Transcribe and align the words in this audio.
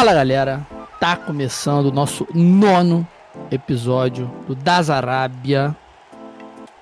Fala 0.00 0.14
galera, 0.14 0.66
tá 0.98 1.14
começando 1.14 1.84
o 1.84 1.92
nosso 1.92 2.26
nono 2.34 3.06
episódio 3.50 4.28
do 4.46 4.54
Das 4.54 4.88
Arábia, 4.88 5.76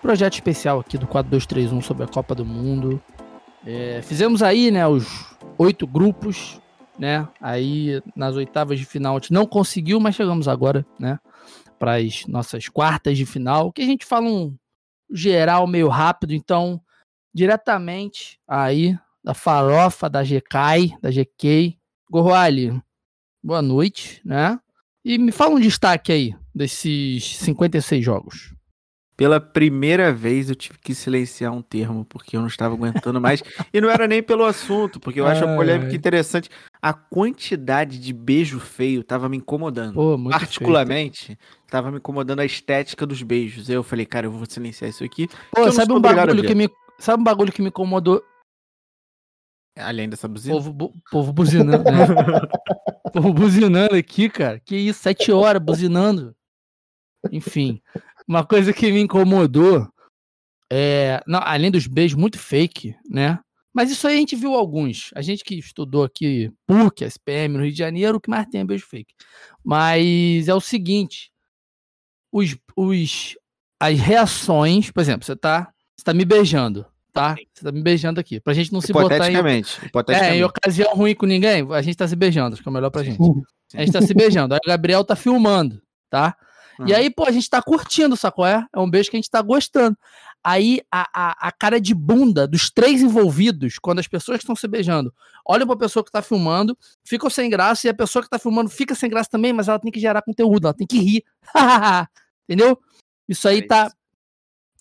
projeto 0.01 0.35
especial 0.35 0.79
aqui 0.79 0.97
do 0.97 1.05
4231 1.05 1.83
sobre 1.83 2.05
a 2.05 2.07
Copa 2.07 2.33
do 2.33 2.47
Mundo. 2.47 3.03
É, 3.67 4.01
fizemos 4.03 4.41
aí, 4.41 4.71
né, 4.71 4.87
os 4.87 5.37
oito 5.59 5.85
grupos, 5.85 6.61
né? 6.97 7.27
Aí 7.41 8.01
nas 8.15 8.37
oitavas 8.37 8.79
de 8.79 8.85
final 8.85 9.17
a 9.17 9.19
gente 9.19 9.33
não 9.33 9.47
conseguiu, 9.47 9.99
mas 9.99 10.15
chegamos 10.15 10.47
agora, 10.47 10.87
né, 10.97 11.19
para 11.77 11.97
as 11.97 12.25
nossas 12.29 12.69
quartas 12.69 13.19
de 13.19 13.27
final, 13.27 13.73
que 13.73 13.83
a 13.83 13.87
gente 13.87 14.07
fala 14.07 14.29
um 14.29 14.57
geral 15.11 15.67
meio 15.67 15.89
rápido, 15.89 16.35
então 16.35 16.81
diretamente 17.35 18.39
aí 18.47 18.97
da 19.25 19.35
farofa 19.35 20.09
da 20.09 20.23
GK, 20.23 20.97
da 21.03 21.11
GK. 21.11 21.77
Gorroali, 22.11 22.81
boa 23.43 23.63
noite, 23.63 24.21
né? 24.25 24.59
E 25.05 25.17
me 25.19 25.33
fala 25.33 25.55
um 25.55 25.61
destaque 25.61 26.13
aí 26.13 26.35
desses 26.55 27.37
56 27.39 28.05
jogos. 28.05 28.55
Pela 29.17 29.41
primeira 29.41 30.13
vez 30.13 30.49
eu 30.49 30.55
tive 30.55 30.79
que 30.79 30.95
silenciar 30.95 31.53
um 31.53 31.61
termo, 31.61 32.05
porque 32.05 32.37
eu 32.37 32.41
não 32.41 32.47
estava 32.47 32.75
aguentando 32.75 33.21
mais. 33.21 33.43
e 33.75 33.81
não 33.81 33.91
era 33.91 34.07
nem 34.07 34.23
pelo 34.23 34.45
assunto, 34.45 35.01
porque 35.01 35.19
eu 35.19 35.27
acho 35.27 35.45
a 35.45 35.57
polêmica 35.57 35.95
interessante. 35.95 36.49
A 36.81 36.93
quantidade 36.93 37.99
de 37.99 38.13
beijo 38.13 38.61
feio 38.61 39.01
estava 39.01 39.29
me 39.29 39.37
incomodando. 39.37 39.95
Pô, 39.95 40.17
Particularmente, 40.31 41.37
estava 41.67 41.91
me 41.91 41.97
incomodando 41.97 42.39
a 42.39 42.45
estética 42.45 43.05
dos 43.05 43.21
beijos. 43.23 43.69
Eu 43.69 43.83
falei, 43.83 44.07
cara, 44.07 44.27
eu 44.27 44.31
vou 44.31 44.47
silenciar 44.49 44.89
isso 44.89 45.03
aqui. 45.03 45.29
Pô, 45.51 45.73
sabe 45.73 45.93
um 45.93 46.01
bagulho 46.01 46.45
que 46.45 46.55
me. 46.55 46.71
Sabe 47.01 47.21
um 47.21 47.25
bagulho 47.25 47.51
que 47.51 47.63
me 47.63 47.69
incomodou? 47.69 48.23
Além 49.79 50.09
dessa 50.09 50.27
buzina? 50.27 50.55
Povo, 50.55 50.73
bu 50.73 50.95
povo 51.11 51.33
buzinando, 51.33 51.85
né? 51.85 52.07
povo 53.13 53.33
buzinando 53.33 53.95
aqui, 53.95 54.29
cara. 54.29 54.61
Que 54.61 54.77
isso, 54.77 55.01
sete 55.01 55.31
horas 55.31 55.63
buzinando. 55.63 56.35
Enfim, 57.33 57.81
uma 58.27 58.45
coisa 58.45 58.73
que 58.73 58.91
me 58.91 59.01
incomodou 59.01 59.89
é, 60.71 61.23
não, 61.27 61.41
além 61.43 61.71
dos 61.71 61.87
beijos 61.87 62.19
muito 62.19 62.39
fake, 62.39 62.95
né? 63.09 63.39
Mas 63.73 63.91
isso 63.91 64.07
aí 64.07 64.17
a 64.17 64.19
gente 64.19 64.37
viu 64.37 64.55
alguns. 64.55 65.11
A 65.15 65.23
gente 65.23 65.45
que 65.45 65.55
estudou 65.55 66.05
aqui 66.05 66.51
PUC, 66.67 67.05
SPM 67.05 67.57
no 67.57 67.63
Rio 67.63 67.73
de 67.73 67.79
Janeiro, 67.79 68.19
o 68.19 68.21
que 68.21 68.31
mais 68.31 68.47
tem 68.47 68.61
é 68.61 68.65
beijo 68.65 68.87
fake. 68.87 69.15
Mas 69.65 70.49
é 70.49 70.55
o 70.55 70.61
seguinte: 70.61 71.31
os, 72.33 72.57
os, 72.77 73.37
as 73.81 73.99
reações, 73.99 74.91
por 74.91 75.01
exemplo, 75.01 75.25
você 75.25 75.37
tá, 75.37 75.73
você 75.97 76.05
tá 76.05 76.13
me 76.13 76.25
beijando 76.25 76.87
tá? 77.21 77.37
Você 77.53 77.65
tá 77.65 77.73
me 77.73 77.83
beijando 77.83 78.21
aqui. 78.21 78.41
Pra 78.41 78.55
gente 78.55 78.73
não 78.73 78.81
se 78.81 78.93
botar 78.93 79.31
em... 79.31 79.35
hipoteticamente. 79.35 79.81
É, 80.11 80.37
em 80.37 80.45
ocasião 80.45 80.95
ruim 80.95 81.15
com 81.15 81.27
ninguém, 81.27 81.67
a 81.73 81.83
gente 81.83 81.97
tá 81.97 82.07
se 82.07 82.17
beijando, 82.17 82.55
acho 82.55 82.63
que 82.63 82.69
é 82.69 82.73
melhor 82.73 82.91
pra 82.91 83.03
gente. 83.03 83.19
A 83.75 83.81
gente 83.81 83.93
tá 83.93 84.03
se 84.03 84.15
beijando. 84.15 84.55
Aí 84.55 84.61
o 84.65 84.69
Gabriel 84.69 85.05
tá 85.05 85.17
filmando, 85.17 85.81
tá? 86.09 86.37
Uhum. 86.79 86.87
E 86.87 86.95
aí, 86.95 87.11
pô, 87.11 87.25
a 87.25 87.31
gente 87.31 87.51
tá 87.51 87.61
curtindo, 87.61 88.17
sacou? 88.17 88.47
É? 88.47 88.65
é 88.75 88.79
um 88.79 88.89
beijo 88.89 89.11
que 89.11 89.17
a 89.17 89.19
gente 89.19 89.31
tá 89.31 89.43
gostando. 89.43 89.97
Aí 90.45 90.81
a, 90.91 91.09
a, 91.13 91.49
a 91.49 91.53
cara 91.53 91.81
de 91.81 91.93
bunda 91.93 92.47
dos 92.47 92.71
três 92.71 93.03
envolvidos, 93.03 93.79
quando 93.81 93.99
as 93.99 94.07
pessoas 94.07 94.39
estão 94.39 94.55
se 94.55 94.69
beijando 94.69 95.13
olham 95.49 95.67
pra 95.67 95.77
pessoa 95.77 96.05
que 96.05 96.11
tá 96.11 96.21
filmando, 96.21 96.77
ficam 97.03 97.31
sem 97.31 97.49
graça, 97.49 97.87
e 97.87 97.91
a 97.91 97.95
pessoa 97.95 98.23
que 98.23 98.29
tá 98.29 98.39
filmando 98.39 98.69
fica 98.69 98.95
sem 98.95 99.09
graça 99.09 99.31
também, 99.31 99.53
mas 99.53 99.67
ela 99.67 99.79
tem 99.79 99.91
que 99.91 99.99
gerar 99.99 100.21
conteúdo, 100.21 100.67
ela 100.67 100.75
tem 100.75 100.87
que 100.87 100.99
rir. 100.99 101.25
Entendeu? 102.47 102.79
Isso 103.27 103.49
aí 103.49 103.67
tá. 103.67 103.91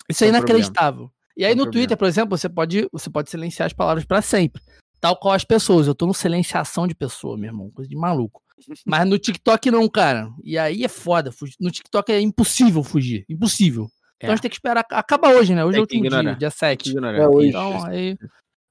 Isso 0.08 0.24
aí 0.24 0.28
é 0.28 0.32
inacreditável. 0.34 1.10
E 1.38 1.44
aí 1.44 1.54
no 1.54 1.62
problema. 1.62 1.72
Twitter, 1.72 1.96
por 1.96 2.08
exemplo, 2.08 2.36
você 2.36 2.48
pode, 2.48 2.88
você 2.92 3.08
pode 3.08 3.30
silenciar 3.30 3.66
as 3.66 3.72
palavras 3.72 4.04
para 4.04 4.20
sempre. 4.20 4.60
Tal 5.00 5.16
qual 5.16 5.34
as 5.34 5.44
pessoas. 5.44 5.86
Eu 5.86 5.94
tô 5.94 6.04
no 6.04 6.12
silenciação 6.12 6.88
de 6.88 6.96
pessoa, 6.96 7.38
meu 7.38 7.50
irmão. 7.50 7.70
Coisa 7.70 7.88
de 7.88 7.96
maluco. 7.96 8.42
Mas 8.84 9.08
no 9.08 9.16
TikTok 9.16 9.70
não, 9.70 9.88
cara. 9.88 10.28
E 10.42 10.58
aí 10.58 10.84
é 10.84 10.88
foda. 10.88 11.30
No 11.60 11.70
TikTok 11.70 12.10
é 12.10 12.20
impossível 12.20 12.82
fugir. 12.82 13.24
Impossível. 13.28 13.84
É. 13.84 14.26
Então 14.26 14.32
a 14.32 14.34
gente 14.34 14.42
tem 14.42 14.50
que 14.50 14.56
esperar. 14.56 14.84
Acaba 14.90 15.28
hoje, 15.30 15.54
né? 15.54 15.64
Hoje 15.64 15.76
é 15.76 15.80
o 15.80 15.82
último 15.82 16.08
dia, 16.08 16.34
dia 16.34 16.50
7. 16.50 16.98
É 16.98 17.28
hoje. 17.28 17.48
Então 17.50 17.84
aí. 17.86 18.18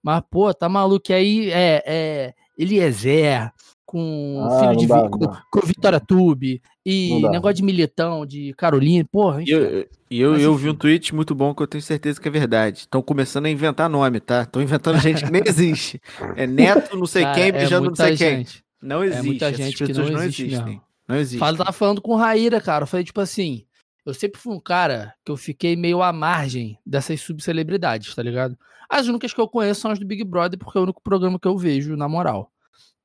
Mas, 0.03 0.21
pô, 0.29 0.53
tá 0.53 0.67
maluco. 0.67 1.09
E 1.09 1.13
aí 1.13 1.51
é, 1.51 1.83
é 1.85 2.33
Eliezer, 2.57 3.49
com 3.87 4.45
ah, 4.45 4.59
filho 4.59 4.75
de 4.75 4.85
dá, 4.85 5.09
com, 5.09 5.19
com, 5.49 5.65
Vitória 5.65 5.97
Tube 5.97 6.61
e 6.85 7.21
negócio 7.29 7.55
de 7.55 7.63
militão, 7.63 8.25
de 8.25 8.53
Carolina, 8.57 9.07
porra. 9.09 9.41
E 9.41 9.49
eu, 9.49 9.87
eu, 10.11 10.37
eu 10.37 10.55
vi 10.55 10.69
um 10.69 10.75
tweet 10.75 11.15
muito 11.15 11.33
bom 11.33 11.55
que 11.55 11.63
eu 11.63 11.67
tenho 11.67 11.81
certeza 11.81 12.19
que 12.19 12.27
é 12.27 12.31
verdade. 12.31 12.79
Estão 12.79 13.01
começando 13.01 13.45
a 13.45 13.49
inventar 13.49 13.89
nome, 13.89 14.19
tá? 14.19 14.43
Estão 14.43 14.61
inventando 14.61 14.99
gente 14.99 15.23
que 15.23 15.31
nem 15.31 15.41
existe. 15.47 16.01
É 16.35 16.45
neto, 16.45 16.97
não 16.97 17.05
sei 17.05 17.23
Cara, 17.23 17.35
quem, 17.35 17.45
é 17.45 17.51
beijando 17.53 17.87
não 17.87 17.95
sei 17.95 18.15
gente. 18.17 18.53
quem. 18.55 18.63
Não 18.89 19.03
existe. 19.03 19.19
É 19.19 19.23
muita 19.23 19.53
gente 19.53 19.85
que 19.85 19.93
não, 19.93 20.09
não 20.09 20.23
existe, 20.23 20.43
existem. 20.43 20.75
Não, 20.75 20.81
não 21.07 21.15
existe. 21.15 21.39
Fala, 21.39 21.57
tava 21.57 21.71
falando 21.71 22.01
com 22.01 22.13
Raíra, 22.15 22.59
cara. 22.59 22.83
Eu 22.83 22.87
falei, 22.87 23.05
tipo 23.05 23.21
assim, 23.21 23.65
eu 24.05 24.13
sempre 24.13 24.37
fui 24.37 24.53
um 24.53 24.59
cara 24.59 25.13
que 25.23 25.31
eu 25.31 25.37
fiquei 25.37 25.77
meio 25.77 26.03
à 26.03 26.11
margem 26.11 26.77
dessas 26.85 27.21
subcelebridades, 27.21 28.13
tá 28.13 28.21
ligado? 28.21 28.57
As 28.89 29.07
únicas 29.07 29.33
que 29.33 29.39
eu 29.39 29.47
conheço 29.47 29.79
são 29.79 29.91
as 29.91 29.99
do 29.99 30.05
Big 30.05 30.25
Brother, 30.25 30.59
porque 30.59 30.77
é 30.77 30.81
o 30.81 30.83
único 30.83 31.01
programa 31.01 31.39
que 31.39 31.47
eu 31.47 31.57
vejo, 31.57 31.95
na 31.95 32.09
moral. 32.09 32.51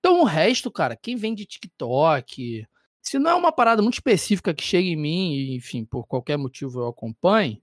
Então 0.02 0.20
o 0.20 0.24
resto, 0.24 0.68
cara, 0.68 0.96
quem 0.96 1.14
vem 1.14 1.32
de 1.32 1.46
TikTok, 1.46 2.66
se 3.00 3.18
não 3.20 3.30
é 3.30 3.34
uma 3.36 3.52
parada 3.52 3.80
muito 3.80 3.94
específica 3.94 4.52
que 4.52 4.64
chega 4.64 4.88
em 4.88 4.96
mim, 4.96 5.32
e, 5.32 5.54
enfim, 5.54 5.84
por 5.84 6.08
qualquer 6.08 6.36
motivo 6.36 6.80
eu 6.80 6.88
acompanhe, 6.88 7.62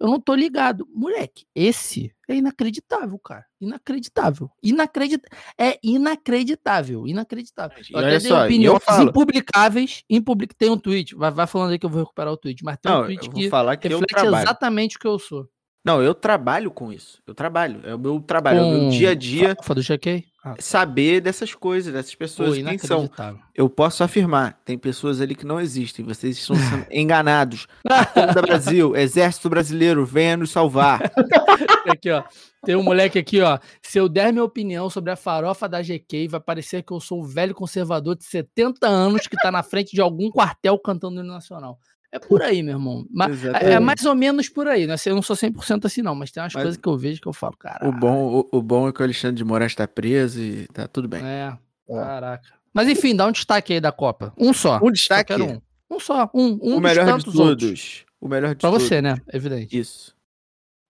eu 0.00 0.08
não 0.08 0.20
tô 0.20 0.34
ligado. 0.34 0.84
Moleque, 0.92 1.46
esse 1.54 2.12
é 2.28 2.34
inacreditável, 2.34 3.16
cara. 3.20 3.46
Inacreditável. 3.60 4.50
Inacredit... 4.60 5.22
É 5.56 5.78
inacreditável. 5.80 7.06
Inacreditável. 7.06 7.78
Eu 7.90 7.98
até 8.00 8.18
dei 8.18 8.32
opiniões 8.32 8.82
impublicáveis. 9.00 10.02
Impublic... 10.10 10.56
Tem 10.56 10.68
um 10.68 10.76
tweet. 10.76 11.14
Vai, 11.14 11.30
vai 11.30 11.46
falando 11.46 11.70
aí 11.70 11.78
que 11.78 11.86
eu 11.86 11.90
vou 11.90 12.02
recuperar 12.02 12.32
o 12.32 12.36
tweet. 12.36 12.64
Mas 12.64 12.78
tem 12.78 12.90
não, 12.90 13.02
um 13.02 13.04
tweet 13.04 13.30
que, 13.30 13.48
falar 13.48 13.76
que 13.76 13.86
reflete 13.86 14.26
exatamente 14.26 14.96
o 14.96 14.98
que 14.98 15.06
eu 15.06 15.18
sou. 15.20 15.48
Não, 15.86 16.02
eu 16.02 16.12
trabalho 16.12 16.68
com 16.68 16.92
isso. 16.92 17.22
Eu 17.24 17.32
trabalho. 17.32 17.80
É 17.84 17.94
o 17.94 17.98
meu 17.98 18.20
trabalho, 18.20 18.58
com... 18.58 18.64
é 18.64 18.68
o 18.68 18.80
meu 18.80 18.90
dia 18.90 19.10
a 19.10 19.14
dia. 19.14 19.54
Fafa 19.54 19.74
do 19.76 19.80
GK? 19.80 20.24
Ah. 20.44 20.56
Saber 20.58 21.20
dessas 21.20 21.54
coisas, 21.54 21.92
dessas 21.92 22.12
pessoas. 22.12 22.58
Pô, 22.58 22.64
quem 22.64 22.76
são? 22.78 23.08
Eu 23.54 23.70
posso 23.70 24.02
afirmar: 24.02 24.60
tem 24.64 24.76
pessoas 24.76 25.20
ali 25.20 25.36
que 25.36 25.46
não 25.46 25.60
existem. 25.60 26.04
Vocês 26.04 26.38
estão 26.38 26.56
sendo 26.56 26.86
enganados. 26.90 27.68
da 27.84 28.42
Brasil, 28.42 28.96
Exército 28.96 29.48
Brasileiro, 29.48 30.04
venha 30.04 30.36
nos 30.36 30.50
salvar. 30.50 31.00
aqui, 31.88 32.10
ó. 32.10 32.24
Tem 32.64 32.74
um 32.74 32.82
moleque 32.82 33.20
aqui, 33.20 33.40
ó. 33.40 33.56
Se 33.80 33.98
eu 33.98 34.08
der 34.08 34.32
minha 34.32 34.44
opinião 34.44 34.90
sobre 34.90 35.12
a 35.12 35.16
farofa 35.16 35.68
da 35.68 35.80
GK, 35.80 36.26
vai 36.26 36.40
parecer 36.40 36.82
que 36.82 36.92
eu 36.92 36.98
sou 36.98 37.22
um 37.22 37.24
velho 37.24 37.54
conservador 37.54 38.16
de 38.16 38.24
70 38.24 38.88
anos 38.88 39.28
que 39.28 39.36
tá 39.36 39.52
na 39.52 39.62
frente 39.62 39.94
de 39.94 40.00
algum 40.00 40.32
quartel 40.32 40.76
cantando 40.80 41.22
no 41.22 41.32
nacional. 41.32 41.78
É 42.16 42.18
por 42.18 42.42
aí, 42.42 42.62
meu 42.62 42.74
irmão. 42.74 43.06
Mas, 43.10 43.44
é, 43.44 43.74
é 43.74 43.80
mais 43.80 44.04
ou 44.06 44.14
menos 44.14 44.48
por 44.48 44.66
aí, 44.66 44.86
né? 44.86 44.94
Eu 45.04 45.14
não 45.14 45.22
sou 45.22 45.36
100% 45.36 45.84
assim, 45.84 46.00
não, 46.00 46.14
mas 46.14 46.30
tem 46.30 46.42
umas 46.42 46.54
mas 46.54 46.62
coisas 46.62 46.80
que 46.80 46.88
eu 46.88 46.96
vejo 46.96 47.20
que 47.20 47.28
eu 47.28 47.32
falo, 47.32 47.56
cara. 47.58 47.86
O 47.86 47.92
bom, 47.92 48.40
o, 48.40 48.58
o, 48.58 48.62
bom 48.62 48.88
é 48.88 48.92
que 48.92 49.00
o 49.00 49.04
Alexandre 49.04 49.36
de 49.36 49.44
Moraes 49.44 49.72
está 49.72 49.86
preso 49.86 50.40
e 50.40 50.66
tá 50.68 50.88
tudo 50.88 51.06
bem. 51.08 51.22
É, 51.22 51.56
é, 51.88 51.94
caraca. 51.94 52.48
Mas 52.72 52.88
enfim, 52.88 53.14
dá 53.14 53.26
um 53.26 53.32
destaque 53.32 53.74
aí 53.74 53.80
da 53.80 53.92
Copa. 53.92 54.32
Um 54.38 54.52
só. 54.54 54.80
Um 54.82 54.90
destaque? 54.90 55.34
Só 55.34 55.44
um. 55.44 55.60
um 55.90 56.00
só. 56.00 56.30
Um, 56.34 56.58
um 56.62 56.76
o 56.76 56.80
melhor 56.80 57.18
de 57.18 57.24
todos. 57.24 57.38
Outros. 57.38 58.06
O 58.18 58.28
melhor 58.28 58.54
de 58.54 58.60
pra 58.60 58.70
todos. 58.70 58.86
você, 58.86 59.02
né? 59.02 59.16
Evidente. 59.32 59.78
Isso. 59.78 60.14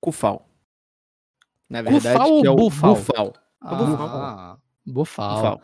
Cufal. 0.01 0.49
Na 1.69 1.83
verdade, 1.83 2.05
Cufal 2.05 2.33
ou 2.33 2.47
é 2.47 2.51
o 2.51 2.55
Bufal? 2.55 2.95
Bufal. 2.95 3.33
Ah, 3.61 4.57
Bufal. 4.87 5.35
Bufal. 5.35 5.61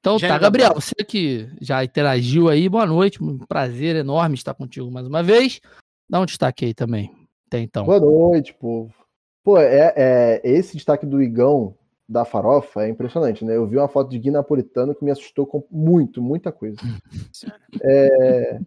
Então 0.00 0.18
tá, 0.18 0.38
Gabriel, 0.38 0.74
você 0.74 0.94
que 0.94 1.48
já 1.60 1.82
interagiu 1.82 2.48
aí, 2.48 2.68
boa 2.68 2.86
noite, 2.86 3.22
um 3.22 3.38
prazer 3.38 3.96
enorme 3.96 4.36
estar 4.36 4.54
contigo 4.54 4.90
mais 4.90 5.06
uma 5.06 5.22
vez. 5.22 5.60
Dá 6.08 6.20
um 6.20 6.26
destaque 6.26 6.64
aí 6.64 6.74
também. 6.74 7.12
Tem 7.50 7.64
então. 7.64 7.84
Boa 7.84 8.00
noite, 8.00 8.54
povo. 8.54 8.92
Pô, 9.42 9.58
é, 9.58 9.92
é, 9.96 10.40
esse 10.44 10.76
destaque 10.76 11.04
do 11.04 11.22
Igão 11.22 11.74
da 12.08 12.24
farofa 12.24 12.84
é 12.84 12.88
impressionante, 12.88 13.44
né? 13.44 13.56
Eu 13.56 13.66
vi 13.66 13.76
uma 13.76 13.88
foto 13.88 14.10
de 14.10 14.18
Gui 14.18 14.30
Napolitano 14.30 14.94
que 14.94 15.04
me 15.04 15.10
assustou 15.10 15.46
com 15.46 15.64
muito, 15.70 16.22
muita 16.22 16.52
coisa. 16.52 16.78
é, 17.82 18.60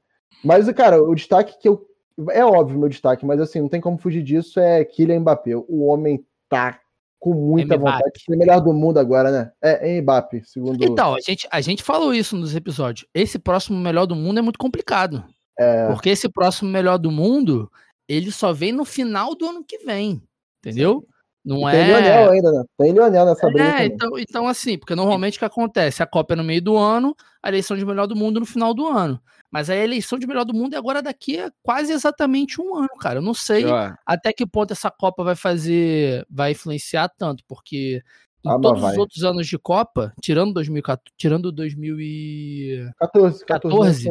mas, 0.44 0.70
cara, 0.74 1.02
o 1.02 1.16
destaque 1.16 1.58
que 1.60 1.68
eu. 1.68 1.88
É 2.32 2.44
óbvio 2.44 2.78
meu 2.78 2.90
destaque, 2.90 3.26
mas 3.26 3.40
assim, 3.40 3.62
não 3.62 3.70
tem 3.70 3.80
como 3.80 3.98
fugir 3.98 4.22
disso, 4.22 4.60
é 4.60 4.84
Kylian 4.84 5.22
Mbappé. 5.22 5.56
O 5.56 5.86
homem 5.86 6.24
tá 6.50 6.81
com 7.22 7.36
muita 7.36 7.78
vontade 7.78 8.14
de 8.16 8.24
ser 8.24 8.36
melhor 8.36 8.60
do 8.60 8.74
mundo 8.74 8.98
agora, 8.98 9.32
né? 9.32 9.52
É, 9.62 9.96
é 9.96 10.02
Mbappé, 10.02 10.42
segundo. 10.44 10.84
Então, 10.84 11.14
a 11.14 11.20
gente, 11.22 11.48
a 11.52 11.62
gente 11.62 11.84
falou 11.84 12.16
isso 12.16 12.36
nos 12.36 12.56
episódios. 12.56 13.08
Esse 13.14 13.38
próximo 13.38 13.80
melhor 13.80 14.08
do 14.08 14.16
mundo 14.16 14.40
é 14.40 14.42
muito 14.42 14.58
complicado. 14.58 15.24
É... 15.58 15.86
Porque 15.86 16.10
esse 16.10 16.28
próximo 16.28 16.72
melhor 16.72 16.98
do 16.98 17.12
mundo, 17.12 17.72
ele 18.10 18.32
só 18.32 18.52
vem 18.52 18.72
no 18.72 18.84
final 18.84 19.36
do 19.36 19.46
ano 19.46 19.64
que 19.64 19.78
vem. 19.78 20.20
Entendeu? 20.60 21.08
Não 21.44 21.68
é. 21.68 21.72
Tem 21.72 21.88
Lionel 21.88 22.32
ainda, 22.32 22.52
né? 22.52 22.64
Tem 22.78 22.92
Lionel 22.92 23.26
nessa 23.26 23.48
briga. 23.48 23.82
É, 23.82 23.86
então, 23.86 24.18
então, 24.18 24.48
assim, 24.48 24.78
porque 24.78 24.96
normalmente 24.96 25.38
o 25.38 25.40
que 25.40 25.46
acontece? 25.46 26.04
A 26.04 26.08
Copa 26.08 26.34
é 26.34 26.38
no 26.38 26.44
meio 26.44 26.62
do 26.62 26.78
ano, 26.78 27.16
a 27.42 27.50
eleição 27.50 27.76
de 27.76 27.86
melhor 27.86 28.06
do 28.08 28.16
mundo 28.16 28.40
no 28.40 28.46
final 28.46 28.74
do 28.74 28.88
ano. 28.88 29.20
Mas 29.52 29.70
a 29.70 29.76
eleição 29.76 30.18
de 30.18 30.26
melhor 30.26 30.46
do 30.46 30.54
mundo 30.54 30.76
é 30.76 30.78
agora 30.78 31.02
daqui 31.02 31.38
a 31.38 31.52
quase 31.62 31.92
exatamente 31.92 32.62
um 32.62 32.74
ano, 32.76 32.90
cara. 33.00 33.20
Eu 33.20 33.24
não 33.24 33.34
sei 33.34 33.66
até 34.06 34.32
que 34.32 34.46
ponto 34.46 34.72
essa 34.72 34.90
Copa 34.90 35.24
vai 35.24 35.36
fazer, 35.36 36.26
vai 36.30 36.52
influenciar 36.52 37.10
tanto, 37.10 37.44
porque 37.48 38.02
em 38.46 38.50
ah, 38.50 38.58
todos 38.60 38.84
os 38.84 38.98
outros 38.98 39.24
anos 39.24 39.46
de 39.48 39.60
Copa, 39.60 40.14
tirando 40.22 40.54
2014, 40.54 41.14
tirando 41.18 41.52
2014, 41.52 43.46
14, 43.46 44.10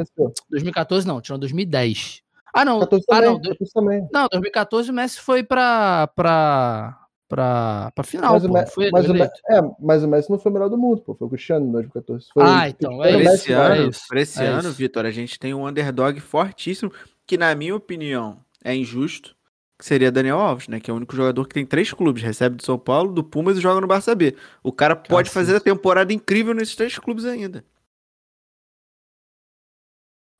2014 0.51 1.07
não, 1.07 1.21
tirando 1.21 1.41
2010. 1.41 2.23
Ah, 2.55 2.65
não. 2.65 2.81
14 2.81 3.05
ah, 3.11 3.21
não. 3.21 3.41
também. 3.73 4.09
Não, 4.13 4.29
2014 4.31 4.91
o 4.91 4.95
Messi 4.95 5.21
foi 5.21 5.43
pra, 5.43 6.07
pra, 6.09 7.00
pra, 7.31 7.93
pra 7.93 8.03
final. 8.03 8.33
Mas, 8.33 8.45
pô, 8.45 8.59
o, 8.59 8.67
foi, 8.67 8.91
mas, 8.91 9.09
o, 9.09 9.15
é, 9.17 9.31
mas 9.79 10.03
o 10.03 10.09
Messi 10.09 10.29
não 10.29 10.39
foi 10.39 10.51
o 10.51 10.53
melhor 10.53 10.69
do 10.69 10.77
mundo, 10.77 11.01
pô. 11.01 11.15
Foi 11.15 11.29
o 11.29 11.31
Cristiano 11.31 11.65
em 11.65 11.71
2014. 11.71 12.27
Foi 12.35 12.43
ah, 12.45 12.69
então. 12.69 13.03
É 13.05 13.13
pra 13.13 13.35
esse 13.35 13.53
ano, 13.53 13.89
é 13.89 13.91
pra 14.09 14.21
esse 14.21 14.43
é 14.43 14.47
ano 14.47 14.73
Vitor, 14.73 15.07
a 15.07 15.13
gente 15.13 15.39
tem 15.39 15.55
um 15.55 15.67
underdog 15.67 16.19
fortíssimo 16.19 16.93
que, 17.25 17.39
na 17.39 17.55
minha 17.55 17.77
opinião, 17.77 18.41
é 18.65 18.75
injusto 18.75 19.37
que 19.79 19.87
seria 19.87 20.13
Daniel 20.13 20.39
Alves, 20.39 20.69
né? 20.69 20.81
Que 20.81 20.91
é 20.91 20.93
o 20.93 20.97
único 20.97 21.17
jogador 21.17 21.47
que 21.47 21.55
tem 21.55 21.65
três 21.65 21.91
clubes, 21.93 22.23
recebe 22.23 22.57
do 22.57 22.65
São 22.65 22.79
Paulo, 22.79 23.13
do 23.13 23.25
Pumas 23.25 23.57
e 23.57 23.61
joga 23.61 23.81
no 23.81 23.87
Barça 23.87 24.15
B. 24.15 24.37
O 24.63 24.73
cara 24.73 24.97
pode 24.97 25.31
fazer 25.31 25.57
a 25.57 25.61
temporada 25.61 26.13
incrível 26.13 26.53
nesses 26.53 26.75
três 26.75 26.99
clubes 26.99 27.25
ainda. 27.25 27.65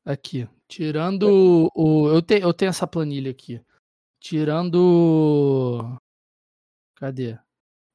Aqui, 0.05 0.47
tirando 0.67 1.71
o. 1.75 2.09
Eu, 2.09 2.21
te, 2.21 2.41
eu 2.41 2.53
tenho 2.53 2.71
essa 2.71 2.87
planilha 2.87 3.31
aqui. 3.31 3.61
Tirando. 4.19 5.99
Cadê? 7.01 7.37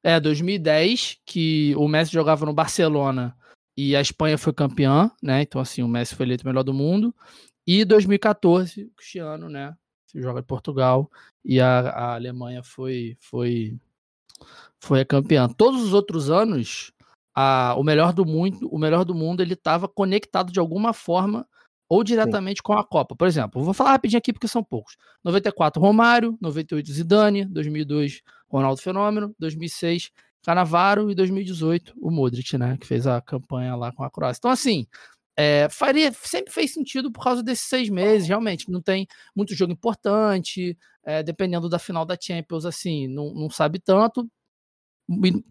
É, 0.04 0.20
2010, 0.20 1.20
que 1.24 1.74
o 1.76 1.88
Messi 1.88 2.12
jogava 2.12 2.44
no 2.44 2.52
Barcelona 2.52 3.36
e 3.76 3.96
a 3.96 4.00
Espanha 4.00 4.36
foi 4.36 4.52
campeã, 4.52 5.10
né? 5.22 5.42
Então, 5.42 5.60
assim, 5.60 5.82
o 5.82 5.88
Messi 5.88 6.14
foi 6.14 6.26
eleito 6.26 6.44
o 6.44 6.46
melhor 6.46 6.62
do 6.62 6.74
mundo. 6.74 7.14
E 7.66 7.84
2014, 7.84 8.84
o 8.84 8.90
Cristiano, 8.90 9.48
né? 9.48 9.74
joga 10.20 10.40
em 10.40 10.44
Portugal 10.44 11.10
e 11.44 11.60
a, 11.60 11.80
a 11.90 12.14
Alemanha 12.14 12.62
foi 12.62 13.16
foi 13.20 13.78
foi 14.82 15.00
a 15.00 15.04
campeã. 15.04 15.48
Todos 15.48 15.82
os 15.82 15.92
outros 15.92 16.30
anos, 16.30 16.92
a, 17.34 17.74
o 17.76 17.82
melhor 17.82 18.12
do 18.12 18.24
mundo, 18.24 18.68
o 18.70 18.78
melhor 18.78 19.04
do 19.04 19.14
mundo, 19.14 19.42
ele 19.42 19.54
estava 19.54 19.88
conectado 19.88 20.52
de 20.52 20.60
alguma 20.60 20.92
forma 20.92 21.46
ou 21.88 22.02
diretamente 22.02 22.58
Sim. 22.58 22.62
com 22.64 22.72
a 22.72 22.84
Copa. 22.84 23.14
Por 23.14 23.26
exemplo, 23.26 23.62
vou 23.62 23.74
falar 23.74 23.92
rapidinho 23.92 24.18
aqui 24.18 24.32
porque 24.32 24.48
são 24.48 24.62
poucos. 24.62 24.96
94 25.24 25.80
Romário, 25.80 26.36
98 26.40 26.92
Zidane, 26.92 27.44
2002 27.44 28.22
Ronaldo 28.48 28.80
Fenômeno, 28.80 29.34
2006 29.38 30.10
Canavaro 30.42 31.10
e 31.10 31.14
2018 31.14 31.94
o 32.00 32.10
Modric, 32.10 32.56
né, 32.56 32.76
que 32.80 32.86
fez 32.86 33.06
a 33.06 33.20
campanha 33.20 33.74
lá 33.74 33.92
com 33.92 34.04
a 34.04 34.10
Croácia. 34.10 34.38
Então 34.38 34.50
assim, 34.50 34.86
é, 35.36 35.68
faria, 35.68 36.12
sempre 36.12 36.52
fez 36.52 36.72
sentido 36.72 37.12
por 37.12 37.22
causa 37.22 37.42
desses 37.42 37.66
seis 37.66 37.88
meses, 37.90 38.28
realmente. 38.28 38.70
Não 38.70 38.80
tem 38.80 39.06
muito 39.34 39.54
jogo 39.54 39.72
importante, 39.72 40.78
é, 41.04 41.22
dependendo 41.22 41.68
da 41.68 41.78
final 41.78 42.04
da 42.06 42.16
Champions, 42.20 42.64
assim, 42.64 43.08
não, 43.08 43.34
não 43.34 43.50
sabe 43.50 43.78
tanto, 43.78 44.28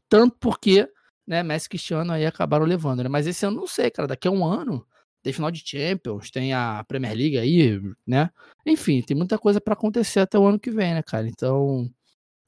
tanto 0.10 0.38
porque 0.40 0.90
né, 1.28 1.44
Messi 1.44 1.68
e 1.68 1.70
Cristiano 1.70 2.12
aí 2.14 2.26
acabaram 2.26 2.66
levando, 2.66 3.04
né? 3.04 3.10
Mas 3.10 3.28
esse 3.28 3.46
ano 3.46 3.58
não 3.58 3.68
sei, 3.68 3.90
cara, 3.92 4.08
daqui 4.08 4.28
a 4.28 4.32
um 4.32 4.46
ano 4.46 4.86
tem 5.24 5.34
final 5.34 5.50
de 5.52 5.64
Champions, 5.66 6.30
tem 6.30 6.54
a 6.54 6.84
Premier 6.88 7.16
League 7.16 7.38
aí, 7.38 7.82
né? 8.06 8.30
Enfim, 8.66 9.02
tem 9.02 9.18
muita 9.18 9.40
coisa 9.40 9.60
para 9.60 9.74
acontecer 9.74 10.20
até 10.20 10.38
o 10.38 10.46
ano 10.46 10.60
que 10.60 10.70
vem, 10.70 10.94
né, 10.94 11.02
cara? 11.04 11.28
Então, 11.28 11.90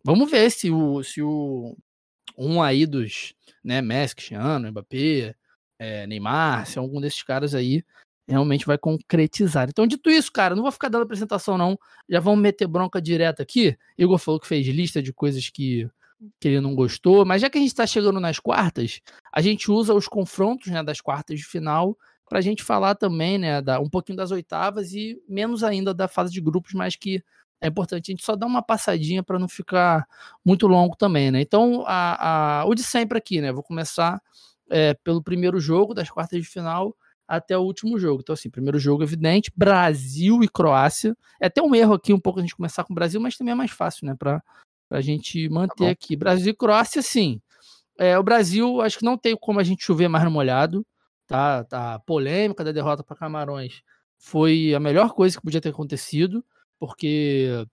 vamos 0.07 0.31
ver 0.31 0.49
se 0.49 0.71
o, 0.71 1.03
se 1.03 1.21
o 1.21 1.75
um 2.37 2.63
aí 2.63 2.85
dos, 2.85 3.33
né, 3.61 3.81
Messi, 3.81 4.15
Cristiano, 4.15 4.71
Mbappé, 4.71 5.35
é, 5.77 6.07
Neymar, 6.07 6.65
se 6.65 6.79
algum 6.79 7.01
desses 7.01 7.21
caras 7.23 7.53
aí 7.53 7.83
realmente 8.25 8.65
vai 8.65 8.77
concretizar. 8.77 9.67
Então, 9.67 9.85
dito 9.85 10.09
isso, 10.09 10.31
cara, 10.31 10.55
não 10.55 10.63
vou 10.63 10.71
ficar 10.71 10.87
dando 10.87 11.03
apresentação, 11.03 11.57
não. 11.57 11.77
Já 12.07 12.21
vamos 12.21 12.39
meter 12.39 12.67
bronca 12.67 13.01
direto 13.01 13.41
aqui. 13.41 13.77
Igor 13.97 14.17
falou 14.17 14.39
que 14.39 14.47
fez 14.47 14.65
lista 14.67 15.03
de 15.03 15.11
coisas 15.11 15.49
que, 15.49 15.89
que 16.39 16.47
ele 16.47 16.61
não 16.61 16.73
gostou, 16.73 17.25
mas 17.25 17.41
já 17.41 17.49
que 17.49 17.57
a 17.57 17.61
gente 17.61 17.71
está 17.71 17.85
chegando 17.85 18.19
nas 18.19 18.39
quartas, 18.39 19.01
a 19.33 19.41
gente 19.41 19.69
usa 19.69 19.93
os 19.93 20.07
confrontos 20.07 20.71
né, 20.71 20.81
das 20.81 21.01
quartas 21.01 21.37
de 21.37 21.45
final 21.45 21.97
para 22.29 22.39
a 22.39 22.41
gente 22.41 22.63
falar 22.63 22.95
também, 22.95 23.37
né, 23.37 23.61
da, 23.61 23.79
um 23.79 23.89
pouquinho 23.89 24.17
das 24.17 24.31
oitavas 24.31 24.93
e 24.93 25.21
menos 25.27 25.63
ainda 25.65 25.93
da 25.93 26.07
fase 26.07 26.31
de 26.31 26.39
grupos, 26.39 26.73
mas 26.73 26.95
que 26.95 27.21
é 27.61 27.67
importante 27.67 28.11
a 28.11 28.13
gente 28.13 28.23
só 28.23 28.35
dar 28.35 28.45
uma 28.45 28.61
passadinha 28.61 29.23
para 29.23 29.39
não 29.39 29.47
ficar 29.47 30.05
muito 30.45 30.67
longo 30.67 30.95
também, 30.95 31.31
né? 31.31 31.41
Então, 31.41 31.83
a, 31.87 32.61
a, 32.61 32.65
o 32.65 32.75
de 32.75 32.83
sempre 32.83 33.17
aqui, 33.17 33.41
né? 33.41 33.51
Vou 33.51 33.63
começar 33.63 34.21
é, 34.69 34.93
pelo 34.93 35.23
primeiro 35.23 35.59
jogo 35.59 35.93
das 35.93 36.09
quartas 36.09 36.41
de 36.41 36.47
final 36.47 36.95
até 37.27 37.57
o 37.57 37.61
último 37.61 37.97
jogo. 37.97 38.21
Então, 38.21 38.33
assim, 38.33 38.49
primeiro 38.49 38.79
jogo 38.79 39.03
evidente, 39.03 39.51
Brasil 39.55 40.43
e 40.43 40.47
Croácia. 40.47 41.15
É 41.41 41.47
até 41.47 41.61
um 41.61 41.73
erro 41.73 41.93
aqui 41.93 42.13
um 42.13 42.19
pouco 42.19 42.39
a 42.39 42.41
gente 42.41 42.55
começar 42.55 42.83
com 42.83 42.93
o 42.93 42.95
Brasil, 42.95 43.19
mas 43.19 43.35
também 43.35 43.51
é 43.51 43.55
mais 43.55 43.71
fácil, 43.71 44.05
né, 44.05 44.15
para 44.17 44.41
a 44.89 45.01
gente 45.01 45.49
manter 45.49 45.85
tá 45.85 45.91
aqui. 45.91 46.15
Brasil 46.15 46.51
e 46.51 46.55
Croácia, 46.55 47.01
sim. 47.01 47.41
É, 47.99 48.17
o 48.17 48.23
Brasil, 48.23 48.81
acho 48.81 48.99
que 48.99 49.05
não 49.05 49.17
tem 49.17 49.35
como 49.35 49.59
a 49.59 49.63
gente 49.63 49.83
chover 49.83 50.07
mais 50.07 50.23
no 50.23 50.31
molhado, 50.31 50.85
tá? 51.25 51.63
tá 51.63 51.95
a 51.95 51.99
polêmica 51.99 52.63
da 52.63 52.71
derrota 52.71 53.03
para 53.03 53.15
Camarões 53.15 53.81
foi 54.17 54.73
a 54.73 54.79
melhor 54.79 55.13
coisa 55.13 55.37
que 55.37 55.43
podia 55.43 55.61
ter 55.61 55.69
acontecido, 55.69 56.43
porque 56.79 57.65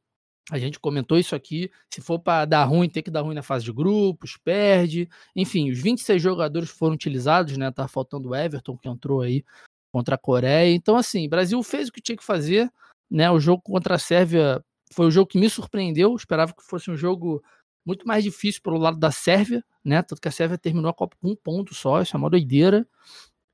a 0.50 0.58
gente 0.58 0.78
comentou 0.78 1.18
isso 1.18 1.34
aqui. 1.34 1.70
Se 1.90 2.00
for 2.00 2.18
para 2.18 2.44
dar 2.44 2.64
ruim, 2.64 2.88
tem 2.88 3.02
que 3.02 3.10
dar 3.10 3.22
ruim 3.22 3.34
na 3.34 3.42
fase 3.42 3.64
de 3.64 3.72
grupos, 3.72 4.36
perde. 4.36 5.08
Enfim, 5.34 5.70
os 5.70 5.80
26 5.80 6.20
jogadores 6.20 6.70
foram 6.70 6.94
utilizados, 6.94 7.56
né? 7.56 7.70
Tá 7.70 7.88
faltando 7.88 8.30
o 8.30 8.34
Everton, 8.34 8.76
que 8.76 8.88
entrou 8.88 9.22
aí 9.22 9.44
contra 9.92 10.16
a 10.16 10.18
Coreia. 10.18 10.74
Então, 10.74 10.96
assim, 10.96 11.26
o 11.26 11.30
Brasil 11.30 11.62
fez 11.62 11.88
o 11.88 11.92
que 11.92 12.00
tinha 12.00 12.16
que 12.16 12.24
fazer, 12.24 12.70
né? 13.10 13.30
O 13.30 13.40
jogo 13.40 13.62
contra 13.62 13.94
a 13.94 13.98
Sérvia 13.98 14.62
foi 14.92 15.06
o 15.06 15.10
jogo 15.10 15.28
que 15.28 15.38
me 15.38 15.48
surpreendeu. 15.48 16.14
esperava 16.14 16.52
que 16.52 16.62
fosse 16.62 16.90
um 16.90 16.96
jogo 16.96 17.42
muito 17.86 18.06
mais 18.06 18.22
difícil 18.24 18.60
pelo 18.62 18.78
lado 18.78 18.98
da 18.98 19.10
Sérvia, 19.10 19.64
né? 19.84 20.02
Tanto 20.02 20.20
que 20.20 20.28
a 20.28 20.32
Sérvia 20.32 20.58
terminou 20.58 20.90
a 20.90 20.94
Copa 20.94 21.16
com 21.20 21.30
um 21.30 21.36
ponto 21.36 21.74
só, 21.74 22.02
isso 22.02 22.16
é 22.16 22.18
uma 22.18 22.30
doideira. 22.30 22.86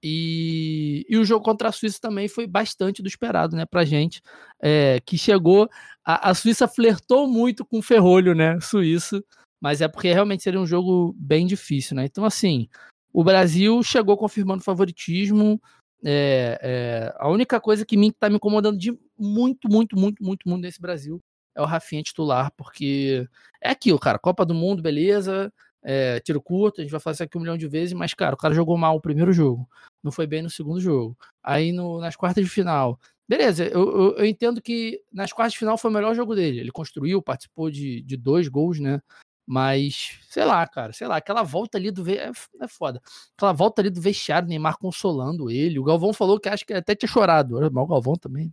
E, 0.03 1.05
e 1.09 1.19
o 1.19 1.25
jogo 1.25 1.45
contra 1.45 1.69
a 1.69 1.73
Suíça 1.73 1.99
também 2.01 2.27
foi 2.27 2.47
bastante 2.47 3.03
do 3.03 3.09
esperado, 3.09 3.55
né, 3.55 3.67
pra 3.67 3.85
gente, 3.85 4.23
é, 4.61 5.01
que 5.01 5.19
chegou, 5.19 5.69
a, 6.05 6.31
a, 6.31 6.35
Suíça 6.35 6.67
flertou 6.67 7.29
muito 7.29 7.67
com 7.67 7.79
o 7.79 7.83
ferrolho, 7.83 8.35
né, 8.35 8.59
suíço, 8.61 9.23
mas 9.61 9.83
é 9.83 9.89
porque 9.89 10.13
realmente 10.13 10.43
seria 10.43 10.61
um 10.61 10.67
jogo 10.67 11.15
bem 11.19 11.47
difícil, 11.47 11.97
né, 11.97 12.07
então 12.07 12.25
assim, 12.25 12.67
o 13.13 13.23
Brasil 13.23 13.83
chegou 13.83 14.17
confirmando 14.17 14.65
favoritismo, 14.65 15.61
é, 16.03 16.59
é, 16.63 17.15
a 17.19 17.29
única 17.29 17.61
coisa 17.61 17.85
que 17.85 17.97
me, 17.97 18.11
tá 18.11 18.31
me 18.31 18.37
incomodando 18.37 18.79
de 18.79 18.99
muito, 19.19 19.69
muito, 19.69 19.99
muito, 19.99 20.25
muito, 20.25 20.49
muito 20.49 20.63
nesse 20.63 20.81
Brasil 20.81 21.21
é 21.55 21.61
o 21.61 21.67
Rafinha 21.67 22.03
titular, 22.03 22.51
porque 22.57 23.29
é 23.61 23.71
aquilo, 23.71 23.99
cara, 23.99 24.19
Copa 24.19 24.47
do 24.47 24.55
Mundo, 24.55 24.83
beleza, 24.83 25.53
é, 25.83 26.21
tiro 26.21 26.41
curto, 26.41 26.81
a 26.81 26.85
gente 26.85 26.91
vai 26.91 27.01
fazer 27.01 27.25
aqui 27.25 27.37
um 27.39 27.41
milhão 27.41 27.57
de 27.57 27.67
vezes, 27.69 27.93
mas, 27.93 28.15
cara, 28.15 28.35
o 28.35 28.39
cara 28.39 28.55
jogou 28.55 28.77
mal 28.77 28.97
o 28.97 29.01
primeiro 29.01 29.33
jogo, 29.33 29.69
não 30.03 30.13
foi 30.13 30.27
bem 30.27 30.43
no 30.43 30.51
segundo 30.51 30.81
jogo. 30.81 31.17
Aí 31.43 31.73
no, 31.73 32.01
nas 32.01 32.17
quartas 32.17 32.45
de 32.45 32.51
final. 32.51 32.99
Beleza, 33.29 33.65
eu, 33.65 33.81
eu, 33.81 34.17
eu, 34.17 34.27
entendo 34.27 34.61
que 34.61 35.01
nas 35.13 35.33
quartas 35.33 35.53
de 35.53 35.59
final 35.59 35.79
foi 35.79 35.91
o 35.91 35.95
melhor 35.95 36.15
jogo 36.15 36.35
dele. 36.35 36.59
Ele 36.59 36.73
construiu, 36.73 37.23
participou 37.23 37.71
de, 37.71 38.03
de 38.03 38.17
dois 38.17 38.49
gols, 38.49 38.81
né? 38.81 39.01
Mas, 39.47 40.19
sei 40.29 40.45
lá, 40.45 40.67
cara, 40.67 40.93
sei 40.93 41.07
lá, 41.09 41.17
aquela 41.17 41.43
volta 41.43 41.77
ali 41.77 41.91
do. 41.91 42.09
É, 42.09 42.31
é 42.61 42.69
foda. 42.69 43.01
Aquela 43.37 43.53
volta 43.53 43.83
ali 43.83 43.91
do 43.91 44.01
vestiário, 44.01 44.49
Neymar 44.49 44.79
consolando 44.79 45.51
ele. 45.51 45.79
O 45.79 45.85
Galvão 45.85 46.13
falou 46.13 46.39
que 46.39 46.49
acho 46.49 46.65
que 46.65 46.73
até 46.73 46.95
tinha 46.95 47.09
chorado. 47.09 47.57
Mas 47.73 47.85
o 47.85 47.87
Galvão 47.87 48.15
também, 48.15 48.47
né? 48.47 48.53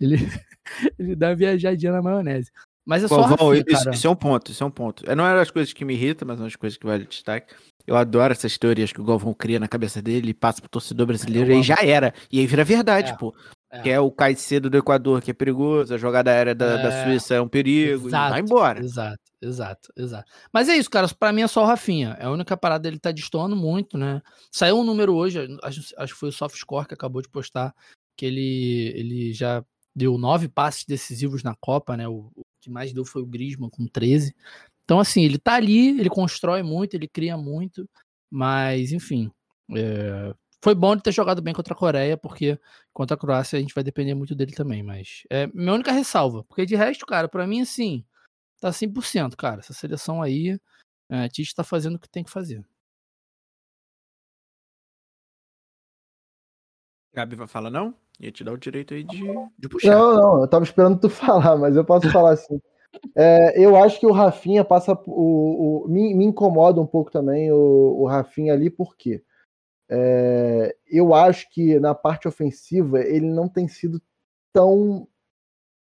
Ele, 0.00 0.16
ele 0.98 1.16
dá 1.16 1.34
viajadinha 1.34 1.92
na 1.92 2.02
maionese. 2.02 2.50
Mas 2.86 3.02
é 3.02 3.08
só 3.08 3.16
Galvão, 3.16 3.54
isso, 3.54 3.90
isso, 3.90 4.06
é 4.06 4.10
um 4.10 4.14
ponto, 4.14 4.50
isso 4.50 4.62
é 4.62 4.66
um 4.66 4.70
ponto. 4.70 5.04
Não 5.16 5.26
é 5.26 5.34
das 5.34 5.50
coisas 5.50 5.72
que 5.72 5.84
me 5.84 5.94
irritam, 5.94 6.28
mas 6.28 6.36
é 6.36 6.40
uma 6.40 6.46
das 6.46 6.56
coisas 6.56 6.76
que 6.76 6.86
vale 6.86 7.06
destaque. 7.06 7.54
Eu 7.86 7.96
adoro 7.96 8.32
essas 8.32 8.56
teorias 8.58 8.92
que 8.92 9.00
o 9.00 9.04
Galvão 9.04 9.34
cria 9.34 9.60
na 9.60 9.68
cabeça 9.68 10.00
dele 10.00 10.30
e 10.30 10.34
passa 10.34 10.60
pro 10.60 10.70
torcedor 10.70 11.06
brasileiro 11.06 11.50
e 11.50 11.54
aí 11.54 11.62
já 11.62 11.76
era. 11.82 12.14
E 12.30 12.40
aí 12.40 12.46
vira 12.46 12.64
verdade, 12.64 13.12
é, 13.12 13.16
pô. 13.16 13.34
É. 13.70 13.80
Que 13.80 13.90
é 13.90 14.00
o 14.00 14.10
Caicedo 14.10 14.70
do 14.70 14.76
Equador, 14.76 15.20
que 15.20 15.30
é 15.30 15.34
perigoso, 15.34 15.94
a 15.94 15.98
jogada 15.98 16.30
aérea 16.30 16.54
da, 16.54 16.76
da 16.76 16.88
é. 16.88 17.04
Suíça 17.04 17.34
é 17.34 17.40
um 17.40 17.48
perigo, 17.48 18.08
exato, 18.08 18.30
vai 18.30 18.40
embora. 18.40 18.80
Exato, 18.80 19.20
exato, 19.42 19.92
exato. 19.96 20.32
Mas 20.52 20.68
é 20.68 20.76
isso, 20.76 20.88
cara, 20.88 21.08
pra 21.08 21.32
mim 21.32 21.42
é 21.42 21.48
só 21.48 21.62
o 21.62 21.66
Rafinha. 21.66 22.16
É 22.18 22.24
a 22.26 22.30
única 22.30 22.56
parada 22.56 22.82
dele 22.82 22.98
tá 22.98 23.10
destoando 23.10 23.56
muito, 23.56 23.98
né? 23.98 24.22
Saiu 24.50 24.78
um 24.78 24.84
número 24.84 25.14
hoje, 25.14 25.40
acho, 25.62 25.94
acho 25.98 26.14
que 26.14 26.20
foi 26.20 26.28
o 26.28 26.32
Softscore 26.32 26.86
que 26.86 26.94
acabou 26.94 27.20
de 27.20 27.28
postar, 27.28 27.74
que 28.16 28.24
ele, 28.24 28.92
ele 28.94 29.32
já 29.32 29.62
deu 29.94 30.16
nove 30.16 30.48
passes 30.48 30.84
decisivos 30.84 31.42
na 31.42 31.54
Copa, 31.54 31.96
né? 31.96 32.08
O, 32.08 32.30
que 32.64 32.70
mais 32.70 32.92
deu 32.92 33.04
foi 33.04 33.22
o 33.22 33.26
Griezmann 33.26 33.70
com 33.70 33.86
13. 33.86 34.34
Então, 34.84 34.98
assim, 34.98 35.22
ele 35.22 35.38
tá 35.38 35.54
ali, 35.54 35.98
ele 35.98 36.10
constrói 36.10 36.62
muito, 36.62 36.94
ele 36.94 37.08
cria 37.08 37.36
muito, 37.36 37.88
mas, 38.30 38.92
enfim, 38.92 39.30
é, 39.74 40.34
foi 40.62 40.74
bom 40.74 40.92
ele 40.92 41.00
ter 41.02 41.12
jogado 41.12 41.42
bem 41.42 41.54
contra 41.54 41.74
a 41.74 41.76
Coreia, 41.76 42.16
porque 42.16 42.58
contra 42.92 43.14
a 43.14 43.18
Croácia 43.18 43.58
a 43.58 43.60
gente 43.60 43.74
vai 43.74 43.84
depender 43.84 44.14
muito 44.14 44.34
dele 44.34 44.52
também, 44.52 44.82
mas 44.82 45.22
é 45.30 45.46
minha 45.48 45.74
única 45.74 45.92
ressalva, 45.92 46.44
porque 46.44 46.66
de 46.66 46.74
resto, 46.76 47.06
cara, 47.06 47.28
para 47.28 47.46
mim, 47.46 47.60
assim, 47.60 48.04
tá 48.60 48.70
100%, 48.72 49.36
cara, 49.36 49.60
essa 49.60 49.72
seleção 49.74 50.22
aí, 50.22 50.58
é, 51.10 51.24
a 51.24 51.28
Tite 51.28 51.54
tá 51.54 51.64
fazendo 51.64 51.96
o 51.96 51.98
que 51.98 52.08
tem 52.08 52.24
que 52.24 52.30
fazer. 52.30 52.64
Gabi 57.14 57.36
vai 57.36 57.46
falar 57.46 57.70
não? 57.70 57.94
Ia 58.20 58.30
te 58.30 58.44
dar 58.44 58.52
o 58.52 58.58
direito 58.58 58.94
aí 58.94 59.02
de, 59.02 59.24
de 59.58 59.68
puxar. 59.68 59.90
Não, 59.90 60.16
não, 60.16 60.40
eu 60.42 60.48
tava 60.48 60.64
esperando 60.64 61.00
tu 61.00 61.08
falar, 61.10 61.56
mas 61.56 61.76
eu 61.76 61.84
posso 61.84 62.10
falar 62.10 62.32
assim. 62.32 62.60
É, 63.14 63.60
eu 63.60 63.76
acho 63.76 63.98
que 63.98 64.06
o 64.06 64.12
Rafinha 64.12 64.64
passa. 64.64 64.92
O, 65.06 65.84
o 65.84 65.88
me, 65.88 66.14
me, 66.14 66.24
incomoda 66.24 66.80
um 66.80 66.86
pouco 66.86 67.10
também 67.10 67.50
o, 67.50 67.56
o 67.56 68.06
Rafinha 68.06 68.52
ali, 68.52 68.70
porque 68.70 69.22
é, 69.90 70.74
eu 70.86 71.14
acho 71.14 71.50
que 71.50 71.78
na 71.78 71.94
parte 71.94 72.28
ofensiva 72.28 73.00
ele 73.00 73.26
não 73.26 73.48
tem 73.48 73.66
sido 73.66 74.00
tão, 74.52 75.08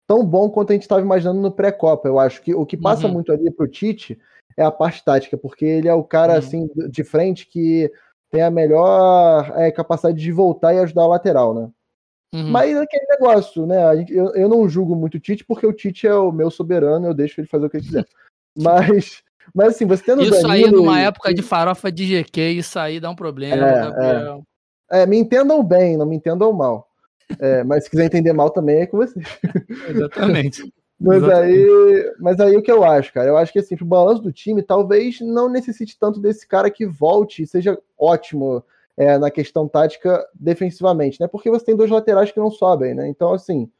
tão 0.06 0.24
bom 0.24 0.50
quanto 0.50 0.70
a 0.70 0.74
gente 0.74 0.82
estava 0.82 1.00
imaginando 1.00 1.40
no 1.40 1.50
pré-copa. 1.50 2.08
Eu 2.08 2.18
acho 2.18 2.42
que 2.42 2.54
o 2.54 2.66
que 2.66 2.76
passa 2.76 3.06
uhum. 3.06 3.14
muito 3.14 3.32
ali 3.32 3.50
para 3.50 3.64
o 3.64 3.68
Tite 3.68 4.18
é 4.56 4.62
a 4.62 4.70
parte 4.70 5.02
tática, 5.04 5.38
porque 5.38 5.64
ele 5.64 5.88
é 5.88 5.94
o 5.94 6.04
cara 6.04 6.34
uhum. 6.34 6.38
assim 6.38 6.70
de 6.90 7.02
frente 7.02 7.46
que 7.46 7.90
tem 8.30 8.42
a 8.42 8.50
melhor 8.50 9.50
é, 9.56 9.70
capacidade 9.72 10.20
de 10.20 10.30
voltar 10.30 10.74
e 10.74 10.78
ajudar 10.78 11.06
o 11.06 11.08
lateral, 11.08 11.54
né? 11.54 11.70
Uhum. 12.34 12.50
Mas 12.50 12.76
é 12.76 12.82
aquele 12.82 13.06
negócio, 13.06 13.66
né? 13.66 14.04
Eu, 14.08 14.34
eu 14.34 14.48
não 14.48 14.68
julgo 14.68 14.94
muito 14.94 15.16
o 15.16 15.20
Tite, 15.20 15.44
porque 15.44 15.66
o 15.66 15.72
Tite 15.72 16.06
é 16.06 16.14
o 16.14 16.30
meu 16.30 16.50
soberano, 16.50 17.06
eu 17.06 17.14
deixo 17.14 17.40
ele 17.40 17.48
fazer 17.48 17.66
o 17.66 17.70
que 17.70 17.78
ele 17.78 17.86
quiser. 17.86 18.06
Mas, 18.60 19.22
mas 19.54 19.68
assim, 19.68 19.86
você 19.86 20.02
tendo 20.02 20.20
Isso 20.20 20.44
aí 20.48 20.68
numa 20.68 21.00
e... 21.00 21.04
época 21.04 21.32
de 21.32 21.42
farofa 21.42 21.92
de 21.92 22.06
GQ, 22.06 22.40
isso 22.40 22.76
aí 22.76 22.98
dá 22.98 23.08
um 23.08 23.14
problema, 23.14 23.68
é, 23.68 24.96
é. 24.96 25.02
é, 25.02 25.06
me 25.06 25.16
entendam 25.16 25.62
bem, 25.62 25.96
não 25.96 26.04
me 26.04 26.16
entendam 26.16 26.52
mal. 26.52 26.88
É, 27.38 27.62
mas 27.62 27.84
se 27.84 27.90
quiser 27.90 28.06
entender 28.06 28.32
mal 28.32 28.50
também 28.50 28.80
é 28.80 28.86
com 28.86 28.96
você. 28.96 29.20
Exatamente. 29.88 30.72
mas, 30.98 31.22
aí, 31.22 32.12
mas 32.18 32.40
aí 32.40 32.56
o 32.56 32.62
que 32.62 32.72
eu 32.72 32.82
acho, 32.82 33.12
cara? 33.12 33.28
Eu 33.28 33.36
acho 33.36 33.52
que 33.52 33.60
assim, 33.60 33.76
o 33.80 33.84
balanço 33.84 34.22
do 34.22 34.32
time 34.32 34.60
talvez 34.60 35.20
não 35.20 35.48
necessite 35.48 35.96
tanto 36.00 36.18
desse 36.18 36.48
cara 36.48 36.68
que 36.68 36.84
volte 36.84 37.44
e 37.44 37.46
seja 37.46 37.78
ótimo 37.96 38.64
é, 38.98 39.16
na 39.16 39.30
questão 39.30 39.68
tática 39.68 40.26
defensivamente, 40.34 41.20
né? 41.20 41.28
Porque 41.28 41.48
você 41.48 41.66
tem 41.66 41.76
dois 41.76 41.88
laterais 41.88 42.32
que 42.32 42.40
não 42.40 42.50
sobem, 42.50 42.94
né? 42.94 43.08
Então, 43.08 43.32
assim, 43.32 43.70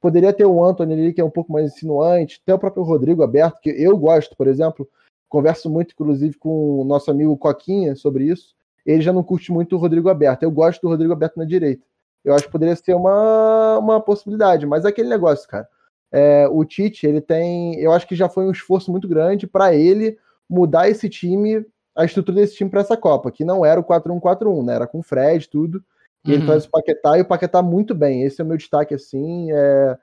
poderia 0.00 0.32
ter 0.32 0.46
o 0.46 0.64
Anthony 0.64 0.94
ali, 0.94 1.12
que 1.12 1.20
é 1.20 1.24
um 1.24 1.30
pouco 1.30 1.52
mais 1.52 1.70
insinuante, 1.70 2.40
até 2.42 2.54
o 2.54 2.58
próprio 2.58 2.82
Rodrigo 2.82 3.22
aberto, 3.22 3.60
que 3.60 3.68
eu 3.68 3.94
gosto, 3.98 4.34
por 4.34 4.48
exemplo, 4.48 4.88
converso 5.28 5.68
muito, 5.68 5.92
inclusive, 5.92 6.38
com 6.38 6.80
o 6.80 6.84
nosso 6.84 7.10
amigo 7.10 7.36
Coquinha 7.36 7.94
sobre 7.94 8.24
isso. 8.24 8.54
Ele 8.86 9.02
já 9.02 9.12
não 9.12 9.22
curte 9.22 9.52
muito 9.52 9.76
o 9.76 9.78
Rodrigo 9.78 10.08
aberto. 10.08 10.42
Eu 10.42 10.50
gosto 10.50 10.80
do 10.80 10.88
Rodrigo 10.88 11.12
aberto 11.12 11.36
na 11.36 11.44
direita. 11.44 11.84
Eu 12.24 12.34
acho 12.34 12.46
que 12.46 12.50
poderia 12.52 12.74
ser 12.74 12.94
uma, 12.94 13.78
uma 13.78 14.00
possibilidade, 14.00 14.64
mas 14.64 14.86
é 14.86 14.88
aquele 14.88 15.08
negócio, 15.10 15.46
cara. 15.46 15.68
É, 16.10 16.48
o 16.48 16.64
Tite, 16.64 17.06
ele 17.06 17.20
tem. 17.20 17.78
Eu 17.78 17.92
acho 17.92 18.06
que 18.06 18.16
já 18.16 18.28
foi 18.28 18.46
um 18.46 18.50
esforço 18.50 18.90
muito 18.90 19.06
grande 19.06 19.46
para 19.46 19.74
ele 19.74 20.16
mudar 20.48 20.88
esse 20.88 21.10
time 21.10 21.64
a 21.94 22.04
estrutura 22.04 22.40
desse 22.40 22.54
time 22.54 22.70
para 22.70 22.80
essa 22.80 22.96
Copa, 22.96 23.30
que 23.30 23.44
não 23.44 23.64
era 23.64 23.80
o 23.80 23.84
4-1-4-1, 23.84 24.64
né? 24.64 24.74
Era 24.74 24.86
com 24.86 25.00
o 25.00 25.02
Fred, 25.02 25.48
tudo. 25.48 25.82
E 26.24 26.30
uhum. 26.30 26.36
ele 26.36 26.46
traz 26.46 26.64
o 26.64 26.70
Paquetá 26.70 27.18
e 27.18 27.22
o 27.22 27.24
Paquetá 27.26 27.62
muito 27.62 27.94
bem. 27.94 28.22
Esse 28.22 28.40
é 28.40 28.44
o 28.44 28.46
meu 28.46 28.56
destaque, 28.56 28.94
assim. 28.94 29.50
É... 29.52 29.98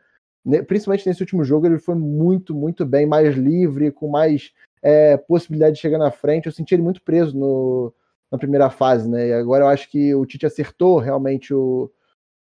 Principalmente 0.68 1.08
nesse 1.08 1.22
último 1.22 1.44
jogo, 1.44 1.66
ele 1.66 1.80
foi 1.80 1.96
muito, 1.96 2.54
muito 2.56 2.86
bem, 2.86 3.06
mais 3.06 3.36
livre, 3.36 3.92
com 3.92 4.08
mais 4.08 4.52
é, 4.82 5.18
possibilidade 5.18 5.76
de 5.76 5.82
chegar 5.82 5.98
na 5.98 6.12
frente. 6.12 6.46
Eu 6.46 6.52
senti 6.52 6.74
ele 6.74 6.82
muito 6.82 7.02
preso 7.02 7.38
no, 7.38 7.94
na 8.32 8.38
primeira 8.38 8.70
fase, 8.70 9.10
né? 9.10 9.28
E 9.28 9.34
agora 9.34 9.66
eu 9.66 9.68
acho 9.68 9.90
que 9.90 10.14
o 10.16 10.26
Tite 10.26 10.46
acertou 10.46 10.98
realmente 10.98 11.54
o, 11.54 11.92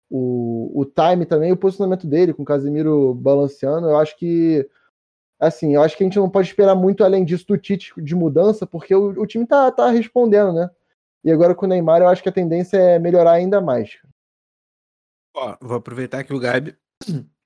o, 0.10 0.82
o 0.82 0.86
time 0.86 1.26
também, 1.26 1.52
o 1.52 1.58
posicionamento 1.58 2.06
dele, 2.06 2.34
com 2.34 2.44
o 2.44 2.46
Casemiro 2.46 3.14
balanceando. 3.14 3.88
Eu 3.88 3.98
acho 3.98 4.18
que 4.18 4.68
assim, 5.40 5.76
eu 5.76 5.84
acho 5.84 5.96
que 5.96 6.04
a 6.04 6.06
gente 6.06 6.18
não 6.18 6.30
pode 6.30 6.48
esperar 6.48 6.76
muito 6.76 7.04
além 7.04 7.24
disso 7.24 7.46
do 7.48 7.58
Tite 7.58 7.94
de 8.02 8.16
mudança, 8.16 8.66
porque 8.66 8.94
o, 8.94 9.10
o 9.22 9.28
time 9.28 9.46
tá, 9.46 9.72
tá 9.72 9.90
respondendo, 9.90 10.54
né? 10.54 10.70
E 11.24 11.32
agora 11.32 11.54
com 11.54 11.66
o 11.66 11.70
Neymar, 11.70 12.02
eu 12.02 12.08
acho 12.08 12.24
que 12.24 12.30
a 12.30 12.34
tendência 12.34 12.78
é 12.78 13.00
melhorar 13.00 13.34
ainda 13.34 13.60
mais. 13.62 13.98
Ó, 15.36 15.58
vou 15.62 15.78
aproveitar 15.78 16.24
que 16.24 16.34
o 16.34 16.40
Gabi. 16.40 16.76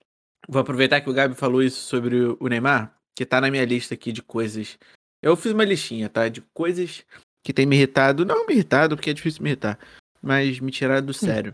Vou 0.50 0.60
aproveitar 0.60 1.00
que 1.00 1.10
o 1.10 1.14
Gabi 1.14 1.36
falou 1.36 1.62
isso 1.62 1.82
sobre 1.82 2.36
o 2.40 2.48
Neymar, 2.48 2.98
que 3.16 3.24
tá 3.24 3.40
na 3.40 3.52
minha 3.52 3.64
lista 3.64 3.94
aqui 3.94 4.12
de 4.12 4.24
coisas. 4.24 4.78
Eu 5.22 5.36
fiz 5.36 5.52
uma 5.52 5.64
listinha, 5.64 6.10
tá? 6.10 6.28
De 6.28 6.42
coisas 6.42 7.06
que 7.44 7.54
tem 7.54 7.64
me 7.64 7.76
irritado. 7.76 8.26
Não 8.26 8.48
me 8.48 8.56
irritado, 8.56 8.96
porque 8.96 9.12
é 9.12 9.14
difícil 9.14 9.44
me 9.44 9.52
irritar, 9.52 9.78
mas 10.20 10.60
me 10.60 10.72
tirar 10.72 11.00
do 11.00 11.14
sério 11.14 11.54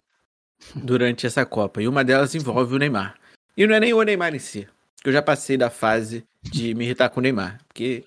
durante 0.73 1.27
essa 1.27 1.45
Copa. 1.45 1.81
E 1.81 1.87
uma 1.87 2.01
delas 2.01 2.33
envolve 2.33 2.75
o 2.75 2.79
Neymar. 2.79 3.19
E 3.57 3.67
não 3.67 3.75
é 3.75 3.79
nem 3.81 3.93
o 3.93 4.01
Neymar 4.01 4.33
em 4.33 4.39
si 4.39 4.65
que 5.07 5.09
eu 5.09 5.13
já 5.13 5.21
passei 5.21 5.55
da 5.55 5.69
fase 5.69 6.25
de 6.43 6.75
me 6.75 6.83
irritar 6.83 7.07
com 7.07 7.21
o 7.21 7.23
Neymar, 7.23 7.59
porque 7.65 8.03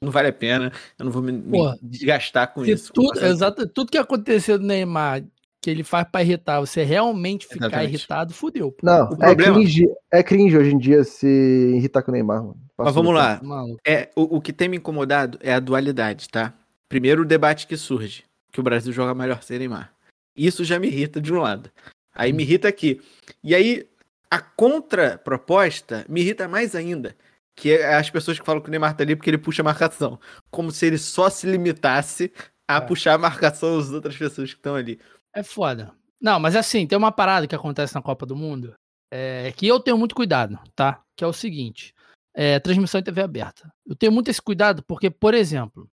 não 0.00 0.12
vale 0.12 0.28
a 0.28 0.32
pena, 0.32 0.72
eu 0.96 1.04
não 1.04 1.10
vou 1.10 1.20
me, 1.20 1.32
me 1.32 1.58
desgastar 1.82 2.54
com 2.54 2.64
isso. 2.64 2.92
Tudo, 2.92 3.18
com 3.18 3.26
exato, 3.26 3.66
tudo 3.66 3.90
que 3.90 3.98
aconteceu 3.98 4.56
do 4.56 4.64
Neymar 4.64 5.24
que 5.60 5.68
ele 5.68 5.82
faz 5.82 6.06
para 6.06 6.22
irritar, 6.22 6.60
você 6.60 6.84
realmente 6.84 7.46
ficar 7.46 7.66
Exatamente. 7.66 7.88
irritado, 7.88 8.34
fudeu. 8.34 8.70
Pô. 8.70 8.86
Não, 8.86 9.08
o 9.08 9.14
é, 9.14 9.16
problema... 9.16 9.54
cringe, 9.54 9.86
é 10.12 10.22
cringe 10.22 10.56
hoje 10.56 10.74
em 10.74 10.78
dia 10.78 11.02
se 11.02 11.26
irritar 11.74 12.02
com 12.02 12.12
o 12.12 12.14
Neymar. 12.14 12.42
Mano. 12.42 12.56
Mas 12.78 12.94
vamos 12.94 13.14
lá. 13.14 13.40
É, 13.84 14.10
o, 14.14 14.36
o 14.36 14.40
que 14.40 14.52
tem 14.52 14.68
me 14.68 14.76
incomodado 14.76 15.38
é 15.42 15.54
a 15.54 15.60
dualidade, 15.60 16.28
tá? 16.28 16.54
Primeiro 16.88 17.22
o 17.22 17.26
debate 17.26 17.66
que 17.66 17.76
surge, 17.76 18.24
que 18.52 18.60
o 18.60 18.62
Brasil 18.62 18.92
joga 18.92 19.14
melhor 19.14 19.42
sem 19.42 19.58
Neymar. 19.58 19.92
Isso 20.36 20.62
já 20.64 20.78
me 20.78 20.86
irrita 20.86 21.20
de 21.20 21.32
um 21.32 21.40
lado. 21.40 21.70
Aí 22.14 22.32
me 22.32 22.44
irrita 22.44 22.68
aqui. 22.68 23.00
E 23.42 23.54
aí 23.54 23.88
a 24.34 24.40
contraproposta 24.40 26.04
me 26.08 26.20
irrita 26.20 26.48
mais 26.48 26.74
ainda. 26.74 27.16
Que 27.56 27.72
é 27.72 27.94
as 27.94 28.10
pessoas 28.10 28.36
que 28.36 28.44
falam 28.44 28.60
que 28.60 28.66
o 28.66 28.70
Neymar 28.70 28.96
tá 28.96 29.04
ali 29.04 29.14
porque 29.14 29.30
ele 29.30 29.38
puxa 29.38 29.62
a 29.62 29.64
marcação. 29.64 30.18
Como 30.50 30.72
se 30.72 30.86
ele 30.86 30.98
só 30.98 31.30
se 31.30 31.46
limitasse 31.46 32.32
a 32.66 32.78
é. 32.78 32.80
puxar 32.80 33.14
a 33.14 33.18
marcação 33.18 33.78
das 33.78 33.90
outras 33.90 34.16
pessoas 34.16 34.50
que 34.52 34.58
estão 34.58 34.74
ali. 34.74 34.98
É 35.32 35.44
foda. 35.44 35.92
Não, 36.20 36.40
mas 36.40 36.56
assim, 36.56 36.84
tem 36.84 36.98
uma 36.98 37.12
parada 37.12 37.46
que 37.46 37.54
acontece 37.54 37.94
na 37.94 38.02
Copa 38.02 38.26
do 38.26 38.34
Mundo 38.34 38.74
é, 39.12 39.52
que 39.52 39.68
eu 39.68 39.78
tenho 39.78 39.96
muito 39.96 40.16
cuidado, 40.16 40.58
tá? 40.74 41.00
Que 41.16 41.22
é 41.22 41.26
o 41.26 41.32
seguinte: 41.32 41.94
é, 42.34 42.58
transmissão 42.58 42.98
em 42.98 43.04
TV 43.04 43.22
aberta. 43.22 43.72
Eu 43.86 43.94
tenho 43.94 44.10
muito 44.10 44.28
esse 44.28 44.42
cuidado 44.42 44.82
porque, 44.82 45.08
por 45.08 45.32
exemplo, 45.32 45.88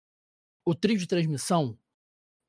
o 0.64 0.76
trio 0.76 0.96
de 0.96 1.08
transmissão 1.08 1.76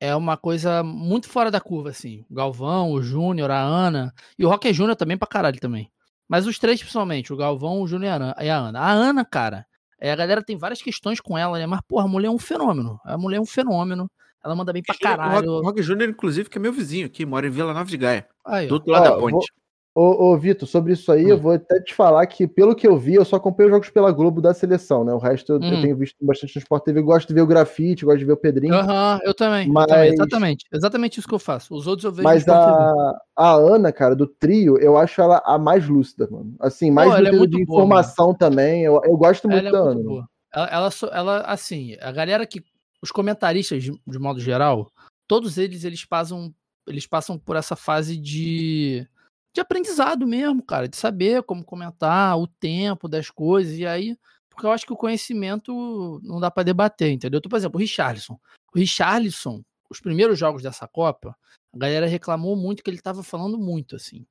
é 0.00 0.16
uma 0.16 0.36
coisa 0.36 0.82
muito 0.82 1.28
fora 1.28 1.50
da 1.50 1.60
curva, 1.60 1.90
assim. 1.90 2.24
O 2.30 2.34
Galvão, 2.34 2.90
o 2.90 3.02
Júnior, 3.02 3.50
a 3.50 3.60
Ana. 3.60 4.12
E 4.38 4.44
o 4.44 4.48
Rock 4.48 4.72
Júnior 4.72 4.96
também 4.96 5.18
pra 5.18 5.28
caralho 5.28 5.60
também. 5.60 5.92
Mas 6.26 6.46
os 6.46 6.58
três, 6.58 6.80
principalmente, 6.80 7.32
o 7.32 7.36
Galvão, 7.36 7.82
o 7.82 7.86
Júnior 7.86 8.34
e 8.40 8.48
a 8.48 8.56
Ana. 8.56 8.80
A 8.80 8.90
Ana, 8.90 9.24
cara, 9.24 9.66
é, 10.00 10.10
a 10.10 10.16
galera 10.16 10.42
tem 10.42 10.56
várias 10.56 10.80
questões 10.80 11.20
com 11.20 11.36
ela, 11.36 11.58
né? 11.58 11.66
Mas, 11.66 11.80
porra, 11.86 12.06
a 12.06 12.08
mulher 12.08 12.28
é 12.28 12.30
um 12.30 12.38
fenômeno. 12.38 12.98
A 13.04 13.18
mulher 13.18 13.36
é 13.36 13.40
um 13.40 13.46
fenômeno. 13.46 14.10
Ela 14.42 14.56
manda 14.56 14.72
bem 14.72 14.82
pra 14.82 14.94
caralho. 14.94 15.50
O 15.50 15.54
Rock, 15.56 15.66
Rock 15.66 15.82
Júnior, 15.82 16.08
inclusive, 16.08 16.48
que 16.48 16.56
é 16.56 16.60
meu 16.60 16.72
vizinho 16.72 17.04
aqui, 17.04 17.26
mora 17.26 17.46
em 17.46 17.50
Vila 17.50 17.74
Nova 17.74 17.90
de 17.90 17.96
Gaia. 17.98 18.26
Aí, 18.42 18.66
do 18.66 18.74
outro 18.74 18.90
lado 18.90 19.04
da 19.04 19.16
ponte. 19.16 19.52
Ô, 19.92 20.30
ô 20.30 20.38
Vitor, 20.38 20.68
sobre 20.68 20.92
isso 20.92 21.10
aí, 21.10 21.26
hum. 21.26 21.30
eu 21.30 21.38
vou 21.38 21.52
até 21.52 21.80
te 21.80 21.92
falar 21.94 22.24
que, 22.26 22.46
pelo 22.46 22.76
que 22.76 22.86
eu 22.86 22.96
vi, 22.96 23.14
eu 23.14 23.24
só 23.24 23.36
acompanhei 23.36 23.70
os 23.70 23.74
jogos 23.74 23.90
pela 23.90 24.12
Globo 24.12 24.40
da 24.40 24.54
seleção, 24.54 25.04
né? 25.04 25.12
O 25.12 25.18
resto 25.18 25.52
eu, 25.52 25.58
hum. 25.58 25.64
eu 25.64 25.82
tenho 25.82 25.96
visto 25.96 26.16
bastante 26.22 26.54
no 26.54 26.60
Sport 26.60 26.84
TV. 26.84 27.00
Eu 27.00 27.04
gosto 27.04 27.26
de 27.26 27.34
ver 27.34 27.40
o 27.40 27.46
grafite, 27.46 28.04
gosto 28.04 28.20
de 28.20 28.24
ver 28.24 28.32
o 28.32 28.36
Pedrinho. 28.36 28.74
Aham, 28.74 29.14
uhum, 29.14 29.20
eu, 29.24 29.34
também, 29.34 29.68
mas... 29.68 29.82
eu 29.82 29.88
também. 29.88 30.12
Exatamente. 30.12 30.64
Exatamente 30.72 31.18
isso 31.18 31.28
que 31.28 31.34
eu 31.34 31.40
faço. 31.40 31.74
Os 31.74 31.88
outros 31.88 32.04
eu 32.04 32.12
vejo. 32.12 32.22
Mas 32.22 32.46
a, 32.46 33.20
a 33.36 33.52
Ana, 33.52 33.90
cara, 33.90 34.14
do 34.14 34.28
trio, 34.28 34.78
eu 34.78 34.96
acho 34.96 35.20
ela 35.20 35.42
a 35.44 35.58
mais 35.58 35.88
lúcida, 35.88 36.28
mano. 36.30 36.54
Assim, 36.60 36.88
mais 36.90 37.10
Pô, 37.10 37.16
é 37.16 37.30
de 37.30 37.36
boa, 37.36 37.60
informação 37.60 38.26
mano. 38.26 38.38
também. 38.38 38.84
Eu, 38.84 39.00
eu 39.04 39.16
gosto 39.16 39.48
muito 39.48 39.66
ela 39.66 39.68
é 39.68 39.72
da 39.72 39.78
é 39.78 39.92
Ana. 39.92 40.02
Boa. 40.04 40.28
Ela, 40.54 40.68
ela, 40.68 40.90
ela, 41.12 41.40
assim, 41.42 41.96
a 42.00 42.12
galera 42.12 42.46
que. 42.46 42.62
Os 43.02 43.10
comentaristas, 43.10 43.82
de, 43.82 43.92
de 44.06 44.18
modo 44.18 44.38
geral, 44.38 44.86
todos 45.26 45.56
eles, 45.56 45.84
eles 45.84 46.04
passam, 46.04 46.52
eles 46.86 47.06
passam 47.06 47.38
por 47.38 47.56
essa 47.56 47.74
fase 47.74 48.14
de 48.14 49.08
de 49.52 49.60
aprendizado 49.60 50.26
mesmo, 50.26 50.62
cara, 50.62 50.88
de 50.88 50.96
saber 50.96 51.42
como 51.42 51.64
comentar, 51.64 52.38
o 52.38 52.46
tempo 52.46 53.08
das 53.08 53.30
coisas, 53.30 53.76
e 53.78 53.86
aí, 53.86 54.16
porque 54.48 54.64
eu 54.64 54.70
acho 54.70 54.86
que 54.86 54.92
o 54.92 54.96
conhecimento 54.96 56.20
não 56.22 56.38
dá 56.38 56.50
para 56.50 56.62
debater, 56.62 57.10
entendeu? 57.10 57.38
Então, 57.38 57.50
por 57.50 57.56
exemplo, 57.56 57.78
o 57.78 57.80
Richarlison. 57.80 58.38
O 58.74 58.78
Richarlison, 58.78 59.62
os 59.88 60.00
primeiros 60.00 60.38
jogos 60.38 60.62
dessa 60.62 60.86
Copa, 60.86 61.36
a 61.72 61.78
galera 61.78 62.06
reclamou 62.06 62.56
muito 62.56 62.82
que 62.82 62.90
ele 62.90 63.00
tava 63.00 63.22
falando 63.22 63.58
muito, 63.58 63.96
assim. 63.96 64.24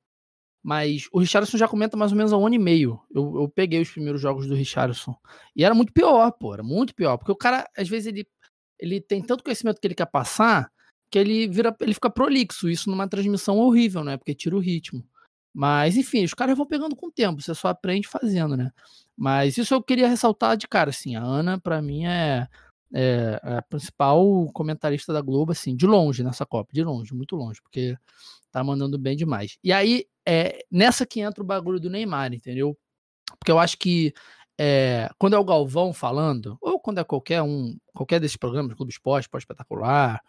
Mas 0.62 1.08
o 1.10 1.18
Richarlison 1.20 1.56
já 1.56 1.66
comenta 1.66 1.96
mais 1.96 2.12
ou 2.12 2.18
menos 2.18 2.32
há 2.32 2.36
um 2.36 2.46
ano 2.46 2.54
e 2.54 2.58
meio. 2.58 3.00
Eu, 3.10 3.40
eu 3.40 3.48
peguei 3.48 3.80
os 3.80 3.90
primeiros 3.90 4.20
jogos 4.20 4.46
do 4.46 4.54
Richarlison. 4.54 5.16
E 5.56 5.64
era 5.64 5.74
muito 5.74 5.92
pior, 5.92 6.30
pô. 6.32 6.52
Era 6.52 6.62
muito 6.62 6.94
pior. 6.94 7.16
Porque 7.16 7.32
o 7.32 7.36
cara, 7.36 7.66
às 7.74 7.88
vezes, 7.88 8.08
ele, 8.08 8.26
ele 8.78 9.00
tem 9.00 9.22
tanto 9.22 9.42
conhecimento 9.42 9.80
que 9.80 9.86
ele 9.86 9.94
quer 9.94 10.06
passar 10.06 10.70
que 11.10 11.18
ele 11.18 11.48
vira, 11.48 11.76
ele 11.80 11.92
fica 11.92 12.08
prolixo. 12.08 12.68
Isso 12.68 12.88
numa 12.88 13.08
transmissão 13.08 13.58
horrível, 13.58 14.04
né? 14.04 14.16
Porque 14.16 14.34
tira 14.34 14.54
o 14.54 14.60
ritmo. 14.60 15.04
Mas, 15.52 15.96
enfim, 15.96 16.24
os 16.24 16.34
caras 16.34 16.56
vão 16.56 16.66
pegando 16.66 16.94
com 16.94 17.08
o 17.08 17.12
tempo, 17.12 17.42
você 17.42 17.54
só 17.54 17.68
aprende 17.68 18.06
fazendo, 18.06 18.56
né? 18.56 18.70
Mas 19.16 19.58
isso 19.58 19.74
eu 19.74 19.82
queria 19.82 20.08
ressaltar 20.08 20.56
de 20.56 20.68
cara, 20.68 20.90
assim, 20.90 21.16
a 21.16 21.22
Ana, 21.22 21.58
para 21.58 21.82
mim, 21.82 22.06
é, 22.06 22.48
é, 22.94 23.40
a 23.42 23.62
principal 23.62 24.50
comentarista 24.52 25.12
da 25.12 25.20
Globo, 25.20 25.52
assim, 25.52 25.74
de 25.76 25.86
longe 25.86 26.22
nessa 26.22 26.46
Copa, 26.46 26.72
de 26.72 26.82
longe, 26.82 27.14
muito 27.14 27.36
longe, 27.36 27.60
porque 27.60 27.96
tá 28.50 28.62
mandando 28.62 28.98
bem 28.98 29.16
demais. 29.16 29.58
E 29.62 29.72
aí, 29.72 30.06
é 30.26 30.64
nessa 30.70 31.04
que 31.04 31.20
entra 31.20 31.42
o 31.42 31.46
bagulho 31.46 31.80
do 31.80 31.90
Neymar, 31.90 32.32
entendeu? 32.32 32.76
Porque 33.38 33.50
eu 33.50 33.58
acho 33.58 33.76
que 33.78 34.12
é, 34.58 35.08
quando 35.18 35.34
é 35.34 35.38
o 35.38 35.44
Galvão 35.44 35.92
falando, 35.92 36.58
ou 36.60 36.78
quando 36.78 36.98
é 36.98 37.04
qualquer 37.04 37.42
um, 37.42 37.76
qualquer 37.94 38.20
desses 38.20 38.36
programas, 38.36 38.74
Clube 38.74 38.92
Esporte, 38.92 39.24
Esporte 39.24 39.44
Espetacular, 39.44 40.20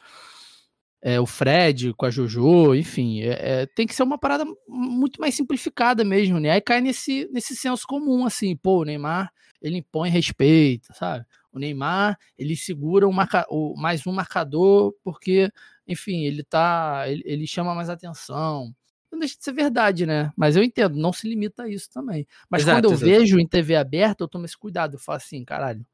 é, 1.02 1.20
o 1.20 1.26
Fred 1.26 1.94
com 1.94 2.06
a 2.06 2.12
Jojo, 2.12 2.76
enfim, 2.76 3.22
é, 3.22 3.62
é, 3.62 3.66
tem 3.66 3.88
que 3.88 3.96
ser 3.96 4.04
uma 4.04 4.20
parada 4.20 4.46
muito 4.68 5.20
mais 5.20 5.34
simplificada 5.34 6.04
mesmo, 6.04 6.40
né? 6.40 6.52
Aí 6.52 6.62
cai 6.62 6.80
nesse, 6.80 7.28
nesse 7.32 7.56
senso 7.56 7.88
comum, 7.88 8.26
assim, 8.26 8.56
pô, 8.56 8.82
o 8.82 8.86
Neymar, 8.86 9.32
ele 9.62 9.78
impõe 9.78 10.10
respeito, 10.10 10.94
sabe? 10.94 11.26
O 11.52 11.58
Neymar, 11.58 12.18
ele 12.38 12.56
segura 12.56 13.08
um 13.08 13.12
marca, 13.12 13.46
o, 13.50 13.76
mais 13.76 14.06
um 14.06 14.12
marcador 14.12 14.94
porque, 15.04 15.52
enfim, 15.88 16.24
ele 16.24 16.44
tá, 16.44 17.06
ele, 17.08 17.24
ele 17.26 17.48
chama 17.48 17.74
mais 17.74 17.90
atenção. 17.90 18.74
Não 19.12 19.20
deixa 19.20 19.38
de 19.38 19.44
ser 19.44 19.54
verdade, 19.54 20.06
né? 20.06 20.32
Mas 20.38 20.56
eu 20.56 20.64
entendo, 20.64 20.96
não 20.96 21.12
se 21.12 21.28
limita 21.28 21.64
a 21.64 21.70
isso 21.70 21.90
também. 21.92 22.26
Mas 22.50 22.62
exato, 22.62 22.78
quando 22.78 22.86
eu 22.86 22.92
exato. 22.92 23.06
vejo 23.06 23.40
em 23.40 23.48
TV 23.48 23.76
aberta, 23.76 24.24
eu 24.24 24.28
tomo 24.28 24.46
esse 24.46 24.58
cuidado, 24.58 24.96
eu 24.96 25.00
falo 25.00 25.18
assim, 25.18 25.44
caralho, 25.44 25.86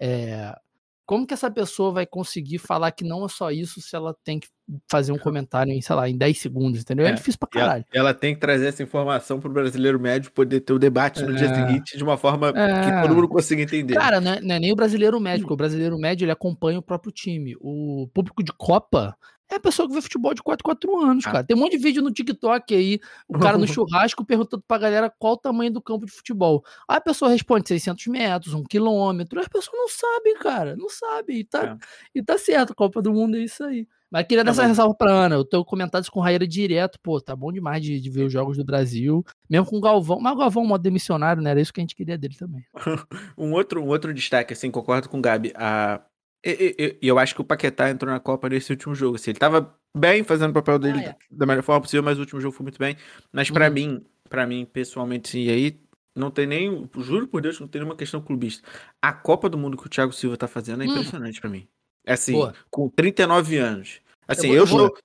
é, 0.00 0.56
como 1.04 1.26
que 1.26 1.34
essa 1.34 1.50
pessoa 1.50 1.92
vai 1.92 2.06
conseguir 2.06 2.58
falar 2.58 2.92
que 2.92 3.04
não 3.04 3.24
é 3.24 3.28
só 3.28 3.50
isso 3.50 3.80
se 3.80 3.94
ela 3.94 4.14
tem 4.24 4.38
que 4.38 4.48
fazer 4.90 5.12
um 5.12 5.18
comentário 5.18 5.72
em, 5.72 5.80
sei 5.82 5.96
lá, 5.96 6.08
em 6.08 6.16
10 6.16 6.38
segundos, 6.38 6.80
entendeu? 6.80 7.06
É, 7.06 7.10
é 7.10 7.12
difícil 7.12 7.38
pra 7.38 7.48
caralho. 7.48 7.84
Ela, 7.92 8.08
ela, 8.08 8.14
tem 8.14 8.34
que 8.34 8.40
trazer 8.40 8.66
essa 8.66 8.82
informação 8.82 9.40
pro 9.40 9.52
brasileiro 9.52 9.98
médio 9.98 10.30
poder 10.30 10.60
ter 10.60 10.72
o 10.72 10.78
debate 10.78 11.22
no 11.22 11.32
é, 11.32 11.36
dia 11.36 11.54
seguinte 11.54 11.96
de 11.96 12.04
uma 12.04 12.16
forma 12.16 12.48
é, 12.54 12.84
que 12.84 13.02
todo 13.02 13.14
mundo 13.14 13.28
consiga 13.28 13.62
entender. 13.62 13.94
Cara, 13.94 14.20
não 14.20 14.32
é, 14.32 14.40
não 14.40 14.54
é 14.54 14.58
nem 14.60 14.72
o 14.72 14.76
brasileiro 14.76 15.20
médio, 15.20 15.46
o 15.50 15.56
brasileiro 15.56 15.98
médio 15.98 16.24
ele 16.24 16.32
acompanha 16.32 16.78
o 16.78 16.82
próprio 16.82 17.12
time. 17.12 17.56
O 17.60 18.08
público 18.14 18.42
de 18.42 18.52
Copa 18.52 19.16
é 19.54 19.56
a 19.56 19.60
pessoa 19.60 19.88
que 19.88 19.94
vê 19.94 20.00
futebol 20.00 20.34
de 20.34 20.42
4, 20.42 20.62
4 20.64 20.98
anos, 20.98 21.26
ah. 21.26 21.32
cara. 21.32 21.44
Tem 21.44 21.56
um 21.56 21.60
monte 21.60 21.72
de 21.72 21.78
vídeo 21.78 22.02
no 22.02 22.12
TikTok 22.12 22.74
aí, 22.74 23.00
o 23.28 23.38
cara 23.38 23.58
no 23.58 23.66
churrasco 23.68 24.24
perguntando 24.24 24.62
pra 24.66 24.78
galera 24.78 25.12
qual 25.18 25.34
o 25.34 25.36
tamanho 25.36 25.72
do 25.72 25.82
campo 25.82 26.06
de 26.06 26.12
futebol. 26.12 26.64
Aí 26.88 26.96
a 26.96 27.00
pessoa 27.00 27.30
responde 27.30 27.68
600 27.68 28.06
metros, 28.08 28.54
1 28.54 28.64
quilômetro. 28.64 29.40
As 29.40 29.48
pessoas 29.48 29.76
não 29.76 29.88
sabem, 29.88 30.34
cara. 30.38 30.76
Não 30.76 30.88
sabem. 30.88 31.38
E 31.38 31.44
tá, 31.44 31.64
é. 31.64 31.76
e 32.14 32.22
tá 32.22 32.38
certo, 32.38 32.74
Copa 32.74 33.00
do 33.02 33.12
Mundo 33.12 33.36
é 33.36 33.40
isso 33.40 33.62
aí. 33.64 33.86
Mas 34.12 34.26
queria 34.26 34.44
dar 34.44 34.50
essa 34.50 34.66
ressalva 34.66 34.94
pra 34.94 35.10
Ana. 35.10 35.36
Eu 35.36 35.44
tenho 35.44 35.64
comentado 35.64 36.06
com 36.10 36.20
Raíra 36.20 36.46
direto. 36.46 36.98
Pô, 37.02 37.18
tá 37.18 37.34
bom 37.34 37.50
demais 37.50 37.82
de, 37.82 37.98
de, 37.98 38.10
ver 38.10 38.24
os 38.24 38.32
jogos 38.32 38.58
do 38.58 38.64
Brasil. 38.64 39.24
Mesmo 39.48 39.66
com 39.66 39.78
o 39.78 39.80
Galvão. 39.80 40.20
Mas 40.20 40.34
o 40.34 40.36
Galvão, 40.36 40.66
modo 40.66 40.82
demissionário, 40.82 41.42
né? 41.42 41.50
Era 41.50 41.62
isso 41.62 41.72
que 41.72 41.80
a 41.80 41.82
gente 41.82 41.96
queria 41.96 42.18
dele 42.18 42.36
também. 42.38 42.62
um, 43.38 43.52
outro, 43.54 43.82
um 43.82 43.88
outro 43.88 44.12
destaque, 44.12 44.52
assim, 44.52 44.70
concordo 44.70 45.08
com 45.08 45.18
o 45.18 45.22
Gabi. 45.22 45.54
A, 45.56 45.98
e 46.44 46.74
eu, 46.76 46.96
eu, 47.00 47.18
acho 47.18 47.34
que 47.34 47.40
o 47.40 47.44
Paquetá 47.44 47.90
entrou 47.90 48.12
na 48.12 48.18
Copa 48.18 48.48
nesse 48.48 48.72
último 48.72 48.94
jogo. 48.94 49.16
Assim, 49.16 49.30
ele 49.30 49.38
tava 49.38 49.74
bem 49.96 50.24
fazendo 50.24 50.50
o 50.50 50.54
papel 50.54 50.78
dele 50.78 50.98
ah, 50.98 51.10
é. 51.10 51.16
da 51.30 51.46
melhor 51.46 51.62
forma 51.62 51.80
possível, 51.80 52.02
mas 52.02 52.18
o 52.18 52.20
último 52.20 52.40
jogo 52.40 52.54
foi 52.54 52.64
muito 52.64 52.78
bem. 52.78 52.96
Mas 53.32 53.50
para 53.50 53.68
uhum. 53.68 53.72
mim, 53.72 54.04
para 54.28 54.46
mim, 54.46 54.64
pessoalmente, 54.64 55.28
sim, 55.28 55.48
aí 55.48 55.80
não 56.14 56.30
tem 56.30 56.46
nem. 56.46 56.88
Juro 56.98 57.28
por 57.28 57.40
Deus, 57.40 57.60
não 57.60 57.68
tem 57.68 57.80
nenhuma 57.80 57.96
questão 57.96 58.20
clubista. 58.20 58.66
A 59.00 59.12
Copa 59.12 59.48
do 59.48 59.56
Mundo 59.56 59.76
que 59.76 59.86
o 59.86 59.88
Thiago 59.88 60.12
Silva 60.12 60.36
tá 60.36 60.48
fazendo 60.48 60.82
é 60.82 60.86
hum. 60.86 60.90
impressionante 60.90 61.38
hum. 61.38 61.40
para 61.40 61.50
mim. 61.50 61.68
É 62.04 62.14
assim, 62.14 62.32
Boa. 62.32 62.54
com 62.70 62.88
39 62.88 63.56
anos. 63.58 64.00
Assim, 64.26 64.50
eu, 64.50 64.66
vou, 64.66 64.80
eu 64.80 64.86
estou. 64.86 65.02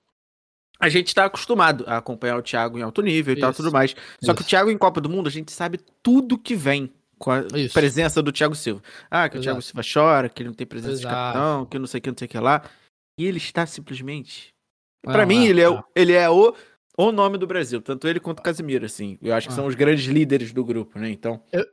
A 0.80 0.88
gente 0.88 1.14
tá 1.14 1.24
acostumado 1.24 1.84
a 1.86 1.98
acompanhar 1.98 2.36
o 2.36 2.42
Thiago 2.42 2.78
em 2.78 2.82
alto 2.82 3.02
nível 3.02 3.34
e 3.34 3.40
tal, 3.40 3.52
tudo 3.52 3.70
mais. 3.70 3.92
Só 4.22 4.32
Isso. 4.32 4.34
que 4.34 4.42
o 4.42 4.44
Thiago 4.44 4.70
em 4.70 4.78
Copa 4.78 5.00
do 5.00 5.08
Mundo, 5.08 5.28
a 5.28 5.30
gente 5.30 5.52
sabe 5.52 5.78
tudo 6.02 6.38
que 6.38 6.54
vem 6.54 6.92
com 7.18 7.30
a 7.30 7.40
Isso. 7.54 7.74
presença 7.74 8.22
do 8.22 8.32
Thiago 8.32 8.54
Silva. 8.54 8.82
Ah, 9.10 9.28
que 9.28 9.36
Exato. 9.36 9.38
o 9.38 9.42
Thiago 9.42 9.62
Silva 9.62 9.82
chora, 9.82 10.28
que 10.28 10.42
ele 10.42 10.48
não 10.48 10.54
tem 10.54 10.66
presença 10.66 11.00
Exato. 11.00 11.08
de 11.08 11.14
capitão, 11.14 11.66
que 11.66 11.78
não 11.78 11.86
sei 11.86 11.98
o 11.98 12.02
que, 12.02 12.10
não 12.10 12.18
sei 12.18 12.26
o 12.26 12.28
que 12.28 12.38
lá. 12.38 12.62
E 13.18 13.24
ele 13.24 13.38
está 13.38 13.66
simplesmente. 13.66 14.54
Para 15.02 15.26
mim, 15.26 15.46
é, 15.46 15.50
ele, 15.50 15.62
é, 15.62 15.82
ele 15.94 16.12
é 16.12 16.28
o, 16.30 16.54
o 16.96 17.12
nome 17.12 17.38
do 17.38 17.46
Brasil, 17.46 17.80
tanto 17.80 18.06
ele 18.08 18.20
quanto 18.20 18.40
o 18.40 18.42
Casimiro, 18.42 18.84
assim. 18.84 19.18
Eu 19.20 19.34
acho 19.34 19.48
que 19.48 19.54
são 19.54 19.66
os 19.66 19.74
grandes 19.74 20.06
líderes 20.06 20.52
do 20.52 20.64
grupo, 20.64 20.98
né? 20.98 21.10
Então. 21.10 21.42
Eu, 21.52 21.64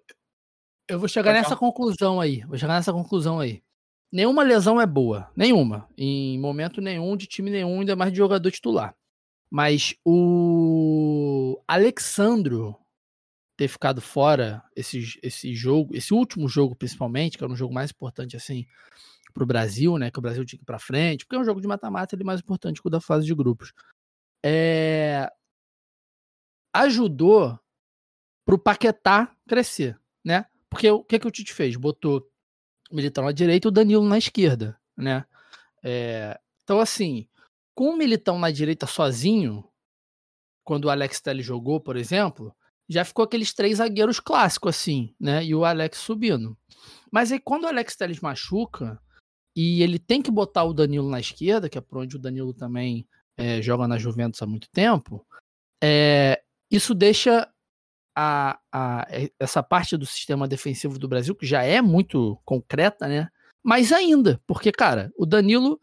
eu 0.88 1.00
vou 1.00 1.08
chegar 1.08 1.34
nessa 1.34 1.56
conclusão 1.56 2.20
aí. 2.20 2.42
Vou 2.42 2.58
chegar 2.58 2.76
nessa 2.76 2.94
conclusão 2.94 3.40
aí. 3.40 3.62
Nenhuma 4.12 4.44
lesão 4.44 4.80
é 4.80 4.86
boa. 4.86 5.30
Nenhuma. 5.36 5.90
Em 5.98 6.40
momento 6.40 6.80
nenhum, 6.80 7.18
de 7.18 7.28
time 7.28 7.50
nenhum, 7.50 7.80
ainda 7.80 7.96
mais 7.96 8.12
de 8.12 8.18
jogador 8.18 8.50
titular. 8.52 8.96
Mas 9.50 9.96
o 10.06 11.62
Alexandro 11.68 12.76
ter 13.56 13.68
ficado 13.68 14.02
fora 14.02 14.64
esse, 14.76 15.20
esse 15.24 15.56
jogo, 15.56 15.96
esse 15.96 16.14
último 16.14 16.48
jogo 16.48 16.76
principalmente, 16.76 17.38
que 17.38 17.44
era 17.44 17.52
um 17.52 17.56
jogo 17.56 17.74
mais 17.74 17.92
importante 17.92 18.36
assim 18.36 18.66
para 19.34 19.44
o 19.44 19.48
Brasil, 19.48 19.98
né? 19.98 20.10
Que 20.10 20.20
o 20.20 20.22
Brasil 20.22 20.46
tinha 20.46 20.58
que 20.58 20.64
ir 20.64 20.66
para 20.66 20.80
frente, 20.80 21.26
porque 21.26 21.36
é 21.36 21.40
um 21.40 21.46
jogo 21.46 21.62
de 21.62 21.68
mata-mata 21.68 22.16
ele 22.16 22.24
é 22.24 22.26
mais 22.26 22.40
importante 22.40 22.82
que 22.82 22.88
o 22.88 22.92
da 22.92 23.02
fase 23.02 23.26
de 23.26 23.36
grupos. 23.36 23.74
É... 24.44 25.30
Ajudou 26.74 27.60
para 28.46 28.56
o 28.56 28.60
Paquetá 28.60 29.36
crescer, 29.48 30.00
né? 30.24 30.46
Porque 30.70 30.90
o 30.90 31.04
que, 31.04 31.20
que 31.20 31.28
o 31.28 31.32
Tite 31.32 31.54
fez? 31.54 31.76
Botou 31.76 32.30
o 32.92 32.96
Militão 32.96 33.24
na 33.24 33.32
direita 33.32 33.68
e 33.68 33.70
o 33.70 33.72
Danilo 33.72 34.06
na 34.06 34.18
esquerda, 34.18 34.80
né? 34.96 35.26
É... 35.84 36.40
Então, 36.64 36.80
assim, 36.80 37.28
com 37.74 37.90
o 37.90 37.98
Militão 37.98 38.40
na 38.40 38.52
direita 38.52 38.88
sozinho, 38.88 39.68
quando 40.64 40.86
o 40.86 40.90
Alex 40.90 41.22
Telles 41.22 41.46
jogou, 41.46 41.80
por 41.80 41.96
exemplo, 41.96 42.56
já 42.88 43.04
ficou 43.04 43.26
aqueles 43.26 43.54
três 43.54 43.78
zagueiros 43.78 44.20
clássicos, 44.20 44.76
assim, 44.76 45.14
né? 45.20 45.44
E 45.44 45.56
o 45.56 45.66
Alex 45.66 45.98
subindo. 45.98 46.58
Mas 47.12 47.32
aí 47.32 47.40
quando 47.40 47.64
o 47.64 47.68
Alex 47.68 47.96
Telles 47.96 48.20
machuca 48.20 49.00
e 49.56 49.82
ele 49.82 49.98
tem 49.98 50.22
que 50.22 50.32
botar 50.32 50.64
o 50.64 50.74
Danilo 50.74 51.10
na 51.10 51.20
esquerda, 51.20 51.70
que 51.70 51.78
é 51.78 51.82
por 51.82 52.00
onde 52.00 52.16
o 52.16 52.20
Danilo 52.20 52.54
também 52.54 53.08
é, 53.38 53.62
joga 53.62 53.88
na 53.88 53.98
Juventus 53.98 54.42
há 54.42 54.46
muito 54.46 54.70
tempo, 54.70 55.26
é, 55.84 56.42
isso 56.70 56.94
deixa 56.94 57.50
a, 58.16 58.60
a, 58.72 59.08
essa 59.40 59.62
parte 59.62 59.98
do 59.98 60.06
sistema 60.06 60.48
defensivo 60.48 60.98
do 60.98 61.08
Brasil, 61.08 61.36
que 61.36 61.46
já 61.46 61.64
é 61.64 61.82
muito 61.82 62.40
concreta, 62.46 63.08
né? 63.08 63.30
Mais 63.64 63.92
ainda, 63.92 64.40
porque, 64.46 64.72
cara, 64.72 65.12
o 65.18 65.26
Danilo 65.26 65.80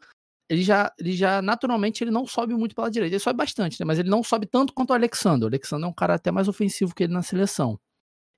ele 0.53 0.63
já, 0.63 0.93
ele 0.99 1.13
já 1.13 1.41
naturalmente 1.41 2.05
ele 2.05 2.11
não 2.11 2.27
sobe 2.27 2.53
muito 2.55 2.75
pela 2.75 2.91
direita. 2.91 3.15
Ele 3.15 3.23
sobe 3.23 3.39
bastante, 3.39 3.81
né? 3.81 3.87
Mas 3.87 3.99
ele 3.99 4.11
não 4.11 4.23
sobe 4.23 4.45
tanto 4.45 4.75
quanto 4.75 4.91
o 4.91 4.93
Alexandre. 4.93 5.47
O 5.47 5.49
Alexandre 5.49 5.87
é 5.87 5.89
um 5.89 5.95
cara 5.95 6.15
até 6.17 6.31
mais 6.31 6.47
ofensivo 6.47 6.95
que 6.95 7.05
ele 7.05 7.13
na 7.15 7.23
seleção. 7.23 7.81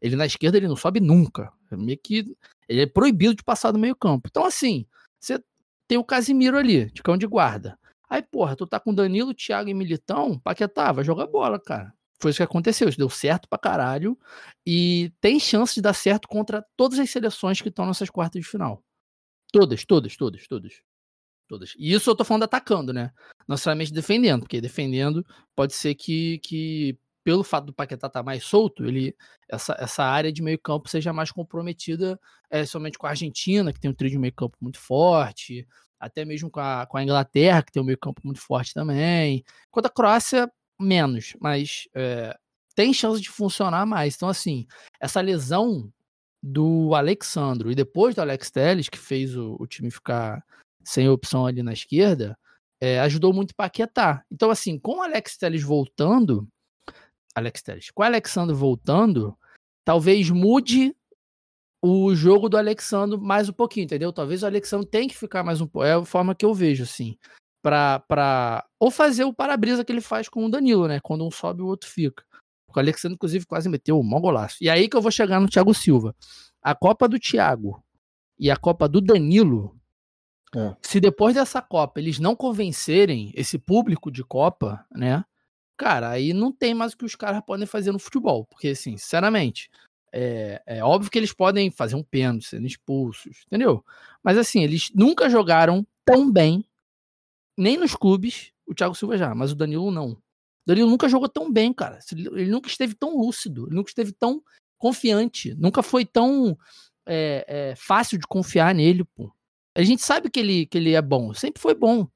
Ele 0.01 0.15
na 0.15 0.25
esquerda 0.25 0.57
ele 0.57 0.69
não 0.69 0.77
sobe 0.77 1.01
nunca. 1.01 1.53
É 1.73 1.77
meio 1.77 1.99
que 1.99 2.33
ele 2.69 2.83
é 2.83 2.87
proibido 2.87 3.35
de 3.35 3.43
passar 3.43 3.73
do 3.73 3.81
meio-campo. 3.81 4.29
Então 4.31 4.45
assim, 4.45 4.87
você 5.19 5.43
tem 5.89 5.99
o 5.99 6.05
Casimiro 6.05 6.57
ali, 6.57 6.89
de 6.93 7.03
cão 7.03 7.17
de 7.19 7.27
guarda. 7.27 7.77
Aí, 8.09 8.23
porra, 8.23 8.55
tu 8.55 8.65
tá 8.65 8.79
com 8.79 8.95
Danilo, 8.95 9.35
Thiago 9.35 9.69
e 9.69 9.75
Militão, 9.75 10.39
Paquetá, 10.39 10.93
vai 10.93 11.03
jogar 11.03 11.27
bola, 11.27 11.59
cara. 11.59 11.93
Foi 12.21 12.31
isso 12.31 12.39
que 12.39 12.45
aconteceu, 12.45 12.89
isso 12.89 12.97
deu 12.97 13.11
certo 13.11 13.49
pra 13.49 13.59
caralho. 13.59 14.17
E 14.65 15.13
tem 15.21 15.41
chance 15.41 15.75
de 15.75 15.83
dar 15.83 15.95
certo 15.95 16.29
contra 16.29 16.65
todas 16.77 17.01
as 17.01 17.11
seleções 17.11 17.61
que 17.61 17.71
estão 17.71 17.87
nessas 17.87 18.09
quartas 18.09 18.41
de 18.41 18.49
final. 18.49 18.85
Todas, 19.51 19.85
todas, 19.85 20.17
todas, 20.17 20.47
todas. 20.47 20.81
Todas. 21.47 21.75
E 21.79 21.93
isso 21.93 22.09
eu 22.09 22.15
tô 22.15 22.25
falando 22.25 22.45
atacando, 22.45 22.93
né? 22.93 23.13
Não 23.47 23.55
necessariamente 23.55 23.93
defendendo, 23.93 24.41
porque 24.41 24.61
defendendo 24.61 25.25
pode 25.55 25.75
ser 25.75 25.95
que, 25.95 26.39
que 26.39 26.99
pelo 27.23 27.45
fato 27.45 27.67
do 27.67 27.73
Paquetá 27.73 28.07
estar 28.07 28.21
tá 28.21 28.23
mais 28.23 28.45
solto, 28.45 28.85
ele 28.85 29.15
essa, 29.49 29.77
essa 29.79 30.05
área 30.05 30.33
de 30.33 30.43
meio 30.43 30.59
campo 30.59 30.89
seja 30.89 31.13
mais 31.13 31.31
comprometida 31.31 32.19
é, 32.51 32.65
somente 32.65 32.99
com 32.99 33.07
a 33.07 33.11
Argentina, 33.11 33.73
que 33.73 33.81
tem 33.81 33.91
um 33.91 33.95
trio 33.95 34.11
de 34.11 34.19
meio 34.19 34.33
campo 34.33 34.57
muito 34.61 34.79
forte, 34.79 35.67
até 35.99 36.25
mesmo 36.25 36.51
com 36.51 36.61
a, 36.61 36.87
com 36.87 36.97
a 36.97 37.03
Inglaterra, 37.03 37.63
que 37.63 37.73
tem 37.73 37.83
um 37.83 37.87
meio 37.87 37.99
campo 37.99 38.21
muito 38.25 38.41
forte 38.41 38.75
também. 38.75 39.45
Quanto 39.71 39.87
a 39.87 39.91
Croácia, 39.91 40.51
menos, 40.79 41.35
mas 41.41 41.89
é, 41.95 42.37
tem 42.75 42.93
chance 42.93 43.21
de 43.21 43.31
funcionar 43.31 43.87
mais. 43.87 44.17
Então, 44.17 44.29
assim, 44.29 44.67
essa 45.01 45.21
lesão 45.21 45.91
do 46.43 46.95
Alexandro 46.95 47.71
e 47.73 47.75
depois 47.75 48.15
do 48.15 48.21
Alex 48.21 48.51
Telles, 48.51 48.89
que 48.89 48.99
fez 48.99 49.35
o, 49.35 49.57
o 49.59 49.67
time 49.67 49.91
ficar 49.91 50.45
sem 50.85 51.09
opção 51.09 51.47
ali 51.47 51.63
na 51.63 51.73
esquerda, 51.73 52.39
é, 52.81 53.01
ajudou 53.01 53.33
muito 53.33 53.55
para 53.55 53.67
aquietar. 53.67 54.25
Então, 54.31 54.51
assim, 54.51 54.79
com 54.79 54.99
o 54.99 55.03
Alex 55.03 55.37
Telles 55.37 55.63
voltando, 55.63 56.47
Alex 57.35 57.63
Telles, 57.63 57.91
com 57.91 58.03
o 58.03 58.07
Alexandre 58.07 58.55
voltando, 58.55 59.37
talvez 59.85 60.31
mude 60.31 60.95
o 61.83 62.15
jogo 62.15 62.49
do 62.49 62.57
Alexandre 62.57 63.19
mais 63.19 63.49
um 63.49 63.53
pouquinho, 63.53 63.85
entendeu? 63.85 64.13
Talvez 64.13 64.43
o 64.43 64.47
Alexandre 64.47 64.87
tenha 64.87 65.09
que 65.09 65.17
ficar 65.17 65.43
mais 65.43 65.61
um 65.61 65.67
pouco. 65.67 65.87
É 65.87 65.95
a 65.95 66.05
forma 66.05 66.35
que 66.35 66.45
eu 66.45 66.55
vejo, 66.55 66.83
assim. 66.83 67.17
Pra, 67.63 68.01
pra... 68.01 68.65
Ou 68.79 68.91
fazer 68.91 69.25
o 69.25 69.35
para-brisa 69.35 69.85
que 69.85 69.93
ele 69.93 70.01
faz 70.01 70.29
com 70.29 70.45
o 70.47 70.51
Danilo, 70.51 70.89
né? 70.89 71.01
Quando 71.03 71.27
um 71.27 71.31
sobe, 71.31 71.63
o 71.63 71.67
outro 71.67 71.89
fica. 71.89 72.25
O 72.75 72.79
Alexandre, 72.79 73.15
inclusive, 73.15 73.47
quase 73.47 73.69
meteu 73.69 73.99
um 73.99 74.03
mó 74.03 74.19
golaço. 74.19 74.57
E 74.61 74.69
aí 74.69 74.89
que 74.89 74.97
eu 74.97 75.03
vou 75.03 75.11
chegar 75.11 75.41
no 75.41 75.49
Thiago 75.49 75.75
Silva. 75.75 76.15
A 76.63 76.75
Copa 76.75 77.07
do 77.07 77.19
Thiago 77.19 77.83
e 78.39 78.51
a 78.51 78.57
Copa 78.57 78.89
do 78.89 79.01
Danilo 79.01 79.79
é. 80.57 80.77
Se 80.83 81.01
depois 81.01 81.35
dessa 81.35 81.61
Copa 81.61 82.01
eles 82.01 82.19
não 82.19 82.37
convencerem 82.37 83.33
esse 83.35 83.59
público 83.59 84.11
de 84.11 84.23
Copa, 84.23 84.85
né? 84.95 85.25
Cara, 85.77 86.11
aí 86.11 86.33
não 86.33 86.53
tem 86.53 86.73
mais 86.73 86.93
o 86.93 86.97
que 86.97 87.05
os 87.05 87.17
caras 87.17 87.43
podem 87.45 87.67
fazer 87.67 87.91
no 87.93 87.99
futebol. 87.99 88.45
Porque, 88.47 88.69
assim, 88.69 88.97
sinceramente, 88.97 89.69
é, 90.13 90.63
é 90.67 90.85
óbvio 90.85 91.11
que 91.11 91.19
eles 91.19 91.33
podem 91.33 91.71
fazer 91.71 91.97
um 91.97 92.03
pênalti, 92.03 92.47
sendo 92.47 92.67
expulsos, 92.67 93.43
entendeu? 93.47 93.85
Mas, 94.23 94.39
assim, 94.39 94.63
eles 94.63 94.91
nunca 94.95 95.29
jogaram 95.29 95.85
tão 96.05 96.31
bem, 96.31 96.65
nem 97.57 97.77
nos 97.77 97.95
clubes, 97.97 98.53
o 98.67 98.75
Thiago 98.75 98.95
Silva 98.95 99.17
já, 99.17 99.35
mas 99.35 99.53
o 99.53 99.57
Danilo 99.57 99.91
não. 99.91 100.11
O 100.13 100.19
Danilo 100.67 100.89
nunca 100.89 101.09
jogou 101.09 101.29
tão 101.29 101.53
bem, 101.53 101.73
cara. 101.73 101.99
Ele 102.13 102.51
nunca 102.51 102.69
esteve 102.69 102.95
tão 102.95 103.19
lúcido, 103.19 103.67
ele 103.67 103.75
nunca 103.75 103.91
esteve 103.91 104.13
tão 104.13 104.43
confiante, 104.79 105.55
nunca 105.55 105.83
foi 105.83 106.05
tão 106.05 106.57
é, 107.07 107.45
é, 107.47 107.75
fácil 107.77 108.19
de 108.19 108.27
confiar 108.27 108.75
nele, 108.75 109.05
pô. 109.05 109.33
A 109.75 109.83
gente 109.83 110.03
sabe 110.03 110.31
que 110.31 110.41
ele, 110.41 110.67
que 110.67 110.79
ele 110.79 110.95
é 110.95 111.03
bom, 111.03 111.35
sempre 111.35 111.61
foi 111.61 111.75
bom. 111.75 112.07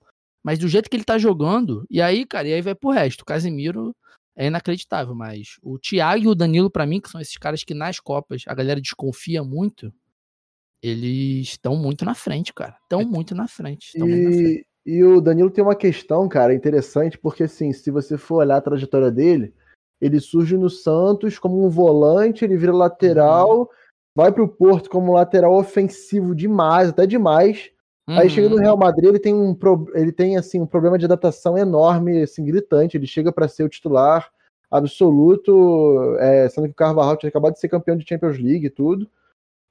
Mas 0.45 0.59
do 0.59 0.69
jeito 0.69 0.89
que 0.89 0.97
ele 0.97 1.05
tá 1.05 1.19
jogando, 1.19 1.85
e 1.91 2.01
aí, 2.01 2.25
cara, 2.25 2.49
e 2.49 2.55
aí 2.55 2.63
vai 2.63 2.75
pro 2.75 2.91
resto. 2.91 3.23
O 3.23 3.25
Casemiro 3.25 3.95
é 4.37 4.47
inacreditável, 4.47 5.15
mas 5.15 5.57
o 5.63 5.79
Thiago 5.79 6.25
e 6.25 6.29
o 6.29 6.35
Danilo, 6.35 6.71
para 6.71 6.87
mim, 6.87 7.01
que 7.01 7.11
são 7.11 7.21
esses 7.21 7.37
caras 7.37 7.65
que 7.65 7.75
nas 7.75 7.99
Copas 7.99 8.45
a 8.47 8.55
galera 8.55 8.81
desconfia 8.81 9.43
muito, 9.43 9.93
eles 10.83 11.49
estão 11.49 11.77
muito 11.77 12.05
na 12.05 12.15
frente, 12.15 12.55
cara. 12.55 12.77
Estão 12.83 13.03
muito 13.05 13.35
na 13.35 13.49
frente. 13.49 13.91
E, 13.97 13.99
na 13.99 14.07
frente. 14.07 14.67
e 14.87 15.03
o 15.03 15.21
Danilo 15.21 15.51
tem 15.51 15.63
uma 15.63 15.75
questão, 15.75 16.29
cara, 16.29 16.55
interessante, 16.55 17.19
porque 17.19 17.43
assim, 17.43 17.73
se 17.73 17.91
você 17.91 18.17
for 18.17 18.37
olhar 18.37 18.59
a 18.59 18.63
trajetória 18.63 19.11
dele, 19.11 19.53
ele 20.01 20.21
surge 20.21 20.57
no 20.57 20.71
Santos 20.71 21.39
como 21.39 21.67
um 21.67 21.69
volante, 21.69 22.45
ele 22.45 22.57
vira 22.57 22.73
lateral, 22.73 23.61
uhum. 23.61 23.67
Vai 24.19 24.33
pro 24.33 24.49
Porto 24.49 24.91
como 24.91 25.13
lateral 25.13 25.57
ofensivo 25.57 26.35
demais, 26.35 26.89
até 26.89 27.07
demais. 27.07 27.71
Uhum. 28.09 28.19
Aí 28.19 28.29
chega 28.29 28.49
no. 28.49 28.57
Real 28.57 28.77
Madrid, 28.77 29.11
ele 29.11 29.21
tem 29.21 29.33
um 29.33 29.57
ele 29.95 30.11
tem 30.11 30.37
assim 30.37 30.61
um 30.61 30.67
problema 30.67 30.99
de 30.99 31.05
adaptação 31.05 31.57
enorme, 31.57 32.23
assim 32.23 32.45
gritante. 32.45 32.97
Ele 32.97 33.07
chega 33.07 33.31
para 33.31 33.47
ser 33.47 33.63
o 33.63 33.69
titular 33.69 34.29
absoluto, 34.69 36.17
é, 36.19 36.49
sendo 36.49 36.65
que 36.65 36.73
o 36.73 36.75
Carvajal 36.75 37.17
tinha 37.17 37.29
acabado 37.29 37.53
de 37.53 37.61
ser 37.61 37.69
campeão 37.69 37.97
de 37.97 38.05
Champions 38.09 38.37
League 38.41 38.67
e 38.67 38.71
tudo. 38.71 39.09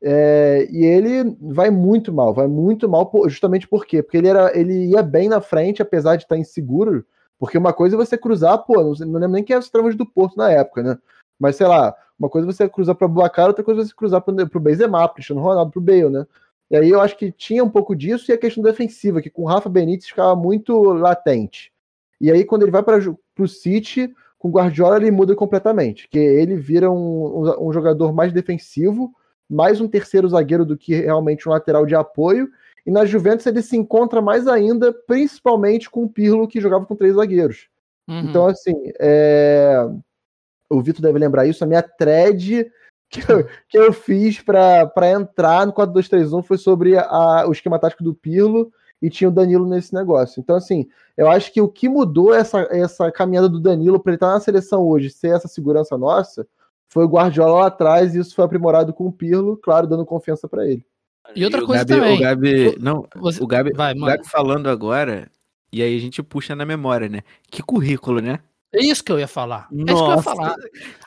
É, 0.01 0.65
e 0.71 0.86
ele 0.86 1.36
vai 1.41 1.69
muito 1.69 2.13
mal, 2.13 2.33
vai 2.33 2.47
muito 2.47 2.88
mal, 2.88 3.12
justamente 3.27 3.67
por 3.67 3.86
quê? 3.86 4.01
Porque 4.01 4.15
ele, 4.15 4.29
era, 4.29 4.57
ele 4.57 4.86
ia 4.86 5.03
bem 5.03 5.27
na 5.27 5.41
frente, 5.41 5.81
apesar 5.81 6.15
de 6.15 6.23
estar 6.23 6.38
inseguro. 6.38 7.05
Porque 7.38 7.57
uma 7.57 7.73
coisa 7.73 7.97
é 7.97 7.97
você 7.97 8.17
cruzar, 8.17 8.60
pô, 8.60 8.75
não, 8.75 8.93
não 9.05 9.19
lembro 9.19 9.33
nem 9.33 9.43
quem 9.43 9.55
era 9.55 9.62
os 9.62 9.69
travos 9.69 9.93
do 9.93 10.05
Porto 10.05 10.38
na 10.38 10.49
época, 10.49 10.81
né? 10.81 10.97
Mas 11.39 11.56
sei 11.56 11.67
lá, 11.67 11.95
uma 12.19 12.30
coisa 12.30 12.47
é 12.47 12.52
você 12.52 12.67
cruzar 12.67 12.95
para 12.95 13.08
Buacara, 13.08 13.50
outra 13.50 13.63
coisa 13.63 13.82
é 13.82 13.86
você 13.86 13.93
cruzar 13.95 14.21
para 14.21 14.34
o 14.34 14.60
Benzema, 14.60 15.06
pro 15.08 15.15
Cristiano 15.15 15.41
Ronaldo, 15.41 15.71
pro 15.71 15.82
Bale, 15.82 16.10
né? 16.10 16.26
E 16.69 16.76
aí 16.76 16.89
eu 16.89 17.00
acho 17.00 17.17
que 17.17 17.32
tinha 17.32 17.63
um 17.63 17.69
pouco 17.69 17.95
disso 17.95 18.30
e 18.30 18.34
a 18.34 18.38
questão 18.38 18.63
defensiva, 18.63 19.21
que 19.21 19.30
com 19.30 19.43
o 19.43 19.45
Rafa 19.45 19.69
Benítez 19.69 20.10
ficava 20.10 20.36
muito 20.36 20.78
latente. 20.93 21.71
E 22.19 22.32
aí 22.32 22.43
quando 22.43 22.63
ele 22.63 22.71
vai 22.71 22.84
para 22.84 23.00
o 23.39 23.47
City, 23.47 24.13
com 24.38 24.50
o 24.50 24.52
Guardiola 24.52 24.97
ele 24.97 25.12
muda 25.12 25.36
completamente, 25.36 26.10
que 26.10 26.19
ele 26.19 26.56
vira 26.56 26.91
um, 26.91 27.45
um, 27.45 27.67
um, 27.67 27.73
jogador 27.73 28.12
mais 28.12 28.34
defensivo, 28.34 29.13
mais 29.50 29.80
um 29.80 29.88
terceiro 29.88 30.28
zagueiro 30.28 30.65
do 30.65 30.78
que 30.78 30.93
realmente 30.95 31.47
um 31.47 31.52
lateral 31.52 31.86
de 31.86 31.95
apoio. 31.95 32.50
E 32.86 32.91
na 32.91 33.06
Juventus 33.06 33.45
ele 33.45 33.62
se 33.62 33.78
encontra 33.78 34.21
mais 34.21 34.47
ainda, 34.47 34.93
principalmente 34.93 35.89
com 35.89 36.04
o 36.04 36.10
Pirlo, 36.10 36.47
que 36.47 36.62
jogava 36.62 36.86
com 36.86 36.95
três 36.95 37.15
zagueiros. 37.15 37.69
Uhum. 38.08 38.21
Então, 38.21 38.47
assim, 38.47 38.73
é... 39.00 39.89
o 40.69 40.82
Vitor 40.82 41.01
deve 41.01 41.19
lembrar 41.19 41.45
isso, 41.45 41.63
a 41.63 41.67
minha 41.67 41.82
thread 41.82 42.69
que 43.10 43.21
eu, 43.21 43.47
que 43.69 43.77
eu 43.77 43.93
fiz 43.93 44.41
para 44.41 45.12
entrar 45.12 45.65
no 45.65 45.73
4-2-3-1 45.73 46.43
foi 46.43 46.58
sobre 46.58 46.97
a, 46.97 47.45
o 47.47 47.51
esquema 47.51 47.80
tático 47.80 48.03
do 48.03 48.13
Pirlo 48.13 48.71
e 49.01 49.10
tinha 49.10 49.30
o 49.30 49.34
Danilo 49.34 49.67
nesse 49.67 49.93
negócio. 49.93 50.39
Então, 50.39 50.56
assim, 50.56 50.88
eu 51.15 51.30
acho 51.30 51.53
que 51.53 51.62
o 51.62 51.69
que 51.69 51.88
mudou 51.88 52.34
essa, 52.34 52.67
essa 52.71 53.12
caminhada 53.12 53.47
do 53.47 53.60
Danilo 53.60 53.99
para 53.99 54.12
ele 54.12 54.17
estar 54.17 54.27
tá 54.27 54.34
na 54.34 54.39
seleção 54.39 54.84
hoje, 54.84 55.10
ser 55.10 55.36
essa 55.36 55.47
segurança 55.47 55.97
nossa, 55.97 56.47
foi 56.89 57.06
o 57.06 57.08
Guardiola 57.08 57.62
lá 57.62 57.67
atrás 57.67 58.15
e 58.15 58.19
isso 58.19 58.36
foi 58.36 58.45
aprimorado 58.45 58.93
com 58.93 59.08
o 59.08 59.12
Pirlo, 59.12 59.58
claro, 59.58 59.88
dando 59.88 60.06
confiança 60.06 60.47
para 60.47 60.65
ele. 60.65 60.86
E 61.36 61.43
outra 61.43 61.62
e 61.62 61.65
coisa 61.65 61.84
Gabi, 61.84 62.01
também. 62.01 62.17
O 62.17 62.21
Gabi, 62.21 62.77
não, 62.80 63.06
Você... 63.15 63.43
o 63.43 63.47
Gabi, 63.47 63.71
Vai, 63.73 63.93
o 63.93 64.06
Gabi 64.06 64.27
falando 64.27 64.67
agora, 64.69 65.30
e 65.71 65.82
aí 65.82 65.95
a 65.95 65.99
gente 65.99 66.23
puxa 66.23 66.56
na 66.56 66.65
memória, 66.65 67.10
né? 67.10 67.21
Que 67.51 67.62
currículo, 67.62 68.21
né? 68.21 68.39
É 68.73 68.84
isso 68.84 69.03
que 69.03 69.12
eu 69.12 69.17
ia 69.17 69.27
falar. 69.27 69.67
Nossa. 69.71 69.91
É 69.91 69.93
isso 69.93 70.03
que 70.03 70.10
eu 70.10 70.15
ia 70.15 70.21
falar. 70.21 70.56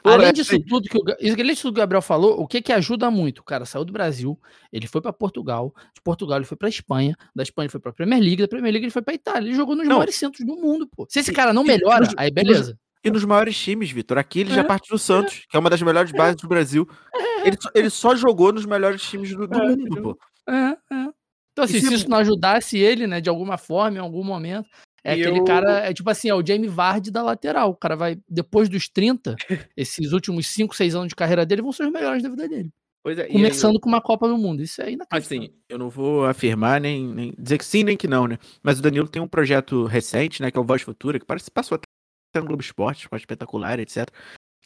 Além 0.03 0.33
disso 0.33 0.61
tudo 0.67 0.89
que 0.89 0.97
o, 0.97 1.03
além 1.07 1.47
disso 1.47 1.63
que 1.63 1.69
o 1.69 1.73
Gabriel 1.73 2.01
falou, 2.01 2.41
o 2.41 2.47
que 2.47 2.63
que 2.63 2.73
ajuda 2.73 3.11
muito? 3.11 3.41
O 3.41 3.45
cara 3.45 3.65
saiu 3.67 3.85
do 3.85 3.93
Brasil, 3.93 4.39
ele 4.73 4.87
foi 4.87 5.01
para 5.01 5.13
Portugal, 5.13 5.75
de 5.95 6.01
Portugal 6.01 6.39
ele 6.39 6.47
foi 6.47 6.57
para 6.57 6.69
Espanha, 6.69 7.15
da 7.35 7.43
Espanha 7.43 7.67
ele 7.67 7.73
foi 7.73 7.81
para 7.81 7.93
Premier 7.93 8.21
League, 8.21 8.43
da 8.43 8.49
Premier 8.49 8.73
League 8.73 8.85
ele 8.87 8.93
foi 8.93 9.03
para 9.03 9.15
Itália, 9.15 9.49
ele 9.49 9.57
jogou 9.57 9.77
nos 9.77 9.87
não. 9.87 9.97
maiores 9.97 10.17
centros 10.17 10.47
do 10.47 10.57
mundo, 10.57 10.87
pô. 10.87 11.07
Se 11.09 11.21
esse 11.21 11.33
cara 11.33 11.53
não 11.53 11.63
melhora, 11.63 12.07
e, 12.07 12.15
aí 12.17 12.31
beleza. 12.31 12.79
E 13.03 13.11
nos 13.11 13.25
maiores 13.25 13.59
times, 13.59 13.91
Vitor. 13.91 14.19
Aqui 14.19 14.41
ele 14.41 14.53
é, 14.53 14.57
já 14.57 14.65
parte 14.65 14.89
do 14.91 14.99
Santos, 14.99 15.43
é, 15.45 15.51
que 15.51 15.57
é 15.57 15.61
uma 15.61 15.71
das 15.71 15.81
melhores 15.81 16.13
bases 16.13 16.37
do 16.37 16.49
Brasil. 16.49 16.87
É. 17.15 17.49
Ele, 17.49 17.57
ele 17.75 17.91
só 17.91 18.15
jogou 18.15 18.53
nos 18.53 18.67
melhores 18.67 19.03
times 19.03 19.35
do, 19.35 19.47
do 19.47 19.59
é, 19.59 19.69
mundo, 19.69 20.03
pô. 20.03 20.19
É, 20.49 20.55
é. 20.55 21.09
Então, 21.53 21.65
assim, 21.65 21.81
se 21.81 21.95
isso 21.95 22.09
não 22.09 22.19
ajudasse 22.19 22.79
ele, 22.79 23.07
né, 23.07 23.21
de 23.21 23.29
alguma 23.29 23.59
forma, 23.59 23.99
em 23.99 24.01
algum 24.01 24.23
momento, 24.23 24.69
é 25.05 25.17
e 25.17 25.21
aquele 25.21 25.41
eu... 25.41 25.45
cara, 25.45 25.79
é 25.81 25.95
tipo 25.95 26.11
assim, 26.11 26.29
é 26.29 26.35
o 26.35 26.45
Jamie 26.45 26.69
Vardy 26.69 27.11
da 27.11 27.23
lateral. 27.23 27.71
O 27.71 27.77
cara 27.77 27.97
vai, 27.97 28.19
depois 28.29 28.69
dos 28.69 28.89
30, 28.89 29.37
esses 29.77 30.13
últimos 30.13 30.47
5, 30.49 30.75
6 30.75 30.95
anos 30.95 31.09
de 31.09 31.15
carreira 31.15 31.47
dele 31.47 31.63
vão 31.63 31.73
ser 31.73 31.85
os 31.85 31.93
melhores 31.93 32.23
da 32.23 32.29
vida 32.29 32.49
dele. 32.49 32.71
É, 33.07 33.29
Começando 33.29 33.77
aí, 33.77 33.81
com 33.81 33.89
uma 33.89 34.01
Copa 34.01 34.29
do 34.29 34.37
Mundo. 34.37 34.63
Isso 34.63 34.83
é 34.83 34.93
inacreditável. 34.93 35.45
Assim, 35.45 35.55
eu 35.69 35.79
não 35.79 35.89
vou 35.89 36.27
afirmar, 36.27 36.81
nem, 36.81 37.07
nem, 37.07 37.35
dizer 37.39 37.57
que 37.57 37.65
sim, 37.65 37.83
nem 37.83 37.97
que 37.97 38.07
não, 38.07 38.27
né? 38.27 38.39
Mas 38.63 38.79
o 38.79 38.83
Danilo 38.83 39.09
tem 39.09 39.23
um 39.23 39.29
projeto 39.29 39.87
recente, 39.87 40.43
né? 40.43 40.51
Que 40.51 40.59
é 40.59 40.61
o 40.61 40.65
Voz 40.65 40.83
Futura, 40.83 41.19
que 41.19 41.25
parece 41.25 41.47
que 41.47 41.51
passou 41.51 41.77
até 41.77 42.41
no 42.41 42.47
Globo 42.47 42.63
Esporte, 42.63 43.05
Esporte 43.05 43.23
Espetacular, 43.23 43.81
etc. 43.81 44.07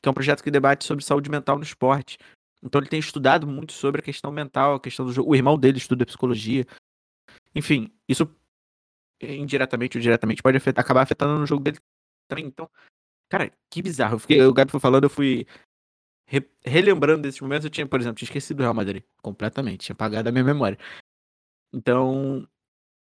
Que 0.03 0.09
é 0.09 0.11
um 0.11 0.15
projeto 0.15 0.43
que 0.43 0.51
debate 0.51 0.85
sobre 0.85 1.05
saúde 1.05 1.31
mental 1.31 1.57
no 1.57 1.63
esporte. 1.63 2.19
Então 2.61 2.81
ele 2.81 2.89
tem 2.89 2.99
estudado 2.99 3.47
muito 3.47 3.73
sobre 3.73 4.01
a 4.01 4.05
questão 4.05 4.33
mental, 4.33 4.75
a 4.75 4.81
questão 4.81 5.07
do 5.07 5.13
jogo. 5.13 5.31
O 5.31 5.37
irmão 5.37 5.57
dele 5.57 5.79
estuda 5.79 6.05
psicologia. 6.05 6.67
Enfim, 7.55 7.89
isso 8.09 8.29
indiretamente 9.33 9.97
ou 9.97 10.03
diretamente 10.03 10.43
pode 10.43 10.57
afetar, 10.57 10.85
acabar 10.85 11.03
afetando 11.03 11.39
no 11.39 11.47
jogo 11.47 11.63
dele 11.63 11.79
também. 12.29 12.47
Então, 12.47 12.69
cara, 13.29 13.51
que 13.71 13.83
bizarro. 13.83 14.15
Eu 14.15 14.19
fiquei, 14.19 14.43
o 14.43 14.53
Gabi 14.53 14.71
foi 14.71 14.81
falando, 14.81 15.05
eu 15.05 15.11
fui 15.11 15.47
re, 16.27 16.49
relembrando 16.65 17.23
desses 17.23 17.41
momentos. 17.41 17.65
Eu 17.65 17.71
tinha, 17.71 17.87
por 17.87 18.01
exemplo, 18.01 18.17
tinha 18.17 18.27
esquecido 18.27 18.61
o 18.61 18.63
Real 18.63 18.75
Madrid 18.75 19.03
completamente, 19.23 19.87
tinha 19.87 19.95
apagado 19.95 20.29
a 20.29 20.33
minha 20.33 20.45
memória. 20.45 20.79
Então, 21.73 22.47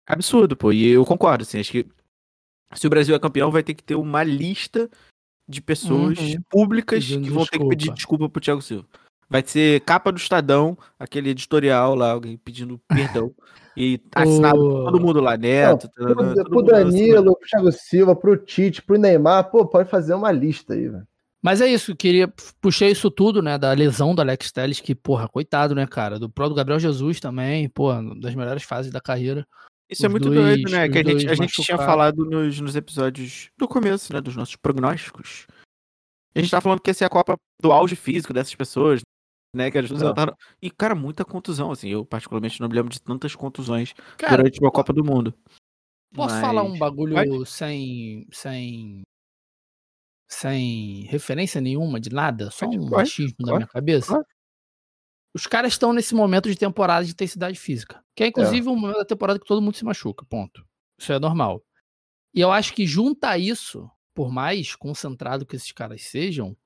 absurdo, 0.06 0.56
pô. 0.56 0.72
E 0.72 0.86
eu 0.88 1.04
concordo, 1.04 1.42
assim, 1.42 1.60
acho 1.60 1.72
que 1.72 1.88
se 2.74 2.86
o 2.86 2.90
Brasil 2.90 3.14
é 3.14 3.18
campeão, 3.18 3.50
vai 3.50 3.62
ter 3.62 3.74
que 3.74 3.82
ter 3.82 3.96
uma 3.96 4.22
lista 4.22 4.88
de 5.48 5.60
pessoas 5.60 6.18
uhum. 6.18 6.42
públicas 6.48 7.04
Pedindo 7.04 7.24
que 7.24 7.30
vão 7.30 7.42
desculpa. 7.42 7.50
ter 7.50 7.58
que 7.58 7.68
pedir 7.68 7.94
desculpa 7.94 8.28
pro 8.28 8.40
Thiago 8.40 8.62
Silva. 8.62 8.88
Vai 9.30 9.44
ser 9.46 9.80
capa 9.82 10.10
do 10.10 10.18
Estadão, 10.18 10.76
aquele 10.98 11.30
editorial 11.30 11.94
lá, 11.94 12.10
alguém 12.10 12.36
pedindo 12.36 12.80
perdão. 12.88 13.32
E 13.76 14.00
assinado 14.12 14.58
o... 14.60 14.84
todo 14.86 15.00
mundo 15.00 15.20
lá, 15.20 15.36
Neto. 15.36 15.88
Não, 15.96 16.14
todo, 16.14 16.34
pro, 16.34 16.50
pro 16.50 16.62
Danilo, 16.62 17.36
pro 17.36 17.48
Thiago 17.48 17.70
Silva, 17.70 18.16
pro 18.16 18.36
Tite, 18.36 18.82
pro 18.82 18.98
Neymar, 18.98 19.48
pô, 19.50 19.64
pode 19.64 19.88
fazer 19.88 20.14
uma 20.14 20.32
lista 20.32 20.74
aí, 20.74 20.88
velho. 20.88 21.06
Mas 21.42 21.60
é 21.60 21.68
isso, 21.68 21.96
queria 21.96 22.30
puxar 22.60 22.88
isso 22.88 23.10
tudo, 23.10 23.40
né, 23.40 23.56
da 23.56 23.72
lesão 23.72 24.14
do 24.14 24.20
Alex 24.20 24.52
Telles, 24.52 24.80
que, 24.80 24.94
porra, 24.94 25.26
coitado, 25.26 25.74
né, 25.74 25.86
cara, 25.86 26.18
do 26.18 26.28
próprio 26.28 26.56
Gabriel 26.56 26.78
Jesus 26.78 27.18
também, 27.18 27.66
porra, 27.68 28.02
das 28.20 28.34
melhores 28.34 28.62
fases 28.62 28.92
da 28.92 29.00
carreira. 29.00 29.46
Isso 29.88 30.04
é 30.04 30.08
muito 30.08 30.28
dois, 30.28 30.36
doido, 30.36 30.70
né, 30.70 30.88
que 30.88 30.98
a 30.98 31.02
gente, 31.02 31.28
a 31.28 31.34
gente 31.34 31.62
tinha 31.62 31.78
falado 31.78 32.26
nos, 32.26 32.60
nos 32.60 32.76
episódios 32.76 33.48
do 33.56 33.66
começo, 33.66 34.12
né, 34.12 34.20
dos 34.20 34.36
nossos 34.36 34.56
prognósticos. 34.56 35.46
A 36.34 36.40
gente 36.40 36.50
tá 36.50 36.60
falando 36.60 36.80
que 36.80 36.90
essa 36.90 37.04
é 37.04 37.06
a 37.06 37.10
Copa 37.10 37.36
do 37.60 37.72
auge 37.72 37.96
físico 37.96 38.34
dessas 38.34 38.54
pessoas, 38.54 39.00
né? 39.54 39.70
Que 39.70 39.78
eles 39.78 39.90
apresentaram. 39.90 40.36
E, 40.60 40.70
cara, 40.70 40.94
muita 40.94 41.24
contusão, 41.24 41.70
assim. 41.70 41.88
Eu, 41.88 42.04
particularmente, 42.04 42.60
não 42.60 42.68
me 42.68 42.74
lembro 42.74 42.90
de 42.90 43.00
tantas 43.00 43.34
contusões 43.34 43.92
cara, 44.16 44.38
durante 44.38 44.60
uma 44.60 44.70
Copa 44.70 44.92
do 44.92 45.04
Mundo. 45.04 45.34
Posso 46.14 46.34
Mas... 46.34 46.44
falar 46.44 46.62
um 46.62 46.78
bagulho 46.78 47.44
sem. 47.44 48.26
sem. 48.32 49.02
sem 50.28 51.04
referência 51.06 51.60
nenhuma 51.60 52.00
de 52.00 52.10
nada? 52.10 52.50
Só 52.50 52.66
um 52.66 52.88
machismo 52.90 53.46
da 53.46 53.56
minha 53.56 53.66
cabeça? 53.66 54.22
Os 55.32 55.46
caras 55.46 55.72
estão 55.72 55.92
nesse 55.92 56.14
momento 56.14 56.48
de 56.48 56.56
temporada 56.56 57.04
de 57.04 57.12
intensidade 57.12 57.58
física. 57.58 58.02
Que 58.16 58.24
é, 58.24 58.26
inclusive, 58.26 58.66
é. 58.66 58.70
um 58.70 58.76
momento 58.76 58.98
da 58.98 59.04
temporada 59.04 59.38
que 59.38 59.46
todo 59.46 59.62
mundo 59.62 59.76
se 59.76 59.84
machuca. 59.84 60.24
Ponto. 60.24 60.66
Isso 60.98 61.12
é 61.12 61.18
normal. 61.18 61.62
E 62.34 62.40
eu 62.40 62.50
acho 62.50 62.74
que 62.74 62.86
junta 62.86 63.38
isso, 63.38 63.88
por 64.14 64.30
mais 64.32 64.74
concentrado 64.74 65.46
que 65.46 65.56
esses 65.56 65.72
caras 65.72 66.02
sejam, 66.02 66.56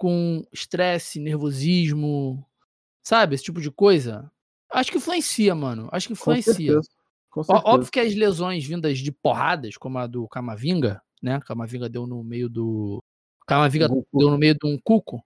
com 0.00 0.42
estresse, 0.50 1.20
nervosismo, 1.20 2.42
sabe? 3.02 3.34
Esse 3.34 3.44
tipo 3.44 3.60
de 3.60 3.70
coisa. 3.70 4.32
Acho 4.72 4.90
que 4.90 4.96
influencia, 4.96 5.54
mano. 5.54 5.90
Acho 5.92 6.06
que 6.06 6.14
influencia. 6.14 6.54
Com 6.54 6.54
certeza. 6.54 6.88
Com 7.28 7.44
certeza. 7.44 7.68
Óbvio 7.68 7.92
que 7.92 8.00
as 8.00 8.14
lesões 8.14 8.64
vindas 8.64 8.98
de 8.98 9.12
porradas, 9.12 9.76
como 9.76 9.98
a 9.98 10.06
do 10.06 10.26
Camavinga, 10.26 11.02
né? 11.22 11.38
Camavinga 11.40 11.86
deu 11.86 12.06
no 12.06 12.24
meio 12.24 12.48
do. 12.48 13.04
Camavinga 13.46 13.88
deu 13.88 14.30
no 14.30 14.38
meio 14.38 14.54
de 14.54 14.66
um 14.66 14.78
cuco. 14.82 15.22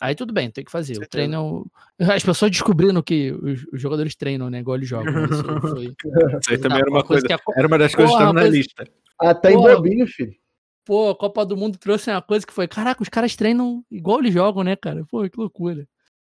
Aí 0.00 0.14
tudo 0.14 0.32
bem, 0.32 0.48
tem 0.48 0.64
que 0.64 0.70
fazer. 0.70 0.96
O 0.96 1.08
treino. 1.08 1.66
As 1.98 2.22
pessoas 2.22 2.52
descobrindo 2.52 3.02
que 3.02 3.32
os, 3.32 3.66
jogadores 3.72 4.14
treinam, 4.14 4.48
né? 4.48 4.60
Igual 4.60 4.76
eles 4.76 4.88
jogam. 4.88 5.24
Isso, 5.24 5.42
foi... 5.60 5.86
Isso 5.86 6.50
aí 6.50 6.58
também 6.58 6.78
era 6.78 6.88
uma 6.88 7.02
coisa. 7.02 7.26
coisa 7.26 7.42
a... 7.48 7.58
Era 7.58 7.66
uma 7.66 7.78
das 7.78 7.92
coisas 7.92 8.12
que 8.12 8.22
estavam 8.22 8.32
na 8.32 8.44
lista. 8.44 8.84
Até 9.18 9.52
em 9.52 9.56
bobinho, 9.56 10.06
filho. 10.06 10.36
Pô, 10.84 11.10
a 11.10 11.16
Copa 11.16 11.46
do 11.46 11.56
Mundo 11.56 11.78
trouxe 11.78 12.10
uma 12.10 12.20
coisa 12.20 12.46
que 12.46 12.52
foi, 12.52 12.68
caraca, 12.68 13.02
os 13.02 13.08
caras 13.08 13.34
treinam 13.34 13.84
igual 13.90 14.20
eles 14.20 14.34
jogam, 14.34 14.62
né, 14.62 14.76
cara? 14.76 15.04
Pô, 15.06 15.28
que 15.28 15.38
loucura. 15.38 15.88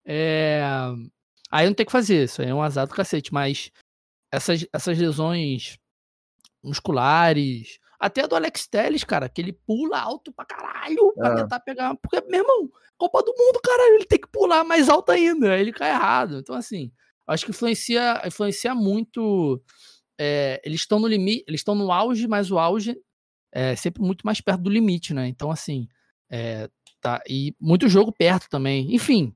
É... 0.05 0.61
Aí 1.49 1.67
não 1.67 1.73
tem 1.73 1.85
que 1.85 1.91
fazer, 1.91 2.25
isso 2.25 2.41
aí 2.41 2.49
é 2.49 2.53
um 2.53 2.61
azar 2.61 2.87
do 2.87 2.93
cacete, 2.93 3.33
mas 3.33 3.71
essas, 4.31 4.65
essas 4.73 4.97
lesões 4.97 5.77
musculares, 6.63 7.79
até 7.99 8.27
do 8.27 8.35
Alex 8.35 8.67
Telles, 8.67 9.03
cara, 9.03 9.29
que 9.29 9.41
ele 9.41 9.53
pula 9.53 9.99
alto 9.99 10.31
pra 10.33 10.45
caralho 10.45 11.13
pra 11.13 11.33
é. 11.33 11.35
tentar 11.35 11.59
pegar. 11.59 11.95
Porque, 11.97 12.21
meu 12.29 12.41
irmão, 12.41 12.69
Copa 12.97 13.21
do 13.21 13.33
Mundo, 13.37 13.59
caralho, 13.63 13.95
ele 13.95 14.05
tem 14.05 14.19
que 14.19 14.29
pular 14.29 14.63
mais 14.63 14.89
alto 14.89 15.11
ainda, 15.11 15.53
aí 15.53 15.61
ele 15.61 15.73
cai 15.73 15.91
errado. 15.91 16.39
Então, 16.39 16.55
assim, 16.55 16.91
acho 17.27 17.45
que 17.45 17.51
influencia, 17.51 18.21
influencia 18.25 18.75
muito 18.75 19.61
é, 20.19 20.61
eles 20.63 20.81
estão 20.81 20.99
no 20.99 21.07
limite, 21.07 21.43
eles 21.47 21.61
estão 21.61 21.73
no 21.73 21.91
auge, 21.91 22.27
mas 22.27 22.51
o 22.51 22.59
auge 22.59 22.95
é 23.51 23.75
sempre 23.75 24.01
muito 24.01 24.25
mais 24.25 24.41
perto 24.41 24.61
do 24.61 24.69
limite, 24.69 25.13
né? 25.13 25.27
Então, 25.27 25.51
assim, 25.51 25.87
é, 26.29 26.69
tá, 27.01 27.21
e 27.27 27.55
muito 27.59 27.89
jogo 27.89 28.11
perto 28.11 28.49
também. 28.49 28.93
Enfim, 28.95 29.35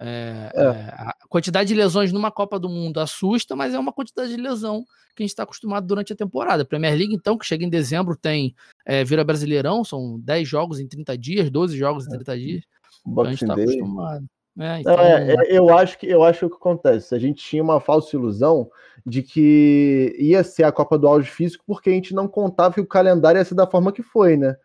é, 0.00 0.50
é. 0.54 0.68
a 0.96 1.14
quantidade 1.28 1.68
de 1.68 1.74
lesões 1.74 2.12
numa 2.12 2.30
Copa 2.30 2.58
do 2.58 2.68
Mundo 2.68 2.98
assusta, 2.98 3.54
mas 3.54 3.72
é 3.72 3.78
uma 3.78 3.92
quantidade 3.92 4.34
de 4.34 4.40
lesão 4.40 4.84
que 5.14 5.22
a 5.22 5.24
gente 5.24 5.30
está 5.30 5.44
acostumado 5.44 5.86
durante 5.86 6.12
a 6.12 6.16
temporada. 6.16 6.64
Premier 6.64 6.96
League, 6.96 7.14
então, 7.14 7.38
que 7.38 7.46
chega 7.46 7.64
em 7.64 7.70
dezembro, 7.70 8.16
tem 8.16 8.54
é, 8.84 9.04
vira 9.04 9.22
Brasileirão, 9.22 9.84
são 9.84 10.18
10 10.20 10.48
jogos 10.48 10.80
em 10.80 10.88
30 10.88 11.16
dias, 11.16 11.50
12 11.50 11.76
jogos 11.76 12.06
em 12.06 12.10
30 12.10 12.38
dias. 12.38 12.64
Então, 13.06 13.24
a 13.24 13.30
gente 13.30 13.42
está 13.42 13.54
acostumado. 13.54 14.26
É, 14.58 14.80
então... 14.80 14.94
é, 14.98 15.34
eu 15.48 15.76
acho 15.76 15.98
que 15.98 16.06
eu 16.06 16.22
acho 16.22 16.48
que 16.48 16.56
acontece. 16.56 17.14
A 17.14 17.18
gente 17.18 17.42
tinha 17.42 17.62
uma 17.62 17.80
falsa 17.80 18.14
ilusão 18.16 18.70
de 19.04 19.22
que 19.22 20.14
ia 20.18 20.44
ser 20.44 20.64
a 20.64 20.72
Copa 20.72 20.98
do 20.98 21.08
Auge 21.08 21.30
Físico 21.30 21.64
porque 21.66 21.90
a 21.90 21.92
gente 21.92 22.14
não 22.14 22.28
contava 22.28 22.74
que 22.74 22.80
o 22.80 22.86
calendário 22.86 23.38
ia 23.38 23.44
ser 23.44 23.54
da 23.54 23.66
forma 23.66 23.92
que 23.92 24.02
foi, 24.02 24.36
né? 24.36 24.56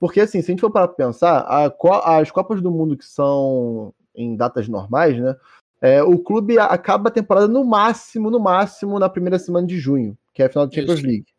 Porque 0.00 0.20
assim, 0.20 0.40
se 0.40 0.50
a 0.50 0.52
gente 0.52 0.60
for 0.60 0.70
para 0.70 0.88
pensar, 0.88 1.40
a, 1.40 2.18
as 2.18 2.30
Copas 2.30 2.60
do 2.60 2.70
Mundo 2.70 2.96
que 2.96 3.04
são 3.04 3.92
em 4.14 4.36
datas 4.36 4.68
normais, 4.68 5.18
né? 5.18 5.36
É, 5.80 6.02
o 6.02 6.18
clube 6.18 6.58
acaba 6.58 7.08
a 7.08 7.12
temporada 7.12 7.46
no 7.46 7.64
máximo, 7.64 8.30
no 8.30 8.40
máximo, 8.40 8.98
na 8.98 9.08
primeira 9.08 9.38
semana 9.38 9.66
de 9.66 9.78
junho, 9.78 10.16
que 10.32 10.42
é 10.42 10.46
a 10.46 10.48
final 10.48 10.66
da 10.66 10.74
Champions 10.74 10.98
Isso. 10.98 11.06
League. 11.06 11.33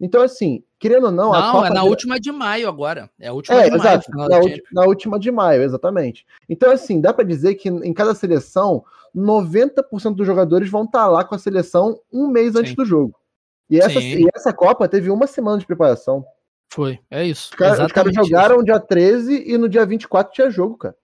Então, 0.00 0.22
assim, 0.22 0.62
querendo 0.78 1.06
ou 1.06 1.12
não. 1.12 1.32
Não, 1.32 1.64
é 1.64 1.70
na 1.70 1.82
de... 1.82 1.88
última 1.88 2.20
de 2.20 2.30
maio 2.30 2.68
agora. 2.68 3.10
É 3.18 3.28
a 3.28 3.32
última 3.32 3.62
é, 3.62 3.70
de 3.70 3.76
exato, 3.76 4.10
maio. 4.12 4.28
Na, 4.28 4.82
na, 4.82 4.86
última 4.86 5.18
de 5.18 5.30
maio, 5.30 5.62
exatamente. 5.62 6.26
Então, 6.48 6.70
assim, 6.70 7.00
dá 7.00 7.12
para 7.14 7.24
dizer 7.24 7.54
que 7.54 7.68
em 7.68 7.92
cada 7.94 8.14
seleção, 8.14 8.84
90% 9.14 10.14
dos 10.14 10.26
jogadores 10.26 10.68
vão 10.70 10.84
estar 10.84 11.04
tá 11.04 11.08
lá 11.08 11.24
com 11.24 11.34
a 11.34 11.38
seleção 11.38 11.98
um 12.12 12.28
mês 12.28 12.52
Sim. 12.52 12.60
antes 12.60 12.74
do 12.74 12.84
jogo. 12.84 13.18
E 13.68 13.80
essa, 13.80 13.98
e 13.98 14.26
essa 14.34 14.52
Copa 14.52 14.88
teve 14.88 15.10
uma 15.10 15.26
semana 15.26 15.58
de 15.58 15.66
preparação. 15.66 16.24
Foi, 16.72 16.98
é 17.10 17.24
isso. 17.24 17.50
Os, 17.50 17.56
cara, 17.56 17.86
os 17.86 17.92
caras 17.92 18.14
jogaram 18.14 18.56
isso. 18.56 18.64
dia 18.64 18.78
13 18.78 19.44
e 19.46 19.56
no 19.56 19.68
dia 19.68 19.86
24 19.86 20.32
tinha 20.32 20.50
jogo, 20.50 20.76
cara. 20.76 20.96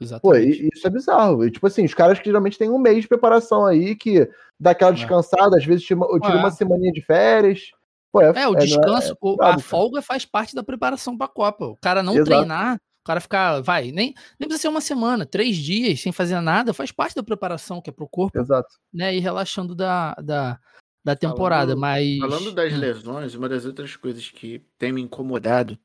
Exatamente. 0.00 0.58
Pô, 0.58 0.68
isso 0.74 0.86
é 0.86 0.90
bizarro. 0.90 1.44
E, 1.44 1.50
tipo 1.50 1.66
assim, 1.66 1.84
os 1.84 1.94
caras 1.94 2.18
que 2.18 2.26
geralmente 2.26 2.58
têm 2.58 2.70
um 2.70 2.78
mês 2.78 3.02
de 3.02 3.08
preparação 3.08 3.64
aí, 3.64 3.96
que 3.96 4.28
dá 4.60 4.72
aquela 4.72 4.90
é. 4.90 4.94
descansada, 4.94 5.56
às 5.56 5.64
vezes 5.64 5.88
eu 5.90 6.20
tiro 6.20 6.38
uma 6.38 6.50
semaninha 6.50 6.92
de 6.92 7.00
férias. 7.00 7.70
Pô, 8.14 8.22
é, 8.22 8.42
é, 8.42 8.48
o 8.48 8.54
é, 8.54 8.58
descanso, 8.58 9.12
é, 9.12 9.16
o, 9.20 9.42
a 9.42 9.58
folga 9.58 10.00
faz 10.00 10.24
parte 10.24 10.54
da 10.54 10.62
preparação 10.62 11.18
pra 11.18 11.26
Copa. 11.26 11.66
O 11.66 11.76
cara 11.76 12.00
não 12.00 12.14
Exato. 12.14 12.30
treinar, 12.30 12.76
o 12.76 13.04
cara 13.04 13.20
ficar, 13.20 13.60
vai, 13.60 13.90
nem, 13.90 14.14
nem 14.38 14.48
precisa 14.48 14.62
ser 14.62 14.68
uma 14.68 14.80
semana, 14.80 15.26
três 15.26 15.56
dias 15.56 16.00
sem 16.00 16.12
fazer 16.12 16.40
nada, 16.40 16.72
faz 16.72 16.92
parte 16.92 17.16
da 17.16 17.24
preparação 17.24 17.82
que 17.82 17.90
é 17.90 17.92
pro 17.92 18.08
corpo. 18.08 18.38
Exato. 18.38 18.72
Né, 18.92 19.16
e 19.16 19.18
relaxando 19.18 19.74
da, 19.74 20.14
da, 20.14 20.60
da 21.04 21.16
temporada, 21.16 21.72
falando, 21.72 21.80
mas... 21.80 22.18
Falando 22.18 22.52
das 22.52 22.72
hum. 22.72 22.78
lesões, 22.78 23.34
uma 23.34 23.48
das 23.48 23.64
outras 23.64 23.96
coisas 23.96 24.30
que 24.30 24.64
tem 24.78 24.92
me 24.92 25.02
incomodado, 25.02 25.76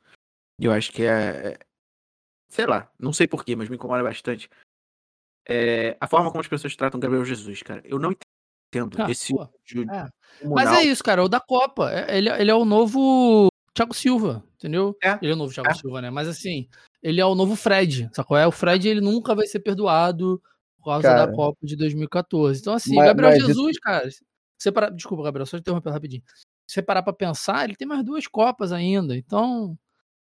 eu 0.62 0.72
acho 0.72 0.92
que 0.92 1.02
é, 1.02 1.10
é 1.10 1.60
sei 2.48 2.68
lá, 2.68 2.92
não 3.00 3.12
sei 3.12 3.28
porquê, 3.28 3.56
mas 3.56 3.70
me 3.70 3.76
incomoda 3.76 4.04
bastante, 4.04 4.48
é 5.48 5.98
a 6.00 6.06
forma 6.06 6.30
como 6.30 6.42
as 6.42 6.48
pessoas 6.48 6.76
tratam 6.76 7.00
Gabriel 7.00 7.26
Jesus, 7.26 7.63
cara. 7.63 7.82
Eu 7.84 7.98
não 7.98 8.13
entendo 8.69 8.95
ah, 9.01 9.12
esse... 9.12 9.34
É. 9.34 10.08
Mas 10.47 10.71
é 10.71 10.84
isso, 10.84 11.03
cara, 11.03 11.23
o 11.23 11.29
da 11.29 11.39
Copa. 11.39 11.91
É, 11.91 12.17
ele, 12.17 12.29
ele 12.29 12.51
é 12.51 12.55
o 12.55 12.65
novo 12.65 13.49
Thiago 13.73 13.93
Silva, 13.93 14.43
entendeu? 14.55 14.95
É. 15.03 15.17
Ele 15.21 15.32
é 15.32 15.34
o 15.34 15.38
novo 15.38 15.53
Thiago 15.53 15.69
é. 15.69 15.73
Silva, 15.73 16.01
né? 16.01 16.10
Mas 16.10 16.27
assim, 16.27 16.67
ele 17.01 17.19
é 17.19 17.25
o 17.25 17.36
novo 17.36 17.55
Fred. 17.55 18.10
Sacou? 18.13 18.38
É 18.38 18.47
o 18.47 18.51
Fred, 18.51 18.88
ele 18.88 19.01
nunca 19.01 19.36
vai 19.36 19.47
ser 19.47 19.60
perdoado 19.60 20.41
por 20.77 20.86
causa 20.86 21.08
cara. 21.08 21.25
da 21.25 21.34
Copa 21.34 21.58
de 21.63 21.75
2014. 21.75 22.62
Então, 22.62 22.73
assim, 22.73 22.95
mas, 22.95 23.08
Gabriel 23.08 23.32
mas 23.32 23.45
Jesus, 23.45 23.71
isso... 23.71 23.79
cara. 23.82 24.10
Você 24.58 24.71
para... 24.71 24.89
Desculpa, 24.89 25.23
Gabriel, 25.23 25.45
só 25.45 25.58
interromper 25.58 25.91
rapidinho. 25.91 26.23
Se 26.67 26.75
você 26.75 26.82
parar 26.82 27.01
pra 27.01 27.13
pensar, 27.13 27.63
ele 27.63 27.75
tem 27.75 27.88
mais 27.88 28.03
duas 28.03 28.27
Copas 28.27 28.71
ainda. 28.71 29.15
Então, 29.15 29.77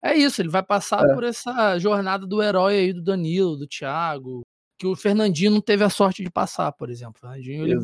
é 0.03 0.15
isso, 0.15 0.41
ele 0.41 0.49
vai 0.49 0.63
passar 0.63 1.07
é. 1.07 1.13
por 1.13 1.23
essa 1.23 1.77
jornada 1.77 2.25
do 2.25 2.41
herói 2.41 2.75
aí 2.77 2.93
do 2.93 3.03
Danilo, 3.03 3.57
do 3.57 3.67
Thiago, 3.67 4.41
que 4.81 4.87
o 4.87 4.95
Fernandinho 4.95 5.51
não 5.51 5.61
teve 5.61 5.83
a 5.83 5.91
sorte 5.91 6.23
de 6.23 6.31
passar, 6.31 6.71
por 6.71 6.89
exemplo. 6.89 7.13
O 7.17 7.19
Fernandinho 7.19 7.67
ele, 7.67 7.77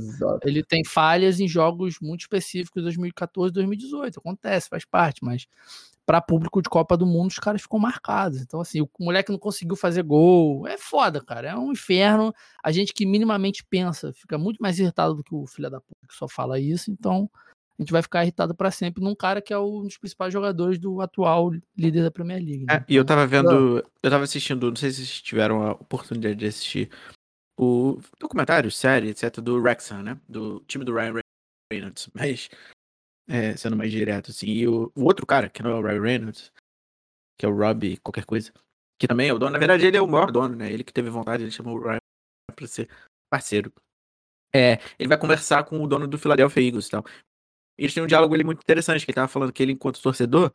ele, 0.43 0.63
tem 0.63 0.83
falhas 0.83 1.39
em 1.39 1.47
jogos 1.47 1.99
muito 2.01 2.21
específicos 2.21 2.81
2014 2.81 3.53
2018. 3.53 4.17
Acontece, 4.17 4.67
faz 4.67 4.83
parte, 4.83 5.23
mas 5.23 5.45
para 6.07 6.19
público 6.19 6.60
de 6.60 6.67
Copa 6.67 6.97
do 6.97 7.05
Mundo 7.05 7.29
os 7.29 7.38
caras 7.38 7.62
ficam 7.62 7.77
marcados. 7.77 8.41
Então, 8.41 8.60
assim, 8.60 8.81
o 8.81 8.89
moleque 8.99 9.31
não 9.31 9.38
conseguiu 9.38 9.75
fazer 9.75 10.01
gol. 10.01 10.67
É 10.67 10.75
foda, 10.75 11.21
cara. 11.23 11.49
É 11.49 11.55
um 11.55 11.71
inferno. 11.71 12.33
A 12.63 12.71
gente 12.71 12.95
que 12.95 13.05
minimamente 13.05 13.63
pensa 13.63 14.12
fica 14.12 14.36
muito 14.36 14.57
mais 14.57 14.79
irritado 14.79 15.13
do 15.13 15.23
que 15.23 15.36
o 15.36 15.45
filho 15.45 15.69
da 15.69 15.79
puta 15.79 16.07
que 16.07 16.15
só 16.15 16.27
fala 16.27 16.60
isso. 16.60 16.89
Então, 16.89 17.29
a 17.77 17.81
gente 17.81 17.91
vai 17.91 18.01
ficar 18.01 18.23
irritado 18.23 18.55
para 18.55 18.71
sempre 18.71 19.03
num 19.03 19.15
cara 19.15 19.39
que 19.41 19.53
é 19.53 19.59
um 19.59 19.83
dos 19.83 19.97
principais 19.97 20.33
jogadores 20.33 20.79
do 20.79 20.99
atual 20.99 21.51
líder 21.77 22.03
da 22.03 22.11
Premier 22.11 22.39
League. 22.43 22.65
Né? 22.65 22.75
É, 22.75 22.85
e 22.89 22.95
eu 22.95 23.05
tava 23.05 23.23
então, 23.25 23.43
vendo, 23.43 23.87
eu 24.01 24.09
tava 24.09 24.23
assistindo, 24.23 24.69
não 24.69 24.75
sei 24.75 24.89
se 24.89 24.97
vocês 24.97 25.21
tiveram 25.21 25.61
a 25.61 25.71
oportunidade 25.73 26.35
de 26.35 26.47
assistir 26.47 26.89
o 27.59 27.99
documentário, 28.19 28.71
série, 28.71 29.09
etc, 29.09 29.39
do 29.39 29.61
Wrexham, 29.61 30.01
né? 30.01 30.19
Do 30.27 30.59
time 30.61 30.83
do 30.83 30.93
Ryan 30.93 31.21
Reynolds, 31.71 32.09
mas 32.15 32.49
é, 33.29 33.55
sendo 33.55 33.77
mais 33.77 33.91
direto, 33.91 34.31
assim. 34.31 34.47
E 34.47 34.67
o, 34.67 34.91
o, 34.95 35.03
outro 35.03 35.25
cara, 35.25 35.47
que 35.47 35.61
não 35.61 35.71
é 35.71 35.75
o 35.75 35.81
Ryan 35.81 36.01
Reynolds, 36.01 36.51
que 37.37 37.45
é 37.45 37.49
o 37.49 37.55
Rob 37.55 37.97
qualquer 37.97 38.25
coisa, 38.25 38.51
que 38.99 39.07
também 39.07 39.29
é 39.29 39.33
o 39.33 39.37
dono, 39.37 39.51
na 39.51 39.59
verdade 39.59 39.85
ele 39.85 39.97
é 39.97 40.01
o 40.01 40.07
maior 40.07 40.31
dono, 40.31 40.55
né? 40.55 40.71
Ele 40.71 40.83
que 40.83 40.93
teve 40.93 41.11
vontade, 41.11 41.43
ele 41.43 41.51
chamou 41.51 41.77
o 41.77 41.83
Ryan 41.83 41.99
pra 42.55 42.67
ser 42.67 42.89
parceiro. 43.31 43.71
É, 44.55 44.79
ele 44.97 45.09
vai 45.09 45.19
conversar 45.19 45.63
com 45.65 45.83
o 45.83 45.87
dono 45.87 46.07
do 46.07 46.17
Philadelphia 46.17 46.63
Eagles 46.63 46.87
e 46.87 46.89
tal 46.89 47.05
eles 47.77 47.93
têm 47.93 48.03
um 48.03 48.07
diálogo 48.07 48.33
ali 48.33 48.43
muito 48.43 48.59
interessante, 48.61 49.05
que 49.05 49.11
ele 49.11 49.15
tava 49.15 49.27
falando 49.27 49.53
que 49.53 49.61
ele, 49.61 49.73
enquanto 49.73 50.01
torcedor, 50.01 50.51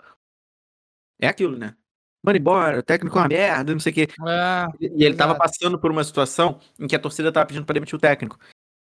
é 1.21 1.29
aquilo, 1.29 1.57
né? 1.57 1.77
Mano, 2.23 2.39
embora, 2.39 2.79
o 2.79 2.83
técnico 2.83 3.19
é 3.19 3.21
uma 3.21 3.29
merda, 3.29 3.73
não 3.73 3.81
sei 3.81 3.93
o 3.93 3.95
quê. 3.95 4.09
É, 4.27 4.67
e 4.81 5.05
ele 5.05 5.17
tava 5.17 5.35
passando 5.35 5.79
por 5.79 5.91
uma 5.91 6.05
situação 6.05 6.61
em 6.79 6.87
que 6.87 6.95
a 6.95 6.99
torcida 6.99 7.33
tava 7.33 7.47
pedindo 7.47 7.67
pra 7.67 7.75
demitir 7.75 7.97
o 7.97 8.01
técnico. 8.01 8.39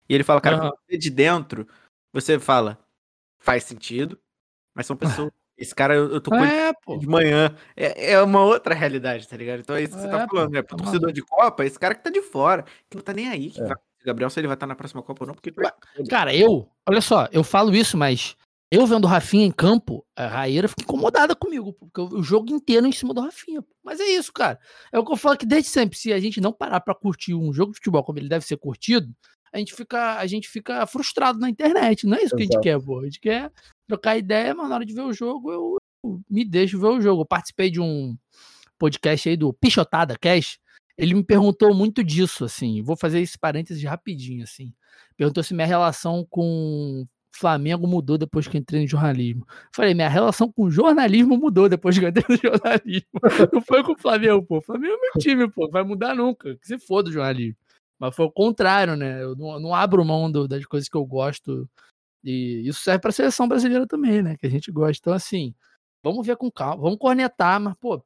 E 0.09 0.14
ele 0.14 0.25
fala, 0.25 0.40
cara, 0.40 0.64
uhum. 0.64 0.99
de 0.99 1.11
dentro, 1.11 1.66
você 2.12 2.38
fala, 2.38 2.79
faz 3.38 3.64
sentido, 3.64 4.18
mas 4.75 4.87
são 4.87 4.97
pessoas. 4.97 5.31
Esse 5.57 5.75
cara, 5.75 5.95
eu, 5.95 6.11
eu 6.11 6.21
tô 6.21 6.31
com 6.31 6.45
é, 6.45 6.73
ele 6.88 6.99
de 6.99 7.07
manhã. 7.07 7.55
É, 7.77 8.12
é 8.12 8.23
uma 8.23 8.42
outra 8.42 8.75
realidade, 8.75 9.29
tá 9.29 9.37
ligado? 9.37 9.61
Então 9.61 9.77
é 9.77 9.83
isso 9.83 9.95
que 9.95 10.01
você 10.01 10.09
tá 10.09 10.23
é, 10.23 10.27
falando, 10.27 10.51
né? 10.51 10.62
Pro 10.62 10.77
tá 10.77 10.83
torcedor 10.83 11.12
de 11.12 11.23
Copa, 11.23 11.64
esse 11.64 11.79
cara 11.79 11.95
que 11.95 12.03
tá 12.03 12.11
de 12.11 12.23
fora, 12.23 12.64
que 12.88 12.97
não 12.97 13.05
tá 13.05 13.12
nem 13.12 13.29
aí, 13.29 13.51
que 13.51 13.61
é. 13.61 13.66
vai 13.66 13.77
Gabriel 14.05 14.31
se 14.31 14.41
ele 14.41 14.47
vai 14.47 14.57
estar 14.57 14.67
na 14.67 14.75
próxima 14.75 15.03
Copa 15.03 15.25
ou 15.25 15.29
não, 15.29 15.35
porque. 15.35 15.53
Cara, 16.09 16.35
eu, 16.35 16.69
olha 16.88 17.01
só, 17.01 17.29
eu 17.33 17.45
falo 17.45 17.75
isso, 17.75 17.97
mas 17.97 18.37
eu 18.71 18.87
vendo 18.87 19.05
o 19.05 19.09
Rafinha 19.09 19.45
em 19.45 19.51
campo, 19.51 20.03
a 20.17 20.27
Raíra 20.27 20.67
fica 20.67 20.83
incomodada 20.83 21.37
comigo, 21.37 21.75
porque 21.75 22.01
o 22.01 22.23
jogo 22.23 22.51
inteiro 22.51 22.87
em 22.87 22.93
cima 22.93 23.12
do 23.12 23.21
Rafinha. 23.21 23.62
Mas 23.85 24.01
é 24.01 24.05
isso, 24.05 24.33
cara. 24.33 24.59
É 24.91 24.99
o 24.99 25.05
que 25.05 25.12
eu 25.12 25.17
falo 25.17 25.37
que 25.37 25.45
desde 25.45 25.69
sempre, 25.69 25.99
se 25.99 26.11
a 26.11 26.19
gente 26.19 26.41
não 26.41 26.55
parar 26.55 26.81
para 26.81 26.95
curtir 26.95 27.35
um 27.35 27.53
jogo 27.53 27.73
de 27.73 27.79
futebol 27.79 28.03
como 28.03 28.19
ele 28.19 28.31
deve 28.31 28.47
ser 28.47 28.57
curtido, 28.57 29.15
a 29.53 29.59
gente 29.59 29.75
fica, 29.75 30.17
a 30.17 30.27
gente 30.27 30.49
fica 30.49 30.87
frustrado 30.87 31.38
na 31.38 31.51
internet. 31.51 32.07
Não 32.07 32.17
é 32.17 32.23
isso 32.23 32.35
que 32.35 32.45
Exato. 32.45 32.59
a 32.59 32.62
gente 32.62 32.62
quer, 32.62 32.83
pô. 32.83 33.01
A 33.01 33.05
gente 33.05 33.21
quer 33.21 33.53
trocar 33.87 34.17
ideia, 34.17 34.55
mas 34.55 34.69
na 34.71 34.77
hora 34.77 34.87
de 34.87 34.95
ver 34.95 35.03
o 35.03 35.12
jogo, 35.12 35.53
eu, 35.53 35.77
eu 36.03 36.21
me 36.31 36.43
deixo 36.43 36.81
ver 36.81 36.87
o 36.87 37.01
jogo. 37.01 37.21
Eu 37.21 37.27
participei 37.27 37.71
de 37.71 37.79
um 37.79 38.17
podcast 38.79 39.29
aí 39.29 39.37
do 39.37 39.53
Pichotada 39.53 40.17
Cash, 40.19 40.59
ele 41.03 41.15
me 41.15 41.25
perguntou 41.25 41.75
muito 41.75 42.05
disso, 42.05 42.45
assim. 42.45 42.81
Vou 42.81 42.97
fazer 42.97 43.19
esse 43.21 43.37
parênteses 43.37 43.83
rapidinho, 43.83 44.45
assim. 44.45 44.73
Perguntou 45.17 45.43
se 45.43 45.53
minha 45.53 45.67
relação 45.67 46.25
com 46.31 47.05
Flamengo 47.35 47.88
mudou 47.88 48.17
depois 48.17 48.47
que 48.47 48.57
entrei 48.57 48.83
no 48.83 48.87
jornalismo. 48.87 49.45
Falei, 49.75 49.95
minha 49.95 50.09
relação 50.09 50.53
com 50.53 50.71
jornalismo 50.71 51.37
mudou 51.37 51.69
depois 51.69 51.99
que 51.99 52.07
entrei 52.07 52.25
no 52.29 52.37
jornalismo. 52.37 53.09
Não 53.53 53.61
foi 53.62 53.83
com 53.83 53.95
o 53.95 53.99
Flamengo, 53.99 54.45
pô. 54.45 54.59
O 54.59 54.62
Flamengo 54.62 54.95
é 54.95 55.01
meu 55.01 55.12
time, 55.19 55.51
pô. 55.51 55.69
Vai 55.69 55.83
mudar 55.83 56.15
nunca. 56.15 56.57
Que 56.57 56.69
se 56.69 56.79
for 56.79 57.03
do 57.03 57.11
jornalismo. 57.11 57.57
Mas 57.99 58.15
foi 58.15 58.27
o 58.27 58.31
contrário, 58.31 58.95
né? 58.95 59.21
Eu 59.25 59.35
não, 59.35 59.59
não 59.59 59.75
abro 59.75 60.05
mão 60.05 60.31
do, 60.31 60.47
das 60.47 60.65
coisas 60.67 60.88
que 60.88 60.97
eu 60.97 61.05
gosto. 61.05 61.69
E 62.23 62.62
isso 62.65 62.81
serve 62.81 63.01
para 63.01 63.11
a 63.11 63.12
seleção 63.12 63.49
brasileira 63.49 63.88
também, 63.88 64.23
né? 64.23 64.37
Que 64.37 64.47
a 64.47 64.51
gente 64.51 64.71
gosta. 64.71 65.01
Então, 65.01 65.12
assim, 65.12 65.53
vamos 66.01 66.25
ver 66.25 66.37
com 66.37 66.49
calma. 66.49 66.81
Vamos 66.81 66.99
cornetar, 66.99 67.61
mas, 67.61 67.75
pô, 67.81 68.05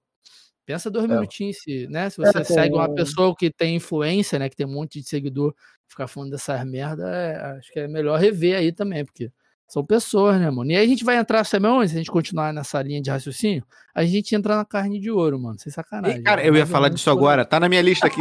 Pensa 0.66 0.90
dois 0.90 1.04
é. 1.04 1.08
minutinhos, 1.08 1.58
se, 1.58 1.86
né? 1.86 2.10
Se 2.10 2.20
é, 2.20 2.26
você 2.26 2.38
é, 2.38 2.44
segue 2.44 2.74
uma 2.74 2.92
pessoa 2.92 3.34
que 3.36 3.50
tem 3.50 3.76
influência, 3.76 4.38
né? 4.38 4.48
Que 4.48 4.56
tem 4.56 4.66
um 4.66 4.72
monte 4.72 5.00
de 5.00 5.08
seguidor, 5.08 5.54
ficar 5.86 6.08
falando 6.08 6.32
dessas 6.32 6.64
merda, 6.64 7.08
é, 7.08 7.58
acho 7.58 7.72
que 7.72 7.78
é 7.78 7.86
melhor 7.86 8.18
rever 8.18 8.56
aí 8.56 8.72
também, 8.72 9.04
porque 9.04 9.30
são 9.68 9.84
pessoas, 9.84 10.40
né, 10.40 10.48
mano? 10.50 10.70
E 10.70 10.76
aí 10.76 10.84
a 10.84 10.88
gente 10.88 11.04
vai 11.04 11.16
entrar, 11.16 11.44
sabe 11.44 11.66
onde? 11.66 11.88
Se 11.88 11.94
a 11.94 11.98
gente 11.98 12.10
continuar 12.10 12.52
nessa 12.52 12.80
linha 12.82 13.00
de 13.00 13.10
raciocínio, 13.10 13.64
a 13.94 14.04
gente 14.04 14.34
entra 14.34 14.56
na 14.56 14.64
carne 14.64 15.00
de 15.00 15.10
ouro, 15.10 15.38
mano. 15.40 15.58
Sem 15.58 15.72
sacanagem. 15.72 16.20
E, 16.20 16.22
cara, 16.22 16.44
eu 16.44 16.54
ia 16.54 16.66
falar 16.66 16.88
disso 16.88 17.10
agora. 17.10 17.44
Tá 17.44 17.58
na 17.58 17.68
minha 17.68 17.82
lista 17.82 18.06
aqui. 18.06 18.20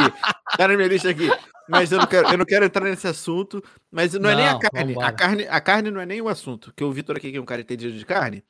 tá 0.58 0.67
na 0.67 0.75
minha 0.75 0.88
lista 0.88 1.10
aqui. 1.10 1.29
Mas 1.67 1.91
eu 1.91 1.99
não 1.99 2.08
quero, 2.08 2.27
eu 2.29 2.38
não 2.38 2.45
quero 2.45 2.65
entrar 2.65 2.86
nesse 2.86 3.08
assunto. 3.08 3.63
Mas 3.91 4.13
não, 4.13 4.21
não 4.21 4.29
é 4.29 4.36
nem 4.36 4.47
a 4.47 4.60
carne. 4.60 4.95
A 4.99 5.12
carne. 5.12 5.47
A 5.47 5.62
carne 5.62 5.91
não 5.91 6.01
é 6.01 6.05
nem 6.05 6.21
o 6.21 6.29
assunto. 6.29 6.73
Que 6.75 6.84
o 6.84 6.91
Vitor 6.91 7.17
aqui, 7.17 7.31
que 7.31 7.38
é 7.38 7.41
um 7.41 7.45
cara 7.45 7.62
entendido 7.62 7.95
de 7.95 8.05
carne, 8.05 8.43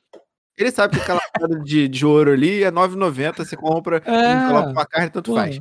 ele 0.56 0.70
sabe 0.70 0.96
que 0.96 1.02
aquela 1.02 1.20
de, 1.64 1.88
de 1.88 2.06
ouro 2.06 2.32
ali 2.32 2.64
é 2.64 2.70
9,90, 2.70 3.38
você 3.38 3.56
compra 3.56 4.02
é. 4.04 4.32
e 4.32 4.48
coloca 4.48 4.70
uma 4.70 4.86
carne, 4.86 5.10
tanto 5.10 5.30
Pô. 5.30 5.36
faz. 5.36 5.60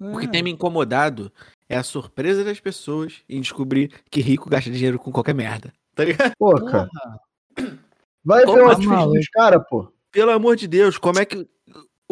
O 0.00 0.18
que 0.18 0.26
tem 0.26 0.42
me 0.42 0.50
incomodado 0.50 1.30
é 1.68 1.76
a 1.76 1.82
surpresa 1.82 2.42
das 2.42 2.58
pessoas 2.58 3.22
em 3.28 3.40
descobrir 3.40 3.92
que 4.10 4.20
rico 4.22 4.48
gasta 4.48 4.70
dinheiro 4.70 4.98
com 4.98 5.12
qualquer 5.12 5.34
merda. 5.34 5.72
tá 5.94 6.04
ligado? 6.04 6.32
Pô, 6.38 6.54
cara. 6.64 6.88
Vai 8.24 8.44
ver 8.46 8.62
o 8.62 8.68
outfit 8.68 8.86
maluco? 8.86 9.18
dos 9.18 9.28
caras, 9.28 9.62
pô. 9.68 9.92
Pelo 10.10 10.30
amor 10.30 10.56
de 10.56 10.66
Deus, 10.66 10.96
como 10.96 11.18
é 11.18 11.24
que. 11.24 11.46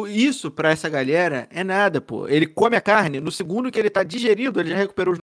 Isso 0.06 0.50
pra 0.50 0.70
essa 0.70 0.88
galera 0.88 1.48
é 1.50 1.64
nada, 1.64 2.00
pô. 2.00 2.28
Ele 2.28 2.46
come 2.46 2.76
a 2.76 2.80
carne, 2.80 3.20
no 3.20 3.32
segundo 3.32 3.70
que 3.70 3.78
ele 3.78 3.90
tá 3.90 4.04
digerido, 4.04 4.60
ele 4.60 4.70
já 4.70 4.76
recuperou 4.76 5.14
os 5.14 5.20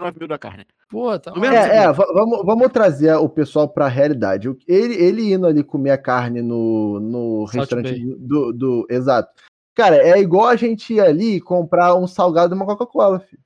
9 0.00 0.18
mil 0.18 0.28
da 0.28 0.38
carne. 0.38 0.64
Pô, 0.88 1.18
tá 1.18 1.32
No 1.32 1.40
mesmo 1.40 1.56
É, 1.56 1.78
é, 1.84 1.92
va- 1.92 2.12
vamos, 2.14 2.44
vamos 2.44 2.68
trazer 2.72 3.14
o 3.16 3.28
pessoal 3.28 3.68
pra 3.68 3.88
realidade. 3.88 4.48
Ele, 4.66 4.94
ele 4.94 5.32
indo 5.32 5.46
ali 5.46 5.62
comer 5.64 5.90
a 5.90 5.98
carne 5.98 6.40
no, 6.40 7.00
no 7.00 7.44
restaurante 7.44 8.04
do, 8.16 8.52
do. 8.52 8.86
Exato. 8.88 9.30
Cara, 9.74 9.96
é 9.96 10.18
igual 10.18 10.46
a 10.46 10.56
gente 10.56 10.94
ir 10.94 11.00
ali 11.00 11.36
e 11.36 11.40
comprar 11.40 11.94
um 11.94 12.06
salgado 12.06 12.54
e 12.54 12.56
uma 12.56 12.66
Coca-Cola, 12.66 13.20
filho. 13.20 13.42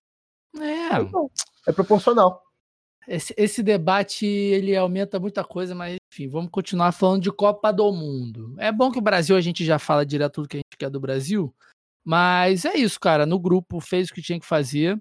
É, 0.61 0.91
É 1.69 1.73
proporcional. 1.73 2.43
esse, 3.09 3.35
esse 3.37 3.63
debate 3.63 4.27
ele 4.27 4.77
aumenta 4.77 5.19
muita 5.19 5.43
coisa, 5.43 5.75
mas 5.75 5.97
enfim, 6.13 6.29
vamos 6.29 6.51
continuar 6.51 6.93
falando 6.93 7.23
de 7.23 7.33
Copa 7.33 7.73
do 7.73 7.91
Mundo. 7.93 8.55
É 8.59 8.71
bom 8.71 8.91
que 8.93 8.99
o 8.99 9.03
Brasil 9.03 9.35
a 9.37 9.41
gente 9.41 9.65
já 9.65 9.79
fala 9.79 10.05
direto 10.07 10.35
tudo 10.35 10.49
que 10.49 10.57
a 10.59 10.61
gente 10.61 10.77
quer 10.79 10.91
do 10.91 11.01
Brasil, 11.01 11.55
mas 12.05 12.65
é 12.67 12.75
isso, 12.77 13.01
cara. 13.01 13.25
No 13.27 13.39
grupo 13.39 13.81
fez 13.81 14.09
o 14.11 14.15
que 14.15 14.21
tinha 14.23 14.39
que 14.39 14.47
fazer, 14.47 15.01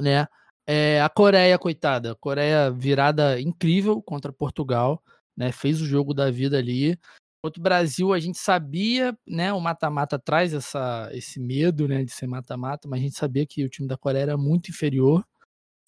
né? 0.00 0.26
É, 0.74 1.02
a 1.02 1.08
Coreia, 1.10 1.58
coitada, 1.58 2.12
a 2.12 2.14
Coreia 2.14 2.70
virada 2.70 3.38
incrível 3.38 4.00
contra 4.00 4.32
Portugal, 4.32 5.02
né? 5.36 5.52
Fez 5.52 5.82
o 5.82 5.84
jogo 5.86 6.14
da 6.14 6.30
vida 6.30 6.56
ali. 6.56 6.98
Contra 7.44 7.60
o 7.60 7.62
Brasil, 7.62 8.10
a 8.10 8.18
gente 8.18 8.38
sabia, 8.38 9.14
né? 9.26 9.52
O 9.52 9.60
mata-mata 9.60 10.18
traz 10.18 10.54
essa, 10.54 11.10
esse 11.12 11.38
medo, 11.38 11.86
né? 11.86 12.02
De 12.02 12.10
ser 12.10 12.26
mata-mata, 12.26 12.88
mas 12.88 13.00
a 13.00 13.02
gente 13.02 13.16
sabia 13.16 13.44
que 13.44 13.62
o 13.62 13.68
time 13.68 13.86
da 13.86 13.98
Coreia 13.98 14.22
era 14.22 14.36
muito 14.38 14.70
inferior. 14.70 15.22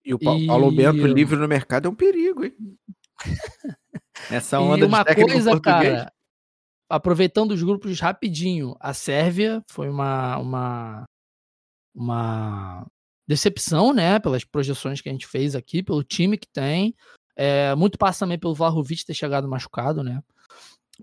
E 0.05 0.12
o 0.12 0.18
Pa- 0.18 0.37
E- 0.37 0.47
Paulo 0.47 0.70
Bento 0.70 1.07
livre 1.07 1.37
no 1.37 1.49
mercado 1.49 1.88
é 1.88 1.90
um 1.90 1.94
perigo, 1.94 2.44
hein? 2.44 2.55
Essa 4.31 4.61
onda 4.61 4.85
e 4.85 4.88
uma 4.88 5.03
de 5.03 5.14
coisa, 5.14 5.51
português. 5.53 5.62
cara, 5.62 6.12
aproveitando 6.90 7.53
os 7.53 7.62
grupos 7.62 7.99
rapidinho, 8.01 8.77
a 8.79 8.92
Sérvia 8.92 9.64
foi 9.70 9.88
uma, 9.88 10.37
uma, 10.37 11.05
uma 11.94 12.87
decepção, 13.26 13.92
né, 13.92 14.18
pelas 14.18 14.44
projeções 14.44 15.00
que 15.00 15.08
a 15.08 15.12
gente 15.12 15.26
fez 15.26 15.54
aqui, 15.54 15.82
pelo 15.82 16.04
time 16.04 16.38
que 16.38 16.48
tem. 16.48 16.94
É, 17.37 17.74
muito 17.74 17.98
passa 17.98 18.20
também 18.20 18.38
pelo 18.38 18.54
Vlahovic 18.54 19.04
ter 19.04 19.14
chegado 19.14 19.48
machucado, 19.48 20.02
né? 20.02 20.22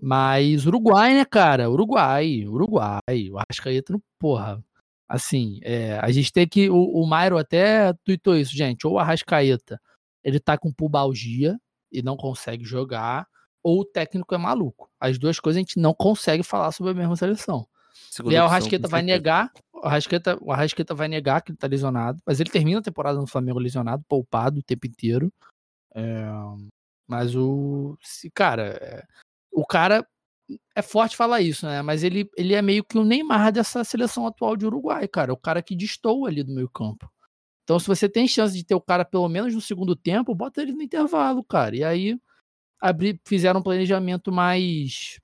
Mas 0.00 0.66
Uruguai, 0.66 1.14
né, 1.14 1.24
cara? 1.24 1.70
Uruguai, 1.70 2.46
Uruguai. 2.46 3.30
O 3.30 3.38
Arrascaeta, 3.38 3.94
porra. 4.18 4.62
Assim, 5.06 5.60
é, 5.62 5.98
a 6.00 6.10
gente 6.10 6.32
tem 6.32 6.48
que. 6.48 6.70
O, 6.70 7.02
o 7.02 7.06
Mairo 7.06 7.36
até 7.36 7.92
tweetou 8.04 8.36
isso, 8.36 8.56
gente. 8.56 8.86
Ou 8.86 8.94
o 8.94 8.98
Arrascaeta 8.98 9.78
ele 10.24 10.38
tá 10.38 10.56
com 10.56 10.72
pubalgia 10.72 11.58
e 11.90 12.02
não 12.02 12.16
consegue 12.16 12.64
jogar, 12.64 13.26
ou 13.62 13.80
o 13.80 13.84
técnico 13.84 14.34
é 14.34 14.38
maluco. 14.38 14.90
As 14.98 15.18
duas 15.18 15.38
coisas 15.38 15.58
a 15.58 15.62
gente 15.62 15.78
não 15.78 15.92
consegue 15.92 16.42
falar 16.42 16.72
sobre 16.72 16.92
a 16.92 16.94
mesma 16.94 17.16
seleção. 17.16 17.66
Segunda 18.10 18.34
E 18.34 18.36
aí 18.36 18.42
o 18.42 18.46
Arrascaeta 18.46 18.88
vai 18.88 19.02
negar, 19.02 19.52
o 19.82 19.86
Arrascaeta, 19.86 20.38
o 20.40 20.52
Arrascaeta 20.52 20.94
vai 20.94 21.08
negar 21.08 21.42
que 21.42 21.50
ele 21.52 21.58
tá 21.58 21.66
lesionado, 21.66 22.20
mas 22.26 22.40
ele 22.40 22.50
termina 22.50 22.78
a 22.80 22.82
temporada 22.82 23.18
no 23.20 23.26
Flamengo 23.26 23.58
lesionado, 23.58 24.04
poupado 24.08 24.60
o 24.60 24.62
tempo 24.62 24.86
inteiro. 24.86 25.32
É, 25.94 26.24
mas 27.06 27.34
o. 27.36 27.96
se- 28.02 28.30
Cara, 28.30 28.78
é, 28.80 29.04
o 29.52 29.66
cara. 29.66 30.06
É 30.74 30.82
forte 30.82 31.16
falar 31.16 31.40
isso, 31.40 31.64
né? 31.66 31.80
Mas 31.82 32.02
ele, 32.04 32.28
ele 32.36 32.52
é 32.52 32.60
meio 32.60 32.84
que 32.84 32.98
o 32.98 33.04
Neymar 33.04 33.52
dessa 33.52 33.84
seleção 33.84 34.26
atual 34.26 34.56
de 34.56 34.66
Uruguai, 34.66 35.08
cara. 35.08 35.32
O 35.32 35.36
cara 35.36 35.62
que 35.62 35.74
destoa 35.74 36.28
ali 36.28 36.42
do 36.42 36.52
meio 36.52 36.68
campo. 36.68 37.10
Então, 37.64 37.78
se 37.78 37.86
você 37.86 38.08
tem 38.08 38.28
chance 38.28 38.54
de 38.54 38.64
ter 38.64 38.74
o 38.74 38.80
cara 38.80 39.04
pelo 39.04 39.28
menos 39.28 39.54
no 39.54 39.60
segundo 39.60 39.96
tempo, 39.96 40.34
bota 40.34 40.60
ele 40.60 40.72
no 40.72 40.82
intervalo, 40.82 41.42
cara. 41.44 41.76
E 41.76 41.84
aí 41.84 42.20
abrir, 42.80 43.20
fizeram 43.24 43.60
um 43.60 43.62
planejamento 43.62 44.30
mais. 44.32 45.18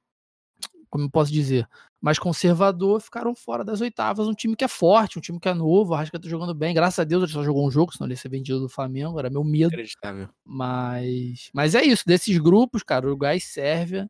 Como 0.89 1.05
eu 1.05 1.11
posso 1.11 1.33
dizer? 1.33 1.69
Mais 2.01 2.19
conservador, 2.19 3.01
ficaram 3.01 3.35
fora 3.35 3.65
das 3.65 3.81
oitavas. 3.81 4.29
Um 4.29 4.35
time 4.35 4.55
que 4.55 4.65
é 4.65 4.69
forte, 4.69 5.19
um 5.19 5.21
time 5.21 5.41
que 5.41 5.49
é 5.49 5.55
novo. 5.55 5.91
O 5.93 5.95
Arrascaeta 5.95 6.25
tá 6.25 6.31
jogando 6.31 6.55
bem. 6.55 6.73
Graças 6.73 6.99
a 7.01 7.05
Deus 7.05 7.25
ele 7.25 7.33
só 7.33 7.43
jogou 7.43 7.67
um 7.67 7.71
jogo, 7.71 7.93
senão 7.93 8.07
ele 8.07 8.15
ia 8.15 8.19
ser 8.19 8.29
vendido 8.29 8.61
do 8.61 8.69
Flamengo. 8.69 9.19
Era 9.19 9.29
meu 9.29 9.43
medo. 9.43 9.73
Inacreditável. 9.73 10.29
Mas, 10.45 11.51
mas 11.53 11.75
é 11.75 11.83
isso, 11.83 12.05
desses 12.07 12.39
grupos, 12.39 12.83
cara, 12.85 13.07
Uruguai 13.07 13.39
e 13.39 13.41
Sérvia, 13.41 14.09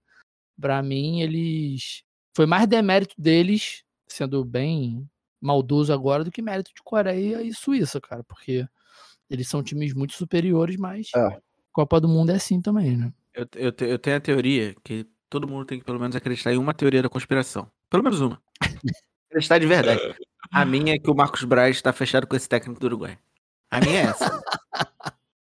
pra 0.60 0.82
mim, 0.82 1.22
eles. 1.22 2.02
Foi 2.36 2.46
mais 2.46 2.66
demérito 2.66 3.14
deles, 3.18 3.82
sendo 4.06 4.44
bem 4.44 5.08
maldoso 5.40 5.92
agora, 5.92 6.24
do 6.24 6.30
que 6.30 6.42
mérito 6.42 6.72
de 6.74 6.82
Coreia 6.82 7.42
e 7.42 7.54
Suíça, 7.54 8.00
cara, 8.00 8.22
porque 8.24 8.66
eles 9.30 9.48
são 9.48 9.62
times 9.62 9.94
muito 9.94 10.14
superiores, 10.14 10.76
mas 10.76 11.08
É. 11.16 11.38
Copa 11.72 12.00
do 12.00 12.08
Mundo 12.08 12.30
é 12.30 12.34
assim 12.34 12.60
também, 12.60 12.96
né? 12.96 13.12
Eu, 13.34 13.46
eu, 13.54 13.72
eu 13.86 13.98
tenho 13.98 14.16
a 14.16 14.20
teoria 14.20 14.74
que 14.82 15.06
todo 15.30 15.46
mundo 15.46 15.64
tem 15.64 15.78
que 15.78 15.84
pelo 15.84 16.00
menos 16.00 16.16
acreditar 16.16 16.52
em 16.52 16.58
uma 16.58 16.74
teoria 16.74 17.02
da 17.02 17.08
conspiração. 17.08 17.70
Pelo 17.90 18.02
menos 18.02 18.20
uma. 18.20 18.40
acreditar 19.30 19.58
de 19.58 19.66
verdade. 19.66 20.00
A 20.50 20.64
minha 20.64 20.94
é 20.94 20.98
que 20.98 21.10
o 21.10 21.14
Marcos 21.14 21.44
Braz 21.44 21.76
está 21.76 21.92
fechado 21.92 22.26
com 22.26 22.34
esse 22.36 22.48
técnico 22.48 22.80
do 22.80 22.86
Uruguai. 22.86 23.18
A 23.70 23.80
minha 23.80 24.00
é 24.00 24.04
essa. 24.04 24.42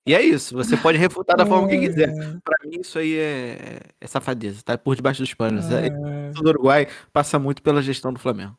E 0.06 0.14
é 0.14 0.20
isso. 0.22 0.54
Você 0.54 0.76
pode 0.76 0.98
refutar 0.98 1.36
da 1.36 1.46
forma 1.46 1.66
que 1.68 1.78
quiser. 1.78 2.12
Pra 2.44 2.56
mim, 2.64 2.80
isso 2.80 2.98
aí 2.98 3.16
é, 3.18 3.80
é 4.00 4.06
safadeza. 4.06 4.62
Tá 4.62 4.76
por 4.78 4.94
debaixo 4.94 5.20
dos 5.22 5.32
panos. 5.34 5.64
É, 5.70 5.88
Isso 6.30 6.42
do 6.42 6.48
Uruguai 6.50 6.86
passa 7.12 7.38
muito 7.38 7.62
pela 7.62 7.82
gestão 7.82 8.12
do 8.12 8.20
Flamengo. 8.20 8.56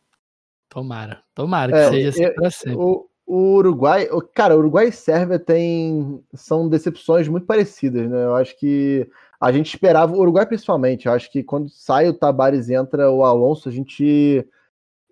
Tomara, 0.67 1.23
tomara 1.33 1.71
que 1.71 1.77
É, 1.77 1.89
seja 1.89 2.09
assim 2.09 2.23
eu- 2.23 2.33
pra 2.33 2.51
sempre. 2.51 2.75
O, 2.77 3.07
o 3.25 3.55
Uruguai, 3.55 4.07
cara, 4.33 4.55
Uruguai 4.55 4.89
e 4.89 4.91
Sérvia 4.91 5.39
tem 5.39 6.23
são 6.33 6.69
decepções 6.69 7.27
muito 7.27 7.47
parecidas, 7.47 8.07
né? 8.09 8.23
Eu 8.23 8.35
acho 8.35 8.57
que 8.57 9.09
a 9.41 9.51
gente 9.51 9.67
esperava, 9.67 10.13
o 10.13 10.19
Uruguai 10.19 10.45
principalmente, 10.45 11.07
eu 11.07 11.13
acho 11.13 11.31
que 11.31 11.43
quando 11.43 11.69
sai 11.69 12.07
o 12.07 12.13
Tabares 12.13 12.69
e 12.69 12.75
entra 12.75 13.09
o 13.11 13.23
Alonso, 13.23 13.67
a 13.67 13.71
gente 13.71 14.47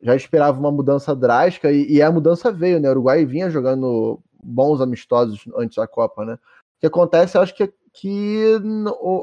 já 0.01 0.15
esperava 0.15 0.59
uma 0.59 0.71
mudança 0.71 1.15
drástica 1.15 1.71
e, 1.71 1.93
e 1.93 2.01
a 2.01 2.11
mudança 2.11 2.51
veio, 2.51 2.79
né? 2.79 2.89
O 2.89 2.91
Uruguai 2.91 3.25
vinha 3.25 3.49
jogando 3.49 4.19
bons 4.43 4.79
amistosos 4.79 5.45
antes 5.57 5.77
da 5.77 5.87
Copa, 5.87 6.23
né? 6.23 6.33
O 6.33 6.37
que 6.81 6.87
acontece, 6.87 7.37
eu 7.37 7.41
acho 7.41 7.55
que, 7.55 7.73
que 7.93 8.59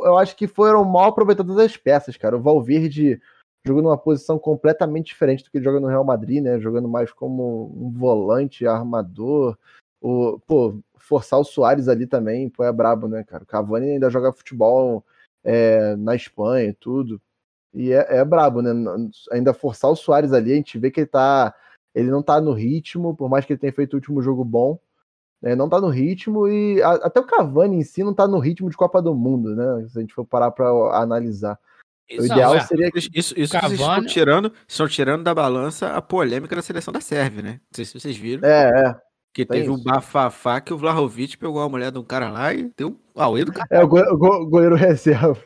eu 0.05 0.19
acho 0.19 0.35
que 0.35 0.49
foram 0.49 0.85
mal 0.85 1.11
aproveitadas 1.11 1.59
as 1.59 1.77
peças, 1.77 2.17
cara. 2.17 2.37
O 2.37 2.43
Valverde 2.43 3.21
jogando 3.65 3.85
numa 3.85 3.99
posição 3.99 4.39
completamente 4.39 5.07
diferente 5.09 5.45
do 5.45 5.51
que 5.51 5.63
joga 5.63 5.81
no 5.81 5.87
Real 5.89 6.05
Madrid, 6.05 6.43
né? 6.43 6.59
Jogando 6.61 6.89
mais 6.89 7.13
como 7.13 7.73
um 7.77 7.91
volante, 7.91 8.67
armador. 8.67 9.57
O, 10.01 10.39
pô, 10.47 10.79
forçar 10.97 11.39
o 11.39 11.45
Soares 11.45 11.89
ali 11.89 12.07
também, 12.07 12.49
pô, 12.49 12.65
é 12.65 12.73
brabo, 12.73 13.07
né, 13.09 13.23
cara? 13.25 13.43
O 13.43 13.47
Cavani 13.47 13.91
ainda 13.93 14.11
joga 14.11 14.33
futebol 14.33 15.05
é, 15.45 15.95
na 15.97 16.15
Espanha 16.17 16.71
e 16.71 16.73
tudo. 16.73 17.21
E 17.75 17.93
é, 17.93 18.19
é 18.19 18.25
brabo, 18.25 18.63
né? 18.63 18.71
Ainda 19.33 19.55
forçar 19.55 19.91
o 19.91 19.97
Soares 19.97 20.33
ali, 20.33 20.53
a 20.53 20.57
gente 20.57 20.79
vê 20.79 20.91
que 20.91 21.01
ele 21.01 21.07
tá. 21.09 21.55
Ele 21.95 22.11
não 22.11 22.23
tá 22.23 22.41
no 22.41 22.53
ritmo, 22.53 23.17
por 23.17 23.29
mais 23.29 23.45
que 23.45 23.53
ele 23.53 23.61
tenha 23.61 23.73
feito 23.73 23.95
o 23.95 23.97
último 23.97 24.23
jogo 24.23 24.45
bom. 24.45 24.79
né, 25.43 25.55
não 25.57 25.69
tá 25.69 25.81
no 25.81 25.89
ritmo 25.89 26.49
e 26.49 26.83
a- 26.83 26.95
até 27.07 27.21
o 27.21 27.27
Cavani 27.27 27.77
em 27.79 27.83
si 27.85 28.03
não 28.05 28.15
tá 28.15 28.29
no 28.29 28.39
ritmo 28.39 28.71
de 28.71 28.77
Copa 28.77 29.01
do 29.03 29.15
Mundo, 29.15 29.55
né? 29.57 29.89
Se 29.89 29.99
a 29.99 30.01
gente 30.03 30.15
for 30.15 30.25
parar 30.25 30.51
pra 30.51 30.69
analisar. 31.01 31.59
O 32.11 32.15
Isso, 32.25 32.27
ideal 32.33 32.55
é. 32.57 32.61
seria 32.61 32.91
que 32.91 32.99
Isso, 32.99 33.11
isso, 33.15 33.35
vocês 33.35 33.53
estão 33.53 33.61
Cavani- 33.61 34.07
tirando, 34.09 34.53
estão 34.67 34.89
tirando 34.89 35.23
da 35.23 35.35
balança 35.35 35.89
a 35.95 36.03
polêmica 36.03 36.57
da 36.57 36.63
seleção 36.63 36.93
da 36.93 37.01
Sérvia, 37.01 37.43
né? 37.43 37.51
Não 37.53 37.59
sei 37.77 37.85
se 37.85 37.99
vocês 37.99 38.17
viram. 38.17 38.47
É, 38.49 38.89
é. 38.89 38.95
que 39.33 39.47
teve 39.47 39.71
um 39.71 39.75
isso. 39.77 39.85
bafafá 39.85 40.61
que 40.61 40.75
o 40.75 40.77
Vlahovic 40.77 41.39
pegou 41.39 41.61
a 41.63 41.69
mulher 41.69 41.93
de 41.93 41.99
um 41.99 42.03
cara 42.03 42.29
lá 42.29 42.53
e 42.53 42.69
deu 42.77 42.89
um 42.89 43.23
auê 43.23 43.45
do 43.45 43.53
caralho. 43.53 43.81
É 43.81 43.85
o 43.85 43.87
go- 43.89 44.01
o 44.13 44.19
go- 44.19 44.47
goleiro 44.47 44.75
reserva. 44.75 45.37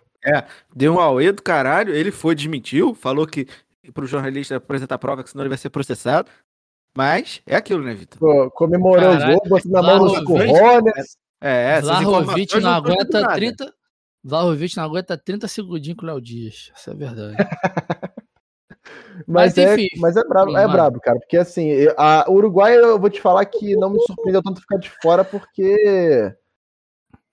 Deu 0.74 0.94
um 0.94 0.98
auê 1.00 1.30
do 1.32 1.42
caralho, 1.42 1.94
ele 1.94 2.10
foi, 2.10 2.34
desmentiu, 2.34 2.94
falou 2.94 3.26
que 3.26 3.46
pro 3.92 4.06
jornalista 4.06 4.56
apresentar 4.56 4.96
prova, 4.96 5.22
que 5.22 5.28
senão 5.28 5.42
ele 5.42 5.50
vai 5.50 5.58
ser 5.58 5.68
processado. 5.68 6.30
Mas 6.96 7.42
é 7.46 7.56
aquilo, 7.56 7.82
né, 7.82 7.92
Vitor? 7.92 8.50
Comemorou 8.52 9.02
Caralho, 9.02 9.34
o 9.36 9.38
gol, 9.40 9.48
botando 9.50 9.72
na 9.72 9.82
mão 9.82 9.98
dos 9.98 10.20
corrones. 10.24 11.16
É, 11.42 11.72
essas 11.76 11.98
Vlahovic 12.00 12.54
não 12.54 12.60
não 12.62 12.70
aguenta 12.70 13.20
nada. 13.20 13.34
30. 13.34 13.74
Vlahovic 14.24 14.76
não 14.76 14.84
aguenta 14.84 15.18
30 15.18 15.46
segundinhos 15.46 15.98
com 15.98 16.06
o 16.06 16.08
Léo 16.08 16.20
Dias. 16.20 16.72
Isso 16.74 16.90
é 16.90 16.94
verdade. 16.94 17.36
Mas, 19.26 19.54
Mas, 19.54 19.58
é, 19.58 19.74
enfim. 19.74 19.88
mas 19.98 20.16
é 20.16 20.24
brabo, 20.24 20.56
é 20.56 20.68
brabo, 20.68 21.00
cara. 21.00 21.18
Porque 21.18 21.36
assim, 21.36 21.70
a, 21.96 22.26
o 22.28 22.34
Uruguai, 22.34 22.76
eu 22.76 22.98
vou 22.98 23.08
te 23.08 23.20
falar 23.20 23.44
que 23.46 23.74
não 23.76 23.90
me 23.90 24.00
surpreendeu 24.00 24.42
tanto 24.42 24.60
ficar 24.60 24.76
de 24.76 24.90
fora, 25.00 25.24
porque. 25.24 26.34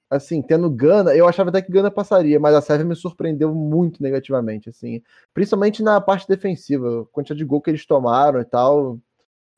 Assim, 0.10 0.42
tendo 0.42 0.70
Gana, 0.70 1.16
eu 1.16 1.28
achava 1.28 1.50
até 1.50 1.62
que 1.62 1.72
Gana 1.72 1.90
passaria, 1.90 2.40
mas 2.40 2.54
a 2.54 2.62
Sérvia 2.62 2.86
me 2.86 2.96
surpreendeu 2.96 3.54
muito 3.54 4.04
negativamente, 4.04 4.70
assim. 4.70 5.02
Principalmente 5.34 5.82
na 5.82 6.00
parte 6.00 6.28
defensiva, 6.28 7.02
a 7.02 7.06
quantidade 7.06 7.40
de 7.40 7.46
gol 7.46 7.62
que 7.62 7.70
eles 7.72 7.86
tomaram 7.86 8.40
e 8.40 8.46
tal. 8.46 9.00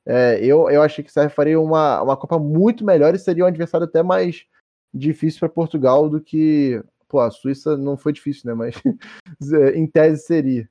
É, 0.06 0.38
eu, 0.40 0.70
eu 0.70 0.82
achei 0.82 1.04
que 1.04 1.10
a 1.10 1.12
Sérvia 1.12 1.34
faria 1.34 1.60
uma, 1.60 2.02
uma 2.02 2.16
Copa 2.16 2.38
muito 2.38 2.84
melhor 2.84 3.14
e 3.14 3.18
seria 3.18 3.44
um 3.44 3.48
adversário 3.48 3.86
até 3.86 4.02
mais 4.02 4.46
difícil 4.92 5.40
para 5.40 5.48
Portugal 5.48 6.08
do 6.08 6.20
que. 6.20 6.82
Pô, 7.14 7.20
a 7.20 7.30
Suíça 7.30 7.76
não 7.76 7.96
foi 7.96 8.12
difícil, 8.12 8.42
né? 8.48 8.54
Mas 8.54 8.74
em 9.76 9.86
tese 9.86 10.24
seria. 10.26 10.68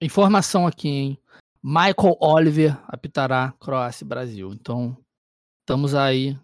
Informação 0.00 0.68
aqui, 0.68 0.88
hein? 0.88 1.18
Michael 1.60 2.16
Oliver 2.20 2.80
apitará 2.86 3.52
Croácia 3.58 4.04
e 4.04 4.06
Brasil. 4.06 4.52
Então, 4.52 4.96
estamos 5.62 5.92
aí 5.92 6.38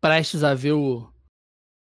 prestes 0.00 0.42
a 0.42 0.54
ver 0.54 0.72
o, 0.72 1.08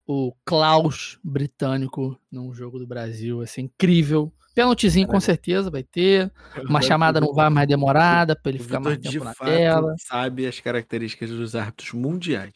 o 0.08 0.34
Klaus 0.44 1.20
britânico 1.24 2.20
num 2.32 2.52
jogo 2.52 2.80
do 2.80 2.88
Brasil, 2.88 3.40
assim, 3.42 3.62
incrível. 3.62 4.34
Pênaltizinho 4.56 5.08
com 5.08 5.20
certeza 5.20 5.70
vai 5.70 5.84
ter. 5.84 6.34
Uma 6.68 6.82
chamada 6.82 7.22
não 7.22 7.36
vai 7.36 7.52
mais 7.52 7.68
demorada 7.68 8.36
para 8.36 8.50
ele 8.50 8.58
ficar 8.58 8.80
mais 8.80 8.98
tempo 8.98 9.12
de 9.12 9.20
na 9.20 9.36
fato 9.36 9.48
tela. 9.48 9.94
sabe 10.00 10.48
as 10.48 10.60
características 10.60 11.30
dos 11.30 11.56
árbitros 11.56 11.94
mundiais. 11.94 12.56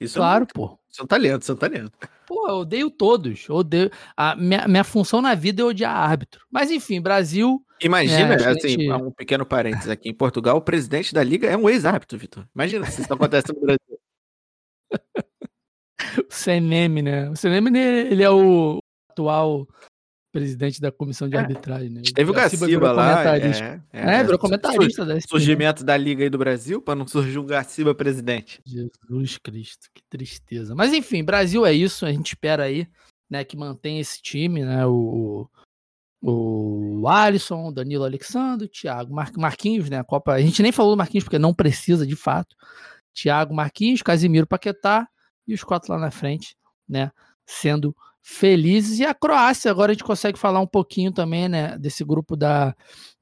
Isso 0.00 0.18
Claro, 0.18 0.44
é, 0.44 0.46
pô. 0.52 0.78
são 0.90 1.06
talento, 1.06 1.44
são 1.44 1.56
talento. 1.56 1.90
Pô, 2.26 2.48
eu 2.48 2.56
odeio 2.56 2.90
todos. 2.90 3.46
eu 3.48 3.56
Odeio. 3.56 3.90
A 4.16 4.34
minha, 4.36 4.66
minha 4.68 4.84
função 4.84 5.22
na 5.22 5.34
vida 5.34 5.62
é 5.62 5.64
odiar 5.64 5.96
árbitro. 5.96 6.44
Mas 6.50 6.70
enfim, 6.70 7.00
Brasil. 7.00 7.64
Imagina, 7.80 8.34
É, 8.34 8.48
assim, 8.48 8.68
gente- 8.70 8.90
um 8.92 9.10
pequeno 9.10 9.46
parênteses 9.46 9.88
aqui. 9.88 10.08
Em 10.08 10.14
Portugal, 10.14 10.56
o 10.56 10.62
presidente 10.62 11.14
da 11.14 11.22
liga 11.22 11.48
é 11.48 11.56
um 11.56 11.68
ex-árbitro, 11.68 12.18
Vitor. 12.18 12.46
Imagina 12.54 12.84
se 12.86 13.02
isso 13.02 13.12
acontece 13.12 13.52
no 13.54 13.60
Brasil. 13.60 13.98
O 16.28 16.32
CNM, 16.32 17.02
né? 17.02 17.30
O 17.30 17.36
CNM, 17.36 17.68
ele, 17.68 18.12
ele 18.12 18.22
é 18.22 18.30
o 18.30 18.78
atual 19.10 19.66
presidente 20.36 20.80
da 20.80 20.92
comissão 20.92 21.28
de 21.28 21.36
É. 21.36 21.40
arbitragem, 21.40 21.88
né? 21.88 22.02
Teve 22.14 22.30
o 22.30 22.34
Gaciba 22.34 22.66
Gaciba 22.66 22.92
lá. 22.92 23.16
comentarista. 23.22 23.84
É, 23.92 24.00
É, 24.18 24.22
virou 24.22 24.38
comentarista 24.38 25.04
da. 25.04 25.20
Surgimento 25.20 25.82
da 25.82 25.96
liga 25.96 26.22
aí 26.24 26.28
do 26.30 26.36
Brasil, 26.38 26.82
para 26.82 26.94
não 26.94 27.06
surgir 27.06 27.38
um 27.38 27.46
Gaciba 27.46 27.94
presidente. 27.94 28.60
Jesus 28.66 29.38
Cristo, 29.38 29.88
que 29.94 30.02
tristeza. 30.10 30.74
Mas 30.74 30.92
enfim, 30.92 31.24
Brasil 31.24 31.64
é 31.64 31.72
isso, 31.72 32.04
a 32.04 32.12
gente 32.12 32.26
espera 32.28 32.64
aí, 32.64 32.86
né, 33.30 33.42
que 33.44 33.56
mantenha 33.56 34.00
esse 34.00 34.20
time, 34.20 34.64
né, 34.64 34.86
o, 34.86 35.48
o 36.22 37.08
Alisson, 37.08 37.68
o 37.68 37.72
Danilo 37.72 38.04
Alexandre, 38.04 38.66
o 38.66 38.68
Thiago, 38.70 39.14
Mar 39.14 39.30
Marquinhos, 39.36 39.88
né, 39.88 39.98
a 39.98 40.04
Copa, 40.04 40.32
a 40.32 40.40
gente 40.40 40.62
nem 40.62 40.72
falou 40.72 40.92
do 40.94 40.98
Marquinhos 40.98 41.24
porque 41.24 41.38
não 41.38 41.54
precisa 41.54 42.06
de 42.06 42.16
fato, 42.16 42.54
Thiago 43.14 43.54
Marquinhos, 43.54 44.02
Casimiro 44.02 44.46
Paquetá 44.46 45.08
e 45.46 45.54
os 45.54 45.64
quatro 45.64 45.92
lá 45.92 45.98
na 45.98 46.10
frente, 46.10 46.54
né, 46.88 47.10
sendo 47.46 47.96
felizes, 48.28 48.98
e 48.98 49.04
a 49.04 49.14
Croácia, 49.14 49.70
agora 49.70 49.92
a 49.92 49.94
gente 49.94 50.02
consegue 50.02 50.36
falar 50.36 50.58
um 50.58 50.66
pouquinho 50.66 51.12
também, 51.12 51.48
né, 51.48 51.78
desse 51.78 52.04
grupo 52.04 52.36
da, 52.36 52.74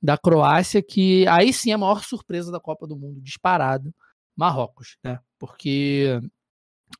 da 0.03 0.17
Croácia, 0.17 0.83
que 0.83 1.29
aí 1.29 1.53
sim 1.53 1.71
é 1.73 1.75
a 1.75 1.79
maior 1.79 2.03
surpresa 2.03 2.51
da 2.51 2.59
Copa 2.59 2.87
do 2.87 2.97
Mundo, 2.97 3.21
disparado, 3.21 3.95
Marrocos, 4.35 4.97
né? 5.05 5.21
Porque 5.39 6.19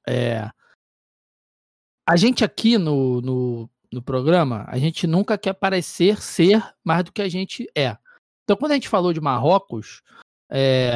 é, 0.07 0.51
a 2.07 2.17
gente 2.17 2.45
aqui 2.45 2.77
no, 2.77 3.23
no, 3.23 3.71
no 3.91 4.03
programa, 4.03 4.67
a 4.69 4.77
gente 4.77 5.07
nunca 5.07 5.39
quer 5.39 5.55
parecer 5.55 6.21
ser 6.21 6.63
mais 6.85 7.05
do 7.05 7.13
que 7.13 7.23
a 7.23 7.29
gente 7.29 7.67
é. 7.75 7.97
Então, 8.43 8.55
quando 8.55 8.73
a 8.73 8.75
gente 8.75 8.89
falou 8.89 9.15
de 9.15 9.21
Marrocos, 9.21 10.03
é, 10.51 10.93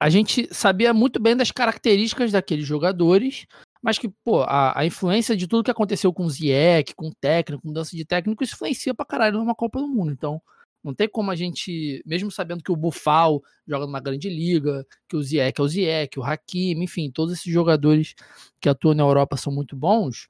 a 0.00 0.08
gente 0.08 0.48
sabia 0.50 0.94
muito 0.94 1.20
bem 1.20 1.36
das 1.36 1.52
características 1.52 2.32
daqueles 2.32 2.66
jogadores, 2.66 3.46
mas 3.82 3.98
que, 3.98 4.08
pô, 4.24 4.42
a, 4.42 4.78
a 4.80 4.86
influência 4.86 5.36
de 5.36 5.46
tudo 5.46 5.64
que 5.64 5.70
aconteceu 5.70 6.12
com 6.12 6.24
o 6.24 6.30
Ziyech, 6.30 6.94
com 6.94 7.08
o 7.08 7.14
técnico, 7.14 7.62
com 7.62 7.68
mudança 7.68 7.96
de 7.96 8.04
técnico, 8.04 8.42
isso 8.42 8.54
influencia 8.54 8.94
pra 8.94 9.06
caralho 9.06 9.38
numa 9.38 9.54
Copa 9.54 9.80
do 9.80 9.88
Mundo. 9.88 10.12
Então, 10.12 10.40
não 10.82 10.94
tem 10.94 11.08
como 11.08 11.30
a 11.30 11.36
gente, 11.36 12.02
mesmo 12.06 12.30
sabendo 12.30 12.62
que 12.62 12.72
o 12.72 12.76
Bufal 12.76 13.42
joga 13.66 13.86
numa 13.86 14.00
grande 14.00 14.28
liga, 14.28 14.86
que 15.08 15.16
o 15.16 15.22
Ziyech 15.22 15.60
é 15.60 15.62
o 15.62 15.68
Ziyech, 15.68 16.18
o 16.18 16.24
Hakimi, 16.24 16.84
enfim, 16.84 17.10
todos 17.10 17.34
esses 17.34 17.52
jogadores 17.52 18.14
que 18.60 18.68
atuam 18.68 18.94
na 18.94 19.02
Europa 19.02 19.36
são 19.36 19.52
muito 19.52 19.76
bons, 19.76 20.28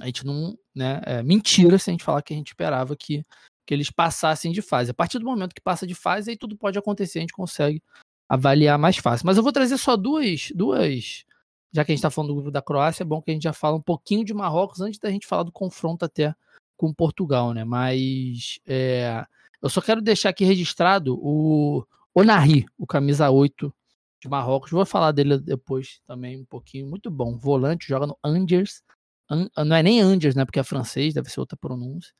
a 0.00 0.06
gente 0.06 0.24
não, 0.24 0.56
né, 0.74 1.00
é 1.04 1.22
mentira 1.22 1.78
se 1.78 1.90
a 1.90 1.92
gente 1.92 2.04
falar 2.04 2.22
que 2.22 2.32
a 2.32 2.36
gente 2.36 2.48
esperava 2.48 2.96
que, 2.96 3.24
que 3.66 3.74
eles 3.74 3.90
passassem 3.90 4.52
de 4.52 4.62
fase. 4.62 4.90
A 4.90 4.94
partir 4.94 5.18
do 5.18 5.24
momento 5.24 5.54
que 5.54 5.60
passa 5.60 5.86
de 5.86 5.94
fase, 5.94 6.30
aí 6.30 6.36
tudo 6.36 6.56
pode 6.56 6.78
acontecer, 6.78 7.18
a 7.18 7.22
gente 7.22 7.32
consegue 7.32 7.82
avaliar 8.28 8.78
mais 8.78 8.96
fácil. 8.96 9.26
Mas 9.26 9.36
eu 9.36 9.42
vou 9.42 9.52
trazer 9.52 9.76
só 9.76 9.96
duas, 9.96 10.50
duas, 10.54 11.24
já 11.72 11.84
que 11.84 11.92
a 11.92 11.94
gente 11.94 12.00
está 12.00 12.10
falando 12.10 12.28
do 12.28 12.34
grupo 12.34 12.50
da 12.50 12.60
Croácia, 12.62 13.02
é 13.02 13.06
bom 13.06 13.22
que 13.22 13.30
a 13.30 13.34
gente 13.34 13.44
já 13.44 13.52
fala 13.52 13.76
um 13.76 13.82
pouquinho 13.82 14.24
de 14.24 14.34
Marrocos 14.34 14.80
antes 14.80 14.98
da 14.98 15.10
gente 15.10 15.26
falar 15.26 15.42
do 15.42 15.52
confronto 15.52 16.04
até 16.04 16.34
com 16.76 16.92
Portugal, 16.92 17.52
né? 17.54 17.64
Mas 17.64 18.58
é, 18.66 19.24
eu 19.60 19.68
só 19.68 19.80
quero 19.80 20.02
deixar 20.02 20.28
aqui 20.30 20.44
registrado 20.44 21.18
o 21.20 21.86
Onari, 22.14 22.66
o 22.76 22.86
camisa 22.86 23.30
8 23.30 23.72
de 24.20 24.28
Marrocos. 24.28 24.70
Vou 24.70 24.84
falar 24.84 25.12
dele 25.12 25.38
depois 25.38 26.00
também 26.06 26.40
um 26.40 26.44
pouquinho. 26.44 26.88
Muito 26.88 27.10
bom. 27.10 27.36
Volante, 27.38 27.86
joga 27.88 28.06
no 28.06 28.18
Angers. 28.22 28.82
An- 29.30 29.48
não 29.64 29.76
é 29.76 29.82
nem 29.82 30.00
Angers, 30.00 30.34
né? 30.34 30.44
Porque 30.44 30.60
é 30.60 30.64
francês, 30.64 31.14
deve 31.14 31.30
ser 31.30 31.40
outra 31.40 31.56
pronúncia. 31.56 32.12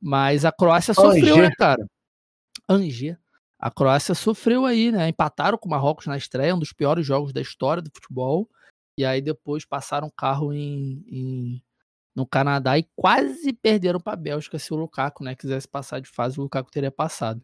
Mas 0.00 0.44
a 0.44 0.52
Croácia 0.52 0.92
sofreu, 0.92 1.34
Angers. 1.34 1.48
né, 1.48 1.54
cara? 1.56 1.86
Angers. 2.68 3.16
A 3.58 3.70
Croácia 3.70 4.14
sofreu 4.14 4.64
aí, 4.66 4.90
né? 4.90 5.08
Empataram 5.08 5.58
com 5.58 5.68
o 5.68 5.70
Marrocos 5.70 6.06
na 6.06 6.16
estreia, 6.16 6.54
um 6.54 6.58
dos 6.58 6.72
piores 6.72 7.06
jogos 7.06 7.32
da 7.32 7.40
história 7.40 7.82
do 7.82 7.90
futebol. 7.92 8.48
E 9.00 9.04
aí 9.04 9.20
depois 9.22 9.64
passaram 9.64 10.08
o 10.08 10.12
carro 10.12 10.52
em, 10.52 11.04
em- 11.08 11.62
no 12.14 12.26
Canadá 12.26 12.78
e 12.78 12.88
quase 12.96 13.52
perderam 13.52 14.00
para 14.00 14.14
a 14.14 14.16
Bélgica 14.16 14.58
se 14.58 14.72
o 14.74 14.76
Lukaku, 14.76 15.24
né, 15.24 15.34
quisesse 15.34 15.68
passar 15.68 16.00
de 16.00 16.08
fase, 16.08 16.38
o 16.38 16.42
Lukaku 16.44 16.70
teria 16.70 16.90
passado. 16.90 17.42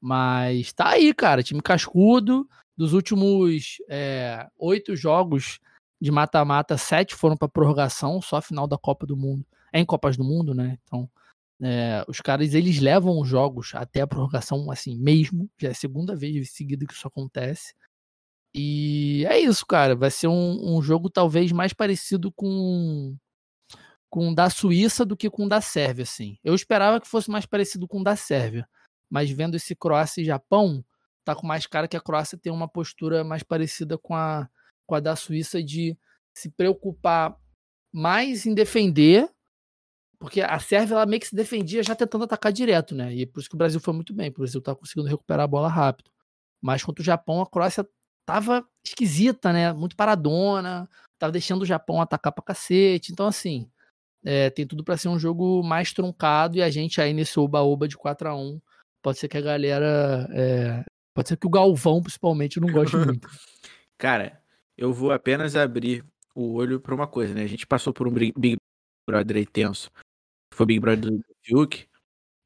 Mas 0.00 0.72
tá 0.72 0.90
aí, 0.90 1.14
cara, 1.14 1.42
time 1.42 1.62
cascudo. 1.62 2.48
Dos 2.76 2.92
últimos 2.92 3.78
é, 3.88 4.48
oito 4.58 4.96
jogos 4.96 5.60
de 6.00 6.10
mata-mata, 6.10 6.76
sete 6.78 7.14
foram 7.14 7.36
para 7.36 7.48
prorrogação, 7.48 8.20
só 8.22 8.36
a 8.36 8.42
final 8.42 8.66
da 8.66 8.76
Copa 8.78 9.06
do 9.06 9.16
Mundo. 9.16 9.46
É 9.72 9.80
em 9.80 9.86
Copas 9.86 10.16
do 10.16 10.24
Mundo, 10.24 10.54
né? 10.54 10.78
Então, 10.84 11.08
é, 11.62 12.04
os 12.08 12.20
caras 12.20 12.54
eles 12.54 12.80
levam 12.80 13.20
os 13.20 13.28
jogos 13.28 13.72
até 13.74 14.02
a 14.02 14.06
prorrogação, 14.06 14.70
assim 14.70 14.98
mesmo. 14.98 15.50
Já 15.60 15.68
é 15.68 15.70
a 15.72 15.74
segunda 15.74 16.16
vez 16.16 16.50
seguida 16.52 16.86
que 16.86 16.94
isso 16.94 17.08
acontece. 17.08 17.74
E 18.54 19.26
é 19.28 19.38
isso, 19.38 19.66
cara. 19.66 19.96
Vai 19.96 20.10
ser 20.10 20.28
um, 20.28 20.76
um 20.76 20.80
jogo 20.80 21.10
talvez 21.10 21.50
mais 21.52 21.72
parecido 21.72 22.32
com 22.32 23.16
com 24.10 24.28
o 24.30 24.34
da 24.34 24.48
Suíça 24.48 25.04
do 25.04 25.16
que 25.16 25.28
com 25.28 25.46
o 25.46 25.48
da 25.48 25.60
Sérvia, 25.60 26.04
assim. 26.04 26.38
Eu 26.44 26.54
esperava 26.54 27.00
que 27.00 27.08
fosse 27.08 27.28
mais 27.28 27.46
parecido 27.46 27.88
com 27.88 28.00
o 28.00 28.04
da 28.04 28.14
Sérvia, 28.14 28.64
mas 29.10 29.28
vendo 29.28 29.56
esse 29.56 29.74
Croácia 29.74 30.22
e 30.22 30.24
Japão, 30.24 30.84
tá 31.24 31.34
com 31.34 31.44
mais 31.44 31.66
cara 31.66 31.88
que 31.88 31.96
a 31.96 32.00
Croácia 32.00 32.38
tem 32.38 32.52
uma 32.52 32.68
postura 32.68 33.24
mais 33.24 33.42
parecida 33.42 33.98
com 33.98 34.14
a, 34.14 34.48
com 34.86 34.94
a 34.94 35.00
da 35.00 35.16
Suíça 35.16 35.60
de 35.60 35.98
se 36.32 36.48
preocupar 36.48 37.36
mais 37.92 38.46
em 38.46 38.54
defender, 38.54 39.28
porque 40.16 40.40
a 40.40 40.60
Sérvia 40.60 40.94
ela 40.94 41.06
meio 41.06 41.20
que 41.20 41.26
se 41.26 41.34
defendia 41.34 41.82
já 41.82 41.96
tentando 41.96 42.22
atacar 42.22 42.52
direto, 42.52 42.94
né? 42.94 43.12
E 43.12 43.26
por 43.26 43.40
isso 43.40 43.48
que 43.48 43.56
o 43.56 43.58
Brasil 43.58 43.80
foi 43.80 43.94
muito 43.94 44.14
bem, 44.14 44.30
o 44.30 44.34
Brasil 44.34 44.60
tá 44.60 44.76
conseguindo 44.76 45.08
recuperar 45.08 45.42
a 45.44 45.48
bola 45.48 45.68
rápido. 45.68 46.08
Mas 46.62 46.84
contra 46.84 47.02
o 47.02 47.04
Japão, 47.04 47.42
a 47.42 47.50
Croácia 47.50 47.84
tava 48.26 48.66
esquisita, 48.84 49.52
né? 49.52 49.72
Muito 49.72 49.96
paradona, 49.96 50.88
tava 51.18 51.32
deixando 51.32 51.62
o 51.62 51.66
Japão 51.66 52.00
atacar 52.00 52.32
pra 52.32 52.44
cacete. 52.44 53.12
Então, 53.12 53.26
assim, 53.26 53.68
é, 54.24 54.50
tem 54.50 54.66
tudo 54.66 54.84
para 54.84 54.96
ser 54.96 55.08
um 55.08 55.18
jogo 55.18 55.62
mais 55.62 55.92
truncado 55.92 56.56
e 56.56 56.62
a 56.62 56.70
gente 56.70 57.00
aí 57.00 57.12
nesse 57.12 57.38
oba-oba 57.38 57.86
de 57.86 57.96
4 57.96 58.28
a 58.28 58.36
1 58.36 58.60
pode 59.02 59.18
ser 59.18 59.28
que 59.28 59.36
a 59.36 59.42
galera. 59.42 60.28
é, 60.32 60.84
pode 61.14 61.28
ser 61.28 61.36
que 61.36 61.46
o 61.46 61.50
Galvão, 61.50 62.02
principalmente, 62.02 62.58
não 62.58 62.72
goste 62.72 62.96
muito. 63.18 63.28
Cara, 63.98 64.40
eu 64.76 64.92
vou 64.92 65.12
apenas 65.12 65.54
abrir 65.54 66.04
o 66.34 66.54
olho 66.54 66.80
pra 66.80 66.94
uma 66.94 67.06
coisa, 67.06 67.34
né? 67.34 67.42
A 67.42 67.46
gente 67.46 67.66
passou 67.66 67.92
por 67.92 68.08
um 68.08 68.12
Big 68.12 68.56
Brother 69.08 69.36
aí 69.36 69.46
tenso. 69.46 69.90
Foi 70.52 70.64
o 70.64 70.66
Big 70.66 70.80
Brother 70.80 71.10
do 71.10 71.24
Fiuk, 71.42 71.86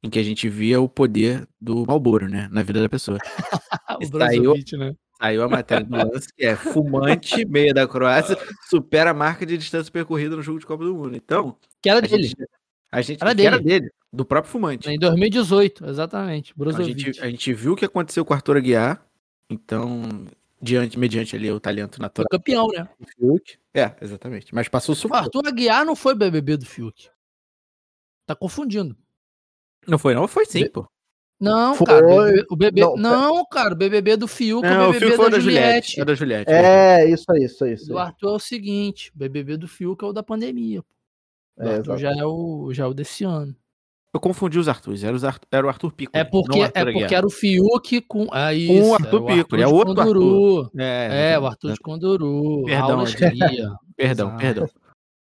em 0.03 0.09
que 0.09 0.19
a 0.19 0.23
gente 0.23 0.47
via 0.49 0.79
o 0.79 0.87
poder 0.87 1.47
do 1.59 1.85
Malboro, 1.85 2.27
né? 2.29 2.47
Na 2.51 2.61
vida 2.61 2.81
da 2.81 2.89
pessoa. 2.89 3.17
o 4.01 4.17
Saiu- 4.19 4.53
né? 4.77 4.95
Saiu 5.21 5.43
a 5.43 5.49
matéria 5.49 5.83
do 5.85 5.95
lance, 5.95 6.33
que 6.33 6.45
é 6.45 6.55
fumante, 6.55 7.43
meia 7.45 7.73
da 7.73 7.87
Croácia, 7.87 8.37
supera 8.69 9.11
a 9.11 9.13
marca 9.13 9.45
de 9.45 9.57
distância 9.57 9.91
percorrida 9.91 10.35
no 10.35 10.41
jogo 10.41 10.59
de 10.59 10.65
Copa 10.65 10.83
do 10.85 10.95
Mundo. 10.95 11.15
Então, 11.15 11.57
Que 11.81 11.89
era 11.89 11.99
a 11.99 12.01
dele. 12.01 12.23
gente, 12.23 12.47
a 12.91 13.01
gente 13.01 13.21
Era 13.21 13.35
que 13.35 13.41
era 13.45 13.57
dele. 13.57 13.79
dele, 13.81 13.91
do 14.13 14.23
próprio 14.23 14.51
fumante. 14.51 14.89
Em 14.89 14.97
2018, 14.97 15.85
exatamente. 15.87 16.53
A 16.53 16.55
Brozovic. 16.57 16.99
gente, 17.01 17.21
a 17.21 17.29
gente 17.29 17.53
viu 17.53 17.73
o 17.73 17.75
que 17.75 17.85
aconteceu 17.85 18.23
com 18.23 18.33
o 18.33 18.35
Arthur 18.35 18.57
Aguiar, 18.57 19.05
então, 19.49 20.03
diante, 20.61 20.97
mediante 20.97 21.35
ali 21.35 21.51
o 21.51 21.59
talento 21.59 21.97
Foi 21.97 22.03
natural 22.03 22.27
campeão, 22.29 22.67
né? 22.69 22.87
Fiuk. 23.17 23.57
É, 23.73 23.93
exatamente. 24.01 24.55
Mas 24.55 24.69
passou 24.69 24.95
O. 24.95 25.13
Arthur 25.13 25.47
Aguiar 25.47 25.83
não 25.85 25.95
foi 25.97 26.15
BBB 26.15 26.55
do 26.57 26.65
Fiuk. 26.65 27.09
Tá 28.25 28.35
confundindo. 28.35 28.95
Não 29.87 29.97
foi, 29.97 30.13
não? 30.13 30.27
Foi 30.27 30.45
sim, 30.45 30.63
Be- 30.63 30.69
pô. 30.69 30.87
Não, 31.39 31.73
Foi. 31.73 31.85
cara. 31.87 32.05
O 32.49 32.55
BBB, 32.55 32.83
o 32.83 32.95
Não, 32.97 33.35
não, 33.35 33.45
cara. 33.45 33.73
O 33.73 33.77
BBB 33.77 34.17
do 34.17 34.27
Fiuk 34.27 34.65
é 34.65 34.69
Não, 34.69 34.87
o 34.87 34.89
o 34.89 34.93
BBB 34.93 35.05
Fiuk 35.05 35.15
foi 35.15 35.25
da 35.31 35.37
da 35.37 35.39
Juliette. 35.41 35.91
Juliette. 35.91 36.01
É 36.01 36.05
da 36.05 36.13
Juliette. 36.13 36.51
É, 36.51 37.09
isso 37.09 37.31
aí, 37.31 37.43
isso 37.45 37.63
aí. 37.63 37.73
Isso 37.73 37.93
aí. 37.97 37.99
Arthur 37.99 38.27
é 38.27 38.31
o 38.35 38.39
seguinte: 38.39 39.11
o 39.15 39.17
BBB 39.17 39.55
do 39.57 39.67
Fiuk 39.67 40.03
é 40.03 40.07
o 40.07 40.11
da 40.13 40.21
pandemia. 40.21 40.81
O 41.57 41.63
É, 41.63 41.75
Arthur 41.75 41.97
já 41.97 42.11
é, 42.11 42.25
o, 42.25 42.73
já 42.73 42.83
é 42.83 42.87
o 42.87 42.93
desse 42.93 43.23
ano. 43.23 43.55
Eu 44.13 44.19
confundi 44.19 44.57
os 44.57 44.67
Arthurs. 44.67 45.03
Era, 45.03 45.15
os 45.15 45.23
Arthur, 45.23 45.47
era 45.51 45.65
o 45.67 45.69
Arthur 45.69 45.91
Pico. 45.93 46.11
É 46.15 46.23
porque, 46.23 46.59
é 46.73 46.83
porque 46.91 47.13
era 47.15 47.25
o 47.25 47.29
Fiuk 47.29 48.01
com. 48.01 48.27
Ah, 48.31 48.53
isso, 48.53 48.93
Arthur 48.95 49.17
é 49.17 49.19
o 49.21 49.25
Piccoli, 49.25 49.61
é 49.61 49.67
outro 49.67 49.93
Conduru. 49.95 50.71
É, 50.77 51.31
É, 51.33 51.39
o 51.39 51.45
Arthur 51.45 51.73
de 51.73 51.79
Conduru. 51.79 52.65
Perdão. 52.65 53.05
Perdão, 53.95 54.37
perdão. 54.37 54.69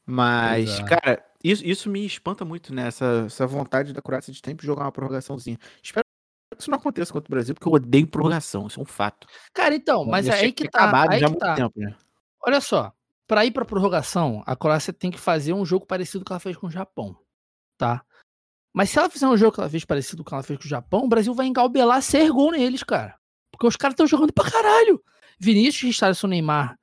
Mas, 0.06 0.70
Exato. 0.70 0.88
cara, 0.88 1.24
isso, 1.42 1.64
isso 1.64 1.88
me 1.88 2.04
espanta 2.04 2.44
muito, 2.44 2.74
né? 2.74 2.88
Essa, 2.88 3.24
essa 3.26 3.46
vontade 3.46 3.92
da 3.92 4.02
Croácia 4.02 4.32
de 4.32 4.40
sempre 4.44 4.66
jogar 4.66 4.84
uma 4.84 4.92
prorrogaçãozinha. 4.92 5.58
Espero 5.82 6.04
que 6.54 6.60
isso 6.62 6.70
não 6.70 6.78
aconteça 6.78 7.12
contra 7.12 7.28
o 7.28 7.34
Brasil, 7.34 7.54
porque 7.54 7.66
eu 7.66 7.72
odeio 7.72 8.06
prorrogação, 8.06 8.66
isso 8.66 8.78
é 8.78 8.82
um 8.82 8.86
fato. 8.86 9.26
Cara, 9.54 9.74
então, 9.74 10.04
mas 10.04 10.28
é 10.28 10.34
aí 10.34 10.52
que 10.52 10.68
tá. 10.68 10.80
acabado 10.80 11.12
Aí 11.12 11.20
já 11.20 11.26
que 11.26 11.32
muito 11.32 11.40
tá. 11.40 11.54
tempo, 11.54 11.80
né? 11.80 11.94
Olha 12.46 12.60
só. 12.60 12.92
para 13.26 13.44
ir 13.46 13.52
para 13.52 13.64
prorrogação, 13.64 14.42
a 14.46 14.54
Croácia 14.54 14.92
tem 14.92 15.10
que 15.10 15.18
fazer 15.18 15.54
um 15.54 15.64
jogo 15.64 15.86
parecido 15.86 16.20
com 16.20 16.24
o 16.24 16.26
que 16.26 16.32
ela 16.32 16.40
fez 16.40 16.56
com 16.56 16.66
o 16.66 16.70
Japão, 16.70 17.16
tá? 17.78 18.04
Mas 18.72 18.90
se 18.90 18.98
ela 18.98 19.08
fizer 19.08 19.26
um 19.26 19.36
jogo 19.36 19.52
que 19.54 19.60
ela 19.60 19.70
fez 19.70 19.84
parecido 19.84 20.22
com 20.22 20.28
o 20.28 20.30
que 20.30 20.34
ela 20.34 20.42
fez 20.42 20.58
com 20.58 20.64
o 20.64 20.68
Japão, 20.68 21.04
o 21.04 21.08
Brasil 21.08 21.34
vai 21.34 21.46
engalbelar 21.46 22.02
ser 22.02 22.30
gol 22.30 22.52
neles, 22.52 22.82
cara. 22.82 23.18
Porque 23.50 23.66
os 23.66 23.76
caras 23.76 23.94
estão 23.94 24.06
jogando 24.06 24.32
pra 24.32 24.48
caralho. 24.48 25.02
Vinícius, 25.38 25.82
Richarlison, 25.82 26.28
Neymar 26.28 26.79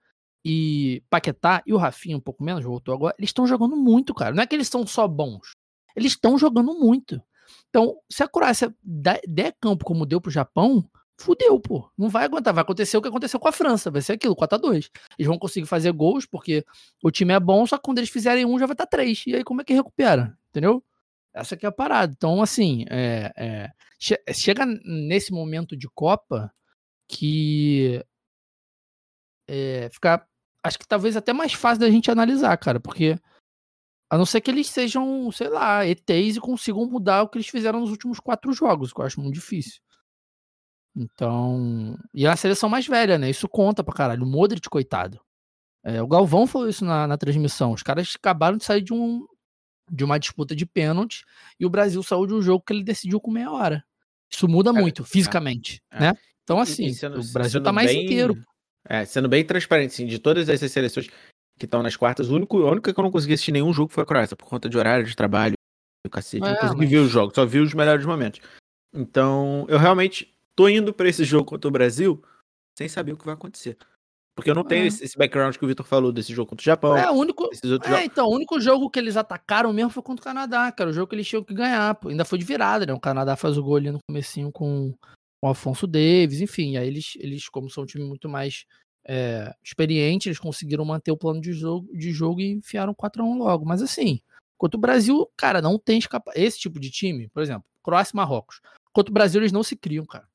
e 0.50 1.04
Paquetá 1.10 1.62
e 1.66 1.74
o 1.74 1.78
Rafinha 1.78 2.16
um 2.16 2.22
pouco 2.22 2.42
menos, 2.42 2.64
voltou 2.64 2.96
agora, 2.96 3.14
eles 3.18 3.32
estão 3.32 3.46
jogando 3.46 3.76
muito, 3.76 4.14
cara. 4.14 4.34
Não 4.34 4.42
é 4.42 4.48
que 4.48 4.56
eles 4.56 4.70
são 4.70 4.88
só 4.88 5.06
bons. 5.06 5.52
Eles 5.94 6.14
estão 6.14 6.38
jogando 6.38 6.74
muito. 6.74 7.22
Então, 7.70 7.98
se 8.10 8.24
a 8.24 8.30
Croácia 8.30 8.74
der 8.82 9.54
campo 9.60 9.84
como 9.84 10.06
deu 10.06 10.22
pro 10.22 10.32
Japão, 10.32 10.90
fudeu, 11.20 11.60
pô. 11.60 11.92
Não 11.98 12.08
vai 12.08 12.24
aguentar. 12.24 12.54
Vai 12.54 12.62
acontecer 12.62 12.96
o 12.96 13.02
que 13.02 13.10
aconteceu 13.10 13.42
com 13.42 13.50
a 13.50 13.52
França. 13.52 13.92
Vai 13.92 14.02
ser 14.02 14.14
aquilo, 14.14 14.38
4x2. 14.38 14.90
Eles 15.20 15.28
vão 15.28 15.38
conseguir 15.38 15.66
fazer 15.68 15.92
gols, 15.92 16.26
porque 16.26 16.64
o 17.04 17.12
time 17.12 17.34
é 17.34 17.40
bom, 17.42 17.66
só 17.66 17.76
que 17.78 17.84
quando 17.84 17.98
eles 17.98 18.10
fizerem 18.10 18.46
um, 18.46 18.58
já 18.58 18.66
vai 18.66 18.74
estar 18.74 18.86
tá 18.86 18.90
três. 18.90 19.26
E 19.28 19.36
aí, 19.36 19.44
como 19.44 19.60
é 19.60 19.66
que 19.66 19.74
recupera? 19.74 20.38
Entendeu? 20.50 20.82
Essa 21.34 21.56
aqui 21.56 21.66
é 21.66 21.70
a 21.70 21.74
parada. 21.74 22.14
Então, 22.16 22.42
assim, 22.42 22.86
é, 22.90 23.34
é, 23.36 23.72
che 24.00 24.18
chega 24.34 24.66
nesse 24.66 25.34
momento 25.34 25.76
de 25.76 25.90
Copa 25.90 26.54
que 27.10 28.02
é, 29.48 29.90
fica. 29.92 30.27
Acho 30.68 30.80
que 30.80 30.88
talvez 30.88 31.16
até 31.16 31.34
mais 31.34 31.54
fácil 31.54 31.80
da 31.80 31.90
gente 31.90 32.12
analisar, 32.12 32.56
cara, 32.58 32.80
porque 32.80 33.18
a 34.10 34.18
não 34.18 34.26
ser 34.26 34.42
que 34.42 34.52
eles 34.52 34.68
sejam, 34.68 35.32
sei 35.32 35.50
lá, 35.50 35.86
ETs 35.86 36.38
e 36.38 36.40
consigam 36.40 36.86
mudar 36.86 37.24
o 37.24 37.30
que 37.30 37.38
eles 37.38 37.48
fizeram 37.48 37.80
nos 37.80 37.92
últimos 37.92 38.20
quatro 38.20 38.52
jogos, 38.54 38.94
que 38.94 39.02
eu 39.02 39.06
acho 39.06 39.20
muito 39.22 39.36
difícil. 39.36 39.82
Então. 40.96 41.98
E 42.14 42.26
é 42.26 42.30
a 42.30 42.36
seleção 42.36 42.70
mais 42.70 42.88
velha, 42.88 43.18
né? 43.18 43.30
Isso 43.30 43.48
conta 43.48 43.84
pra 43.84 43.94
caralho. 43.94 44.24
O 44.24 44.28
Modric, 44.28 44.68
coitado. 44.70 45.20
É, 45.84 46.02
o 46.02 46.08
Galvão 46.08 46.48
falou 46.48 46.68
isso 46.68 46.84
na, 46.84 47.06
na, 47.06 47.18
transmissão. 47.18 47.72
Os 47.72 47.84
caras 47.84 48.14
acabaram 48.16 48.58
de 48.58 48.64
sair 48.64 48.82
de, 48.82 48.94
um, 48.94 49.26
de 49.90 50.04
uma 50.04 50.18
disputa 50.18 50.56
de 50.56 50.66
pênalti 50.66 51.24
e 51.60 51.66
o 51.66 51.70
Brasil 51.70 52.02
saiu 52.02 52.26
de 52.26 52.34
um 52.34 52.42
jogo 52.42 52.64
que 52.66 52.74
ele 52.74 52.84
decidiu 52.84 53.22
com 53.22 53.32
meia 53.32 53.52
hora. 53.52 53.86
Isso 54.30 54.48
muda 54.48 54.74
muito, 54.74 55.06
fisicamente, 55.06 55.82
é. 55.92 56.00
né? 56.00 56.14
Então, 56.44 56.60
assim, 56.60 56.92
sendo, 56.94 57.22
o 57.22 57.32
Brasil 57.32 57.62
tá 57.62 57.72
mais 57.72 57.92
bem, 57.92 58.06
inteiro. 58.06 58.36
É, 58.90 59.06
sendo 59.06 59.28
bem 59.28 59.46
transparente, 59.46 59.92
assim, 59.92 60.06
de 60.06 60.20
todas 60.20 60.48
essas 60.50 60.72
seleções 60.72 61.08
que 61.60 61.66
estão 61.66 61.84
nas 61.84 61.96
quartas, 61.96 62.30
o 62.30 62.36
único, 62.36 62.66
a 62.66 62.72
única 62.72 62.94
que 62.94 63.00
eu 63.00 63.04
não 63.04 63.12
consegui 63.12 63.34
assistir 63.34 63.52
nenhum 63.52 63.74
jogo 63.74 63.92
foi 63.92 64.04
a 64.04 64.06
Croácia, 64.06 64.36
por 64.36 64.48
conta 64.48 64.70
de 64.70 64.78
horário 64.78 65.06
de 65.06 65.16
trabalho, 65.16 65.56
do 66.06 66.10
cacete. 66.10 66.44
É, 66.44 66.50
não 66.50 66.56
consegui 66.56 66.82
mas... 66.82 66.90
ver 66.90 66.98
os 66.98 67.10
jogos, 67.10 67.36
só 67.36 67.46
vi 67.46 67.60
os 67.60 67.74
melhores 67.74 68.06
momentos. 68.06 68.40
Então, 68.94 69.66
eu 69.68 69.78
realmente 69.78 70.34
tô 70.56 70.70
indo 70.70 70.94
para 70.94 71.10
esse 71.10 71.24
jogo 71.24 71.46
contra 71.46 71.68
o 71.68 71.72
Brasil 71.72 72.24
sem 72.78 72.88
saber 72.88 73.14
o 73.14 73.18
que 73.18 73.26
vai 73.26 73.34
acontecer. 73.34 73.78
Porque 74.38 74.52
eu 74.52 74.56
não 74.56 74.64
tenho 74.64 74.84
é. 74.84 74.88
esse, 74.88 75.04
esse, 75.04 75.18
background 75.18 75.56
que 75.56 75.66
o 75.66 75.68
Vitor 75.68 75.84
falou 75.84 76.12
desse 76.12 76.32
jogo 76.32 76.52
contra 76.52 76.62
o 76.62 76.64
Japão. 76.64 76.96
É, 76.96 77.10
o 77.10 77.16
único. 77.16 77.46
é, 77.46 78.06
então, 78.06 78.28
o 78.28 78.36
único 78.36 78.62
jogo 78.62 78.88
que 78.88 79.00
eles 79.00 79.18
atacaram 79.18 79.74
mesmo 79.74 79.90
foi 79.90 80.04
contra 80.04 80.22
o 80.22 80.24
Canadá, 80.24 80.72
cara. 80.72 80.92
O 80.92 80.94
jogo 80.94 81.08
que 81.08 81.16
eles 81.16 81.28
tinham 81.28 81.44
que 81.44 81.56
ganhar. 81.56 81.96
Pô. 81.96 82.10
Ainda 82.10 82.24
foi 82.24 82.38
de 82.38 82.46
virada, 82.46 82.86
né? 82.86 82.94
O 82.94 83.00
Canadá 83.00 83.36
faz 83.36 83.58
o 83.58 83.64
gol 83.64 83.78
ali 83.78 83.90
no 83.90 83.98
comecinho 84.08 84.52
com, 84.52 84.94
com 85.48 85.50
o 85.50 85.52
Afonso 85.52 85.88
Davis, 85.88 86.42
enfim. 86.42 86.78
Aí 86.78 86.88
eles, 86.88 87.14
eles 87.18 87.50
como 87.50 87.70
são 87.70 87.84
um 87.84 87.86
time 87.86 88.04
muito 88.04 88.28
mais 88.28 88.66
é, 89.06 89.54
experiente, 89.64 90.28
eles 90.28 90.40
conseguiram 90.40 90.84
manter 90.84 91.12
o 91.12 91.18
plano 91.18 91.40
de 91.40 91.54
jogo, 91.54 91.90
de 91.94 92.12
jogo 92.12 92.42
e 92.42 92.52
enfiaram 92.52 92.94
4x1 92.94 93.38
logo. 93.38 93.66
Mas 93.66 93.82
assim, 93.82 94.20
contra 94.58 94.78
o 94.78 94.82
Brasil, 94.82 95.30
cara, 95.38 95.62
não 95.62 95.80
tem 95.80 95.98
escapa. 95.98 96.32
Esse 96.36 96.60
tipo 96.60 96.80
de 96.80 96.92
time, 96.92 97.30
por 97.30 97.42
exemplo, 97.42 97.64
Croácia 97.82 98.14
e 98.14 98.18
Marrocos. 98.18 98.62
Contra 98.92 99.12
o 99.12 99.14
Brasil, 99.14 99.40
eles 99.40 99.52
não 99.52 99.64
se 99.64 99.76
criam, 99.76 100.06
cara. 100.06 100.28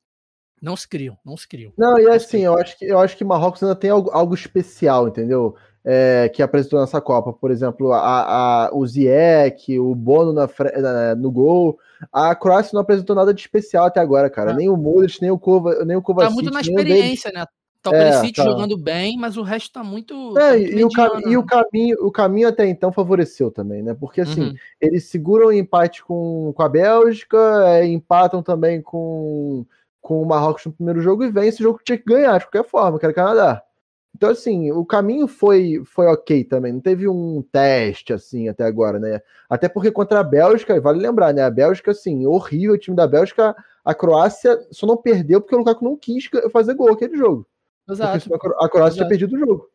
Não 0.63 0.77
se 0.77 0.87
criam, 0.87 1.17
não 1.25 1.35
se 1.35 1.45
criam. 1.45 1.73
Não, 1.77 1.99
e 1.99 2.07
assim, 2.07 2.39
eu 2.39 2.57
acho 2.57 2.79
que, 2.79 2.85
eu 2.85 2.97
acho 2.97 3.17
que 3.17 3.25
Marrocos 3.25 3.61
ainda 3.61 3.75
tem 3.75 3.89
algo, 3.89 4.09
algo 4.11 4.33
especial, 4.33 5.09
entendeu? 5.09 5.57
É, 5.83 6.31
que 6.33 6.41
apresentou 6.41 6.79
nessa 6.79 7.01
Copa. 7.01 7.33
Por 7.33 7.51
exemplo, 7.51 7.91
a, 7.91 8.67
a, 8.67 8.69
o 8.73 8.87
Ziek, 8.87 9.77
o 9.77 9.93
Bono 9.93 10.31
na, 10.31 10.47
na, 10.77 11.15
no 11.15 11.29
gol. 11.29 11.77
A 12.09 12.33
Croácia 12.33 12.71
não 12.73 12.79
apresentou 12.79 13.13
nada 13.13 13.33
de 13.33 13.41
especial 13.41 13.87
até 13.87 13.99
agora, 13.99 14.29
cara. 14.29 14.51
É. 14.51 14.55
Nem 14.55 14.69
o 14.69 14.77
Modric, 14.77 15.21
nem 15.21 15.31
o 15.31 15.37
Kova, 15.37 15.83
nem 15.83 15.97
o 15.97 16.01
Kovacic. 16.01 16.29
Tá 16.29 16.33
muito 16.33 16.53
na 16.53 16.61
experiência, 16.61 17.29
né? 17.33 17.45
Tá 17.81 17.91
o 17.91 17.95
é, 17.95 18.31
tá. 18.31 18.43
jogando 18.45 18.77
bem, 18.77 19.17
mas 19.17 19.35
o 19.35 19.43
resto 19.43 19.73
tá 19.73 19.83
muito. 19.83 20.37
É, 20.37 20.51
tá 20.51 20.57
muito 20.57 20.71
e, 20.71 20.85
o 20.85 21.29
e, 21.29 21.35
o 21.35 21.45
caminho, 21.45 21.97
o 21.99 22.09
caminho 22.09 22.47
até 22.47 22.65
então 22.65 22.93
favoreceu 22.93 23.51
também, 23.51 23.83
né? 23.83 23.93
Porque 23.93 24.21
assim, 24.21 24.43
uhum. 24.43 24.55
eles 24.79 25.03
seguram 25.09 25.47
o 25.47 25.53
empate 25.53 26.01
com, 26.05 26.53
com 26.55 26.63
a 26.63 26.69
Bélgica, 26.69 27.37
é, 27.67 27.85
empatam 27.85 28.41
também 28.41 28.81
com 28.81 29.65
com 30.03 30.21
o 30.21 30.25
Marrocos 30.25 30.65
no 30.65 30.73
primeiro 30.73 31.01
jogo 31.01 31.23
e 31.23 31.31
vem 31.31 31.47
esse 31.47 31.63
jogo 31.63 31.79
que 31.79 31.85
tinha 31.85 31.97
que 31.97 32.03
ganhar 32.03 32.37
de 32.37 32.45
qualquer 32.45 32.69
forma, 32.69 32.99
que 32.99 33.05
era 33.05 33.13
Canadá. 33.13 33.63
Então, 34.15 34.29
assim, 34.29 34.71
o 34.71 34.85
caminho 34.85 35.27
foi, 35.27 35.81
foi 35.85 36.05
ok 36.05 36.43
também, 36.43 36.71
não 36.71 36.81
teve 36.81 37.07
um 37.07 37.41
teste, 37.51 38.13
assim, 38.13 38.47
até 38.47 38.63
agora, 38.63 38.99
né? 38.99 39.21
Até 39.49 39.67
porque 39.67 39.89
contra 39.89 40.19
a 40.19 40.23
Bélgica, 40.23 40.79
vale 40.79 40.99
lembrar, 40.99 41.33
né? 41.33 41.41
A 41.41 41.49
Bélgica, 41.49 41.91
assim, 41.91 42.27
horrível, 42.27 42.75
o 42.75 42.77
time 42.77 42.95
da 42.95 43.07
Bélgica, 43.07 43.55
a 43.83 43.95
Croácia 43.95 44.59
só 44.69 44.85
não 44.85 44.97
perdeu 44.97 45.41
porque 45.41 45.55
o 45.55 45.59
Lukaku 45.59 45.83
não 45.83 45.95
quis 45.97 46.29
fazer 46.51 46.75
gol 46.75 46.91
aquele 46.91 47.17
jogo. 47.17 47.47
Exato. 47.89 48.29
Porque 48.29 48.47
a 48.47 48.69
Croácia 48.69 48.77
Exato. 48.77 48.95
tinha 48.97 49.07
perdido 49.07 49.35
o 49.35 49.39
jogo. 49.39 49.69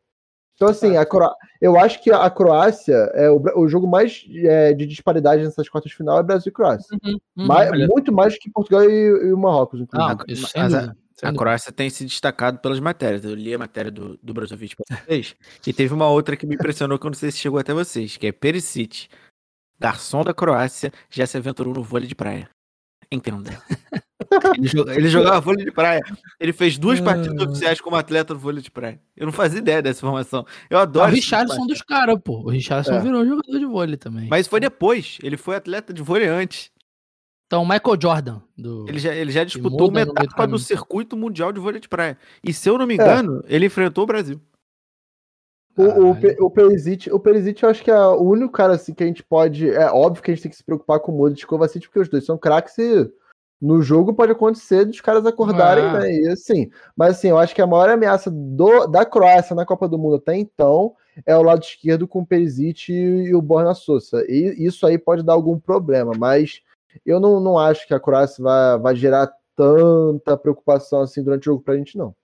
Então, 0.58 0.68
assim, 0.68 0.96
a 0.96 1.06
Cro... 1.06 1.30
eu 1.60 1.78
acho 1.78 2.02
que 2.02 2.10
a 2.10 2.28
Croácia 2.28 2.96
é 3.14 3.30
o, 3.30 3.40
o 3.54 3.68
jogo 3.68 3.86
mais 3.86 4.26
é, 4.34 4.74
de 4.74 4.86
disparidade 4.86 5.44
nessas 5.44 5.68
quartas 5.68 5.92
de 5.92 5.96
final 5.96 6.18
é 6.18 6.22
Brasil 6.24 6.50
e 6.50 6.52
Croácia. 6.52 6.98
Uhum, 7.00 7.16
uhum, 7.36 7.46
mais, 7.46 7.88
muito 7.88 8.12
mais 8.12 8.36
que 8.36 8.50
Portugal 8.50 8.82
e, 8.82 9.28
e 9.28 9.32
o 9.32 9.38
Marrocos, 9.38 9.80
inclusive. 9.80 10.20
Ah, 10.20 10.24
isso, 10.26 10.50
Mas 10.56 10.74
a, 10.74 10.94
a, 11.22 11.32
Croácia 11.32 11.70
tem 11.70 11.88
se 11.88 12.04
destacado 12.04 12.58
pelas 12.58 12.80
matérias. 12.80 13.24
Eu 13.24 13.36
li 13.36 13.54
a 13.54 13.58
matéria 13.58 13.88
do, 13.88 14.18
do 14.20 14.34
Brasil 14.34 14.58
para 14.58 14.98
vocês. 14.98 15.36
e 15.64 15.72
teve 15.72 15.94
uma 15.94 16.08
outra 16.08 16.36
que 16.36 16.44
me 16.44 16.56
impressionou 16.56 16.98
que 16.98 17.06
eu 17.06 17.10
não 17.10 17.16
sei 17.16 17.30
se 17.30 17.38
chegou 17.38 17.60
até 17.60 17.72
vocês, 17.72 18.16
que 18.16 18.26
é 18.26 18.32
Perisic, 18.32 19.06
garçom 19.78 20.24
da 20.24 20.34
Croácia, 20.34 20.92
já 21.08 21.24
se 21.24 21.36
aventurou 21.36 21.72
no 21.72 21.84
vôlei 21.84 22.08
de 22.08 22.16
praia. 22.16 22.50
Entenda. 23.12 23.50
Ele, 24.56 24.68
jogava, 24.68 24.98
ele 24.98 25.08
jogava 25.08 25.40
vôlei 25.40 25.64
de 25.64 25.70
praia. 25.70 26.02
Ele 26.38 26.52
fez 26.52 26.76
duas 26.78 27.00
partidas 27.00 27.40
ah. 27.40 27.50
oficiais 27.50 27.80
como 27.80 27.96
atleta 27.96 28.34
no 28.34 28.40
vôlei 28.40 28.62
de 28.62 28.70
praia. 28.70 29.00
Eu 29.16 29.26
não 29.26 29.32
fazia 29.32 29.58
ideia 29.58 29.82
dessa 29.82 30.00
informação. 30.00 30.44
Eu 30.68 30.78
adoro. 30.78 31.10
O 31.10 31.14
Richardson 31.14 31.66
dos 31.66 31.82
caras, 31.82 32.18
pô. 32.22 32.40
O 32.40 32.50
Richardson 32.50 32.94
é. 32.94 33.00
virou 33.00 33.24
jogador 33.24 33.58
de 33.58 33.64
vôlei 33.64 33.96
também. 33.96 34.28
Mas 34.28 34.46
foi 34.46 34.60
depois. 34.60 35.18
Ele 35.22 35.36
foi 35.36 35.56
atleta 35.56 35.92
de 35.92 36.02
vôlei 36.02 36.28
antes. 36.28 36.70
Então, 37.46 37.64
Michael 37.64 37.98
Jordan. 38.00 38.40
Do... 38.56 38.86
Ele, 38.88 38.98
já, 38.98 39.14
ele 39.14 39.32
já 39.32 39.42
disputou 39.42 39.88
uma 39.88 40.02
etapa 40.02 40.46
do, 40.46 40.52
do 40.52 40.58
circuito 40.58 41.16
mundial 41.16 41.50
de 41.50 41.58
vôlei 41.58 41.80
de 41.80 41.88
praia. 41.88 42.18
E 42.44 42.52
se 42.52 42.68
eu 42.68 42.76
não 42.76 42.86
me 42.86 42.92
é. 42.92 42.96
engano, 42.96 43.42
é. 43.46 43.54
ele 43.54 43.66
enfrentou 43.66 44.04
o 44.04 44.06
Brasil. 44.06 44.40
O, 45.74 46.08
o, 46.08 46.46
o, 46.46 46.50
Perisic, 46.50 47.08
o 47.08 47.20
Perisic, 47.20 47.62
eu 47.62 47.70
acho 47.70 47.84
que 47.84 47.90
é 47.90 47.98
o 47.98 48.22
único 48.22 48.52
cara 48.52 48.74
assim 48.74 48.92
que 48.92 49.02
a 49.02 49.06
gente 49.06 49.22
pode. 49.22 49.70
É 49.70 49.86
óbvio 49.86 50.22
que 50.22 50.30
a 50.30 50.34
gente 50.34 50.42
tem 50.42 50.50
que 50.50 50.56
se 50.56 50.64
preocupar 50.64 50.98
com 50.98 51.12
o 51.12 51.16
Modric 51.16 51.40
e 51.40 51.46
Kovacic, 51.46 51.86
porque 51.86 52.00
os 52.00 52.08
dois 52.08 52.26
são 52.26 52.36
craques 52.36 52.76
e 52.78 53.08
no 53.60 53.82
jogo 53.82 54.14
pode 54.14 54.32
acontecer 54.32 54.84
dos 54.84 55.00
caras 55.00 55.26
acordarem, 55.26 55.84
ah. 55.84 55.98
né? 55.98 56.12
E 56.12 56.28
assim, 56.28 56.70
mas 56.96 57.16
assim, 57.16 57.28
eu 57.28 57.38
acho 57.38 57.54
que 57.54 57.62
a 57.62 57.66
maior 57.66 57.90
ameaça 57.90 58.30
do, 58.30 58.86
da 58.86 59.04
Croácia 59.04 59.54
na 59.54 59.66
Copa 59.66 59.88
do 59.88 59.98
Mundo 59.98 60.16
até 60.16 60.36
então 60.36 60.94
é 61.26 61.36
o 61.36 61.42
lado 61.42 61.62
esquerdo 61.62 62.06
com 62.06 62.20
o 62.20 62.26
Perisic 62.26 62.92
e, 62.92 63.34
o 63.34 63.42
Borna 63.42 63.74
Sousa. 63.74 64.24
E 64.28 64.54
isso 64.64 64.86
aí 64.86 64.96
pode 64.96 65.24
dar 65.24 65.32
algum 65.32 65.58
problema, 65.58 66.12
mas 66.16 66.62
eu 67.04 67.18
não, 67.18 67.40
não 67.40 67.58
acho 67.58 67.86
que 67.86 67.94
a 67.94 68.00
Croácia 68.00 68.42
vai, 68.42 68.78
vai 68.78 68.96
gerar 68.96 69.30
tanta 69.56 70.36
preocupação 70.36 71.00
assim 71.00 71.22
durante 71.22 71.42
o 71.42 71.52
jogo 71.52 71.62
pra 71.62 71.76
gente, 71.76 71.98
não. 71.98 72.14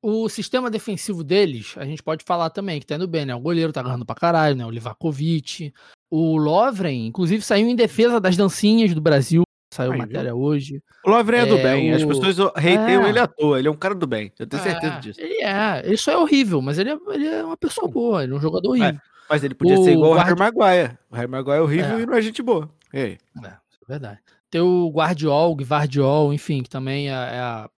O 0.00 0.28
sistema 0.28 0.70
defensivo 0.70 1.24
deles, 1.24 1.74
a 1.76 1.84
gente 1.84 2.00
pode 2.00 2.24
falar 2.24 2.50
também 2.50 2.78
que 2.78 2.86
tá 2.86 2.94
indo 2.94 3.08
bem, 3.08 3.26
né? 3.26 3.34
O 3.34 3.40
goleiro 3.40 3.72
tá 3.72 3.80
agarrando 3.80 4.06
pra 4.06 4.14
caralho, 4.14 4.54
né? 4.54 4.64
O 4.64 4.70
Livakovic. 4.70 5.74
O 6.08 6.36
Lovren, 6.36 7.06
inclusive, 7.06 7.42
saiu 7.42 7.66
em 7.66 7.74
defesa 7.74 8.20
das 8.20 8.36
dancinhas 8.36 8.94
do 8.94 9.00
Brasil 9.00 9.45
Saiu 9.76 9.92
Aí, 9.92 9.98
matéria 9.98 10.32
viu? 10.32 10.40
hoje. 10.40 10.82
O 11.04 11.10
Lovren 11.10 11.40
é, 11.40 11.42
é 11.42 11.46
do 11.46 11.56
bem. 11.56 11.92
O... 11.92 11.96
As 11.96 12.04
pessoas 12.04 12.52
reiteiam 12.56 13.04
é. 13.04 13.10
ele 13.10 13.18
à 13.18 13.26
toa. 13.26 13.58
Ele 13.58 13.68
é 13.68 13.70
um 13.70 13.76
cara 13.76 13.94
do 13.94 14.06
bem. 14.06 14.32
Eu 14.38 14.46
tenho 14.46 14.62
certeza 14.62 14.94
é, 14.94 15.00
disso. 15.00 15.20
Ele 15.20 15.42
é. 15.42 15.82
Ele 15.84 15.96
só 15.98 16.12
é 16.12 16.16
horrível, 16.16 16.62
mas 16.62 16.78
ele 16.78 16.90
é, 16.90 16.98
ele 17.10 17.26
é 17.26 17.44
uma 17.44 17.58
pessoa 17.58 17.86
boa. 17.86 18.24
Ele 18.24 18.32
é 18.32 18.36
um 18.36 18.40
jogador 18.40 18.70
horrível. 18.70 18.98
mas 19.28 19.44
ele 19.44 19.54
podia 19.54 19.78
o 19.78 19.84
ser 19.84 19.92
igual 19.92 20.12
o 20.12 20.14
Harry 20.14 20.38
Maguire. 20.38 20.96
O 21.10 21.14
Harry 21.14 21.28
Maguire 21.28 21.58
é 21.58 21.60
horrível 21.60 21.98
é. 21.98 22.02
e 22.02 22.06
não 22.06 22.14
é 22.14 22.22
gente 22.22 22.42
boa. 22.42 22.70
E 22.94 22.98
aí? 22.98 23.18
É, 23.44 23.48
isso 23.68 23.80
é 23.82 23.86
verdade. 23.86 24.18
Tem 24.50 24.62
o 24.62 24.88
Guardiol, 24.88 25.52
o 25.52 25.56
Guardiol, 25.56 26.32
enfim, 26.32 26.62
que 26.62 26.70
também 26.70 27.10
é, 27.10 27.12
é 27.12 27.40
a 27.40 27.68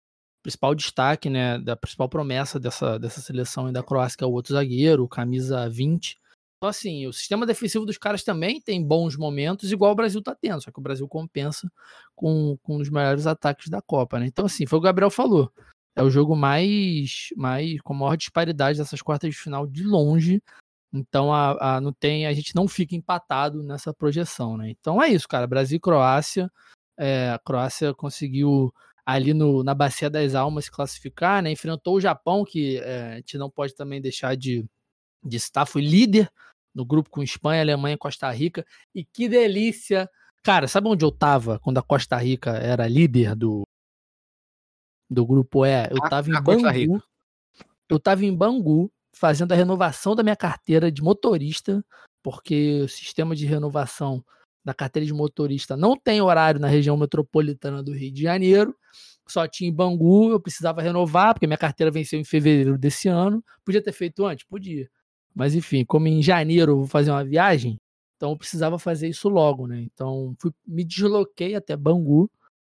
principal 0.40 0.72
destaque, 0.72 1.28
né, 1.28 1.58
da 1.58 1.74
principal 1.74 2.08
promessa 2.08 2.60
dessa, 2.60 2.96
dessa 2.96 3.20
seleção 3.20 3.72
da 3.72 3.82
Croácia, 3.82 4.16
que 4.16 4.22
é 4.22 4.26
o 4.26 4.30
outro 4.30 4.54
zagueiro, 4.54 5.08
camisa 5.08 5.68
20. 5.68 6.16
Então, 6.58 6.68
assim, 6.68 7.06
o 7.06 7.12
sistema 7.12 7.46
defensivo 7.46 7.86
dos 7.86 7.96
caras 7.96 8.24
também 8.24 8.60
tem 8.60 8.84
bons 8.84 9.16
momentos, 9.16 9.70
igual 9.70 9.92
o 9.92 9.94
Brasil 9.94 10.20
tá 10.20 10.34
tendo, 10.34 10.60
só 10.60 10.72
que 10.72 10.78
o 10.80 10.82
Brasil 10.82 11.06
compensa 11.06 11.70
com, 12.16 12.58
com 12.62 12.74
um 12.74 12.78
dos 12.78 12.90
melhores 12.90 13.28
ataques 13.28 13.68
da 13.68 13.80
Copa, 13.80 14.18
né? 14.18 14.26
Então, 14.26 14.46
assim, 14.46 14.66
foi 14.66 14.76
o 14.78 14.82
Gabriel 14.82 15.08
falou. 15.08 15.52
É 15.94 16.02
o 16.02 16.10
jogo 16.10 16.34
mais, 16.34 17.28
mais 17.36 17.80
com 17.82 17.94
maior 17.94 18.16
disparidade 18.16 18.78
dessas 18.78 19.00
quartas 19.00 19.30
de 19.30 19.36
final 19.36 19.68
de 19.68 19.84
longe. 19.84 20.42
Então, 20.92 21.32
a, 21.32 21.76
a, 21.76 21.80
não 21.80 21.92
tem, 21.92 22.26
a 22.26 22.32
gente 22.32 22.56
não 22.56 22.66
fica 22.66 22.96
empatado 22.96 23.62
nessa 23.62 23.94
projeção, 23.94 24.56
né? 24.56 24.70
Então 24.70 25.00
é 25.02 25.08
isso, 25.08 25.28
cara. 25.28 25.46
Brasil 25.46 25.76
e 25.76 25.80
Croácia. 25.80 26.50
É, 26.98 27.30
a 27.30 27.38
Croácia 27.38 27.94
conseguiu 27.94 28.72
ali 29.06 29.32
no, 29.32 29.62
na 29.62 29.74
Bacia 29.74 30.10
das 30.10 30.34
Almas 30.34 30.64
se 30.64 30.70
classificar, 30.72 31.42
né? 31.42 31.52
Enfrentou 31.52 31.96
o 31.96 32.00
Japão, 32.00 32.44
que 32.44 32.78
é, 32.78 33.12
a 33.12 33.16
gente 33.16 33.38
não 33.38 33.50
pode 33.50 33.74
também 33.74 34.00
deixar 34.00 34.36
de 34.36 34.64
de 35.24 35.36
estar, 35.36 35.66
fui 35.66 35.82
líder 35.82 36.30
no 36.74 36.84
grupo 36.84 37.10
com 37.10 37.22
Espanha, 37.22 37.62
Alemanha 37.62 37.94
e 37.94 37.98
Costa 37.98 38.30
Rica. 38.30 38.64
E 38.94 39.04
que 39.04 39.28
delícia! 39.28 40.08
Cara, 40.42 40.68
sabe 40.68 40.88
onde 40.88 41.04
eu 41.04 41.10
tava 41.10 41.58
quando 41.58 41.78
a 41.78 41.82
Costa 41.82 42.16
Rica 42.16 42.52
era 42.52 42.86
líder 42.86 43.34
do, 43.34 43.62
do 45.10 45.26
grupo 45.26 45.66
E? 45.66 45.88
Eu 45.90 46.00
tava 46.08 46.30
em 46.30 46.42
Bangu. 46.42 47.02
Eu 47.88 47.98
tava 47.98 48.24
em 48.24 48.34
Bangu 48.34 48.90
fazendo 49.14 49.52
a 49.52 49.56
renovação 49.56 50.14
da 50.14 50.22
minha 50.22 50.36
carteira 50.36 50.92
de 50.92 51.02
motorista, 51.02 51.84
porque 52.22 52.82
o 52.82 52.88
sistema 52.88 53.34
de 53.34 53.46
renovação 53.46 54.24
da 54.64 54.74
carteira 54.74 55.06
de 55.06 55.12
motorista 55.12 55.76
não 55.76 55.96
tem 55.96 56.20
horário 56.20 56.60
na 56.60 56.68
região 56.68 56.96
metropolitana 56.96 57.82
do 57.82 57.92
Rio 57.92 58.12
de 58.12 58.22
Janeiro. 58.22 58.76
Só 59.26 59.46
tinha 59.46 59.68
em 59.68 59.72
Bangu, 59.72 60.30
eu 60.30 60.40
precisava 60.40 60.82
renovar, 60.82 61.34
porque 61.34 61.46
minha 61.46 61.58
carteira 61.58 61.90
venceu 61.90 62.18
em 62.20 62.24
fevereiro 62.24 62.78
desse 62.78 63.08
ano. 63.08 63.42
Podia 63.64 63.82
ter 63.82 63.92
feito 63.92 64.24
antes? 64.24 64.46
Podia. 64.46 64.88
Mas 65.34 65.54
enfim, 65.54 65.84
como 65.84 66.08
em 66.08 66.22
janeiro 66.22 66.72
eu 66.72 66.76
vou 66.78 66.86
fazer 66.86 67.10
uma 67.10 67.24
viagem, 67.24 67.78
então 68.16 68.30
eu 68.30 68.36
precisava 68.36 68.78
fazer 68.78 69.08
isso 69.08 69.28
logo, 69.28 69.66
né? 69.66 69.80
Então 69.92 70.34
fui, 70.38 70.50
me 70.66 70.84
desloquei 70.84 71.54
até 71.54 71.76
Bangu. 71.76 72.30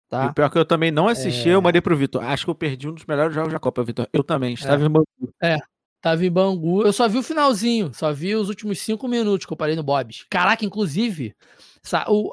Tá? 0.08 0.26
E 0.26 0.34
pior 0.34 0.46
é 0.46 0.50
que 0.50 0.58
eu 0.58 0.64
também 0.64 0.90
não 0.90 1.08
assisti, 1.08 1.48
é... 1.48 1.54
eu 1.54 1.62
mandei 1.62 1.80
pro 1.80 1.96
Vitor. 1.96 2.22
Acho 2.24 2.44
que 2.44 2.50
eu 2.50 2.54
perdi 2.54 2.88
um 2.88 2.94
dos 2.94 3.06
melhores 3.06 3.34
jogos 3.34 3.52
da 3.52 3.60
Copa, 3.60 3.84
Vitor. 3.84 4.08
Eu 4.12 4.24
também, 4.24 4.54
estava 4.54 4.82
é. 4.82 4.86
em 4.86 4.90
Bangu. 4.90 5.34
É, 5.40 5.58
Tava 6.00 6.24
em 6.24 6.30
Bangu. 6.30 6.82
Eu 6.82 6.92
só 6.92 7.06
vi 7.08 7.18
o 7.18 7.22
finalzinho, 7.22 7.92
só 7.92 8.12
vi 8.12 8.34
os 8.34 8.48
últimos 8.48 8.78
cinco 8.80 9.06
minutos 9.06 9.46
que 9.46 9.52
eu 9.52 9.56
parei 9.56 9.76
no 9.76 9.82
Bob's. 9.82 10.24
Caraca, 10.30 10.64
inclusive, 10.64 11.34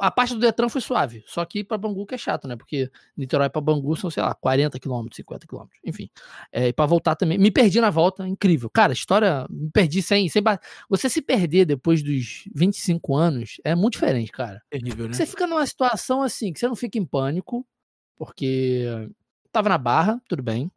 a 0.02 0.12
parte 0.12 0.34
do 0.34 0.40
Detran 0.40 0.70
foi 0.70 0.82
suave. 0.82 1.24
Só 1.26 1.44
que 1.46 1.64
pra 1.64 1.78
Bangu 1.78 2.06
que 2.06 2.16
é 2.16 2.18
chato, 2.18 2.48
né? 2.48 2.56
Porque 2.56 2.92
Niterói 3.16 3.50
pra 3.50 3.62
Bangu 3.62 3.96
são, 3.96 4.10
sei 4.10 4.22
lá, 4.22 4.34
40 4.34 4.80
quilômetros, 4.80 5.16
50 5.16 5.48
quilômetros. 5.48 5.80
Enfim. 5.86 6.10
É, 6.52 6.68
e 6.68 6.74
pra 6.74 6.86
voltar 6.86 7.16
também. 7.16 7.38
Me 7.38 7.50
perdi 7.50 7.80
na 7.80 7.90
volta, 7.90 8.28
incrível. 8.28 8.70
Cara, 8.70 8.94
história. 8.94 9.46
Me 9.50 9.72
perdi 9.72 10.02
sem. 10.02 10.28
sem 10.28 10.44
Você 10.90 11.10
se 11.10 11.22
perder 11.22 11.66
depois 11.66 12.04
dos 12.04 12.44
25 12.54 13.16
anos 13.16 13.62
é 13.64 13.74
muito 13.74 13.94
diferente, 13.94 14.32
cara. 14.32 14.62
Terrível, 14.70 15.08
né? 15.08 15.14
Você 15.14 15.26
fica 15.26 15.48
numa 15.48 15.66
situação 15.66 16.22
assim 16.22 16.52
que 16.52 16.60
você 16.60 16.68
não 16.68 16.76
fica 16.76 16.98
em 16.98 17.06
pânico, 17.06 17.66
porque 18.18 19.10
tava 19.52 19.70
na 19.70 19.78
barra, 19.78 20.22
tudo 20.28 20.44
bem. 20.44 20.70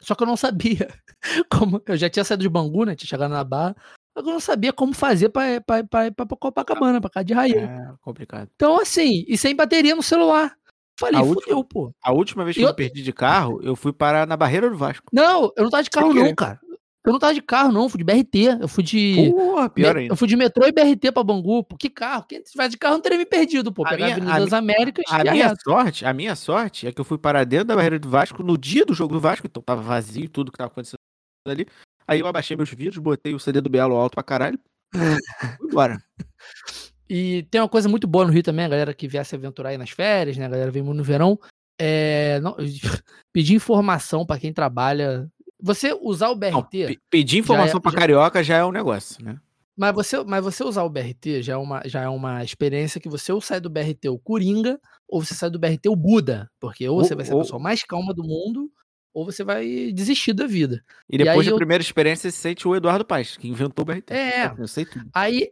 Só 0.00 0.14
que 0.14 0.22
eu 0.22 0.26
não 0.26 0.36
sabia 0.36 0.88
como. 1.50 1.82
Eu 1.86 1.96
já 1.96 2.08
tinha 2.08 2.24
saído 2.24 2.42
de 2.42 2.48
Bangu, 2.48 2.84
né? 2.84 2.96
Tinha 2.96 3.08
chegado 3.08 3.30
na 3.30 3.44
Barra. 3.44 3.76
Eu 4.20 4.32
não 4.32 4.40
sabia 4.40 4.72
como 4.72 4.92
fazer 4.94 5.28
pra, 5.28 5.60
pra 5.60 6.26
Copacabana, 6.38 7.00
pra 7.00 7.10
cá 7.10 7.22
de 7.22 7.32
Raia. 7.32 7.60
É 7.60 7.92
complicado. 8.02 8.48
Então, 8.54 8.80
assim, 8.80 9.24
e 9.26 9.36
sem 9.36 9.54
bateria 9.54 9.94
no 9.94 10.02
celular. 10.02 10.54
Falei, 10.98 11.18
a 11.18 11.24
fudeu, 11.24 11.56
última, 11.56 11.64
pô. 11.64 11.94
A 12.02 12.12
última 12.12 12.44
vez 12.44 12.56
que 12.56 12.62
eu... 12.62 12.68
eu 12.68 12.74
perdi 12.74 13.02
de 13.02 13.12
carro, 13.12 13.58
eu 13.62 13.74
fui 13.74 13.92
parar 13.92 14.26
na 14.26 14.36
barreira 14.36 14.68
do 14.68 14.76
Vasco. 14.76 15.06
Não, 15.10 15.50
eu 15.56 15.64
não 15.64 15.70
tava 15.70 15.82
de 15.82 15.90
carro, 15.90 16.12
não, 16.12 16.34
cara. 16.34 16.60
Eu 17.02 17.12
não 17.12 17.18
tava 17.18 17.32
de 17.32 17.40
carro, 17.40 17.72
não, 17.72 17.84
eu 17.84 17.88
fui 17.88 17.96
de 17.96 18.04
BRT. 18.04 18.58
Eu 18.60 18.68
fui 18.68 18.84
de. 18.84 19.32
Porra, 19.32 19.70
pior 19.70 19.96
ainda. 19.96 20.12
Eu 20.12 20.16
fui 20.16 20.28
de 20.28 20.36
metrô 20.36 20.66
e 20.66 20.72
BRT 20.72 21.10
pra 21.12 21.24
Bangu. 21.24 21.64
Pô, 21.64 21.74
que 21.74 21.88
carro? 21.88 22.26
Quem 22.28 22.42
tivesse 22.42 22.72
de 22.72 22.76
carro 22.76 22.94
não 22.94 23.00
teria 23.00 23.16
me 23.16 23.24
perdido, 23.24 23.72
pô. 23.72 23.86
A 23.86 23.88
Pegar 23.88 24.04
minha, 24.04 24.08
a 24.08 24.16
Avenida 24.16 24.36
a 24.36 24.40
das 24.40 24.52
Américas. 24.52 25.04
A 25.08 25.24
minha 25.24 25.54
sorte, 25.56 26.04
a 26.04 26.12
minha 26.12 26.36
sorte 26.36 26.86
é 26.86 26.92
que 26.92 27.00
eu 27.00 27.04
fui 27.04 27.16
parar 27.16 27.44
dentro 27.44 27.68
da 27.68 27.76
barreira 27.76 27.98
do 27.98 28.10
Vasco 28.10 28.42
no 28.42 28.58
dia 28.58 28.84
do 28.84 28.92
jogo 28.92 29.14
do 29.14 29.20
Vasco, 29.20 29.46
então 29.46 29.62
tava 29.62 29.80
vazio 29.80 30.28
tudo 30.28 30.52
que 30.52 30.58
tava 30.58 30.70
acontecendo 30.70 30.98
ali. 31.48 31.66
Aí 32.10 32.18
eu 32.18 32.26
abaixei 32.26 32.56
meus 32.56 32.68
vídeos, 32.68 32.98
botei 32.98 33.32
o 33.34 33.38
CD 33.38 33.60
do 33.60 33.70
Belo 33.70 33.94
alto 33.94 34.14
pra 34.14 34.22
caralho. 34.24 34.58
Fui 35.58 35.68
embora. 35.70 36.02
E 37.08 37.44
tem 37.52 37.60
uma 37.60 37.68
coisa 37.68 37.88
muito 37.88 38.08
boa 38.08 38.24
no 38.24 38.32
Rio 38.32 38.42
também, 38.42 38.64
a 38.64 38.68
galera 38.68 38.92
que 38.92 39.06
vier 39.06 39.24
se 39.24 39.36
aventurar 39.36 39.68
aí 39.68 39.78
nas 39.78 39.90
férias, 39.90 40.36
né? 40.36 40.46
A 40.46 40.48
galera 40.48 40.72
vem 40.72 40.82
no 40.82 41.04
verão. 41.04 41.38
É, 41.78 42.40
não, 42.40 42.56
pedir 43.32 43.54
informação 43.54 44.26
para 44.26 44.40
quem 44.40 44.52
trabalha 44.52 45.30
você 45.62 45.96
usar 46.02 46.30
o 46.30 46.34
BRT. 46.34 46.50
Não, 46.50 46.96
pedir 47.08 47.38
informação 47.38 47.78
é, 47.78 47.80
para 47.80 47.92
carioca 47.92 48.42
já 48.42 48.56
é 48.56 48.64
um 48.64 48.72
negócio, 48.72 49.24
né? 49.24 49.38
Mas 49.76 49.94
você, 49.94 50.22
mas 50.24 50.42
você 50.42 50.64
usar 50.64 50.82
o 50.82 50.90
BRT 50.90 51.42
já 51.42 51.52
é, 51.52 51.56
uma, 51.56 51.80
já 51.86 52.02
é 52.02 52.08
uma 52.08 52.42
experiência 52.42 53.00
que 53.00 53.08
você 53.08 53.32
ou 53.32 53.40
sai 53.40 53.60
do 53.60 53.70
BRT 53.70 54.08
o 54.08 54.18
Coringa, 54.18 54.80
ou 55.08 55.24
você 55.24 55.32
sai 55.32 55.48
do 55.48 55.60
BRT 55.60 55.88
o 55.88 55.96
Buda. 55.96 56.50
Porque 56.58 56.88
ou 56.88 57.02
você 57.02 57.14
vai 57.14 57.24
ser 57.24 57.34
a 57.34 57.38
pessoa 57.38 57.62
mais 57.62 57.84
calma 57.84 58.12
do 58.12 58.24
mundo, 58.24 58.68
ou 59.12 59.24
você 59.24 59.42
vai 59.42 59.92
desistir 59.92 60.32
da 60.32 60.46
vida. 60.46 60.84
E 61.08 61.18
depois 61.18 61.46
da 61.46 61.52
eu... 61.52 61.56
primeira 61.56 61.82
experiência, 61.82 62.30
você 62.30 62.36
sente 62.36 62.66
o 62.66 62.74
Eduardo 62.74 63.04
Paes, 63.04 63.36
que 63.36 63.48
inventou 63.48 63.82
o 63.82 63.86
BRT. 63.86 64.12
É. 64.12 64.54
Eu 64.56 64.68
sei 64.68 64.84
tudo. 64.84 65.08
Aí, 65.12 65.50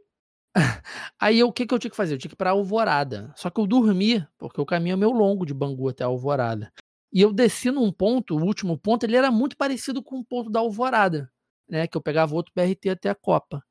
aí 1.21 1.43
o 1.43 1.53
que, 1.53 1.67
que 1.67 1.75
eu 1.75 1.79
tinha 1.79 1.91
que 1.91 1.97
fazer? 1.97 2.15
Eu 2.15 2.19
tinha 2.19 2.29
que 2.29 2.35
ir 2.35 2.37
pra 2.37 2.51
Alvorada. 2.51 3.33
Só 3.37 3.51
que 3.51 3.61
eu 3.61 3.67
dormi, 3.67 4.25
porque 4.39 4.61
o 4.61 4.67
caminho 4.67 4.95
é 4.95 4.97
meio 4.97 5.13
longo 5.13 5.45
de 5.45 5.55
Bangu 5.55 5.89
até 5.89 6.05
Alvorada. 6.05 6.73
E 7.13 7.21
eu 7.21 7.33
desci 7.33 7.71
num 7.71 7.91
ponto, 7.91 8.37
o 8.37 8.45
último 8.45 8.77
ponto, 8.77 9.05
ele 9.05 9.17
era 9.17 9.31
muito 9.31 9.57
parecido 9.57 10.03
com 10.03 10.19
o 10.19 10.25
ponto 10.25 10.51
da 10.51 10.61
Alvorada, 10.61 11.31
né? 11.69 11.87
Que 11.87 11.97
eu 11.97 12.03
pegava 12.03 12.35
outro 12.35 12.53
BRT 12.55 12.91
até 12.91 13.09
a 13.09 13.15
Copa. 13.15 13.63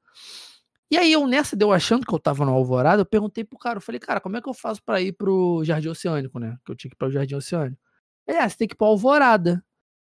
E 0.89 0.97
aí 0.97 1.11
eu 1.11 1.27
nessa 1.27 1.55
deu 1.55 1.71
achando 1.71 2.05
que 2.05 2.13
eu 2.13 2.19
tava 2.19 2.45
no 2.45 2.53
Alvorada, 2.53 3.01
eu 3.01 3.05
perguntei 3.05 3.43
pro 3.43 3.59
cara, 3.59 3.77
eu 3.77 3.81
falei, 3.81 3.99
cara, 3.99 4.21
como 4.21 4.37
é 4.37 4.41
que 4.41 4.49
eu 4.49 4.53
faço 4.53 4.81
para 4.81 5.01
ir 5.01 5.11
pro 5.11 5.61
Jardim 5.63 5.89
Oceânico, 5.89 6.39
né? 6.39 6.57
Que 6.65 6.71
eu 6.71 6.75
tinha 6.75 6.89
que 6.89 6.95
ir 6.95 6.97
para 6.97 7.09
o 7.09 7.11
Jardim 7.11 7.35
Oceânico. 7.35 7.81
Ele, 8.25 8.37
ah, 8.37 8.49
você 8.49 8.57
tem 8.57 8.67
que 8.67 8.73
ir 8.73 8.77
pra 8.77 8.87
Alvorada. 8.87 9.63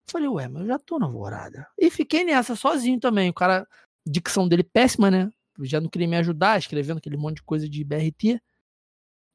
Falei, 0.09 0.27
ué, 0.27 0.47
mas 0.47 0.61
eu 0.63 0.67
já 0.67 0.79
tô 0.79 0.99
na 0.99 1.05
Alvorada. 1.05 1.67
E 1.77 1.89
fiquei 1.89 2.23
nessa 2.23 2.55
sozinho 2.55 2.99
também. 2.99 3.29
O 3.29 3.33
cara, 3.33 3.67
dicção 4.05 4.47
dele 4.47 4.63
péssima, 4.63 5.09
né? 5.09 5.29
Já 5.61 5.79
não 5.79 5.89
queria 5.89 6.07
me 6.07 6.17
ajudar, 6.17 6.59
escrevendo 6.59 6.97
aquele 6.97 7.17
monte 7.17 7.37
de 7.37 7.43
coisa 7.43 7.69
de 7.69 7.83
BRT. 7.83 8.41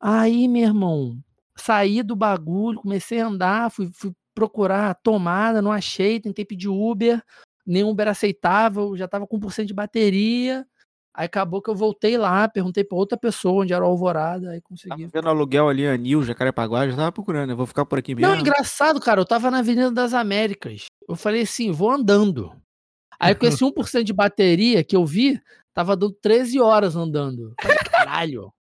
Aí, 0.00 0.46
meu 0.46 0.62
irmão, 0.62 1.18
saí 1.56 2.02
do 2.02 2.14
bagulho, 2.14 2.80
comecei 2.80 3.20
a 3.20 3.26
andar, 3.26 3.70
fui, 3.70 3.90
fui 3.92 4.12
procurar 4.34 4.94
tomada, 5.02 5.60
não 5.60 5.72
achei, 5.72 6.20
tentei 6.20 6.44
pedir 6.44 6.68
Uber, 6.68 7.22
nenhum 7.66 7.90
Uber 7.90 8.08
aceitável, 8.08 8.96
já 8.96 9.08
tava 9.08 9.26
com 9.26 9.38
1% 9.38 9.66
de 9.66 9.74
bateria. 9.74 10.66
Aí 11.18 11.24
acabou 11.26 11.60
que 11.60 11.68
eu 11.68 11.74
voltei 11.74 12.16
lá, 12.16 12.46
perguntei 12.46 12.84
pra 12.84 12.96
outra 12.96 13.18
pessoa 13.18 13.64
onde 13.64 13.72
era 13.72 13.84
o 13.84 13.88
Alvorada, 13.88 14.50
aí 14.50 14.60
consegui. 14.60 14.90
Tava 14.90 15.10
vendo 15.12 15.28
aluguel 15.28 15.68
ali, 15.68 15.84
Anil, 15.84 16.22
Jacarepaguá, 16.22 16.88
já 16.88 16.94
tava 16.94 17.10
procurando, 17.10 17.50
eu 17.50 17.56
vou 17.56 17.66
ficar 17.66 17.84
por 17.84 17.98
aqui 17.98 18.14
mesmo. 18.14 18.32
Não, 18.32 18.40
engraçado, 18.40 19.00
cara, 19.00 19.20
eu 19.20 19.24
tava 19.24 19.50
na 19.50 19.58
Avenida 19.58 19.90
das 19.90 20.14
Américas. 20.14 20.86
Eu 21.08 21.16
falei 21.16 21.42
assim, 21.42 21.72
vou 21.72 21.90
andando. 21.90 22.52
Aí 23.18 23.34
com 23.34 23.46
esse 23.46 23.64
1% 23.66 24.04
de 24.04 24.12
bateria 24.12 24.84
que 24.84 24.94
eu 24.94 25.04
vi, 25.04 25.42
tava 25.74 25.96
dando 25.96 26.14
13 26.22 26.60
horas 26.60 26.94
andando. 26.94 27.52
Falei, 27.60 27.78
caralho. 27.78 28.52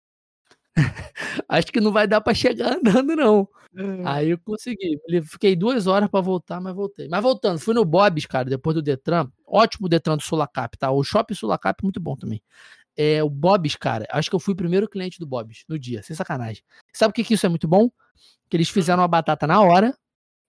Acho 1.48 1.68
que 1.68 1.80
não 1.80 1.92
vai 1.92 2.08
dar 2.08 2.22
para 2.22 2.34
chegar 2.34 2.78
andando, 2.78 3.16
não. 3.16 3.48
É. 3.78 4.02
Aí 4.06 4.30
eu 4.32 4.40
consegui. 4.40 5.00
Fiquei 5.24 5.56
duas 5.56 5.86
horas 5.86 6.10
para 6.10 6.20
voltar, 6.20 6.60
mas 6.60 6.74
voltei. 6.74 7.08
Mas 7.08 7.22
voltando, 7.22 7.60
fui 7.60 7.76
no 7.76 7.86
Bob's, 7.86 8.26
cara, 8.26 8.50
depois 8.50 8.74
do 8.74 8.82
Detran. 8.82 9.30
Ótimo 9.46 9.88
Detran 9.88 10.18
do 10.18 10.24
Sulacap, 10.24 10.76
tá? 10.78 10.90
O 10.92 11.04
Shopping 11.04 11.36
Sulacap, 11.36 11.84
muito 11.84 12.00
bom 12.00 12.16
também. 12.16 12.42
É, 12.96 13.24
o 13.24 13.30
Bob's, 13.30 13.76
cara, 13.76 14.08
acho 14.10 14.30
que 14.30 14.36
eu 14.36 14.40
fui 14.40 14.56
o 14.56 14.58
primeiro 14.58 14.90
cliente 14.90 15.20
do 15.20 15.28
Bob's 15.28 15.64
no 15.70 15.78
dia, 15.78 16.02
sem 16.02 16.16
sacanagem. 16.16 16.64
Sabe 16.92 17.12
o 17.12 17.14
que, 17.14 17.24
que 17.24 17.36
isso 17.36 17.46
é 17.46 17.50
muito 17.50 17.68
bom? 17.68 17.92
Que 18.50 18.58
eles 18.58 18.70
fizeram 18.70 19.04
a 19.04 19.08
batata 19.08 19.46
na 19.46 19.62
hora, 19.62 19.96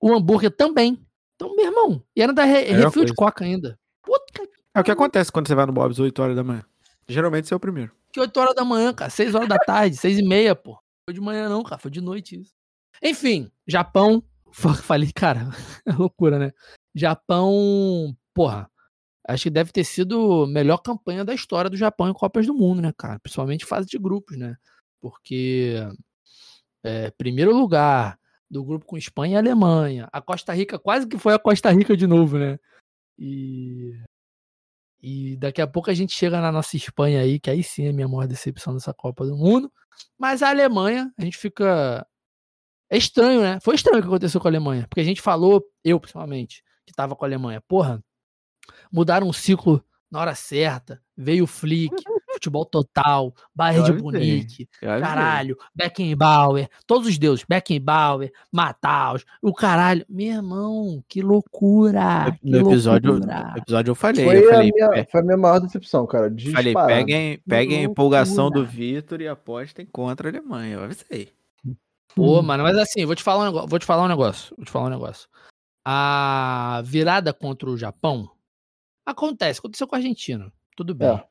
o 0.00 0.10
hambúrguer 0.14 0.50
também. 0.50 0.98
Então, 1.36 1.54
meu 1.54 1.66
irmão, 1.66 2.02
e 2.16 2.22
era 2.22 2.32
da 2.32 2.44
re 2.44 2.64
é 2.64 2.72
refil 2.72 3.04
de 3.04 3.14
coca 3.14 3.44
ainda. 3.44 3.78
Puta 4.02 4.48
é 4.74 4.80
o 4.80 4.84
que 4.84 4.90
acontece 4.90 5.30
quando 5.30 5.48
você 5.48 5.54
vai 5.54 5.66
no 5.66 5.72
Bob's 5.72 5.98
8 5.98 6.22
horas 6.22 6.36
da 6.36 6.44
manhã. 6.44 6.64
Geralmente 7.06 7.48
você 7.48 7.54
é 7.54 7.56
o 7.56 7.60
primeiro. 7.60 7.92
Que 8.12 8.20
8 8.20 8.36
horas 8.38 8.54
da 8.54 8.64
manhã, 8.64 8.94
cara. 8.94 9.10
6 9.10 9.34
horas 9.34 9.48
da 9.48 9.58
tarde, 9.58 9.96
6 9.96 10.18
e 10.18 10.22
meia, 10.22 10.54
pô. 10.54 10.78
Foi 11.04 11.12
de 11.12 11.20
manhã 11.20 11.48
não, 11.48 11.62
cara. 11.62 11.80
Foi 11.80 11.90
de 11.90 12.00
noite 12.00 12.40
isso. 12.40 12.52
Enfim, 13.02 13.50
Japão. 13.66 14.22
Falei, 14.50 15.12
cara, 15.12 15.50
é 15.86 15.92
loucura, 15.92 16.38
né? 16.38 16.52
Japão, 16.94 18.16
porra. 18.34 18.70
Acho 19.26 19.44
que 19.44 19.50
deve 19.50 19.70
ter 19.72 19.84
sido 19.84 20.44
a 20.44 20.46
melhor 20.46 20.78
campanha 20.78 21.24
da 21.24 21.34
história 21.34 21.68
do 21.68 21.76
Japão 21.76 22.08
em 22.08 22.14
Copas 22.14 22.46
do 22.46 22.54
Mundo, 22.54 22.80
né, 22.80 22.92
cara? 22.96 23.20
Principalmente 23.20 23.66
fase 23.66 23.86
de 23.86 23.98
grupos, 23.98 24.38
né? 24.38 24.56
Porque 25.00 25.74
é, 26.82 27.10
primeiro 27.10 27.54
lugar 27.54 28.18
do 28.50 28.64
grupo 28.64 28.86
com 28.86 28.96
Espanha 28.96 29.34
e 29.34 29.36
Alemanha. 29.36 30.08
A 30.10 30.22
Costa 30.22 30.54
Rica 30.54 30.78
quase 30.78 31.06
que 31.06 31.18
foi 31.18 31.34
a 31.34 31.38
Costa 31.38 31.70
Rica 31.70 31.96
de 31.96 32.06
novo, 32.06 32.38
né? 32.38 32.58
E 33.18 33.92
e 35.00 35.36
daqui 35.36 35.60
a 35.60 35.66
pouco 35.66 35.90
a 35.90 35.94
gente 35.94 36.12
chega 36.12 36.40
na 36.40 36.50
nossa 36.50 36.76
Espanha 36.76 37.20
aí, 37.20 37.38
que 37.38 37.50
aí 37.50 37.62
sim 37.62 37.86
é 37.86 37.90
a 37.90 37.92
minha 37.92 38.08
maior 38.08 38.26
decepção 38.26 38.74
dessa 38.74 38.92
Copa 38.92 39.24
do 39.24 39.36
Mundo. 39.36 39.72
Mas 40.18 40.42
a 40.42 40.50
Alemanha, 40.50 41.12
a 41.16 41.22
gente 41.22 41.38
fica. 41.38 42.06
É 42.90 42.96
estranho, 42.96 43.42
né? 43.42 43.58
Foi 43.60 43.74
estranho 43.74 43.98
o 43.98 44.02
que 44.02 44.08
aconteceu 44.08 44.40
com 44.40 44.48
a 44.48 44.50
Alemanha. 44.50 44.86
Porque 44.88 45.00
a 45.00 45.04
gente 45.04 45.20
falou, 45.20 45.62
eu 45.84 46.00
principalmente, 46.00 46.62
que 46.86 46.92
tava 46.92 47.14
com 47.14 47.24
a 47.24 47.28
Alemanha. 47.28 47.62
Porra, 47.68 48.02
mudaram 48.90 49.28
um 49.28 49.32
ciclo 49.32 49.84
na 50.10 50.20
hora 50.20 50.34
certa. 50.34 51.00
Veio 51.16 51.44
o 51.44 51.46
Flick, 51.46 51.94
futebol 52.32 52.64
total, 52.64 53.34
Bayern 53.54 53.92
de 53.92 54.02
Munique, 54.02 54.68
caralho, 54.80 55.56
Beckenbauer, 55.74 56.68
todos 56.86 57.08
os 57.08 57.18
deuses, 57.18 57.44
Beckenbauer, 57.46 58.32
Mataus, 58.50 59.24
o 59.42 59.52
caralho. 59.52 60.06
Meu 60.08 60.36
irmão, 60.36 61.04
que 61.08 61.20
loucura! 61.20 62.38
No, 62.42 62.62
que 62.62 62.68
episódio, 62.68 63.12
loucura. 63.12 63.50
no 63.52 63.58
episódio 63.58 63.90
eu 63.90 63.94
falei. 63.94 64.24
Foi, 64.24 64.38
eu 64.38 64.48
falei, 64.48 64.70
a 64.70 64.72
minha, 64.72 65.06
foi 65.10 65.20
a 65.20 65.24
minha 65.24 65.36
maior 65.36 65.58
decepção, 65.58 66.06
cara. 66.06 66.32
Falei, 66.52 66.74
peguem, 66.74 67.42
peguem 67.46 67.78
a 67.80 67.82
empolgação 67.82 68.50
do 68.50 68.64
Vitor 68.64 69.20
e 69.20 69.28
apostem 69.28 69.84
contra 69.84 70.28
a 70.28 70.30
Alemanha. 70.30 70.76
Eu 70.76 70.84
avisei. 70.84 71.37
Pô, 72.14 72.42
mano, 72.42 72.62
mas 72.64 72.76
assim, 72.76 73.04
vou 73.06 73.14
te 73.14 73.22
falar 73.22 73.42
um 73.42 73.46
negócio. 73.46 73.68
Vou 73.68 73.78
te 73.78 73.86
falar 73.86 74.04
um 74.04 74.08
negócio. 74.08 74.54
Vou 74.56 74.64
te 74.64 74.70
falar 74.70 74.86
um 74.86 74.90
negócio. 74.90 75.28
A 75.84 76.82
virada 76.84 77.32
contra 77.32 77.70
o 77.70 77.76
Japão 77.76 78.30
acontece, 79.06 79.60
aconteceu 79.60 79.86
com 79.86 79.94
a 79.94 79.98
Argentina 79.98 80.52
tudo 80.78 80.94
bem. 80.94 81.08
É. 81.08 81.24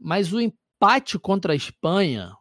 Mas 0.00 0.32
o 0.32 0.40
empate 0.40 1.18
contra 1.18 1.52
a 1.52 1.56
Espanha, 1.56 2.34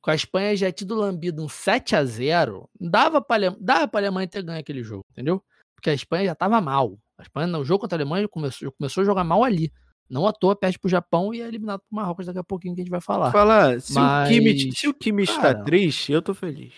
com 0.00 0.10
a 0.10 0.14
Espanha 0.14 0.56
já 0.56 0.72
tido 0.72 0.96
lambido 0.96 1.42
um 1.42 1.48
7 1.48 1.94
a 1.94 2.04
0 2.04 2.68
dava 2.80 3.22
para 3.22 3.50
dava 3.60 3.88
a 3.92 3.98
Alemanha 3.98 4.26
ter 4.26 4.42
ganho 4.42 4.58
aquele 4.58 4.82
jogo, 4.82 5.04
entendeu? 5.12 5.42
Porque 5.76 5.90
a 5.90 5.94
Espanha 5.94 6.26
já 6.26 6.32
estava 6.32 6.60
mal. 6.60 6.98
A 7.16 7.22
Espanha, 7.22 7.46
no 7.46 7.64
jogo 7.64 7.82
contra 7.82 7.96
a 7.96 8.00
Alemanha, 8.00 8.26
começou, 8.26 8.72
começou 8.72 9.02
a 9.02 9.04
jogar 9.04 9.22
mal 9.22 9.44
ali. 9.44 9.72
Não 10.08 10.26
à 10.26 10.32
toa 10.32 10.54
perde 10.54 10.78
pro 10.78 10.90
Japão 10.90 11.32
e 11.32 11.40
é 11.40 11.48
eliminado 11.48 11.80
pro 11.80 11.96
Marrocos 11.96 12.26
daqui 12.26 12.38
a 12.38 12.44
pouquinho 12.44 12.74
que 12.74 12.80
a 12.80 12.84
gente 12.84 12.90
vai 12.90 13.00
falar. 13.00 13.32
Falar, 13.32 13.80
se, 13.80 13.94
Mas, 13.94 14.28
o 14.28 14.32
Kimmich, 14.32 14.72
se 14.72 14.88
o 14.88 14.94
Kimmich 14.94 15.34
cara, 15.34 15.52
está 15.52 15.64
triste, 15.64 16.12
eu 16.12 16.20
tô 16.20 16.34
feliz. 16.34 16.72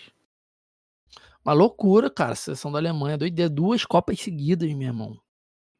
Uma 1.43 1.53
loucura, 1.53 2.09
cara, 2.09 2.31
a 2.31 2.35
seleção 2.35 2.71
da 2.71 2.79
Alemanha. 2.79 3.17
Doideira, 3.17 3.49
duas 3.49 3.85
Copas 3.85 4.19
seguidas, 4.19 4.71
meu 4.73 4.87
irmão. 4.87 5.19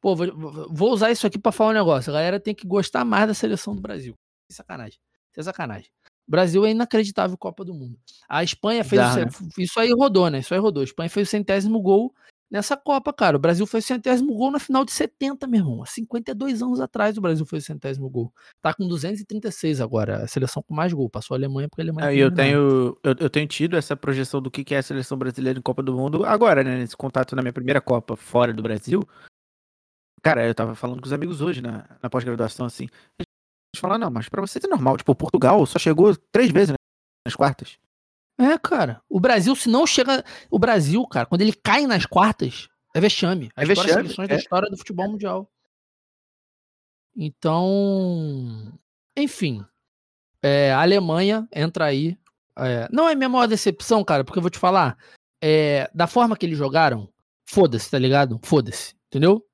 Pô, 0.00 0.14
vou, 0.14 0.68
vou 0.70 0.92
usar 0.92 1.10
isso 1.10 1.26
aqui 1.26 1.38
para 1.38 1.50
falar 1.50 1.70
um 1.70 1.74
negócio. 1.74 2.10
A 2.10 2.14
galera 2.14 2.38
tem 2.38 2.54
que 2.54 2.66
gostar 2.66 3.04
mais 3.04 3.26
da 3.26 3.34
seleção 3.34 3.74
do 3.74 3.80
Brasil. 3.80 4.14
Que 4.46 4.54
sacanagem. 4.54 4.98
É 5.36 5.42
sacanagem. 5.42 5.90
O 6.26 6.30
Brasil 6.30 6.64
é 6.64 6.70
inacreditável 6.70 7.36
Copa 7.36 7.64
do 7.64 7.74
Mundo. 7.74 7.98
A 8.28 8.42
Espanha 8.42 8.82
fez. 8.84 9.00
Dá, 9.00 9.14
o, 9.14 9.16
né? 9.16 9.26
Isso 9.58 9.78
aí 9.78 9.92
rodou, 9.92 10.30
né? 10.30 10.38
Isso 10.38 10.54
aí 10.54 10.60
rodou. 10.60 10.80
A 10.80 10.84
Espanha 10.84 11.10
fez 11.10 11.28
o 11.28 11.30
centésimo 11.30 11.80
gol 11.80 12.14
nessa 12.50 12.76
Copa, 12.76 13.12
cara. 13.12 13.36
O 13.36 13.40
Brasil 13.40 13.66
fez 13.66 13.84
o 13.84 13.86
centésimo 13.86 14.34
gol 14.34 14.50
na 14.50 14.58
final 14.58 14.84
de 14.84 14.92
70, 14.92 15.46
meu 15.46 15.60
irmão. 15.60 15.82
Há 15.82 15.86
52 15.86 16.62
anos 16.62 16.80
atrás 16.80 17.16
o 17.16 17.20
Brasil 17.20 17.44
fez 17.46 17.64
o 17.64 17.66
centésimo 17.66 18.08
gol. 18.08 18.32
Tá 18.62 18.72
com 18.74 18.86
236 18.86 19.80
agora. 19.80 20.24
A 20.24 20.26
seleção 20.26 20.62
com 20.62 20.74
mais 20.74 20.92
gol. 20.92 21.08
Passou 21.10 21.34
a 21.34 21.38
Alemanha 21.38 21.68
porque 21.68 21.82
a 21.82 21.84
Alemanha. 21.84 22.10
É, 22.10 22.16
eu, 22.16 22.32
tenho, 22.32 22.98
eu, 23.02 23.14
eu, 23.18 23.30
tenho 23.30 23.46
tido 23.46 23.76
essa 23.76 23.96
projeção 23.96 24.40
do 24.40 24.50
que 24.50 24.74
é 24.74 24.78
a 24.78 24.82
seleção 24.82 25.18
brasileira 25.18 25.58
em 25.58 25.62
Copa 25.62 25.82
do 25.82 25.94
Mundo 25.94 26.24
agora, 26.24 26.62
né? 26.62 26.78
Nesse 26.78 26.96
contato 26.96 27.34
na 27.36 27.42
minha 27.42 27.52
primeira 27.52 27.80
Copa 27.80 28.16
fora 28.16 28.52
do 28.52 28.62
Brasil. 28.62 29.06
Cara, 30.22 30.46
eu 30.46 30.54
tava 30.54 30.74
falando 30.74 31.00
com 31.00 31.06
os 31.06 31.12
amigos 31.12 31.40
hoje 31.40 31.62
na, 31.62 31.84
na 32.02 32.10
pós-graduação, 32.10 32.66
assim. 32.66 32.88
A 33.20 33.22
gente 33.22 33.80
fala, 33.80 33.98
não, 33.98 34.10
mas 34.10 34.28
pra 34.28 34.40
vocês 34.40 34.64
é 34.64 34.68
normal. 34.68 34.96
Tipo, 34.96 35.14
Portugal 35.14 35.64
só 35.66 35.78
chegou 35.78 36.16
três 36.32 36.50
vezes 36.50 36.70
né, 36.70 36.76
nas 37.24 37.36
quartas. 37.36 37.78
É, 38.38 38.58
cara. 38.58 39.00
O 39.08 39.18
Brasil, 39.18 39.54
se 39.56 39.68
não 39.68 39.86
chega. 39.86 40.24
O 40.50 40.58
Brasil, 40.58 41.06
cara, 41.06 41.26
quando 41.26 41.40
ele 41.40 41.52
cai 41.52 41.86
nas 41.86 42.04
quartas, 42.04 42.68
é 42.94 43.00
vexame. 43.00 43.50
É 43.56 43.64
vexame. 43.64 43.90
seleções 43.90 44.28
é. 44.28 44.32
da 44.32 44.36
história 44.36 44.70
do 44.70 44.76
futebol 44.76 45.10
mundial. 45.10 45.50
Então. 47.16 48.72
Enfim. 49.16 49.64
É, 50.42 50.72
a 50.72 50.82
Alemanha 50.82 51.48
entra 51.52 51.86
aí. 51.86 52.18
É, 52.58 52.88
não 52.92 53.08
é 53.08 53.14
minha 53.14 53.28
maior 53.28 53.46
decepção, 53.46 54.04
cara, 54.04 54.24
porque 54.24 54.38
eu 54.38 54.42
vou 54.42 54.50
te 54.50 54.58
falar. 54.58 54.98
É, 55.42 55.90
da 55.94 56.06
forma 56.06 56.36
que 56.36 56.46
eles 56.46 56.58
jogaram, 56.58 57.08
foda-se, 57.46 57.90
tá 57.90 57.98
ligado? 57.98 58.38
Foda-se, 58.42 58.94
entendeu? 59.06 59.44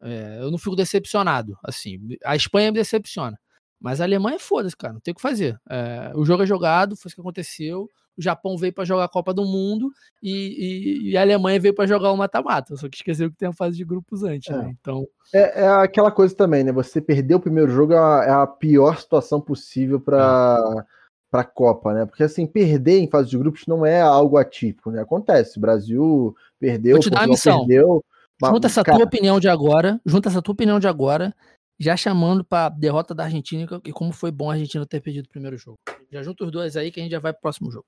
É, 0.00 0.38
eu 0.40 0.50
não 0.50 0.58
fico 0.58 0.76
decepcionado. 0.76 1.56
Assim, 1.64 1.98
a 2.24 2.34
Espanha 2.34 2.72
me 2.72 2.78
decepciona. 2.78 3.38
Mas 3.80 4.00
a 4.00 4.04
Alemanha, 4.04 4.38
foda-se, 4.38 4.76
cara, 4.76 4.94
não 4.94 5.00
tem 5.00 5.12
o 5.12 5.14
que 5.14 5.22
fazer. 5.22 5.58
É, 5.68 6.12
o 6.14 6.24
jogo 6.24 6.42
é 6.42 6.46
jogado, 6.46 6.96
foi 6.96 7.08
isso 7.08 7.16
que 7.16 7.20
aconteceu 7.20 7.88
o 8.16 8.22
Japão 8.22 8.56
veio 8.56 8.72
para 8.72 8.84
jogar 8.84 9.04
a 9.04 9.08
Copa 9.08 9.32
do 9.32 9.44
Mundo 9.44 9.90
e, 10.22 10.30
e, 10.30 11.10
e 11.10 11.16
a 11.16 11.22
Alemanha 11.22 11.60
veio 11.60 11.74
para 11.74 11.86
jogar 11.86 12.12
o 12.12 12.16
mata-mata. 12.16 12.76
Só 12.76 12.88
que 12.88 12.96
esqueceu 12.96 13.30
que 13.30 13.36
tem 13.36 13.48
a 13.48 13.52
fase 13.52 13.76
de 13.76 13.84
grupos 13.84 14.22
antes, 14.22 14.52
é. 14.52 14.56
né? 14.56 14.74
Então. 14.80 15.06
É, 15.34 15.62
é, 15.62 15.68
aquela 15.68 16.10
coisa 16.10 16.34
também, 16.34 16.62
né? 16.62 16.72
Você 16.72 17.00
perder 17.00 17.34
o 17.34 17.40
primeiro 17.40 17.70
jogo 17.70 17.92
é 17.92 17.98
a, 17.98 18.24
é 18.26 18.30
a 18.30 18.46
pior 18.46 18.98
situação 18.98 19.40
possível 19.40 20.00
para. 20.00 20.58
É. 20.88 21.02
Para 21.32 21.40
a 21.40 21.44
Copa, 21.44 21.94
né? 21.94 22.04
Porque 22.04 22.22
assim, 22.22 22.46
perder 22.46 22.98
em 22.98 23.08
fase 23.08 23.30
de 23.30 23.38
grupos 23.38 23.66
não 23.66 23.86
é 23.86 24.02
algo 24.02 24.36
atípico, 24.36 24.90
né? 24.90 25.00
Acontece. 25.00 25.56
O 25.56 25.62
Brasil 25.62 26.36
perdeu, 26.60 26.98
missão. 27.26 27.60
perdeu. 27.60 28.04
Junta 28.44 28.66
essa 28.66 28.84
cara... 28.84 28.98
tua 28.98 29.06
opinião 29.06 29.40
de 29.40 29.48
agora, 29.48 29.98
junta 30.04 30.28
essa 30.28 30.42
tua 30.42 30.52
opinião 30.52 30.78
de 30.78 30.86
agora 30.86 31.34
já 31.82 31.96
chamando 31.96 32.44
para 32.44 32.68
derrota 32.68 33.12
da 33.14 33.24
Argentina 33.24 33.66
e 33.84 33.92
como 33.92 34.12
foi 34.12 34.30
bom 34.30 34.50
a 34.50 34.54
Argentina 34.54 34.86
ter 34.86 35.00
perdido 35.00 35.26
o 35.26 35.28
primeiro 35.28 35.56
jogo. 35.56 35.78
Já 36.10 36.22
junta 36.22 36.44
os 36.44 36.52
dois 36.52 36.76
aí 36.76 36.92
que 36.92 37.00
a 37.00 37.02
gente 37.02 37.12
já 37.12 37.18
vai 37.18 37.32
pro 37.32 37.42
próximo 37.42 37.70
jogo. 37.72 37.86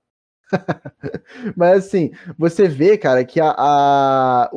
Mas 1.56 1.86
assim, 1.86 2.12
você 2.38 2.68
vê, 2.68 2.96
cara, 2.96 3.24
que 3.24 3.40
a, 3.40 3.54
a, 3.56 4.50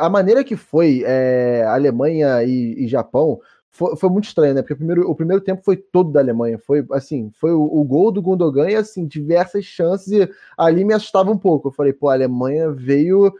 a 0.00 0.08
maneira 0.10 0.44
que 0.44 0.56
foi 0.56 1.02
é, 1.04 1.64
Alemanha 1.66 2.42
e, 2.42 2.84
e 2.84 2.88
Japão 2.88 3.40
foi, 3.70 3.96
foi, 3.96 4.10
muito 4.10 4.24
estranho, 4.24 4.54
né? 4.54 4.60
Porque 4.60 4.74
o 4.74 4.76
primeiro, 4.76 5.10
o 5.10 5.14
primeiro 5.14 5.42
tempo 5.42 5.62
foi 5.64 5.76
todo 5.76 6.12
da 6.12 6.20
Alemanha. 6.20 6.58
Foi 6.58 6.84
assim, 6.92 7.30
foi 7.34 7.52
o, 7.52 7.62
o, 7.62 7.82
gol 7.84 8.12
do 8.12 8.20
Gundogan 8.20 8.68
e 8.68 8.76
assim, 8.76 9.06
diversas 9.06 9.64
chances, 9.64 10.12
e 10.12 10.30
ali 10.58 10.84
me 10.84 10.92
assustava 10.92 11.30
um 11.30 11.38
pouco. 11.38 11.68
Eu 11.68 11.72
falei, 11.72 11.92
pô, 11.92 12.10
a 12.10 12.12
Alemanha 12.12 12.70
veio 12.70 13.32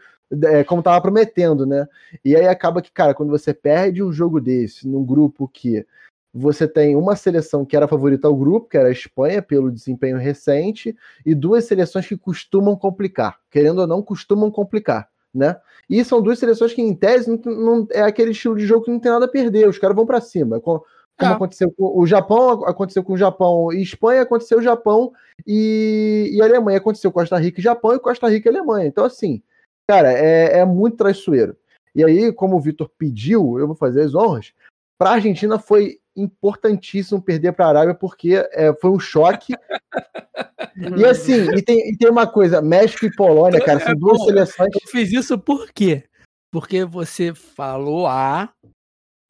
é, 0.43 0.63
como 0.63 0.81
tava 0.81 0.99
prometendo, 1.01 1.65
né? 1.65 1.87
E 2.25 2.35
aí 2.35 2.47
acaba 2.47 2.81
que, 2.81 2.91
cara, 2.91 3.13
quando 3.13 3.29
você 3.29 3.53
perde 3.53 4.01
um 4.01 4.11
jogo 4.11 4.41
desse 4.41 4.87
num 4.87 5.05
grupo 5.05 5.47
que 5.47 5.85
você 6.33 6.67
tem 6.67 6.95
uma 6.95 7.15
seleção 7.15 7.63
que 7.63 7.75
era 7.75 7.87
favorita 7.87 8.27
ao 8.27 8.35
grupo, 8.35 8.67
que 8.67 8.77
era 8.77 8.89
a 8.89 8.91
Espanha, 8.91 9.41
pelo 9.41 9.71
desempenho 9.71 10.17
recente, 10.17 10.95
e 11.23 11.35
duas 11.35 11.65
seleções 11.65 12.07
que 12.07 12.17
costumam 12.17 12.75
complicar, 12.75 13.39
querendo 13.51 13.79
ou 13.79 13.87
não, 13.87 14.01
costumam 14.01 14.49
complicar, 14.49 15.07
né? 15.31 15.55
E 15.87 16.03
são 16.03 16.21
duas 16.21 16.39
seleções 16.39 16.73
que, 16.73 16.81
em 16.81 16.95
tese, 16.95 17.29
não, 17.29 17.37
não 17.53 17.87
é 17.91 18.01
aquele 18.01 18.31
estilo 18.31 18.55
de 18.57 18.65
jogo 18.65 18.85
que 18.85 18.91
não 18.91 18.99
tem 18.99 19.11
nada 19.11 19.25
a 19.25 19.29
perder, 19.29 19.69
os 19.69 19.77
caras 19.77 19.95
vão 19.95 20.07
para 20.07 20.19
cima. 20.19 20.59
Como 20.59 20.83
é. 21.21 21.27
aconteceu 21.27 21.71
com 21.71 21.99
o 21.99 22.07
Japão, 22.07 22.65
aconteceu 22.65 23.03
com 23.03 23.13
o 23.13 23.17
Japão 23.17 23.71
e 23.71 23.83
Espanha, 23.83 24.23
aconteceu 24.23 24.57
o 24.57 24.63
Japão 24.63 25.11
e, 25.45 26.31
e 26.33 26.41
Alemanha, 26.41 26.79
aconteceu 26.79 27.11
Costa 27.11 27.37
Rica 27.37 27.59
e 27.59 27.63
Japão 27.63 27.93
e 27.93 27.99
Costa 27.99 28.27
Rica 28.27 28.49
e 28.49 28.55
Alemanha. 28.55 28.87
Então, 28.87 29.05
assim, 29.05 29.43
cara, 29.87 30.11
é, 30.11 30.59
é 30.59 30.65
muito 30.65 30.97
traiçoeiro. 30.97 31.55
E 31.93 32.03
aí, 32.03 32.33
como 32.33 32.55
o 32.55 32.59
Vitor 32.59 32.89
pediu, 32.97 33.59
eu 33.59 33.67
vou 33.67 33.75
fazer 33.75 34.01
as 34.01 34.15
honras. 34.15 34.51
Para 34.97 35.11
a 35.11 35.13
Argentina 35.13 35.59
foi 35.59 35.99
importantíssimo 36.15 37.21
perder 37.21 37.53
para 37.53 37.65
a 37.65 37.69
Arábia, 37.69 37.93
porque 37.93 38.35
é, 38.51 38.73
foi 38.79 38.91
um 38.91 38.99
choque. 38.99 39.53
e 40.97 41.05
assim, 41.05 41.49
e 41.55 41.61
tem, 41.61 41.91
e 41.91 41.97
tem 41.97 42.09
uma 42.09 42.27
coisa: 42.27 42.61
México 42.61 43.05
e 43.05 43.15
Polônia, 43.15 43.63
cara, 43.63 43.79
são 43.79 43.95
duas 43.95 44.19
Bom, 44.19 44.25
seleções. 44.25 44.69
Eu 44.73 44.91
fiz 44.91 45.11
isso 45.11 45.37
por 45.37 45.71
quê? 45.71 46.03
Porque 46.51 46.85
você 46.85 47.33
falou 47.33 48.05
A 48.07 48.49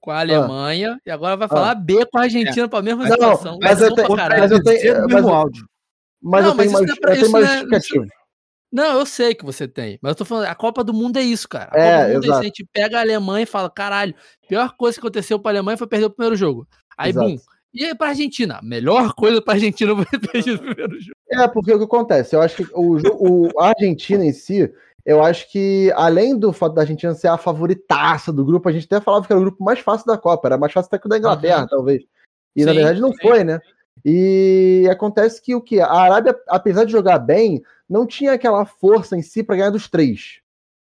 com 0.01 0.11
a 0.11 0.19
Alemanha 0.19 0.95
ah. 0.95 1.01
e 1.05 1.11
agora 1.11 1.37
vai 1.37 1.47
falar 1.47 1.71
ah. 1.71 1.75
B 1.75 2.05
com 2.05 2.19
a 2.19 2.23
Argentina 2.23 2.65
é. 2.65 2.67
para 2.67 2.79
a 2.79 2.83
mesma 2.83 3.05
não, 3.05 3.11
situação. 3.11 3.57
Mas, 3.61 3.81
eu 3.81 3.95
tenho, 3.95 4.09
mas 4.15 4.51
eu 4.51 4.63
tenho, 4.63 5.07
mas, 5.09 5.25
áudio. 5.25 5.65
Mas 6.21 6.43
não, 6.43 6.51
eu 6.51 6.57
tenho 6.57 6.71
mais, 6.71 6.89
é 6.89 6.91
eu 6.91 6.97
tenho 6.97 7.31
mais 7.31 7.45
né, 7.45 7.51
justificativa. 7.51 8.05
Não, 8.73 8.97
eu 8.97 9.05
sei 9.05 9.35
que 9.35 9.45
você 9.45 9.67
tem. 9.67 9.99
Mas 10.01 10.09
eu 10.09 10.15
tô 10.15 10.25
falando, 10.25 10.47
a 10.47 10.55
Copa 10.55 10.83
do 10.83 10.91
Mundo 10.91 11.17
é 11.17 11.21
isso, 11.21 11.47
cara. 11.47 11.69
A 11.71 11.79
é, 11.79 11.91
Copa 11.91 12.07
do 12.07 12.13
Mundo 12.13 12.23
exato. 12.23 12.25
é 12.25 12.29
isso. 12.29 12.39
A 12.39 12.43
gente 12.43 12.69
pega 12.73 12.97
a 12.97 13.01
Alemanha 13.01 13.43
e 13.43 13.45
fala, 13.45 13.69
caralho, 13.69 14.15
pior 14.49 14.75
coisa 14.75 14.95
que 14.95 14.99
aconteceu 14.99 15.37
pra 15.37 15.51
Alemanha 15.51 15.77
foi 15.77 15.85
perder 15.85 16.07
o 16.07 16.09
primeiro 16.09 16.35
jogo. 16.35 16.67
Aí, 16.97 17.11
exato. 17.11 17.29
bum. 17.29 17.37
E 17.71 17.85
aí 17.85 17.95
pra 17.95 18.09
Argentina? 18.09 18.59
Melhor 18.63 19.13
coisa 19.13 19.43
pra 19.43 19.53
Argentina 19.53 19.95
foi 19.95 20.05
perder 20.19 20.55
o 20.55 20.59
primeiro 20.59 20.99
jogo. 20.99 21.15
É, 21.29 21.47
porque 21.47 21.71
o 21.71 21.77
que 21.77 21.83
acontece? 21.83 22.35
Eu 22.35 22.41
acho 22.41 22.55
que 22.55 22.73
o, 22.73 22.97
o, 22.97 23.61
a 23.61 23.67
Argentina 23.69 24.25
em 24.25 24.33
si, 24.33 24.73
eu 25.05 25.23
acho 25.23 25.51
que, 25.51 25.91
além 25.95 26.35
do 26.35 26.51
fato 26.51 26.73
da 26.73 26.81
Argentina 26.81 27.13
ser 27.13 27.27
a 27.27 27.37
favoritaça 27.37 28.33
do 28.33 28.43
grupo, 28.43 28.67
a 28.69 28.71
gente 28.71 28.85
até 28.85 28.99
falava 28.99 29.27
que 29.27 29.31
era 29.31 29.39
o 29.39 29.43
grupo 29.43 29.63
mais 29.63 29.77
fácil 29.77 30.07
da 30.07 30.17
Copa, 30.17 30.47
era 30.47 30.57
mais 30.57 30.73
fácil 30.73 30.87
até 30.87 30.97
que 30.97 31.05
o 31.05 31.09
da 31.09 31.19
Inglaterra, 31.19 31.61
uhum. 31.61 31.67
talvez. 31.67 32.01
E 32.55 32.61
sim, 32.61 32.65
na 32.65 32.73
verdade 32.73 32.99
não 32.99 33.11
sim. 33.11 33.17
foi, 33.21 33.43
né? 33.43 33.59
E 34.05 34.87
acontece 34.91 35.41
que 35.41 35.55
o 35.55 35.61
que? 35.61 35.79
A 35.79 35.91
Arábia, 35.91 36.37
apesar 36.47 36.85
de 36.85 36.91
jogar 36.91 37.19
bem, 37.19 37.61
não 37.89 38.05
tinha 38.05 38.33
aquela 38.33 38.65
força 38.65 39.15
em 39.15 39.21
si 39.21 39.43
para 39.43 39.55
ganhar 39.55 39.69
dos 39.69 39.89
três. 39.89 40.41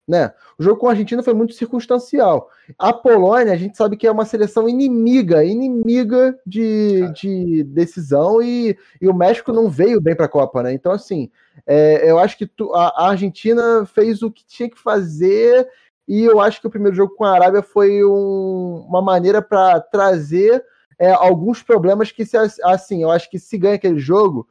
Né? 0.05 0.33
O 0.59 0.63
jogo 0.63 0.79
com 0.79 0.87
a 0.87 0.91
Argentina 0.91 1.23
foi 1.23 1.33
muito 1.33 1.53
circunstancial. 1.53 2.49
A 2.77 2.91
Polônia, 2.91 3.53
a 3.53 3.57
gente 3.57 3.77
sabe 3.77 3.95
que 3.95 4.05
é 4.05 4.11
uma 4.11 4.25
seleção 4.25 4.67
inimiga, 4.67 5.45
inimiga 5.45 6.37
de, 6.45 7.09
de 7.13 7.63
decisão, 7.63 8.41
e, 8.41 8.77
e 9.01 9.07
o 9.07 9.13
México 9.13 9.53
não 9.53 9.69
veio 9.69 10.01
bem 10.01 10.13
para 10.13 10.25
a 10.25 10.29
Copa, 10.29 10.61
né? 10.61 10.73
Então, 10.73 10.91
assim, 10.91 11.31
é, 11.65 12.09
eu 12.09 12.19
acho 12.19 12.37
que 12.37 12.45
tu, 12.45 12.73
a, 12.73 12.87
a, 12.89 13.09
Argentina 13.11 13.85
fez 13.85 14.21
o 14.21 14.29
que 14.29 14.45
tinha 14.45 14.69
que 14.69 14.77
fazer, 14.77 15.69
e 16.05 16.23
eu 16.23 16.41
acho 16.41 16.59
que 16.59 16.67
o 16.67 16.71
primeiro 16.71 16.97
jogo 16.97 17.15
com 17.15 17.23
a 17.23 17.33
Arábia 17.33 17.61
foi 17.61 18.03
um, 18.03 18.85
uma 18.85 19.01
maneira 19.01 19.41
para 19.41 19.79
trazer 19.79 20.65
é, 20.99 21.11
alguns 21.11 21.61
problemas 21.61 22.11
que, 22.11 22.25
se, 22.25 22.37
assim, 22.63 23.03
eu 23.03 23.11
acho 23.11 23.29
que 23.29 23.39
se 23.39 23.57
ganha 23.57 23.75
aquele 23.75 23.99
jogo, 23.99 24.47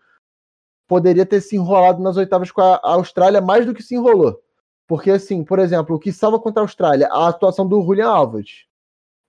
poderia 0.87 1.25
ter 1.25 1.41
se 1.41 1.57
enrolado 1.57 2.03
nas 2.03 2.17
oitavas 2.17 2.51
com 2.51 2.61
a 2.61 2.81
Austrália 2.83 3.41
mais 3.41 3.65
do 3.65 3.75
que 3.75 3.83
se 3.83 3.95
enrolou. 3.95 4.43
Porque, 4.87 5.11
assim, 5.11 5.43
por 5.43 5.59
exemplo, 5.59 5.97
o 5.97 5.99
que 5.99 6.13
salva 6.13 6.39
contra 6.39 6.61
a 6.63 6.65
Austrália? 6.65 7.09
A 7.11 7.29
atuação 7.29 7.67
do 7.67 7.83
Julian 7.83 8.09
Alves. 8.09 8.67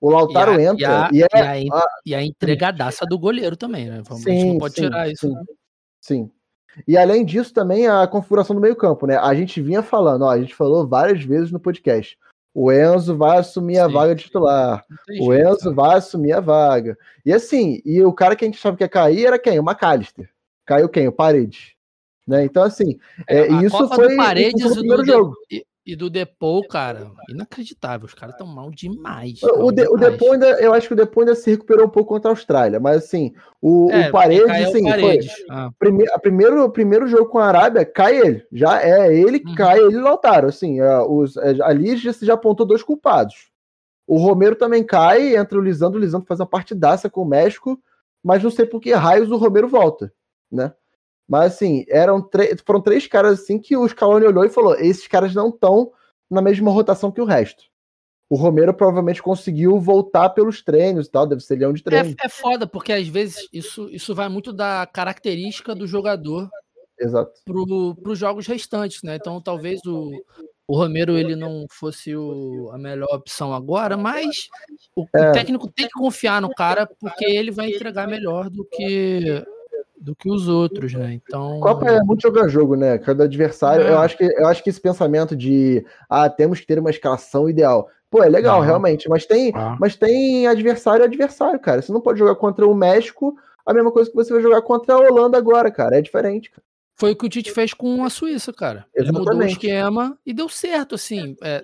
O 0.01 0.09
Lautaro 0.09 0.59
e 0.59 0.67
a, 0.67 0.71
entra. 0.71 0.83
E 0.83 0.85
a, 0.85 1.09
e, 1.13 1.21
é, 1.21 1.63
e, 1.63 1.71
a, 1.71 1.77
a, 1.77 1.87
e 2.07 2.15
a 2.15 2.21
entregadaça 2.21 3.05
do 3.05 3.17
goleiro 3.17 3.55
também, 3.55 3.89
né? 3.89 4.01
Vamos, 4.05 4.23
sim, 4.23 4.31
a 4.31 4.33
gente 4.33 4.51
não 4.51 4.57
pode 4.57 4.75
sim, 4.75 4.81
tirar 4.81 5.09
isso. 5.09 5.27
Sim, 5.27 5.33
né? 5.33 5.43
sim. 6.01 6.31
E 6.85 6.97
além 6.97 7.23
disso, 7.23 7.53
também 7.53 7.87
a 7.87 8.05
configuração 8.07 8.55
do 8.55 8.61
meio-campo, 8.61 9.07
né? 9.07 9.15
A 9.15 9.33
gente 9.33 9.61
vinha 9.61 9.81
falando, 9.81 10.23
ó, 10.23 10.29
a 10.29 10.39
gente 10.41 10.53
falou 10.53 10.85
várias 10.85 11.23
vezes 11.23 11.51
no 11.51 11.59
podcast. 11.59 12.17
O 12.53 12.71
Enzo 12.71 13.17
vai 13.17 13.39
assumir 13.39 13.79
a 13.79 13.87
vaga 13.87 14.13
de 14.13 14.25
titular. 14.25 14.85
O 15.19 15.33
Enzo 15.33 15.73
vai 15.73 15.97
assumir 15.97 16.33
a 16.33 16.39
vaga. 16.39 16.97
E 17.25 17.33
assim, 17.33 17.81
e 17.83 18.01
o 18.03 18.13
cara 18.13 18.35
que 18.35 18.45
a 18.45 18.47
gente 18.47 18.57
achava 18.57 18.77
que 18.77 18.83
ia 18.83 18.89
cair 18.89 19.25
era 19.25 19.39
quem? 19.39 19.59
O 19.59 19.63
McAllister. 19.63 20.29
Caiu 20.65 20.87
quem? 20.87 21.07
O 21.07 21.11
Paredes. 21.11 21.73
Né? 22.27 22.45
Então, 22.45 22.63
assim, 22.63 22.97
é, 23.27 23.39
é 23.39 23.47
isso 23.63 23.77
Copa 23.77 23.95
foi 23.95 24.15
Paredes 24.15 24.65
o 24.65 24.79
primeiro 24.79 25.05
jogo. 25.05 25.33
E 25.51 25.65
do 25.97 26.09
Depou, 26.09 26.65
cara, 26.65 27.11
inacreditável. 27.29 28.05
Os 28.05 28.13
caras 28.13 28.35
estão 28.35 28.47
mal 28.47 28.71
demais. 28.71 29.43
O, 29.43 29.69
de, 29.69 29.85
o 29.89 29.97
Depou 29.97 30.31
ainda, 30.31 30.47
eu 30.61 30.73
acho 30.73 30.87
que 30.87 30.93
o 30.93 30.97
Depou 30.97 31.21
ainda 31.21 31.35
se 31.35 31.51
recuperou 31.51 31.85
um 31.85 31.89
pouco 31.89 32.13
contra 32.13 32.31
a 32.31 32.33
Austrália, 32.33 32.79
mas 32.79 33.03
assim, 33.03 33.33
o, 33.61 33.91
é, 33.91 34.07
o 34.07 34.11
Paredes, 34.11 34.49
assim, 34.49 34.83
Paredes. 34.83 35.33
Foi, 35.33 35.45
ah. 35.49 35.69
prime, 35.77 36.05
a 36.09 36.17
primeiro, 36.17 36.69
primeiro 36.69 37.07
jogo 37.07 37.25
com 37.25 37.37
a 37.37 37.47
Arábia, 37.47 37.85
cai 37.85 38.17
ele. 38.17 38.45
Já 38.49 38.81
é 38.81 39.13
ele 39.13 39.41
que 39.41 39.49
uhum. 39.49 39.55
cai, 39.55 39.79
ele 39.79 39.95
e 39.95 39.99
Lautaro. 39.99 40.47
Assim, 40.47 40.79
é, 40.79 40.99
os, 40.99 41.35
é, 41.35 41.61
ali 41.61 41.97
já, 41.97 42.13
já 42.13 42.35
apontou 42.35 42.65
dois 42.65 42.81
culpados. 42.81 43.51
O 44.07 44.17
Romero 44.17 44.55
também 44.55 44.85
cai, 44.85 45.35
entra 45.35 45.59
o 45.59 45.61
Lisandro, 45.61 45.99
o 45.99 46.01
Lisandro 46.01 46.27
faz 46.27 46.39
uma 46.39 46.45
partidaça 46.45 47.09
com 47.09 47.23
o 47.23 47.27
México, 47.27 47.77
mas 48.23 48.41
não 48.41 48.49
sei 48.49 48.65
por 48.65 48.79
que 48.79 48.93
raios 48.93 49.31
o 49.31 49.37
Romero 49.37 49.67
volta, 49.67 50.13
né? 50.49 50.73
Mas 51.27 51.53
assim, 51.53 51.85
eram 51.89 52.27
foram 52.65 52.81
três 52.81 53.07
caras 53.07 53.41
assim 53.41 53.57
que 53.57 53.75
o 53.75 53.87
Scaloni 53.87 54.25
olhou 54.25 54.45
e 54.45 54.49
falou: 54.49 54.75
esses 54.75 55.07
caras 55.07 55.33
não 55.33 55.49
estão 55.49 55.91
na 56.29 56.41
mesma 56.41 56.71
rotação 56.71 57.11
que 57.11 57.21
o 57.21 57.25
resto. 57.25 57.63
O 58.29 58.35
Romero 58.35 58.73
provavelmente 58.73 59.21
conseguiu 59.21 59.79
voltar 59.79 60.29
pelos 60.29 60.63
treinos 60.63 61.05
e 61.07 61.11
tal, 61.11 61.27
deve 61.27 61.41
ser 61.41 61.55
leão 61.55 61.71
de 61.71 61.83
treino. 61.83 62.15
É, 62.21 62.25
é 62.25 62.29
foda, 62.29 62.65
porque 62.65 62.91
às 62.91 63.07
vezes 63.07 63.47
isso, 63.53 63.89
isso 63.91 64.15
vai 64.15 64.27
muito 64.27 64.51
da 64.51 64.87
característica 64.87 65.75
do 65.75 65.85
jogador 65.85 66.49
Exato. 66.99 67.31
para 67.45 68.11
os 68.11 68.17
jogos 68.17 68.47
restantes, 68.47 69.03
né? 69.03 69.17
Então 69.17 69.39
talvez 69.39 69.79
o, 69.85 70.11
o 70.67 70.75
Romero 70.75 71.17
ele 71.17 71.35
não 71.35 71.67
fosse 71.69 72.15
o, 72.15 72.71
a 72.71 72.77
melhor 72.77 73.09
opção 73.13 73.53
agora, 73.53 73.95
mas 73.97 74.47
o, 74.95 75.05
é. 75.13 75.29
o 75.29 75.31
técnico 75.31 75.71
tem 75.71 75.87
que 75.87 75.93
confiar 75.93 76.41
no 76.41 76.49
cara 76.49 76.87
porque 76.99 77.25
ele 77.25 77.51
vai 77.51 77.69
entregar 77.69 78.07
melhor 78.07 78.49
do 78.49 78.65
que 78.65 79.43
do 80.03 80.13
que 80.13 80.29
os 80.29 80.49
outros, 80.49 80.93
né? 80.93 81.13
Então. 81.13 81.61
Copa 81.61 81.89
é 81.89 82.01
muito 82.01 82.21
jogar 82.21 82.49
jogo, 82.49 82.75
né? 82.75 82.97
Cada 82.97 83.23
adversário. 83.23 83.85
É. 83.85 83.91
Eu, 83.91 83.99
acho 83.99 84.17
que, 84.17 84.23
eu 84.25 84.47
acho 84.47 84.61
que 84.61 84.69
esse 84.69 84.81
pensamento 84.81 85.35
de 85.35 85.85
ah, 86.09 86.29
temos 86.29 86.59
que 86.59 86.67
ter 86.67 86.77
uma 86.77 86.89
escalação 86.89 87.49
ideal. 87.49 87.87
Pô, 88.09 88.21
é 88.21 88.27
legal, 88.27 88.59
não. 88.59 88.65
realmente. 88.65 89.07
Mas 89.07 89.25
tem, 89.25 89.53
ah. 89.55 89.77
mas 89.79 89.95
tem 89.95 90.45
adversário 90.45 91.05
adversário, 91.05 91.59
cara. 91.59 91.81
Você 91.81 91.91
não 91.93 92.01
pode 92.01 92.19
jogar 92.19 92.35
contra 92.35 92.67
o 92.67 92.75
México 92.75 93.35
a 93.65 93.73
mesma 93.73 93.91
coisa 93.91 94.09
que 94.09 94.15
você 94.15 94.33
vai 94.33 94.41
jogar 94.41 94.61
contra 94.61 94.93
a 94.93 94.99
Holanda 94.99 95.37
agora, 95.37 95.71
cara. 95.71 95.97
É 95.97 96.01
diferente, 96.01 96.51
cara. 96.51 96.63
Foi 96.95 97.13
o 97.13 97.15
que 97.15 97.25
o 97.25 97.29
Tite 97.29 97.51
fez 97.51 97.73
com 97.73 98.03
a 98.03 98.09
Suíça, 98.09 98.53
cara. 98.53 98.85
Ele 98.93 99.11
mudou 99.11 99.35
o 99.35 99.43
esquema 99.43 100.15
e 100.23 100.31
deu 100.31 100.47
certo, 100.47 100.93
assim. 100.93 101.35
É, 101.41 101.63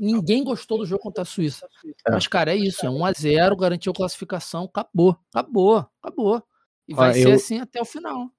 ninguém 0.00 0.42
gostou 0.42 0.78
do 0.78 0.86
jogo 0.86 1.02
contra 1.02 1.22
a 1.22 1.26
Suíça. 1.26 1.68
É. 2.06 2.10
Mas, 2.10 2.26
cara, 2.26 2.52
é 2.52 2.56
isso. 2.56 2.84
É 2.84 2.88
1x0, 2.88 3.56
garantiu 3.56 3.92
classificação, 3.92 4.64
acabou. 4.64 5.16
Acabou, 5.32 5.86
acabou. 6.02 6.42
E 6.86 6.94
vai 6.94 7.10
ah, 7.10 7.14
ser 7.14 7.28
eu, 7.28 7.34
assim 7.34 7.60
até 7.60 7.80
o 7.80 7.84
final. 7.84 8.30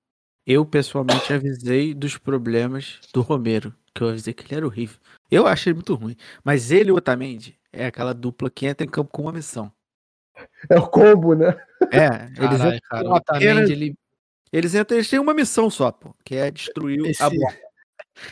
Eu, 0.46 0.66
pessoalmente, 0.66 1.34
avisei 1.34 1.94
dos 1.94 2.18
problemas 2.18 3.00
do 3.14 3.22
Romero. 3.22 3.74
Que 3.94 4.04
eu 4.04 4.10
avisei 4.10 4.34
que 4.34 4.44
ele 4.44 4.56
era 4.56 4.66
horrível. 4.66 5.00
Eu 5.32 5.48
achei 5.48 5.72
ele 5.72 5.78
muito 5.78 5.96
ruim. 5.96 6.16
Mas 6.44 6.72
ele 6.72 6.90
e 6.90 6.92
o 6.92 6.96
Otamendi 6.96 7.58
é 7.74 7.88
aquela 7.88 8.14
dupla 8.14 8.50
que 8.50 8.66
entra 8.66 8.86
em 8.86 8.90
campo 8.90 9.12
com 9.12 9.24
uma 9.24 9.32
missão. 9.32 9.72
É 10.70 10.78
o 10.78 10.88
combo, 10.88 11.34
né? 11.34 11.56
É, 11.92 12.26
eles 12.38 12.58
Carai, 12.58 12.80
cara, 12.82 13.10
o 13.10 13.14
Otamendi, 13.14 13.72
ele... 13.72 13.96
Eles, 14.52 14.76
entram, 14.76 14.98
eles 14.98 15.10
têm 15.10 15.20
uma 15.20 15.34
missão 15.34 15.70
só, 15.70 15.92
pô, 15.92 16.16
que 16.24 16.36
é 16.36 16.52
destruir 16.52 17.06
esse, 17.06 17.22
a 17.22 17.30
bola. 17.30 17.54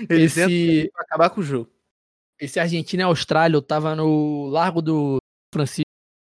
Eles 0.10 0.38
esse... 0.38 0.80
entram 0.80 0.92
pra 0.94 1.02
acabar 1.04 1.30
com 1.32 1.42
o 1.42 1.44
jogo. 1.44 1.70
Esse 2.40 2.60
Argentina 2.60 3.04
e 3.04 3.06
Austrália, 3.06 3.56
eu 3.58 3.62
tava 3.62 3.96
no 3.96 4.48
Largo 4.48 4.82
do 4.82 5.18
Francisco, 5.54 5.90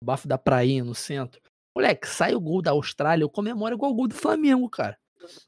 bafo 0.03 0.29
da 0.29 0.39
prainha, 0.39 0.85
no 0.85 0.95
centro. 0.95 1.41
Moleque, 1.75 2.07
sai 2.07 2.35
o 2.35 2.41
gol 2.41 2.63
da 2.63 2.71
Austrália, 2.71 3.25
eu 3.25 3.29
comemoro 3.29 3.75
igual 3.75 3.91
o 3.91 3.95
gol 3.95 4.09
do 4.09 4.15
Flamengo, 4.15 4.69
cara. 4.69 4.97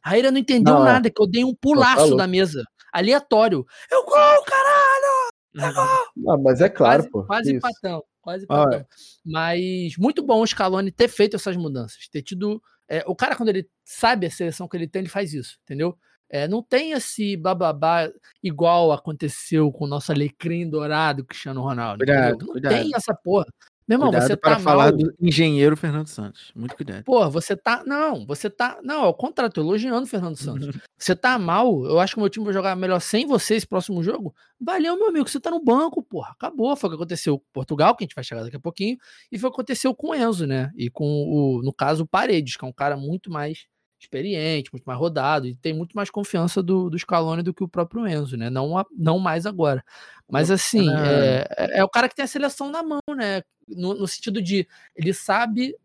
A 0.02 0.10
Raíra 0.10 0.30
não 0.30 0.38
entendeu 0.38 0.74
não, 0.74 0.86
é. 0.86 0.92
nada, 0.92 1.10
que 1.10 1.20
eu 1.20 1.26
dei 1.26 1.44
um 1.44 1.54
pulaço 1.54 2.10
tá 2.10 2.16
da 2.16 2.26
mesa. 2.26 2.64
Aleatório. 2.92 3.64
É 3.90 3.96
o 3.96 4.04
gol, 4.04 4.44
caralho! 4.44 5.30
É 5.58 5.72
gol! 5.72 6.06
Não, 6.16 6.42
mas 6.42 6.60
é 6.60 6.68
claro, 6.68 7.02
quase, 7.02 7.10
pô. 7.10 7.24
Quase 7.24 7.60
patão. 7.60 8.04
Quase 8.20 8.46
patão. 8.46 8.72
Ah, 8.72 8.82
é. 8.82 8.86
Mas 9.24 9.96
muito 9.98 10.22
bom 10.22 10.40
o 10.40 10.46
Scaloni 10.46 10.90
ter 10.90 11.08
feito 11.08 11.36
essas 11.36 11.56
mudanças. 11.56 12.08
Ter 12.10 12.22
tido. 12.22 12.60
É, 12.88 13.04
o 13.06 13.14
cara, 13.14 13.36
quando 13.36 13.50
ele 13.50 13.68
sabe 13.84 14.26
a 14.26 14.30
seleção 14.30 14.66
que 14.66 14.76
ele 14.76 14.88
tem, 14.88 15.00
ele 15.00 15.08
faz 15.08 15.32
isso, 15.32 15.58
entendeu? 15.64 15.96
É, 16.28 16.48
não 16.48 16.60
tem 16.62 16.92
esse 16.92 17.36
bababá 17.36 18.10
igual 18.42 18.90
aconteceu 18.90 19.70
com 19.70 19.84
o 19.84 19.88
nosso 19.88 20.10
alecrim 20.10 20.68
dourado 20.68 21.24
Cristiano 21.24 21.62
Ronaldo. 21.62 21.98
Cuidado, 21.98 22.38
não 22.40 22.52
cuidado. 22.52 22.72
tem 22.72 22.90
essa 22.94 23.14
porra. 23.14 23.46
Meu 23.88 23.96
irmão, 23.96 24.10
cuidado 24.10 24.26
você 24.26 24.36
para 24.36 24.56
tá 24.56 24.60
falar 24.60 24.90
mal. 24.90 24.92
do 24.92 25.14
engenheiro 25.20 25.76
Fernando 25.76 26.08
Santos. 26.08 26.50
Muito 26.56 26.74
cuidado. 26.74 27.04
Pô, 27.04 27.30
você 27.30 27.56
tá. 27.56 27.84
Não, 27.86 28.26
você 28.26 28.50
tá. 28.50 28.80
Não, 28.82 29.02
ao 29.02 29.14
contrário, 29.14 29.52
tô 29.52 29.60
elogiando 29.60 30.02
o 30.02 30.06
Fernando 30.06 30.36
Santos. 30.36 30.68
você 30.98 31.14
tá 31.14 31.38
mal. 31.38 31.84
Eu 31.84 32.00
acho 32.00 32.14
que 32.14 32.18
o 32.18 32.22
meu 32.22 32.28
time 32.28 32.44
vai 32.44 32.52
jogar 32.52 32.74
melhor 32.74 33.00
sem 33.00 33.26
você 33.26 33.54
esse 33.54 33.66
próximo 33.66 34.02
jogo. 34.02 34.34
Valeu, 34.60 34.96
meu 34.96 35.08
amigo. 35.08 35.28
Você 35.28 35.38
tá 35.38 35.50
no 35.50 35.62
banco, 35.62 36.02
porra. 36.02 36.32
Acabou. 36.32 36.74
Foi 36.74 36.88
o 36.88 36.90
que 36.90 36.96
aconteceu 36.96 37.38
com 37.38 37.44
Portugal, 37.52 37.94
que 37.94 38.02
a 38.02 38.06
gente 38.06 38.14
vai 38.14 38.24
chegar 38.24 38.42
daqui 38.42 38.56
a 38.56 38.60
pouquinho. 38.60 38.96
E 39.30 39.38
foi 39.38 39.48
o 39.48 39.52
que 39.52 39.56
aconteceu 39.56 39.94
com 39.94 40.08
o 40.08 40.14
Enzo, 40.14 40.46
né? 40.46 40.72
E 40.76 40.90
com 40.90 41.04
o, 41.04 41.62
no 41.62 41.72
caso, 41.72 42.02
o 42.02 42.08
Paredes, 42.08 42.56
que 42.56 42.64
é 42.64 42.68
um 42.68 42.72
cara 42.72 42.96
muito 42.96 43.30
mais 43.30 43.66
experiente, 43.98 44.70
muito 44.72 44.84
mais 44.84 44.98
rodado, 44.98 45.46
e 45.46 45.54
tem 45.54 45.72
muito 45.72 45.94
mais 45.94 46.10
confiança 46.10 46.62
do, 46.62 46.90
do 46.90 46.98
Scaloni 46.98 47.42
do 47.42 47.54
que 47.54 47.64
o 47.64 47.68
próprio 47.68 48.06
Enzo, 48.06 48.36
né? 48.36 48.50
Não, 48.50 48.84
não 48.96 49.18
mais 49.18 49.46
agora. 49.46 49.84
Mas 50.28 50.50
assim, 50.50 50.90
é, 50.90 51.46
é, 51.56 51.78
é, 51.78 51.84
o 51.84 51.88
cara 51.88 52.08
que 52.08 52.14
tem 52.14 52.24
a 52.24 52.28
seleção 52.28 52.70
na 52.70 52.82
mão, 52.82 53.00
né? 53.16 53.42
No, 53.68 53.94
no, 53.94 54.06
sentido 54.06 54.40
de 54.40 54.66
ele 54.94 55.12
sabe 55.12 55.76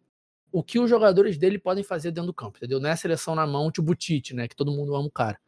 o 0.51 0.61
que 0.61 0.79
os 0.79 0.89
jogadores 0.89 1.37
dele 1.37 1.57
podem 1.57 1.83
fazer 1.83 2.11
dentro 2.11 2.27
do 2.27 2.33
campo, 2.33 2.57
entendeu? 2.57 2.79
Não 2.79 2.89
é 2.89 2.93
a 2.93 2.97
seleção 2.97 3.33
na 3.33 3.47
mão, 3.47 3.71
tipo 3.71 3.91
o 3.91 3.95
Tite, 3.95 4.35
né? 4.35 4.47
Que 4.47 4.55
todo 4.55 4.71
mundo 4.71 4.95
ama 4.95 5.07
o 5.07 5.11
cara. 5.11 5.39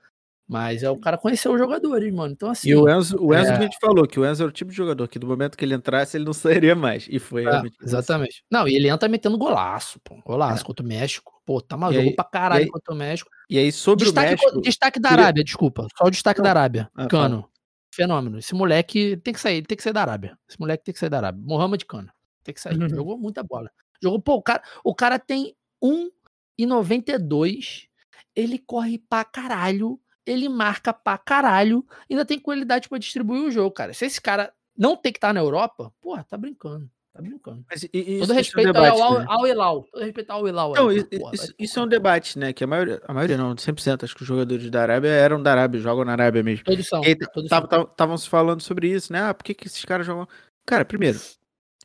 Mas 0.48 0.84
é 0.84 0.90
o 0.90 0.98
cara 0.98 1.18
conhecer 1.18 1.50
os 1.50 1.58
jogadores, 1.58 2.14
mano. 2.14 2.34
Então, 2.34 2.50
assim. 2.50 2.70
E 2.70 2.76
o 2.76 2.90
Enzo, 2.90 3.18
o 3.20 3.34
Enzo 3.34 3.52
é... 3.52 3.56
a 3.56 3.62
gente 3.62 3.78
falou 3.80 4.06
que 4.06 4.20
o 4.20 4.26
Enzo 4.26 4.44
era 4.44 4.50
o 4.50 4.54
tipo 4.54 4.72
de 4.72 4.78
jogador 4.78 5.08
que 5.08 5.18
do 5.18 5.26
momento 5.26 5.58
que 5.58 5.64
ele 5.64 5.74
entrasse, 5.74 6.18
ele 6.18 6.26
não 6.26 6.34
sairia 6.34 6.76
mais. 6.76 7.08
E 7.10 7.18
foi 7.18 7.48
é, 7.48 7.62
Exatamente. 7.82 8.30
Assim. 8.30 8.42
Não, 8.52 8.68
e 8.68 8.76
ele 8.76 8.90
entra 8.90 9.08
metendo 9.08 9.38
golaço, 9.38 10.00
pô. 10.04 10.22
Golaço 10.26 10.64
é. 10.64 10.66
contra 10.66 10.86
o 10.86 10.88
México. 10.88 11.32
Pô, 11.46 11.62
tá 11.62 11.76
maluco 11.76 12.00
aí, 12.00 12.16
pra 12.16 12.26
caralho 12.26 12.66
aí, 12.66 12.70
contra 12.70 12.94
o 12.94 12.98
México. 12.98 13.30
E 13.50 13.58
aí, 13.58 13.72
sobre 13.72 14.06
destaque, 14.06 14.28
o 14.28 14.32
México. 14.32 14.62
Destaque 14.62 15.00
da 15.00 15.10
Arábia, 15.10 15.44
desculpa. 15.44 15.88
Só 15.98 16.06
o 16.06 16.12
destaque 16.12 16.40
não. 16.40 16.44
da 16.44 16.50
Arábia. 16.50 16.90
Ah, 16.96 17.08
Cano. 17.08 17.42
Fala. 17.42 17.54
Fenômeno. 17.94 18.40
Esse 18.40 18.56
moleque 18.56 19.18
tem 19.18 19.34
que 19.34 19.40
sair, 19.40 19.62
tem 19.62 19.78
que 19.78 19.84
sair 19.84 19.94
da 19.94 20.02
Arábia. 20.02 20.38
Esse 20.50 20.60
moleque 20.60 20.84
tem 20.84 20.94
que 20.94 21.00
sair 21.00 21.10
da 21.10 21.18
Arábia. 21.18 21.44
Mohamed 21.46 21.86
Cano. 21.86 22.12
Tem 22.44 22.54
que 22.54 22.62
sair. 22.62 22.78
Uhum. 22.78 22.90
Jogou 22.90 23.18
muita 23.18 23.44
bola. 23.44 23.70
Jogou, 24.02 24.20
pô, 24.20 24.34
o 24.36 24.42
cara, 24.42 24.62
o 24.84 24.96
cara 24.96 25.20
tem 25.20 25.56
1,92. 25.82 27.88
Ele 28.36 28.58
corre 28.58 28.98
pra 28.98 29.24
caralho 29.24 30.00
ele 30.26 30.50
marca 30.50 30.94
pra 30.94 31.18
caralho, 31.18 31.86
ainda 32.10 32.26
tem 32.26 32.40
qualidade 32.40 32.90
para 32.90 32.98
distribuir 32.98 33.44
o 33.44 33.52
jogo, 33.52 33.72
cara. 33.72 33.94
Se 33.94 34.06
esse 34.06 34.22
cara 34.22 34.54
não 34.78 34.96
tem 34.96 35.12
que 35.12 35.18
estar 35.18 35.30
tá 35.30 35.34
na 35.34 35.40
Europa, 35.40 35.94
porra, 36.02 36.24
tá 36.24 36.38
brincando. 36.38 36.90
Tá 37.14 37.22
brincando. 37.22 37.64
Mas, 37.70 37.84
e, 37.94 38.20
todo 38.20 38.34
respeito 38.34 38.68
é 38.68 38.72
um 38.72 38.74
debate, 38.74 39.02
ao, 39.02 39.20
né? 39.20 39.26
ao 39.28 39.46
Elal. 39.46 39.84
Todo 39.92 40.04
respeito 40.04 40.32
ao 40.32 40.48
Elal. 40.48 40.74
Não, 40.74 40.90
aí, 40.90 41.04
porra, 41.04 41.36
isso, 41.36 41.54
isso 41.60 41.80
é 41.80 41.84
um 41.84 41.88
debate, 41.88 42.40
né? 42.40 42.52
Que 42.52 42.64
a 42.64 42.68
maioria, 42.68 43.00
a 43.08 43.14
maioria 43.14 43.38
não, 43.38 43.54
100%, 43.54 44.04
acho 44.04 44.16
que 44.16 44.24
os 44.24 44.28
jogadores 44.28 44.68
da 44.72 44.82
Arábia 44.82 45.10
eram 45.10 45.42
da 45.42 45.52
Arábia, 45.52 45.80
jogam 45.80 46.04
na 46.04 46.14
Arábia 46.14 46.42
mesmo. 46.42 46.66
Todos 46.66 46.88
são. 46.88 47.02
Estavam 47.04 48.18
se 48.18 48.28
falando 48.28 48.62
sobre 48.62 48.90
isso, 48.90 49.14
né? 49.14 49.22
Ah, 49.22 49.34
por 49.34 49.44
que, 49.44 49.54
que 49.54 49.68
esses 49.68 49.86
caras 49.86 50.08
jogam. 50.08 50.28
Cara, 50.66 50.84
primeiro, 50.84 51.20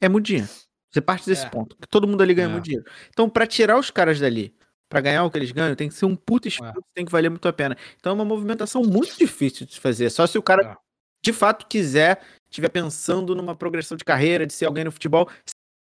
é 0.00 0.08
muito 0.08 0.26
dinheiro. 0.26 0.48
Você 0.90 1.02
parte 1.02 1.26
desse 1.26 1.44
é. 1.44 1.50
ponto. 1.50 1.76
Que 1.76 1.86
todo 1.86 2.08
mundo 2.08 2.22
ali 2.22 2.32
ganha 2.32 2.48
é. 2.48 2.52
muito 2.52 2.64
dinheiro. 2.64 2.86
Então, 3.10 3.28
para 3.28 3.46
tirar 3.46 3.78
os 3.78 3.90
caras 3.90 4.18
dali 4.18 4.54
para 4.88 5.00
ganhar 5.00 5.24
o 5.24 5.30
que 5.30 5.38
eles 5.38 5.52
ganham, 5.52 5.74
tem 5.74 5.88
que 5.88 5.94
ser 5.94 6.06
um 6.06 6.16
puta 6.16 6.48
esforço, 6.48 6.78
é. 6.78 6.82
tem 6.94 7.04
que 7.04 7.12
valer 7.12 7.28
muito 7.28 7.46
a 7.46 7.52
pena. 7.52 7.76
Então 7.98 8.12
é 8.12 8.14
uma 8.14 8.24
movimentação 8.24 8.82
muito 8.82 9.16
difícil 9.18 9.66
de 9.66 9.74
se 9.74 9.80
fazer. 9.80 10.10
Só 10.10 10.26
se 10.26 10.38
o 10.38 10.42
cara 10.42 10.72
é. 10.72 10.76
de 11.22 11.32
fato 11.32 11.66
quiser, 11.66 12.22
estiver 12.48 12.70
pensando 12.70 13.34
numa 13.34 13.54
progressão 13.54 13.96
de 13.96 14.04
carreira, 14.04 14.46
de 14.46 14.52
ser 14.52 14.64
alguém 14.64 14.84
no 14.84 14.92
futebol. 14.92 15.28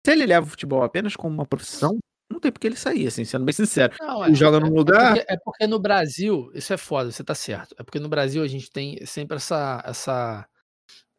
Se 0.06 0.12
ele 0.12 0.26
leva 0.26 0.46
o 0.46 0.50
futebol 0.50 0.84
apenas 0.84 1.16
como 1.16 1.34
uma 1.34 1.46
profissão, 1.46 1.98
não 2.30 2.40
tem 2.40 2.52
porque 2.52 2.68
ele 2.68 2.76
sair, 2.76 3.08
assim, 3.08 3.24
sendo 3.24 3.46
bem 3.46 3.54
sincero. 3.54 3.94
Não, 4.00 4.26
é, 4.26 4.34
joga 4.34 4.60
num 4.60 4.68
é 4.68 4.78
lugar. 4.78 5.16
Porque, 5.16 5.34
é 5.34 5.38
porque 5.38 5.68
no 5.68 5.80
Brasil, 5.80 6.52
isso 6.54 6.74
é 6.74 6.78
foda, 6.78 7.12
você 7.12 7.24
tá 7.24 7.36
certo. 7.36 7.76
É 7.78 7.84
porque 7.84 8.00
no 8.00 8.10
Brasil 8.10 8.44
a 8.44 8.48
gente 8.48 8.70
tem 8.72 9.06
sempre 9.06 9.38
essa. 9.38 9.82
essa, 9.86 10.48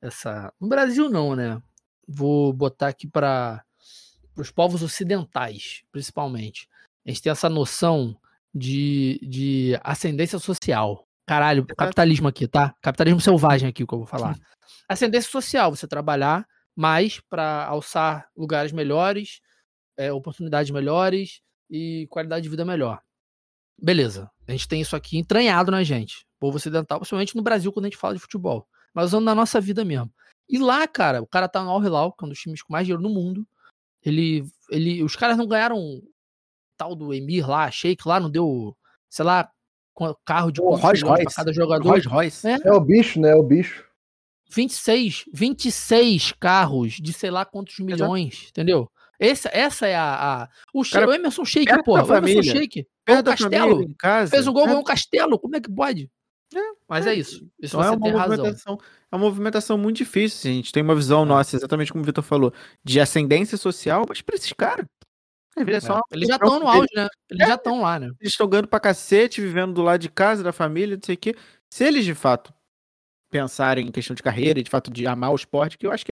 essa... 0.00 0.52
No 0.60 0.68
Brasil 0.68 1.08
não, 1.08 1.34
né? 1.36 1.60
Vou 2.06 2.52
botar 2.52 2.88
aqui 2.88 3.06
para 3.06 3.64
os 4.36 4.50
povos 4.50 4.82
ocidentais, 4.82 5.82
principalmente 5.92 6.68
a 7.06 7.10
gente 7.10 7.22
tem 7.22 7.32
essa 7.32 7.48
noção 7.48 8.16
de, 8.54 9.18
de 9.22 9.78
ascendência 9.82 10.38
social. 10.38 11.06
Caralho, 11.26 11.66
capitalismo 11.66 12.28
aqui, 12.28 12.46
tá? 12.46 12.74
Capitalismo 12.80 13.20
selvagem 13.20 13.68
aqui, 13.68 13.82
o 13.82 13.86
que 13.86 13.94
eu 13.94 13.98
vou 13.98 14.06
falar. 14.08 14.36
Ascendência 14.88 15.30
social, 15.30 15.74
você 15.74 15.86
trabalhar 15.86 16.46
mais 16.74 17.20
para 17.20 17.66
alçar 17.66 18.28
lugares 18.36 18.72
melhores, 18.72 19.40
é, 19.96 20.12
oportunidades 20.12 20.70
melhores 20.70 21.40
e 21.70 22.06
qualidade 22.10 22.42
de 22.42 22.48
vida 22.48 22.64
melhor. 22.64 23.00
Beleza, 23.80 24.30
a 24.46 24.52
gente 24.52 24.68
tem 24.68 24.80
isso 24.80 24.94
aqui 24.94 25.18
entranhado 25.18 25.70
na 25.70 25.82
gente, 25.82 26.26
povo 26.38 26.56
ocidental, 26.56 26.98
principalmente 27.00 27.34
no 27.36 27.42
Brasil 27.42 27.72
quando 27.72 27.86
a 27.86 27.88
gente 27.88 27.98
fala 27.98 28.14
de 28.14 28.20
futebol, 28.20 28.66
mas 28.94 29.06
usando 29.06 29.24
na 29.24 29.34
nossa 29.34 29.60
vida 29.60 29.84
mesmo. 29.84 30.12
E 30.48 30.58
lá, 30.58 30.86
cara, 30.86 31.22
o 31.22 31.26
cara 31.26 31.48
tá 31.48 31.62
no 31.62 31.70
Al 31.70 31.82
Hilal, 31.82 32.12
que 32.12 32.24
é 32.24 32.26
um 32.26 32.28
dos 32.28 32.38
times 32.38 32.62
com 32.62 32.72
mais 32.72 32.86
dinheiro 32.86 33.02
no 33.02 33.08
mundo. 33.08 33.46
Ele, 34.04 34.44
ele, 34.70 35.02
os 35.02 35.16
caras 35.16 35.36
não 35.36 35.46
ganharam 35.46 36.02
tal 36.82 36.96
do 36.96 37.14
Emir 37.14 37.48
lá, 37.48 37.70
Sheik 37.70 38.06
lá, 38.06 38.18
não 38.18 38.30
deu, 38.30 38.76
sei 39.08 39.24
lá, 39.24 39.48
carro 40.24 40.50
de 40.50 40.60
Rolls 40.60 41.04
Royce 41.04 41.34
cada 41.34 41.52
jogador. 41.52 41.88
Rolls 41.88 42.08
Royce. 42.08 42.46
É. 42.46 42.58
é 42.64 42.72
o 42.72 42.80
bicho, 42.80 43.20
né? 43.20 43.30
É 43.30 43.36
o 43.36 43.42
bicho. 43.42 43.86
26, 44.50 45.24
26 45.32 46.32
carros 46.32 46.94
de 46.94 47.12
sei 47.12 47.30
lá 47.30 47.44
quantos 47.44 47.78
milhões, 47.78 48.34
Exato. 48.34 48.50
entendeu? 48.50 48.90
Essa, 49.18 49.48
essa 49.52 49.86
é 49.86 49.94
a. 49.94 50.42
a... 50.42 50.48
O, 50.74 50.82
Cara, 50.82 51.08
o 51.08 51.12
Emerson 51.12 51.44
Sheik, 51.44 51.82
porra. 51.84 52.04
O 52.04 52.16
Emerson 52.16 52.42
Sheik. 52.42 52.86
É 53.06 53.14
um 53.14 53.22
castelo. 53.22 53.82
Em 53.82 53.94
casa, 53.94 54.30
fez 54.30 54.46
um 54.46 54.52
gol, 54.52 54.68
é 54.68 54.74
um 54.74 54.82
castelo. 54.82 55.38
Como 55.38 55.56
é 55.56 55.60
que 55.60 55.72
pode? 55.72 56.10
É, 56.54 56.60
Mas 56.88 57.06
é, 57.06 57.12
é 57.12 57.14
isso. 57.14 57.48
Isso 57.60 57.76
então 57.76 57.82
é 57.82 57.90
uma 57.90 58.10
movimentação, 58.10 58.74
razão. 58.74 58.78
É 59.10 59.16
uma 59.16 59.24
movimentação 59.24 59.78
muito 59.78 59.96
difícil. 59.96 60.50
A 60.50 60.54
gente 60.54 60.72
tem 60.72 60.82
uma 60.82 60.94
visão 60.94 61.22
é. 61.22 61.26
nossa, 61.26 61.56
exatamente 61.56 61.92
como 61.92 62.02
o 62.02 62.06
Vitor 62.06 62.22
falou, 62.22 62.52
de 62.84 63.00
ascendência 63.00 63.56
social, 63.56 64.04
mas 64.08 64.20
pra 64.20 64.34
esses 64.34 64.52
caras. 64.52 64.86
É, 65.56 65.60
eles 65.60 66.28
já 66.28 66.36
estão 66.36 66.58
no 66.58 66.66
auge, 66.66 66.88
né? 66.94 67.08
Eles 67.30 67.46
já 67.46 67.54
estão 67.54 67.82
lá, 67.82 67.98
né? 67.98 68.06
Eles 68.20 68.32
estão 68.32 68.48
ganhando 68.48 68.68
pra 68.68 68.80
cacete, 68.80 69.40
vivendo 69.40 69.74
do 69.74 69.82
lado 69.82 70.00
de 70.00 70.08
casa, 70.08 70.42
da 70.42 70.52
família, 70.52 70.96
não 70.96 71.02
sei 71.04 71.14
o 71.14 71.18
quê. 71.18 71.36
Se 71.70 71.84
eles 71.84 72.04
de 72.04 72.14
fato 72.14 72.52
pensarem 73.30 73.86
em 73.86 73.90
questão 73.90 74.14
de 74.14 74.22
carreira 74.22 74.60
e 74.60 74.62
de 74.62 74.70
fato 74.70 74.90
de 74.90 75.06
amar 75.06 75.30
o 75.32 75.36
esporte, 75.36 75.76
que 75.76 75.86
eu 75.86 75.92
acho 75.92 76.04
que 76.04 76.12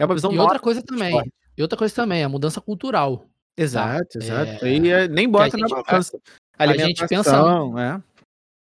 é 0.00 0.04
uma 0.04 0.14
visão 0.14 0.32
E 0.32 0.38
outra 0.38 0.60
coisa 0.60 0.82
também, 0.82 1.20
e 1.56 1.62
outra 1.62 1.76
coisa 1.76 1.94
também, 1.94 2.22
a 2.22 2.28
mudança 2.28 2.60
cultural. 2.60 3.18
Tá? 3.18 3.28
Exato, 3.56 4.18
tá? 4.18 4.24
exato. 4.24 4.66
É... 4.66 4.74
E 4.74 5.08
nem 5.08 5.28
bota 5.28 5.56
na 5.56 5.66
balança. 5.68 6.18
A, 6.56 6.64
a 6.64 6.76
gente 6.76 7.06
pensa, 7.06 7.36
é. 7.36 8.02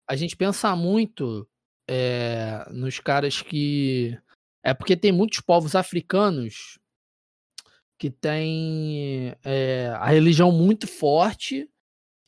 a 0.08 0.16
gente 0.16 0.36
pensa 0.36 0.74
muito 0.76 1.48
é, 1.88 2.66
nos 2.70 3.00
caras 3.00 3.42
que 3.42 4.18
é 4.64 4.74
porque 4.74 4.96
tem 4.96 5.12
muitos 5.12 5.40
povos 5.40 5.74
africanos 5.74 6.78
que 7.98 8.10
tem 8.10 9.34
é, 9.44 9.88
a 9.96 10.06
religião 10.06 10.52
muito 10.52 10.86
forte, 10.86 11.68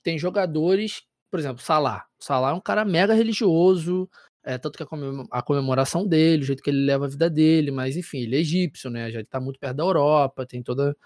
tem 0.02 0.18
jogadores, 0.18 1.02
por 1.30 1.38
exemplo, 1.38 1.62
Salah. 1.62 2.06
Salah 2.18 2.50
é 2.50 2.54
um 2.54 2.60
cara 2.60 2.84
mega 2.84 3.14
religioso, 3.14 4.08
é, 4.42 4.56
tanto 4.56 4.78
que 4.78 4.84
a 5.30 5.42
comemoração 5.42 6.06
dele, 6.06 6.42
o 6.42 6.46
jeito 6.46 6.62
que 6.62 6.70
ele 6.70 6.84
leva 6.84 7.04
a 7.04 7.08
vida 7.08 7.28
dele, 7.28 7.70
mas 7.70 7.96
enfim, 7.96 8.20
ele 8.20 8.36
é 8.36 8.40
egípcio, 8.40 8.88
né? 8.88 9.10
Já 9.10 9.20
está 9.20 9.38
muito 9.38 9.58
perto 9.58 9.76
da 9.76 9.82
Europa, 9.82 10.46
tem 10.46 10.62
toda 10.62 10.96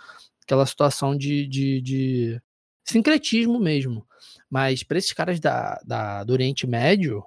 aquela 0.45 0.65
situação 0.65 1.17
de, 1.17 1.47
de, 1.49 1.81
de 1.81 2.43
sincretismo 2.85 3.59
mesmo. 3.59 4.07
Mas 4.49 4.83
para 4.83 4.99
esses 4.99 5.13
caras 5.13 5.41
da, 5.41 5.81
da, 5.85 6.25
do 6.25 6.33
Oriente 6.33 6.67
Médio, 6.67 7.25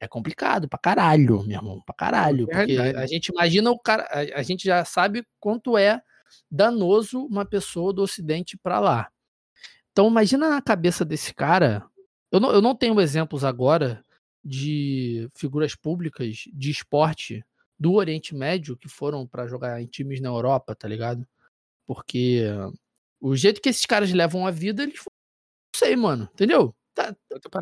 é 0.00 0.06
complicado 0.06 0.68
pra 0.68 0.78
caralho, 0.78 1.42
meu 1.42 1.58
irmão, 1.58 1.82
pra 1.84 1.94
caralho. 1.94 2.46
É 2.50 2.56
porque 2.56 2.76
a 2.78 3.06
gente 3.06 3.28
imagina 3.28 3.70
o 3.70 3.78
cara, 3.78 4.04
a, 4.10 4.40
a, 4.40 4.42
gente 4.42 4.64
já 4.64 4.84
sabe 4.84 5.24
quanto 5.40 5.76
é 5.76 6.00
danoso 6.50 7.24
uma 7.24 7.44
pessoa 7.44 7.92
do 7.92 8.02
Ocidente 8.02 8.56
para 8.56 8.80
lá. 8.80 9.10
Então 9.92 10.08
imagina 10.08 10.48
na 10.48 10.62
cabeça 10.62 11.04
desse 11.04 11.34
cara. 11.34 11.84
Eu 12.30 12.40
não, 12.40 12.50
eu 12.52 12.62
não 12.62 12.74
tenho 12.74 13.00
exemplos 13.00 13.44
agora 13.44 14.04
de 14.44 15.28
figuras 15.34 15.74
públicas 15.74 16.44
de 16.52 16.70
esporte 16.70 17.44
do 17.78 17.94
Oriente 17.94 18.34
Médio 18.34 18.76
que 18.76 18.88
foram 18.88 19.26
para 19.26 19.46
jogar 19.46 19.80
em 19.80 19.86
times 19.86 20.20
na 20.20 20.28
Europa, 20.28 20.74
tá 20.74 20.88
ligado? 20.88 21.26
Porque 21.86 22.44
o 23.20 23.34
jeito 23.36 23.60
que 23.60 23.68
esses 23.68 23.86
caras 23.86 24.12
levam 24.12 24.46
a 24.46 24.50
vida, 24.50 24.82
eles 24.82 24.96
não 24.96 25.12
sei, 25.74 25.96
mano, 25.96 26.28
entendeu? 26.32 26.74
Tá, 26.94 27.14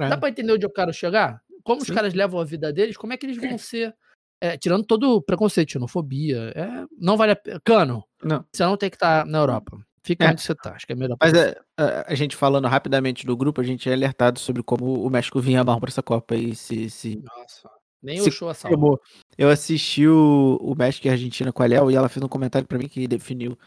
dá 0.08 0.16
pra 0.16 0.28
entender 0.28 0.52
onde 0.52 0.64
eu 0.64 0.70
quero 0.70 0.92
chegar? 0.92 1.42
Como 1.62 1.80
Sim. 1.80 1.90
os 1.90 1.94
caras 1.94 2.14
levam 2.14 2.40
a 2.40 2.44
vida 2.44 2.72
deles, 2.72 2.96
como 2.96 3.12
é 3.12 3.16
que 3.16 3.26
eles 3.26 3.36
vão 3.36 3.58
ser 3.58 3.94
é, 4.40 4.56
tirando 4.56 4.84
todo 4.84 5.16
o 5.16 5.22
preconceito, 5.22 5.72
xenofobia, 5.72 6.52
é, 6.54 6.84
não 6.98 7.16
vale 7.16 7.32
a 7.32 7.36
pena. 7.36 7.60
Cano, 7.64 8.04
não. 8.22 8.44
você 8.52 8.64
não 8.64 8.76
tem 8.76 8.90
que 8.90 8.96
estar 8.96 9.24
tá 9.24 9.30
na 9.30 9.38
Europa. 9.38 9.78
Fica 10.02 10.24
é. 10.24 10.30
onde 10.30 10.40
você 10.40 10.54
tá, 10.54 10.72
acho 10.74 10.86
que 10.86 10.92
é 10.92 10.96
melhor. 10.96 11.16
Mas 11.20 11.34
é, 11.34 11.60
a, 11.76 12.12
a, 12.12 12.14
gente 12.14 12.36
falando 12.36 12.68
rapidamente 12.68 13.26
do 13.26 13.36
grupo, 13.36 13.60
a 13.60 13.64
gente 13.64 13.90
é 13.90 13.92
alertado 13.92 14.38
sobre 14.38 14.62
como 14.62 15.04
o 15.04 15.10
México 15.10 15.40
vinha 15.40 15.64
mal 15.64 15.80
para 15.80 15.90
essa 15.90 16.02
Copa 16.02 16.36
e 16.36 16.54
se. 16.54 16.88
se 16.88 17.16
Nossa, 17.16 17.68
nem 18.00 18.20
se 18.20 18.28
o 18.28 18.32
show 18.32 18.54
salvo. 18.54 19.00
Eu 19.36 19.48
assisti 19.48 20.06
o, 20.06 20.58
o 20.60 20.76
México 20.76 21.08
e 21.08 21.10
a 21.10 21.12
Argentina 21.12 21.52
com 21.52 21.62
a 21.62 21.66
Léo 21.66 21.90
e 21.90 21.96
ela 21.96 22.08
fez 22.08 22.22
um 22.22 22.28
comentário 22.28 22.68
para 22.68 22.78
mim 22.78 22.86
que 22.86 23.08
definiu 23.08 23.58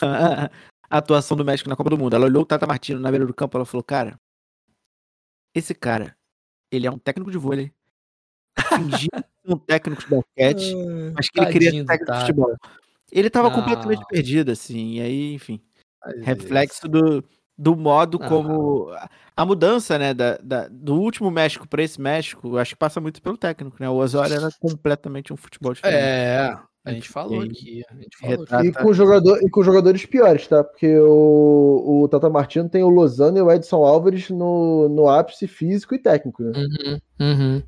a, 0.00 0.44
a, 0.88 0.98
atuação 0.98 1.36
do 1.36 1.44
México 1.44 1.68
na 1.68 1.74
Copa 1.74 1.90
do 1.90 1.98
Mundo. 1.98 2.14
Ela 2.14 2.26
olhou 2.26 2.42
o 2.42 2.46
Tata 2.46 2.64
Martino 2.64 3.00
na 3.00 3.10
beira 3.10 3.26
do 3.26 3.34
campo 3.34 3.56
e 3.56 3.58
ela 3.58 3.66
falou: 3.66 3.82
Cara, 3.82 4.20
esse 5.52 5.74
cara, 5.74 6.16
ele 6.70 6.86
é 6.86 6.90
um 6.92 6.98
técnico 6.98 7.32
de 7.32 7.38
vôlei. 7.38 7.72
Fingiu 8.68 9.10
um 9.46 9.56
técnico 9.56 10.02
de 10.02 10.08
basquete, 10.08 10.74
mas 11.14 11.28
que 11.28 11.40
ele 11.40 11.52
queria 11.52 11.70
ser 11.70 11.84
técnico 11.84 12.12
de 12.12 12.20
futebol. 12.20 12.56
Ele 13.12 13.30
tava 13.30 13.48
não. 13.48 13.56
completamente 13.56 14.04
perdido, 14.08 14.50
assim, 14.50 14.94
e 14.94 15.00
aí, 15.00 15.34
enfim. 15.34 15.60
reflexo 16.22 16.88
do, 16.88 17.24
do 17.56 17.76
modo 17.76 18.18
não. 18.18 18.28
como. 18.28 18.88
A 19.36 19.44
mudança, 19.44 19.98
né, 19.98 20.14
da, 20.14 20.38
da, 20.38 20.66
do 20.68 20.94
último 20.94 21.30
México 21.30 21.68
para 21.68 21.82
esse 21.82 22.00
México, 22.00 22.56
acho 22.56 22.70
que 22.70 22.78
passa 22.78 23.00
muito 23.00 23.20
pelo 23.20 23.36
técnico, 23.36 23.76
né? 23.78 23.88
O 23.88 23.96
Osório 23.96 24.34
era 24.34 24.48
completamente 24.58 25.30
um 25.32 25.36
futebol 25.36 25.74
diferente. 25.74 25.98
É, 25.98 26.58
a 26.86 26.92
gente 26.92 27.08
falou 27.08 27.42
aqui. 27.42 27.82
A 27.90 27.94
gente 27.96 28.16
falou 28.16 28.46
aqui. 28.48 28.68
E, 28.68 28.72
com 28.72 28.92
jogador, 28.94 29.38
e 29.42 29.50
com 29.50 29.62
jogadores 29.62 30.06
piores, 30.06 30.46
tá? 30.46 30.62
Porque 30.62 30.98
o, 31.00 32.02
o 32.02 32.08
Tata 32.08 32.30
Martino 32.30 32.68
tem 32.68 32.82
o 32.84 32.88
Lozano 32.88 33.36
e 33.36 33.42
o 33.42 33.50
Edson 33.50 33.84
Álvares 33.84 34.30
no, 34.30 34.88
no 34.88 35.08
ápice 35.08 35.48
físico 35.48 35.94
e 35.94 35.98
técnico, 35.98 36.44
né? 36.44 36.52
Uhum, 36.56 36.98
uhum. 37.20 37.62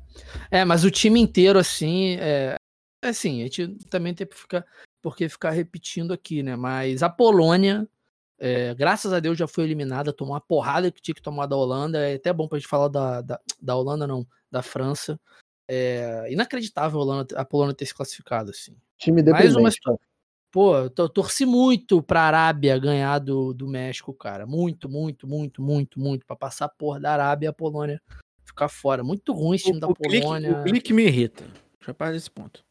É, 0.51 0.65
mas 0.65 0.83
o 0.83 0.91
time 0.91 1.19
inteiro, 1.19 1.59
assim, 1.59 2.17
é, 2.19 2.55
assim, 3.03 3.41
a 3.41 3.45
gente 3.45 3.67
também 3.89 4.13
tem 4.13 4.27
que 4.27 4.35
ficar 4.35 4.65
porque 5.01 5.29
ficar 5.29 5.51
repetindo 5.51 6.13
aqui, 6.13 6.43
né? 6.43 6.55
Mas 6.55 7.01
a 7.03 7.09
Polônia, 7.09 7.87
é, 8.37 8.73
graças 8.75 9.13
a 9.13 9.19
Deus, 9.19 9.37
já 9.37 9.47
foi 9.47 9.63
eliminada, 9.63 10.13
tomou 10.13 10.33
uma 10.33 10.41
porrada 10.41 10.91
que 10.91 11.01
tinha 11.01 11.15
que 11.15 11.21
tomar 11.21 11.45
da 11.45 11.55
Holanda. 11.55 11.99
É 11.99 12.15
até 12.15 12.33
bom 12.33 12.47
pra 12.47 12.59
gente 12.59 12.67
falar 12.67 12.87
da, 12.89 13.21
da, 13.21 13.39
da 13.61 13.75
Holanda, 13.75 14.05
não, 14.05 14.27
da 14.51 14.61
França. 14.61 15.19
É 15.67 16.27
inacreditável 16.31 16.99
a, 16.99 17.03
Holanda, 17.03 17.39
a 17.39 17.45
Polônia 17.45 17.75
ter 17.75 17.85
se 17.85 17.93
classificado, 17.93 18.51
assim. 18.51 18.75
Time 18.97 19.23
Mais 19.23 19.55
uma 19.55 19.69
Pô, 20.51 20.75
eu 20.75 20.89
torci 20.89 21.45
muito 21.45 22.01
pra 22.01 22.23
Arábia 22.23 22.75
ganhar 22.79 23.19
do, 23.19 23.53
do 23.53 23.67
México, 23.67 24.11
cara. 24.11 24.47
Muito, 24.47 24.89
muito, 24.89 25.27
muito, 25.27 25.61
muito, 25.61 25.99
muito. 25.99 26.25
Pra 26.25 26.35
passar 26.35 26.65
a 26.65 26.69
porra 26.69 26.99
da 26.99 27.13
Arábia 27.13 27.45
e 27.45 27.49
a 27.49 27.53
Polônia 27.53 28.01
ficar 28.49 28.69
fora. 28.69 29.03
Muito 29.03 29.33
ruim 29.33 29.55
esse 29.55 29.65
time 29.65 29.77
o, 29.77 29.81
da 29.81 29.87
Polônia. 29.87 30.49
Clique, 30.49 30.59
o 30.59 30.63
clique 30.63 30.93
me 30.93 31.05
irrita. 31.05 31.45
Já 31.85 31.93
para 31.93 32.11
desse 32.11 32.29
ponto. 32.29 32.63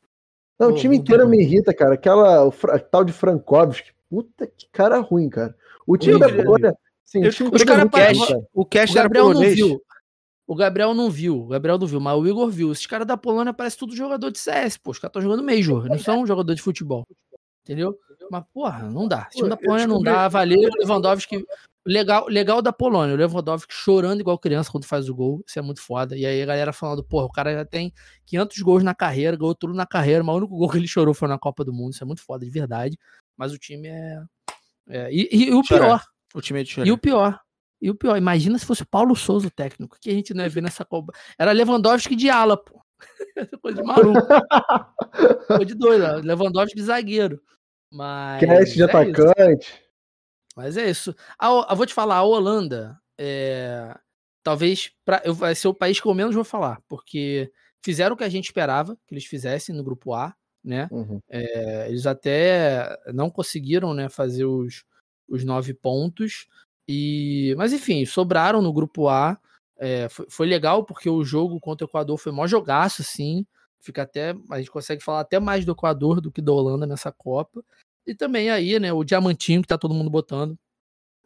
Não, 0.58 0.70
o 0.70 0.74
time 0.74 0.96
inteiro 0.96 1.28
me 1.28 1.40
irrita, 1.40 1.72
cara. 1.72 1.94
Aquela 1.94 2.44
o, 2.46 2.52
tal 2.90 3.04
de 3.04 3.12
Frankovski. 3.12 3.92
Puta 4.10 4.46
que 4.46 4.66
cara 4.72 4.98
ruim, 4.98 5.28
cara. 5.28 5.54
O 5.86 5.96
time 5.96 6.18
da 6.18 6.28
Polônia. 6.28 6.76
Sim, 7.04 7.24
o 7.24 7.30
time 7.30 7.50
os 7.52 7.64
cara 7.64 7.86
o 7.86 7.90
cash, 7.90 8.18
o 8.52 8.64
cash 8.64 8.90
o 8.90 8.94
Gabriel 8.94 9.32
não 9.32 9.40
viu. 9.40 9.82
O 10.46 10.54
Gabriel 10.54 10.94
não 10.94 11.10
viu, 11.10 11.42
o 11.42 11.46
Gabriel 11.46 11.78
não 11.78 11.86
viu, 11.86 12.00
mas 12.00 12.16
o 12.16 12.26
Igor 12.26 12.50
viu. 12.50 12.72
Esses 12.72 12.86
caras 12.86 13.06
da 13.06 13.18
Polônia 13.18 13.52
parecem 13.52 13.78
tudo 13.78 13.94
jogador 13.94 14.30
de 14.30 14.38
CS, 14.38 14.78
pô. 14.78 14.90
Os 14.90 14.98
caras 14.98 15.10
estão 15.10 15.22
jogando 15.22 15.44
Major, 15.44 15.86
não 15.86 15.98
são 15.98 16.26
jogador 16.26 16.54
de 16.54 16.62
futebol. 16.62 17.06
Entendeu? 17.62 17.98
Mas, 18.30 18.44
porra, 18.52 18.88
não 18.90 19.06
dá. 19.06 19.28
O 19.30 19.36
time 19.36 19.48
da 19.50 19.56
Polônia 19.58 19.86
não 19.86 20.02
dá. 20.02 20.26
Valeu, 20.26 20.70
o 20.70 20.78
Lewandowski 20.80 21.44
Legal, 21.88 22.26
legal 22.28 22.60
da 22.60 22.70
Polônia, 22.70 23.14
o 23.14 23.16
Lewandowski 23.16 23.72
chorando 23.72 24.20
igual 24.20 24.38
criança 24.38 24.70
quando 24.70 24.84
faz 24.84 25.08
o 25.08 25.14
gol, 25.14 25.42
isso 25.48 25.58
é 25.58 25.62
muito 25.62 25.80
foda. 25.80 26.14
E 26.14 26.26
aí 26.26 26.42
a 26.42 26.44
galera 26.44 26.70
falando, 26.70 27.02
porra, 27.02 27.24
o 27.24 27.32
cara 27.32 27.50
já 27.54 27.64
tem 27.64 27.94
500 28.26 28.58
gols 28.58 28.82
na 28.82 28.94
carreira, 28.94 29.38
ganhou 29.38 29.54
tudo 29.54 29.72
na 29.72 29.86
carreira, 29.86 30.22
mas 30.22 30.34
o 30.34 30.38
único 30.38 30.54
gol 30.54 30.68
que 30.68 30.76
ele 30.76 30.86
chorou 30.86 31.14
foi 31.14 31.28
na 31.28 31.38
Copa 31.38 31.64
do 31.64 31.72
Mundo, 31.72 31.94
isso 31.94 32.04
é 32.04 32.06
muito 32.06 32.20
foda, 32.20 32.44
de 32.44 32.50
verdade. 32.50 32.98
Mas 33.38 33.54
o 33.54 33.58
time 33.58 33.88
é. 33.88 34.22
é... 34.86 35.10
E, 35.10 35.28
e, 35.32 35.48
e, 35.48 35.54
o 35.54 35.62
pior. 35.62 36.04
O 36.34 36.42
time 36.42 36.60
é 36.60 36.62
de 36.62 36.70
chorar. 36.72 36.86
E 36.86 36.92
o 36.92 36.98
pior. 36.98 37.40
E 37.80 37.88
o 37.88 37.94
pior, 37.94 38.18
imagina 38.18 38.58
se 38.58 38.66
fosse 38.66 38.84
Paulo 38.84 39.16
Souza 39.16 39.46
o 39.46 39.50
técnico, 39.50 39.96
que 39.98 40.10
a 40.10 40.12
gente 40.12 40.34
não 40.34 40.44
ia 40.44 40.50
ver 40.50 40.60
nessa 40.60 40.84
Copa. 40.84 41.14
Era 41.38 41.52
Lewandowski 41.52 42.14
de 42.14 42.28
ala, 42.28 42.58
pô. 42.58 42.82
Coisa 43.62 43.80
de 43.80 43.86
maluco. 43.86 44.20
Coisa 45.48 45.64
de 45.64 45.74
doido, 45.74 46.20
Lewandowski 46.22 46.76
de 46.76 46.82
zagueiro. 46.82 47.40
Mas. 47.90 48.40
Cast 48.40 48.74
de 48.74 48.82
é 48.82 48.84
atacante. 48.84 49.68
Isso. 49.72 49.87
Mas 50.58 50.76
é 50.76 50.90
isso. 50.90 51.14
eu 51.40 51.76
vou 51.76 51.86
te 51.86 51.94
falar, 51.94 52.16
a 52.16 52.24
Holanda, 52.24 53.00
é, 53.16 53.96
talvez 54.42 54.90
pra, 55.04 55.22
eu, 55.24 55.32
vai 55.32 55.54
ser 55.54 55.68
o 55.68 55.74
país 55.74 56.00
que 56.00 56.06
eu 56.08 56.12
menos 56.12 56.34
vou 56.34 56.42
falar, 56.42 56.82
porque 56.88 57.52
fizeram 57.80 58.14
o 58.14 58.18
que 58.18 58.24
a 58.24 58.28
gente 58.28 58.46
esperava 58.46 58.98
que 59.06 59.14
eles 59.14 59.24
fizessem 59.24 59.72
no 59.72 59.84
grupo 59.84 60.12
A, 60.14 60.34
né? 60.64 60.88
Uhum. 60.90 61.20
É, 61.30 61.88
eles 61.88 62.06
até 62.06 62.98
não 63.14 63.30
conseguiram 63.30 63.94
né, 63.94 64.08
fazer 64.08 64.46
os, 64.46 64.84
os 65.28 65.44
nove 65.44 65.72
pontos, 65.74 66.48
e 66.88 67.54
mas 67.56 67.72
enfim, 67.72 68.04
sobraram 68.04 68.60
no 68.60 68.72
grupo 68.72 69.06
A. 69.08 69.38
É, 69.78 70.08
foi, 70.08 70.26
foi, 70.28 70.46
legal 70.48 70.84
porque 70.84 71.08
o 71.08 71.22
jogo 71.22 71.60
contra 71.60 71.86
o 71.86 71.88
Equador 71.88 72.18
foi 72.18 72.32
maior 72.32 72.48
jogaço, 72.48 73.02
assim. 73.02 73.46
Fica 73.78 74.02
até. 74.02 74.34
A 74.50 74.58
gente 74.58 74.72
consegue 74.72 75.04
falar 75.04 75.20
até 75.20 75.38
mais 75.38 75.64
do 75.64 75.70
Equador 75.70 76.20
do 76.20 76.32
que 76.32 76.42
da 76.42 76.50
Holanda 76.50 76.84
nessa 76.84 77.12
Copa. 77.12 77.62
E 78.08 78.14
também 78.14 78.48
aí, 78.48 78.80
né, 78.80 78.92
o 78.92 79.04
diamantinho 79.04 79.60
que 79.60 79.68
tá 79.68 79.76
todo 79.76 79.94
mundo 79.94 80.08
botando 80.08 80.58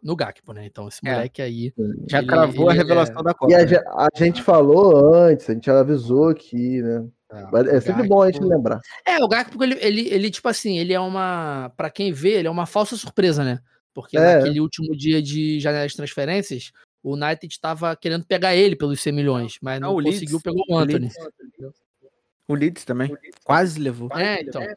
no 0.03 0.17
Gakpo, 0.17 0.53
né? 0.53 0.67
Então 0.67 0.89
esse 0.89 0.99
é. 1.05 1.13
moleque 1.13 1.41
é. 1.41 1.45
aí. 1.45 1.73
Já 2.11 2.19
ele, 2.19 2.27
cravou 2.27 2.71
ele 2.71 2.81
a 2.81 2.83
revelação 2.83 3.21
é... 3.21 3.23
da 3.23 3.35
Copa. 3.35 3.53
E 3.53 3.55
a, 3.55 3.65
né? 3.65 3.77
a, 3.77 4.09
gente 4.17 4.43
falou 4.43 5.15
antes, 5.15 5.49
a 5.49 5.55
gente 5.55 5.71
avisou 5.71 6.29
aqui, 6.29 6.83
né? 6.83 7.07
É, 7.33 7.77
é 7.77 7.81
sempre 7.81 8.03
Gakpo... 8.03 8.09
bom 8.09 8.23
a 8.23 8.31
gente 8.31 8.43
lembrar. 8.43 8.81
É, 9.07 9.23
o 9.23 9.29
Gakpo, 9.29 9.63
ele, 9.63 9.79
ele, 9.81 10.09
ele, 10.09 10.31
tipo 10.31 10.49
assim, 10.49 10.77
ele 10.77 10.93
é 10.93 11.01
uma. 11.01 11.73
para 11.77 11.89
quem 11.89 12.13
vê, 12.13 12.33
ele 12.39 12.49
é 12.49 12.51
uma 12.51 12.67
falsa 12.67 12.97
surpresa, 12.97 13.45
né? 13.45 13.61
Porque 13.95 14.19
é. 14.19 14.37
naquele 14.37 14.61
último 14.61 14.97
dia 14.97 15.23
de 15.23 15.61
janela 15.61 15.87
de 15.87 15.95
transferências, 15.95 16.73
o 17.03 17.15
United 17.15 17.53
estava 17.53 17.95
querendo 17.95 18.27
pegar 18.27 18.57
ele 18.57 18.75
pelos 18.75 19.01
100 19.01 19.13
milhões, 19.13 19.59
mas 19.63 19.81
não, 19.81 19.95
não 19.95 20.03
conseguiu, 20.03 20.39
Leeds, 20.39 20.43
pegou 20.43 20.65
o 20.69 20.77
Anthony. 20.77 21.09
O 22.49 22.53
O 22.53 22.55
Leeds 22.55 22.85
também. 22.85 23.17
Quase 23.45 23.79
levou. 23.79 24.09
É, 24.17 24.41
então. 24.41 24.63
É, 24.63 24.75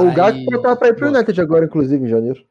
o 0.00 0.08
Aí- 0.08 0.14
Gato 0.14 0.62
tá 0.62 0.76
pra 0.76 0.88
ir 0.88 0.94
pro. 0.94 1.08
United 1.08 1.40
agora, 1.40 1.64
inclusive, 1.64 2.04
em 2.04 2.08
janeiro. 2.08 2.44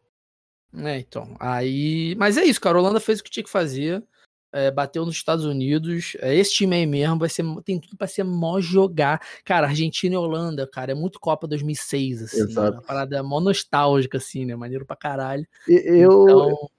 É, 0.78 1.00
então. 1.00 1.36
Aí. 1.40 2.16
Mas 2.18 2.38
é 2.38 2.44
isso, 2.44 2.62
cara. 2.62 2.78
A 2.78 2.82
Holanda 2.82 3.00
fez 3.00 3.20
o 3.20 3.24
que 3.24 3.32
tinha 3.32 3.44
que 3.44 3.50
fazer. 3.50 4.04
é, 4.52 4.72
bateu 4.72 5.06
nos 5.06 5.16
Estados 5.16 5.46
Unidos. 5.46 6.18
É, 6.22 6.34
esse 6.36 6.52
time 6.54 6.76
aí 6.76 6.86
mesmo 6.88 7.20
vai 7.20 7.30
ser, 7.30 7.44
tem 7.64 7.80
tudo 7.80 7.96
pra 7.96 8.08
ser 8.08 8.24
mó 8.24 8.60
jogar. 8.60 9.22
Cara, 9.46 9.68
Argentina 9.68 10.16
e 10.16 10.18
Holanda, 10.18 10.66
cara, 10.68 10.92
é 10.92 10.96
muito 10.96 11.20
Copa 11.20 11.48
2006, 11.48 12.24
assim. 12.24 12.42
Exato. 12.42 12.78
Uma 12.78 12.82
parada 12.82 13.22
mó 13.22 13.40
nostálgica, 13.40 14.18
assim, 14.18 14.46
né? 14.46 14.56
Maneiro 14.56 14.88
pra 14.88 14.96
caralho. 14.96 15.46
Eu, 15.68 16.24
Então, 16.24 16.70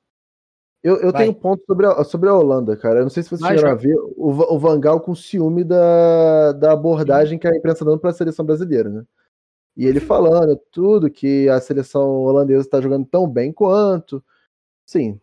eu, 0.83 0.97
eu 0.97 1.13
vai. 1.13 1.23
tenho 1.23 1.31
um 1.31 1.41
ponto 1.41 1.63
sobre 1.65 1.87
a, 1.87 2.03
sobre 2.03 2.29
a 2.29 2.35
Holanda, 2.35 2.77
cara. 2.77 2.99
Eu 2.99 3.03
não 3.05 3.11
sei 3.11 3.23
se 3.23 3.29
vocês 3.29 3.41
Vai, 3.41 3.57
chegaram 3.57 3.75
a 3.77 3.79
ver 3.81 3.95
o, 4.17 4.55
o 4.55 4.59
Vangal 4.59 5.01
com 5.01 5.15
ciúme 5.15 5.63
da, 5.63 6.51
da 6.53 6.73
abordagem 6.73 7.39
que 7.39 7.47
a 7.47 7.55
imprensa 7.57 7.85
dando 7.85 8.01
pra 8.01 8.13
seleção 8.13 8.45
brasileira, 8.45 8.89
né? 8.89 9.05
E 9.77 9.87
ele 9.87 10.01
falando 10.01 10.57
tudo 10.71 11.11
que 11.11 11.49
a 11.49 11.61
seleção 11.61 12.09
holandesa 12.25 12.69
tá 12.69 12.81
jogando 12.81 13.07
tão 13.07 13.27
bem 13.27 13.53
quanto. 13.53 14.23
Sim, 14.85 15.19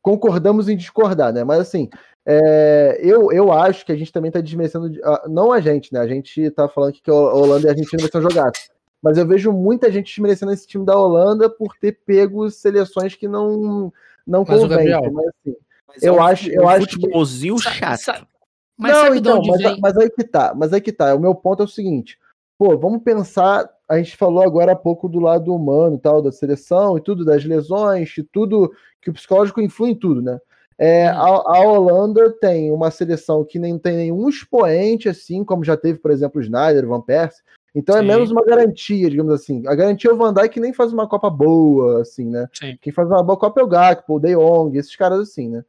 concordamos 0.00 0.68
em 0.68 0.76
discordar, 0.76 1.32
né? 1.32 1.44
Mas 1.44 1.60
assim, 1.60 1.88
é, 2.24 2.98
eu, 3.02 3.30
eu 3.32 3.52
acho 3.52 3.84
que 3.84 3.92
a 3.92 3.96
gente 3.96 4.12
também 4.12 4.30
tá 4.30 4.40
desmerecendo. 4.40 4.88
de- 4.88 5.00
Não 5.28 5.52
a 5.52 5.60
gente, 5.60 5.92
né? 5.92 6.00
A 6.00 6.06
gente 6.06 6.50
tá 6.50 6.68
falando 6.68 6.92
que 6.92 7.10
a 7.10 7.14
Holanda 7.14 7.66
e 7.66 7.68
a 7.68 7.72
Argentina 7.72 8.00
vai 8.02 8.10
ser 8.10 8.22
jogaço. 8.22 8.70
Mas 9.02 9.18
eu 9.18 9.26
vejo 9.26 9.52
muita 9.52 9.92
gente 9.92 10.06
desmerecendo 10.14 10.52
esse 10.52 10.66
time 10.66 10.84
da 10.86 10.96
Holanda 10.98 11.50
por 11.50 11.76
ter 11.76 11.92
pego 12.06 12.48
seleções 12.50 13.14
que 13.14 13.28
não, 13.28 13.92
não 14.26 14.44
Mas. 14.48 14.66
Gabriel, 14.66 15.12
Mas 15.12 15.26
assim, 15.26 15.56
Mas 15.86 16.02
Eu 16.02 16.14
é 16.14 16.16
um 16.16 16.22
acho- 16.22 16.50
eu 16.50 16.62
um 16.62 16.68
acho 16.68 16.86
que- 16.86 16.92
futebolzinho 16.94 17.58
sa- 17.58 17.70
chato. 17.70 18.26
mas 18.78 18.92
não, 18.92 19.02
sabe 19.04 19.18
então, 19.18 19.40
de 19.42 19.50
onde 19.50 19.62
mas, 19.62 19.72
vem? 19.72 19.80
mas 19.80 19.96
aí 19.98 20.10
que 20.10 20.24
tá, 20.24 20.54
mas 20.56 20.72
aí 20.72 20.80
que 20.80 20.92
tá. 20.92 21.14
O 21.14 21.20
meu 21.20 21.34
ponto 21.34 21.62
é 21.62 21.66
o 21.66 21.68
seguinte: 21.68 22.18
pô, 22.58 22.76
vamos 22.78 23.02
pensar. 23.02 23.68
A 23.88 23.98
gente 23.98 24.16
falou 24.16 24.42
agora 24.42 24.72
há 24.72 24.76
pouco 24.76 25.08
do 25.08 25.20
lado 25.20 25.54
humano, 25.54 25.98
tal, 25.98 26.22
da 26.22 26.32
seleção 26.32 26.96
e 26.96 27.00
tudo, 27.00 27.24
das 27.24 27.44
lesões, 27.44 28.16
e 28.16 28.22
tudo, 28.22 28.72
que 29.00 29.10
o 29.10 29.12
psicológico 29.12 29.60
influi 29.60 29.90
em 29.90 29.94
tudo, 29.94 30.22
né? 30.22 30.38
É, 30.76 31.06
a, 31.06 31.20
a 31.20 31.60
Holanda 31.60 32.30
tem 32.30 32.72
uma 32.72 32.90
seleção 32.90 33.44
que 33.44 33.58
nem 33.58 33.78
tem 33.78 33.96
nenhum 33.96 34.28
expoente, 34.28 35.08
assim, 35.08 35.44
como 35.44 35.64
já 35.64 35.76
teve, 35.76 35.98
por 35.98 36.10
exemplo, 36.10 36.40
o 36.40 36.42
Snyder, 36.42 36.84
o 36.84 36.88
Van 36.88 37.00
Persie. 37.00 37.42
Então 37.74 37.96
é 37.96 38.00
Sim. 38.00 38.06
menos 38.06 38.30
uma 38.30 38.44
garantia, 38.44 39.10
digamos 39.10 39.32
assim. 39.32 39.62
A 39.66 39.74
garantia 39.74 40.10
é 40.10 40.14
o 40.14 40.16
Van 40.16 40.32
Dijk 40.32 40.48
que 40.48 40.60
nem 40.60 40.72
faz 40.72 40.92
uma 40.92 41.08
Copa 41.08 41.28
boa, 41.28 42.02
assim, 42.02 42.24
né? 42.24 42.48
Sim. 42.52 42.78
Quem 42.80 42.92
faz 42.92 43.08
uma 43.08 43.22
boa 43.22 43.36
Copa 43.36 43.60
é 43.60 43.64
o 43.64 43.68
Gakpo, 43.68 44.14
o 44.14 44.20
De 44.20 44.34
Jong, 44.34 44.78
esses 44.78 44.94
caras 44.94 45.20
assim, 45.20 45.48
né? 45.48 45.64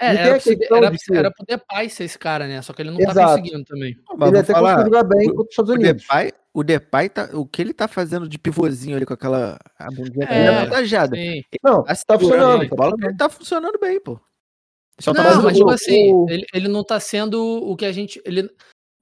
É, 0.00 0.06
era, 0.14 0.36
a 0.36 0.40
pro, 0.40 0.56
questão 0.56 0.76
era, 0.78 0.90
de 0.90 0.98
que- 0.98 1.14
era 1.16 1.30
pro 1.30 1.44
Depay 1.46 1.90
ser 1.90 2.04
esse 2.04 2.18
cara, 2.18 2.46
né? 2.46 2.62
Só 2.62 2.72
que 2.72 2.82
ele 2.82 2.90
não 2.92 2.98
tá 2.98 3.10
Exato. 3.10 3.40
conseguindo 3.40 3.64
também. 3.64 3.96
Mas 4.16 4.28
ele 4.28 4.38
até 4.38 4.52
falar, 4.52 4.74
conseguiu 4.76 4.96
jogar 4.96 5.08
bem 5.16 5.28
o- 5.28 5.34
contra 5.34 5.42
os 5.42 5.50
Estados 5.50 5.70
o 5.70 5.74
Unidos. 5.74 6.02
Depay, 6.02 6.32
o 6.54 6.62
Depay 6.64 7.08
tá, 7.08 7.28
o 7.32 7.46
que 7.46 7.62
ele 7.62 7.72
tá 7.74 7.88
fazendo 7.88 8.28
de 8.28 8.38
pivôzinho 8.38 8.96
ali 8.96 9.04
com 9.04 9.14
aquela 9.14 9.58
a 9.78 9.86
bundinha 9.90 10.24
É, 10.28 10.44
é, 10.44 10.48
avantajada. 10.48 11.16
Não, 11.64 11.82
Tá, 11.82 11.94
tá 12.06 12.18
funcionando. 12.18 12.60
bem, 12.60 12.68
tá 12.68 12.76
bola, 12.76 12.94
ele 13.02 13.16
tá 13.16 13.28
funcionando 13.28 13.78
bem, 13.80 14.00
pô. 14.00 14.20
Só 15.00 15.12
tá 15.12 15.22
Não, 15.22 15.42
mas 15.42 15.54
o- 15.54 15.58
tipo 15.58 15.70
assim, 15.70 16.12
o- 16.12 16.26
ele, 16.28 16.44
ele 16.54 16.68
não 16.68 16.84
tá 16.84 16.98
sendo 17.00 17.40
o 17.42 17.76
que 17.76 17.84
a 17.84 17.92
gente. 17.92 18.20
Ele 18.24 18.48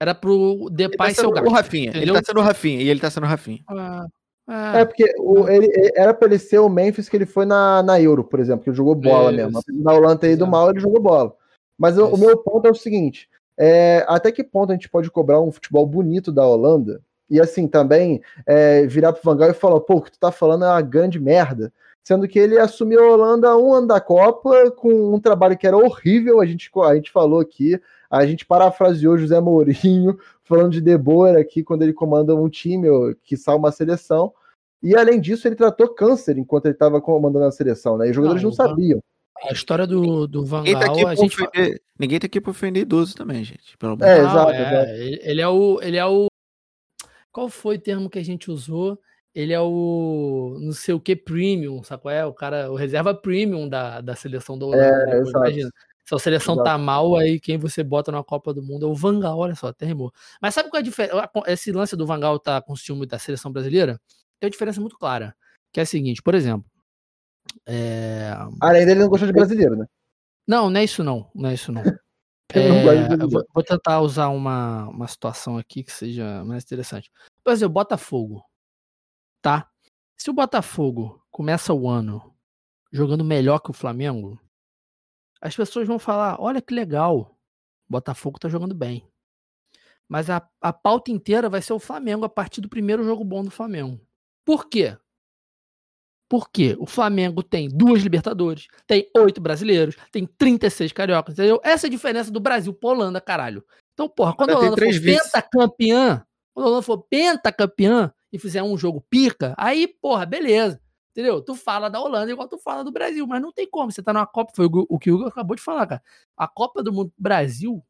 era 0.00 0.14
pro 0.14 0.32
ele 0.54 0.68
tá 0.70 0.74
Depay 0.74 1.08
ser 1.10 1.16
sendo 1.16 1.26
o 1.28 1.30
o 1.30 1.34
gato. 1.34 1.50
Rafinha. 1.50 1.88
Ele 1.90 1.96
entendeu? 1.98 2.14
tá 2.14 2.22
sendo 2.24 2.40
o 2.40 2.42
Rafinha 2.42 2.82
e 2.82 2.88
ele 2.88 3.00
tá 3.00 3.10
sendo 3.10 3.24
o 3.24 3.26
Rafinha. 3.28 3.60
Ah, 3.68 4.04
ah, 4.46 4.78
É, 4.80 4.84
porque 4.84 5.04
o- 5.18 5.48
ele, 5.48 5.68
era 5.94 6.14
pra 6.14 6.28
ele 6.28 6.38
ser 6.38 6.58
o 6.58 6.68
Memphis 6.68 7.08
que 7.08 7.16
ele 7.16 7.26
foi 7.26 7.44
na, 7.44 7.82
na 7.82 8.00
Euro, 8.00 8.22
por 8.24 8.38
exemplo, 8.40 8.62
que 8.62 8.70
ele 8.70 8.76
jogou 8.76 8.94
bola 8.94 9.30
Isso. 9.32 9.36
mesmo. 9.36 9.60
Na 9.84 9.92
Holanda 9.92 10.16
ter 10.18 10.28
ido 10.28 10.44
Exato. 10.44 10.50
mal, 10.50 10.70
ele 10.70 10.80
jogou 10.80 11.00
bola. 11.00 11.34
Mas 11.78 11.98
o, 11.98 12.06
o 12.06 12.16
meu 12.18 12.36
ponto 12.38 12.66
é 12.66 12.70
o 12.70 12.74
seguinte: 12.74 13.28
é, 13.58 14.04
até 14.08 14.30
que 14.32 14.44
ponto 14.44 14.70
a 14.70 14.74
gente 14.74 14.88
pode 14.88 15.10
cobrar 15.10 15.40
um 15.40 15.52
futebol 15.52 15.84
bonito 15.86 16.30
da 16.32 16.46
Holanda? 16.46 17.00
E 17.28 17.40
assim, 17.40 17.66
também 17.66 18.22
é, 18.46 18.86
virar 18.86 19.12
pro 19.12 19.22
Van 19.24 19.36
Gaal 19.36 19.50
e 19.50 19.54
falar, 19.54 19.80
pô, 19.80 19.96
o 19.96 20.02
que 20.02 20.12
tu 20.12 20.18
tá 20.18 20.30
falando 20.30 20.64
é 20.64 20.68
uma 20.68 20.80
grande 20.80 21.18
merda. 21.18 21.72
Sendo 22.04 22.28
que 22.28 22.38
ele 22.38 22.56
assumiu 22.56 23.02
a 23.02 23.12
Holanda 23.12 23.56
um 23.58 23.74
ano 23.74 23.88
da 23.88 24.00
Copa 24.00 24.70
com 24.70 25.12
um 25.12 25.18
trabalho 25.18 25.58
que 25.58 25.66
era 25.66 25.76
horrível, 25.76 26.40
a 26.40 26.46
gente, 26.46 26.70
a 26.84 26.94
gente 26.94 27.10
falou 27.10 27.40
aqui, 27.40 27.80
a 28.10 28.26
gente 28.26 28.44
parafraseou 28.46 29.18
José 29.18 29.40
Mourinho, 29.40 30.18
falando 30.44 30.72
de 30.72 30.80
De 30.80 30.96
Boer 30.96 31.38
aqui, 31.38 31.62
quando 31.62 31.82
ele 31.82 31.92
comanda 31.92 32.34
um 32.34 32.48
time, 32.48 32.88
ou 32.88 33.14
que 33.22 33.36
sai 33.36 33.56
uma 33.56 33.72
seleção. 33.72 34.32
E 34.82 34.94
além 34.94 35.20
disso, 35.20 35.48
ele 35.48 35.56
tratou 35.56 35.88
câncer 35.88 36.38
enquanto 36.38 36.66
ele 36.66 36.74
estava 36.74 37.00
comandando 37.00 37.46
a 37.46 37.50
seleção, 37.50 37.96
né? 37.98 38.06
E 38.06 38.10
os 38.10 38.16
jogadores 38.16 38.42
Não, 38.42 38.50
não, 38.50 38.56
sabiam. 38.56 39.02
a 39.42 39.52
história 39.52 39.86
do, 39.86 40.26
do 40.26 40.44
Van 40.44 40.58
Ninguém 40.58 40.74
tá, 40.78 40.86
aqui 40.86 41.00
Gaal, 41.02 41.08
a 41.08 41.14
gente. 41.14 41.42
ofender, 41.42 41.82
ninguém 41.98 42.18
tá 42.20 42.26
aqui 42.26 42.40
pra 42.40 42.50
ofender 42.50 42.82
idoso 42.82 43.14
também, 43.14 43.42
gente. 43.42 43.76
Pelo 43.78 43.94
É, 44.02 44.22
Não, 44.22 44.30
exato, 44.30 44.52
é. 44.52 44.98
Ele, 45.22 45.40
é 45.40 45.48
o. 45.48 45.80
Ele 45.82 45.96
é 45.96 46.06
o. 46.06 46.26
Qual 47.32 47.48
foi 47.48 47.76
o 47.76 47.80
termo 47.80 48.08
que 48.08 48.18
a 48.18 48.24
gente 48.24 48.50
usou? 48.50 48.98
Ele 49.34 49.52
é 49.52 49.60
o 49.60 50.56
não 50.60 50.72
sei 50.72 50.94
o 50.94 51.00
que 51.00 51.14
premium, 51.14 51.82
sabe 51.82 52.02
qual 52.02 52.14
é? 52.14 52.24
O 52.24 52.32
cara, 52.32 52.70
o 52.70 52.74
reserva 52.74 53.14
premium 53.14 53.68
da, 53.68 54.00
da 54.00 54.14
seleção 54.14 54.56
do 54.56 54.68
Holanda. 54.68 54.84
É, 54.84 55.06
né? 55.06 55.18
Exato. 55.18 55.36
imagina. 55.36 55.70
Se 56.06 56.14
a 56.14 56.18
seleção 56.18 56.54
Exato. 56.54 56.64
tá 56.64 56.78
mal, 56.78 57.16
aí 57.16 57.40
quem 57.40 57.58
você 57.58 57.82
bota 57.82 58.12
na 58.12 58.22
Copa 58.22 58.54
do 58.54 58.62
Mundo 58.62 58.86
é 58.86 58.88
o 58.88 58.94
Vangal, 58.94 59.38
olha 59.38 59.56
só, 59.56 59.68
até 59.68 59.84
rimou. 59.84 60.12
Mas 60.40 60.54
sabe 60.54 60.70
qual 60.70 60.78
é 60.78 60.80
a 60.80 60.84
diferença? 60.84 61.30
Esse 61.48 61.72
lance 61.72 61.96
do 61.96 62.06
Vangal 62.06 62.38
tá 62.38 62.62
com 62.62 62.76
ciúme 62.76 63.06
da 63.06 63.18
seleção 63.18 63.50
brasileira 63.50 64.00
tem 64.38 64.46
uma 64.46 64.50
diferença 64.50 64.80
muito 64.80 64.96
clara. 64.96 65.34
Que 65.72 65.80
é 65.80 65.82
a 65.82 65.86
seguinte, 65.86 66.22
por 66.22 66.34
exemplo. 66.34 66.64
é, 67.66 68.32
Além 68.60 68.86
dele 68.86 69.00
não 69.00 69.08
gostou 69.08 69.26
de 69.26 69.32
brasileiro, 69.32 69.74
né? 69.74 69.86
Não, 70.46 70.70
não 70.70 70.80
é 70.80 70.84
isso 70.84 71.02
não. 71.02 71.28
Não 71.34 71.50
é 71.50 71.54
isso 71.54 71.72
não. 71.72 71.82
É, 72.54 73.16
vou, 73.26 73.44
vou 73.52 73.64
tentar 73.64 74.00
usar 74.00 74.28
uma, 74.28 74.88
uma 74.88 75.08
situação 75.08 75.58
aqui 75.58 75.82
que 75.82 75.90
seja 75.90 76.44
mais 76.44 76.62
interessante. 76.62 77.10
Por 77.42 77.52
exemplo, 77.52 77.74
Botafogo. 77.74 78.40
Tá? 79.42 79.68
Se 80.16 80.30
o 80.30 80.32
Botafogo 80.32 81.20
começa 81.28 81.74
o 81.74 81.88
ano 81.88 82.32
jogando 82.92 83.24
melhor 83.24 83.58
que 83.58 83.70
o 83.70 83.74
Flamengo, 83.74 84.40
as 85.40 85.54
pessoas 85.54 85.86
vão 85.86 85.98
falar: 85.98 86.40
olha 86.40 86.62
que 86.62 86.74
legal, 86.74 87.36
Botafogo 87.88 88.38
tá 88.38 88.48
jogando 88.48 88.74
bem. 88.74 89.06
Mas 90.08 90.30
a, 90.30 90.46
a 90.60 90.72
pauta 90.72 91.10
inteira 91.10 91.48
vai 91.48 91.60
ser 91.60 91.72
o 91.72 91.80
Flamengo 91.80 92.24
a 92.24 92.28
partir 92.28 92.60
do 92.60 92.68
primeiro 92.68 93.04
jogo 93.04 93.24
bom 93.24 93.44
do 93.44 93.50
Flamengo. 93.50 94.00
Por 94.44 94.68
quê? 94.68 94.96
Porque 96.28 96.76
o 96.78 96.86
Flamengo 96.86 97.42
tem 97.42 97.68
duas 97.68 98.02
Libertadores, 98.02 98.66
tem 98.86 99.08
oito 99.16 99.40
brasileiros, 99.40 99.96
tem 100.10 100.26
36 100.26 100.92
cariocas, 100.92 101.34
entendeu? 101.34 101.60
Essa 101.62 101.86
é 101.86 101.88
a 101.88 101.90
diferença 101.90 102.30
do 102.30 102.40
Brasil 102.40 102.72
pra 102.72 102.90
Holanda, 102.90 103.20
caralho. 103.20 103.64
Então, 103.94 104.08
porra, 104.08 104.34
quando 104.34 104.50
a 104.50 104.58
Holanda 104.58 104.76
for 104.76 105.00
pentacampeã, 105.00 106.24
quando 106.52 106.66
a 106.66 106.68
Holanda 106.68 106.82
for 106.82 107.02
pentacampeã 107.04 108.12
e 108.32 108.38
fizer 108.38 108.62
um 108.62 108.76
jogo 108.76 109.04
pica, 109.08 109.54
aí, 109.56 109.86
porra, 109.86 110.26
beleza. 110.26 110.80
Entendeu? 111.16 111.40
Tu 111.40 111.54
fala 111.54 111.88
da 111.88 111.98
Holanda 111.98 112.30
igual 112.30 112.46
tu 112.46 112.58
fala 112.58 112.84
do 112.84 112.92
Brasil, 112.92 113.26
mas 113.26 113.40
não 113.40 113.50
tem 113.50 113.66
como. 113.66 113.90
Você 113.90 114.02
tá 114.02 114.12
numa 114.12 114.26
Copa, 114.26 114.52
foi 114.54 114.66
o 114.66 114.98
que 114.98 115.10
o 115.10 115.14
Hugo 115.14 115.24
acabou 115.24 115.56
de 115.56 115.62
falar, 115.62 115.86
cara. 115.86 116.02
A 116.36 116.46
Copa 116.46 116.82
do 116.82 116.92
Mundo 116.92 117.10
Brasil, 117.16 117.82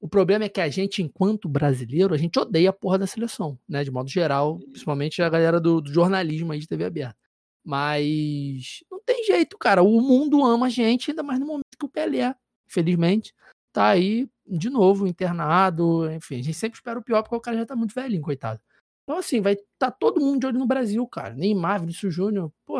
o 0.00 0.08
problema 0.08 0.46
é 0.46 0.48
que 0.48 0.58
a 0.58 0.70
gente, 0.70 1.02
enquanto 1.02 1.50
brasileiro, 1.50 2.14
a 2.14 2.16
gente 2.16 2.38
odeia 2.38 2.70
a 2.70 2.72
porra 2.72 2.98
da 2.98 3.06
seleção, 3.06 3.58
né? 3.68 3.84
De 3.84 3.90
modo 3.90 4.08
geral, 4.08 4.58
principalmente 4.70 5.20
a 5.20 5.28
galera 5.28 5.60
do, 5.60 5.82
do 5.82 5.92
jornalismo 5.92 6.50
aí 6.50 6.60
de 6.60 6.66
TV 6.66 6.86
aberta. 6.86 7.18
Mas 7.62 8.82
não 8.90 9.00
tem 9.04 9.22
jeito, 9.22 9.58
cara. 9.58 9.82
O 9.82 10.00
mundo 10.00 10.42
ama 10.42 10.64
a 10.68 10.70
gente, 10.70 11.10
ainda 11.10 11.22
mais 11.22 11.38
no 11.38 11.44
momento 11.44 11.66
que 11.78 11.84
o 11.84 11.90
Pelé, 11.90 12.34
infelizmente, 12.66 13.34
tá 13.70 13.88
aí 13.88 14.26
de 14.46 14.70
novo 14.70 15.06
internado. 15.06 16.10
Enfim, 16.10 16.36
a 16.36 16.42
gente 16.42 16.54
sempre 16.54 16.78
espera 16.78 16.98
o 16.98 17.04
pior 17.04 17.22
porque 17.22 17.36
o 17.36 17.40
cara 17.40 17.58
já 17.58 17.66
tá 17.66 17.76
muito 17.76 17.94
velhinho, 17.94 18.22
coitado. 18.22 18.62
Então, 19.02 19.18
assim, 19.18 19.40
vai 19.40 19.56
tá 19.78 19.90
todo 19.90 20.20
mundo 20.20 20.40
de 20.40 20.46
olho 20.46 20.58
no 20.58 20.66
Brasil, 20.66 21.06
cara. 21.06 21.34
Neymar, 21.34 21.80
Vinícius 21.80 22.14
Júnior, 22.14 22.52
pô. 22.64 22.78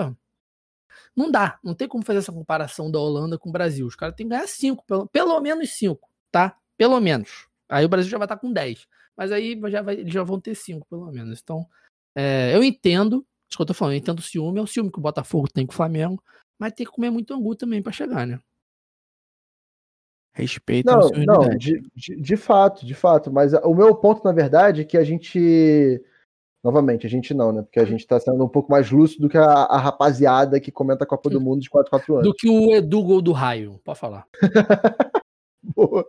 Não 1.16 1.30
dá, 1.30 1.58
não 1.62 1.74
tem 1.74 1.88
como 1.88 2.04
fazer 2.04 2.18
essa 2.18 2.32
comparação 2.32 2.90
da 2.90 2.98
Holanda 2.98 3.38
com 3.38 3.48
o 3.48 3.52
Brasil. 3.52 3.86
Os 3.86 3.96
caras 3.96 4.14
têm 4.14 4.26
que 4.26 4.30
ganhar 4.30 4.46
cinco, 4.46 4.84
pelo, 4.86 5.06
pelo 5.08 5.40
menos 5.40 5.70
cinco, 5.70 6.08
tá? 6.30 6.56
Pelo 6.76 7.00
menos. 7.00 7.48
Aí 7.68 7.84
o 7.84 7.88
Brasil 7.88 8.10
já 8.10 8.18
vai 8.18 8.26
estar 8.26 8.36
com 8.36 8.52
10. 8.52 8.86
Mas 9.16 9.32
aí 9.32 9.60
já 9.68 9.82
vai, 9.82 9.94
eles 9.94 10.12
já 10.12 10.22
vão 10.22 10.40
ter 10.40 10.54
cinco, 10.54 10.86
pelo 10.88 11.10
menos. 11.10 11.40
Então, 11.42 11.66
é, 12.14 12.54
eu 12.54 12.62
entendo, 12.62 13.26
isso 13.48 13.56
que 13.56 13.62
eu 13.62 13.66
tô 13.66 13.74
falando, 13.74 13.94
eu 13.94 13.98
entendo 13.98 14.18
o 14.18 14.22
ciúme, 14.22 14.58
é 14.58 14.62
o 14.62 14.66
ciúme 14.66 14.90
que 14.90 14.98
o 14.98 15.02
Botafogo 15.02 15.48
tem 15.48 15.66
com 15.66 15.72
o 15.72 15.76
Flamengo, 15.76 16.22
mas 16.58 16.72
tem 16.72 16.86
que 16.86 16.92
comer 16.92 17.10
muito 17.10 17.34
angu 17.34 17.54
também 17.54 17.82
pra 17.82 17.92
chegar, 17.92 18.26
né? 18.26 18.38
Respeita 20.34 20.90
Não, 20.90 20.98
a 20.98 21.02
sua 21.02 21.18
não, 21.26 21.56
de, 21.56 21.82
de, 21.94 22.16
de 22.16 22.36
fato, 22.36 22.86
de 22.86 22.94
fato. 22.94 23.30
Mas 23.30 23.52
o 23.52 23.74
meu 23.74 23.94
ponto, 23.94 24.24
na 24.24 24.32
verdade, 24.32 24.80
é 24.80 24.84
que 24.84 24.96
a 24.96 25.04
gente. 25.04 26.02
Novamente, 26.62 27.06
a 27.06 27.10
gente 27.10 27.34
não, 27.34 27.52
né? 27.52 27.62
Porque 27.62 27.80
a 27.80 27.84
gente 27.84 28.06
tá 28.06 28.20
sendo 28.20 28.44
um 28.44 28.48
pouco 28.48 28.70
mais 28.70 28.90
lúcido 28.90 29.22
do 29.22 29.28
que 29.28 29.36
a, 29.36 29.44
a 29.44 29.78
rapaziada 29.78 30.60
que 30.60 30.70
comenta 30.70 31.02
a 31.02 31.06
Copa 31.06 31.28
do 31.28 31.40
Mundo 31.40 31.60
de 31.60 31.68
4 31.68 31.90
4 31.90 32.14
anos. 32.14 32.28
Do 32.28 32.34
que 32.34 32.48
o 32.48 32.72
Edu 32.72 33.02
Gol 33.02 33.20
do 33.20 33.32
Raio, 33.32 33.80
pode 33.84 33.98
falar. 33.98 34.26
Boa. 35.74 36.06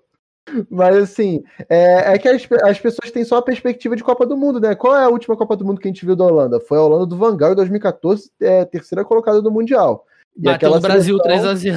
Mas 0.69 0.95
assim, 0.97 1.41
é, 1.69 2.13
é 2.13 2.17
que 2.19 2.27
as, 2.27 2.47
as 2.63 2.79
pessoas 2.79 3.09
têm 3.11 3.23
só 3.23 3.37
a 3.37 3.41
perspectiva 3.41 3.95
de 3.95 4.03
Copa 4.03 4.25
do 4.25 4.37
Mundo, 4.37 4.59
né? 4.59 4.75
Qual 4.75 4.95
é 4.95 5.03
a 5.03 5.09
última 5.09 5.35
Copa 5.37 5.55
do 5.55 5.65
Mundo 5.65 5.79
que 5.79 5.87
a 5.87 5.91
gente 5.91 6.05
viu 6.05 6.15
da 6.15 6.25
Holanda? 6.25 6.59
Foi 6.59 6.77
a 6.77 6.81
Holanda 6.81 7.05
do 7.07 7.17
Van 7.17 7.35
Gaal 7.35 7.53
em 7.53 7.55
2014, 7.55 8.29
é, 8.41 8.65
terceira 8.65 9.03
colocada 9.05 9.41
do 9.41 9.49
Mundial. 9.51 10.05
E 10.37 10.41
Bateu 10.43 10.69
no 10.69 10.79
Brasil 10.79 11.17
seleção- 11.17 11.53
3x0. 11.55 11.75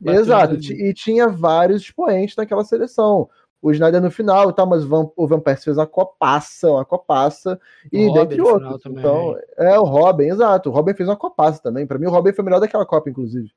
Bateu 0.00 0.14
no 0.14 0.20
Exato, 0.20 0.52
Brasil. 0.54 0.76
ti- 0.76 0.82
e 0.82 0.92
tinha 0.94 1.28
vários 1.28 1.82
expoentes 1.82 2.36
naquela 2.36 2.64
seleção. 2.64 3.28
O 3.60 3.72
Snyder 3.72 4.00
no 4.00 4.10
final 4.10 4.50
e 4.50 4.52
tal, 4.52 4.66
mas 4.66 4.84
o 4.84 5.26
Van 5.26 5.40
Persie 5.40 5.64
fez 5.64 5.76
uma 5.76 5.86
copaça, 5.86 6.70
uma 6.70 6.84
copaça, 6.84 7.58
e 7.92 8.12
dentre 8.12 8.40
Robin 8.40 8.58
final 8.58 8.72
outros. 8.72 8.92
Então, 8.96 9.36
é 9.56 9.78
o 9.78 9.84
Robin, 9.84 10.24
exato. 10.24 10.70
O 10.70 10.72
Robin 10.72 10.94
fez 10.94 11.08
uma 11.08 11.16
copaça 11.16 11.60
também. 11.60 11.86
Pra 11.86 11.98
mim, 11.98 12.06
o 12.06 12.10
Robin 12.10 12.32
foi 12.32 12.44
melhor 12.44 12.60
daquela 12.60 12.86
Copa, 12.86 13.10
inclusive. 13.10 13.50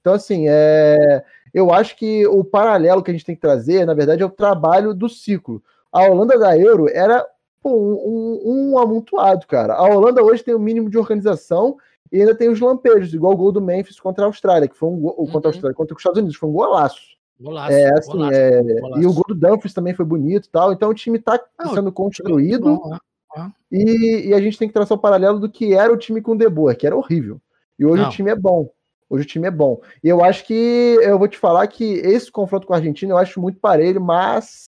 Então, 0.00 0.14
assim, 0.14 0.44
é... 0.48 1.24
eu 1.52 1.72
acho 1.72 1.96
que 1.96 2.26
o 2.26 2.44
paralelo 2.44 3.02
que 3.02 3.10
a 3.10 3.14
gente 3.14 3.24
tem 3.24 3.34
que 3.34 3.40
trazer, 3.40 3.84
na 3.86 3.94
verdade, 3.94 4.22
é 4.22 4.26
o 4.26 4.30
trabalho 4.30 4.94
do 4.94 5.08
ciclo. 5.08 5.62
A 5.90 6.02
Holanda 6.04 6.38
da 6.38 6.56
Euro 6.56 6.86
era 6.88 7.26
pô, 7.62 7.70
um, 7.74 8.42
um, 8.44 8.72
um 8.72 8.78
amontoado, 8.78 9.46
cara. 9.46 9.74
A 9.74 9.82
Holanda 9.82 10.22
hoje 10.22 10.44
tem 10.44 10.54
o 10.54 10.60
mínimo 10.60 10.90
de 10.90 10.98
organização 10.98 11.76
e 12.12 12.20
ainda 12.20 12.34
tem 12.34 12.48
os 12.48 12.60
lampejos, 12.60 13.12
igual 13.12 13.32
o 13.32 13.36
gol 13.36 13.50
do 13.50 13.60
Memphis 13.60 13.98
contra 13.98 14.24
a 14.24 14.28
Austrália, 14.28 14.68
que 14.68 14.76
foi 14.76 14.88
um 14.88 15.00
gol, 15.00 15.14
contra 15.14 15.38
a 15.38 15.40
Uhum. 15.40 15.48
Austrália, 15.48 15.74
contra 15.74 15.94
os 15.94 16.00
Estados 16.00 16.18
Unidos, 16.20 16.36
foi 16.36 16.48
um 16.48 16.52
golaço. 16.52 17.15
Golaço. 17.40 17.72
É, 17.72 17.92
assim, 17.92 18.12
golaço, 18.12 18.34
é, 18.34 18.80
golaço. 18.80 19.02
E 19.02 19.06
o 19.06 19.12
gol 19.12 19.24
do 19.28 19.34
Dumfries 19.34 19.74
também 19.74 19.94
foi 19.94 20.04
bonito 20.04 20.46
e 20.46 20.50
tal. 20.50 20.72
Então 20.72 20.88
o 20.88 20.94
time 20.94 21.18
tá 21.18 21.38
Não, 21.58 21.74
sendo 21.74 21.92
construído 21.92 22.76
Bom, 22.76 22.96
é. 23.36 23.50
e, 23.70 24.28
e 24.28 24.34
a 24.34 24.40
gente 24.40 24.58
tem 24.58 24.68
que 24.68 24.74
traçar 24.74 24.96
o 24.96 25.00
paralelo 25.00 25.38
do 25.38 25.50
que 25.50 25.74
era 25.74 25.92
o 25.92 25.96
time 25.96 26.22
com 26.22 26.32
o 26.32 26.38
De 26.38 26.48
Boer, 26.48 26.76
que 26.76 26.86
era 26.86 26.96
horrível. 26.96 27.40
E 27.78 27.84
hoje 27.84 28.02
Não. 28.02 28.08
o 28.08 28.12
time 28.12 28.30
é 28.30 28.34
bom. 28.34 28.70
Hoje 29.08 29.24
o 29.24 29.28
time 29.28 29.46
é 29.46 29.50
bom. 29.50 29.80
E 30.02 30.08
eu 30.08 30.24
acho 30.24 30.44
que 30.44 30.98
eu 31.02 31.18
vou 31.18 31.28
te 31.28 31.38
falar 31.38 31.66
que 31.66 31.84
esse 31.84 32.30
confronto 32.30 32.66
com 32.66 32.72
a 32.72 32.76
Argentina 32.76 33.12
eu 33.12 33.18
acho 33.18 33.40
muito 33.40 33.60
parelho, 33.60 34.00
mas 34.00 34.64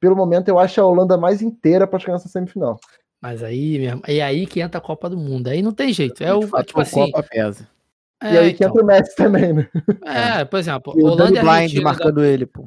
pelo 0.00 0.16
momento 0.16 0.48
eu 0.48 0.58
acho 0.58 0.80
a 0.80 0.86
Holanda 0.86 1.16
mais 1.16 1.42
inteira 1.42 1.86
para 1.86 1.98
chegar 1.98 2.14
nessa 2.14 2.28
semifinal. 2.28 2.78
Mas 3.20 3.42
aí 3.42 3.78
mesmo, 3.78 4.02
é 4.06 4.22
aí 4.22 4.46
que 4.46 4.60
entra 4.60 4.78
a 4.78 4.80
Copa 4.82 5.10
do 5.10 5.16
Mundo. 5.16 5.48
Aí 5.48 5.60
não 5.60 5.72
tem 5.72 5.92
jeito. 5.92 6.22
É 6.22 6.32
o 6.32 6.42
fato, 6.42 6.66
tipo 6.66 6.78
a 6.78 6.82
assim. 6.82 7.10
Copa 7.10 7.22
pesa. 7.22 7.68
É, 8.22 8.34
e 8.34 8.38
aí 8.38 8.54
que 8.54 8.64
então, 8.64 8.68
entra 8.70 8.82
o 8.82 8.86
Messi 8.86 9.14
também, 9.14 9.52
né? 9.52 9.68
é, 10.04 10.44
por 10.44 10.58
exemplo, 10.58 10.94
E 10.96 11.02
o 11.02 11.06
Holanda 11.06 11.42
Danny 11.42 11.66
e 11.66 11.68
Blind 11.68 11.82
marcando 11.84 12.24
ele, 12.24 12.46
pô. 12.46 12.66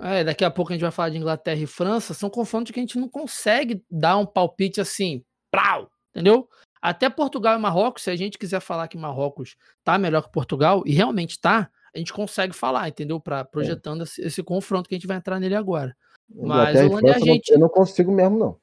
É, 0.00 0.24
daqui 0.24 0.44
a 0.44 0.50
pouco 0.50 0.72
a 0.72 0.74
gente 0.74 0.82
vai 0.82 0.90
falar 0.90 1.08
de 1.10 1.18
Inglaterra 1.18 1.60
e 1.60 1.66
França. 1.66 2.14
São 2.14 2.28
confrontos 2.28 2.72
que 2.72 2.78
a 2.78 2.82
gente 2.82 2.98
não 2.98 3.08
consegue 3.08 3.82
dar 3.90 4.16
um 4.16 4.26
palpite 4.26 4.80
assim, 4.80 5.24
prau, 5.50 5.88
entendeu? 6.10 6.48
Até 6.82 7.08
Portugal 7.08 7.56
e 7.56 7.60
Marrocos, 7.60 8.02
se 8.02 8.10
a 8.10 8.16
gente 8.16 8.36
quiser 8.38 8.60
falar 8.60 8.88
que 8.88 8.98
Marrocos 8.98 9.56
tá 9.82 9.96
melhor 9.96 10.22
que 10.22 10.30
Portugal, 10.32 10.82
e 10.84 10.92
realmente 10.92 11.40
tá, 11.40 11.70
a 11.94 11.98
gente 11.98 12.12
consegue 12.12 12.54
falar, 12.54 12.88
entendeu? 12.88 13.18
Pra, 13.20 13.44
projetando 13.44 14.02
esse, 14.02 14.20
esse 14.20 14.42
confronto 14.42 14.88
que 14.88 14.94
a 14.94 14.98
gente 14.98 15.06
vai 15.06 15.16
entrar 15.16 15.40
nele 15.40 15.54
agora. 15.54 15.96
Mas 16.28 16.44
Inglaterra 16.76 16.82
e 16.82 16.86
Holanda 16.86 16.98
e 17.08 17.10
França, 17.10 17.24
não- 17.24 17.32
Argentina- 17.32 17.56
eu 17.56 17.60
não 17.60 17.68
consigo 17.68 18.12
mesmo, 18.12 18.38
não. 18.38 18.56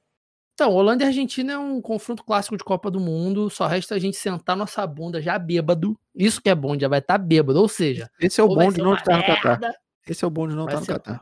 Então, 0.61 0.73
Holanda 0.75 1.03
e 1.03 1.07
Argentina 1.07 1.53
é 1.53 1.57
um 1.57 1.81
confronto 1.81 2.23
clássico 2.23 2.55
de 2.55 2.63
Copa 2.63 2.91
do 2.91 2.99
Mundo. 2.99 3.49
Só 3.49 3.65
resta 3.65 3.95
a 3.95 3.99
gente 3.99 4.15
sentar 4.15 4.55
nossa 4.55 4.85
bunda 4.85 5.19
já 5.19 5.39
bêbado. 5.39 5.97
Isso 6.13 6.39
que 6.39 6.51
é 6.51 6.53
bom, 6.53 6.77
já 6.77 6.87
vai 6.87 6.99
estar 6.99 7.17
bêbado. 7.17 7.59
Ou 7.59 7.67
seja, 7.67 8.07
Esse 8.19 8.39
é 8.39 8.43
o 8.43 8.47
bom 8.47 8.71
de 8.71 8.77
não 8.77 8.91
uma 8.91 8.97
estar 8.97 9.17
no 9.17 9.23
Catar. 9.25 9.59
merda, 9.59 9.75
Esse 10.07 10.23
é 10.23 10.27
o 10.27 10.29
bom 10.29 10.47
de 10.47 10.53
não 10.55 10.65
Vai 10.65 10.75
estar 10.75 10.79
no 10.81 10.85
ser- 10.85 10.93
Catar. 10.93 11.21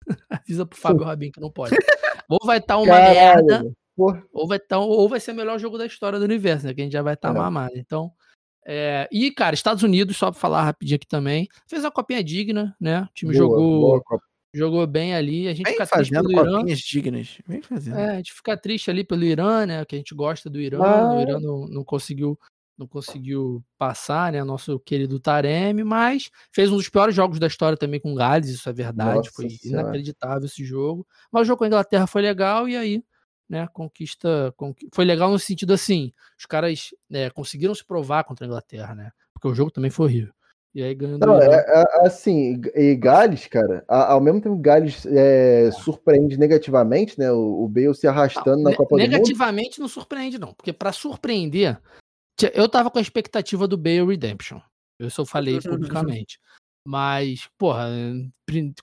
avisa 0.30 0.64
pro 0.64 0.78
Fábio 0.78 1.04
Rabin 1.04 1.30
que 1.30 1.38
não 1.40 1.50
pode. 1.50 1.76
Ou 2.26 2.38
vai 2.42 2.56
estar 2.56 2.78
uma 2.78 2.86
merda, 2.86 3.46
Caralho. 3.46 3.76
Porra. 3.94 4.22
ou 4.32 4.48
vai, 4.48 4.58
tá, 4.58 4.78
ou 4.78 5.08
vai 5.10 5.20
ser 5.20 5.32
o 5.32 5.34
melhor 5.34 5.58
jogo 5.58 5.76
da 5.76 5.84
história 5.84 6.18
do 6.18 6.24
universo, 6.24 6.64
né? 6.66 6.72
Que 6.72 6.80
a 6.80 6.84
gente 6.84 6.92
já 6.94 7.02
vai 7.02 7.12
estar 7.14 7.28
É. 7.28 7.32
mamado. 7.38 7.74
Então. 7.76 8.10
é, 8.66 9.06
E, 9.12 9.30
cara, 9.30 9.52
Estados 9.54 9.82
Unidos, 9.82 10.16
só 10.16 10.30
pra 10.30 10.40
falar 10.40 10.62
rapidinho 10.62 10.96
aqui 10.96 11.06
também, 11.06 11.48
fez 11.68 11.84
uma 11.84 11.90
copinha 11.90 12.24
digna, 12.24 12.74
né? 12.80 13.02
O 13.02 13.08
time 13.12 13.32
Boa, 13.36 13.44
jogou, 13.44 13.80
boa. 14.08 14.20
Jogou 14.54 14.86
bem 14.86 15.14
ali. 15.14 15.48
A 15.48 15.54
gente 15.54 15.64
Vem 15.64 15.72
fica 15.74 15.86
triste 15.86 16.10
pelo 16.12 16.32
Irã. 16.32 16.64
dignas. 16.64 17.38
Vem 17.46 17.62
fazendo. 17.62 17.98
É, 17.98 18.10
a 18.10 18.16
gente 18.16 18.32
fica 18.32 18.56
triste 18.56 18.90
ali 18.90 19.04
pelo 19.04 19.24
Irã, 19.24 19.66
né? 19.66 19.84
Que 19.84 19.94
a 19.94 19.98
gente 19.98 20.14
gosta 20.14 20.48
do 20.50 20.60
Irã. 20.60 20.78
O 20.78 20.82
Mas- 20.82 21.22
Irã 21.28 21.40
não, 21.40 21.66
não 21.66 21.84
conseguiu 21.84 22.38
não 22.78 22.86
conseguiu 22.86 23.62
passar, 23.76 24.32
né? 24.32 24.42
Nosso 24.42 24.80
querido 24.80 25.20
Taremi, 25.20 25.84
mas 25.84 26.30
fez 26.50 26.70
um 26.72 26.76
dos 26.78 26.88
piores 26.88 27.14
jogos 27.14 27.38
da 27.38 27.46
história 27.46 27.76
também 27.76 28.00
com 28.00 28.10
o 28.12 28.14
Gales, 28.14 28.48
isso 28.48 28.66
é 28.70 28.72
verdade. 28.72 29.16
Nossa 29.18 29.30
foi 29.32 29.50
Senhora. 29.50 29.82
inacreditável 29.82 30.46
esse 30.46 30.64
jogo. 30.64 31.06
Mas 31.30 31.42
o 31.42 31.44
jogo 31.44 31.58
com 31.58 31.64
a 31.64 31.66
Inglaterra 31.66 32.06
foi 32.06 32.22
legal 32.22 32.66
e 32.66 32.74
aí, 32.78 33.04
né? 33.46 33.68
Conquista. 33.74 34.50
conqui- 34.56 34.88
Foi 34.94 35.04
legal 35.04 35.30
no 35.30 35.38
sentido 35.38 35.74
assim: 35.74 36.10
os 36.38 36.46
caras 36.46 36.88
né, 37.10 37.28
conseguiram 37.28 37.74
se 37.74 37.84
provar 37.84 38.24
contra 38.24 38.46
a 38.46 38.48
Inglaterra, 38.48 38.94
né? 38.94 39.10
Porque 39.34 39.48
o 39.48 39.54
jogo 39.54 39.70
também 39.70 39.90
foi 39.90 40.06
horrível. 40.06 40.32
E 40.74 40.82
aí 40.82 40.94
ganhando. 40.94 41.26
Não, 41.26 41.36
o 41.36 41.42
Irã. 41.42 41.52
é, 41.52 41.82
é, 41.82 42.06
assim, 42.06 42.60
e 42.74 42.94
Gales, 42.94 43.46
cara, 43.46 43.84
ao 43.88 44.20
mesmo 44.20 44.40
tempo 44.40 44.56
que 44.56 44.62
Gales 44.62 45.04
é, 45.06 45.70
surpreende 45.72 46.38
negativamente, 46.38 47.18
né? 47.18 47.32
O, 47.32 47.64
o 47.64 47.68
Bale 47.68 47.94
se 47.94 48.06
arrastando 48.06 48.62
na 48.62 48.70
Ne- 48.70 48.76
Copa 48.76 48.96
do 48.96 49.00
Mundo. 49.00 49.10
Negativamente 49.10 49.80
não 49.80 49.88
surpreende, 49.88 50.38
não. 50.38 50.54
Porque 50.54 50.72
pra 50.72 50.92
surpreender, 50.92 51.80
eu 52.54 52.68
tava 52.68 52.90
com 52.90 52.98
a 52.98 53.02
expectativa 53.02 53.66
do 53.66 53.76
Bale 53.76 54.06
Redemption. 54.06 54.60
Eu 54.98 55.10
falei 55.26 55.58
publicamente. 55.60 56.38
Mas, 56.86 57.48
porra, 57.58 57.88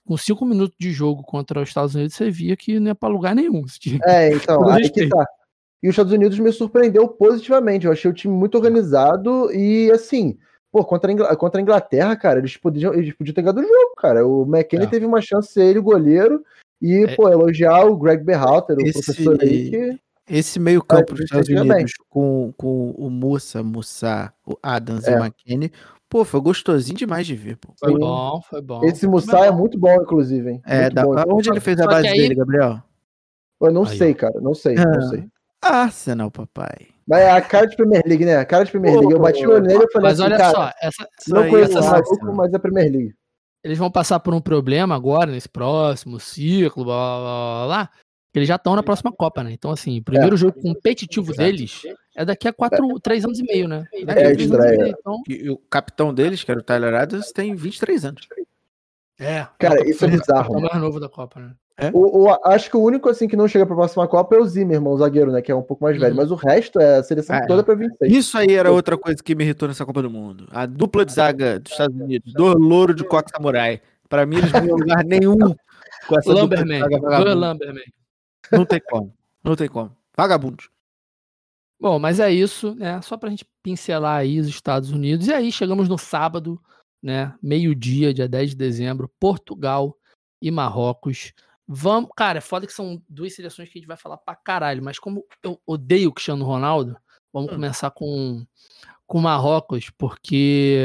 com 0.04 0.16
cinco 0.16 0.44
minutos 0.44 0.76
de 0.78 0.92
jogo 0.92 1.22
contra 1.22 1.60
os 1.60 1.68
Estados 1.68 1.94
Unidos, 1.94 2.14
você 2.14 2.30
via 2.30 2.56
que 2.56 2.78
não 2.78 2.88
ia 2.88 2.94
pra 2.94 3.08
lugar 3.08 3.34
nenhum. 3.34 3.64
É, 4.04 4.34
então, 4.34 4.62
aí 4.68 4.88
que 4.90 5.08
tá. 5.08 5.24
E 5.82 5.88
os 5.88 5.92
Estados 5.92 6.12
Unidos 6.12 6.38
me 6.38 6.52
surpreendeu 6.52 7.08
positivamente. 7.08 7.86
Eu 7.86 7.92
achei 7.92 8.10
o 8.10 8.14
time 8.14 8.34
muito 8.34 8.56
organizado 8.56 9.52
e, 9.52 9.90
assim, 9.92 10.36
pô, 10.70 10.84
contra 10.84 11.10
a, 11.10 11.14
Ingl- 11.14 11.36
contra 11.36 11.60
a 11.60 11.62
Inglaterra, 11.62 12.14
cara, 12.16 12.38
eles 12.38 12.56
podiam, 12.56 12.92
eles 12.94 13.14
podiam 13.14 13.34
ter 13.34 13.42
ganhado 13.42 13.60
o 13.60 13.64
jogo, 13.64 13.94
cara. 13.96 14.26
O 14.26 14.42
McKennie 14.44 14.86
É. 14.86 14.90
teve 14.90 15.06
uma 15.06 15.20
chance 15.20 15.48
de 15.48 15.54
ser 15.54 15.64
ele 15.64 15.78
o 15.78 15.82
goleiro 15.82 16.42
e, 16.80 17.04
É. 17.04 17.14
pô, 17.16 17.28
elogiar 17.28 17.84
o 17.86 17.96
Greg 17.96 18.22
Berhalter, 18.22 18.76
o 18.76 18.82
Esse- 18.82 19.04
professor 19.04 19.38
aí, 19.42 19.70
que 19.70 19.98
Esse 20.30 20.60
meio 20.60 20.82
campo 20.82 21.14
dos 21.14 21.24
Estados 21.24 21.48
Unidos 21.48 21.92
com, 22.10 22.52
com 22.56 22.90
o 22.90 23.08
Mussa, 23.08 23.62
Mussa, 23.62 24.30
o 24.46 24.56
Adams 24.62 25.06
e 25.06 25.10
É. 25.10 25.16
o 25.18 25.24
McKinney, 25.24 25.72
pô, 26.06 26.22
foi 26.22 26.38
gostosinho 26.40 26.98
demais 26.98 27.26
de 27.26 27.34
ver, 27.34 27.56
pô. 27.56 27.72
Foi 27.80 27.98
bom, 27.98 28.40
foi 28.42 28.60
bom. 28.60 28.84
esse 28.84 29.00
Foi 29.00 29.08
Mussai 29.08 29.48
é 29.48 29.50
muito 29.50 29.78
bom, 29.78 29.94
inclusive, 30.02 30.50
hein? 30.50 30.62
É, 30.66 30.90
da, 30.90 31.02
bom. 31.04 31.14
onde 31.28 31.48
ele 31.50 31.60
fez 31.60 31.80
a 31.80 31.86
base 31.86 32.08
aí- 32.08 32.18
dele, 32.18 32.34
Gabriel? 32.34 32.82
Eu 33.60 33.72
não 33.72 33.84
Aí, 33.84 33.96
sei, 33.96 34.12
cara, 34.14 34.38
não 34.40 34.54
sei, 34.54 34.74
não 34.74 34.90
Ah. 34.92 35.02
sei. 35.08 35.24
Arsenal, 35.62 36.30
papai. 36.30 36.88
Mas 37.08 37.20
é 37.20 37.30
a 37.30 37.40
cara 37.40 37.66
de 37.66 37.74
Premier 37.76 38.02
League, 38.06 38.24
né? 38.24 38.36
A 38.36 38.44
cara 38.44 38.64
de 38.64 38.70
Premier 38.70 38.94
League. 38.98 39.12
Eu 39.12 39.18
bati 39.18 39.46
o 39.46 39.50
olho 39.50 39.62
nele 39.64 39.84
e 39.84 39.92
falei 39.92 40.10
Mas 40.10 40.20
assim, 40.20 40.22
olha 40.30 40.36
cara, 40.36 40.50
só, 40.54 40.72
essa- 40.82 41.08
não 41.28 41.48
conheço 41.48 41.74
o 41.74 41.78
essa- 41.78 41.90
maluco, 41.92 42.32
mas 42.36 42.52
é 42.52 42.58
Premier 42.58 42.92
League. 42.92 43.14
eles 43.64 43.78
vão 43.78 43.90
passar 43.90 44.20
por 44.20 44.34
um 44.34 44.40
problema 44.40 44.94
agora, 44.94 45.30
nesse 45.32 45.48
próximo 45.48 46.20
ciclo, 46.20 46.84
blá 46.84 46.94
blá 46.94 47.18
blá, 47.20 47.56
blá, 47.56 47.66
blá 47.66 47.90
que 48.30 48.38
eles 48.38 48.48
já 48.48 48.56
estão 48.56 48.76
na 48.76 48.82
próxima 48.82 49.10
Copa, 49.10 49.42
né? 49.42 49.52
Então, 49.52 49.70
assim, 49.70 49.98
o 50.00 50.04
primeiro 50.04 50.36
jogo 50.36 50.60
competitivo 50.60 51.32
Exato. 51.32 51.38
deles 51.48 51.80
é 52.14 52.24
daqui 52.26 52.46
a 52.46 52.52
quatro, 52.52 52.86
três 53.00 53.24
anos 53.24 53.38
e 53.38 53.42
meio, 53.42 53.66
né? 53.66 53.84
Daqui 54.04 54.20
É, 54.20 54.26
anos 54.26 54.38
e 54.38 54.44
estreia. 54.44 54.78
meio, 54.78 54.96
então, 55.00 55.22
E 55.26 55.48
o 55.50 55.56
capitão 55.56 56.12
deles, 56.12 56.44
que 56.44 56.50
era 56.50 56.60
o 56.60 56.62
Tyler 56.62 56.94
Adams, 56.94 57.32
tem 57.32 57.54
23 57.54 58.04
anos. 58.04 58.28
é. 59.18 59.46
Cara, 59.58 59.80
é 59.80 59.84
o 59.84 59.88
isso 59.88 60.04
é 60.04 60.08
bizarro, 60.08 60.26
capitão 60.42 60.60
mano. 60.60 60.68
mais 60.70 60.80
novo 60.82 61.00
da 61.00 61.08
Copa, 61.08 61.40
né? 61.40 61.52
O, 61.92 62.24
o- 62.24 62.38
acho 62.44 62.68
que 62.70 62.76
o 62.76 62.82
único 62.82 63.08
assim 63.08 63.28
que 63.28 63.36
não 63.36 63.46
chega 63.46 63.64
pra 63.64 63.76
próxima 63.76 64.06
Copa 64.08 64.34
é 64.34 64.38
o 64.40 64.44
Zimmerman, 64.44 64.92
o 64.92 64.96
zagueiro, 64.98 65.30
né? 65.30 65.40
Que 65.40 65.52
é 65.52 65.54
um 65.54 65.62
pouco 65.62 65.84
mais 65.84 65.96
velho. 65.98 66.10
Uhum. 66.12 66.16
Mas 66.20 66.30
o 66.30 66.34
resto 66.34 66.80
é 66.80 66.96
a 66.98 67.02
seleção 67.04 67.36
é. 67.36 67.46
toda 67.46 67.62
pra 67.62 67.74
26. 67.74 68.12
Isso 68.12 68.36
aí 68.36 68.52
era 68.54 68.72
outra 68.72 68.98
coisa 68.98 69.22
que 69.22 69.34
me 69.34 69.44
irritou 69.44 69.68
nessa 69.68 69.86
Copa 69.86 70.02
do 70.02 70.10
Mundo. 70.10 70.48
A 70.50 70.66
dupla 70.66 71.04
de 71.04 71.12
zaga 71.12 71.60
dos 71.60 71.70
Estados 71.70 71.94
Unidos, 71.96 72.32
do 72.32 72.58
louro 72.58 72.92
de 72.94 73.04
Coque 73.04 73.30
Samurai. 73.30 73.80
Pra 74.08 74.26
mim, 74.26 74.38
eles 74.38 74.50
não 74.52 74.64
iam 74.66 74.76
lugar 74.76 75.04
nenhum 75.04 75.36
com 76.08 76.18
essa 76.18 76.34
dupla 76.34 76.34
de 76.34 76.40
Lumberman. 76.64 76.80
vagabunda. 76.80 77.34
Lumberman. 77.34 77.84
Não 78.50 78.64
tem 78.64 78.80
como. 78.88 79.14
Não 79.44 79.54
tem 79.54 79.68
como. 79.68 79.96
Vagabundos. 80.16 80.68
Bom, 81.80 81.98
mas 82.00 82.18
é 82.18 82.32
isso, 82.32 82.74
né? 82.74 83.00
Só 83.02 83.16
pra 83.16 83.30
gente 83.30 83.46
pincelar 83.62 84.16
aí 84.18 84.40
os 84.40 84.48
Estados 84.48 84.90
Unidos. 84.90 85.28
E 85.28 85.32
aí 85.32 85.52
chegamos 85.52 85.88
no 85.88 85.96
sábado, 85.96 86.60
né? 87.00 87.32
Meio-dia, 87.40 88.12
dia 88.12 88.26
10 88.28 88.50
de 88.50 88.56
dezembro, 88.56 89.08
Portugal 89.20 89.96
e 90.42 90.50
Marrocos. 90.50 91.32
Vamos, 91.68 92.10
cara, 92.16 92.38
é 92.38 92.40
foda 92.40 92.66
que 92.66 92.72
são 92.72 93.02
duas 93.08 93.34
seleções 93.34 93.68
que 93.68 93.78
a 93.78 93.80
gente 93.80 93.86
vai 93.88 93.96
falar 93.96 94.16
pra 94.16 94.34
caralho, 94.34 94.82
mas 94.82 94.98
como 94.98 95.22
eu 95.42 95.60
odeio 95.66 96.08
o 96.08 96.12
Cristiano 96.12 96.44
Ronaldo, 96.44 96.96
vamos 97.32 97.50
Hum. 97.50 97.54
começar 97.56 97.90
com 97.90 98.44
com 99.06 99.20
Marrocos, 99.20 99.88
porque 99.96 100.82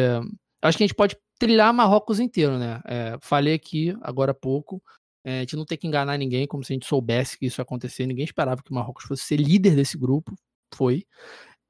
acho 0.61 0.77
que 0.77 0.83
a 0.83 0.87
gente 0.87 0.95
pode 0.95 1.17
trilhar 1.37 1.73
Marrocos 1.73 2.19
inteiro, 2.21 2.57
né? 2.57 2.81
É, 2.85 3.17
falei 3.21 3.53
aqui 3.53 3.93
agora 4.01 4.31
há 4.31 4.35
pouco, 4.35 4.81
é, 5.25 5.37
a 5.37 5.39
gente 5.41 5.57
não 5.57 5.65
tem 5.65 5.77
que 5.77 5.87
enganar 5.87 6.17
ninguém, 6.17 6.47
como 6.47 6.63
se 6.63 6.71
a 6.71 6.75
gente 6.75 6.85
soubesse 6.87 7.37
que 7.37 7.45
isso 7.47 7.59
ia 7.59 7.63
acontecer. 7.63 8.05
Ninguém 8.05 8.23
esperava 8.23 8.61
que 8.63 8.71
o 8.71 8.73
Marrocos 8.75 9.03
fosse 9.05 9.23
ser 9.23 9.35
líder 9.37 9.75
desse 9.75 9.97
grupo, 9.97 10.33
foi. 10.73 11.05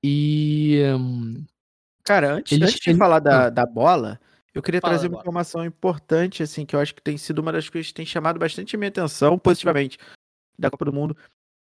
E 0.03 0.79
hum, 0.99 1.43
Cara, 2.03 2.33
antes, 2.33 2.61
antes 2.61 2.79
de 2.79 2.89
ele- 2.91 2.99
falar 2.99 3.19
da, 3.19 3.49
da 3.49 3.65
bola, 3.65 4.19
eu 4.53 4.61
queria 4.61 4.79
Fala 4.79 4.93
trazer 4.93 5.07
uma 5.07 5.19
informação 5.19 5.65
importante, 5.65 6.43
assim, 6.43 6.65
que 6.65 6.75
eu 6.75 6.79
acho 6.79 6.93
que 6.93 7.01
tem 7.01 7.17
sido 7.17 7.39
uma 7.39 7.51
das 7.51 7.69
coisas 7.69 7.89
que 7.89 7.95
tem 7.95 8.05
chamado 8.05 8.39
bastante 8.39 8.75
a 8.75 8.79
minha 8.79 8.89
atenção, 8.89 9.37
positivamente, 9.37 9.97
da 10.57 10.69
Copa 10.69 10.85
do 10.85 10.93
Mundo, 10.93 11.17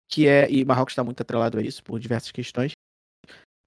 que 0.08 0.28
é, 0.28 0.50
e 0.50 0.64
Marrocos 0.64 0.92
está 0.92 1.02
muito 1.02 1.20
atrelado 1.22 1.58
a 1.58 1.62
isso, 1.62 1.82
por 1.82 1.98
diversas 1.98 2.30
questões, 2.30 2.72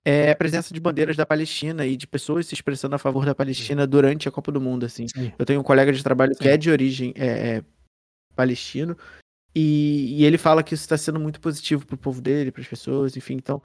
é 0.06 0.30
a 0.30 0.36
presença 0.36 0.72
de 0.72 0.80
bandeiras 0.80 1.18
da 1.18 1.26
Palestina 1.26 1.84
e 1.88 1.98
de 1.98 2.06
pessoas 2.06 2.46
se 2.46 2.54
expressando 2.54 2.94
a 2.96 3.00
favor 3.00 3.26
da 3.26 3.34
Palestina 3.34 3.88
durante 3.88 4.30
a 4.30 4.32
Copa 4.32 4.52
do 4.52 4.62
Mundo, 4.62 4.86
assim. 4.86 5.08
Eu 5.38 5.46
tenho 5.46 5.60
um 5.60 5.64
colega 5.64 5.92
de 5.92 6.04
trabalho 6.04 6.36
que 6.36 6.44
Sim. 6.44 6.50
é 6.50 6.58
de 6.58 6.70
origem 6.70 7.12
é, 7.18 7.26
é, 7.26 7.64
palestino 8.36 8.96
e, 9.56 10.22
e 10.22 10.24
ele 10.24 10.38
fala 10.38 10.62
que 10.62 10.76
isso 10.76 10.84
está 10.84 10.96
sendo 10.96 11.20
muito 11.20 11.42
positivo 11.42 11.88
para 11.88 11.96
o 11.96 11.98
povo 11.98 12.22
dele, 12.22 12.52
para 12.52 12.62
as 12.62 12.68
pessoas, 12.68 13.18
enfim. 13.18 13.34
Então, 13.34 13.60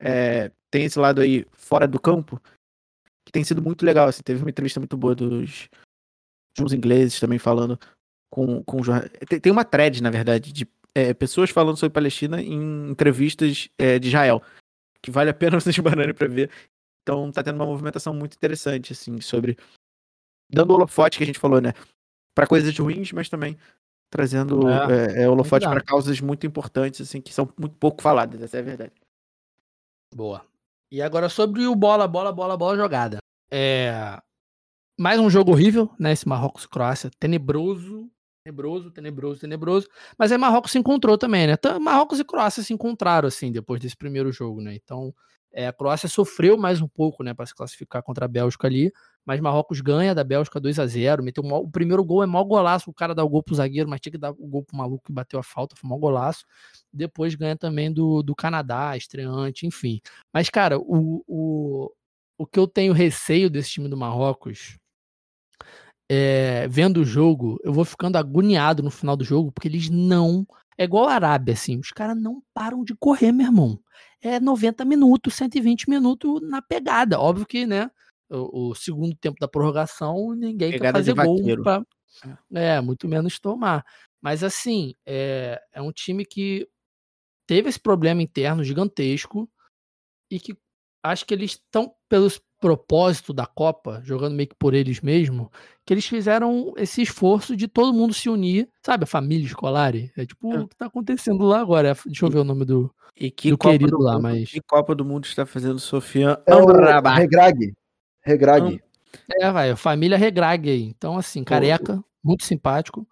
é, 0.00 0.50
tem 0.68 0.84
esse 0.84 0.98
lado 0.98 1.20
aí 1.20 1.46
fora 1.52 1.86
do 1.86 2.00
campo 2.00 2.42
que 3.28 3.32
tem 3.32 3.44
sido 3.44 3.60
muito 3.60 3.84
legal. 3.84 4.08
Assim, 4.08 4.22
teve 4.24 4.42
uma 4.42 4.50
entrevista 4.50 4.80
muito 4.80 4.96
boa 4.96 5.14
dos, 5.14 5.68
de 6.56 6.64
uns 6.64 6.72
ingleses 6.72 7.20
também 7.20 7.38
falando 7.38 7.78
com, 8.30 8.64
com 8.64 8.78
tem, 9.28 9.38
tem 9.38 9.52
uma 9.52 9.64
thread, 9.64 10.02
na 10.02 10.10
verdade, 10.10 10.50
de 10.50 10.66
é, 10.94 11.12
pessoas 11.12 11.50
falando 11.50 11.76
sobre 11.76 11.92
Palestina 11.92 12.40
em 12.40 12.90
entrevistas 12.90 13.68
é, 13.78 13.98
de 13.98 14.08
Israel, 14.08 14.42
que 15.02 15.10
vale 15.10 15.28
a 15.28 15.34
pena 15.34 15.60
vocês 15.60 15.78
pararem 15.78 16.14
para 16.14 16.26
ver. 16.26 16.50
Então 17.02 17.30
tá 17.30 17.42
tendo 17.42 17.56
uma 17.56 17.66
movimentação 17.66 18.14
muito 18.14 18.34
interessante, 18.34 18.94
assim, 18.94 19.20
sobre 19.20 19.58
dando 20.50 20.72
holofote 20.72 21.18
que 21.18 21.24
a 21.24 21.26
gente 21.26 21.38
falou, 21.38 21.60
né, 21.60 21.74
para 22.34 22.46
coisas 22.46 22.76
ruins, 22.78 23.12
mas 23.12 23.28
também 23.28 23.58
trazendo 24.10 24.66
é, 24.68 25.20
é, 25.20 25.22
é 25.24 25.28
holofote 25.28 25.66
para 25.66 25.82
causas 25.82 26.18
muito 26.20 26.46
importantes, 26.46 27.02
assim, 27.02 27.20
que 27.20 27.32
são 27.32 27.52
muito 27.58 27.76
pouco 27.76 28.00
faladas, 28.00 28.40
essa 28.40 28.56
é 28.56 28.60
a 28.60 28.64
verdade. 28.64 28.92
Boa. 30.14 30.47
E 30.90 31.02
agora 31.02 31.28
sobre 31.28 31.66
o 31.66 31.74
bola, 31.74 32.08
bola, 32.08 32.32
bola, 32.32 32.56
bola 32.56 32.76
jogada. 32.76 33.18
É... 33.50 34.18
Mais 34.98 35.20
um 35.20 35.28
jogo 35.28 35.52
horrível, 35.52 35.90
né? 35.98 36.12
Esse 36.12 36.26
Marrocos-Croácia, 36.26 37.10
tenebroso, 37.20 38.10
tenebroso, 38.42 38.90
tenebroso, 38.90 39.40
tenebroso. 39.40 39.88
Mas 40.18 40.32
aí 40.32 40.38
Marrocos 40.38 40.72
se 40.72 40.78
encontrou 40.78 41.18
também, 41.18 41.46
né? 41.46 41.54
Marrocos 41.80 42.18
e 42.18 42.24
Croácia 42.24 42.62
se 42.62 42.72
encontraram, 42.72 43.28
assim, 43.28 43.52
depois 43.52 43.80
desse 43.80 43.96
primeiro 43.96 44.32
jogo, 44.32 44.62
né? 44.62 44.74
Então, 44.74 45.14
é, 45.58 45.66
a 45.66 45.72
Croácia 45.72 46.08
sofreu 46.08 46.56
mais 46.56 46.80
um 46.80 46.86
pouco, 46.86 47.24
né, 47.24 47.34
para 47.34 47.44
se 47.44 47.52
classificar 47.52 48.00
contra 48.00 48.26
a 48.26 48.28
Bélgica 48.28 48.68
ali, 48.68 48.92
mas 49.26 49.40
Marrocos 49.40 49.80
ganha 49.80 50.14
da 50.14 50.22
Bélgica 50.22 50.60
2 50.60 50.78
a 50.78 50.86
0 50.86 51.20
meteu 51.20 51.42
um, 51.42 51.52
o 51.52 51.68
primeiro 51.68 52.04
gol 52.04 52.22
é 52.22 52.26
mau 52.26 52.44
golaço, 52.44 52.88
o 52.88 52.94
cara 52.94 53.12
dá 53.12 53.24
o 53.24 53.28
gol 53.28 53.42
pro 53.42 53.56
zagueiro, 53.56 53.90
mas 53.90 54.00
tinha 54.00 54.12
que 54.12 54.18
dar 54.18 54.30
o 54.30 54.46
gol 54.46 54.62
pro 54.62 54.76
maluco 54.76 55.02
que 55.06 55.12
bateu 55.12 55.36
a 55.36 55.42
falta, 55.42 55.74
foi 55.74 55.90
mau 55.90 55.98
golaço. 55.98 56.44
Depois 56.92 57.34
ganha 57.34 57.56
também 57.56 57.92
do, 57.92 58.22
do 58.22 58.36
Canadá, 58.36 58.96
estreante, 58.96 59.66
enfim. 59.66 60.00
Mas, 60.32 60.48
cara, 60.48 60.78
o, 60.78 61.24
o, 61.26 61.90
o 62.38 62.46
que 62.46 62.58
eu 62.58 62.68
tenho 62.68 62.92
receio 62.92 63.50
desse 63.50 63.70
time 63.70 63.88
do 63.88 63.96
Marrocos 63.96 64.78
é, 66.08 66.68
vendo 66.68 66.98
o 67.00 67.04
jogo, 67.04 67.58
eu 67.64 67.72
vou 67.72 67.84
ficando 67.84 68.16
agoniado 68.16 68.80
no 68.80 68.92
final 68.92 69.16
do 69.16 69.24
jogo, 69.24 69.50
porque 69.50 69.66
eles 69.66 69.90
não. 69.90 70.46
É 70.78 70.84
igual 70.84 71.08
a 71.08 71.14
Arábia, 71.14 71.54
assim, 71.54 71.78
os 71.80 71.90
caras 71.90 72.16
não 72.16 72.40
param 72.54 72.84
de 72.84 72.94
correr, 72.94 73.32
meu 73.32 73.46
irmão. 73.46 73.80
É 74.20 74.40
90 74.40 74.84
minutos, 74.84 75.34
120 75.34 75.88
minutos 75.88 76.40
na 76.42 76.60
pegada. 76.60 77.20
Óbvio 77.20 77.46
que, 77.46 77.66
né? 77.66 77.90
O, 78.28 78.70
o 78.70 78.74
segundo 78.74 79.16
tempo 79.16 79.38
da 79.40 79.48
prorrogação, 79.48 80.34
ninguém 80.34 80.72
pegada 80.72 81.02
quer 81.02 81.14
fazer 81.14 81.14
gol 81.14 81.62
pra, 81.62 81.82
é. 82.52 82.76
é, 82.76 82.80
muito 82.80 83.08
menos 83.08 83.38
tomar. 83.38 83.84
Mas 84.20 84.42
assim, 84.42 84.94
é, 85.06 85.60
é 85.72 85.80
um 85.80 85.92
time 85.92 86.24
que 86.26 86.68
teve 87.46 87.68
esse 87.68 87.80
problema 87.80 88.22
interno 88.22 88.64
gigantesco 88.64 89.48
e 90.30 90.38
que 90.38 90.56
acho 91.02 91.24
que 91.24 91.32
eles 91.32 91.52
estão 91.52 91.94
pelos 92.08 92.40
propósito 92.60 93.32
da 93.32 93.46
Copa, 93.46 94.00
jogando 94.04 94.34
meio 94.34 94.48
que 94.48 94.54
por 94.54 94.74
eles 94.74 95.00
mesmos, 95.00 95.48
que 95.84 95.94
eles 95.94 96.06
fizeram 96.06 96.74
esse 96.76 97.02
esforço 97.02 97.56
de 97.56 97.68
todo 97.68 97.92
mundo 97.92 98.12
se 98.12 98.28
unir, 98.28 98.68
sabe? 98.84 99.04
A 99.04 99.06
família 99.06 99.46
escolar. 99.46 99.94
É 99.94 100.26
tipo 100.26 100.52
é. 100.52 100.60
o 100.60 100.68
que 100.68 100.76
tá 100.76 100.86
acontecendo 100.86 101.44
lá 101.44 101.60
agora. 101.60 101.96
Deixa 102.06 102.26
eu 102.26 102.30
ver 102.30 102.38
o 102.38 102.44
nome 102.44 102.64
do, 102.64 102.92
e 103.18 103.30
que 103.30 103.50
do 103.50 103.58
querido 103.58 103.96
do 103.96 104.02
lá, 104.02 104.14
mundo, 104.14 104.22
mas. 104.22 104.50
Que 104.50 104.60
Copa 104.60 104.94
do 104.94 105.04
Mundo 105.04 105.24
está 105.24 105.44
fazendo 105.44 105.78
Sofia 105.78 106.40
é 106.46 106.54
Regrag. 107.14 107.74
Regrag. 108.22 108.80
É, 109.40 109.50
vai, 109.50 109.74
família 109.74 110.18
Regrag 110.18 110.68
aí. 110.68 110.82
Então, 110.82 111.16
assim, 111.16 111.42
careca, 111.42 112.02
muito 112.22 112.44
simpático. 112.44 113.06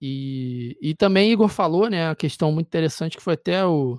E, 0.00 0.76
e 0.80 0.94
também 0.94 1.32
Igor 1.32 1.48
falou, 1.48 1.88
né, 1.88 2.10
a 2.10 2.14
questão 2.14 2.52
muito 2.52 2.66
interessante 2.66 3.16
que 3.16 3.22
foi 3.22 3.34
até 3.34 3.64
o, 3.64 3.98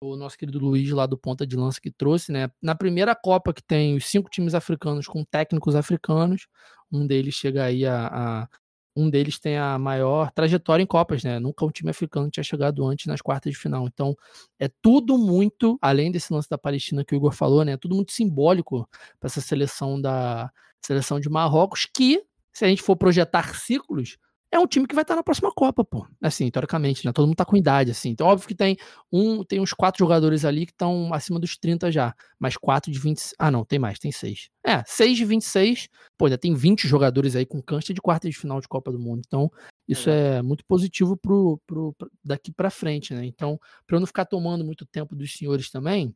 o 0.00 0.16
nosso 0.16 0.38
querido 0.38 0.58
Luiz 0.58 0.90
lá 0.90 1.06
do 1.06 1.18
Ponta 1.18 1.46
de 1.46 1.56
Lança 1.56 1.80
que 1.80 1.90
trouxe, 1.90 2.30
né? 2.32 2.50
Na 2.62 2.74
primeira 2.74 3.14
Copa 3.14 3.52
que 3.52 3.62
tem 3.62 3.96
os 3.96 4.06
cinco 4.06 4.30
times 4.30 4.54
africanos 4.54 5.06
com 5.06 5.24
técnicos 5.24 5.74
africanos, 5.74 6.46
um 6.90 7.06
deles 7.06 7.34
chega 7.34 7.64
aí 7.64 7.84
a, 7.84 8.06
a, 8.06 8.48
um 8.96 9.10
deles 9.10 9.38
tem 9.38 9.58
a 9.58 9.78
maior 9.78 10.30
trajetória 10.32 10.82
em 10.82 10.86
Copas, 10.86 11.24
né? 11.24 11.38
Nunca 11.38 11.64
um 11.64 11.70
time 11.70 11.90
africano 11.90 12.30
tinha 12.30 12.44
chegado 12.44 12.86
antes 12.86 13.06
nas 13.06 13.20
quartas 13.20 13.52
de 13.52 13.58
final. 13.58 13.86
Então, 13.86 14.16
é 14.58 14.68
tudo 14.80 15.18
muito, 15.18 15.78
além 15.80 16.10
desse 16.10 16.32
lance 16.32 16.48
da 16.48 16.58
Palestina 16.58 17.04
que 17.04 17.14
o 17.14 17.16
Igor 17.16 17.32
falou, 17.32 17.64
né? 17.64 17.72
É 17.72 17.76
tudo 17.76 17.94
muito 17.94 18.12
simbólico 18.12 18.88
para 19.18 19.26
essa 19.26 19.40
seleção 19.40 20.00
da 20.00 20.50
seleção 20.80 21.18
de 21.18 21.28
Marrocos 21.28 21.86
que, 21.92 22.22
se 22.52 22.64
a 22.64 22.68
gente 22.68 22.82
for 22.82 22.96
projetar 22.96 23.54
ciclos, 23.56 24.16
é 24.50 24.58
um 24.58 24.66
time 24.66 24.86
que 24.86 24.94
vai 24.94 25.02
estar 25.02 25.14
na 25.14 25.22
próxima 25.22 25.52
Copa, 25.52 25.84
pô. 25.84 26.06
Assim, 26.22 26.50
teoricamente, 26.50 27.04
né? 27.04 27.12
Todo 27.12 27.26
mundo 27.26 27.36
tá 27.36 27.44
com 27.44 27.56
idade, 27.56 27.90
assim. 27.90 28.10
Então, 28.10 28.26
óbvio 28.26 28.48
que 28.48 28.54
tem 28.54 28.76
um, 29.12 29.44
tem 29.44 29.60
uns 29.60 29.72
quatro 29.72 29.98
jogadores 29.98 30.44
ali 30.44 30.64
que 30.64 30.72
estão 30.72 31.12
acima 31.12 31.38
dos 31.38 31.56
30 31.56 31.92
já. 31.92 32.14
Mas 32.38 32.56
quatro 32.56 32.90
de 32.90 32.98
20. 32.98 33.20
Ah, 33.38 33.50
não, 33.50 33.64
tem 33.64 33.78
mais, 33.78 33.98
tem 33.98 34.10
seis. 34.10 34.48
É, 34.66 34.82
seis 34.86 35.16
de 35.16 35.24
26. 35.24 35.88
Pô, 36.16 36.26
ainda 36.26 36.38
tem 36.38 36.54
20 36.54 36.88
jogadores 36.88 37.36
aí 37.36 37.44
com 37.44 37.62
cancha 37.62 37.92
de 37.92 38.00
quarta 38.00 38.28
de 38.28 38.36
final 38.36 38.60
de 38.60 38.68
Copa 38.68 38.90
do 38.90 38.98
Mundo. 38.98 39.22
Então, 39.26 39.50
isso 39.86 40.08
é, 40.08 40.36
é 40.36 40.42
muito 40.42 40.64
positivo 40.66 41.16
pro, 41.16 41.60
pro, 41.66 41.94
daqui 42.24 42.50
para 42.50 42.70
frente, 42.70 43.12
né? 43.12 43.26
Então, 43.26 43.58
para 43.86 43.96
eu 43.96 44.00
não 44.00 44.06
ficar 44.06 44.24
tomando 44.24 44.64
muito 44.64 44.86
tempo 44.86 45.14
dos 45.14 45.32
senhores 45.32 45.70
também, 45.70 46.14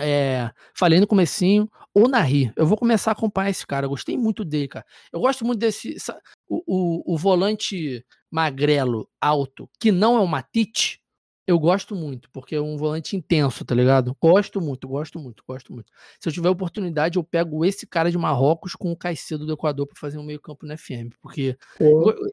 é, 0.00 0.50
falei 0.74 1.00
no 1.00 1.06
comecinho, 1.06 1.70
o 1.94 2.08
Nari. 2.08 2.52
Eu 2.56 2.66
vou 2.66 2.76
começar 2.76 3.10
a 3.10 3.12
acompanhar 3.12 3.50
esse 3.50 3.66
cara. 3.66 3.86
Eu 3.86 3.90
gostei 3.90 4.16
muito 4.16 4.44
dele, 4.44 4.68
cara. 4.68 4.86
Eu 5.12 5.20
gosto 5.20 5.44
muito 5.44 5.60
desse. 5.60 5.96
O, 6.48 6.62
o, 6.66 7.14
o 7.14 7.18
volante 7.18 8.04
magrelo, 8.30 9.08
alto, 9.20 9.68
que 9.78 9.92
não 9.92 10.16
é 10.16 10.20
o 10.20 10.26
Matite, 10.26 11.00
eu 11.46 11.58
gosto 11.58 11.94
muito, 11.94 12.30
porque 12.32 12.54
é 12.54 12.60
um 12.60 12.76
volante 12.76 13.16
intenso, 13.16 13.64
tá 13.66 13.74
ligado? 13.74 14.16
Gosto 14.20 14.62
muito, 14.62 14.88
gosto 14.88 15.18
muito, 15.18 15.44
gosto 15.46 15.74
muito. 15.74 15.92
Se 16.18 16.28
eu 16.28 16.32
tiver 16.32 16.48
oportunidade, 16.48 17.18
eu 17.18 17.24
pego 17.24 17.64
esse 17.66 17.86
cara 17.86 18.10
de 18.10 18.16
Marrocos 18.16 18.74
com 18.74 18.90
o 18.90 18.96
Caicedo 18.96 19.44
do 19.44 19.52
Equador 19.52 19.86
para 19.86 20.00
fazer 20.00 20.16
um 20.16 20.24
meio-campo 20.24 20.66
no 20.66 20.76
FM. 20.76 21.12
Porque 21.20 21.56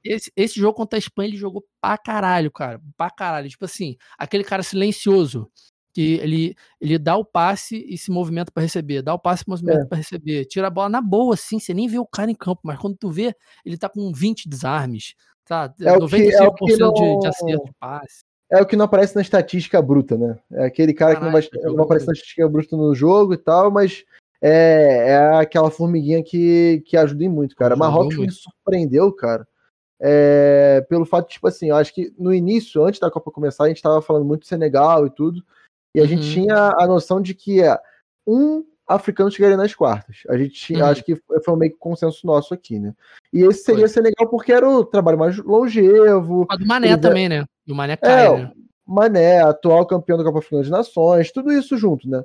esse, 0.04 0.32
esse, 0.34 0.58
jogo 0.58 0.78
contra 0.78 0.98
a 0.98 1.00
Espanha 1.00 1.28
ele 1.28 1.38
jogou 1.38 1.66
pra 1.82 1.98
caralho, 1.98 2.50
cara. 2.50 2.82
Pra 2.96 3.10
caralho. 3.10 3.50
Tipo 3.50 3.66
assim, 3.66 3.98
aquele 4.18 4.46
cara 4.46 4.64
silencioso 4.64 5.52
que 5.94 6.16
ele, 6.16 6.56
ele 6.80 6.98
dá 6.98 7.16
o 7.16 7.26
passe 7.26 7.86
e 7.88 7.98
se 7.98 8.12
movimenta 8.12 8.52
para 8.52 8.64
receber, 8.64 9.02
dá 9.02 9.14
o 9.14 9.20
passe 9.20 9.42
e 9.42 9.46
se 9.46 9.50
movimenta 9.50 9.82
é. 9.82 9.86
para 9.86 9.98
receber, 9.98 10.46
tira 10.46 10.68
a 10.68 10.70
bola 10.70 10.90
na 10.90 11.02
boa, 11.02 11.34
assim, 11.34 11.60
você 11.60 11.74
nem 11.74 11.88
vê 11.88 12.00
o 12.00 12.06
cara 12.06 12.32
em 12.32 12.36
campo, 12.36 12.62
mas 12.64 12.80
quando 12.80 12.98
tu 12.98 13.10
vê, 13.10 13.36
ele 13.66 13.78
tá 13.78 13.90
com 13.90 14.12
20 14.12 14.48
desarmes, 14.48 15.16
tá? 15.46 15.74
É 15.80 15.98
95% 15.98 16.10
que, 16.10 16.36
é 16.36 16.48
o 16.48 16.54
que 16.54 16.78
não... 16.78 16.94
de, 16.94 17.20
de 17.20 17.28
acerto 17.28 17.66
de 17.66 17.74
passe. 17.80 18.24
É 18.52 18.62
o 18.62 18.66
que 18.66 18.76
não 18.76 18.84
aparece 18.84 19.16
na 19.16 19.22
estatística 19.22 19.82
bruta, 19.82 20.18
né? 20.18 20.38
É 20.52 20.66
aquele 20.66 20.94
cara 20.94 21.14
Caralho, 21.14 21.42
que 21.42 21.56
não, 21.56 21.64
vai, 21.64 21.74
não 21.74 21.84
aparece 21.86 22.06
na 22.06 22.12
estatística 22.12 22.50
bruta 22.50 22.76
no 22.76 22.94
jogo 22.94 23.34
e 23.34 23.38
tal, 23.38 23.72
mas 23.72 24.04
é, 24.42 25.12
é 25.12 25.18
aquela 25.36 25.72
formiguinha 25.72 26.22
que, 26.22 26.84
que 26.86 26.98
ajuda 26.98 27.24
em 27.24 27.30
muito, 27.30 27.56
cara. 27.56 27.78
Marrocos 27.78 28.18
me 28.18 28.30
surpreendeu, 28.30 29.10
cara. 29.14 29.48
É, 30.04 30.84
pelo 30.90 31.06
fato, 31.06 31.30
tipo 31.30 31.48
assim, 31.48 31.70
eu 31.70 31.76
acho 31.76 31.94
que 31.94 32.12
no 32.18 32.34
início, 32.34 32.84
antes 32.84 33.00
da 33.00 33.12
Copa 33.12 33.32
começar, 33.32 33.66
a 33.66 33.68
gente 33.68 33.84
tava 33.84 34.02
falando 34.02 34.26
muito 34.26 34.42
de 34.42 34.48
Senegal 34.48 35.06
e 35.06 35.12
tudo. 35.12 35.44
E 35.94 36.00
a 36.00 36.04
uhum. 36.04 36.10
gente 36.10 36.32
tinha 36.32 36.74
a 36.78 36.88
noção 36.88 37.22
de 37.22 37.34
que 37.34 37.62
é 37.62 37.78
um 38.26 38.64
africano 38.88 39.32
chegaria 39.32 39.58
nas 39.58 39.74
quartas. 39.74 40.24
A 40.30 40.38
gente 40.38 40.54
tinha, 40.54 40.86
uhum. 40.86 40.92
acho 40.92 41.04
que 41.04 41.16
foi 41.16 41.54
um 41.54 41.58
meio 41.58 41.72
que 41.72 41.78
consenso 41.78 42.26
nosso 42.26 42.54
aqui, 42.54 42.80
né? 42.80 42.94
E 43.34 43.42
esse 43.42 43.64
seria 43.64 43.88
foi. 43.88 44.04
legal 44.04 44.28
porque 44.30 44.52
era 44.52 44.68
o 44.70 44.84
trabalho 44.84 45.18
mais 45.18 45.38
longevo. 45.38 46.46
A 46.50 46.56
do 46.56 46.66
Mané 46.66 46.98
também, 46.98 47.30
né? 47.30 47.46
Do 47.66 47.76
Mané 47.76 47.96
cai, 47.96 48.28
é, 48.28 48.38
né? 48.38 48.52
Mané, 48.86 49.42
atual 49.42 49.86
campeão 49.86 50.18
da 50.18 50.24
Copa 50.24 50.40
Africana 50.40 50.64
de 50.64 50.72
Nações, 50.72 51.32
tudo 51.32 51.52
isso 51.52 51.78
junto, 51.78 52.10
né? 52.10 52.24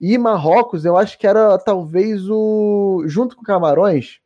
E 0.00 0.18
Marrocos, 0.18 0.84
eu 0.84 0.96
acho 0.96 1.16
que 1.18 1.26
era 1.26 1.56
talvez 1.58 2.28
o. 2.28 3.04
Junto 3.06 3.36
com 3.36 3.42
Camarões, 3.42 4.18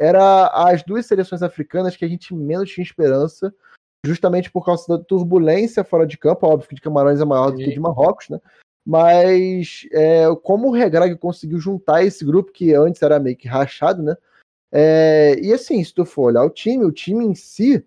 era 0.00 0.46
as 0.48 0.82
duas 0.82 1.06
seleções 1.06 1.42
africanas 1.42 1.96
que 1.96 2.04
a 2.04 2.08
gente 2.08 2.34
menos 2.34 2.70
tinha 2.70 2.84
esperança 2.84 3.52
justamente 4.04 4.50
por 4.50 4.64
causa 4.64 4.86
da 4.88 4.98
turbulência 5.02 5.84
fora 5.84 6.06
de 6.06 6.16
campo. 6.16 6.46
Óbvio 6.46 6.68
que 6.68 6.74
de 6.74 6.80
Camarões 6.80 7.20
é 7.20 7.24
maior 7.24 7.50
do 7.50 7.58
que 7.58 7.70
de 7.70 7.80
Marrocos, 7.80 8.28
né? 8.28 8.40
Mas 8.86 9.86
é, 9.92 10.24
como 10.42 10.68
o 10.68 10.72
Regrag 10.72 11.14
conseguiu 11.16 11.58
juntar 11.58 12.02
esse 12.04 12.24
grupo 12.24 12.52
que 12.52 12.72
antes 12.74 13.02
era 13.02 13.18
meio 13.18 13.36
que 13.36 13.46
rachado, 13.46 14.02
né? 14.02 14.16
É, 14.72 15.38
e 15.40 15.52
assim, 15.52 15.82
se 15.82 15.92
tu 15.92 16.04
for 16.04 16.24
olhar 16.24 16.44
o 16.44 16.50
time, 16.50 16.84
o 16.84 16.92
time 16.92 17.24
em 17.24 17.34
si 17.34 17.84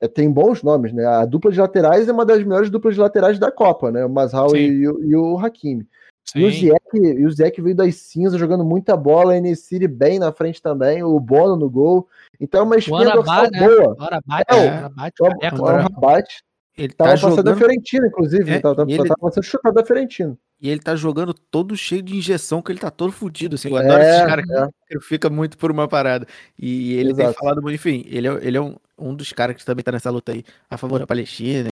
é, 0.00 0.06
tem 0.06 0.30
bons 0.30 0.62
nomes, 0.62 0.92
né? 0.92 1.04
A 1.04 1.24
dupla 1.24 1.50
de 1.50 1.60
laterais 1.60 2.08
é 2.08 2.12
uma 2.12 2.24
das 2.24 2.42
melhores 2.42 2.70
duplas 2.70 2.94
de 2.94 3.00
laterais 3.00 3.38
da 3.38 3.50
Copa, 3.50 3.90
né? 3.90 4.04
O 4.04 4.10
Masral 4.10 4.56
e, 4.56 4.82
e, 4.82 5.16
o 5.16 5.38
Hakimi. 5.38 5.86
E 6.34 6.44
o, 6.44 6.50
Ziek, 6.50 6.80
e 6.94 7.26
o 7.26 7.30
Ziek 7.30 7.60
veio 7.62 7.74
das 7.74 7.94
cinzas 7.96 8.38
jogando 8.38 8.64
muita 8.64 8.96
bola, 8.96 9.32
a 9.32 9.36
Enesiri 9.36 9.88
bem 9.88 10.18
na 10.18 10.32
frente 10.32 10.60
também, 10.60 11.02
o 11.02 11.18
Bono 11.18 11.56
no 11.56 11.70
gol. 11.70 12.08
Então 12.40 12.60
é 12.60 12.64
uma 12.64 12.76
espinha 12.76 13.10
dorsal 13.10 13.50
né? 13.50 13.60
boa. 13.60 13.96
O 13.98 14.02
Arabat, 14.02 14.44
é, 14.50 15.54
o, 15.54 15.62
o 15.62 15.66
Arabat. 15.66 16.42
Ele 16.76 16.92
tava 16.92 17.10
tá 17.10 17.16
passando 17.16 17.30
jogando... 17.30 17.44
da 17.44 17.56
Fiorentina, 17.56 18.06
inclusive. 18.06 18.50
É, 18.50 18.60
tava, 18.60 18.82
ele... 18.82 19.08
tava 19.08 19.32
sendo 19.32 19.42
chutado 19.42 19.74
da 19.74 19.84
Fiorentina. 19.84 20.38
E 20.60 20.68
ele 20.68 20.80
tá 20.80 20.94
jogando 20.94 21.32
todo 21.34 21.76
cheio 21.76 22.02
de 22.02 22.16
injeção, 22.16 22.60
que 22.60 22.70
ele 22.70 22.78
tá 22.78 22.90
todo 22.90 23.12
fudido. 23.12 23.54
Assim, 23.54 23.70
eu 23.70 23.78
é, 23.78 23.84
adoro 23.84 24.02
esses 24.02 24.26
caras 24.26 24.50
é. 24.50 24.68
que 24.88 25.00
fica 25.00 25.30
muito 25.30 25.56
por 25.58 25.70
uma 25.70 25.88
parada. 25.88 26.26
E 26.58 26.94
ele 26.94 27.10
Exato. 27.10 27.30
tem 27.30 27.38
falado, 27.38 27.70
enfim, 27.70 28.04
ele 28.06 28.28
é, 28.28 28.46
ele 28.46 28.56
é 28.56 28.60
um, 28.60 28.76
um 28.96 29.14
dos 29.14 29.32
caras 29.32 29.56
que 29.56 29.64
também 29.64 29.84
tá 29.84 29.92
nessa 29.92 30.10
luta 30.10 30.32
aí 30.32 30.44
a 30.68 30.76
favor 30.76 30.98
da 30.98 31.06
Palestina. 31.06 31.68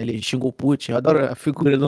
Ele 0.00 0.20
xingou 0.22 0.50
o 0.50 0.52
Putin. 0.52 0.92
Eu 0.92 0.98
adoro 0.98 1.24
a 1.24 1.34
figura 1.34 1.76
do 1.76 1.86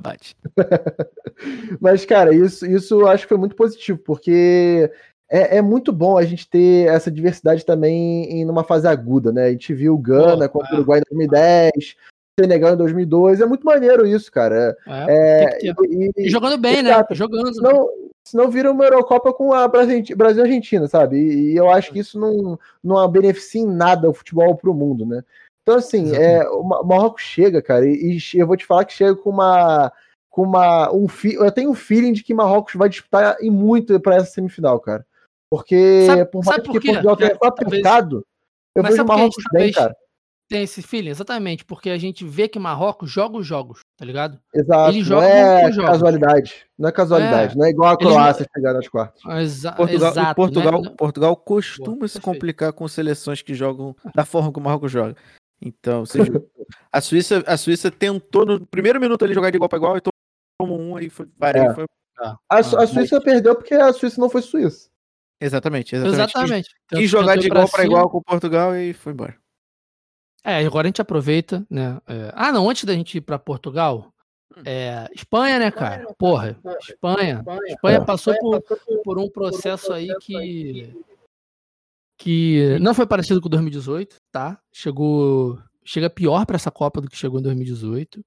Bate. 0.00 0.36
Mas, 1.80 2.04
cara, 2.04 2.34
isso, 2.34 2.66
isso 2.66 3.00
eu 3.00 3.08
acho 3.08 3.24
que 3.24 3.28
foi 3.28 3.38
muito 3.38 3.56
positivo, 3.56 3.98
porque 3.98 4.90
é, 5.30 5.58
é, 5.58 5.62
muito 5.62 5.92
bom 5.92 6.18
a 6.18 6.24
gente 6.24 6.48
ter 6.48 6.88
essa 6.88 7.10
diversidade 7.10 7.64
também 7.64 8.24
em 8.30 8.48
uma 8.48 8.64
fase 8.64 8.86
aguda, 8.86 9.32
né? 9.32 9.46
A 9.46 9.50
gente 9.50 9.72
viu 9.72 9.94
o 9.94 9.98
Gana 9.98 10.48
contra 10.48 10.72
o 10.72 10.76
Uruguai 10.76 11.00
em 11.00 11.14
2010, 11.16 11.96
Senegal 12.38 12.74
em 12.74 12.76
2002, 12.76 13.40
é 13.40 13.46
muito 13.46 13.64
maneiro 13.64 14.06
isso, 14.06 14.30
cara. 14.30 14.76
É, 14.86 15.44
é 15.44 15.58
e, 15.62 16.12
e, 16.16 16.28
jogando 16.28 16.58
bem, 16.58 16.82
né? 16.82 16.90
exato. 16.90 17.12
né? 17.12 17.16
Jogando. 17.16 17.54
Senão, 17.54 17.88
senão 18.24 18.50
vira 18.50 18.72
uma 18.72 18.84
Eurocopa 18.84 19.32
com 19.32 19.52
a 19.52 19.68
Brasil-Argentina, 19.68 20.88
sabe? 20.88 21.16
E, 21.16 21.52
e, 21.52 21.56
eu 21.56 21.70
acho 21.70 21.92
que 21.92 22.00
isso 22.00 22.18
não, 22.18 22.58
não 22.82 23.08
beneficia 23.08 23.60
em 23.60 23.66
nada 23.66 24.10
o 24.10 24.14
futebol 24.14 24.56
pro 24.56 24.74
mundo, 24.74 25.06
né? 25.06 25.22
Então, 25.64 25.76
assim, 25.76 26.14
é, 26.14 26.46
o 26.50 26.62
Marrocos 26.62 27.22
chega, 27.22 27.62
cara, 27.62 27.88
e, 27.88 28.18
e, 28.18 28.38
eu 28.38 28.46
vou 28.46 28.54
te 28.54 28.66
falar 28.66 28.84
que 28.84 28.92
chega 28.92 29.16
com 29.16 29.30
uma. 29.30 29.90
Com 30.28 30.42
uma 30.42 30.92
um 30.92 31.06
eu 31.24 31.50
tenho 31.50 31.70
um 31.70 31.74
feeling 31.74 32.12
de 32.12 32.22
que 32.22 32.34
Marrocos 32.34 32.74
vai 32.74 32.88
disputar 32.88 33.36
e 33.40 33.48
muito 33.50 33.98
para 33.98 34.16
essa 34.16 34.26
semifinal, 34.26 34.78
cara. 34.78 35.06
Porque, 35.48 36.06
sabe, 36.06 36.26
por 36.26 36.44
mais 36.44 36.60
que 36.60 36.68
Portugal 36.68 37.16
tenha 37.16 37.38
apertado, 37.40 38.26
eu 38.74 38.82
Mas 38.82 38.92
vejo 38.92 39.06
Marrocos 39.06 39.44
bem, 39.52 39.72
cara. 39.72 39.96
Tem 40.46 40.62
esse 40.62 40.82
feeling, 40.82 41.08
exatamente, 41.08 41.64
porque 41.64 41.88
a 41.88 41.96
gente 41.96 42.22
vê 42.22 42.46
que 42.46 42.58
Marrocos 42.58 43.10
joga 43.10 43.38
os 43.38 43.46
jogos, 43.46 43.80
tá 43.96 44.04
ligado? 44.04 44.38
Exato, 44.52 44.90
Ele 44.90 45.02
joga 45.02 45.26
não 45.26 45.32
é 45.32 45.72
casualidade, 45.86 46.66
não 46.78 46.88
é 46.88 46.92
casualidade, 46.92 47.54
é. 47.54 47.56
não 47.56 47.64
é 47.64 47.70
igual 47.70 47.92
a 47.92 47.96
Croácia 47.96 48.42
Ele... 48.42 48.50
chegar 48.54 48.74
nas 48.74 48.86
quartas. 48.86 49.22
Exa 49.40 49.72
Portugal, 49.72 50.10
exato, 50.10 50.34
Portugal, 50.34 50.82
né? 50.82 50.94
Portugal 50.98 51.36
costuma 51.36 51.96
Boa, 51.96 52.08
se 52.08 52.20
complicar 52.20 52.74
com 52.74 52.86
seleções 52.86 53.40
que 53.40 53.54
jogam 53.54 53.96
da 54.14 54.26
forma 54.26 54.52
que 54.52 54.58
o 54.58 54.62
Marrocos 54.62 54.92
joga. 54.92 55.16
Então, 55.60 56.04
seja, 56.04 56.32
a 56.92 57.00
Suíça, 57.00 57.42
a 57.46 57.56
Suíça 57.56 57.90
tentou 57.90 58.44
no 58.44 58.66
primeiro 58.66 59.00
minuto 59.00 59.24
ali 59.24 59.34
jogar 59.34 59.50
de 59.50 59.56
igual 59.56 59.68
para 59.68 59.78
igual 59.78 59.96
e 59.96 60.02
tomou 60.58 60.80
um 60.80 60.96
aí 60.96 61.08
foi, 61.08 61.26
parei, 61.38 61.62
é. 61.62 61.74
foi... 61.74 61.86
Ah, 62.18 62.36
a, 62.48 62.56
a 62.56 62.58
ah, 62.58 62.86
Suíça 62.86 63.16
mas... 63.16 63.24
perdeu 63.24 63.54
porque 63.54 63.74
a 63.74 63.92
Suíça 63.92 64.20
não 64.20 64.28
foi 64.28 64.42
Suíça. 64.42 64.88
Exatamente, 65.40 65.94
exatamente. 65.94 66.14
exatamente. 66.14 66.68
Quis, 66.88 66.98
quis 66.98 67.10
jogar 67.10 67.36
de 67.36 67.46
igual 67.46 67.68
para 67.68 67.84
igual 67.84 68.08
com 68.08 68.22
Portugal 68.22 68.76
e 68.76 68.92
foi 68.92 69.12
embora. 69.12 69.36
É, 70.44 70.64
agora 70.64 70.86
a 70.86 70.88
gente 70.88 71.00
aproveita, 71.00 71.66
né? 71.70 71.98
É... 72.06 72.30
Ah, 72.34 72.52
não, 72.52 72.68
antes 72.68 72.84
da 72.84 72.92
gente 72.92 73.16
ir 73.16 73.20
para 73.22 73.38
Portugal, 73.38 74.12
hum. 74.56 74.62
é... 74.64 75.08
Espanha, 75.14 75.58
né, 75.58 75.70
cara? 75.70 76.06
Porra, 76.18 76.56
Espanha. 76.80 77.42
Espanha 77.66 77.96
é. 77.98 78.04
passou 78.04 78.38
por, 78.38 78.62
por 79.02 79.18
um 79.18 79.28
processo 79.28 79.92
aí 79.92 80.14
que 80.20 80.94
que 82.18 82.78
não 82.80 82.94
foi 82.94 83.06
parecido 83.06 83.40
com 83.40 83.48
2018, 83.48 84.16
tá? 84.32 84.60
Chegou, 84.72 85.58
chega 85.84 86.08
pior 86.08 86.46
para 86.46 86.56
essa 86.56 86.70
Copa 86.70 87.00
do 87.00 87.08
que 87.08 87.16
chegou 87.16 87.40
em 87.40 87.42
2018. 87.42 88.24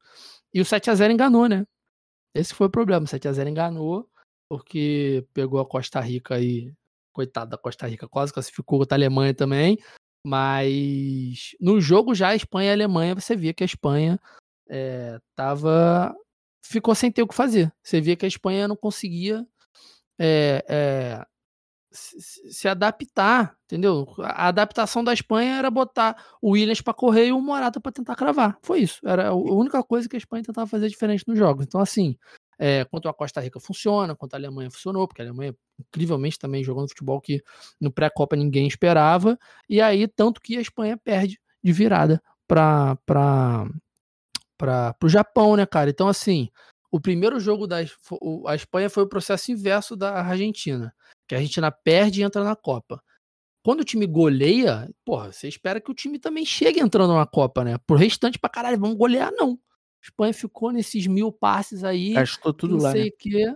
E 0.53 0.61
o 0.61 0.65
7 0.65 0.89
a 0.89 0.95
0 0.95 1.13
enganou, 1.13 1.47
né? 1.47 1.65
Esse 2.33 2.53
foi 2.53 2.67
o 2.67 2.71
problema, 2.71 3.05
o 3.05 3.07
7 3.07 3.27
a 3.27 3.33
0 3.33 3.49
enganou 3.49 4.09
porque 4.49 5.25
pegou 5.33 5.59
a 5.59 5.65
Costa 5.67 5.99
Rica 5.99 6.35
aí, 6.35 6.73
coitado 7.11 7.51
da 7.51 7.57
Costa 7.57 7.87
Rica, 7.87 8.07
quase 8.07 8.33
classificou 8.33 8.83
a 8.89 8.93
Alemanha 8.93 9.33
também. 9.33 9.77
Mas 10.25 11.51
no 11.59 11.79
jogo 11.79 12.13
já 12.13 12.35
Espanha 12.35 12.69
e 12.69 12.73
Alemanha, 12.73 13.15
você 13.15 13.35
via 13.35 13.53
que 13.53 13.63
a 13.63 13.65
Espanha 13.65 14.19
é, 14.69 15.19
tava 15.35 16.15
ficou 16.65 16.93
sem 16.95 17.11
ter 17.11 17.23
o 17.23 17.27
que 17.27 17.35
fazer. 17.35 17.71
Você 17.83 18.01
via 18.01 18.15
que 18.15 18.25
a 18.25 18.27
Espanha 18.27 18.67
não 18.67 18.75
conseguia 18.75 19.45
é, 20.19 20.65
é, 20.67 21.25
se, 21.91 22.67
adaptar, 22.67 23.55
entendeu? 23.65 24.07
A 24.19 24.47
adaptação 24.47 25.03
da 25.03 25.13
Espanha 25.13 25.57
era 25.57 25.71
botar 25.71 26.15
o 26.41 26.51
Williams 26.51 26.81
para 26.81 26.93
correr 26.93 27.27
e 27.27 27.31
o 27.31 27.41
Morata 27.41 27.79
para 27.79 27.91
tentar 27.91 28.15
cravar. 28.15 28.57
Foi 28.61 28.79
isso. 28.79 28.99
Era 29.05 29.29
a 29.29 29.33
única 29.33 29.81
coisa 29.83 30.07
que 30.07 30.15
a 30.15 30.19
Espanha 30.19 30.43
tentava 30.43 30.67
fazer 30.67 30.89
diferente 30.89 31.23
nos 31.27 31.37
jogos. 31.37 31.65
Então, 31.65 31.81
assim, 31.81 32.17
é, 32.59 32.85
quanto 32.85 33.07
a 33.07 33.13
Costa 33.13 33.39
Rica 33.39 33.59
funciona, 33.59 34.15
quanto 34.15 34.33
a 34.33 34.37
Alemanha 34.37 34.71
funcionou, 34.71 35.07
porque 35.07 35.21
a 35.21 35.25
Alemanha 35.25 35.55
incrivelmente 35.79 36.39
também 36.39 36.63
jogando 36.63 36.89
futebol 36.89 37.21
que 37.21 37.43
no 37.79 37.91
pré-copa 37.91 38.35
ninguém 38.35 38.67
esperava, 38.67 39.37
e 39.69 39.79
aí 39.79 40.07
tanto 40.07 40.41
que 40.41 40.57
a 40.57 40.61
Espanha 40.61 40.97
perde 40.97 41.39
de 41.63 41.71
virada 41.71 42.21
para 42.47 42.97
para 43.05 44.95
o 45.03 45.09
Japão, 45.09 45.55
né, 45.55 45.65
cara? 45.67 45.89
Então 45.89 46.07
assim, 46.07 46.49
o 46.89 46.99
primeiro 46.99 47.39
jogo 47.39 47.67
da 47.67 47.77
a 48.47 48.55
Espanha 48.55 48.89
foi 48.89 49.03
o 49.03 49.09
processo 49.09 49.51
inverso 49.51 49.95
da 49.95 50.19
Argentina, 50.21 50.93
que 51.27 51.35
a 51.35 51.37
Argentina 51.37 51.71
perde 51.71 52.21
e 52.21 52.23
entra 52.23 52.43
na 52.43 52.55
Copa. 52.55 53.01
Quando 53.63 53.81
o 53.81 53.83
time 53.83 54.07
goleia, 54.07 54.89
porra, 55.03 55.31
você 55.31 55.47
espera 55.47 55.81
que 55.81 55.91
o 55.91 55.93
time 55.93 56.17
também 56.17 56.45
chegue 56.45 56.79
entrando 56.79 57.13
na 57.13 57.25
Copa, 57.25 57.65
né? 57.65 57.77
Pro 57.85 57.97
restante 57.97 58.39
pra 58.39 58.49
caralho, 58.49 58.79
vamos 58.79 58.97
golear, 58.97 59.31
não. 59.33 59.59
Espanha 60.01 60.33
ficou 60.33 60.71
nesses 60.71 61.05
mil 61.05 61.31
passes 61.31 61.83
aí. 61.83 62.13
Gastou 62.13 62.53
tudo 62.53 62.77
não 62.77 62.83
lá. 62.83 62.89
Não 62.89 62.95
sei 62.95 63.03
o 63.03 63.05
né? 63.05 63.11
quê. 63.19 63.55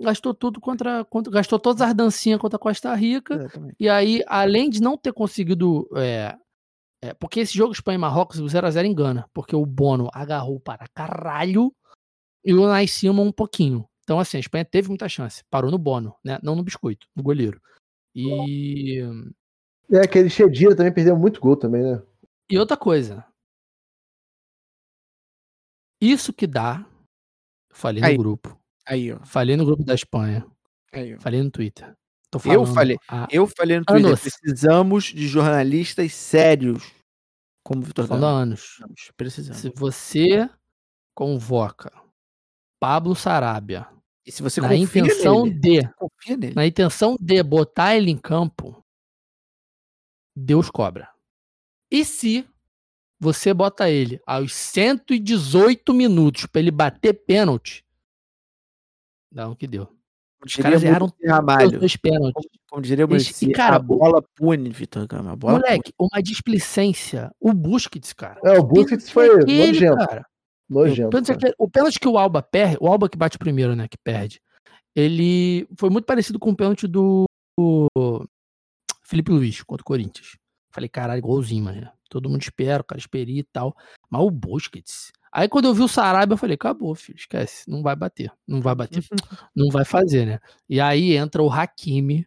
Gastou 0.00 0.34
tudo 0.34 0.60
contra, 0.60 1.04
contra. 1.06 1.32
Gastou 1.32 1.58
todas 1.58 1.80
as 1.82 1.94
dancinhas 1.94 2.38
contra 2.38 2.56
a 2.56 2.60
Costa 2.60 2.94
Rica. 2.94 3.34
Exatamente. 3.34 3.76
E 3.80 3.88
aí, 3.88 4.22
além 4.26 4.68
de 4.68 4.80
não 4.80 4.96
ter 4.96 5.12
conseguido. 5.12 5.88
É, 5.96 6.36
é, 7.02 7.14
porque 7.14 7.40
esse 7.40 7.56
jogo 7.56 7.72
Espanha 7.72 7.96
e 7.96 7.98
Marrocos, 7.98 8.38
o 8.40 8.44
0x0 8.44 8.84
engana. 8.84 9.28
Porque 9.32 9.56
o 9.56 9.64
Bono 9.64 10.10
agarrou 10.12 10.60
para 10.60 10.86
caralho 10.88 11.72
e 12.44 12.54
o 12.54 12.86
cima 12.86 13.22
um 13.22 13.32
pouquinho. 13.32 13.88
Então, 14.08 14.18
assim, 14.18 14.38
a 14.38 14.40
Espanha 14.40 14.64
teve 14.64 14.88
muita 14.88 15.06
chance. 15.06 15.44
Parou 15.50 15.70
no 15.70 15.76
Bono, 15.76 16.16
né? 16.24 16.38
Não 16.42 16.54
no 16.54 16.62
biscoito, 16.62 17.06
no 17.14 17.22
goleiro. 17.22 17.60
E. 18.14 19.02
É, 19.92 19.98
aquele 19.98 20.30
Chedira 20.30 20.74
também 20.74 20.90
perdeu 20.90 21.14
muito 21.14 21.38
gol 21.38 21.58
também, 21.58 21.82
né? 21.82 22.02
E 22.48 22.58
outra 22.58 22.74
coisa, 22.74 23.22
isso 26.00 26.32
que 26.32 26.46
dá. 26.46 26.86
Falei 27.70 28.02
aí, 28.02 28.16
no 28.16 28.22
grupo. 28.22 28.58
Aí, 28.86 29.12
ó. 29.12 29.18
Falei 29.26 29.58
no 29.58 29.66
grupo 29.66 29.84
da 29.84 29.94
Espanha. 29.94 30.46
Aí, 30.90 31.14
ó. 31.14 31.20
Falei 31.20 31.42
no 31.42 31.50
Twitter. 31.50 31.94
eu 32.46 32.64
falei, 32.64 32.96
eu 33.30 33.46
falei 33.46 33.78
no 33.78 33.84
Twitter, 33.84 34.06
anos. 34.06 34.20
precisamos 34.22 35.04
de 35.04 35.28
jornalistas 35.28 36.14
sérios. 36.14 36.94
Como 37.62 37.82
o 37.82 37.84
Vitor 37.84 38.06
Falando 38.06 38.24
anos. 38.24 38.82
Precisamos. 39.18 39.60
Se 39.60 39.70
você 39.76 40.48
convoca 41.14 41.92
Pablo 42.80 43.14
Sarabia 43.14 43.86
e 44.28 44.30
se 44.30 44.42
você 44.42 44.60
na 44.60 44.76
intenção 44.76 45.46
nele, 45.46 45.58
de 45.58 46.54
na 46.54 46.66
intenção 46.66 47.16
de 47.18 47.42
botar 47.42 47.96
ele 47.96 48.10
em 48.10 48.16
campo, 48.18 48.84
Deus 50.36 50.70
cobra. 50.70 51.10
E 51.90 52.04
se 52.04 52.46
você 53.18 53.54
bota 53.54 53.88
ele 53.88 54.20
aos 54.26 54.52
118 54.52 55.94
minutos 55.94 56.44
para 56.44 56.60
ele 56.60 56.70
bater 56.70 57.14
pênalti, 57.14 57.82
dá 59.32 59.48
o 59.48 59.56
que 59.56 59.66
deu. 59.66 59.88
Os 60.44 60.54
caras 60.56 60.82
erraram 60.82 61.06
os 61.06 61.96
pênaltis. 61.96 62.34
Como, 62.34 62.48
como 62.68 62.82
diria 62.82 63.06
o 63.06 63.16
e, 63.16 63.52
cara, 63.52 63.76
a 63.76 63.78
bola 63.78 64.22
pune, 64.36 64.68
Vitor 64.68 65.06
Gama. 65.06 65.36
Moleque, 65.36 65.90
pune. 65.94 66.10
uma 66.12 66.22
displicência. 66.22 67.34
O 67.40 67.54
Busquets, 67.54 68.12
cara. 68.12 68.38
É, 68.44 68.58
o 68.58 68.62
Busquets 68.62 69.08
foi 69.08 69.40
aquele, 69.40 69.68
nojento. 69.68 69.96
Cara. 69.96 70.27
Nojento. 70.68 71.16
O 71.16 71.22
pênalti, 71.22 71.54
o 71.58 71.70
pênalti 71.70 72.00
que 72.00 72.08
o 72.08 72.18
Alba 72.18 72.42
perde, 72.42 72.76
o 72.80 72.86
Alba 72.86 73.08
que 73.08 73.16
bate 73.16 73.38
primeiro, 73.38 73.74
né, 73.74 73.88
que 73.88 73.96
perde, 73.96 74.40
ele 74.94 75.68
foi 75.76 75.90
muito 75.90 76.04
parecido 76.04 76.38
com 76.38 76.50
o 76.50 76.56
pênalti 76.56 76.86
do 76.86 77.24
Felipe 79.02 79.30
Luiz 79.30 79.62
contra 79.62 79.82
o 79.82 79.84
Corinthians. 79.84 80.36
Falei, 80.70 80.88
caralho, 80.88 81.18
igualzinho, 81.18 81.64
mano. 81.64 81.90
Todo 82.10 82.28
mundo 82.28 82.42
espera, 82.42 82.82
o 82.82 82.84
cara 82.84 82.98
esperia 82.98 83.40
e 83.40 83.44
tal. 83.44 83.76
Mas 84.10 84.22
o 84.22 84.30
Busquets. 84.30 85.12
Aí 85.32 85.48
quando 85.48 85.66
eu 85.66 85.74
vi 85.74 85.82
o 85.82 85.88
Sarabia, 85.88 86.34
eu 86.34 86.38
falei, 86.38 86.54
acabou, 86.54 86.94
filho, 86.94 87.16
esquece. 87.16 87.70
Não 87.70 87.82
vai 87.82 87.94
bater. 87.94 88.32
Não 88.46 88.60
vai 88.60 88.74
bater. 88.74 89.04
não 89.54 89.70
vai 89.70 89.84
fazer, 89.84 90.26
né? 90.26 90.38
E 90.68 90.80
aí 90.80 91.16
entra 91.16 91.42
o 91.42 91.50
Hakimi 91.50 92.26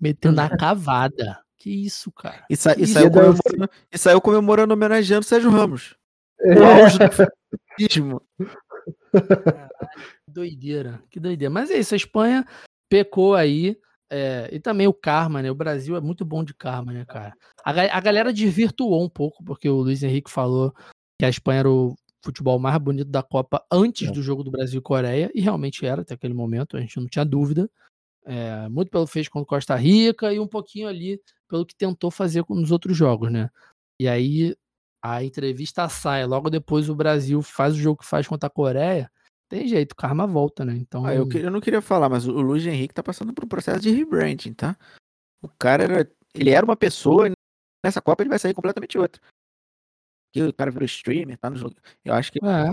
metendo 0.00 0.40
a 0.40 0.48
cavada. 0.56 1.40
Que 1.56 1.70
isso, 1.70 2.12
cara. 2.12 2.44
E, 2.50 2.56
sa 2.56 2.74
e, 2.76 2.86
saiu, 2.86 3.10
comemorando, 3.10 3.70
e 3.90 3.98
saiu 3.98 4.20
comemorando, 4.20 4.74
homenageando 4.74 5.24
o 5.24 5.28
Sérgio 5.28 5.50
Ramos. 5.50 5.96
É. 6.44 6.54
O 6.58 6.64
auge 6.64 6.98
do 6.98 8.20
Caralho, 9.12 9.70
que 10.26 10.32
doideira, 10.32 11.02
que 11.10 11.20
doideira. 11.20 11.52
Mas 11.52 11.70
é 11.70 11.78
isso, 11.78 11.94
a 11.94 11.96
Espanha 11.96 12.46
pecou 12.88 13.34
aí. 13.34 13.76
É, 14.10 14.48
e 14.52 14.60
também 14.60 14.86
o 14.86 14.92
karma, 14.92 15.42
né? 15.42 15.50
O 15.50 15.54
Brasil 15.54 15.96
é 15.96 16.00
muito 16.00 16.24
bom 16.24 16.44
de 16.44 16.54
karma, 16.54 16.92
né, 16.92 17.04
cara? 17.04 17.34
A, 17.64 17.70
a 17.70 18.00
galera 18.00 18.32
desvirtuou 18.32 19.02
um 19.02 19.08
pouco, 19.08 19.42
porque 19.42 19.68
o 19.68 19.80
Luiz 19.80 20.02
Henrique 20.02 20.30
falou 20.30 20.72
que 21.18 21.24
a 21.24 21.28
Espanha 21.28 21.60
era 21.60 21.70
o 21.70 21.96
futebol 22.24 22.58
mais 22.58 22.76
bonito 22.78 23.10
da 23.10 23.22
Copa 23.22 23.64
antes 23.72 24.08
é. 24.08 24.12
do 24.12 24.22
jogo 24.22 24.44
do 24.44 24.50
Brasil 24.50 24.78
e 24.78 24.82
Coreia, 24.82 25.30
e 25.34 25.40
realmente 25.40 25.84
era 25.84 26.02
até 26.02 26.14
aquele 26.14 26.34
momento, 26.34 26.76
a 26.76 26.80
gente 26.80 26.98
não 27.00 27.06
tinha 27.06 27.24
dúvida. 27.24 27.68
É, 28.26 28.68
muito 28.68 28.90
pelo 28.90 29.06
fez 29.06 29.28
contra 29.28 29.46
Costa 29.46 29.74
Rica 29.74 30.32
e 30.32 30.38
um 30.38 30.46
pouquinho 30.46 30.88
ali 30.88 31.20
pelo 31.48 31.66
que 31.66 31.74
tentou 31.74 32.10
fazer 32.10 32.44
nos 32.48 32.70
outros 32.70 32.96
jogos, 32.96 33.30
né? 33.32 33.50
E 34.00 34.08
aí 34.08 34.54
a 35.04 35.22
entrevista 35.22 35.88
sai, 35.88 36.24
logo 36.24 36.48
depois 36.48 36.88
o 36.88 36.94
Brasil 36.94 37.42
faz 37.42 37.74
o 37.74 37.78
jogo 37.78 38.00
que 38.00 38.06
faz 38.06 38.26
contra 38.26 38.46
a 38.46 38.50
Coreia 38.50 39.10
tem 39.48 39.68
jeito, 39.68 39.92
o 39.92 39.96
karma 39.96 40.26
volta, 40.26 40.64
né? 40.64 40.74
Então. 40.74 41.04
Ah, 41.04 41.14
eu, 41.14 41.28
eu, 41.32 41.50
não 41.50 41.60
queria 41.60 41.80
falar, 41.80 42.08
mas 42.08 42.26
o 42.26 42.32
Luiz 42.40 42.66
Henrique 42.66 42.94
tá 42.94 43.02
passando 43.02 43.32
por 43.32 43.44
um 43.44 43.48
processo 43.48 43.80
de 43.80 43.90
rebranding, 43.90 44.52
tá? 44.52 44.76
O 45.42 45.48
cara 45.48 45.84
era. 45.84 46.10
Ele 46.34 46.50
era 46.50 46.64
uma 46.64 46.76
pessoa 46.76 47.28
e 47.28 47.32
nessa 47.84 48.00
Copa 48.00 48.22
ele 48.22 48.30
vai 48.30 48.38
sair 48.38 48.54
completamente 48.54 48.98
outra. 48.98 49.22
que 50.32 50.42
o 50.42 50.52
cara 50.52 50.70
virou 50.72 50.86
streamer, 50.86 51.38
tá 51.38 51.48
no 51.48 51.56
jogo. 51.56 51.76
Eu 52.04 52.14
acho 52.14 52.32
que 52.32 52.40
é. 52.44 52.66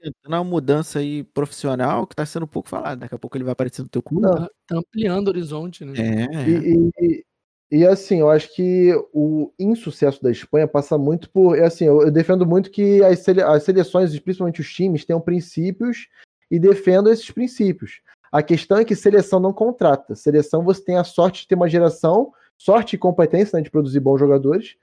tentando 0.00 0.34
uma 0.34 0.44
mudança 0.44 1.00
aí 1.00 1.24
profissional 1.24 2.06
que 2.06 2.14
tá 2.14 2.24
sendo 2.24 2.44
um 2.44 2.48
pouco 2.48 2.68
falado. 2.68 3.00
Daqui 3.00 3.14
a 3.14 3.18
pouco 3.18 3.36
ele 3.36 3.44
vai 3.44 3.52
aparecer 3.52 3.82
no 3.82 3.88
teu 3.88 4.02
clube. 4.02 4.28
Tá, 4.28 4.48
tá 4.66 4.78
ampliando 4.78 5.26
o 5.26 5.30
horizonte, 5.30 5.84
né? 5.84 5.94
É. 5.96 6.48
E, 6.48 6.90
e, 7.00 7.26
e, 7.70 7.86
assim, 7.86 8.20
eu 8.20 8.30
acho 8.30 8.54
que 8.54 8.94
o 9.12 9.52
insucesso 9.58 10.22
da 10.22 10.30
Espanha 10.30 10.66
passa 10.66 10.96
muito 10.96 11.28
por. 11.30 11.60
Assim, 11.60 11.84
eu, 11.84 12.02
eu 12.02 12.10
defendo 12.10 12.46
muito 12.46 12.70
que 12.70 13.04
as, 13.04 13.18
sele, 13.18 13.42
as 13.42 13.62
seleções, 13.62 14.18
principalmente 14.18 14.60
os 14.60 14.72
times, 14.72 15.04
tenham 15.04 15.20
princípios 15.20 16.08
e 16.50 16.58
defendam 16.58 17.12
esses 17.12 17.30
princípios. 17.30 18.00
A 18.32 18.42
questão 18.42 18.78
é 18.78 18.84
que 18.84 18.94
seleção 18.94 19.38
não 19.38 19.52
contrata. 19.52 20.14
Seleção 20.14 20.64
você 20.64 20.82
tem 20.82 20.96
a 20.96 21.04
sorte 21.04 21.42
de 21.42 21.48
ter 21.48 21.54
uma 21.56 21.68
geração, 21.68 22.32
sorte 22.56 22.96
e 22.96 22.98
competência 22.98 23.56
né, 23.56 23.62
de 23.62 23.70
produzir 23.70 24.00
bons 24.00 24.18
jogadores, 24.18 24.76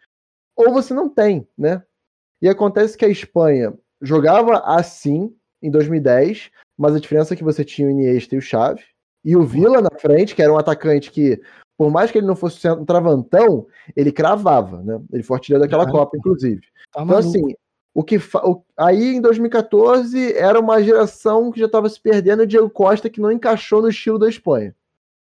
ou 0.55 0.71
você 0.71 0.93
não 0.93 1.09
tem, 1.09 1.47
né? 1.57 1.83
E 2.41 2.47
acontece 2.47 2.97
que 2.97 3.05
a 3.05 3.09
Espanha 3.09 3.73
jogava 4.01 4.59
assim 4.59 5.35
em 5.61 5.71
2010, 5.71 6.51
mas 6.77 6.95
a 6.95 6.99
diferença 6.99 7.33
é 7.33 7.37
que 7.37 7.43
você 7.43 7.65
tinha 7.65 7.87
o 7.87 7.91
Iniesta 7.91 8.35
e 8.35 8.37
o 8.37 8.41
Xavi, 8.41 8.83
e 9.23 9.35
o 9.35 9.43
Villa 9.43 9.81
na 9.81 9.89
frente, 9.99 10.35
que 10.35 10.41
era 10.41 10.53
um 10.53 10.57
atacante 10.57 11.11
que, 11.11 11.41
por 11.77 11.91
mais 11.91 12.11
que 12.11 12.17
ele 12.17 12.27
não 12.27 12.35
fosse 12.35 12.67
um 12.69 12.85
travantão, 12.85 13.67
ele 13.95 14.11
cravava, 14.11 14.81
né? 14.81 14.99
Ele 15.11 15.23
foi 15.23 15.37
artilheiro 15.37 15.63
daquela 15.63 15.89
Copa, 15.89 16.17
inclusive. 16.17 16.61
Tá 16.93 17.03
então, 17.03 17.17
assim, 17.17 17.41
o 17.93 18.03
que 18.03 18.17
o, 18.17 18.61
aí 18.77 19.15
em 19.15 19.21
2014 19.21 20.33
era 20.33 20.59
uma 20.59 20.81
geração 20.81 21.51
que 21.51 21.59
já 21.59 21.65
estava 21.65 21.89
se 21.89 21.99
perdendo 21.99 22.43
o 22.43 22.47
Diego 22.47 22.69
Costa 22.69 23.09
que 23.09 23.21
não 23.21 23.31
encaixou 23.31 23.81
no 23.81 23.89
estilo 23.89 24.19
da 24.19 24.29
Espanha. 24.29 24.75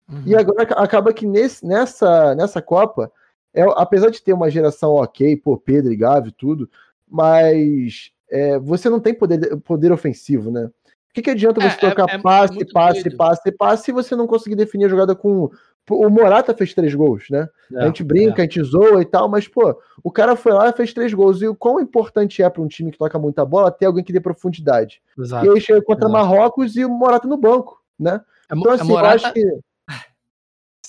Uhum. 0.09 0.23
E 0.27 0.35
agora 0.35 0.62
acaba 0.62 1.12
que 1.12 1.27
nesse, 1.27 1.66
nessa, 1.66 2.35
nessa 2.35 2.60
Copa, 2.60 3.10
é, 3.55 3.62
apesar 3.77 4.10
de 4.10 4.23
ter 4.23 4.32
uma 4.32 4.51
geração 4.51 4.93
ok, 4.93 5.36
pô, 5.36 5.56
Pedro 5.56 5.93
e 5.93 5.97
Gavi, 5.97 6.32
tudo, 6.32 6.69
mas 7.09 8.12
é, 8.31 8.59
você 8.59 8.89
não 8.89 8.98
tem 8.98 9.14
poder, 9.14 9.56
poder 9.59 9.93
ofensivo, 9.93 10.51
né? 10.51 10.70
O 11.12 11.14
que, 11.14 11.20
que 11.20 11.30
adianta 11.30 11.60
você 11.60 11.86
é, 11.86 11.90
tocar 11.90 12.09
é, 12.10 12.14
é 12.14 12.18
passe, 12.18 12.72
passe, 12.72 13.02
doido. 13.02 13.16
passe, 13.18 13.52
passe, 13.52 13.84
se 13.84 13.93
você 13.93 14.16
não 14.16 14.26
conseguir 14.26 14.56
definir 14.56 14.86
a 14.86 14.89
jogada 14.89 15.14
com. 15.14 15.51
O 15.90 16.09
Morata 16.09 16.55
fez 16.55 16.72
três 16.72 16.94
gols, 16.94 17.24
né? 17.28 17.48
a 17.76 17.86
gente 17.86 18.05
brinca, 18.05 18.40
a 18.40 18.44
gente 18.44 18.62
zoa 18.62 19.02
e 19.02 19.05
tal, 19.05 19.28
mas, 19.28 19.48
pô, 19.48 19.76
o 20.02 20.12
cara 20.12 20.36
foi 20.36 20.52
lá 20.52 20.68
e 20.68 20.72
fez 20.72 20.94
três 20.94 21.12
gols. 21.12 21.43
E 21.43 21.48
o 21.48 21.56
quão 21.56 21.80
importante 21.80 22.43
é 22.43 22.48
para 22.48 22.62
um 22.62 22.68
time 22.68 22.90
que 22.90 22.97
toca 22.97 23.18
muita 23.18 23.44
bola 23.44 23.70
ter 23.70 23.86
alguém 23.86 24.02
que 24.02 24.12
dê 24.12 24.20
profundidade. 24.20 25.02
Exato. 25.18 25.44
E 25.44 25.51
aí 25.51 25.60
chega 25.60 25.82
contra. 25.82 26.09
Marrocos 26.09 26.76
e 26.76 26.84
o 26.84 26.89
Morata 26.89 27.28
no 27.28 27.36
banco, 27.36 27.82
né? 27.98 28.20
Então, 28.51 28.72
assim, 28.72 28.89
Morata... 28.89 29.09
eu 29.09 29.26
acho 29.26 29.32
que 29.34 29.60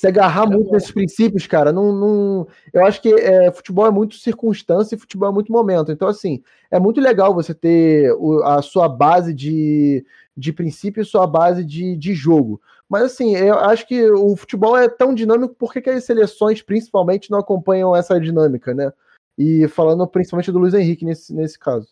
se 0.04 0.08
agarrar 0.08 0.46
muito 0.46 0.70
nesses 0.70 0.92
princípios, 0.92 1.48
cara, 1.48 1.72
não, 1.72 1.94
não 1.96 2.48
eu 2.74 2.86
acho 2.86 3.02
que 3.02 3.08
é, 3.08 3.50
futebol 3.54 3.88
é 3.88 3.90
muito 3.90 4.16
circunstância 4.16 4.96
e 4.96 5.00
futebol 5.00 5.30
é 5.30 5.32
muito 5.32 5.50
momento. 5.50 5.94
Então, 5.94 6.10
assim, 6.10 6.44
é 6.70 6.78
muito 6.78 7.00
legal 7.00 7.34
você 7.34 7.54
ter 7.54 8.12
o, 8.20 8.44
a 8.44 8.62
sua 8.62 8.90
base 8.90 9.34
de, 9.34 10.06
de 10.36 10.52
princípio 10.52 11.02
e 11.02 11.06
sua 11.06 11.26
base 11.26 11.64
de, 11.64 11.96
de 11.96 12.14
jogo. 12.14 12.62
Mas, 12.90 13.04
assim, 13.04 13.34
eu 13.34 13.58
acho 13.58 13.88
que 13.88 14.12
o 14.12 14.36
futebol 14.36 14.76
é 14.76 14.90
tão 14.90 15.16
dinâmico, 15.16 15.56
por 15.56 15.72
que, 15.72 15.90
as 15.90 16.04
seleções, 16.04 16.62
principalmente, 16.62 17.32
não 17.32 17.40
acompanham 17.40 17.96
essa 17.96 18.20
dinâmica, 18.20 18.74
né? 18.74 18.92
E 19.38 19.70
falando 19.70 20.06
principalmente 20.06 20.52
do 20.52 20.60
Luiz 20.60 20.74
Henrique 20.74 21.06
nesse, 21.06 21.34
nesse 21.34 21.58
caso. 21.58 21.88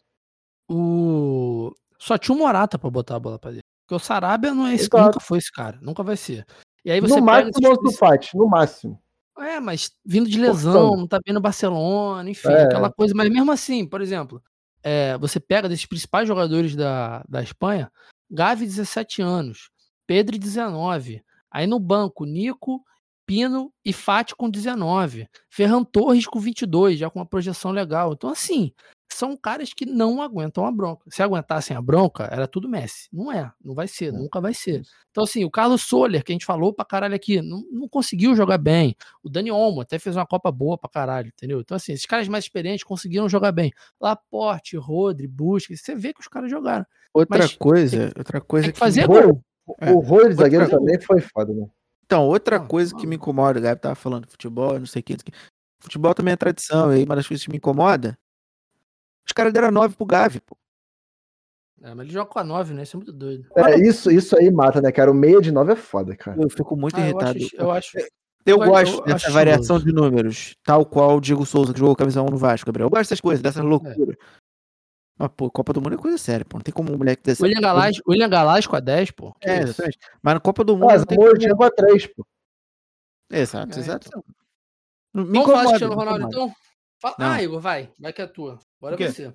O... 0.70 1.74
Só 1.98 2.18
tinha 2.18 2.36
um 2.36 2.40
Morata 2.40 2.78
para 2.78 2.90
botar 2.90 3.16
a 3.16 3.20
bola 3.20 3.40
para 3.40 3.52
dentro. 3.52 3.66
Porque 3.88 3.96
o 3.96 4.06
Sarabia 4.06 4.54
não 4.54 4.68
é 4.68 4.76
esse, 4.76 4.90
nunca 4.92 5.22
foi 5.22 5.38
esse 5.38 5.52
cara, 5.52 5.80
nunca 5.82 6.04
vai 6.04 6.18
ser. 6.18 6.46
E 6.84 6.92
aí 6.92 7.00
você 7.00 7.20
no 7.20 7.26
máximo 7.26 7.54
o 7.84 7.92
Fati, 7.92 8.36
no 8.36 8.48
máximo. 8.48 9.00
É, 9.38 9.60
mas 9.60 9.92
vindo 10.06 10.30
de 10.30 10.40
lesão, 10.40 10.96
não 10.96 11.08
tá 11.08 11.20
vendo 11.26 11.40
Barcelona, 11.40 12.30
enfim, 12.30 12.50
é. 12.50 12.64
aquela 12.64 12.92
coisa. 12.92 13.14
Mas 13.16 13.30
mesmo 13.30 13.52
assim, 13.52 13.86
por 13.86 14.02
exemplo, 14.02 14.42
é, 14.84 15.18
você 15.18 15.40
pega 15.40 15.70
desses 15.70 15.86
principais 15.86 16.28
jogadores 16.28 16.76
da, 16.76 17.24
da 17.28 17.42
Espanha, 17.42 17.92
Gavi, 18.30 18.66
17 18.66 19.22
anos, 19.22 19.70
Pedro, 20.06 20.38
19. 20.38 21.24
Aí 21.50 21.68
no 21.68 21.80
banco, 21.80 22.26
Nico, 22.26 22.84
Pino 23.26 23.74
e 23.84 23.94
Fati 23.94 24.36
com 24.36 24.50
19. 24.50 25.28
Ferran 25.50 25.84
Torres 25.84 26.26
com 26.26 26.40
22, 26.40 27.00
já 27.00 27.10
com 27.10 27.20
uma 27.20 27.26
projeção 27.26 27.72
legal. 27.72 28.14
Então, 28.14 28.30
assim, 28.30 28.74
são 29.22 29.38
caras 29.38 29.72
que 29.72 29.86
não 29.86 30.20
aguentam 30.20 30.66
a 30.66 30.72
bronca. 30.72 31.04
Se 31.08 31.22
aguentassem 31.22 31.78
a 31.78 31.82
bronca, 31.82 32.24
era 32.24 32.48
tudo 32.48 32.68
Messi. 32.68 33.08
Não 33.14 33.32
é, 33.32 33.52
não 33.64 33.76
vai 33.76 33.88
ser, 33.88 34.06
é. 34.06 34.12
nunca 34.12 34.42
vai 34.42 34.52
ser. 34.52 34.82
Então, 35.12 35.26
assim, 35.26 35.46
o 35.46 35.52
Carlos 35.52 35.84
Soler, 35.84 36.24
que 36.24 36.32
a 36.32 36.34
gente 36.34 36.46
falou 36.46 36.74
pra 36.74 36.84
caralho 36.84 37.14
aqui, 37.14 37.40
não, 37.40 37.64
não 37.72 37.88
conseguiu 37.88 38.36
jogar 38.36 38.58
bem. 38.58 38.96
O 39.22 39.30
Dani 39.30 39.52
Olmo 39.52 39.82
até 39.82 40.00
fez 40.00 40.16
uma 40.16 40.26
Copa 40.26 40.52
boa 40.52 40.76
pra 40.76 40.90
caralho, 40.90 41.28
entendeu? 41.28 41.60
Então, 41.60 41.78
assim, 41.78 41.94
esses 41.94 42.08
caras 42.08 42.28
mais 42.28 42.46
experientes 42.46 42.84
conseguiram 42.84 43.30
jogar 43.30 43.52
bem. 43.52 43.72
Laporte, 44.00 44.76
Rodri, 44.76 45.28
Busquets, 45.28 45.82
você 45.84 45.94
vê 45.94 46.14
que 46.14 46.22
os 46.22 46.28
caras 46.28 46.50
jogaram. 46.50 46.86
Outra 47.14 47.38
Mas, 47.38 47.54
coisa, 47.54 47.98
tem, 47.98 48.14
outra 48.18 48.42
coisa 48.42 48.66
tem 48.66 48.74
que 48.74 48.80
fazer 48.80 49.06
gol. 49.06 49.40
O, 49.68 49.98
o 49.98 50.00
Rodri, 50.00 50.34
zagueiro, 50.34 50.68
também 50.68 51.00
foi 51.00 51.22
foda, 51.22 51.54
né? 51.54 51.68
Então, 52.04 52.26
outra 52.26 52.56
ah, 52.56 52.60
coisa 52.60 52.96
que 52.96 53.06
me 53.06 53.18
incomoda, 53.18 53.60
o 53.60 53.62
Gabi 53.62 53.82
tava 53.82 53.94
falando 53.94 54.28
futebol, 54.28 54.80
não 54.80 54.88
sei 54.88 55.02
o 55.02 55.04
que. 55.04 55.16
Futebol 55.80 56.16
também 56.16 56.34
é 56.34 56.38
tradição, 56.38 56.90
aí 56.90 57.04
uma 57.04 57.16
das 57.16 57.28
coisas 57.28 57.46
que 57.46 57.52
me 57.52 57.58
incomoda 57.58 58.18
os 59.26 59.34
caras 59.34 59.54
deram 59.54 59.72
9 59.72 59.96
pro 59.96 60.06
Gavi, 60.06 60.40
pô. 60.40 60.58
É, 61.84 61.96
mas 61.96 62.06
ele 62.06 62.14
joga 62.14 62.30
com 62.30 62.40
a 62.40 62.44
9, 62.44 62.74
né? 62.74 62.84
Isso 62.84 62.96
é 62.96 63.00
muito 63.00 63.12
doido. 63.12 63.48
É, 63.56 63.80
isso, 63.80 64.12
isso 64.12 64.38
aí 64.38 64.52
mata, 64.52 64.80
né, 64.82 64.92
cara? 64.92 65.10
O 65.10 65.16
meia 65.16 65.42
de 65.42 65.52
9 65.52 65.74
é 65.74 65.76
foda, 65.76 66.16
cara. 66.16 66.40
Eu 66.40 66.50
fico 66.50 66.76
muito 66.78 66.96
ah, 66.96 67.00
irritado. 67.00 67.40
Eu 67.54 67.72
acho. 67.72 67.98
Eu, 67.98 68.02
acho, 68.02 68.10
eu 68.46 68.58
gosto 68.58 69.00
eu 69.00 69.06
dessa 69.06 69.32
variação 69.32 69.80
de 69.80 69.92
números, 69.92 70.56
tal 70.64 70.86
qual 70.86 71.18
o 71.18 71.22
Diego 71.22 71.46
Souza, 71.46 71.74
que 71.74 71.80
jogou 71.80 71.96
camisa 71.96 72.22
1 72.22 72.26
no 72.26 72.38
Vasco, 72.38 72.68
Gabriel. 72.68 72.86
Eu 72.86 72.92
gosto 72.92 73.04
dessas 73.04 73.22
coisas, 73.22 73.42
dessa 73.42 73.64
loucura. 73.64 74.14
É. 74.14 74.42
Mas, 75.18 75.30
pô, 75.36 75.50
Copa 75.50 75.74
do 75.74 75.82
Mundo 75.82 75.96
é 75.96 75.98
coisa 75.98 76.18
séria, 76.18 76.46
pô. 76.46 76.58
Não 76.58 76.64
tem 76.64 76.74
como 76.74 76.94
um 76.94 76.98
moleque 76.98 77.24
desse. 77.24 77.42
William 77.42 77.62
Galás, 77.62 78.00
William 78.08 78.30
Galás 78.30 78.68
com 78.68 78.76
a 78.76 78.80
10, 78.80 79.12
pô. 79.12 79.34
Que 79.40 79.50
é, 79.50 79.62
exatamente. 79.62 79.98
Mas 80.22 80.34
na 80.36 80.40
Copa 80.40 80.64
do 80.64 80.74
Mundo. 80.76 80.88
Mas 80.88 81.06
tem 81.06 81.18
como... 81.18 81.58
com 81.58 81.64
a 81.64 81.72
3, 81.72 82.08
pô. 82.08 82.26
Exato, 83.32 83.78
é, 83.78 83.80
exato. 83.80 84.08
Então. 84.08 84.24
Me 85.14 85.24
Vamos 85.24 85.46
falar 85.46 85.62
de 85.64 85.68
Cristiano 85.68 85.96
Ronaldo, 85.96 86.26
então? 86.26 86.54
Fala... 87.00 87.16
Ah, 87.20 87.44
Igor, 87.44 87.60
vai. 87.60 87.92
Vai 88.00 88.14
que 88.14 88.22
é 88.22 88.26
a 88.26 88.28
tua. 88.28 88.60
Bora 88.82 88.98
você. 88.98 89.32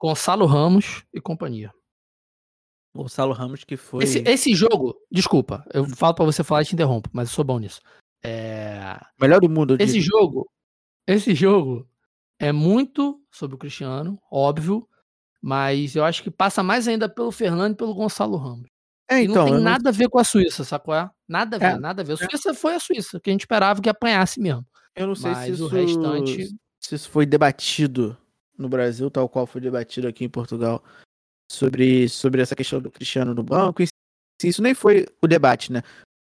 Gonçalo 0.00 0.46
Ramos 0.46 1.04
e 1.12 1.20
companhia. 1.20 1.70
Gonçalo 2.94 3.34
Ramos 3.34 3.62
que 3.62 3.76
foi. 3.76 4.04
Esse, 4.04 4.20
esse 4.20 4.54
jogo, 4.54 4.96
desculpa, 5.12 5.62
eu 5.72 5.82
hum. 5.82 5.88
falo 5.90 6.14
para 6.14 6.24
você 6.24 6.42
falar 6.42 6.62
e 6.62 6.64
te 6.64 6.74
interrompo, 6.74 7.10
mas 7.12 7.28
eu 7.28 7.34
sou 7.34 7.44
bom 7.44 7.58
nisso. 7.58 7.80
É... 8.24 8.98
Melhor 9.20 9.40
do 9.40 9.50
mundo. 9.50 9.76
Esse 9.78 10.00
digo. 10.00 10.06
jogo, 10.06 10.50
esse 11.06 11.34
jogo 11.34 11.86
é 12.38 12.50
muito 12.52 13.20
sobre 13.30 13.54
o 13.54 13.58
Cristiano, 13.58 14.18
óbvio, 14.32 14.88
mas 15.42 15.94
eu 15.94 16.02
acho 16.02 16.22
que 16.22 16.30
passa 16.30 16.62
mais 16.62 16.88
ainda 16.88 17.06
pelo 17.06 17.30
Fernando 17.30 17.74
e 17.74 17.76
pelo 17.76 17.94
Gonçalo 17.94 18.38
Ramos. 18.38 18.68
É, 19.08 19.20
então, 19.22 19.46
e 19.46 19.50
não 19.50 19.56
tem 19.56 19.64
nada 19.64 19.84
não... 19.84 19.88
a 19.90 19.92
ver 19.92 20.08
com 20.08 20.18
a 20.18 20.24
Suíça, 20.24 20.64
sacou? 20.64 20.94
É? 20.94 21.08
Nada 21.28 21.56
a 21.56 21.58
ver, 21.58 21.76
é, 21.76 21.78
nada 21.78 22.00
a 22.00 22.04
ver. 22.04 22.12
A 22.12 22.14
é. 22.14 22.28
Suíça 22.30 22.50
é. 22.50 22.54
foi 22.54 22.74
a 22.74 22.80
Suíça, 22.80 23.20
que 23.20 23.28
a 23.28 23.32
gente 23.32 23.42
esperava 23.42 23.80
que 23.80 23.90
apanhasse 23.90 24.40
mesmo. 24.40 24.66
Eu 24.94 25.06
não 25.06 25.14
sei 25.14 25.32
mas 25.32 25.44
se 25.44 25.52
isso, 25.52 25.64
o 25.66 25.68
restante... 25.68 26.48
se 26.80 26.94
isso 26.94 27.10
foi 27.10 27.26
debatido 27.26 28.16
no 28.58 28.68
Brasil, 28.68 29.10
tal 29.10 29.28
qual 29.28 29.46
foi 29.46 29.60
debatido 29.60 30.08
aqui 30.08 30.24
em 30.24 30.28
Portugal, 30.28 30.82
sobre, 31.50 32.08
sobre 32.08 32.42
essa 32.42 32.56
questão 32.56 32.80
do 32.80 32.90
Cristiano 32.90 33.34
no 33.34 33.42
banco. 33.42 33.82
E 33.82 33.88
isso 34.44 34.62
nem 34.62 34.74
foi 34.74 35.06
o 35.22 35.26
debate, 35.26 35.72
né? 35.72 35.82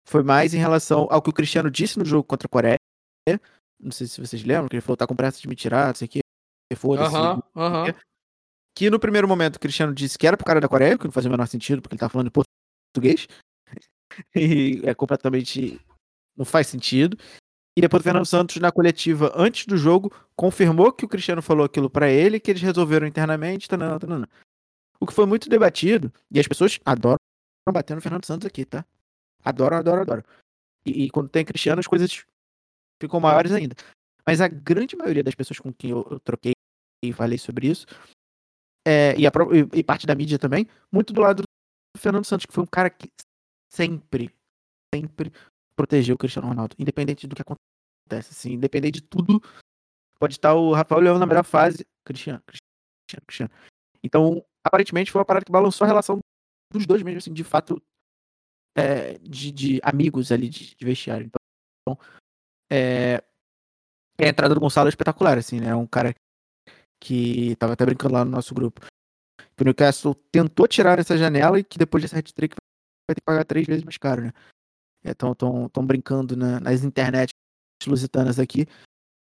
Foi 0.07 0.23
mais 0.23 0.53
em 0.53 0.57
relação 0.57 1.07
ao 1.09 1.21
que 1.21 1.29
o 1.29 1.33
Cristiano 1.33 1.69
disse 1.69 1.99
no 1.99 2.05
jogo 2.05 2.23
contra 2.23 2.47
a 2.47 2.49
Coreia. 2.49 2.77
Não 3.79 3.91
sei 3.91 4.07
se 4.07 4.19
vocês 4.19 4.43
lembram, 4.43 4.69
que 4.69 4.75
ele 4.75 4.81
falou: 4.81 4.97
tá 4.97 5.05
com 5.05 5.15
pressa 5.15 5.39
de 5.39 5.47
me 5.47 5.55
tirar, 5.55 5.87
não 5.87 5.95
sei 5.95 6.07
o 6.07 6.09
que. 6.09 6.19
Foda-se. 6.75 7.15
Uhum, 7.15 7.41
uhum. 7.55 7.93
Que 8.75 8.89
no 8.89 8.99
primeiro 8.99 9.27
momento 9.27 9.55
o 9.55 9.59
Cristiano 9.59 9.93
disse 9.93 10.17
que 10.17 10.27
era 10.27 10.37
pro 10.37 10.45
cara 10.45 10.61
da 10.61 10.67
Coreia, 10.67 10.97
que 10.97 11.05
não 11.05 11.11
fazia 11.11 11.29
o 11.29 11.31
menor 11.31 11.47
sentido, 11.47 11.81
porque 11.81 11.95
ele 11.95 11.99
tá 11.99 12.09
falando 12.09 12.27
em 12.27 12.31
português. 12.31 13.27
e 14.35 14.81
é 14.83 14.93
completamente. 14.93 15.79
Não 16.35 16.45
faz 16.45 16.67
sentido. 16.67 17.17
E 17.77 17.81
depois 17.81 18.01
o 18.01 18.03
Fernando 18.03 18.25
Santos, 18.25 18.55
na 18.55 18.71
coletiva 18.71 19.31
antes 19.35 19.67
do 19.67 19.77
jogo, 19.77 20.11
confirmou 20.35 20.91
que 20.91 21.05
o 21.05 21.07
Cristiano 21.07 21.43
falou 21.43 21.63
aquilo 21.63 21.91
para 21.91 22.09
ele, 22.09 22.39
que 22.39 22.49
eles 22.49 22.63
resolveram 22.63 23.05
internamente. 23.05 23.69
Tanana, 23.69 23.99
tanana. 23.99 24.27
O 24.99 25.05
que 25.05 25.13
foi 25.13 25.27
muito 25.27 25.47
debatido, 25.47 26.11
e 26.31 26.39
as 26.39 26.47
pessoas 26.47 26.79
adoram 26.83 27.19
bater 27.71 27.93
no 27.93 28.01
Fernando 28.01 28.25
Santos 28.25 28.47
aqui, 28.47 28.65
tá? 28.65 28.83
Adoram, 29.45 29.77
adoram, 29.77 30.01
adoram. 30.01 30.23
E, 30.83 31.03
e 31.03 31.09
quando 31.11 31.29
tem 31.29 31.45
Cristiano, 31.45 31.79
as 31.79 31.85
coisas 31.85 32.25
ficam 32.99 33.19
maiores 33.19 33.51
ainda. 33.51 33.75
Mas 34.25 34.41
a 34.41 34.47
grande 34.47 34.95
maioria 34.95 35.23
das 35.23 35.35
pessoas 35.35 35.59
com 35.59 35.71
quem 35.71 35.91
eu, 35.91 36.03
eu 36.09 36.19
troquei 36.19 36.53
e 37.05 37.13
falei 37.13 37.37
sobre 37.37 37.67
isso, 37.67 37.85
é, 38.87 39.15
e, 39.19 39.27
a, 39.27 39.31
e, 39.75 39.83
parte 39.83 40.07
da 40.07 40.15
mídia 40.15 40.39
também, 40.39 40.67
muito 40.91 41.13
do 41.13 41.21
lado 41.21 41.43
do 41.43 42.01
Fernando 42.01 42.25
Santos, 42.25 42.47
que 42.47 42.53
foi 42.53 42.63
um 42.63 42.67
cara 42.67 42.89
que 42.89 43.07
sempre, 43.71 44.33
sempre 44.95 45.31
proteger 45.77 46.13
o 46.13 46.17
Cristiano 46.17 46.47
Ronaldo, 46.47 46.75
independente 46.79 47.27
do 47.27 47.35
que 47.35 47.43
acontece, 47.43 48.31
assim, 48.31 48.53
independente 48.53 48.99
de 48.99 49.07
tudo. 49.07 49.39
Pode 50.19 50.33
estar 50.33 50.55
o 50.55 50.73
Rafael 50.73 50.99
Leão 50.99 51.19
na 51.19 51.27
melhor 51.27 51.45
fase, 51.45 51.85
Cristiano, 52.03 52.41
Cristiano, 52.47 53.25
Cristiano. 53.27 53.51
Então, 54.03 54.43
aparentemente 54.65 55.11
foi 55.11 55.19
uma 55.19 55.25
parada 55.25 55.45
que 55.45 55.51
balançou 55.51 55.85
a 55.85 55.87
relação 55.87 56.19
dos 56.73 56.85
dois 56.85 57.03
mesmo, 57.03 57.19
assim, 57.19 57.31
de 57.31 57.43
fato, 57.43 57.81
é, 58.75 59.19
de, 59.19 59.51
de, 59.51 59.79
amigos 59.83 60.31
ali 60.31 60.49
de, 60.49 60.75
de 60.75 60.85
vestiário. 60.85 61.29
Então, 61.85 61.97
é, 62.71 63.23
a 64.19 64.27
entrada 64.27 64.55
do 64.55 64.59
Gonçalo 64.59 64.87
é 64.87 64.89
espetacular, 64.89 65.37
assim, 65.37 65.59
né? 65.59 65.69
É 65.69 65.75
um 65.75 65.87
cara 65.87 66.13
que 66.99 67.55
tava 67.57 67.73
até 67.73 67.85
brincando 67.85 68.15
lá 68.15 68.25
no 68.25 68.31
nosso 68.31 68.55
grupo. 68.55 68.81
O 69.59 69.63
Newcastle 69.63 70.15
tentou 70.31 70.67
tirar 70.67 70.99
essa 70.99 71.17
janela 71.17 71.59
e 71.59 71.63
que 71.63 71.77
depois 71.77 72.03
desse 72.03 72.15
hat-trick 72.15 72.55
vai 73.09 73.15
ter 73.15 73.21
que 73.21 73.25
pagar 73.25 73.45
três 73.45 73.65
vezes 73.65 73.83
mais 73.83 73.97
caro, 73.97 74.23
né? 74.23 74.33
Estão 75.11 75.85
brincando 75.85 76.35
na, 76.35 76.59
nas 76.59 76.83
internet 76.83 77.31
lusitanas 77.85 78.39
aqui 78.39 78.67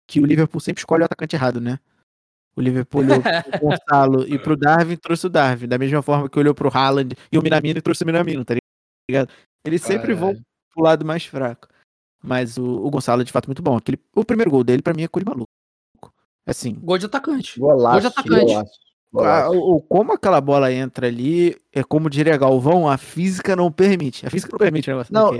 que 0.07 0.19
o 0.19 0.25
Liverpool 0.25 0.59
sempre 0.59 0.81
escolhe 0.81 1.03
o 1.03 1.05
atacante 1.05 1.35
errado, 1.35 1.61
né? 1.61 1.79
O 2.55 2.61
Liverpool 2.61 3.01
olhou 3.01 3.21
pro 3.21 3.31
Gonçalo 3.61 4.27
e 4.27 4.39
pro 4.39 4.57
Darwin 4.57 4.95
trouxe 4.97 5.27
o 5.27 5.29
Darwin, 5.29 5.67
da 5.67 5.77
mesma 5.77 6.01
forma 6.01 6.27
que 6.27 6.39
olhou 6.39 6.55
pro 6.55 6.69
Haaland 6.75 7.15
e 7.31 7.37
o 7.37 7.41
Minamino 7.43 7.77
e 7.77 7.81
trouxe 7.81 8.03
o 8.03 8.07
Minamino, 8.07 8.43
tá 8.43 8.55
ligado? 9.09 9.29
Eles 9.65 9.81
sempre 9.81 10.13
vão 10.13 10.35
pro 10.73 10.83
lado 10.83 11.05
mais 11.05 11.25
fraco. 11.25 11.67
Mas 12.21 12.57
o, 12.57 12.65
o 12.65 12.89
Gonçalo 12.89 13.21
é 13.21 13.25
de 13.25 13.31
fato 13.31 13.47
muito 13.47 13.61
bom. 13.61 13.77
Aquele, 13.77 13.99
o 14.15 14.25
primeiro 14.25 14.51
gol 14.51 14.63
dele, 14.63 14.81
pra 14.81 14.93
mim, 14.93 15.03
é 15.03 15.07
cor 15.07 15.23
de 15.23 15.29
maluco. 15.29 15.47
Assim. 16.45 16.73
Gol 16.73 16.97
de 16.97 17.05
atacante. 17.05 17.59
Golaço, 17.59 17.93
gol 17.93 18.01
de 18.01 18.07
atacante. 18.07 18.45
Golaço, 18.45 18.79
golaço. 19.11 19.57
o, 19.57 19.81
como 19.81 20.13
aquela 20.13 20.41
bola 20.41 20.73
entra 20.73 21.07
ali, 21.07 21.55
é 21.71 21.83
como 21.83 22.09
diria 22.09 22.35
Galvão, 22.35 22.89
a 22.89 22.97
física 22.97 23.55
não 23.55 23.71
permite. 23.71 24.25
A 24.25 24.29
física 24.29 24.51
não 24.51 24.59
permite 24.59 24.89
o 24.89 24.93
negócio 24.93 25.13
não, 25.13 25.39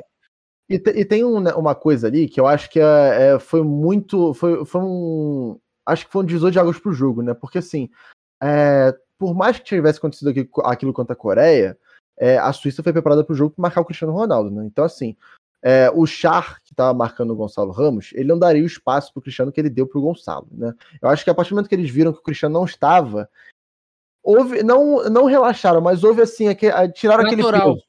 e, 0.69 0.75
e, 0.75 1.05
tem 1.05 1.23
um, 1.23 1.39
né, 1.39 1.53
uma 1.53 1.73
coisa 1.73 2.07
ali 2.07 2.27
que 2.27 2.39
eu 2.39 2.45
acho 2.45 2.69
que 2.69 2.79
é, 2.79 3.33
é, 3.33 3.39
foi 3.39 3.63
muito. 3.63 4.33
Foi, 4.33 4.63
foi 4.65 4.81
um. 4.81 5.59
Acho 5.85 6.05
que 6.05 6.11
foi 6.11 6.21
um 6.21 6.25
divisor 6.25 6.51
de 6.51 6.59
águas 6.59 6.77
pro 6.77 6.93
jogo, 6.93 7.23
né? 7.23 7.33
Porque 7.33 7.57
assim, 7.57 7.89
é, 8.41 8.95
por 9.17 9.33
mais 9.33 9.57
que 9.57 9.65
tivesse 9.65 9.97
acontecido 9.97 10.29
aqui, 10.29 10.47
aquilo 10.63 10.93
contra 10.93 11.13
a 11.13 11.17
Coreia, 11.17 11.77
é, 12.17 12.37
a 12.37 12.53
Suíça 12.53 12.83
foi 12.83 12.93
preparada 12.93 13.23
para 13.23 13.33
o 13.33 13.35
jogo 13.35 13.55
para 13.55 13.61
marcar 13.63 13.81
o 13.81 13.85
Cristiano 13.85 14.13
Ronaldo, 14.13 14.51
né? 14.51 14.63
Então, 14.65 14.85
assim, 14.85 15.15
é, 15.61 15.89
o 15.93 16.05
Char, 16.05 16.61
que 16.63 16.71
estava 16.71 16.93
marcando 16.93 17.31
o 17.31 17.35
Gonçalo 17.35 17.71
Ramos, 17.71 18.11
ele 18.13 18.29
não 18.29 18.37
daria 18.37 18.63
o 18.63 18.67
espaço 18.67 19.11
para 19.11 19.19
o 19.19 19.23
Cristiano 19.23 19.51
que 19.51 19.59
ele 19.59 19.69
deu 19.69 19.87
para 19.87 19.99
o 19.99 20.01
Gonçalo. 20.01 20.47
Né? 20.51 20.73
Eu 21.01 21.09
acho 21.09 21.23
que 21.23 21.29
a 21.29 21.35
partir 21.35 21.49
do 21.49 21.55
momento 21.55 21.69
que 21.69 21.75
eles 21.75 21.89
viram 21.89 22.13
que 22.13 22.19
o 22.19 22.23
Cristiano 22.23 22.53
não 22.53 22.65
estava, 22.65 23.29
houve, 24.23 24.63
não, 24.63 25.09
não 25.09 25.25
relaxaram, 25.25 25.81
mas 25.81 26.03
houve 26.03 26.21
assim, 26.21 26.47
aquele, 26.47 26.89
tiraram 26.89 27.23
natural. 27.23 27.49
aquele 27.49 27.73
peso. 27.73 27.87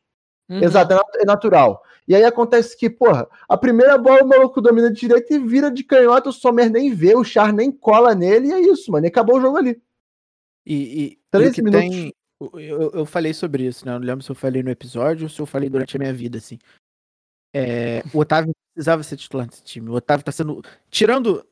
Uhum. 0.49 0.65
Exato, 0.65 0.95
é 1.17 1.25
natural. 1.25 1.83
E 2.11 2.15
aí 2.17 2.25
acontece 2.25 2.77
que, 2.77 2.91
porra, 2.91 3.29
a 3.49 3.57
primeira 3.57 3.97
bola 3.97 4.25
o 4.25 4.27
maluco 4.27 4.61
domina 4.61 4.91
de 4.91 4.99
direita 4.99 5.33
e 5.33 5.39
vira 5.39 5.71
de 5.71 5.85
canhota, 5.85 6.31
o 6.31 6.33
Sommer 6.33 6.69
nem 6.69 6.93
vê, 6.93 7.15
o 7.15 7.23
Char 7.23 7.53
nem 7.53 7.71
cola 7.71 8.17
nele, 8.17 8.49
e 8.49 8.53
é 8.53 8.59
isso, 8.59 8.91
mano. 8.91 9.07
E 9.07 9.09
acabou 9.09 9.39
o 9.39 9.41
jogo 9.41 9.57
ali. 9.57 9.81
E, 10.67 10.75
e, 10.75 11.19
Três 11.31 11.57
e 11.57 11.63
minutos. 11.63 11.89
Tem, 11.89 12.13
eu, 12.55 12.91
eu 12.91 13.07
falei 13.07 13.33
sobre 13.33 13.65
isso, 13.65 13.87
né? 13.87 13.95
Eu 13.95 14.01
não 14.01 14.07
lembro 14.09 14.25
se 14.25 14.31
eu 14.33 14.35
falei 14.35 14.61
no 14.61 14.71
episódio 14.71 15.23
ou 15.23 15.29
se 15.29 15.39
eu 15.39 15.47
falei 15.47 15.71
durante 15.71 15.95
a 15.95 16.01
minha 16.01 16.13
vida, 16.13 16.39
assim. 16.39 16.59
É, 17.55 18.03
o 18.13 18.19
Otávio 18.19 18.53
precisava 18.75 19.05
ser 19.05 19.17
titular 19.17 19.47
desse 19.47 19.63
time. 19.63 19.89
O 19.89 19.95
Otávio 19.95 20.25
tá 20.25 20.33
sendo. 20.33 20.65
Tirando 20.91 21.47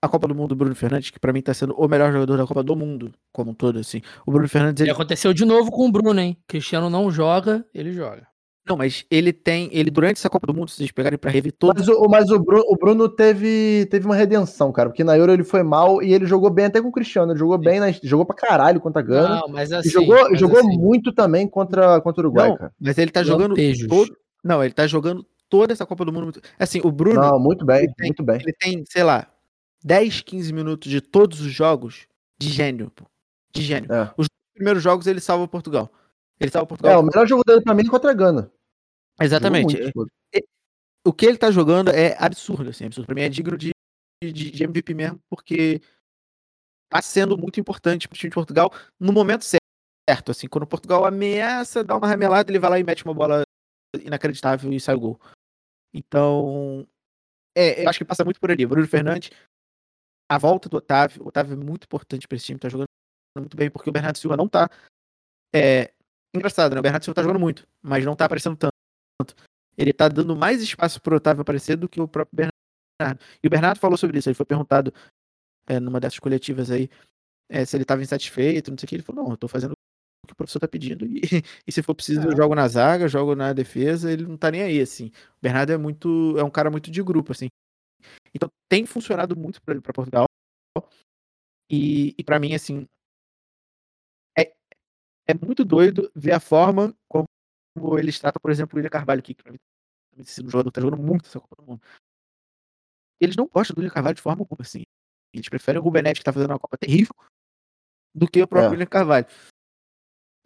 a 0.00 0.08
Copa 0.08 0.28
do 0.28 0.34
Mundo, 0.36 0.52
o 0.52 0.54
Bruno 0.54 0.76
Fernandes, 0.76 1.10
que 1.10 1.18
para 1.18 1.32
mim 1.32 1.42
tá 1.42 1.52
sendo 1.52 1.74
o 1.74 1.88
melhor 1.88 2.12
jogador 2.12 2.36
da 2.36 2.46
Copa 2.46 2.62
do 2.62 2.76
Mundo, 2.76 3.12
como 3.32 3.50
um 3.50 3.54
todo, 3.54 3.80
assim. 3.80 4.00
O 4.24 4.30
Bruno 4.30 4.48
Fernandes. 4.48 4.80
Ele... 4.80 4.90
E 4.90 4.92
aconteceu 4.92 5.34
de 5.34 5.44
novo 5.44 5.72
com 5.72 5.88
o 5.88 5.90
Bruno, 5.90 6.20
hein? 6.20 6.38
Cristiano 6.46 6.88
não 6.88 7.10
joga, 7.10 7.66
ele 7.74 7.92
joga. 7.92 8.27
Não, 8.68 8.76
mas 8.76 9.04
ele 9.10 9.32
tem. 9.32 9.70
Ele, 9.72 9.90
durante 9.90 10.16
essa 10.16 10.28
Copa 10.28 10.46
do 10.46 10.54
Mundo, 10.54 10.68
se 10.68 10.76
vocês 10.76 10.90
pegarem 10.90 11.18
pra 11.18 11.30
rever 11.30 11.52
todos. 11.52 11.86
Mas, 11.86 11.96
o, 11.96 12.08
mas 12.08 12.30
o, 12.30 12.38
Bruno, 12.38 12.64
o 12.68 12.76
Bruno 12.76 13.08
teve, 13.08 13.86
teve 13.90 14.04
uma 14.04 14.14
redenção, 14.14 14.70
cara. 14.70 14.90
Porque 14.90 15.02
na 15.02 15.16
Euro 15.16 15.32
ele 15.32 15.44
foi 15.44 15.62
mal 15.62 16.02
e 16.02 16.12
ele 16.12 16.26
jogou 16.26 16.50
bem 16.50 16.66
até 16.66 16.80
com 16.82 16.88
o 16.88 16.92
Cristiano. 16.92 17.32
Ele 17.32 17.38
jogou 17.38 17.56
Sim. 17.56 17.64
bem, 17.64 17.80
na, 17.80 17.90
jogou 17.90 18.26
pra 18.26 18.36
caralho 18.36 18.80
contra 18.80 19.00
a 19.00 19.04
Gana. 19.04 19.40
Não, 19.40 19.48
mas 19.48 19.72
assim. 19.72 19.88
E 19.88 19.92
jogou, 19.92 20.30
mas 20.30 20.38
jogou 20.38 20.58
assim. 20.58 20.78
muito 20.78 21.12
também 21.12 21.48
contra, 21.48 22.00
contra 22.02 22.22
o 22.22 22.26
Uruguai, 22.26 22.50
não, 22.50 22.56
cara. 22.56 22.72
Mas 22.78 22.98
ele 22.98 23.10
tá 23.10 23.22
jogando. 23.22 23.54
Todo, 23.88 24.16
não, 24.44 24.62
ele 24.62 24.74
tá 24.74 24.86
jogando 24.86 25.24
toda 25.48 25.72
essa 25.72 25.86
Copa 25.86 26.04
do 26.04 26.12
Mundo. 26.12 26.40
Assim, 26.58 26.80
o 26.84 26.92
Bruno. 26.92 27.20
Não, 27.20 27.40
muito 27.40 27.64
bem, 27.64 27.90
tem, 27.96 28.08
muito 28.08 28.22
bem. 28.22 28.36
Ele 28.36 28.52
tem, 28.52 28.84
sei 28.86 29.02
lá, 29.02 29.26
10, 29.84 30.20
15 30.22 30.52
minutos 30.52 30.90
de 30.90 31.00
todos 31.00 31.40
os 31.40 31.52
jogos 31.52 32.06
de 32.38 32.48
gênio, 32.48 32.90
pô. 32.94 33.04
De 33.52 33.62
gênio. 33.62 33.92
É. 33.92 34.10
Os 34.16 34.28
primeiros 34.54 34.82
jogos 34.82 35.06
ele 35.06 35.20
salva 35.20 35.48
Portugal. 35.48 35.90
Ele 36.40 36.50
salva 36.50 36.66
Portugal. 36.66 36.92
É, 36.92 36.98
o 36.98 37.02
melhor 37.02 37.26
jogo 37.26 37.42
dele 37.44 37.60
pra 37.60 37.74
mim 37.74 37.84
é 37.86 37.90
contra 37.90 38.10
a 38.10 38.14
Gana. 38.14 38.50
Exatamente. 39.20 39.76
o 41.04 41.12
que 41.12 41.26
ele 41.26 41.38
tá 41.38 41.50
jogando 41.50 41.90
é 41.90 42.16
absurdo, 42.18 42.70
assim, 42.70 42.86
absurdo. 42.86 43.06
Pra 43.06 43.14
mim 43.14 43.22
é 43.22 43.28
digno 43.28 43.56
de, 43.56 43.70
de, 44.22 44.50
de 44.50 44.64
MVP 44.64 44.94
mesmo, 44.94 45.20
porque 45.28 45.80
tá 46.90 47.02
sendo 47.02 47.36
muito 47.36 47.60
importante 47.60 48.08
pro 48.08 48.16
time 48.16 48.30
de 48.30 48.34
Portugal 48.34 48.72
no 48.98 49.12
momento 49.12 49.44
certo, 49.44 50.30
assim, 50.30 50.48
quando 50.48 50.66
Portugal 50.66 51.04
ameaça 51.04 51.84
dar 51.84 51.96
uma 51.96 52.08
ramelada, 52.08 52.50
ele 52.50 52.58
vai 52.58 52.70
lá 52.70 52.78
e 52.78 52.84
mete 52.84 53.04
uma 53.04 53.14
bola 53.14 53.42
inacreditável 53.96 54.72
e 54.72 54.80
sai 54.80 54.94
o 54.94 55.00
gol. 55.00 55.20
Então, 55.92 56.86
é, 57.56 57.84
eu 57.84 57.88
acho 57.88 57.98
que 57.98 58.04
passa 58.04 58.24
muito 58.24 58.40
por 58.40 58.50
ali. 58.50 58.64
Bruno 58.66 58.86
Fernandes, 58.86 59.30
a 60.30 60.38
volta 60.38 60.68
do 60.68 60.76
Otávio, 60.76 61.24
o 61.24 61.28
Otávio 61.28 61.54
é 61.54 61.56
muito 61.56 61.84
importante 61.84 62.28
para 62.28 62.36
esse 62.36 62.46
time, 62.46 62.58
tá 62.58 62.68
jogando 62.68 62.86
muito 63.36 63.56
bem, 63.56 63.70
porque 63.70 63.88
o 63.88 63.92
Bernardo 63.92 64.18
Silva 64.18 64.36
não 64.36 64.48
tá. 64.48 64.68
É, 65.54 65.92
engraçado, 66.34 66.74
né? 66.74 66.80
O 66.80 66.82
Bernardo 66.82 67.04
Silva 67.04 67.14
tá 67.14 67.22
jogando 67.22 67.40
muito, 67.40 67.66
mas 67.82 68.04
não 68.04 68.16
tá 68.16 68.24
aparecendo 68.24 68.56
tanto. 68.56 68.72
Ele 69.76 69.92
tá 69.92 70.08
dando 70.08 70.36
mais 70.36 70.62
espaço 70.62 71.00
pro 71.00 71.16
Otávio 71.16 71.42
aparecer 71.42 71.76
do 71.76 71.88
que 71.88 72.00
o 72.00 72.08
próprio 72.08 72.36
Bernardo. 72.36 73.24
E 73.42 73.46
o 73.46 73.50
Bernardo 73.50 73.78
falou 73.78 73.96
sobre 73.96 74.18
isso, 74.18 74.28
ele 74.28 74.34
foi 74.34 74.46
perguntado 74.46 74.92
é, 75.68 75.78
numa 75.78 76.00
dessas 76.00 76.18
coletivas 76.18 76.70
aí 76.70 76.90
é, 77.48 77.64
se 77.64 77.76
ele 77.76 77.84
tava 77.84 78.02
insatisfeito, 78.02 78.70
não 78.70 78.78
sei 78.78 78.86
o 78.86 78.88
que. 78.88 78.94
Ele 78.96 79.02
falou: 79.02 79.24
não, 79.24 79.30
eu 79.32 79.36
tô 79.36 79.48
fazendo 79.48 79.72
que 80.26 80.32
o 80.32 80.36
professor 80.36 80.60
tá 80.60 80.68
pedindo. 80.68 81.06
E, 81.06 81.20
e 81.66 81.72
se 81.72 81.82
for 81.82 81.94
preciso, 81.94 82.20
é. 82.20 82.26
eu 82.26 82.36
jogo 82.36 82.54
na 82.54 82.68
zaga, 82.68 83.08
jogo 83.08 83.34
na 83.34 83.52
defesa, 83.52 84.12
ele 84.12 84.26
não 84.26 84.36
tá 84.36 84.50
nem 84.50 84.62
aí, 84.62 84.80
assim. 84.80 85.06
O 85.06 85.40
Bernardo 85.42 85.72
é 85.72 85.78
muito. 85.78 86.36
é 86.38 86.44
um 86.44 86.50
cara 86.50 86.70
muito 86.70 86.90
de 86.90 87.02
grupo, 87.02 87.32
assim. 87.32 87.48
Então 88.34 88.50
tem 88.68 88.84
funcionado 88.84 89.34
muito 89.36 89.60
para 89.62 89.92
Portugal. 89.92 90.26
E, 91.70 92.14
e 92.18 92.24
para 92.24 92.38
mim, 92.38 92.54
assim. 92.54 92.86
É, 94.38 94.52
é 95.26 95.34
muito 95.34 95.64
doido 95.64 96.10
ver 96.14 96.32
a 96.32 96.40
forma 96.40 96.94
como 97.08 97.24
eles 97.98 98.18
tratam, 98.18 98.40
por 98.40 98.50
exemplo, 98.50 98.74
o 98.74 98.76
William 98.78 98.90
Carvalho, 98.90 99.22
que 99.22 99.34
pra 99.34 99.52
mim 99.52 99.58
tá 99.58 100.22
um 100.42 100.50
jogador 100.50 100.70
que 100.70 100.74
tá 100.74 100.80
jogando 100.80 101.02
muito 101.02 101.26
essa 101.26 101.40
Copa 101.40 101.56
do 101.56 101.62
Mundo. 101.62 101.82
Eles 103.20 103.36
não 103.36 103.46
gostam 103.46 103.74
do 103.74 103.78
William 103.78 103.92
Carvalho 103.92 104.14
de 104.14 104.22
forma 104.22 104.42
alguma, 104.42 104.62
assim. 104.62 104.84
Eles 105.32 105.48
preferem 105.48 105.80
o 105.80 105.84
Rubenetti, 105.84 106.20
que 106.20 106.24
tá 106.24 106.32
fazendo 106.32 106.50
uma 106.50 106.58
Copa 106.58 106.76
terrível, 106.78 107.14
do 108.14 108.28
que 108.28 108.42
o 108.42 108.48
próprio 108.48 108.68
é. 108.68 108.70
William 108.72 108.86
Carvalho. 108.86 109.26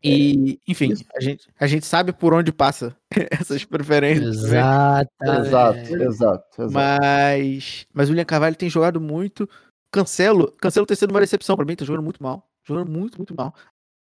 E, 0.04 0.58
enfim, 0.66 0.92
a 1.14 1.20
gente, 1.20 1.48
a 1.60 1.66
gente 1.66 1.86
sabe 1.86 2.12
por 2.12 2.34
onde 2.34 2.52
passa 2.52 2.96
essas 3.30 3.64
preferências. 3.64 4.44
Exato, 4.44 5.10
exato, 5.22 5.96
exato, 5.96 6.70
Mas, 6.72 7.86
mas 7.94 8.08
o 8.08 8.12
William 8.12 8.24
Carvalho 8.24 8.56
tem 8.56 8.68
jogado 8.68 9.00
muito. 9.00 9.48
Cancelo, 9.92 10.50
Cancelo 10.52 10.86
tem 10.86 10.96
sido 10.96 11.12
uma 11.12 11.20
decepção 11.20 11.54
para 11.54 11.64
mim, 11.64 11.76
tá 11.76 11.84
jogando 11.84 12.02
muito 12.02 12.20
mal. 12.20 12.50
Jogando 12.64 12.90
muito, 12.90 13.16
muito 13.16 13.34
mal. 13.34 13.54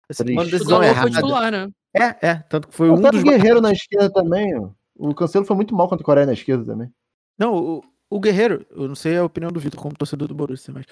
Assim, 0.09 0.33
uma 0.33 0.45
decisão 0.45 0.83
errada. 0.83 1.11
Titular, 1.11 1.53
né? 1.53 1.71
É, 1.97 2.29
é, 2.29 2.35
tanto 2.49 2.69
que 2.69 2.75
foi 2.75 2.91
um 2.91 3.01
dos 3.01 3.23
Guerreiro 3.23 3.61
na 3.61 3.73
esquerda 3.73 4.11
também, 4.11 4.57
ó. 4.59 4.71
O 4.99 5.15
Cancelo 5.15 5.45
foi 5.45 5.57
muito 5.57 5.75
mal 5.75 5.89
contra 5.89 6.03
o 6.03 6.07
Coreia 6.07 6.27
na 6.27 6.33
esquerda 6.33 6.65
também. 6.65 6.91
Não, 7.39 7.55
o, 7.55 7.85
o 8.11 8.21
Guerreiro, 8.21 8.67
eu 8.71 8.89
não 8.89 8.95
sei 8.95 9.17
a 9.17 9.25
opinião 9.25 9.53
do 9.53 9.61
Vitor 9.61 9.81
como 9.81 9.97
torcedor 9.97 10.29
do 10.29 10.35
Borussia, 10.35 10.73
mas 10.73 10.87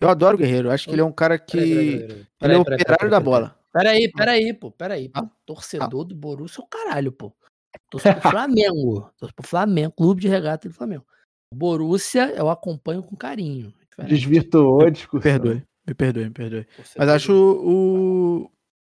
eu 0.00 0.08
adoro 0.08 0.36
o 0.36 0.38
Guerreiro. 0.38 0.70
Acho 0.70 0.88
que 0.88 0.94
ele 0.94 1.00
é 1.00 1.04
um 1.04 1.12
cara 1.12 1.38
que. 1.38 1.58
Ele 1.58 2.26
é 2.40 2.56
o 2.56 2.62
operário 2.62 3.10
da 3.10 3.20
bola. 3.20 3.56
Peraí, 3.72 4.10
peraí, 4.10 4.52
pô, 4.52 4.70
peraí. 4.70 5.08
Pô. 5.08 5.20
Ah, 5.20 5.30
Torcedor 5.46 6.02
ah. 6.02 6.08
do 6.08 6.14
Borussia 6.14 6.62
é 6.62 6.64
o 6.64 6.68
caralho, 6.68 7.12
pô. 7.12 7.32
Torço 7.90 8.12
pro 8.14 8.30
Flamengo. 8.30 9.10
Torço 9.18 9.34
pro 9.34 9.46
Flamengo, 9.46 9.92
clube 9.92 10.20
de 10.20 10.28
regata 10.28 10.68
do 10.68 10.74
Flamengo. 10.74 11.04
O 11.52 11.56
Borussia 11.56 12.32
eu 12.34 12.48
acompanho 12.48 13.02
com 13.02 13.16
carinho. 13.16 13.72
Desvirtuou 14.06 14.86
a 14.86 14.90
discussão. 14.90 15.22
Perdoe, 15.22 15.62
me 15.86 15.94
perdoe, 15.94 16.24
me 16.24 16.30
perdoe. 16.30 16.66
Mas 16.96 17.08
acho 17.08 17.32
o, 17.32 18.50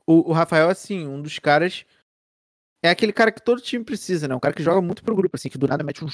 o, 0.06 0.30
o 0.30 0.32
Rafael, 0.32 0.68
assim, 0.68 1.06
um 1.06 1.20
dos 1.20 1.38
caras. 1.38 1.84
É 2.84 2.90
aquele 2.90 3.12
cara 3.12 3.30
que 3.30 3.40
todo 3.40 3.60
time 3.60 3.84
precisa, 3.84 4.26
né? 4.26 4.34
Um 4.34 4.40
cara 4.40 4.54
que 4.54 4.62
joga 4.62 4.80
muito 4.80 5.04
pro 5.04 5.14
grupo, 5.14 5.36
assim, 5.36 5.48
que 5.48 5.58
do 5.58 5.68
nada 5.68 5.84
mete 5.84 6.04
um 6.04 6.08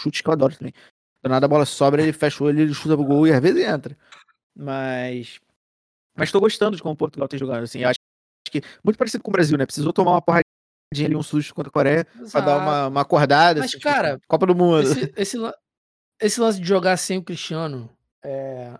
chute 0.00 0.22
que 0.22 0.28
eu 0.28 0.32
adoro 0.32 0.56
também. 0.56 0.72
Do 1.22 1.28
nada 1.28 1.44
a 1.44 1.48
bola 1.48 1.66
sobra, 1.66 2.02
ele 2.02 2.12
fecha 2.12 2.42
o 2.42 2.46
olho, 2.46 2.60
ele 2.60 2.72
chuta 2.72 2.96
pro 2.96 3.04
gol 3.04 3.26
e 3.26 3.32
às 3.32 3.40
vezes 3.40 3.62
entra. 3.62 3.96
Mas 4.54 5.38
mas 6.16 6.32
tô 6.32 6.40
gostando 6.40 6.76
de 6.76 6.82
como 6.82 6.96
Portugal 6.96 7.28
tem 7.28 7.38
jogado, 7.38 7.62
assim. 7.62 7.84
Acho 7.84 7.98
que 8.50 8.62
muito 8.82 8.96
parecido 8.96 9.22
com 9.22 9.30
o 9.30 9.32
Brasil, 9.32 9.58
né? 9.58 9.66
Precisou 9.66 9.92
tomar 9.92 10.12
uma 10.12 10.22
porradinha 10.22 10.44
ali, 10.94 11.14
um 11.14 11.22
susto 11.22 11.54
contra 11.54 11.68
a 11.68 11.72
Coreia, 11.72 12.06
Exato. 12.14 12.30
pra 12.32 12.40
dar 12.40 12.58
uma, 12.58 12.86
uma 12.88 13.00
acordada. 13.02 13.60
Mas, 13.60 13.70
assim, 13.70 13.80
cara, 13.80 14.14
tipo, 14.14 14.26
Copa 14.26 14.46
do 14.46 14.54
Mundo. 14.54 14.80
Esse, 14.80 15.12
esse, 15.14 15.36
esse, 16.18 16.40
lance 16.40 16.58
de 16.58 16.66
jogar 16.66 16.96
sem 16.96 17.18
o 17.18 17.22
Cristiano 17.22 17.90
é, 18.24 18.78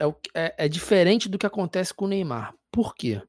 é, 0.00 0.06
é, 0.34 0.54
é 0.64 0.68
diferente 0.68 1.28
do 1.28 1.38
que 1.38 1.46
acontece 1.46 1.94
com 1.94 2.06
o 2.06 2.08
Neymar. 2.08 2.52
Por 2.72 2.94
quê? 2.96 3.22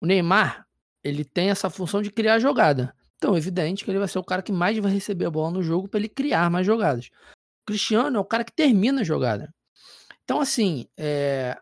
O 0.00 0.06
Neymar, 0.06 0.66
ele 1.02 1.24
tem 1.24 1.50
essa 1.50 1.70
função 1.70 2.02
de 2.02 2.10
criar 2.10 2.38
jogada. 2.38 2.94
Então, 3.16 3.34
é 3.34 3.38
evidente 3.38 3.84
que 3.84 3.90
ele 3.90 3.98
vai 3.98 4.08
ser 4.08 4.18
o 4.18 4.24
cara 4.24 4.42
que 4.42 4.52
mais 4.52 4.76
vai 4.78 4.92
receber 4.92 5.26
a 5.26 5.30
bola 5.30 5.50
no 5.50 5.62
jogo 5.62 5.88
para 5.88 6.00
ele 6.00 6.08
criar 6.08 6.50
mais 6.50 6.66
jogadas. 6.66 7.06
O 7.62 7.66
Cristiano 7.66 8.16
é 8.16 8.20
o 8.20 8.24
cara 8.24 8.44
que 8.44 8.52
termina 8.52 9.00
a 9.00 9.04
jogada. 9.04 9.54
Então, 10.24 10.40
assim, 10.40 10.86
é, 10.96 11.58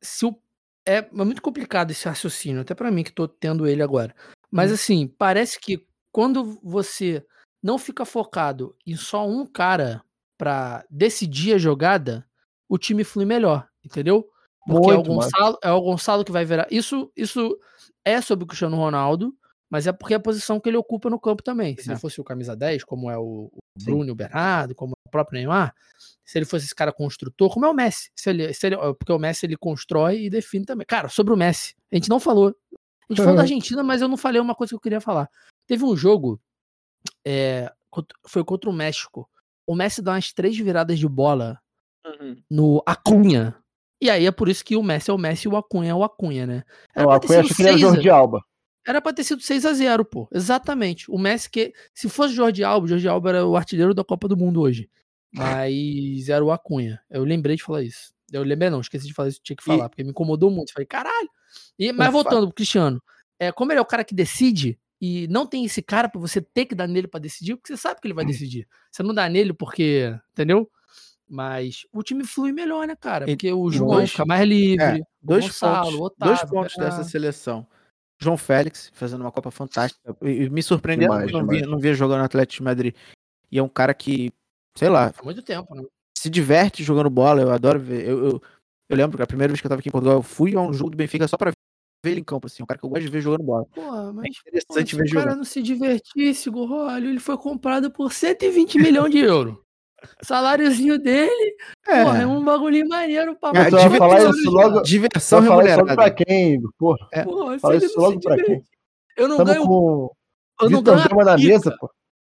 se 0.00 0.24
o, 0.24 0.40
é, 0.86 0.98
é 0.98 1.10
muito 1.12 1.42
complicado 1.42 1.90
esse 1.90 2.08
raciocínio, 2.08 2.62
até 2.62 2.74
para 2.74 2.90
mim 2.90 3.04
que 3.04 3.12
tô 3.12 3.28
tendo 3.28 3.66
ele 3.66 3.82
agora. 3.82 4.14
Mas 4.50 4.70
hum. 4.70 4.74
assim, 4.74 5.06
parece 5.06 5.60
que 5.60 5.86
quando 6.10 6.58
você 6.62 7.24
não 7.62 7.76
fica 7.76 8.04
focado 8.04 8.74
em 8.86 8.96
só 8.96 9.28
um 9.28 9.44
cara 9.44 10.02
para 10.38 10.84
decidir 10.88 11.54
a 11.54 11.58
jogada, 11.58 12.26
o 12.68 12.78
time 12.78 13.04
flui 13.04 13.24
melhor, 13.24 13.68
entendeu? 13.84 14.30
Porque 14.68 14.90
é 14.90 14.94
o, 14.94 15.02
Gonçalo, 15.02 15.58
é 15.62 15.72
o 15.72 15.80
Gonçalo 15.80 16.24
que 16.24 16.32
vai 16.32 16.44
virar. 16.44 16.66
Isso, 16.70 17.10
isso 17.16 17.58
é 18.04 18.20
sobre 18.20 18.44
o 18.44 18.46
Cristiano 18.46 18.76
Ronaldo, 18.76 19.34
mas 19.70 19.86
é 19.86 19.92
porque 19.92 20.14
é 20.14 20.16
a 20.16 20.20
posição 20.20 20.60
que 20.60 20.68
ele 20.68 20.76
ocupa 20.76 21.08
no 21.08 21.18
campo 21.18 21.42
também. 21.42 21.76
Se 21.76 21.88
é. 21.88 21.92
ele 21.92 22.00
fosse 22.00 22.20
o 22.20 22.24
camisa 22.24 22.54
10, 22.54 22.84
como 22.84 23.10
é 23.10 23.18
o, 23.18 23.50
o 23.52 23.84
Bruno 23.84 24.12
o 24.12 24.14
Bernardo, 24.14 24.74
como 24.74 24.92
é 24.92 25.08
o 25.08 25.10
próprio 25.10 25.38
Neymar, 25.38 25.74
se 26.24 26.38
ele 26.38 26.44
fosse 26.44 26.66
esse 26.66 26.74
cara 26.74 26.92
construtor, 26.92 27.50
como 27.50 27.66
é 27.66 27.70
o 27.70 27.74
Messi. 27.74 28.10
Se 28.14 28.30
ele, 28.30 28.52
se 28.52 28.66
ele, 28.66 28.76
porque 28.98 29.12
o 29.12 29.18
Messi 29.18 29.46
ele 29.46 29.56
constrói 29.56 30.24
e 30.24 30.30
define 30.30 30.64
também. 30.64 30.86
Cara, 30.86 31.08
sobre 31.08 31.32
o 31.32 31.36
Messi, 31.36 31.74
a 31.90 31.96
gente 31.96 32.08
não 32.08 32.20
falou. 32.20 32.54
A 33.08 33.12
gente 33.12 33.22
falou 33.22 33.36
da 33.36 33.42
Argentina, 33.42 33.82
mas 33.82 34.02
eu 34.02 34.08
não 34.08 34.18
falei 34.18 34.38
uma 34.38 34.54
coisa 34.54 34.70
que 34.70 34.74
eu 34.74 34.80
queria 34.80 35.00
falar. 35.00 35.30
Teve 35.66 35.84
um 35.84 35.96
jogo, 35.96 36.38
é, 37.26 37.72
foi 38.26 38.44
contra 38.44 38.68
o 38.68 38.72
México. 38.72 39.28
O 39.66 39.74
Messi 39.74 40.02
dá 40.02 40.12
umas 40.12 40.32
três 40.32 40.56
viradas 40.58 40.98
de 40.98 41.08
bola 41.08 41.58
uhum. 42.06 42.36
no 42.50 42.82
Acunha. 42.86 43.56
E 44.00 44.08
aí 44.08 44.26
é 44.26 44.30
por 44.30 44.48
isso 44.48 44.64
que 44.64 44.76
o 44.76 44.82
Messi 44.82 45.10
é 45.10 45.12
o 45.12 45.18
Messi 45.18 45.48
e 45.48 45.50
o 45.50 45.56
Acunha 45.56 45.90
é 45.90 45.94
o 45.94 46.04
Acunha, 46.04 46.46
né? 46.46 46.62
Era 46.94 47.06
o 47.06 47.10
Acunha 47.10 47.40
acho 47.40 47.54
que 47.54 47.62
ele 47.62 47.70
é 47.70 47.78
Jorge 47.78 48.08
Alba. 48.08 48.44
Era 48.86 49.02
pra 49.02 49.12
ter 49.12 49.24
sido 49.24 49.42
6 49.42 49.66
a 49.66 49.72
0 49.72 50.04
pô. 50.04 50.28
Exatamente. 50.32 51.10
O 51.10 51.18
Messi 51.18 51.50
que. 51.50 51.72
Se 51.92 52.08
fosse 52.08 52.34
Jorge 52.34 52.64
Alba, 52.64 52.86
Jorge 52.86 53.08
Alba 53.08 53.30
era 53.30 53.46
o 53.46 53.56
artilheiro 53.56 53.92
da 53.92 54.04
Copa 54.04 54.28
do 54.28 54.36
Mundo 54.36 54.60
hoje. 54.60 54.88
Mas 55.32 56.28
era 56.28 56.44
o 56.44 56.50
Acunha. 56.50 57.00
Eu 57.10 57.24
lembrei 57.24 57.56
de 57.56 57.62
falar 57.62 57.82
isso. 57.82 58.12
Eu 58.32 58.42
lembrei, 58.42 58.70
não, 58.70 58.80
esqueci 58.80 59.06
de 59.06 59.14
falar 59.14 59.28
isso, 59.28 59.40
tinha 59.42 59.56
que 59.56 59.64
falar, 59.64 59.86
e... 59.86 59.88
porque 59.88 60.04
me 60.04 60.10
incomodou 60.10 60.50
muito. 60.50 60.72
Falei, 60.72 60.86
caralho. 60.86 61.28
E, 61.78 61.92
mas 61.92 62.12
voltando 62.12 62.46
pro 62.46 62.54
Cristiano, 62.54 63.02
é, 63.38 63.50
como 63.50 63.72
ele 63.72 63.78
é 63.78 63.82
o 63.82 63.86
cara 63.86 64.04
que 64.04 64.14
decide, 64.14 64.78
e 65.00 65.26
não 65.28 65.46
tem 65.46 65.64
esse 65.64 65.80
cara 65.80 66.08
para 66.08 66.20
você 66.20 66.40
ter 66.40 66.66
que 66.66 66.74
dar 66.74 66.86
nele 66.86 67.08
para 67.08 67.20
decidir, 67.20 67.56
porque 67.56 67.74
você 67.74 67.80
sabe 67.80 68.00
que 68.00 68.06
ele 68.06 68.14
vai 68.14 68.24
hum. 68.24 68.28
decidir. 68.28 68.66
Você 68.90 69.02
não 69.02 69.14
dá 69.14 69.28
nele 69.28 69.52
porque, 69.52 70.14
entendeu? 70.32 70.70
Mas 71.28 71.86
o 71.92 72.02
time 72.02 72.24
flui 72.24 72.52
melhor, 72.52 72.86
né, 72.86 72.96
cara? 72.96 73.26
Porque 73.26 73.52
o 73.52 73.70
João 73.70 73.96
dois, 73.96 74.10
fica 74.10 74.24
mais 74.24 74.48
livre, 74.48 74.82
é, 74.82 75.00
dois 75.20 75.44
Gonçalo, 75.44 75.84
pontos, 75.84 76.00
Otávio, 76.00 76.34
dois 76.34 76.50
pontos 76.50 76.76
dessa 76.76 77.04
seleção. 77.04 77.66
João 78.20 78.36
Félix 78.36 78.90
fazendo 78.94 79.20
uma 79.20 79.30
Copa 79.30 79.50
fantástica. 79.50 80.16
E 80.22 80.48
me 80.50 80.62
surpreendeu, 80.62 81.08
demais, 81.08 81.30
não, 81.30 81.46
vi, 81.46 81.62
não 81.62 81.78
via 81.78 81.94
jogando 81.94 82.18
no 82.18 82.24
Atlético 82.24 82.56
de 82.56 82.64
Madrid. 82.64 82.94
E 83.50 83.58
é 83.58 83.62
um 83.62 83.68
cara 83.68 83.94
que, 83.94 84.32
sei 84.76 84.88
lá. 84.88 85.12
Há 85.16 85.22
muito 85.22 85.42
tempo, 85.42 85.74
né? 85.74 85.84
Se 86.18 86.28
diverte 86.28 86.82
jogando 86.82 87.08
bola, 87.08 87.42
eu 87.42 87.50
adoro 87.50 87.78
ver. 87.78 88.06
Eu, 88.08 88.24
eu, 88.24 88.42
eu 88.88 88.96
lembro 88.96 89.16
que 89.16 89.22
a 89.22 89.26
primeira 89.26 89.52
vez 89.52 89.60
que 89.60 89.66
eu 89.66 89.68
tava 89.68 89.80
aqui 89.80 89.88
em 89.88 89.92
Portugal, 89.92 90.16
eu 90.16 90.22
fui 90.22 90.56
a 90.56 90.60
um 90.60 90.72
jogo 90.72 90.90
do 90.90 90.96
Benfica 90.96 91.28
só 91.28 91.36
pra 91.36 91.52
ver 92.04 92.10
ele 92.10 92.20
em 92.20 92.24
campo, 92.24 92.46
assim. 92.46 92.62
Um 92.62 92.66
cara 92.66 92.78
que 92.78 92.84
eu 92.84 92.90
gosto 92.90 93.02
de 93.02 93.10
ver 93.10 93.20
jogando 93.20 93.44
bola. 93.44 93.64
Porra, 93.66 94.12
mas, 94.12 94.26
é 94.26 94.28
interessante 94.28 94.96
pô, 94.96 95.02
ver 95.02 95.08
se 95.08 95.16
o 95.16 95.18
cara 95.18 95.36
não 95.36 95.44
se 95.44 95.62
divertisse, 95.62 96.50
Gorrolho, 96.50 97.08
ele 97.08 97.20
foi 97.20 97.36
comprado 97.36 97.90
por 97.90 98.12
120 98.12 98.78
milhões 98.78 99.12
de 99.12 99.18
euros. 99.18 99.56
Saláriozinho 100.22 100.98
dele, 100.98 101.56
é. 101.86 102.04
Porra, 102.04 102.22
é 102.22 102.26
um 102.26 102.44
bagulho 102.44 102.88
maneiro 102.88 103.36
pra 103.36 103.50
é, 103.50 103.64
diversão, 103.64 103.98
falar 103.98 104.30
isso 104.30 104.50
logo, 104.50 104.82
diversão 104.82 105.42
falar 105.42 105.66
isso 105.66 105.76
logo 105.80 105.94
pra 105.94 106.10
quem, 106.10 106.62
porra. 106.78 107.08
É. 107.12 107.24
porra 107.24 107.58
falar 107.58 107.76
isso 107.76 108.00
logo 108.00 108.20
pra 108.20 108.36
quem. 108.36 108.62
Eu 109.16 109.28
não 109.28 109.36
Tamo 109.36 109.52
ganho. 109.52 109.66
Com... 109.66 110.10
Eu 110.60 110.70
não 110.70 110.82
ganho 110.82 111.08
Gama 111.08 111.24
na 111.24 111.36
mesa, 111.36 111.76
pô. 111.78 111.90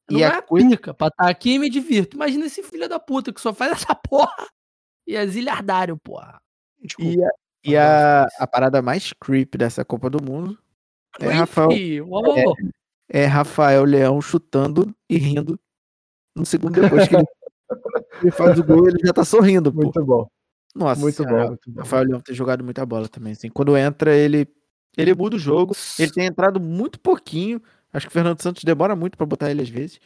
Eu 0.08 0.18
e 0.18 0.20
não 0.22 0.28
a 0.28 0.42
coisa... 0.42 0.68
pica 0.68 0.94
pra 0.94 1.08
estar 1.08 1.24
tá 1.24 1.30
aqui 1.30 1.54
e 1.54 1.58
me 1.58 1.70
divirto. 1.70 2.16
Imagina 2.16 2.46
esse 2.46 2.62
filho 2.62 2.88
da 2.88 2.98
puta 2.98 3.32
que 3.32 3.40
só 3.40 3.52
faz 3.52 3.72
essa 3.84 3.94
porra. 3.94 4.46
E 5.06 5.14
é 5.14 5.26
zilhardário, 5.26 5.96
porra. 5.98 6.40
Desculpa. 6.82 7.10
E, 7.10 7.24
a, 7.24 7.30
e 7.64 7.76
a, 7.76 8.26
a 8.38 8.46
parada 8.46 8.80
mais 8.80 9.12
creep 9.12 9.56
dessa 9.56 9.84
Copa 9.84 10.08
do 10.08 10.22
Mundo 10.22 10.58
é 11.18 11.28
Rafael, 11.28 11.70
é, 11.72 13.22
é 13.22 13.24
Rafael 13.26 13.84
Leão 13.84 14.20
chutando 14.20 14.94
e 15.08 15.18
rindo 15.18 15.58
no 16.36 16.46
segundo 16.46 16.80
depois 16.80 17.08
que 17.08 17.16
ele 17.16 17.24
ele 18.20 18.30
faz 18.30 18.58
o 18.58 18.64
gol, 18.64 18.88
ele 18.88 18.98
já 19.04 19.12
tá 19.12 19.24
sorrindo. 19.24 19.72
Pô. 19.72 19.82
Muito 19.82 20.04
bom. 20.04 20.26
Nossa, 20.74 21.00
muito 21.00 21.24
bom, 21.24 21.48
muito 21.48 21.70
bom. 21.70 21.80
Rafael 21.80 22.04
Leão 22.04 22.20
tem 22.20 22.34
jogado 22.34 22.62
muita 22.62 22.84
bola 22.86 23.08
também. 23.08 23.32
Assim. 23.32 23.48
Quando 23.48 23.76
entra, 23.76 24.14
ele, 24.14 24.46
ele 24.96 25.14
muda 25.14 25.36
o 25.36 25.38
jogo. 25.38 25.74
Ele 25.98 26.10
tem 26.10 26.26
entrado 26.26 26.60
muito 26.60 27.00
pouquinho. 27.00 27.60
Acho 27.92 28.06
que 28.06 28.10
o 28.10 28.12
Fernando 28.12 28.40
Santos 28.40 28.62
demora 28.62 28.94
muito 28.94 29.16
para 29.16 29.26
botar 29.26 29.50
ele 29.50 29.62
às 29.62 29.68
vezes. 29.68 30.00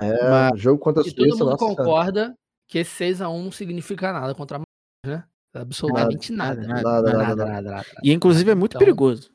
É, 0.00 0.28
Mas... 0.28 0.60
jogo 0.60 0.78
contra 0.80 1.02
a 1.02 1.04
Suíça. 1.04 1.22
E 1.22 1.28
todo 1.28 1.46
mundo 1.46 1.56
concorda 1.56 2.22
cara. 2.26 2.38
que 2.66 2.78
esse 2.78 3.04
6x1 3.04 3.44
não 3.44 3.52
significa 3.52 4.12
nada 4.12 4.34
contra 4.34 4.58
a 4.58 4.62
né? 5.06 5.24
Absolutamente 5.54 6.32
nada. 6.32 6.60
Nada, 6.60 6.82
nada, 6.82 7.02
nada, 7.02 7.12
nada, 7.12 7.44
nada, 7.44 7.70
nada 7.70 7.86
E 8.02 8.12
inclusive 8.12 8.50
é 8.50 8.54
muito 8.54 8.72
então, 8.72 8.80
perigoso. 8.80 9.30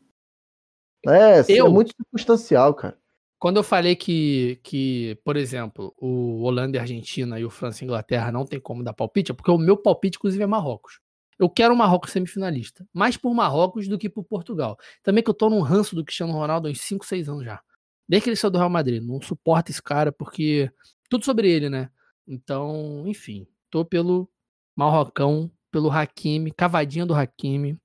É, 1.05 1.39
é 1.39 1.45
eu, 1.49 1.67
é 1.67 1.69
muito 1.69 1.91
circunstancial, 1.95 2.73
cara. 2.73 2.97
Quando 3.37 3.57
eu 3.57 3.63
falei 3.63 3.95
que, 3.95 4.59
que, 4.63 5.19
por 5.23 5.35
exemplo, 5.35 5.93
o 5.97 6.41
Holanda 6.43 6.77
e 6.77 6.79
Argentina 6.79 7.39
e 7.39 7.45
o 7.45 7.49
França 7.49 7.83
e 7.83 7.85
Inglaterra 7.85 8.31
não 8.31 8.45
tem 8.45 8.59
como 8.59 8.83
dar 8.83 8.93
palpite, 8.93 9.31
é 9.31 9.35
porque 9.35 9.51
o 9.51 9.57
meu 9.57 9.77
palpite, 9.77 10.17
inclusive, 10.17 10.43
é 10.43 10.47
Marrocos. 10.47 10.99
Eu 11.37 11.49
quero 11.49 11.73
o 11.73 11.77
Marrocos 11.77 12.11
semifinalista. 12.11 12.87
Mais 12.93 13.17
por 13.17 13.33
Marrocos 13.33 13.87
do 13.87 13.97
que 13.97 14.09
por 14.09 14.23
Portugal. 14.23 14.77
Também 15.03 15.23
que 15.23 15.29
eu 15.29 15.33
tô 15.33 15.49
num 15.49 15.59
ranço 15.61 15.95
do 15.95 16.03
Cristiano 16.03 16.31
Ronaldo 16.31 16.67
há 16.67 16.71
uns 16.71 16.81
5, 16.81 17.05
6 17.05 17.27
anos 17.27 17.43
já. 17.43 17.61
Desde 18.07 18.23
que 18.23 18.29
ele 18.29 18.37
saiu 18.37 18.51
do 18.51 18.57
Real 18.57 18.69
Madrid. 18.69 19.03
Não 19.03 19.21
suporta 19.21 19.71
esse 19.71 19.81
cara 19.81 20.11
porque. 20.11 20.71
Tudo 21.09 21.25
sobre 21.25 21.51
ele, 21.51 21.69
né? 21.69 21.89
Então, 22.25 23.03
enfim. 23.05 23.45
Tô 23.69 23.83
pelo 23.83 24.29
Marrocão, 24.75 25.51
pelo 25.69 25.91
Hakimi, 25.91 26.51
cavadinha 26.51 27.05
do 27.05 27.13
Hakimi. 27.13 27.77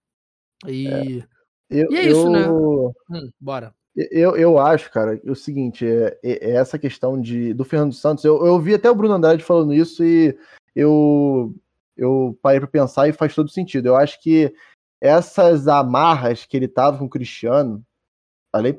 E. 0.67 0.87
É, 0.89 1.83
eu, 1.83 1.91
e 1.91 1.97
é 1.97 2.09
isso, 2.09 2.31
né? 2.31 2.49
Hum, 2.49 3.33
bora. 3.41 3.75
Eu, 3.97 4.37
eu 4.37 4.59
acho, 4.59 4.91
cara, 4.91 5.21
o 5.25 5.35
seguinte, 5.35 5.85
é, 5.87 6.19
é, 6.23 6.51
é 6.51 6.53
essa 6.53 6.79
questão 6.79 7.21
de, 7.21 7.53
do 7.53 7.65
Fernando 7.65 7.93
Santos. 7.93 8.25
Eu, 8.25 8.45
eu 8.47 8.59
vi 8.61 8.75
até 8.75 8.91
o 8.91 8.95
Bruno 8.95 9.15
Andrade 9.15 9.43
falando 9.43 9.75
isso 9.75 10.05
e 10.05 10.37
eu, 10.75 11.55
eu 11.97 12.39
parei 12.41 12.61
para 12.61 12.69
pensar 12.69 13.09
e 13.09 13.13
faz 13.13 13.35
todo 13.35 13.51
sentido. 13.51 13.87
Eu 13.87 13.97
acho 13.97 14.21
que 14.23 14.55
essas 15.01 15.67
amarras 15.67 16.45
que 16.47 16.57
ele 16.57 16.69
tava 16.69 16.99
com 16.99 17.07
o 17.07 17.11
Cristiano 17.11 17.85
além 18.53 18.77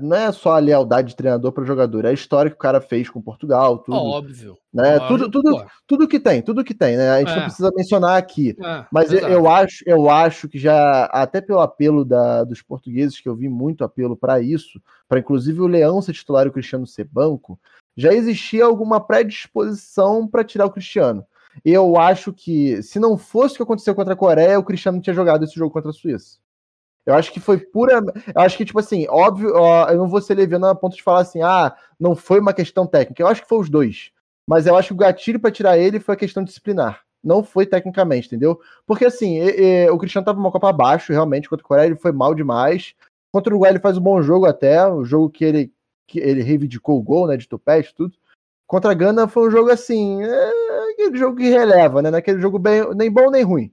não 0.00 0.16
é 0.16 0.32
só 0.32 0.52
a 0.52 0.58
lealdade 0.58 1.08
de 1.08 1.16
treinador 1.16 1.52
para 1.52 1.64
jogador, 1.64 2.04
é 2.04 2.08
a 2.08 2.14
história 2.14 2.50
que 2.50 2.56
o 2.56 2.60
cara 2.60 2.80
fez 2.80 3.10
com 3.10 3.20
Portugal, 3.20 3.78
tudo. 3.78 3.96
Óbvio. 3.96 4.56
Né? 4.72 4.96
Óbvio, 4.96 5.30
tudo, 5.30 5.30
tudo, 5.30 5.66
tudo 5.86 6.08
que 6.08 6.18
tem, 6.18 6.40
tudo 6.40 6.64
que 6.64 6.72
tem, 6.72 6.96
né? 6.96 7.10
A 7.10 7.18
gente 7.18 7.32
é. 7.32 7.36
não 7.36 7.42
precisa 7.42 7.70
mencionar 7.76 8.16
aqui. 8.16 8.56
É, 8.58 8.86
mas 8.90 9.12
eu, 9.12 9.20
eu, 9.28 9.50
acho, 9.50 9.84
eu 9.86 10.08
acho 10.08 10.48
que 10.48 10.58
já, 10.58 11.04
até 11.06 11.40
pelo 11.40 11.60
apelo 11.60 12.04
da, 12.04 12.42
dos 12.44 12.62
portugueses, 12.62 13.20
que 13.20 13.28
eu 13.28 13.36
vi 13.36 13.48
muito 13.48 13.84
apelo 13.84 14.16
para 14.16 14.40
isso, 14.40 14.80
para 15.06 15.20
inclusive 15.20 15.60
o 15.60 15.66
Leão 15.66 16.00
ser 16.00 16.14
titular 16.14 16.46
e 16.46 16.48
o 16.48 16.52
Cristiano 16.52 16.86
ser 16.86 17.04
banco, 17.04 17.60
já 17.94 18.14
existia 18.14 18.64
alguma 18.64 18.98
predisposição 18.98 20.26
para 20.26 20.44
tirar 20.44 20.64
o 20.64 20.70
Cristiano. 20.70 21.24
Eu 21.62 21.98
acho 21.98 22.32
que, 22.32 22.82
se 22.82 22.98
não 22.98 23.18
fosse 23.18 23.54
o 23.54 23.56
que 23.58 23.62
aconteceu 23.62 23.94
contra 23.94 24.14
a 24.14 24.16
Coreia, 24.16 24.58
o 24.58 24.64
Cristiano 24.64 25.02
tinha 25.02 25.12
jogado 25.12 25.44
esse 25.44 25.54
jogo 25.54 25.70
contra 25.70 25.90
a 25.90 25.92
Suíça. 25.92 26.38
Eu 27.04 27.14
acho 27.14 27.32
que 27.32 27.40
foi 27.40 27.58
pura. 27.58 28.00
Eu 28.34 28.40
acho 28.40 28.56
que, 28.56 28.64
tipo 28.64 28.78
assim, 28.78 29.06
óbvio, 29.08 29.52
ó, 29.54 29.88
eu 29.88 29.98
não 29.98 30.08
vou 30.08 30.20
ser 30.20 30.34
leviano 30.34 30.66
a 30.66 30.74
ponto 30.74 30.96
de 30.96 31.02
falar 31.02 31.20
assim, 31.20 31.42
ah, 31.42 31.74
não 31.98 32.14
foi 32.14 32.40
uma 32.40 32.52
questão 32.52 32.86
técnica. 32.86 33.22
Eu 33.22 33.26
acho 33.26 33.42
que 33.42 33.48
foi 33.48 33.58
os 33.58 33.68
dois. 33.68 34.10
Mas 34.46 34.66
eu 34.66 34.76
acho 34.76 34.88
que 34.88 34.94
o 34.94 34.96
gatilho 34.96 35.40
para 35.40 35.50
tirar 35.50 35.78
ele 35.78 36.00
foi 36.00 36.14
a 36.14 36.18
questão 36.18 36.44
disciplinar. 36.44 37.02
Não 37.22 37.44
foi 37.44 37.66
tecnicamente, 37.66 38.26
entendeu? 38.26 38.60
Porque 38.84 39.04
assim, 39.04 39.38
e, 39.38 39.84
e, 39.84 39.90
o 39.90 39.98
Cristiano 39.98 40.24
tava 40.24 40.40
uma 40.40 40.50
Copa 40.50 40.68
abaixo, 40.68 41.12
realmente, 41.12 41.48
contra 41.48 41.64
o 41.64 41.68
Coreia, 41.68 41.86
ele 41.86 41.96
foi 41.96 42.10
mal 42.10 42.34
demais. 42.34 42.94
Contra 43.32 43.52
o 43.52 43.56
Uruguai 43.56 43.72
ele 43.72 43.78
faz 43.80 43.96
um 43.96 44.02
bom 44.02 44.20
jogo 44.22 44.46
até, 44.46 44.84
o 44.86 45.04
jogo 45.04 45.30
que 45.30 45.44
ele, 45.44 45.72
que 46.06 46.18
ele 46.18 46.42
reivindicou 46.42 46.98
o 46.98 47.02
gol, 47.02 47.26
né, 47.26 47.36
de 47.36 47.48
tupete 47.48 47.94
tudo. 47.94 48.14
Contra 48.66 48.90
a 48.90 48.94
Gana 48.94 49.28
foi 49.28 49.48
um 49.48 49.50
jogo 49.50 49.70
assim, 49.70 50.22
é, 50.22 50.90
aquele 50.92 51.16
jogo 51.16 51.36
que 51.36 51.48
releva, 51.48 52.02
né, 52.02 52.10
naquele 52.10 52.40
jogo 52.40 52.58
bem, 52.58 52.82
nem 52.94 53.10
bom 53.10 53.30
nem 53.30 53.42
ruim. 53.42 53.72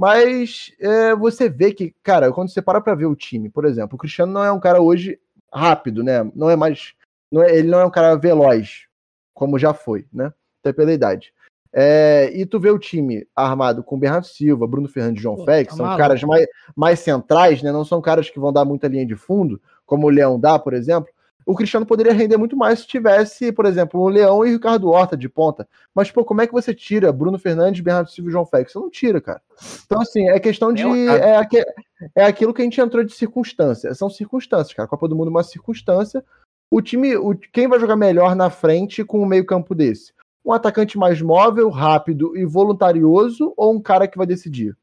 Mas 0.00 0.72
é, 0.80 1.14
você 1.14 1.46
vê 1.46 1.74
que, 1.74 1.94
cara, 2.02 2.32
quando 2.32 2.48
você 2.48 2.62
para 2.62 2.80
pra 2.80 2.94
ver 2.94 3.04
o 3.04 3.14
time, 3.14 3.50
por 3.50 3.66
exemplo, 3.66 3.96
o 3.96 3.98
Cristiano 3.98 4.32
não 4.32 4.42
é 4.42 4.50
um 4.50 4.58
cara 4.58 4.80
hoje 4.80 5.20
rápido, 5.52 6.02
né? 6.02 6.26
Não 6.34 6.48
é 6.48 6.56
mais. 6.56 6.94
Não 7.30 7.42
é, 7.42 7.54
ele 7.54 7.68
não 7.68 7.80
é 7.80 7.84
um 7.84 7.90
cara 7.90 8.16
veloz, 8.16 8.86
como 9.34 9.58
já 9.58 9.74
foi, 9.74 10.06
né? 10.10 10.32
Até 10.62 10.72
pela 10.72 10.90
idade. 10.90 11.34
É, 11.70 12.30
e 12.32 12.46
tu 12.46 12.58
vê 12.58 12.70
o 12.70 12.78
time 12.78 13.28
armado 13.36 13.82
com 13.84 13.98
Bernardo 13.98 14.26
Silva, 14.26 14.66
Bruno 14.66 14.88
Fernandes 14.88 15.20
e 15.20 15.22
João 15.22 15.36
Pô, 15.36 15.44
Félix, 15.44 15.76
tá 15.76 15.76
são 15.76 15.96
caras 15.98 16.22
mais, 16.22 16.46
mais 16.74 16.98
centrais, 17.00 17.62
né? 17.62 17.70
Não 17.70 17.84
são 17.84 18.00
caras 18.00 18.30
que 18.30 18.40
vão 18.40 18.54
dar 18.54 18.64
muita 18.64 18.88
linha 18.88 19.04
de 19.04 19.14
fundo, 19.14 19.60
como 19.84 20.06
o 20.06 20.10
Leão 20.10 20.40
dá, 20.40 20.58
por 20.58 20.72
exemplo 20.72 21.12
o 21.46 21.54
Cristiano 21.54 21.86
poderia 21.86 22.12
render 22.12 22.36
muito 22.36 22.56
mais 22.56 22.80
se 22.80 22.86
tivesse, 22.86 23.52
por 23.52 23.66
exemplo, 23.66 24.00
o 24.00 24.08
Leão 24.08 24.44
e 24.44 24.50
o 24.50 24.52
Ricardo 24.52 24.88
Horta 24.88 25.16
de 25.16 25.28
ponta. 25.28 25.68
Mas, 25.94 26.10
pô, 26.10 26.24
como 26.24 26.40
é 26.40 26.46
que 26.46 26.52
você 26.52 26.74
tira 26.74 27.12
Bruno 27.12 27.38
Fernandes, 27.38 27.80
Bernardo 27.80 28.10
Silva 28.10 28.30
e 28.30 28.32
João 28.32 28.46
Félix? 28.46 28.72
Você 28.72 28.78
não 28.78 28.90
tira, 28.90 29.20
cara. 29.20 29.40
Então, 29.84 30.00
assim, 30.00 30.28
é 30.28 30.38
questão 30.38 30.72
de. 30.72 30.84
É, 30.84 31.40
é, 31.40 31.74
é 32.16 32.24
aquilo 32.24 32.54
que 32.54 32.62
a 32.62 32.64
gente 32.64 32.80
entrou 32.80 33.02
de 33.02 33.12
circunstância. 33.12 33.94
São 33.94 34.10
circunstâncias, 34.10 34.74
cara. 34.74 34.88
Copa 34.88 35.08
do 35.08 35.16
Mundo 35.16 35.28
é 35.28 35.30
uma 35.30 35.42
circunstância. 35.42 36.24
O 36.70 36.80
time. 36.80 37.16
O, 37.16 37.34
quem 37.52 37.68
vai 37.68 37.80
jogar 37.80 37.96
melhor 37.96 38.36
na 38.36 38.50
frente 38.50 39.04
com 39.04 39.20
um 39.20 39.26
meio-campo 39.26 39.74
desse? 39.74 40.12
Um 40.44 40.52
atacante 40.52 40.96
mais 40.96 41.20
móvel, 41.20 41.68
rápido 41.68 42.36
e 42.36 42.44
voluntarioso 42.44 43.52
ou 43.56 43.74
um 43.74 43.80
cara 43.80 44.06
que 44.06 44.16
vai 44.16 44.26
decidir? 44.26 44.76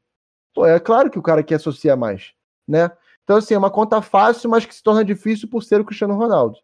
Pô, 0.54 0.66
é 0.66 0.78
claro 0.78 1.10
que 1.10 1.18
o 1.18 1.22
cara 1.22 1.42
que 1.42 1.54
associa 1.54 1.96
mais, 1.96 2.32
né? 2.66 2.90
Então, 3.28 3.36
assim, 3.36 3.52
é 3.52 3.58
uma 3.58 3.70
conta 3.70 4.00
fácil, 4.00 4.48
mas 4.48 4.64
que 4.64 4.74
se 4.74 4.82
torna 4.82 5.04
difícil 5.04 5.50
por 5.50 5.62
ser 5.62 5.78
o 5.78 5.84
Cristiano 5.84 6.16
Ronaldo. 6.16 6.56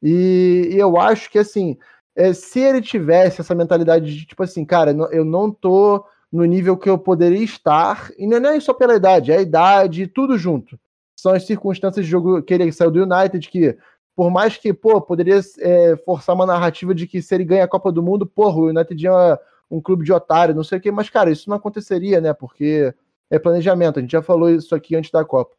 E, 0.00 0.68
e 0.70 0.78
eu 0.78 0.96
acho 0.96 1.28
que, 1.28 1.36
assim, 1.36 1.76
é, 2.14 2.32
se 2.32 2.60
ele 2.60 2.80
tivesse 2.80 3.40
essa 3.40 3.56
mentalidade 3.56 4.16
de, 4.16 4.24
tipo 4.24 4.40
assim, 4.44 4.64
cara, 4.64 4.92
eu 5.10 5.24
não 5.24 5.50
tô 5.50 6.04
no 6.30 6.44
nível 6.44 6.76
que 6.76 6.88
eu 6.88 6.96
poderia 6.96 7.42
estar, 7.42 8.12
e 8.16 8.24
não 8.24 8.50
é 8.50 8.60
só 8.60 8.72
pela 8.72 8.94
idade, 8.94 9.32
é 9.32 9.38
a 9.38 9.42
idade, 9.42 10.06
tudo 10.06 10.38
junto. 10.38 10.78
São 11.16 11.32
as 11.32 11.44
circunstâncias 11.44 12.04
de 12.04 12.10
jogo 12.12 12.40
que 12.40 12.54
ele 12.54 12.70
saiu 12.70 12.92
do 12.92 13.02
United, 13.02 13.50
que 13.50 13.76
por 14.14 14.30
mais 14.30 14.56
que, 14.56 14.72
pô, 14.72 15.00
poderia 15.00 15.40
é, 15.58 15.96
forçar 16.04 16.36
uma 16.36 16.46
narrativa 16.46 16.94
de 16.94 17.08
que 17.08 17.20
se 17.20 17.34
ele 17.34 17.44
ganha 17.44 17.64
a 17.64 17.68
Copa 17.68 17.90
do 17.90 18.00
Mundo, 18.00 18.24
porra, 18.24 18.58
o 18.58 18.68
United 18.68 19.08
é 19.08 19.40
um 19.68 19.80
clube 19.80 20.04
de 20.04 20.12
otário, 20.12 20.54
não 20.54 20.62
sei 20.62 20.78
o 20.78 20.80
quê, 20.80 20.92
mas, 20.92 21.10
cara, 21.10 21.32
isso 21.32 21.50
não 21.50 21.56
aconteceria, 21.56 22.20
né? 22.20 22.32
Porque 22.32 22.94
é 23.28 23.40
planejamento, 23.40 23.98
a 23.98 24.02
gente 24.02 24.12
já 24.12 24.22
falou 24.22 24.48
isso 24.48 24.72
aqui 24.72 24.94
antes 24.94 25.10
da 25.10 25.24
Copa. 25.24 25.56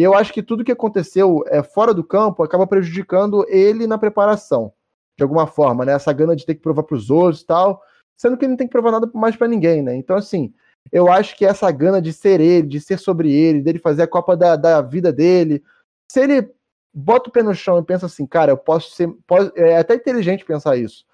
E 0.00 0.02
eu 0.02 0.14
acho 0.14 0.32
que 0.32 0.42
tudo 0.42 0.64
que 0.64 0.72
aconteceu 0.72 1.44
é, 1.48 1.62
fora 1.62 1.92
do 1.92 2.02
campo 2.02 2.42
acaba 2.42 2.66
prejudicando 2.66 3.44
ele 3.50 3.86
na 3.86 3.98
preparação, 3.98 4.72
de 5.14 5.22
alguma 5.22 5.46
forma, 5.46 5.84
né? 5.84 5.92
Essa 5.92 6.10
gana 6.10 6.34
de 6.34 6.46
ter 6.46 6.54
que 6.54 6.62
provar 6.62 6.84
para 6.84 6.96
os 6.96 7.10
outros 7.10 7.42
e 7.42 7.46
tal, 7.46 7.82
sendo 8.16 8.38
que 8.38 8.46
ele 8.46 8.52
não 8.52 8.56
tem 8.56 8.66
que 8.66 8.72
provar 8.72 8.92
nada 8.92 9.10
mais 9.12 9.36
para 9.36 9.46
ninguém, 9.46 9.82
né? 9.82 9.94
Então, 9.94 10.16
assim, 10.16 10.54
eu 10.90 11.12
acho 11.12 11.36
que 11.36 11.44
essa 11.44 11.70
gana 11.70 12.00
de 12.00 12.14
ser 12.14 12.40
ele, 12.40 12.66
de 12.66 12.80
ser 12.80 12.98
sobre 12.98 13.30
ele, 13.30 13.60
dele 13.60 13.78
fazer 13.78 14.00
a 14.00 14.08
Copa 14.08 14.34
da, 14.34 14.56
da 14.56 14.80
vida 14.80 15.12
dele, 15.12 15.62
se 16.10 16.18
ele 16.18 16.50
bota 16.94 17.28
o 17.28 17.32
pé 17.32 17.42
no 17.42 17.54
chão 17.54 17.78
e 17.78 17.84
pensa 17.84 18.06
assim, 18.06 18.26
cara, 18.26 18.52
eu 18.52 18.56
posso 18.56 18.92
ser. 18.92 19.06
Posso, 19.26 19.52
é 19.54 19.76
até 19.76 19.96
inteligente 19.96 20.46
pensar 20.46 20.78
isso. 20.78 21.04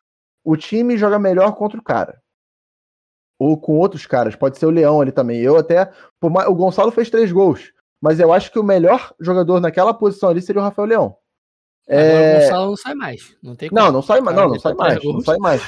O 0.44 0.56
time 0.56 0.96
joga 0.96 1.18
melhor 1.18 1.56
contra 1.56 1.76
o 1.76 1.82
cara. 1.82 2.22
Ou 3.36 3.60
com 3.60 3.78
outros 3.78 4.06
caras, 4.06 4.36
pode 4.36 4.58
ser 4.58 4.66
o 4.66 4.70
Leão 4.70 5.00
ali 5.00 5.10
também. 5.10 5.40
Eu 5.40 5.56
até. 5.56 5.90
o 6.22 6.54
Gonçalo 6.54 6.92
fez 6.92 7.10
três 7.10 7.32
gols 7.32 7.74
mas 8.00 8.20
eu 8.20 8.32
acho 8.32 8.52
que 8.52 8.58
o 8.58 8.64
melhor 8.64 9.14
jogador 9.18 9.60
naquela 9.60 9.94
posição 9.94 10.28
ali 10.28 10.42
seria 10.42 10.60
o 10.60 10.64
Rafael 10.64 10.88
Leão. 10.88 11.16
É... 11.88 12.36
O 12.36 12.40
Gonçalo 12.40 12.66
não 12.66 12.76
sai 12.76 12.94
mais. 12.94 13.36
Não, 13.42 13.54
tem 13.54 13.70
não, 13.72 13.92
não 13.92 14.02
sai 14.02 14.20
mais. 14.20 14.36
Não, 14.36 14.48
não 14.48 14.58
sai 14.58 14.74
mais. 14.74 15.04
Não 15.04 15.20
sai 15.20 15.38
mais. 15.38 15.62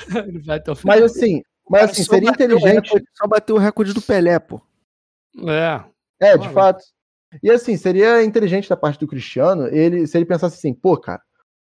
mas 0.85 1.03
assim, 1.03 1.43
mas 1.69 1.91
assim, 1.91 2.05
seria 2.05 2.31
inteligente. 2.31 2.91
só 3.15 3.27
bater 3.27 3.53
o 3.53 3.59
recorde 3.59 3.93
do 3.93 4.03
Pelé, 4.03 4.39
pô. 4.39 4.61
É. 5.47 5.85
É, 6.21 6.37
de 6.37 6.49
fato. 6.49 6.83
E 7.43 7.51
assim, 7.51 7.77
seria 7.77 8.25
inteligente 8.25 8.69
da 8.69 8.77
parte 8.77 8.99
do 8.99 9.07
Cristiano, 9.07 9.67
ele, 9.69 10.07
se 10.07 10.17
ele 10.17 10.25
pensasse 10.25 10.57
assim, 10.57 10.73
pô, 10.73 10.97
cara, 10.97 11.21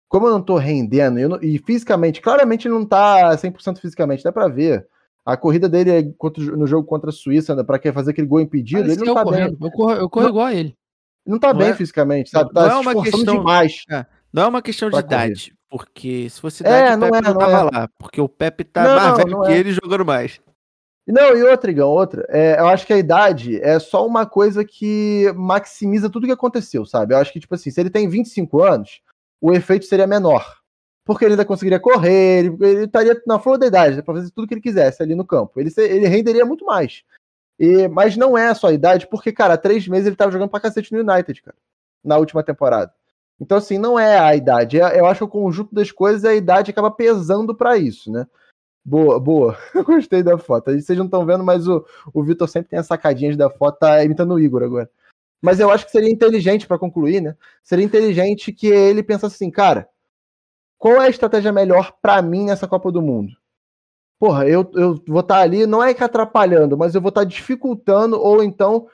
como 0.08 0.28
eu 0.28 0.32
não 0.32 0.42
tô 0.42 0.58
rendendo, 0.58 1.20
eu 1.20 1.30
não, 1.30 1.40
e 1.42 1.58
fisicamente, 1.60 2.22
claramente 2.22 2.70
não 2.70 2.86
tá 2.86 3.36
100% 3.36 3.80
fisicamente, 3.80 4.24
dá 4.24 4.32
pra 4.32 4.48
ver. 4.48 4.88
A 5.26 5.38
corrida 5.38 5.70
dele 5.70 5.92
é 5.92 6.04
contra, 6.18 6.44
no 6.44 6.66
jogo 6.66 6.88
contra 6.88 7.10
a 7.10 7.14
Suíça, 7.14 7.56
né, 7.56 7.64
para 7.64 7.78
querer 7.78 7.94
fazer 7.94 8.12
aquele 8.12 8.28
gol 8.28 8.40
impedido, 8.40 8.92
ele 8.92 9.04
não 9.04 9.14
tá 9.14 9.24
correndo. 9.24 9.58
bem. 9.58 9.70
Eu 9.70 9.72
corro, 9.72 9.92
eu 9.94 10.10
corro 10.10 10.30
igual 10.30 10.46
a 10.48 10.54
ele. 10.54 10.76
Não 11.26 11.38
tá 11.38 11.54
não 11.54 11.60
bem 11.60 11.70
é, 11.70 11.76
fisicamente, 11.76 12.32
sabe? 12.32 12.52
Tá 12.52 12.68
não 12.68 12.78
é 12.78 12.80
uma 12.80 13.04
questão 13.04 13.38
demais. 13.38 13.84
É, 13.90 14.06
não 14.34 14.44
é 14.44 14.48
uma 14.48 14.62
questão 14.62 14.90
de 14.90 14.98
idade, 14.98 15.54
porque 15.70 16.28
se 16.30 16.42
fosse 16.42 16.64
idade, 16.64 16.94
é, 16.94 16.96
o 16.96 17.00
Pepe 17.00 17.12
não, 17.12 17.18
é, 17.18 17.22
não, 17.22 17.34
não 17.34 17.40
tava 17.40 17.52
é. 17.52 17.80
lá, 17.80 17.90
porque 18.00 18.20
o 18.20 18.28
Pepe 18.28 18.64
tá 18.64 18.84
não, 18.84 18.96
mais 18.96 19.18
velho 19.18 19.42
que 19.42 19.52
é. 19.52 19.58
ele 19.58 19.72
jogando 19.72 20.06
mais. 20.06 20.40
Não, 21.08 21.36
e 21.36 21.44
outra, 21.44 21.70
Igão, 21.70 21.90
outra. 21.90 22.26
É, 22.30 22.60
eu 22.60 22.68
acho 22.68 22.86
que 22.86 22.94
a 22.94 22.98
idade 22.98 23.62
é 23.62 23.80
só 23.80 24.06
uma 24.06 24.26
coisa 24.26 24.64
que 24.64 25.32
maximiza 25.36 26.10
tudo 26.10 26.26
que 26.26 26.32
aconteceu, 26.32 26.86
sabe? 26.86 27.14
Eu 27.14 27.18
acho 27.18 27.34
que, 27.34 27.40
tipo 27.40 27.54
assim, 27.54 27.70
se 27.70 27.80
ele 27.80 27.90
tem 27.90 28.08
25 28.08 28.62
anos, 28.64 29.02
o 29.40 29.52
efeito 29.52 29.86
seria 29.86 30.08
menor 30.08 30.61
porque 31.04 31.26
ele 31.26 31.34
ainda 31.34 31.46
conseguiria 31.46 31.80
correr, 31.80 32.46
ele, 32.46 32.58
ele 32.62 32.86
estaria 32.86 33.22
na 33.26 33.40
flor 33.40 33.58
da 33.58 33.68
idade, 33.68 33.98
né, 33.98 34.02
para 34.02 34.16
fazer 34.16 34.32
tudo 34.32 34.48
que 34.48 34.54
ele 34.54 34.62
quisesse 34.62 35.02
ali 35.02 35.16
no 35.16 35.26
campo. 35.26 35.60
Ele, 35.60 35.72
ele 35.78 36.08
renderia 36.08 36.46
muito 36.46 36.66
mais. 36.66 37.04
E, 37.60 37.88
mas 37.88 38.18
não 38.18 38.38
é 38.38 38.54
só 38.54 38.68
a 38.68 38.74
idade, 38.74 39.08
porque, 39.08 39.32
cara, 39.32 39.56
há 39.56 39.58
três 39.58 39.88
meses 39.88 40.08
ele 40.08 40.16
estava 40.16 40.32
jogando 40.32 40.50
pra 40.50 40.60
cacete 40.60 40.94
no 40.94 41.00
United, 41.00 41.42
cara, 41.42 41.58
na 42.04 42.18
última 42.18 42.44
temporada. 42.44 42.94
Então, 43.40 43.58
assim, 43.58 43.78
não 43.78 44.00
é 44.00 44.20
a 44.20 44.36
idade. 44.36 44.80
É, 44.80 45.00
eu 45.00 45.06
acho 45.06 45.20
que 45.20 45.24
o 45.24 45.28
conjunto 45.28 45.74
das 45.74 45.92
coisas, 45.92 46.24
a 46.26 46.34
idade 46.34 46.72
acaba 46.72 46.92
pesando 46.92 47.56
para 47.56 47.78
isso, 47.78 48.12
né? 48.12 48.28
Boa, 48.84 49.20
boa. 49.20 49.58
Eu 49.74 49.84
gostei 49.84 50.24
da 50.24 50.38
foto. 50.38 50.72
Vocês 50.72 50.98
não 50.98 51.06
estão 51.06 51.26
vendo, 51.26 51.44
mas 51.44 51.68
o, 51.68 51.86
o 52.14 52.24
Vitor 52.24 52.48
sempre 52.48 52.70
tem 52.70 52.80
as 52.80 52.88
sacadinhas 52.88 53.38
da 53.38 53.50
foto, 53.50 53.80
tá 53.80 54.04
imitando 54.04 54.34
o 54.34 54.40
Igor 54.40 54.64
agora. 54.64 54.90
Mas 55.42 55.60
eu 55.60 55.72
acho 55.72 55.86
que 55.86 55.92
seria 55.92 56.10
inteligente, 56.12 56.68
para 56.68 56.78
concluir, 56.78 57.20
né? 57.20 57.36
Seria 57.64 57.86
inteligente 57.86 58.52
que 58.54 58.68
ele 58.68 59.02
pensasse 59.02 59.36
assim, 59.36 59.50
cara, 59.50 59.90
qual 60.82 60.96
é 60.96 61.06
a 61.06 61.10
estratégia 61.10 61.52
melhor 61.52 61.94
para 62.02 62.20
mim 62.24 62.46
nessa 62.46 62.68
Copa 62.68 62.92
do 62.92 63.04
Mundo? 63.04 63.34
Porra, 64.20 64.48
eu, 64.48 64.68
eu 64.74 65.00
vou 65.08 65.20
estar 65.20 65.36
tá 65.36 65.42
ali, 65.42 65.68
não 65.68 65.84
é 65.84 65.94
que 65.94 66.04
atrapalhando, 66.04 66.76
mas 66.76 66.96
eu 66.96 67.02
vou 67.02 67.10
estar 67.10 67.22
tá 67.22 67.28
dificultando 67.28 68.20
ou 68.20 68.44
então 68.44 68.88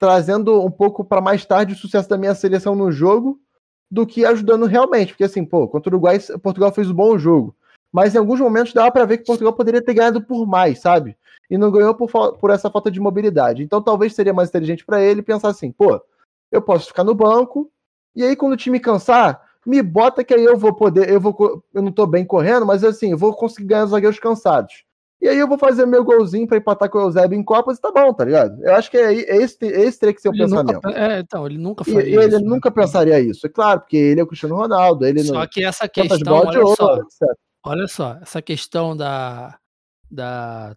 trazendo 0.00 0.60
um 0.60 0.70
pouco 0.70 1.04
para 1.04 1.20
mais 1.20 1.46
tarde 1.46 1.74
o 1.74 1.76
sucesso 1.76 2.08
da 2.08 2.18
minha 2.18 2.34
seleção 2.34 2.74
no 2.74 2.90
jogo 2.90 3.40
do 3.88 4.04
que 4.04 4.24
ajudando 4.24 4.66
realmente. 4.66 5.12
Porque 5.12 5.22
assim, 5.22 5.44
pô, 5.44 5.68
contra 5.68 5.88
o 5.88 5.92
Uruguai, 5.94 6.18
Portugal 6.42 6.72
fez 6.72 6.90
um 6.90 6.94
bom 6.94 7.16
jogo. 7.16 7.54
Mas 7.92 8.16
em 8.16 8.18
alguns 8.18 8.40
momentos 8.40 8.72
dava 8.72 8.90
para 8.90 9.04
ver 9.04 9.18
que 9.18 9.24
Portugal 9.24 9.52
poderia 9.52 9.80
ter 9.80 9.94
ganhado 9.94 10.20
por 10.20 10.44
mais, 10.44 10.80
sabe? 10.80 11.16
E 11.48 11.56
não 11.56 11.70
ganhou 11.70 11.94
por, 11.94 12.10
por 12.36 12.50
essa 12.50 12.68
falta 12.68 12.90
de 12.90 12.98
mobilidade. 12.98 13.62
Então 13.62 13.80
talvez 13.80 14.12
seria 14.12 14.34
mais 14.34 14.48
inteligente 14.48 14.84
para 14.84 15.00
ele 15.00 15.22
pensar 15.22 15.50
assim, 15.50 15.70
pô, 15.70 16.02
eu 16.50 16.60
posso 16.60 16.88
ficar 16.88 17.04
no 17.04 17.14
banco, 17.14 17.70
e 18.16 18.24
aí 18.24 18.34
quando 18.34 18.54
o 18.54 18.56
time 18.56 18.80
cansar, 18.80 19.47
me 19.68 19.82
bota 19.82 20.24
que 20.24 20.32
aí 20.32 20.42
eu 20.42 20.56
vou 20.56 20.74
poder, 20.74 21.10
eu 21.10 21.20
vou, 21.20 21.62
eu 21.74 21.82
não 21.82 21.92
tô 21.92 22.06
bem 22.06 22.24
correndo, 22.24 22.64
mas 22.64 22.82
assim, 22.82 23.10
eu 23.10 23.18
vou 23.18 23.34
conseguir 23.34 23.66
ganhar 23.66 23.84
os 23.84 23.90
zagueiros 23.90 24.18
cansados. 24.18 24.82
E 25.20 25.28
aí 25.28 25.36
eu 25.36 25.46
vou 25.46 25.58
fazer 25.58 25.84
meu 25.84 26.02
golzinho 26.02 26.46
para 26.46 26.56
empatar 26.56 26.88
com 26.88 26.96
o 26.96 27.02
Eusébio 27.02 27.38
em 27.38 27.42
Copas 27.42 27.76
e 27.76 27.80
tá 27.80 27.92
bom, 27.92 28.10
tá 28.14 28.24
ligado? 28.24 28.64
Eu 28.64 28.74
acho 28.74 28.90
que 28.90 28.96
é, 28.96 29.12
é 29.12 29.36
esse, 29.42 29.58
esse 29.60 29.98
teria 29.98 30.14
que 30.14 30.22
ser 30.22 30.30
o 30.30 30.32
ele 30.32 30.44
pensamento. 30.44 30.74
Nunca, 30.76 30.90
é, 30.98 31.18
então, 31.18 31.44
ele 31.44 31.58
nunca 31.58 31.84
faria 31.84 32.00
e, 32.02 32.10
isso. 32.12 32.20
Ele 32.20 32.38
né? 32.38 32.48
nunca 32.48 32.70
pensaria 32.70 33.20
isso, 33.20 33.46
é 33.46 33.50
claro, 33.50 33.80
porque 33.80 33.96
ele 33.98 34.20
é 34.20 34.22
o 34.22 34.26
Cristiano 34.26 34.56
Ronaldo. 34.56 35.04
Ele 35.04 35.22
só 35.22 35.34
não, 35.34 35.46
que 35.46 35.62
essa 35.62 35.86
questão, 35.86 36.34
olha 36.34 36.60
ouro, 36.64 36.74
só, 36.74 37.26
olha 37.62 37.86
só, 37.88 38.18
essa 38.22 38.40
questão 38.40 38.96
da, 38.96 39.58
da 40.10 40.74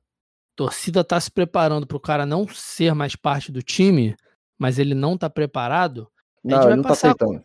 torcida 0.54 1.02
tá 1.02 1.18
se 1.18 1.32
preparando 1.32 1.88
pro 1.88 1.98
cara 1.98 2.26
não 2.26 2.46
ser 2.46 2.94
mais 2.94 3.16
parte 3.16 3.54
do 3.54 3.64
time, 3.64 4.18
mas 4.60 4.80
ele 4.80 4.94
não 4.94 5.18
tá 5.18 5.30
preparado, 5.30 6.10
não, 6.44 6.62
ele 6.64 6.76
não 6.76 6.84
tá 6.84 6.92
aceitando. 6.92 7.42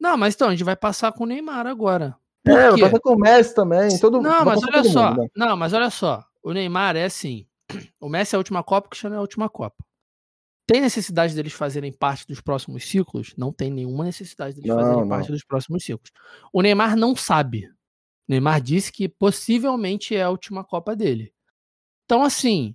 Não, 0.00 0.16
mas 0.16 0.34
então, 0.34 0.48
a 0.48 0.50
gente 0.50 0.64
vai 0.64 0.76
passar 0.76 1.12
com 1.12 1.24
o 1.24 1.26
Neymar 1.26 1.66
agora. 1.66 2.16
Por 2.44 2.52
é, 2.52 2.70
vai 2.70 2.80
passar 2.80 3.00
com 3.00 3.14
o 3.14 3.18
Messi 3.18 3.54
também. 3.54 3.98
Todo, 3.98 4.20
não, 4.20 4.44
mas 4.44 4.62
olha 4.62 4.84
só. 4.84 5.10
Mundo, 5.10 5.22
né? 5.22 5.28
Não, 5.36 5.56
mas 5.56 5.72
olha 5.72 5.90
só. 5.90 6.24
O 6.42 6.52
Neymar 6.52 6.96
é 6.96 7.04
assim. 7.04 7.46
O 8.00 8.08
Messi 8.08 8.34
é 8.34 8.36
a 8.36 8.38
última 8.38 8.62
Copa, 8.62 8.86
o 8.86 8.90
Cristiano 8.90 9.16
é 9.16 9.18
a 9.18 9.22
última 9.22 9.48
Copa. 9.48 9.82
Tem 10.66 10.80
necessidade 10.80 11.34
deles 11.34 11.52
fazerem 11.52 11.92
parte 11.92 12.26
dos 12.26 12.40
próximos 12.40 12.88
ciclos? 12.88 13.34
Não 13.36 13.52
tem 13.52 13.70
nenhuma 13.70 14.04
necessidade 14.04 14.54
deles 14.54 14.68
não, 14.68 14.76
fazerem 14.76 15.00
não. 15.00 15.08
parte 15.08 15.30
dos 15.30 15.44
próximos 15.44 15.84
ciclos. 15.84 16.10
O 16.52 16.62
Neymar 16.62 16.96
não 16.96 17.14
sabe. 17.14 17.66
O 17.66 17.72
Neymar 18.28 18.60
disse 18.60 18.90
que 18.90 19.08
possivelmente 19.08 20.16
é 20.16 20.22
a 20.22 20.30
última 20.30 20.64
Copa 20.64 20.96
dele. 20.96 21.32
Então, 22.04 22.22
assim, 22.22 22.74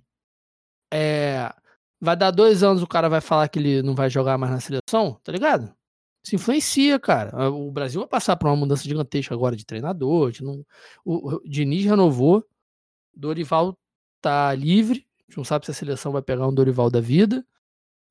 é... 0.92 1.52
vai 2.00 2.16
dar 2.16 2.30
dois 2.30 2.62
anos 2.62 2.82
o 2.82 2.86
cara 2.86 3.08
vai 3.08 3.20
falar 3.20 3.48
que 3.48 3.58
ele 3.58 3.82
não 3.82 3.94
vai 3.94 4.08
jogar 4.08 4.38
mais 4.38 4.52
na 4.52 4.60
seleção, 4.60 5.18
tá 5.24 5.32
ligado? 5.32 5.72
Isso 6.22 6.34
influencia, 6.34 6.98
cara. 6.98 7.50
O 7.50 7.70
Brasil 7.70 8.00
vai 8.00 8.08
passar 8.08 8.36
por 8.36 8.48
uma 8.48 8.56
mudança 8.56 8.84
gigantesca 8.84 9.34
agora 9.34 9.56
de 9.56 9.64
treinador. 9.64 10.30
De 10.30 10.44
não... 10.44 10.64
O 11.04 11.40
Diniz 11.44 11.84
renovou. 11.84 12.44
Dorival 13.14 13.78
tá 14.20 14.54
livre. 14.54 15.06
A 15.18 15.22
gente 15.30 15.36
não 15.38 15.44
sabe 15.44 15.64
se 15.64 15.70
a 15.70 15.74
seleção 15.74 16.12
vai 16.12 16.22
pegar 16.22 16.46
um 16.46 16.54
Dorival 16.54 16.90
da 16.90 17.00
vida. 17.00 17.44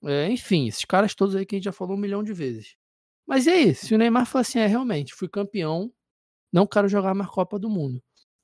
É, 0.04 0.30
enfim, 0.30 0.68
esses 0.68 0.86
caras 0.86 1.14
todos 1.14 1.36
aí 1.36 1.46
que 1.46 1.56
a 1.56 1.58
gente 1.58 1.66
já 1.66 1.72
falou 1.72 1.96
um 1.96 2.00
milhão 2.00 2.24
de 2.24 2.34
vezes. 2.34 2.76
Mas 3.28 3.46
e 3.46 3.50
aí? 3.50 3.76
Se 3.76 3.94
o 3.94 3.98
Neymar 3.98 4.26
falar 4.26 4.42
assim, 4.42 4.60
é 4.60 4.66
realmente, 4.66 5.14
fui 5.14 5.28
campeão, 5.28 5.92
não 6.52 6.66
quero 6.66 6.88
jogar 6.88 7.14
mais 7.14 7.30
Copa 7.30 7.60
do 7.60 7.70
Mundo. 7.70 8.02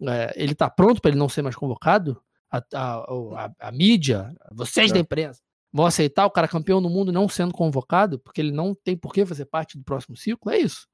É, 0.07 0.33
ele 0.35 0.53
tá 0.53 0.69
pronto 0.69 1.01
para 1.01 1.09
ele 1.09 1.17
não 1.17 1.29
ser 1.29 1.41
mais 1.41 1.55
convocado? 1.55 2.21
A, 2.51 2.57
a, 2.73 2.95
a, 2.97 3.51
a 3.59 3.71
mídia, 3.71 4.33
vocês 4.51 4.91
da 4.91 4.99
imprensa, 4.99 5.41
vão 5.75 5.85
aceitar 5.85 6.25
o 6.25 6.31
cara 6.31 6.47
campeão 6.47 6.81
do 6.81 6.89
mundo 6.89 7.11
não 7.11 7.27
sendo 7.27 7.53
convocado, 7.53 8.17
porque 8.17 8.39
ele 8.39 8.53
não 8.53 8.73
tem 8.73 8.95
por 8.95 9.13
que 9.13 9.25
fazer 9.25 9.43
parte 9.43 9.77
do 9.77 9.83
próximo 9.83 10.15
ciclo? 10.15 10.49
É 10.49 10.57
isso. 10.57 10.87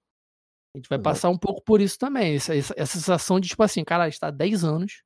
A 0.73 0.79
gente 0.79 0.89
vai 0.89 0.97
passar 0.97 1.29
um 1.29 1.37
pouco 1.37 1.61
por 1.63 1.79
isso 1.79 1.99
também. 1.99 2.35
Essa, 2.35 2.55
essa, 2.55 2.73
essa, 2.75 2.97
sensação 2.97 3.39
de, 3.39 3.49
tipo 3.49 3.61
assim, 3.61 3.83
cara, 3.83 4.07
está 4.07 4.29
há 4.29 4.31
10 4.31 4.63
anos. 4.63 5.03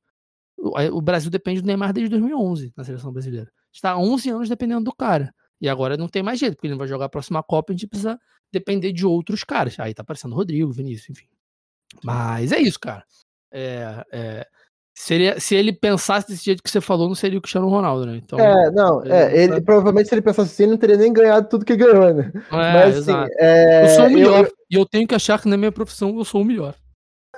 O, 0.56 0.70
o, 0.96 1.02
Brasil 1.02 1.30
depende 1.30 1.60
do 1.60 1.66
Neymar 1.66 1.92
desde 1.92 2.08
2011 2.08 2.72
na 2.74 2.84
seleção 2.84 3.12
brasileira. 3.12 3.52
Está 3.70 3.90
há 3.90 3.98
11 3.98 4.30
anos 4.30 4.48
dependendo 4.48 4.84
do 4.84 4.94
cara. 4.94 5.30
E 5.60 5.68
agora 5.68 5.94
não 5.98 6.08
tem 6.08 6.22
mais 6.22 6.40
jeito, 6.40 6.54
porque 6.54 6.68
ele 6.68 6.72
não 6.72 6.78
vai 6.78 6.88
jogar 6.88 7.04
a 7.04 7.10
próxima 7.10 7.42
Copa, 7.42 7.72
a 7.72 7.76
gente 7.76 7.86
precisa 7.86 8.18
depender 8.50 8.94
de 8.94 9.04
outros 9.04 9.44
caras. 9.44 9.78
Aí 9.78 9.92
tá 9.92 10.00
aparecendo 10.00 10.34
Rodrigo, 10.34 10.72
Vinícius, 10.72 11.10
enfim. 11.10 11.28
Mas 12.02 12.50
é 12.50 12.60
isso, 12.60 12.80
cara. 12.80 13.04
É, 13.52 14.06
é, 14.10 14.48
Seria, 14.98 15.38
se 15.38 15.54
ele 15.54 15.74
pensasse 15.74 16.26
desse 16.26 16.42
jeito 16.42 16.62
que 16.62 16.70
você 16.70 16.80
falou, 16.80 17.06
não 17.06 17.14
seria 17.14 17.38
o 17.38 17.42
Cristiano 17.42 17.68
Ronaldo, 17.68 18.06
né? 18.06 18.16
Então, 18.16 18.40
é, 18.40 18.70
não, 18.70 19.04
é, 19.04 19.44
ele, 19.44 19.60
provavelmente 19.60 20.08
se 20.08 20.14
ele 20.14 20.22
pensasse 20.22 20.50
assim, 20.50 20.62
ele 20.62 20.72
não 20.72 20.78
teria 20.78 20.96
nem 20.96 21.12
ganhado 21.12 21.50
tudo 21.50 21.66
que 21.66 21.76
ganhou, 21.76 22.14
né? 22.14 22.32
É, 22.34 22.50
Mas 22.50 22.96
assim, 22.98 23.12
é, 23.38 23.84
eu 23.84 23.88
sou 23.90 24.06
o 24.06 24.10
melhor. 24.10 24.44
Eu, 24.46 24.52
e 24.70 24.74
eu 24.74 24.86
tenho 24.86 25.06
que 25.06 25.14
achar 25.14 25.38
que 25.38 25.48
na 25.50 25.56
minha 25.58 25.70
profissão 25.70 26.16
eu 26.16 26.24
sou 26.24 26.40
o 26.40 26.44
melhor. 26.44 26.74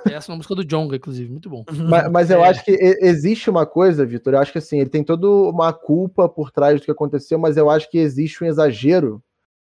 Essa 0.07 0.31
é 0.31 0.31
uma 0.31 0.37
música 0.37 0.55
do 0.55 0.63
Jonga, 0.63 0.95
inclusive, 0.95 1.29
muito 1.29 1.49
bom. 1.49 1.65
Mas, 1.89 2.09
mas 2.09 2.31
eu 2.31 2.43
é. 2.45 2.47
acho 2.47 2.63
que 2.63 2.71
existe 3.01 3.49
uma 3.49 3.65
coisa, 3.65 4.05
Vitor, 4.05 4.33
eu 4.33 4.39
acho 4.39 4.53
que 4.53 4.57
assim, 4.57 4.79
ele 4.79 4.89
tem 4.89 5.03
toda 5.03 5.27
uma 5.27 5.73
culpa 5.73 6.29
por 6.29 6.51
trás 6.51 6.79
do 6.79 6.85
que 6.85 6.91
aconteceu, 6.91 7.37
mas 7.37 7.57
eu 7.57 7.69
acho 7.69 7.89
que 7.91 7.97
existe 7.97 8.41
um 8.41 8.47
exagero 8.47 9.21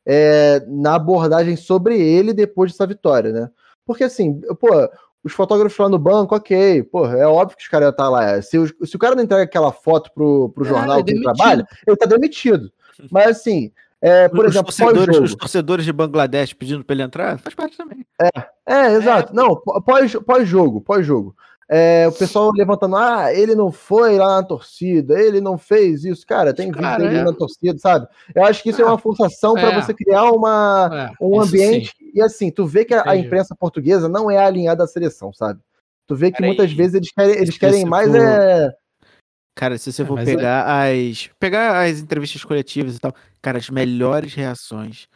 é, 0.05 0.61
na 0.67 0.97
abordagem 0.97 1.55
sobre 1.55 2.01
ele 2.01 2.33
depois 2.33 2.73
dessa 2.73 2.85
vitória, 2.85 3.31
né? 3.31 3.49
Porque 3.87 4.03
assim, 4.03 4.41
pô, 4.59 4.69
os 5.27 5.33
fotógrafos 5.33 5.77
lá 5.77 5.89
no 5.89 5.99
banco, 5.99 6.37
ok, 6.37 6.85
porra, 6.85 7.19
é 7.19 7.27
óbvio 7.27 7.57
que 7.57 7.65
os 7.65 7.69
caras 7.69 7.87
iam 7.87 7.91
estar 7.91 8.09
lá. 8.09 8.41
Se, 8.41 8.57
o, 8.57 8.87
se 8.87 8.95
o 8.95 8.99
cara 8.99 9.17
não 9.17 9.25
entrega 9.25 9.43
aquela 9.43 9.73
foto 9.73 10.11
pro, 10.15 10.51
pro 10.51 10.65
é, 10.65 10.69
jornal 10.69 11.01
é, 11.01 11.03
que 11.03 11.11
ele 11.11 11.23
trabalha, 11.23 11.67
ele 11.85 11.97
tá 11.97 12.07
demitido. 12.07 12.73
Mas 13.11 13.39
assim, 13.39 13.73
é, 14.01 14.29
por 14.29 14.45
os 14.47 14.53
exemplo, 14.53 14.73
torcedores, 14.73 15.19
os 15.19 15.35
torcedores 15.35 15.85
de 15.85 15.93
Bangladesh 15.93 16.53
pedindo 16.53 16.85
para 16.85 16.95
ele 16.95 17.03
entrar, 17.03 17.39
faz 17.39 17.57
parte 17.57 17.77
também. 17.77 18.07
É, 18.23 18.31
é 18.67 18.93
exato. 18.93 19.33
É. 19.33 19.37
Não, 19.37 19.61
pós-jogo, 20.25 20.81
pós-jogo. 20.81 21.35
É, 21.69 22.07
o 22.07 22.13
pessoal 22.13 22.53
levantando, 22.55 22.95
ah, 22.97 23.35
ele 23.35 23.57
não 23.57 23.73
foi 23.73 24.17
lá 24.19 24.41
na 24.41 24.47
torcida, 24.47 25.21
ele 25.21 25.41
não 25.41 25.59
fez 25.59 26.05
isso. 26.05 26.25
Cara, 26.25 26.55
tem 26.55 26.71
vídeo 26.71 26.97
dele 26.99 27.19
é. 27.19 27.25
na 27.25 27.33
torcida, 27.33 27.77
sabe? 27.79 28.07
Eu 28.35 28.45
acho 28.45 28.63
que 28.63 28.71
isso 28.71 28.81
é, 28.81 28.85
é 28.85 28.87
uma 28.87 28.99
função 28.99 29.55
para 29.55 29.73
é. 29.73 29.83
você 29.83 29.93
criar 29.93 30.31
uma, 30.31 31.11
é, 31.11 31.25
um 31.25 31.41
ambiente. 31.41 31.93
Sim. 31.99 32.11
E 32.15 32.23
assim, 32.23 32.51
tu 32.53 32.67
vê 32.67 32.85
que 32.85 32.95
a, 32.95 33.11
a, 33.11 33.17
imprensa 33.17 33.55
portuguesa 33.57 34.09
não 34.09 34.31
é 34.31 34.39
alinhada 34.39 34.85
à 34.85 34.87
seleção, 34.87 35.33
sabe? 35.33 35.61
Tu 36.07 36.15
vê 36.15 36.31
que 36.31 36.41
muitas 36.41 36.73
vezes 36.73 36.95
eles 36.95 37.11
querem, 37.11 37.35
eles 37.35 37.59
querem 37.59 37.85
mais 37.85 38.11
for... 38.11 38.17
é. 38.17 38.73
Cara, 39.57 39.77
se 39.77 39.91
você 39.91 40.05
for 40.05 40.23
pegar 40.23 40.67
as. 40.67 41.31
Pegar 41.41 41.83
as 41.85 41.99
entrevistas 41.99 42.45
coletivas 42.45 42.97
e 42.97 43.01
tal, 43.01 43.13
cara, 43.43 43.59
as 43.59 43.71
melhores 43.71 44.35
reações 44.35 45.09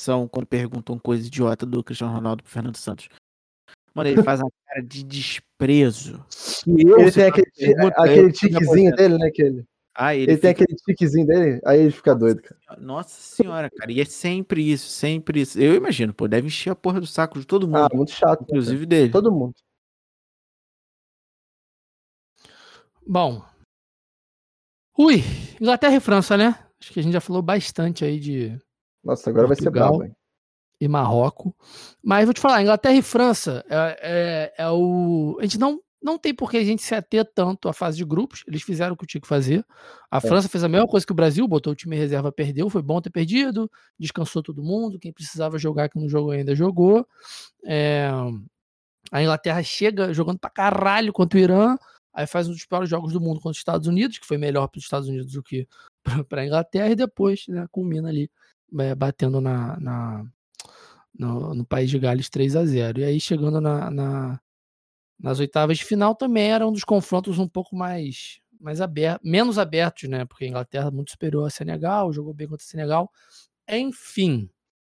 são 0.00 0.26
quando 0.28 0.46
perguntam 0.46 0.98
coisa 0.98 1.26
idiota 1.26 1.66
do 1.66 1.82
Cristiano 1.82 2.14
Ronaldo 2.14 2.42
pro 2.42 2.52
Fernando 2.52 2.76
Santos. 2.76 3.08
Mano, 3.96 4.10
ele 4.10 4.22
faz 4.22 4.40
uma 4.40 4.50
cara 4.66 4.82
de 4.82 5.02
desprezo. 5.02 6.22
ele 6.66 7.10
tem 7.10 7.24
aquele, 7.24 7.46
aquele 7.96 8.30
tiquezinho 8.30 8.94
dele, 8.94 9.16
né? 9.16 9.28
Aquele. 9.28 9.64
Ah, 9.94 10.14
ele, 10.14 10.24
ele 10.24 10.34
fica... 10.34 10.42
tem 10.42 10.50
aquele 10.50 10.76
tiquezinho 10.76 11.26
dele, 11.26 11.60
aí 11.64 11.80
ele 11.80 11.90
fica 11.90 12.14
doido, 12.14 12.42
cara. 12.42 12.78
Nossa 12.78 13.18
senhora, 13.18 13.70
cara. 13.70 13.90
E 13.90 13.98
é 13.98 14.04
sempre 14.04 14.70
isso, 14.70 14.90
sempre 14.90 15.40
isso. 15.40 15.58
Eu 15.58 15.74
imagino, 15.74 16.12
pô, 16.12 16.28
deve 16.28 16.48
encher 16.48 16.68
a 16.68 16.76
porra 16.76 17.00
do 17.00 17.06
saco 17.06 17.40
de 17.40 17.46
todo 17.46 17.66
mundo. 17.66 17.88
Ah, 17.90 17.96
muito 17.96 18.10
chato. 18.10 18.42
Inclusive 18.42 18.80
cara. 18.80 18.86
dele. 18.86 19.10
Todo 19.10 19.32
mundo. 19.32 19.54
Bom. 23.06 23.42
Ui, 24.98 25.22
Inglaterra 25.58 25.96
e 25.96 26.00
França, 26.00 26.36
né? 26.36 26.58
Acho 26.78 26.92
que 26.92 27.00
a 27.00 27.02
gente 27.02 27.14
já 27.14 27.20
falou 27.22 27.40
bastante 27.40 28.04
aí 28.04 28.20
de. 28.20 28.60
Nossa, 29.02 29.30
agora 29.30 29.46
Portugal. 29.46 29.48
vai 29.48 29.56
ser 29.56 29.70
brabo, 29.70 30.04
hein? 30.04 30.25
E 30.80 30.88
Marrocos. 30.88 31.52
Mas 32.02 32.24
vou 32.24 32.34
te 32.34 32.40
falar, 32.40 32.62
Inglaterra 32.62 32.94
e 32.94 33.02
França 33.02 33.64
é, 33.68 34.52
é, 34.58 34.64
é, 34.64 34.70
o. 34.70 35.36
A 35.40 35.42
gente 35.42 35.58
não, 35.58 35.80
não 36.02 36.18
tem 36.18 36.34
por 36.34 36.50
que 36.50 36.56
a 36.56 36.64
gente 36.64 36.82
se 36.82 36.94
ater 36.94 37.24
tanto 37.34 37.68
à 37.68 37.72
fase 37.72 37.96
de 37.96 38.04
grupos. 38.04 38.44
Eles 38.46 38.62
fizeram 38.62 38.94
o 38.94 38.96
que 38.96 39.06
tinha 39.06 39.20
que 39.20 39.26
fazer. 39.26 39.64
A 40.10 40.18
é. 40.18 40.20
França 40.20 40.48
fez 40.48 40.62
a 40.62 40.68
mesma 40.68 40.86
coisa 40.86 41.06
que 41.06 41.12
o 41.12 41.16
Brasil, 41.16 41.46
botou 41.48 41.72
o 41.72 41.76
time 41.76 41.96
em 41.96 41.98
reserva, 41.98 42.30
perdeu. 42.30 42.68
Foi 42.68 42.82
bom 42.82 43.00
ter 43.00 43.10
perdido, 43.10 43.70
descansou 43.98 44.42
todo 44.42 44.62
mundo. 44.62 44.98
Quem 44.98 45.12
precisava 45.12 45.58
jogar, 45.58 45.88
que 45.88 45.98
não 45.98 46.08
jogou 46.08 46.32
ainda, 46.32 46.54
jogou. 46.54 47.06
É... 47.64 48.10
A 49.12 49.22
Inglaterra 49.22 49.62
chega 49.62 50.12
jogando 50.12 50.38
pra 50.38 50.50
caralho 50.50 51.12
contra 51.12 51.38
o 51.38 51.42
Irã. 51.42 51.76
Aí 52.12 52.26
faz 52.26 52.48
um 52.48 52.52
dos 52.52 52.64
piores 52.64 52.88
jogos 52.88 53.12
do 53.12 53.20
mundo 53.20 53.36
contra 53.36 53.50
os 53.50 53.58
Estados 53.58 53.86
Unidos, 53.86 54.18
que 54.18 54.26
foi 54.26 54.38
melhor 54.38 54.68
para 54.68 54.78
os 54.78 54.84
Estados 54.84 55.06
Unidos 55.06 55.32
do 55.32 55.42
que 55.42 55.68
para 56.28 56.40
a 56.40 56.46
Inglaterra, 56.46 56.88
e 56.88 56.96
depois 56.96 57.44
né, 57.46 57.66
culmina 57.70 58.08
ali 58.08 58.30
é, 58.78 58.94
batendo 58.94 59.38
na, 59.38 59.78
na, 59.78 60.26
no, 61.18 61.54
no 61.54 61.64
País 61.64 61.90
de 61.90 61.98
Gales 61.98 62.28
3 62.28 62.56
a 62.56 62.64
0 62.64 63.00
E 63.00 63.04
aí, 63.04 63.20
chegando 63.20 63.60
na, 63.60 63.90
na, 63.90 64.40
nas 65.18 65.40
oitavas 65.40 65.78
de 65.78 65.84
final, 65.84 66.14
também 66.14 66.50
era 66.50 66.66
um 66.66 66.72
dos 66.72 66.84
confrontos 66.84 67.38
um 67.38 67.48
pouco 67.48 67.74
mais, 67.74 68.40
mais 68.60 68.80
aberto, 68.80 69.20
menos 69.24 69.58
abertos, 69.58 70.08
né? 70.08 70.24
Porque 70.24 70.44
a 70.44 70.48
Inglaterra 70.48 70.88
é 70.88 70.90
muito 70.90 71.10
superior 71.10 71.46
a 71.46 71.50
Senegal, 71.50 72.12
jogou 72.12 72.34
bem 72.34 72.48
contra 72.48 72.64
o 72.64 72.68
Senegal. 72.68 73.10
Enfim. 73.68 74.48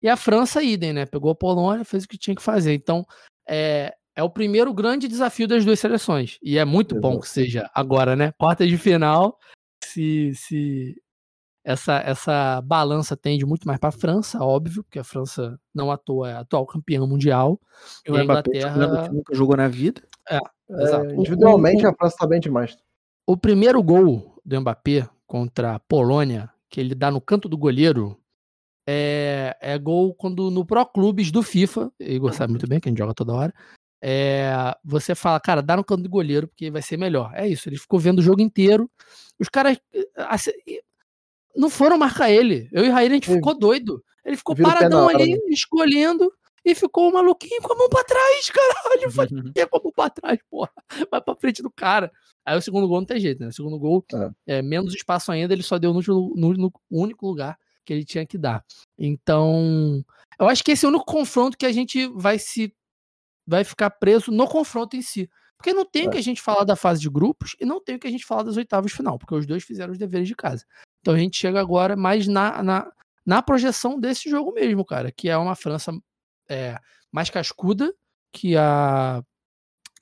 E 0.03 0.09
a 0.09 0.17
França, 0.17 0.63
idem, 0.63 0.93
né? 0.93 1.07
Pegou 1.07 1.31
a 1.31 1.35
Polônia, 1.35 1.85
fez 1.85 2.05
o 2.05 2.09
que 2.09 2.19
tinha 2.19 2.35
que 2.35 2.43
fazer. 2.43 2.75
Então, 2.75 3.05
é, 3.49 3.95
é 4.17 4.23
o 4.23 4.31
primeiro 4.31 4.73
grande 4.73 5.09
desafio 5.09 5.47
das 5.47 5.65
duas 5.65 5.81
seleções. 5.81 6.39
E 6.43 6.59
é 6.59 6.65
muito 6.65 6.99
bom 6.99 7.19
que 7.19 7.29
seja 7.29 7.71
agora, 7.75 8.17
né? 8.17 8.33
Quarta 8.39 8.67
de 8.67 8.79
final. 8.79 9.39
Se, 9.85 10.33
se 10.35 10.97
essa, 11.71 11.99
essa 11.99 12.61
balança 12.63 13.17
tende 13.17 13.47
muito 13.47 13.67
mais 13.67 13.79
para 13.79 13.91
a 13.91 13.93
França, 13.93 14.43
óbvio, 14.43 14.83
porque 14.83 14.99
a 14.99 15.05
França 15.05 15.59
não 15.75 15.91
à 15.91 15.97
toa 15.97 16.31
é 16.31 16.33
a 16.35 16.41
atual 16.41 16.67
campeã 16.67 17.07
mundial. 17.07 17.61
E, 18.07 18.11
e 18.11 18.17
a 18.17 18.25
Inglaterra 18.25 19.09
que 19.09 19.15
nunca 19.15 19.35
jogou 19.35 19.57
na 19.57 19.69
vida. 19.69 20.03
É, 20.29 20.37
é 20.37 21.15
individualmente 21.15 21.87
o, 21.87 21.89
a 21.89 21.95
França 21.95 22.17
está 22.17 22.27
bem 22.27 22.41
demais. 22.41 22.77
O 23.27 23.37
primeiro 23.37 23.83
gol 23.83 24.41
do 24.45 24.61
Mbappé 24.61 25.09
contra 25.27 25.77
a 25.77 25.79
Polônia, 25.79 26.51
que 26.69 26.81
ele 26.81 26.95
dá 26.95 27.11
no 27.11 27.21
canto 27.21 27.49
do 27.49 27.57
goleiro, 27.57 28.19
é, 28.87 29.57
é 29.61 29.79
gol 29.79 30.15
quando 30.15 30.51
no 30.51 30.65
Pro 30.65 30.85
Clubes 30.87 31.31
do 31.31 31.43
FIFA, 31.43 31.93
Igor 32.01 32.33
sabe 32.33 32.53
muito 32.53 32.67
bem 32.67 32.81
que 32.81 32.89
a 32.89 32.91
gente 32.91 32.99
joga 32.99 33.15
toda 33.15 33.33
hora, 33.33 33.55
é, 34.03 34.75
você 34.83 35.15
fala, 35.15 35.39
cara, 35.39 35.63
dá 35.63 35.77
no 35.77 35.85
canto 35.85 36.03
do 36.03 36.09
goleiro 36.09 36.49
porque 36.49 36.71
vai 36.71 36.83
ser 36.83 36.97
melhor. 36.97 37.31
É 37.35 37.47
isso, 37.47 37.69
ele 37.69 37.79
ficou 37.79 38.01
vendo 38.01 38.19
o 38.19 38.23
jogo 38.23 38.41
inteiro. 38.41 38.91
Os 39.39 39.49
caras. 39.49 39.79
Assim, 40.17 40.53
não 41.57 41.71
foram 41.71 41.99
marcar 41.99 42.31
ele. 42.31 42.69
Eu 42.73 42.85
e 42.85 42.89
o 42.89 42.93
Raíra, 42.93 43.13
a 43.13 43.17
gente 43.17 43.33
ficou 43.33 43.59
doido. 43.59 44.03
Ele 44.25 44.37
ficou 44.37 44.55
paradão 44.55 45.09
ali, 45.09 45.33
né? 45.33 45.41
escolhendo, 45.49 46.31
e 46.65 46.75
ficou 46.75 47.09
o 47.09 47.13
maluquinho 47.13 47.61
com 47.63 47.73
a 47.73 47.77
mão 47.77 47.89
pra 47.89 48.05
trás, 48.05 48.51
caralho. 48.51 49.03
Eu 49.03 49.11
falei, 49.11 49.53
que 49.53 49.61
é 49.61 49.67
com 49.67 49.79
a 49.79 49.83
mão 49.83 49.93
pra 49.93 50.11
trás, 50.11 50.39
porra? 50.51 50.71
Vai 51.11 51.21
pra 51.21 51.35
frente 51.35 51.63
do 51.63 51.71
cara. 51.71 52.13
Aí 52.45 52.57
o 52.57 52.63
segundo 52.63 52.87
gol 52.89 52.99
não 52.99 53.07
tem 53.07 53.21
jeito, 53.21 53.41
né? 53.41 53.49
O 53.49 53.53
segundo 53.53 53.79
gol, 53.79 54.05
é. 54.47 54.59
é 54.59 54.63
menos 54.63 54.95
espaço 54.95 55.33
ainda, 55.33 55.53
ele 55.53 55.63
só 55.63 55.79
deu 55.79 55.93
no, 55.93 56.01
no, 56.37 56.53
no, 56.55 56.73
único 56.91 57.27
lugar 57.27 57.59
que 57.85 57.93
ele 57.93 58.05
tinha 58.05 58.27
que 58.27 58.37
dar. 58.37 58.65
Então, 58.99 60.05
eu 60.39 60.49
acho 60.49 60.63
que 60.63 60.73
esse 60.73 60.85
é 60.85 60.89
o 60.89 60.91
único 60.91 61.07
confronto 61.07 61.57
que 61.57 61.67
a 61.67 61.73
gente 61.73 62.07
vai 62.09 62.39
se. 62.39 62.75
vai 63.47 63.65
ficar 63.65 63.91
preso 63.91 64.31
no 64.31 64.47
confronto 64.47 64.97
em 64.97 65.03
si. 65.03 65.31
Porque 65.57 65.75
não 65.75 65.85
tem 65.85 66.07
o 66.07 66.09
é. 66.09 66.13
que 66.13 66.19
a 66.19 66.23
gente 66.23 66.41
falar 66.41 66.65
da 66.65 66.75
fase 66.75 67.01
de 67.01 67.11
grupos 67.11 67.55
e 67.61 67.67
não 67.67 67.83
tem 67.83 67.97
o 67.97 67.99
que 67.99 68.07
a 68.07 68.11
gente 68.11 68.25
falar 68.25 68.43
das 68.43 68.57
oitavas 68.57 68.93
final, 68.93 69.19
porque 69.19 69.35
os 69.35 69.47
dois 69.47 69.63
fizeram 69.63 69.93
os 69.93 69.99
deveres 69.99 70.27
de 70.27 70.35
casa. 70.35 70.65
Então 71.01 71.15
a 71.15 71.19
gente 71.19 71.37
chega 71.37 71.61
agora 71.61 71.97
mais 71.97 72.27
na, 72.27 72.63
na, 72.63 72.93
na 73.25 73.43
projeção 73.43 73.99
desse 73.99 74.29
jogo 74.29 74.53
mesmo, 74.53 74.85
cara, 74.85 75.11
que 75.11 75.29
é 75.29 75.37
uma 75.37 75.55
França 75.55 75.93
é, 76.49 76.79
mais 77.11 77.31
cascuda 77.31 77.93
que 78.33 78.57
a, 78.57 79.23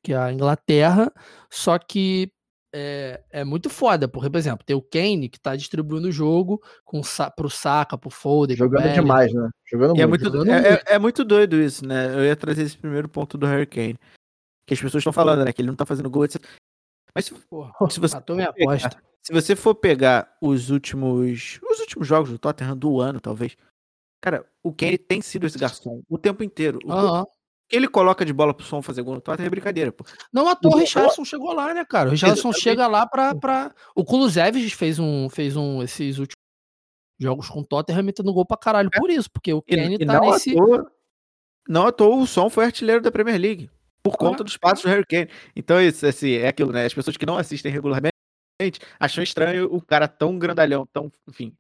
que 0.02 0.12
a 0.12 0.32
Inglaterra, 0.32 1.12
só 1.50 1.78
que 1.78 2.32
é, 2.72 3.22
é, 3.30 3.44
muito 3.44 3.70
foda, 3.70 4.06
porque, 4.06 4.28
por 4.28 4.36
exemplo, 4.36 4.64
tem 4.64 4.76
o 4.76 4.82
Kane 4.82 5.28
que 5.28 5.40
tá 5.40 5.56
distribuindo 5.56 6.08
o 6.08 6.12
jogo 6.12 6.62
com, 6.84 7.00
pro 7.34 7.48
Saka, 7.48 7.96
pro 7.96 8.10
Foden. 8.10 8.56
Jogando 8.56 8.82
pro 8.82 8.92
demais, 8.92 9.32
né? 9.32 9.48
Jogando 9.70 9.98
é 9.98 10.06
muito. 10.06 10.26
É, 10.26 10.30
muito, 10.30 10.50
é, 10.50 10.82
é, 10.86 10.98
muito 10.98 11.24
doido 11.24 11.56
isso, 11.56 11.86
né? 11.86 12.14
Eu 12.14 12.24
ia 12.24 12.36
trazer 12.36 12.62
esse 12.62 12.76
primeiro 12.76 13.08
ponto 13.08 13.38
do 13.38 13.46
Harry 13.46 13.66
Kane. 13.66 13.98
Que 14.66 14.74
as 14.74 14.80
pessoas 14.80 15.00
estão 15.00 15.12
falando, 15.12 15.44
né? 15.46 15.52
Que 15.52 15.62
ele 15.62 15.68
não 15.68 15.76
tá 15.76 15.86
fazendo 15.86 16.10
gol, 16.10 16.26
etc. 16.26 16.42
Mas 17.14 17.24
se, 17.24 17.34
Porra, 17.48 17.72
se 17.88 17.98
você. 17.98 18.14
Matou 18.14 18.36
minha 18.36 18.50
aposta. 18.50 19.02
Se 19.24 19.32
você 19.32 19.54
for 19.54 19.74
pegar 19.74 20.36
os 20.40 20.70
últimos. 20.70 21.60
Os 21.70 21.80
últimos 21.80 22.06
jogos 22.06 22.30
do 22.30 22.38
Tottenham 22.38 22.76
do 22.76 23.00
ano, 23.00 23.20
talvez. 23.20 23.56
Cara, 24.20 24.44
o 24.62 24.72
Kenny 24.72 24.98
tem 24.98 25.20
sido 25.20 25.46
esse 25.46 25.58
garçom 25.58 26.02
o 26.08 26.18
tempo 26.18 26.42
inteiro. 26.42 26.78
O 26.84 26.92
uhum. 26.92 27.24
ele 27.70 27.86
coloca 27.86 28.24
de 28.24 28.32
bola 28.32 28.52
pro 28.52 28.66
som 28.66 28.82
fazer 28.82 29.02
gol 29.02 29.14
no 29.14 29.20
Tottenham 29.20 29.46
é 29.46 29.50
brincadeira, 29.50 29.92
pô. 29.92 30.04
Não, 30.32 30.48
a 30.48 30.56
toa 30.56 30.74
o 30.74 30.78
Richardson 30.78 31.24
chegou 31.24 31.52
lá, 31.52 31.72
né, 31.72 31.84
cara? 31.84 32.08
O 32.08 32.12
Richardson 32.12 32.52
chega 32.52 32.86
lá 32.86 33.06
pra, 33.06 33.34
pra. 33.34 33.72
O 33.94 34.04
Kulusevich 34.04 34.74
fez 34.74 34.98
um, 34.98 35.28
fez 35.28 35.56
um 35.56 35.82
esses 35.82 36.18
últimos 36.18 36.42
jogos 37.18 37.48
com 37.48 37.60
o 37.60 37.64
Tottenham 37.64 38.02
metendo 38.02 38.32
gol 38.32 38.46
pra 38.46 38.56
caralho 38.56 38.90
é. 38.92 38.98
por 38.98 39.10
isso, 39.10 39.30
porque 39.30 39.52
o 39.52 39.62
Kenny 39.62 39.96
e, 40.00 40.06
tá 40.06 40.20
não 40.20 40.30
nesse. 40.30 40.50
À 40.50 40.54
toa, 40.54 40.92
não 41.68 41.86
à 41.86 41.92
toa 41.92 42.16
o 42.16 42.26
som 42.26 42.50
foi 42.50 42.64
artilheiro 42.64 43.02
da 43.02 43.12
Premier 43.12 43.40
League. 43.40 43.70
Por 44.02 44.16
conta 44.16 44.42
dos 44.42 44.56
passos 44.56 44.82
do 44.82 44.88
Harry 44.88 45.04
Kane. 45.04 45.28
Então, 45.54 45.80
isso, 45.80 46.06
assim, 46.06 46.32
é 46.32 46.48
aquilo, 46.48 46.72
né? 46.72 46.86
As 46.86 46.94
pessoas 46.94 47.16
que 47.16 47.26
não 47.26 47.36
assistem 47.36 47.70
regularmente 47.70 48.17
achou 48.98 49.22
estranho 49.22 49.72
o 49.72 49.80
cara 49.80 50.09
tão 50.09 50.39
grandalhão, 50.39 50.86
tão, 50.86 51.10
enfim, 51.28 51.56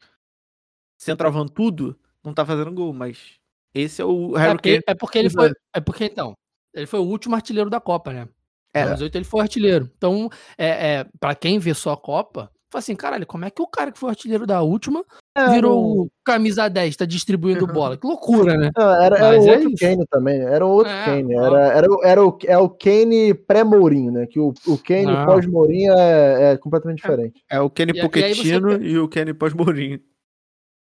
centroavante 0.98 1.52
tudo, 1.52 1.98
não 2.24 2.34
tá 2.34 2.44
fazendo 2.44 2.72
gol, 2.72 2.92
mas 2.92 3.38
esse 3.74 4.02
é 4.02 4.04
o 4.04 4.32
Harry 4.32 4.50
é 4.50 4.54
porque. 4.54 4.80
É 4.86 4.94
porque 4.94 5.18
ele 5.18 5.30
foi, 5.30 5.52
é 5.74 5.80
porque 5.80 6.04
então, 6.04 6.36
ele 6.74 6.86
foi 6.86 7.00
o 7.00 7.04
último 7.04 7.34
artilheiro 7.34 7.70
da 7.70 7.80
Copa, 7.80 8.12
né? 8.12 8.28
É. 8.74 8.82
Em 8.82 8.86
2008 8.86 9.14
ele 9.16 9.24
foi 9.24 9.40
artilheiro. 9.40 9.90
Então, 9.96 10.28
é, 10.56 10.96
é 10.96 11.06
para 11.18 11.34
quem 11.34 11.58
vê 11.58 11.74
só 11.74 11.92
a 11.92 11.96
Copa, 11.96 12.50
fala 12.70 12.80
assim, 12.80 12.94
caralho, 12.94 13.26
como 13.26 13.44
é 13.44 13.50
que 13.50 13.62
o 13.62 13.66
cara 13.66 13.90
que 13.90 13.98
foi 13.98 14.10
artilheiro 14.10 14.46
da 14.46 14.62
última 14.62 15.04
é, 15.36 15.48
virou 15.50 16.04
no... 16.04 16.10
camisa 16.24 16.68
10, 16.68 16.96
tá 16.96 17.04
distribuindo 17.04 17.66
uhum. 17.66 17.72
bola? 17.72 17.96
Que 17.96 18.06
loucura, 18.06 18.56
né? 18.56 18.70
Não, 18.76 19.02
era, 19.02 19.16
era 19.16 19.36
é 19.36 19.38
outro 19.38 19.72
é 19.72 19.76
Kane 19.78 20.06
também, 20.10 20.40
era 20.40 20.66
outro 20.66 20.92
é, 20.92 21.04
Kane. 21.04 21.34
Era, 21.34 21.66
era, 21.66 21.86
era, 22.04 22.24
o, 22.24 22.38
é 22.44 22.58
o 22.58 22.68
Kane 22.68 23.34
pré-Mourinho, 23.34 24.12
né? 24.12 24.26
Que 24.26 24.38
o, 24.38 24.52
o 24.66 24.78
Kane 24.78 25.26
pós-Mourinho 25.26 25.92
é, 25.92 26.52
é, 26.52 26.56
completamente 26.56 26.98
diferente. 26.98 27.42
É, 27.50 27.60
o 27.60 27.70
Kane 27.70 27.94
Pochettino 27.94 28.82
e, 28.82 28.92
e 28.92 28.98
o 28.98 29.08
Kane 29.08 29.32
pós-Mourinho. 29.32 30.00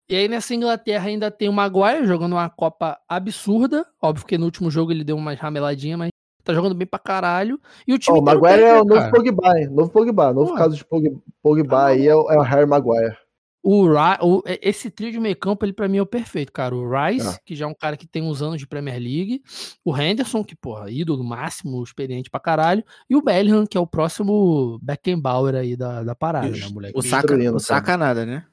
E 0.09 0.15
aí 0.15 0.29
nessa 0.29 0.55
Inglaterra 0.55 1.09
ainda 1.09 1.33
tem 1.33 1.49
o 1.49 1.53
Maguire 1.53 2.07
jogando 2.07 2.35
uma 2.35 2.49
Copa 2.49 2.97
absurda. 3.09 3.85
Óbvio 4.01 4.27
que 4.27 4.39
no 4.39 4.45
último 4.45 4.71
jogo 4.71 4.93
ele 4.93 5.03
deu 5.03 5.17
uma 5.17 5.35
rameladinha, 5.35 5.97
mas 5.99 6.11
tá 6.47 6.55
jogando 6.55 6.75
bem 6.75 6.87
pra 6.87 6.99
caralho. 6.99 7.61
E 7.87 7.93
o 7.93 7.99
time. 7.99 8.17
Oh, 8.17 8.21
o 8.21 8.25
Maguire 8.25 8.63
é 8.63 8.81
o 8.81 8.85
novo 8.85 9.11
Pogba, 9.11 9.55
novo 9.71 9.91
Pogba, 9.91 10.33
novo 10.33 10.53
Pô. 10.53 10.57
caso 10.57 10.77
de 10.77 10.85
Pogba, 10.85 11.19
Pogba 11.43 11.79
ah, 11.79 11.87
aí 11.87 12.07
é 12.07 12.15
o, 12.15 12.31
é 12.31 12.39
o 12.39 12.43
Harry 12.43 12.67
Maguire. 12.67 13.17
o, 13.63 13.89
o, 14.23 14.43
esse 14.63 14.91
trio 14.91 15.11
de 15.11 15.19
meio 15.19 15.37
campo, 15.37 15.65
ele 15.65 15.73
para 15.73 15.89
mim 15.89 15.99
é 15.99 16.03
o 16.03 16.07
perfeito, 16.07 16.53
cara. 16.53 16.75
O 16.75 16.89
Rice, 16.89 17.27
ah. 17.27 17.39
que 17.45 17.57
já 17.57 17.67
é 17.67 17.69
um 17.69 17.75
cara 17.75 17.97
que 17.97 18.07
tem 18.07 18.23
uns 18.23 18.41
anos 18.41 18.59
de 18.59 18.67
Premier 18.67 18.99
League. 18.99 19.43
O 19.85 19.97
Henderson, 19.97 20.45
que, 20.45 20.55
porra, 20.55 20.91
ídolo 20.91 21.25
máximo, 21.25 21.83
experiente 21.83 22.31
pra 22.31 22.39
caralho. 22.39 22.85
E 23.11 23.17
o 23.17 23.23
Bellingham, 23.23 23.67
que 23.67 23.77
é 23.77 23.81
o 23.81 23.87
próximo 23.87 24.79
Beckenbauer 24.81 25.57
aí 25.57 25.77
da, 25.77 26.05
da 26.05 26.15
parada, 26.15 26.49
né, 26.49 26.69
moleque? 26.71 26.97
O 26.97 27.03
saca, 27.03 27.35
o 27.35 27.59
saca 27.59 27.97
nada, 27.97 28.25
né? 28.25 28.45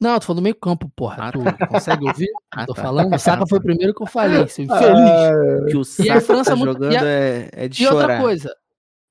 Não, 0.00 0.18
tô 0.18 0.26
falando 0.26 0.42
meio 0.42 0.54
campo, 0.54 0.90
porra. 0.94 1.16
Ah, 1.18 1.32
tu 1.32 1.42
tá. 1.42 1.66
consegue 1.66 2.06
ouvir? 2.06 2.28
Ah, 2.50 2.66
tô 2.66 2.72
tá. 2.72 2.82
falando. 2.82 3.14
O 3.14 3.18
Saka 3.18 3.46
foi 3.46 3.58
o 3.58 3.62
primeiro 3.62 3.94
que 3.94 4.02
eu 4.02 4.06
falei. 4.06 4.48
Seu 4.48 4.64
infeliz. 4.64 4.82
Ah, 4.82 5.66
que 5.68 5.76
o 5.76 5.84
Saka 5.84 6.08
e 6.08 6.10
a 6.10 6.20
França 6.20 6.50
tá 6.50 6.56
jogando 6.56 6.96
a... 6.96 7.06
é, 7.06 7.48
é 7.52 7.68
de 7.68 7.82
e 7.82 7.86
chorar. 7.86 8.00
E 8.00 8.02
outra 8.02 8.20
coisa. 8.20 8.56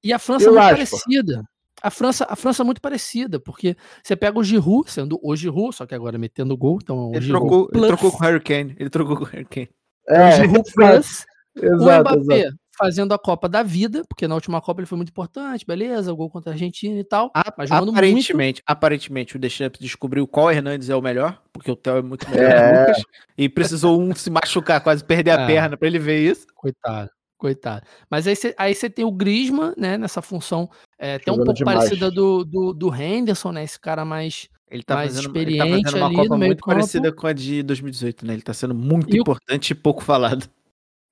E 0.04 0.14
a 0.14 0.20
França 0.20 0.46
é 0.46 0.52
muito 0.52 0.64
parecida. 0.64 1.44
A 1.82 1.92
França, 1.92 2.26
a 2.28 2.36
França 2.36 2.64
é 2.64 2.66
muito 2.66 2.82
parecida, 2.82 3.40
porque 3.40 3.78
você 4.04 4.16
pega 4.16 4.40
o 4.40 4.44
Giroud, 4.44 4.90
sendo 4.90 5.20
o 5.22 5.36
Giroud, 5.36 5.76
só 5.76 5.86
que 5.86 5.94
agora 5.94 6.18
metendo 6.18 6.58
gol, 6.58 6.80
então 6.82 7.12
ele, 7.14 7.28
trocou, 7.28 7.70
ele 7.72 7.88
trocou 7.88 8.12
com 8.12 8.18
o 8.18 8.22
Harry 8.22 8.42
Kane, 8.42 8.76
ele 8.80 8.90
trocou 8.90 9.16
com 9.16 9.24
o 9.24 9.28
Harry 9.28 9.46
Kane. 9.46 9.70
É, 10.10 10.30
o 10.30 10.32
Giroud 10.32 10.72
plus, 10.74 11.26
exato, 11.56 12.10
o 12.10 12.18
Mbappé 12.18 12.40
exato. 12.40 12.58
Fazendo 12.78 13.14
a 13.14 13.20
Copa 13.20 13.50
da 13.50 13.64
vida, 13.64 14.04
porque 14.08 14.28
na 14.28 14.36
última 14.36 14.62
Copa 14.62 14.82
ele 14.82 14.88
foi 14.88 14.98
muito 14.98 15.10
importante, 15.10 15.66
beleza, 15.66 16.14
o 16.14 16.16
gol 16.16 16.30
contra 16.30 16.52
a 16.52 16.54
Argentina 16.54 17.00
e 17.00 17.04
tal, 17.04 17.32
mas 17.58 17.70
jogando 17.70 17.92
aparentemente, 17.92 18.62
muito. 18.62 18.64
Aparentemente 18.66 19.36
o 19.36 19.40
Deschamps 19.40 19.80
descobriu 19.80 20.28
qual 20.28 20.52
Hernandes 20.52 20.90
é 20.90 20.96
o 20.96 21.02
melhor, 21.02 21.42
porque 21.52 21.72
o 21.72 21.76
Theo 21.76 21.98
é 21.98 22.02
muito 22.02 22.30
melhor 22.30 22.52
é. 22.52 22.52
que 22.52 22.62
o 22.62 22.80
Lucas, 22.80 23.04
e 23.38 23.50
precisou 23.50 24.02
um 24.02 24.14
se 24.14 24.30
machucar, 24.30 24.82
quase 24.82 25.04
perder 25.04 25.32
a 25.32 25.42
é. 25.42 25.48
perna 25.48 25.78
para 25.78 25.88
ele 25.88 26.00
ver 26.00 26.20
isso. 26.20 26.46
Coitado. 26.56 27.10
Coitado. 27.38 27.86
Mas 28.10 28.28
aí 28.28 28.36
você 28.36 28.56
aí 28.58 28.76
tem 28.90 29.06
o 29.06 29.12
Grisma, 29.12 29.74
né, 29.78 29.96
nessa 29.98 30.24
função 30.24 30.68
é, 30.98 31.16
até 31.16 31.32
um 31.32 31.36
pouco 31.36 31.54
demais. 31.54 31.80
parecida 31.80 32.10
do, 32.10 32.44
do, 32.44 32.74
do 32.74 32.96
Henderson, 32.96 33.52
né, 33.52 33.64
esse 33.64 33.80
cara 33.80 34.04
mais, 34.04 34.50
ele 34.70 34.84
tá 34.84 34.96
mais 34.96 35.10
fazendo, 35.12 35.28
experiente 35.28 35.68
ele 35.68 35.84
tá 35.84 35.92
fazendo 35.92 36.02
uma 36.02 36.24
Copa 36.24 36.38
muito 36.38 36.64
campo. 36.64 36.76
parecida 36.76 37.12
com 37.12 37.28
a 37.28 37.34
de 37.34 37.62
2018, 37.62 38.26
né, 38.26 38.34
ele 38.34 38.42
tá 38.42 38.54
sendo 38.54 38.74
muito 38.74 39.16
e 39.16 39.20
importante 39.20 39.72
o... 39.72 39.74
e 39.74 39.76
pouco 39.76 40.04
falado. 40.04 40.50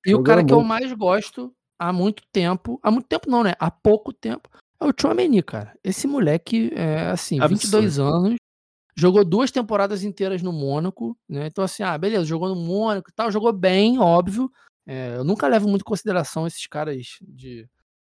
E 0.04 0.10
Jogando 0.10 0.20
o 0.20 0.24
cara 0.24 0.44
que 0.44 0.52
eu 0.52 0.62
mais 0.62 0.92
gosto 0.92 1.52
há 1.78 1.92
muito 1.92 2.22
tempo, 2.32 2.78
há 2.82 2.90
muito 2.90 3.06
tempo 3.06 3.30
não, 3.30 3.42
né, 3.42 3.54
há 3.58 3.70
pouco 3.70 4.12
tempo, 4.12 4.48
é 4.80 4.84
o 4.84 4.92
Chouameni, 4.98 5.42
cara. 5.42 5.74
Esse 5.82 6.06
moleque, 6.06 6.70
é 6.74 7.06
assim, 7.06 7.40
Absurdo. 7.40 7.80
22 7.80 7.98
anos, 7.98 8.36
jogou 8.96 9.24
duas 9.24 9.50
temporadas 9.50 10.04
inteiras 10.04 10.42
no 10.42 10.52
Mônaco, 10.52 11.16
né, 11.28 11.46
então 11.46 11.64
assim, 11.64 11.82
ah, 11.82 11.96
beleza, 11.96 12.24
jogou 12.24 12.48
no 12.48 12.56
Mônaco 12.56 13.10
e 13.10 13.14
tal, 13.14 13.30
jogou 13.30 13.52
bem, 13.52 13.98
óbvio, 13.98 14.50
é, 14.86 15.16
eu 15.16 15.24
nunca 15.24 15.48
levo 15.48 15.68
muito 15.68 15.82
em 15.82 15.84
consideração 15.84 16.46
esses 16.46 16.66
caras 16.66 17.18
de 17.20 17.68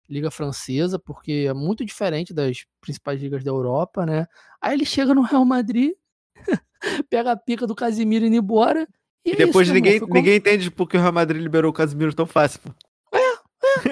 liga 0.08 0.30
francesa, 0.30 0.98
porque 0.98 1.46
é 1.48 1.54
muito 1.54 1.84
diferente 1.84 2.32
das 2.32 2.64
principais 2.80 3.20
ligas 3.20 3.44
da 3.44 3.50
Europa, 3.50 4.06
né? 4.06 4.26
Aí 4.60 4.74
ele 4.74 4.86
chega 4.86 5.14
no 5.14 5.22
Real 5.22 5.44
Madrid, 5.44 5.92
pega 7.10 7.32
a 7.32 7.36
pica 7.36 7.66
do 7.66 7.74
Casimiro 7.74 8.24
indo 8.24 8.36
embora. 8.36 8.88
E, 9.24 9.30
e 9.30 9.32
é 9.32 9.36
depois 9.36 9.66
isso, 9.66 9.74
ninguém, 9.74 9.94
Ficou... 9.94 10.14
ninguém 10.14 10.36
entende 10.36 10.70
porque 10.70 10.96
o 10.96 11.00
Real 11.00 11.12
Madrid 11.12 11.42
liberou 11.42 11.70
o 11.70 11.74
Casimiro 11.74 12.14
tão 12.14 12.26
fácil. 12.26 12.60
Pô. 12.60 12.70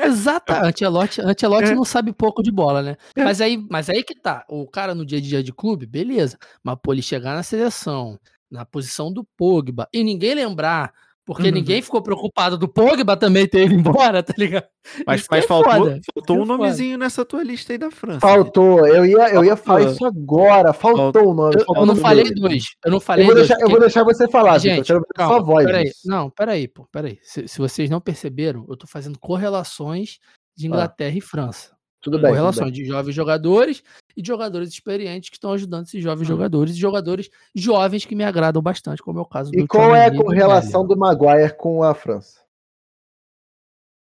Exato. 0.05 0.53
Antelote, 0.55 1.21
Antelote 1.21 1.71
é. 1.71 1.75
não 1.75 1.85
sabe 1.85 2.13
pouco 2.13 2.43
de 2.43 2.51
bola, 2.51 2.83
né? 2.83 2.97
É. 3.15 3.25
Mas, 3.25 3.41
aí, 3.41 3.57
mas 3.71 3.89
aí 3.89 4.03
que 4.03 4.15
tá. 4.15 4.45
O 4.49 4.67
cara 4.67 4.95
no 4.95 5.05
dia 5.05 5.19
a 5.19 5.21
dia 5.21 5.43
de 5.43 5.53
clube, 5.53 5.87
beleza. 5.87 6.39
Mas, 6.63 6.77
pô, 6.83 6.93
ele 6.93 7.03
chegar 7.03 7.35
na 7.35 7.43
seleção, 7.43 8.19
na 8.51 8.65
posição 8.65 9.13
do 9.13 9.25
Pogba, 9.25 9.89
e 9.93 10.03
ninguém 10.03 10.35
lembrar 10.35 10.93
porque 11.27 11.49
uhum. 11.49 11.55
ninguém 11.55 11.83
ficou 11.83 12.01
preocupado 12.01 12.57
do 12.57 12.69
Pogba 12.69 13.17
também 13.17 13.49
ter 13.49 13.65
ido 13.65 13.75
embora, 13.75 14.23
tá 14.25 14.33
ligado? 14.39 14.67
Mas, 15.05 15.27
mas 15.29 15.45
é 15.45 15.49
faltou, 15.49 15.99
faltou 16.15 16.41
um 16.41 16.47
nomezinho 16.47 16.97
nessa 16.97 17.25
tua 17.25 17.43
lista 17.43 17.73
aí 17.73 17.79
da 17.79 17.91
França. 17.91 18.21
Faltou, 18.21 18.87
eu 18.87 19.05
ia, 19.05 19.35
eu 19.35 19.45
ia 19.45 19.57
falar 19.57 19.91
isso 19.91 20.07
agora. 20.07 20.73
Faltou, 20.73 21.31
o 21.31 21.35
nome. 21.35 21.57
Eu, 21.57 21.75
eu 21.75 21.85
não 21.85 21.97
falei 21.97 22.33
dois. 22.33 22.67
Eu 22.85 22.93
não 22.93 23.01
falei 23.01 23.25
eu 23.25 23.27
vou 23.27 23.35
dois. 23.35 23.49
Deixar, 23.49 23.59
porque... 23.59 23.67
Eu 23.67 23.71
vou 23.73 23.81
deixar 23.81 24.05
você 24.05 24.29
falar, 24.29 24.59
Gente, 24.59 24.77
Victor. 24.77 24.97
Eu 24.97 25.01
quero 25.01 25.01
ver 25.01 25.15
calma, 25.17 25.35
sua 25.35 25.45
voz. 25.45 25.67
Peraí. 25.67 25.91
Não, 26.05 26.31
peraí, 26.31 26.69
pô, 26.69 26.87
peraí. 26.93 27.19
Se, 27.23 27.49
se, 27.49 27.59
vocês 27.59 27.91
não 27.91 28.01
perceberam, 28.01 28.65
eu 28.69 28.77
tô 28.77 28.87
fazendo 28.87 29.19
correlações 29.19 30.21
de 30.57 30.67
ah. 30.67 30.69
Inglaterra 30.69 31.13
ah. 31.13 31.19
e 31.19 31.21
França. 31.21 31.76
Tudo 32.01 32.19
bem. 32.19 32.31
Com 32.31 32.37
relação 32.37 32.71
de 32.71 32.85
jovens 32.85 33.15
jogadores 33.15 33.83
e 34.17 34.23
de 34.23 34.29
jogadores 34.29 34.69
experientes 34.69 35.29
que 35.29 35.37
estão 35.37 35.53
ajudando 35.53 35.87
esses 35.87 36.03
jovens 36.03 36.25
hum. 36.25 36.29
jogadores 36.29 36.75
e 36.75 36.79
jogadores 36.79 37.31
jovens 37.55 38.05
que 38.05 38.15
me 38.15 38.25
agradam 38.25 38.63
bastante, 38.63 39.03
como 39.03 39.19
é 39.19 39.23
o 39.23 39.27
caso 39.27 39.51
do 39.51 39.59
E 39.59 39.67
qual 39.67 39.95
é 39.95 40.07
a 40.07 40.17
correlação 40.17 40.87
do 40.87 40.97
Maguire 40.97 41.57
com 41.57 41.83
a 41.83 41.95
França? 41.95 42.41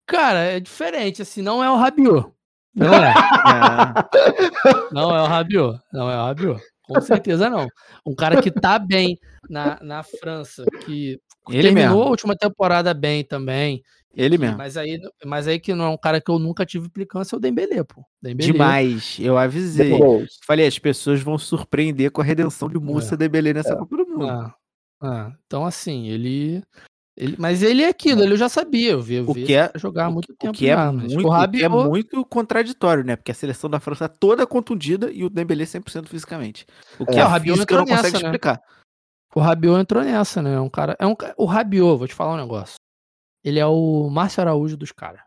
Cara, 0.05 0.39
é 0.39 0.59
diferente, 0.59 1.21
assim, 1.21 1.41
não 1.41 1.63
é 1.63 1.69
o 1.69 1.75
Rabiot. 1.75 2.31
Não 2.73 2.93
é. 2.93 3.09
é. 4.69 4.93
Não 4.93 5.15
é 5.15 5.21
o 5.21 5.25
Rabiot. 5.25 5.79
Não 5.91 6.09
é 6.09 6.15
o 6.15 6.25
Rabiot. 6.27 6.61
Com 6.83 7.01
certeza 7.01 7.49
não. 7.49 7.67
Um 8.05 8.15
cara 8.15 8.41
que 8.41 8.49
tá 8.49 8.79
bem 8.79 9.17
na, 9.49 9.77
na 9.81 10.03
França, 10.03 10.63
que 10.85 11.19
Ele 11.49 11.63
terminou 11.63 11.89
mesmo. 11.89 12.03
a 12.03 12.09
última 12.09 12.35
temporada 12.35 12.93
bem 12.93 13.25
também, 13.25 13.83
ele 14.17 14.37
mesmo. 14.39 14.57
Mas 14.57 14.75
aí, 14.75 14.99
mas 15.23 15.47
aí 15.47 15.59
que 15.59 15.75
não 15.75 15.85
é 15.85 15.89
um 15.89 15.97
cara 15.97 16.19
que 16.19 16.31
eu 16.31 16.39
nunca 16.39 16.65
tive 16.65 16.87
implicância, 16.87 17.35
é 17.35 17.37
o 17.37 17.39
Dembele, 17.39 17.83
pô. 17.83 18.03
Dembele. 18.19 18.51
Demais. 18.51 19.17
Eu 19.19 19.37
avisei. 19.37 19.91
Depois. 19.91 20.39
Falei, 20.43 20.65
as 20.65 20.79
pessoas 20.79 21.21
vão 21.21 21.37
surpreender 21.37 22.09
com 22.09 22.21
a 22.21 22.23
redenção 22.23 22.67
de 22.67 22.79
Musa 22.79 23.13
é. 23.13 23.17
Dembele 23.17 23.53
nessa 23.53 23.73
é. 23.73 23.75
Copa 23.75 23.95
do 23.95 24.07
Mundo. 24.07 24.27
Ah. 24.27 24.55
Ah. 24.99 25.31
Então, 25.45 25.63
assim, 25.63 26.07
ele... 26.07 26.63
ele... 27.15 27.35
Mas 27.37 27.61
ele 27.61 27.83
é 27.83 27.89
aquilo, 27.89 28.23
ele 28.23 28.33
eu 28.33 28.37
já 28.37 28.49
sabia. 28.49 28.93
Eu 28.93 29.01
vi, 29.01 29.15
eu 29.15 29.31
vi 29.31 29.43
o 29.43 29.45
que 29.45 29.53
é, 29.53 29.71
jogar 29.75 30.05
há 30.07 30.09
muito 30.09 30.33
tempo. 30.33 30.51
O 30.51 30.57
que, 30.57 30.67
é 30.67 30.73
já, 30.75 30.91
muito, 30.91 31.27
o 31.27 31.51
que 31.51 31.63
é 31.63 31.69
muito 31.69 32.25
contraditório, 32.25 33.03
né? 33.03 33.15
Porque 33.15 33.31
a 33.31 33.35
seleção 33.35 33.69
da 33.69 33.79
França 33.79 34.05
é 34.05 34.07
toda 34.07 34.47
contundida 34.47 35.11
e 35.11 35.23
o 35.23 35.29
Dembele 35.29 35.63
100% 35.63 36.07
fisicamente. 36.07 36.65
O 36.97 37.05
que 37.05 37.17
é, 37.17 37.19
é 37.19 37.23
o 37.23 37.27
Rabiot 37.27 37.59
não 37.59 37.85
consegue 37.85 38.13
nessa, 38.13 38.17
explicar. 38.17 38.53
Né? 38.55 38.61
O 39.35 39.39
Rabiot 39.39 39.79
entrou 39.79 40.03
nessa, 40.03 40.41
né? 40.41 40.59
Um 40.59 40.69
cara, 40.69 40.95
é 40.97 41.05
um, 41.05 41.15
o 41.37 41.45
Rabiot, 41.45 41.99
vou 41.99 42.07
te 42.07 42.15
falar 42.15 42.33
um 42.33 42.37
negócio 42.37 42.77
ele 43.47 43.59
é 43.59 43.65
o 43.65 44.09
Márcio 44.09 44.41
Araújo 44.41 44.75
dos 44.75 44.91
caras. 44.91 45.21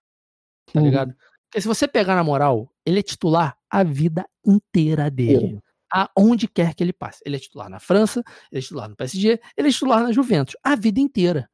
Tá 0.70 0.78
uhum. 0.78 0.84
ligado? 0.84 1.14
Porque 1.44 1.62
se 1.62 1.66
você 1.66 1.88
pegar 1.88 2.14
na 2.14 2.22
moral, 2.22 2.70
ele 2.84 3.00
é 3.00 3.02
titular 3.02 3.56
a 3.70 3.82
vida 3.82 4.28
inteira 4.44 5.10
dele. 5.10 5.54
Uhum. 5.54 5.60
Aonde 5.90 6.46
quer 6.46 6.74
que 6.74 6.84
ele 6.84 6.92
passe. 6.92 7.22
Ele 7.24 7.36
é 7.36 7.38
titular 7.38 7.70
na 7.70 7.80
França, 7.80 8.22
ele 8.52 8.58
é 8.58 8.62
titular 8.62 8.90
no 8.90 8.94
PSG, 8.94 9.40
ele 9.56 9.68
é 9.68 9.72
titular 9.72 10.02
na 10.02 10.12
Juventus. 10.12 10.54
A 10.62 10.76
vida 10.76 11.00
inteira. 11.00 11.50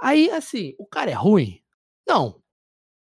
Aí, 0.00 0.30
assim, 0.30 0.72
o 0.78 0.86
cara 0.86 1.10
é 1.10 1.14
ruim? 1.14 1.60
Não. 2.06 2.40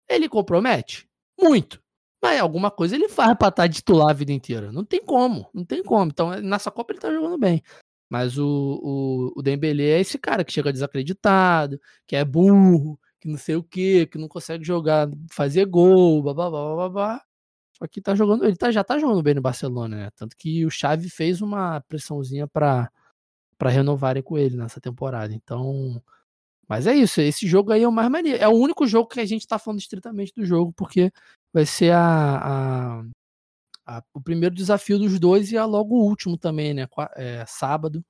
Ele 0.10 0.28
compromete? 0.28 1.08
Muito. 1.40 1.80
Mas 2.24 2.42
alguma 2.42 2.72
coisa 2.72 2.96
ele 2.96 3.08
faz 3.08 3.38
pra 3.38 3.50
estar 3.50 3.64
tá 3.68 3.70
titular 3.70 4.10
a 4.10 4.14
vida 4.14 4.34
inteira. 4.34 4.72
Não 4.72 4.84
tem 4.84 5.06
como, 5.06 5.48
não 5.54 5.64
tem 5.64 5.84
como. 5.84 6.10
Então, 6.10 6.32
nessa 6.42 6.72
Copa 6.72 6.92
ele 6.92 7.00
tá 7.00 7.12
jogando 7.12 7.38
bem. 7.38 7.62
Mas 8.16 8.38
o, 8.38 8.48
o, 8.82 9.34
o 9.36 9.42
Dembele 9.42 9.84
é 9.84 10.00
esse 10.00 10.18
cara 10.18 10.46
que 10.46 10.54
chega 10.54 10.72
desacreditado, 10.72 11.78
que 12.08 12.16
é 12.16 12.24
burro, 12.24 12.98
que 13.20 13.28
não 13.28 13.38
sei 13.38 13.58
o 13.58 13.64
que, 13.64 14.06
que 14.08 14.18
não 14.18 14.30
consegue 14.30 14.64
jogar, 14.64 15.10
fazer 15.30 15.66
gol, 15.66 16.24
babá, 16.24 16.50
babá. 16.50 17.22
Só 17.78 17.86
que 17.86 18.00
tá 18.00 18.16
jogando, 18.16 18.46
ele 18.46 18.56
tá, 18.56 18.72
já 18.72 18.86
tá 18.86 18.98
jogando 18.98 19.22
bem 19.22 19.34
no 19.34 19.42
Barcelona, 19.42 19.98
né? 19.98 20.10
Tanto 20.16 20.38
que 20.38 20.66
o 20.66 20.70
Xavi 20.72 21.10
fez 21.10 21.42
uma 21.42 21.82
pressãozinha 21.82 22.48
para 22.48 22.90
para 23.58 23.70
renovarem 23.70 24.24
com 24.24 24.38
ele 24.38 24.56
nessa 24.56 24.80
temporada. 24.80 25.34
Então, 25.34 26.02
mas 26.70 26.88
é 26.88 26.96
isso, 26.96 27.20
esse 27.20 27.46
jogo 27.46 27.74
aí 27.74 27.84
é 27.84 27.88
o 27.88 27.92
mais 27.92 28.10
maneiro. 28.10 28.42
É 28.42 28.48
o 28.48 28.54
único 28.54 28.88
jogo 28.88 29.10
que 29.10 29.20
a 29.20 29.26
gente 29.26 29.46
tá 29.46 29.60
falando 29.60 29.82
estritamente 29.82 30.34
do 30.34 30.46
jogo, 30.46 30.72
porque 30.74 31.12
vai 31.54 31.66
ser 31.66 31.92
a, 31.92 33.00
a 33.02 33.04
a, 33.86 34.04
o 34.14 34.22
primeiro 34.22 34.56
desafio 34.56 34.98
dos 34.98 35.20
dois 35.20 35.52
e 35.52 35.58
é 35.58 35.64
logo 35.64 35.96
o 35.96 36.04
último 36.04 36.38
também, 36.38 36.74
né? 36.74 36.88
É, 37.16 37.46
sábado, 37.48 38.04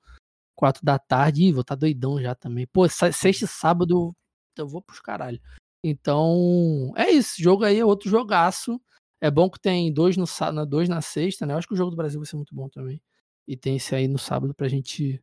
quatro 0.54 0.84
da 0.84 0.98
tarde. 0.98 1.44
Ih, 1.44 1.52
vou 1.52 1.60
estar 1.60 1.76
tá 1.76 1.80
doidão 1.80 2.20
já 2.20 2.34
também. 2.34 2.66
Pô, 2.66 2.88
sexta 2.88 3.44
e 3.44 3.48
sábado 3.48 4.16
eu 4.56 4.66
vou 4.66 4.80
pros 4.80 5.00
caralho. 5.00 5.40
Então, 5.84 6.92
é 6.96 7.10
isso. 7.10 7.40
Jogo 7.40 7.64
aí 7.64 7.78
é 7.78 7.84
outro 7.84 8.08
jogaço. 8.10 8.80
É 9.20 9.30
bom 9.30 9.48
que 9.50 9.60
tem 9.60 9.92
dois, 9.92 10.16
no, 10.16 10.26
dois 10.66 10.88
na 10.88 11.00
sexta, 11.00 11.46
né? 11.46 11.54
Eu 11.54 11.58
acho 11.58 11.68
que 11.68 11.74
o 11.74 11.76
jogo 11.76 11.90
do 11.90 11.96
Brasil 11.96 12.18
vai 12.18 12.26
ser 12.26 12.36
muito 12.36 12.54
bom 12.54 12.68
também. 12.68 13.00
E 13.46 13.56
tem 13.56 13.76
esse 13.76 13.94
aí 13.94 14.08
no 14.08 14.18
sábado 14.18 14.54
pra 14.54 14.68
gente 14.68 15.22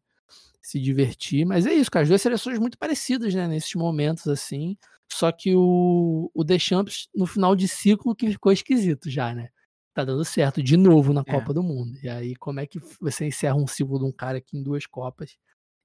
se 0.62 0.80
divertir. 0.80 1.46
Mas 1.46 1.66
é 1.66 1.74
isso, 1.74 1.92
cara. 1.92 2.04
As 2.04 2.10
duas 2.10 2.22
seleções 2.22 2.60
muito 2.60 2.78
parecidas, 2.78 3.34
né? 3.34 3.48
Nesses 3.48 3.74
momentos, 3.76 4.28
assim. 4.28 4.78
Só 5.12 5.32
que 5.32 5.54
o, 5.56 6.32
o 6.34 6.44
Deschamps, 6.44 7.10
no 7.14 7.26
final 7.26 7.56
de 7.56 7.68
ciclo, 7.68 8.16
que 8.16 8.32
ficou 8.32 8.52
esquisito 8.52 9.10
já, 9.10 9.34
né? 9.36 9.50
Tá 9.94 10.04
dando 10.04 10.26
certo 10.26 10.62
de 10.62 10.76
novo 10.76 11.14
na 11.14 11.22
é. 11.22 11.24
Copa 11.24 11.54
do 11.54 11.62
Mundo. 11.62 11.98
E 12.02 12.10
aí, 12.10 12.36
como 12.36 12.60
é 12.60 12.66
que 12.66 12.80
você 13.00 13.26
encerra 13.26 13.56
um 13.56 13.68
ciclo 13.68 14.00
de 14.00 14.06
um 14.06 14.12
cara 14.12 14.42
que 14.42 14.58
em 14.58 14.64
duas 14.64 14.86
Copas 14.86 15.38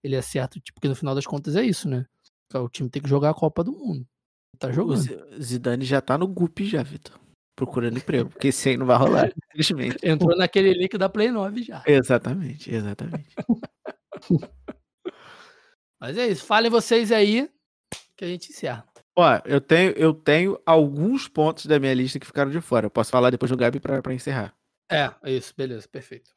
ele 0.03 0.17
acerta, 0.17 0.59
tipo, 0.61 0.75
porque 0.75 0.89
no 0.89 0.95
final 0.95 1.15
das 1.15 1.27
contas 1.27 1.57
é 1.57 1.63
isso, 1.63 1.89
né? 1.89 2.07
O 2.55 2.69
time 2.69 2.89
tem 2.89 3.03
que 3.03 3.09
jogar 3.09 3.31
a 3.31 3.35
Copa 3.35 3.63
do 3.63 3.73
Mundo. 3.73 4.07
Tá 4.59 4.73
jogando. 4.73 4.99
O 4.99 5.43
Zidane 5.43 5.85
já 5.85 6.01
tá 6.01 6.17
no 6.17 6.27
GUP 6.27 6.65
já, 6.65 6.83
Vitor. 6.83 7.19
Procurando 7.55 7.99
emprego, 7.99 8.31
porque 8.31 8.49
esse 8.49 8.69
aí 8.71 8.77
não 8.77 8.87
vai 8.87 8.97
rolar, 8.97 9.31
infelizmente. 9.51 9.99
Entrou 10.03 10.37
naquele 10.37 10.73
link 10.73 10.97
da 10.97 11.09
Play 11.09 11.31
9 11.31 11.63
já. 11.63 11.83
Exatamente, 11.87 12.73
exatamente. 12.73 13.35
Mas 16.01 16.17
é 16.17 16.29
isso. 16.29 16.45
Falem 16.45 16.71
vocês 16.71 17.11
aí 17.11 17.51
que 18.17 18.25
a 18.25 18.29
gente 18.29 18.51
encerra. 18.51 18.88
Ó, 19.21 19.41
eu 19.45 19.61
tenho, 19.61 19.91
eu 19.97 20.15
tenho 20.15 20.61
alguns 20.65 21.27
pontos 21.27 21.67
da 21.67 21.81
minha 21.81 21.93
lista 21.93 22.21
que 22.21 22.27
ficaram 22.27 22.53
de 22.53 22.61
fora. 22.61 22.87
Eu 22.87 22.91
posso 22.91 23.11
falar 23.11 23.31
depois 23.31 23.51
do 23.51 23.57
Gabi 23.57 23.81
para 23.81 24.15
encerrar. 24.15 24.55
É, 24.89 25.11
é 25.25 25.33
isso, 25.33 25.53
beleza, 25.57 25.89
perfeito. 25.89 26.31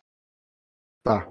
Tá. 1.03 1.29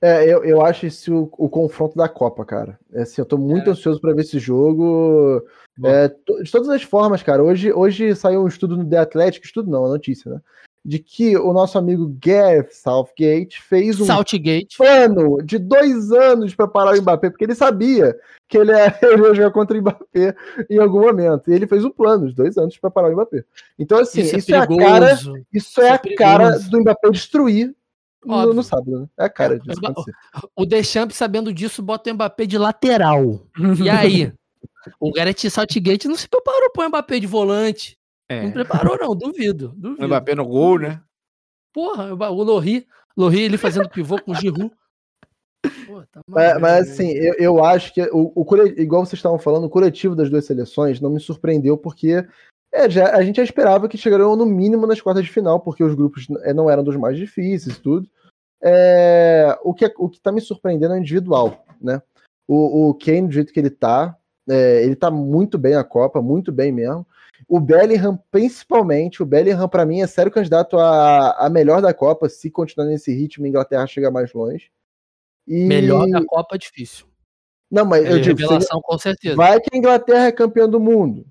É, 0.00 0.24
eu, 0.24 0.42
eu 0.42 0.64
acho 0.64 0.86
esse 0.86 1.10
o, 1.10 1.28
o 1.32 1.50
confronto 1.50 1.98
da 1.98 2.08
Copa, 2.08 2.46
cara. 2.46 2.80
É, 2.94 3.02
assim, 3.02 3.20
eu 3.20 3.26
tô 3.26 3.36
muito 3.36 3.68
é. 3.68 3.72
ansioso 3.72 4.00
para 4.00 4.14
ver 4.14 4.22
esse 4.22 4.38
jogo. 4.38 5.46
É, 5.84 6.08
de 6.08 6.50
todas 6.50 6.70
as 6.70 6.82
formas, 6.82 7.22
cara. 7.22 7.44
Hoje, 7.44 7.70
hoje 7.70 8.16
saiu 8.16 8.42
um 8.42 8.48
estudo 8.48 8.74
no 8.74 8.88
The 8.88 8.96
Athletic, 8.96 9.44
estudo 9.44 9.70
não, 9.70 9.84
a 9.84 9.88
notícia, 9.88 10.32
né? 10.32 10.40
De 10.88 11.00
que 11.00 11.36
o 11.36 11.52
nosso 11.52 11.76
amigo 11.76 12.16
Gareth 12.24 12.70
Southgate 12.70 13.60
fez 13.60 14.00
um 14.00 14.04
Southgate. 14.04 14.76
plano 14.78 15.42
de 15.42 15.58
dois 15.58 16.12
anos 16.12 16.54
para 16.54 16.68
parar 16.68 16.96
o 16.96 17.02
Mbappé, 17.02 17.28
porque 17.28 17.42
ele 17.42 17.56
sabia 17.56 18.16
que 18.48 18.56
ele 18.56 18.70
ia, 18.70 18.86
ele 19.02 19.22
ia 19.22 19.34
jogar 19.34 19.50
contra 19.50 19.76
o 19.76 19.80
Mbappé 19.80 20.36
em 20.70 20.78
algum 20.78 21.00
momento. 21.00 21.50
E 21.50 21.54
ele 21.54 21.66
fez 21.66 21.84
um 21.84 21.90
plano 21.90 22.28
de 22.28 22.36
dois 22.36 22.56
anos 22.56 22.78
para 22.78 22.88
parar 22.88 23.08
o 23.08 23.12
Mbappé. 23.12 23.44
Então, 23.76 23.98
assim, 23.98 24.20
isso, 24.20 24.36
é 24.36 24.38
isso 24.38 24.54
é, 24.54 24.58
a 24.58 24.66
cara, 24.68 25.12
isso, 25.12 25.34
isso 25.52 25.80
é, 25.80 25.88
é 25.88 25.90
a 25.90 25.98
cara 26.16 26.58
do 26.58 26.80
Mbappé 26.80 27.10
destruir 27.10 27.74
no, 28.24 28.54
no, 28.54 28.62
sábado, 28.62 29.00
né? 29.00 29.06
É 29.18 29.24
a 29.24 29.28
cara 29.28 29.58
disso. 29.58 29.80
O, 30.56 30.62
o 30.62 30.66
Deschamps, 30.66 31.16
sabendo 31.16 31.52
disso, 31.52 31.82
bota 31.82 32.10
o 32.10 32.14
Mbappé 32.14 32.46
de 32.46 32.58
lateral. 32.58 33.40
E 33.82 33.88
aí? 33.88 34.32
o 35.00 35.12
Gareth 35.12 35.50
Southgate 35.50 36.08
não 36.08 36.16
se 36.16 36.28
preparou 36.28 36.70
para 36.70 36.86
o 36.86 36.88
Mbappé 36.88 37.18
de 37.18 37.26
volante. 37.26 37.98
É. 38.28 38.42
Não 38.42 38.52
preparou, 38.52 38.98
não, 38.98 39.14
duvido, 39.14 39.72
duvido. 39.76 40.04
O 40.04 40.06
Mbappé 40.06 40.34
no 40.34 40.46
gol, 40.46 40.80
né? 40.80 41.00
Porra, 41.72 42.12
o 42.12 42.42
Lohri, 42.42 42.86
Lohri 43.16 43.42
ele 43.42 43.58
fazendo 43.58 43.88
pivô 43.88 44.20
com 44.20 44.32
o 44.32 44.34
Giroud. 44.34 44.72
tá 46.10 46.20
mas, 46.26 46.60
mas, 46.60 46.90
assim, 46.90 47.10
eu, 47.10 47.34
eu, 47.34 47.64
acho 47.64 47.92
que 47.92 48.02
o, 48.12 48.32
o 48.34 48.56
igual 48.78 49.04
vocês 49.04 49.18
estavam 49.18 49.38
falando, 49.38 49.64
o 49.64 49.70
coletivo 49.70 50.16
das 50.16 50.28
duas 50.30 50.44
seleções 50.44 51.00
não 51.00 51.10
me 51.10 51.20
surpreendeu 51.20 51.76
porque 51.76 52.26
é, 52.72 52.90
já, 52.90 53.14
a 53.14 53.22
gente 53.22 53.36
já 53.36 53.44
esperava 53.44 53.88
que 53.88 53.96
chegariam 53.96 54.36
no 54.36 54.44
mínimo 54.44 54.86
nas 54.86 55.00
quartas 55.00 55.24
de 55.24 55.30
final, 55.30 55.60
porque 55.60 55.84
os 55.84 55.94
grupos 55.94 56.26
é, 56.42 56.52
não 56.52 56.68
eram 56.68 56.82
dos 56.82 56.96
mais 56.96 57.16
difíceis 57.16 57.78
tudo. 57.78 58.08
É, 58.62 59.56
o, 59.62 59.72
que, 59.72 59.92
o 59.98 60.08
que 60.08 60.20
tá 60.20 60.32
me 60.32 60.40
surpreendendo 60.40 60.94
é 60.94 60.96
o 60.96 61.00
individual, 61.00 61.64
né? 61.80 62.02
O, 62.48 62.88
o 62.88 62.94
Kane, 62.94 63.28
do 63.28 63.32
jeito 63.32 63.52
que 63.52 63.60
ele 63.60 63.70
tá, 63.70 64.16
é, 64.48 64.82
ele 64.84 64.96
tá 64.96 65.10
muito 65.10 65.58
bem 65.58 65.74
na 65.74 65.84
Copa, 65.84 66.20
muito 66.20 66.52
bem 66.52 66.72
mesmo. 66.72 67.06
O 67.48 67.60
Bellingham, 67.60 68.18
principalmente, 68.30 69.22
o 69.22 69.26
Bellingham, 69.26 69.68
para 69.68 69.86
mim, 69.86 70.00
é 70.00 70.06
sério 70.06 70.32
candidato 70.32 70.78
a, 70.78 71.46
a 71.46 71.50
melhor 71.50 71.82
da 71.82 71.92
Copa. 71.92 72.28
Se 72.28 72.50
continuar 72.50 72.86
nesse 72.86 73.14
ritmo, 73.14 73.44
a 73.44 73.48
Inglaterra 73.48 73.86
chega 73.86 74.10
mais 74.10 74.32
longe. 74.32 74.70
E... 75.46 75.64
Melhor 75.64 76.08
da 76.08 76.24
Copa 76.24 76.56
é 76.56 76.58
difícil. 76.58 77.06
Não, 77.70 77.84
mas 77.84 78.04
é, 78.04 78.12
eu 78.12 78.20
digo, 78.20 78.40
revelação, 78.40 78.80
com 78.80 78.98
certeza. 78.98 79.36
Vai 79.36 79.60
que 79.60 79.70
a 79.72 79.76
Inglaterra 79.76 80.26
é 80.26 80.32
campeã 80.32 80.68
do 80.68 80.80
mundo. 80.80 81.26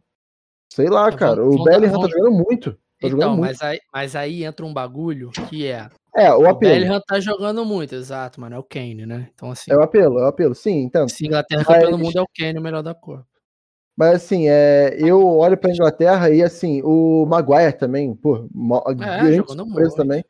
Sei 0.71 0.89
lá, 0.89 1.09
tá 1.11 1.17
cara. 1.17 1.45
o 1.45 1.63
Bellingham 1.63 2.01
tá 2.01 2.07
jogando 2.07 2.31
muito. 2.31 2.71
Tá 2.73 3.07
então, 3.07 3.09
jogando 3.09 3.39
mas, 3.39 3.59
muito. 3.59 3.63
Aí, 3.63 3.79
mas 3.93 4.15
aí 4.15 4.43
entra 4.43 4.65
um 4.65 4.73
bagulho 4.73 5.31
que 5.49 5.65
é. 5.67 5.89
É, 6.15 6.33
o 6.33 6.47
apelo. 6.47 6.55
O 6.55 6.75
Bellingham 6.75 7.01
tá 7.05 7.19
jogando 7.19 7.65
muito, 7.65 7.95
exato, 7.95 8.39
mano. 8.39 8.55
É 8.55 8.59
o 8.59 8.63
Kane, 8.63 9.05
né? 9.05 9.29
Então, 9.33 9.51
assim. 9.51 9.71
É 9.71 9.75
o 9.75 9.81
apelo, 9.81 10.19
é 10.19 10.23
o 10.23 10.27
apelo, 10.27 10.55
sim. 10.55 10.79
Então, 10.79 11.07
se 11.07 11.25
Inglaterra 11.25 11.63
mas... 11.65 11.77
campeã 11.77 11.91
do 11.91 11.97
mundo, 11.97 12.17
é 12.17 12.21
o 12.21 12.27
Kane 12.37 12.59
o 12.59 12.61
melhor 12.61 12.83
da 12.83 12.93
cor. 12.93 13.25
Mas 13.95 14.15
assim, 14.15 14.49
é, 14.49 14.95
eu 14.97 15.25
olho 15.25 15.57
pra 15.57 15.71
Inglaterra 15.71 16.29
e 16.29 16.43
assim, 16.43 16.81
o 16.83 17.25
Maguire 17.25 17.77
também, 17.77 18.13
pô, 18.13 18.47
é, 18.87 18.93
grande 18.93 19.47
surpresa 19.47 19.95
também. 19.95 20.25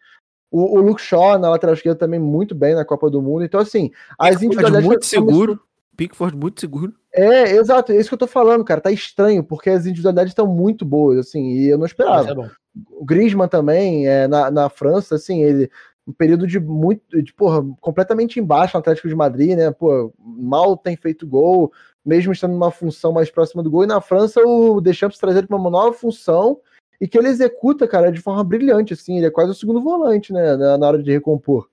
O, 0.52 0.78
o 0.78 0.82
Luke 0.82 1.02
Shaw 1.02 1.40
na 1.40 1.50
lateral 1.50 1.74
esquerda 1.74 2.00
também 2.00 2.20
muito 2.20 2.54
bem 2.54 2.76
na 2.76 2.86
Copa 2.86 3.10
do 3.10 3.22
Mundo. 3.22 3.44
Então, 3.44 3.60
assim, 3.60 3.92
as 4.18 4.42
individualidades. 4.42 4.88
Muito 4.88 5.06
seguro. 5.06 5.60
Pickford 5.96 6.36
muito 6.36 6.60
seguro. 6.60 6.94
É, 7.14 7.52
exato, 7.54 7.92
é 7.92 7.98
isso 7.98 8.10
que 8.10 8.14
eu 8.14 8.20
tô 8.20 8.28
falando, 8.28 8.64
cara. 8.64 8.82
Tá 8.82 8.92
estranho, 8.92 9.44
porque 9.44 9.70
as 9.70 9.86
individualidades 9.86 10.32
estão 10.32 10.46
muito 10.46 10.86
boas, 10.86 11.20
assim, 11.20 11.52
e 11.52 11.70
eu 11.70 11.78
não 11.78 11.86
esperava. 11.86 12.30
É 12.30 12.50
o 12.92 13.06
Griezmann 13.06 13.48
também, 13.48 14.08
é, 14.08 14.28
na, 14.28 14.52
na 14.52 14.70
França, 14.70 15.16
assim, 15.16 15.42
ele. 15.42 15.70
Um 16.08 16.14
período 16.14 16.46
de 16.46 16.60
muito. 16.60 17.22
De, 17.22 17.34
porra, 17.34 17.66
completamente 17.82 18.40
embaixo 18.40 18.76
no 18.76 18.80
Atlético 18.80 19.08
de 19.08 19.16
Madrid, 19.16 19.58
né? 19.58 19.72
Pô, 19.72 20.14
mal 20.20 20.78
tem 20.78 20.96
feito 20.96 21.26
gol, 21.26 21.72
mesmo 22.06 22.32
estando 22.32 22.52
numa 22.52 22.72
função 22.72 23.12
mais 23.12 23.32
próxima 23.32 23.64
do 23.64 23.72
gol. 23.72 23.84
E 23.84 23.88
na 23.88 24.00
França, 24.00 24.42
o 24.42 24.80
Deschamps 24.80 25.18
traz 25.18 25.36
ele 25.36 25.48
pra 25.48 25.58
uma 25.58 25.70
nova 25.70 25.94
função 25.94 26.60
e 27.02 27.08
que 27.08 27.18
ele 27.18 27.28
executa, 27.28 27.88
cara, 27.88 28.12
de 28.12 28.22
forma 28.22 28.44
brilhante, 28.44 28.94
assim. 28.94 29.18
Ele 29.18 29.26
é 29.26 29.32
quase 29.32 29.52
o 29.52 29.56
segundo 29.56 29.82
volante, 29.82 30.32
né? 30.32 30.56
Na, 30.56 30.78
na 30.78 30.88
hora 30.88 31.02
de 31.02 31.12
recompor. 31.12 31.68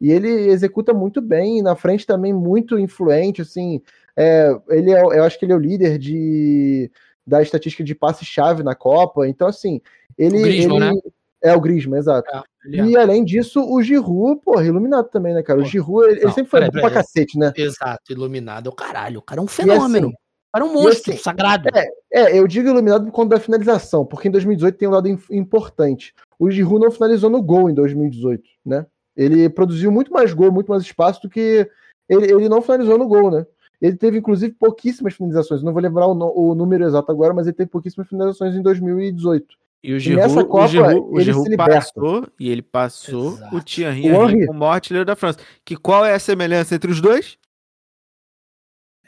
E 0.00 0.12
ele 0.12 0.28
executa 0.28 0.94
muito 0.94 1.20
bem, 1.20 1.60
na 1.62 1.74
frente 1.74 2.06
também 2.06 2.32
muito 2.32 2.78
influente, 2.78 3.42
assim. 3.42 3.80
É, 4.16 4.50
ele 4.68 4.92
é, 4.92 5.00
eu 5.00 5.24
acho 5.24 5.38
que 5.38 5.44
ele 5.44 5.52
é 5.52 5.56
o 5.56 5.60
líder 5.60 5.98
de, 5.98 6.90
da 7.26 7.42
estatística 7.42 7.82
de 7.82 7.94
passe-chave 7.94 8.62
na 8.62 8.74
Copa. 8.74 9.26
Então, 9.26 9.48
assim, 9.48 9.80
ele. 10.16 10.38
O 10.38 10.42
Griezmann, 10.42 10.76
ele, 10.76 10.94
né? 10.94 11.00
É 11.42 11.54
o 11.54 11.60
Griezmann, 11.60 11.98
exato. 11.98 12.28
É, 12.36 12.44
e 12.66 12.96
é. 12.96 13.00
além 13.00 13.24
disso, 13.24 13.62
o 13.62 13.80
Giroud, 13.82 14.40
porra, 14.42 14.64
iluminado 14.64 15.08
também, 15.08 15.34
né, 15.34 15.42
cara? 15.42 15.60
O 15.60 15.64
Giroud, 15.64 16.10
ele, 16.10 16.20
ele 16.22 16.32
sempre 16.32 16.50
foi 16.50 16.60
bom 16.62 16.80
pra 16.80 16.90
cacete, 16.90 17.38
né? 17.38 17.52
Exato, 17.56 18.12
iluminado 18.12 18.68
é 18.68 18.72
o 18.72 18.74
caralho. 18.74 19.20
O 19.20 19.22
cara 19.22 19.40
é 19.40 19.44
um 19.44 19.48
fenômeno. 19.48 20.08
Assim, 20.08 20.16
era 20.54 20.64
um 20.64 20.72
monstro 20.72 21.12
assim, 21.12 21.22
sagrado. 21.22 21.68
É, 21.74 21.88
é, 22.12 22.38
eu 22.38 22.46
digo 22.48 22.68
iluminado 22.68 23.04
por 23.04 23.12
conta 23.12 23.36
da 23.36 23.40
finalização, 23.40 24.04
porque 24.04 24.28
em 24.28 24.30
2018 24.32 24.76
tem 24.76 24.88
um 24.88 24.92
lado 24.92 25.08
importante. 25.30 26.14
O 26.38 26.50
Giroud 26.50 26.84
não 26.84 26.90
finalizou 26.90 27.30
no 27.30 27.42
gol 27.42 27.70
em 27.70 27.74
2018, 27.74 28.42
né? 28.64 28.86
Ele 29.16 29.48
produziu 29.48 29.90
muito 29.90 30.12
mais 30.12 30.32
gol, 30.32 30.50
muito 30.50 30.68
mais 30.68 30.82
espaço 30.82 31.22
do 31.22 31.28
que. 31.28 31.68
Ele, 32.08 32.32
ele 32.32 32.48
não 32.48 32.62
finalizou 32.62 32.96
no 32.96 33.06
gol, 33.06 33.30
né? 33.30 33.46
Ele 33.80 33.96
teve, 33.96 34.18
inclusive, 34.18 34.54
pouquíssimas 34.54 35.14
finalizações. 35.14 35.62
Não 35.62 35.72
vou 35.72 35.82
lembrar 35.82 36.06
o, 36.06 36.12
o, 36.12 36.54
número 36.54 36.84
exato 36.84 37.12
agora, 37.12 37.32
mas 37.32 37.46
ele 37.46 37.56
teve 37.56 37.70
pouquíssimas 37.70 38.08
finalizações 38.08 38.54
em 38.54 38.62
2018. 38.62 39.46
E 39.82 39.94
o 39.94 39.98
Giroud, 39.98 40.24
e 40.24 40.34
nessa 40.34 40.44
Copa, 40.44 40.64
o 40.64 40.68
Giroud, 40.68 41.00
o 41.00 41.20
Giroud 41.20 41.56
passou 41.56 42.26
e 42.38 42.50
ele 42.50 42.62
passou 42.62 43.32
Exato. 43.34 43.56
o 43.56 43.62
Thierry 43.62 44.06
Henry 44.06 44.46
como 44.46 44.58
maior 44.58 44.72
artilheiro 44.72 45.06
da 45.06 45.14
França. 45.14 45.38
Que 45.64 45.76
qual 45.76 46.04
é 46.04 46.14
a 46.14 46.18
semelhança 46.18 46.74
entre 46.74 46.90
os 46.90 47.00
dois? 47.00 47.38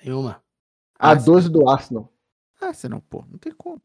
Nenhuma. 0.02 0.42
A 0.98 1.14
12 1.14 1.50
do 1.50 1.68
Arsenal. 1.68 2.12
Ah, 2.60 2.72
você 2.72 2.88
não, 2.88 3.00
pô, 3.00 3.24
não 3.28 3.38
tem 3.38 3.52
como. 3.52 3.82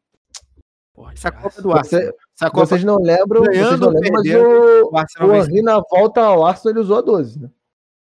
Porra, 0.94 1.14
essa 1.14 1.32
Copa 1.32 1.62
do 1.62 1.72
Arsenal. 1.72 2.14
Você, 2.36 2.50
Copa 2.50 2.66
vocês 2.66 2.84
não 2.84 2.98
lembram, 2.98 3.44
vocês 3.44 3.80
não 3.80 3.90
lembram 3.90 4.92
mas 4.92 5.12
o, 5.20 5.26
o, 5.26 5.36
Henry 5.36 5.62
na 5.62 5.80
volta 5.80 6.22
ao 6.22 6.46
Arsenal 6.46 6.74
ele 6.74 6.80
usou 6.84 6.98
a 6.98 7.02
12, 7.02 7.40
né? 7.40 7.52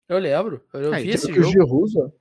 Eu 0.08 0.18
lembro. 0.18 0.64
Eu 0.72 0.92
vi 0.92 1.10
esse 1.10 1.26
que 1.26 1.34
jogo. 1.34 1.48
o 1.48 1.50
Giroud 1.50 1.84
usou. 1.84 2.14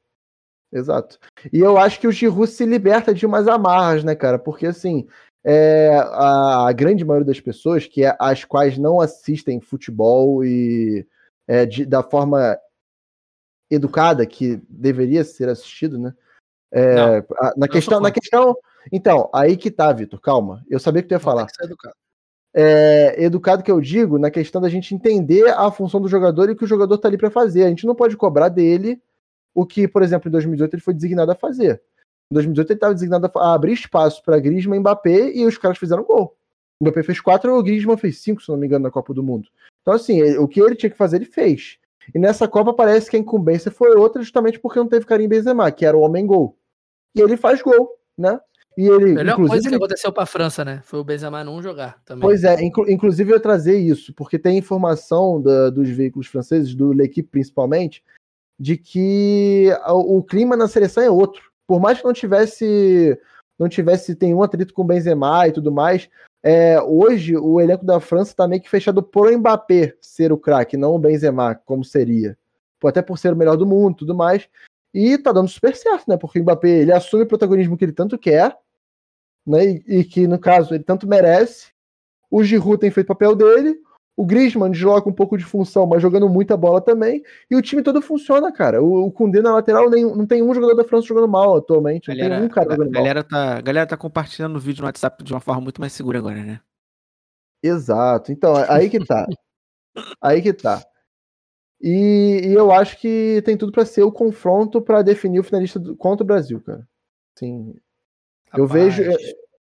Exato. 0.71 1.17
E 1.51 1.59
eu 1.59 1.77
acho 1.77 1.99
que 1.99 2.07
o 2.07 2.11
Giroud 2.11 2.47
se 2.47 2.65
liberta 2.65 3.13
de 3.13 3.25
umas 3.25 3.47
amarras, 3.47 4.03
né, 4.03 4.15
cara? 4.15 4.39
Porque 4.39 4.67
assim, 4.67 5.07
é, 5.49 5.95
a, 5.95 6.67
a, 6.67 6.73
grande 6.73 7.05
maioria 7.05 7.25
das 7.25 7.39
pessoas, 7.39 7.87
que 7.87 8.03
é, 8.03 8.13
as 8.19 8.43
quais 8.43 8.77
não 8.77 8.99
assistem 8.99 9.61
futebol 9.61 10.43
e 10.43 11.07
é, 11.47 11.65
de, 11.65 11.85
da 11.85 12.03
forma 12.03 12.59
educada 13.71 14.25
que 14.25 14.61
deveria 14.67 15.23
ser 15.23 15.47
assistido, 15.47 15.97
né? 15.97 16.13
É, 16.69 17.23
a, 17.39 17.53
na 17.55 17.65
questão, 17.69 18.01
na 18.01 18.11
questão, 18.11 18.57
então, 18.91 19.29
aí 19.33 19.55
que 19.55 19.71
tá, 19.71 19.93
Vitor, 19.93 20.19
calma. 20.19 20.65
Eu 20.69 20.81
sabia 20.81 21.01
que 21.01 21.07
tu 21.07 21.13
ia 21.13 21.19
falar. 21.19 21.47
Educado. 21.61 21.95
É, 22.53 23.23
educado 23.23 23.63
que 23.63 23.71
eu 23.71 23.79
digo 23.79 24.17
na 24.17 24.29
questão 24.29 24.59
da 24.59 24.67
gente 24.67 24.93
entender 24.93 25.47
a 25.47 25.71
função 25.71 26.01
do 26.01 26.09
jogador 26.09 26.49
e 26.49 26.51
o 26.51 26.55
que 26.57 26.65
o 26.65 26.67
jogador 26.67 26.97
tá 26.97 27.07
ali 27.07 27.17
para 27.17 27.31
fazer. 27.31 27.63
A 27.63 27.69
gente 27.69 27.85
não 27.85 27.95
pode 27.95 28.17
cobrar 28.17 28.49
dele 28.49 29.01
o 29.55 29.65
que, 29.65 29.87
por 29.87 30.03
exemplo, 30.03 30.27
em 30.27 30.31
2018 30.31 30.73
ele 30.75 30.81
foi 30.81 30.93
designado 30.93 31.31
a 31.31 31.35
fazer. 31.35 31.81
Em 32.31 32.35
2018 32.35 32.69
ele 32.69 32.77
estava 32.77 32.93
designado 32.93 33.31
a 33.35 33.53
abrir 33.53 33.73
espaço 33.73 34.21
para 34.23 34.39
Griezmann 34.39 34.77
e 34.77 34.79
Mbappé 34.79 35.31
e 35.31 35.45
os 35.45 35.57
caras 35.57 35.77
fizeram 35.77 36.03
gol. 36.03 36.35
O 36.79 36.85
Mbappé 36.85 37.03
fez 37.03 37.19
quatro 37.21 37.49
e 37.49 37.53
o 37.53 37.63
Griezmann 37.63 37.97
fez 37.97 38.19
cinco, 38.21 38.41
se 38.41 38.49
não 38.49 38.57
me 38.57 38.67
engano, 38.67 38.83
na 38.83 38.91
Copa 38.91 39.13
do 39.13 39.23
Mundo. 39.23 39.47
Então, 39.81 39.93
assim, 39.93 40.21
o 40.37 40.47
que 40.47 40.61
ele 40.61 40.75
tinha 40.75 40.89
que 40.89 40.97
fazer, 40.97 41.17
ele 41.17 41.25
fez. 41.25 41.77
E 42.13 42.19
nessa 42.19 42.47
Copa 42.47 42.73
parece 42.73 43.09
que 43.09 43.15
a 43.15 43.19
incumbência 43.19 43.71
foi 43.71 43.95
outra, 43.95 44.21
justamente 44.21 44.59
porque 44.59 44.79
não 44.79 44.87
teve 44.87 45.05
Karim 45.05 45.27
Benzema, 45.27 45.71
que 45.71 45.85
era 45.85 45.97
o 45.97 46.01
homem 46.01 46.25
gol. 46.25 46.57
E 47.15 47.21
ele 47.21 47.37
faz 47.37 47.61
gol, 47.61 47.97
né? 48.17 48.39
E 48.77 48.87
ele, 48.87 49.13
Melhor 49.13 49.37
coisa 49.37 49.67
que 49.67 49.75
aconteceu 49.75 50.13
para 50.13 50.23
a 50.23 50.27
França, 50.27 50.63
né? 50.63 50.81
Foi 50.83 50.99
o 50.99 51.03
Benzema 51.03 51.43
não 51.43 51.61
jogar 51.63 51.99
também. 52.05 52.21
Pois 52.21 52.43
é, 52.43 52.63
inclu 52.63 52.87
inclusive 52.87 53.33
eu 53.33 53.39
trazer 53.39 53.75
isso, 53.79 54.13
porque 54.13 54.37
tem 54.37 54.57
informação 54.57 55.41
da, 55.41 55.71
dos 55.71 55.89
veículos 55.89 56.27
franceses, 56.27 56.75
do 56.75 56.93
L'Equipe 56.93 57.27
principalmente, 57.27 58.03
de 58.59 58.77
que 58.77 59.69
o, 59.87 60.17
o 60.17 60.23
clima 60.23 60.55
na 60.55 60.67
seleção 60.67 61.01
é 61.01 61.09
outro. 61.09 61.51
Por 61.67 61.79
mais 61.79 61.99
que 61.99 62.05
não 62.05 62.13
tivesse 62.13 63.19
não 63.59 63.67
tivesse 63.67 64.15
tem 64.15 64.33
um 64.33 64.43
atrito 64.43 64.73
com 64.73 64.83
o 64.83 64.85
Benzema 64.85 65.47
e 65.47 65.51
tudo 65.51 65.71
mais, 65.71 66.07
é, 66.43 66.79
hoje 66.81 67.35
o 67.35 67.59
elenco 67.59 67.83
da 67.83 67.99
França 67.99 68.35
tá 68.35 68.47
meio 68.47 68.61
que 68.61 68.69
fechado 68.69 69.01
por 69.01 69.31
Mbappé 69.31 69.95
ser 69.99 70.31
o 70.31 70.37
craque, 70.37 70.77
não 70.77 70.93
o 70.93 70.99
Benzema, 70.99 71.55
como 71.55 71.83
seria. 71.83 72.37
Até 72.83 73.01
por 73.01 73.17
ser 73.17 73.33
o 73.33 73.35
melhor 73.35 73.57
do 73.57 73.65
mundo 73.65 73.97
tudo 73.97 74.13
mais. 74.15 74.47
E 74.93 75.17
tá 75.17 75.31
dando 75.31 75.49
super 75.49 75.75
certo, 75.75 76.07
né? 76.07 76.17
Porque 76.17 76.39
o 76.39 76.43
Mbappé 76.43 76.69
ele 76.69 76.91
assume 76.91 77.23
o 77.23 77.27
protagonismo 77.27 77.75
que 77.75 77.85
ele 77.85 77.91
tanto 77.91 78.17
quer, 78.17 78.55
né? 79.45 79.65
E, 79.65 79.83
e, 79.87 80.03
que, 80.03 80.27
no 80.27 80.39
caso, 80.39 80.73
ele 80.73 80.83
tanto 80.83 81.07
merece. 81.07 81.71
O 82.29 82.43
Giroud 82.43 82.79
tem 82.79 82.91
feito 82.91 83.07
o 83.07 83.09
papel 83.09 83.35
dele. 83.35 83.79
O 84.17 84.25
Griezmann 84.25 84.71
desloca 84.71 85.07
um 85.07 85.13
pouco 85.13 85.37
de 85.37 85.45
função, 85.45 85.85
mas 85.85 86.01
jogando 86.01 86.27
muita 86.27 86.57
bola 86.57 86.81
também. 86.81 87.23
E 87.51 87.55
o 87.55 87.61
time 87.61 87.83
todo 87.83 88.01
funciona, 88.01 88.51
cara. 88.51 88.81
O, 88.81 89.05
o 89.05 89.11
Koundé 89.11 89.43
na 89.43 89.53
lateral 89.53 89.91
nem, 89.91 90.03
não 90.03 90.25
tem 90.25 90.41
um 90.41 90.51
jogador 90.55 90.73
da 90.73 90.83
França 90.83 91.05
jogando 91.05 91.27
mal 91.27 91.57
atualmente. 91.57 92.07
Galera, 92.07 92.29
não 92.29 92.37
tem 92.37 92.45
um 92.47 92.49
cara 92.49 92.71
jogando 92.71 92.89
galera 92.89 93.19
mal. 93.19 93.29
Tá, 93.29 93.57
a 93.57 93.61
galera 93.61 93.85
tá 93.85 93.95
compartilhando 93.95 94.55
o 94.55 94.59
vídeo 94.59 94.81
no 94.81 94.87
WhatsApp 94.87 95.23
de 95.23 95.31
uma 95.31 95.39
forma 95.39 95.61
muito 95.61 95.79
mais 95.79 95.93
segura 95.93 96.17
agora, 96.17 96.43
né? 96.43 96.59
Exato. 97.61 98.31
Então, 98.31 98.55
aí 98.67 98.89
que 98.89 99.05
tá. 99.05 99.27
aí 100.19 100.41
que 100.41 100.51
tá. 100.51 100.83
E, 101.79 102.41
e 102.43 102.53
eu 102.53 102.71
acho 102.71 102.99
que 102.99 103.43
tem 103.45 103.55
tudo 103.55 103.71
para 103.71 103.85
ser 103.85 104.01
o 104.01 104.11
confronto 104.11 104.81
para 104.81 105.03
definir 105.03 105.39
o 105.39 105.43
finalista 105.43 105.79
do, 105.79 105.95
contra 105.95 106.23
o 106.23 106.27
Brasil, 106.27 106.59
cara. 106.59 106.87
Sim. 107.37 107.75
Eu 108.55 108.65
vejo. 108.65 109.03
É, 109.03 109.15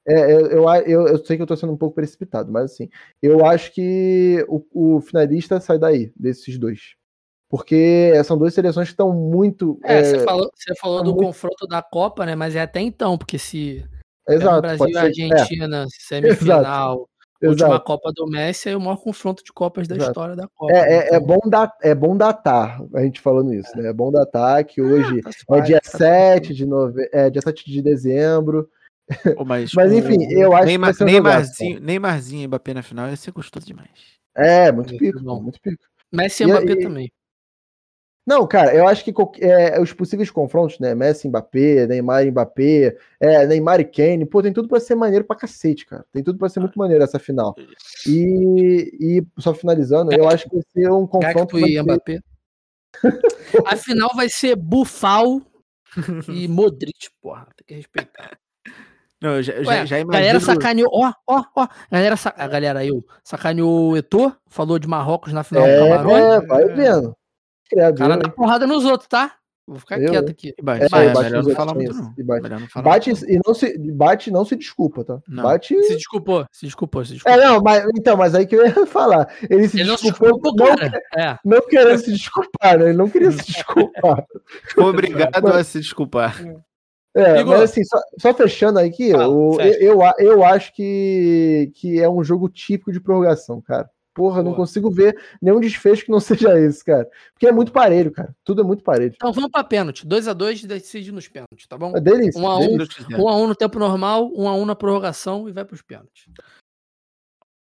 é, 0.07 0.33
eu, 0.33 0.69
eu, 0.87 1.09
eu, 1.09 1.25
sei 1.25 1.37
que 1.37 1.43
eu 1.43 1.47
tô 1.47 1.57
sendo 1.57 1.73
um 1.73 1.77
pouco 1.77 1.95
precipitado, 1.95 2.53
mas 2.53 2.73
assim, 2.73 2.89
eu 3.23 3.45
acho 3.47 3.73
que 3.73 4.45
o, 4.49 4.97
o 4.97 5.01
finalista 5.01 5.61
sai 5.61 5.79
daí, 5.79 6.13
desses 6.17 6.59
dois. 6.59 6.95
Porque 7.49 8.13
são 8.25 8.37
duas 8.37 8.53
seleções 8.53 8.89
que 8.89 8.95
estão 8.95 9.13
muito. 9.13 9.79
É, 9.85 9.99
é, 9.99 10.05
você 10.05 10.19
falou, 10.21 10.51
você 10.55 10.75
falou 10.75 11.03
do 11.03 11.13
muito... 11.13 11.27
confronto 11.27 11.67
da 11.69 11.83
Copa, 11.83 12.27
né? 12.27 12.35
Mas 12.35 12.57
é 12.57 12.63
até 12.63 12.81
então, 12.81 13.17
porque 13.17 13.39
se. 13.39 13.85
Exato. 14.29 14.63
Brasil 14.63 14.89
e 14.89 14.97
Argentina, 14.97 15.85
é. 15.85 15.87
semifinal, 15.91 17.09
Última 17.49 17.69
Exato. 17.69 17.85
Copa 17.85 18.13
do 18.15 18.27
Messi 18.27 18.71
é 18.71 18.77
o 18.77 18.81
maior 18.81 18.97
confronto 18.97 19.45
de 19.45 19.53
Copas 19.53 19.87
da 19.87 19.97
Exato. 19.97 20.11
história 20.11 20.37
da 20.37 20.49
Copa. 20.49 20.73
É, 20.73 20.79
é, 20.79 20.95
é 20.95 21.07
então... 21.07 21.17
é, 21.17 21.21
bom 21.21 21.49
da, 21.49 21.73
é 21.83 21.95
bom 21.95 22.17
datar, 22.17 22.81
a 22.95 23.03
gente 23.03 23.21
falando 23.21 23.53
isso, 23.53 23.77
né? 23.77 23.89
É 23.89 23.93
bom 23.93 24.11
datar 24.11 24.65
que 24.65 24.81
ah, 24.81 24.85
hoje 24.85 25.21
ah, 25.51 25.59
é 25.59 25.61
dia 25.61 25.81
tá 25.81 25.99
7 25.99 26.55
de 26.55 26.67
nove... 26.67 27.09
é 27.13 27.29
dia 27.29 27.43
7 27.43 27.71
de 27.71 27.83
dezembro. 27.83 28.69
Oh, 29.37 29.45
mas, 29.45 29.73
mas 29.75 29.93
enfim, 29.93 30.17
eu 30.33 30.55
acho 30.55 30.67
Neymar, 30.67 30.97
que 30.97 31.05
Neymarzinho, 31.05 31.81
Neymarzinho 31.81 32.45
e 32.45 32.47
Mbappé 32.47 32.75
na 32.75 32.83
final 32.83 33.09
ia 33.09 33.17
ser 33.17 33.33
gostoso 33.33 33.67
demais. 33.67 33.91
É, 34.35 34.73
muito 34.73 34.97
pico, 34.97 35.21
muito 35.23 35.61
pico. 35.61 35.85
Messi 36.11 36.43
e 36.43 36.47
Mbappé 36.47 36.73
e, 36.73 36.81
também. 36.81 37.13
Não, 38.27 38.47
cara, 38.47 38.75
eu 38.75 38.89
acho 38.89 39.05
que 39.05 39.13
é, 39.41 39.79
os 39.79 39.93
possíveis 39.93 40.31
confrontos, 40.31 40.79
né? 40.79 40.95
Messi, 40.95 41.29
Mbappé, 41.29 41.87
Neymar 41.87 42.27
e 42.27 42.31
Mbappé, 42.31 42.97
é, 43.21 43.47
Neymar 43.47 43.81
e 43.81 43.85
Kane, 43.85 44.25
pô, 44.25 44.43
tem 44.43 44.53
tudo 44.53 44.67
para 44.67 44.81
ser 44.81 44.95
maneiro 44.95 45.27
pra 45.27 45.37
cacete, 45.37 45.85
cara. 45.85 46.07
Tem 46.11 46.23
tudo 46.23 46.39
para 46.39 46.49
ser 46.49 46.61
muito 46.61 46.79
maneiro 46.79 47.05
essa 47.05 47.19
final. 47.19 47.55
E, 48.07 48.91
e 48.99 49.27
só 49.39 49.53
finalizando, 49.53 50.13
eu 50.15 50.27
acho 50.27 50.49
que 50.49 50.57
vai 50.57 50.65
ser 50.73 50.91
um 50.91 51.07
confronto. 51.07 51.59
e 51.59 51.81
Mbappé. 51.83 52.21
A 53.67 53.77
final 53.77 54.11
vai 54.15 54.31
ser 54.31 54.57
Bufal 54.57 55.43
e 56.29 56.49
Modric, 56.49 57.11
porra. 57.21 57.47
Tem 57.57 57.67
que 57.67 57.75
respeitar. 57.75 58.39
Não, 59.25 59.41
já, 59.41 59.55
Ué, 59.55 59.65
já, 59.65 59.85
já 59.87 59.99
imagino... 60.01 60.13
Galera 60.13 60.41
sacaneou, 60.41 60.91
ó, 60.93 61.11
ó, 61.27 61.43
ó. 61.57 61.69
Galera, 61.91 62.15
a 62.37 62.47
galera 62.47 62.85
eu 62.85 63.03
sacaneou 63.25 63.93
o 63.93 63.97
Eto'o, 63.97 64.37
falou 64.47 64.79
de 64.79 64.87
Marrocos 64.87 65.33
na 65.33 65.43
final 65.43 65.65
é, 65.67 65.79
do 65.79 65.89
Camarões. 65.89 66.25
É, 66.25 66.47
vai 66.47 66.65
vendo. 66.67 67.17
Criador. 67.71 67.95
O 67.95 68.09
cara 68.11 68.17
dá 68.19 68.29
porrada 68.29 68.67
nos 68.67 68.85
outros, 68.85 69.09
tá? 69.09 69.33
Vou 69.67 69.79
ficar 69.79 69.99
eu, 69.99 70.11
quieto 70.11 70.31
aqui. 70.31 70.55
Bate, 70.63 70.85
é, 70.85 70.89
bate, 70.91 71.23
melhor 71.23 71.43
não 71.43 71.55
falar 71.55 71.75
muito, 71.75 71.95
não. 71.95 72.15
Bate, 72.27 72.49
não 72.51 72.69
falar 72.69 72.85
bate 72.85 73.11
muito. 73.13 73.31
e 73.31 73.41
não 73.47 73.55
se 73.55 73.79
bate 73.95 74.31
não 74.31 74.45
se 74.45 74.57
desculpa, 74.57 75.03
tá? 75.03 75.19
Não. 75.27 75.43
Bate. 75.43 75.75
Se 75.85 75.97
desculpou, 75.97 76.45
se 76.53 76.67
desculpou, 76.67 77.03
se 77.03 77.15
desculpou. 77.15 77.43
É, 77.43 77.47
não, 77.47 77.63
mas 77.63 77.83
então, 77.97 78.15
mas 78.15 78.35
aí 78.35 78.47
que 78.47 78.55
eu 78.55 78.67
ia 78.67 78.75
falar. 78.85 79.27
Ele 79.49 79.67
se 79.67 79.81
Ele 79.81 79.91
desculpou, 79.91 80.29
não, 80.29 80.39
desculpou, 80.39 80.91
não, 81.17 81.23
é. 81.25 81.39
não 81.43 81.67
querendo 81.67 81.99
se 81.99 82.13
desculpar, 82.13 82.79
né? 82.79 82.85
Ele 82.91 82.99
não 82.99 83.09
queria 83.09 83.31
se 83.31 83.39
desculpar. 83.51 84.27
Obrigado 84.77 85.43
mas, 85.43 85.57
a 85.57 85.65
se 85.65 85.81
desculpar. 85.81 86.37
É, 87.15 87.41
Igor. 87.41 87.55
mas 87.55 87.71
assim, 87.71 87.85
só, 87.85 87.99
só 88.19 88.35
fechando 88.35 88.81
aqui, 88.81 89.13
ah, 89.13 89.29
o, 89.29 89.61
eu, 89.61 90.01
eu, 90.01 90.13
eu 90.19 90.45
acho 90.45 90.75
que, 90.75 91.71
que 91.77 92.01
é 92.01 92.09
um 92.09 92.25
jogo 92.25 92.49
típico 92.49 92.91
de 92.91 93.01
prorrogação, 93.01 93.61
cara. 93.61 93.89
Porra, 94.13 94.43
Boa. 94.43 94.45
não 94.45 94.55
consigo 94.55 94.91
ver 94.91 95.17
nenhum 95.43 95.61
desfecho 95.61 96.05
que 96.05 96.11
não 96.11 96.19
seja 96.21 96.59
esse, 96.59 96.85
cara. 96.85 97.09
Porque 97.33 97.47
é 97.47 97.53
muito 97.53 97.73
parelho, 97.73 98.13
cara. 98.13 98.35
Tudo 98.45 98.63
é 98.63 98.65
muito 98.65 98.83
parelho. 98.83 99.13
Então 99.15 99.33
vamos 99.33 99.51
pra 99.51 99.65
pênalti. 99.65 100.07
2x2 100.07 100.67
decide 100.67 101.13
nos 101.13 101.29
pênaltis, 101.29 101.67
tá 101.69 101.77
bom? 101.77 101.93
É 101.97 102.01
delícia. 102.01 102.41
1x1 102.41 102.47
um, 102.47 103.23
um, 103.23 103.27
um, 103.27 103.43
um 103.43 103.47
no 103.49 103.55
tempo 103.55 103.79
normal, 103.79 104.31
1x1 104.31 104.37
um, 104.37 104.63
um 104.63 104.67
na 104.67 104.75
prorrogação 104.77 105.49
e 105.49 105.53
vai 105.53 105.65
pros 105.65 105.83
pênaltis. 105.83 106.27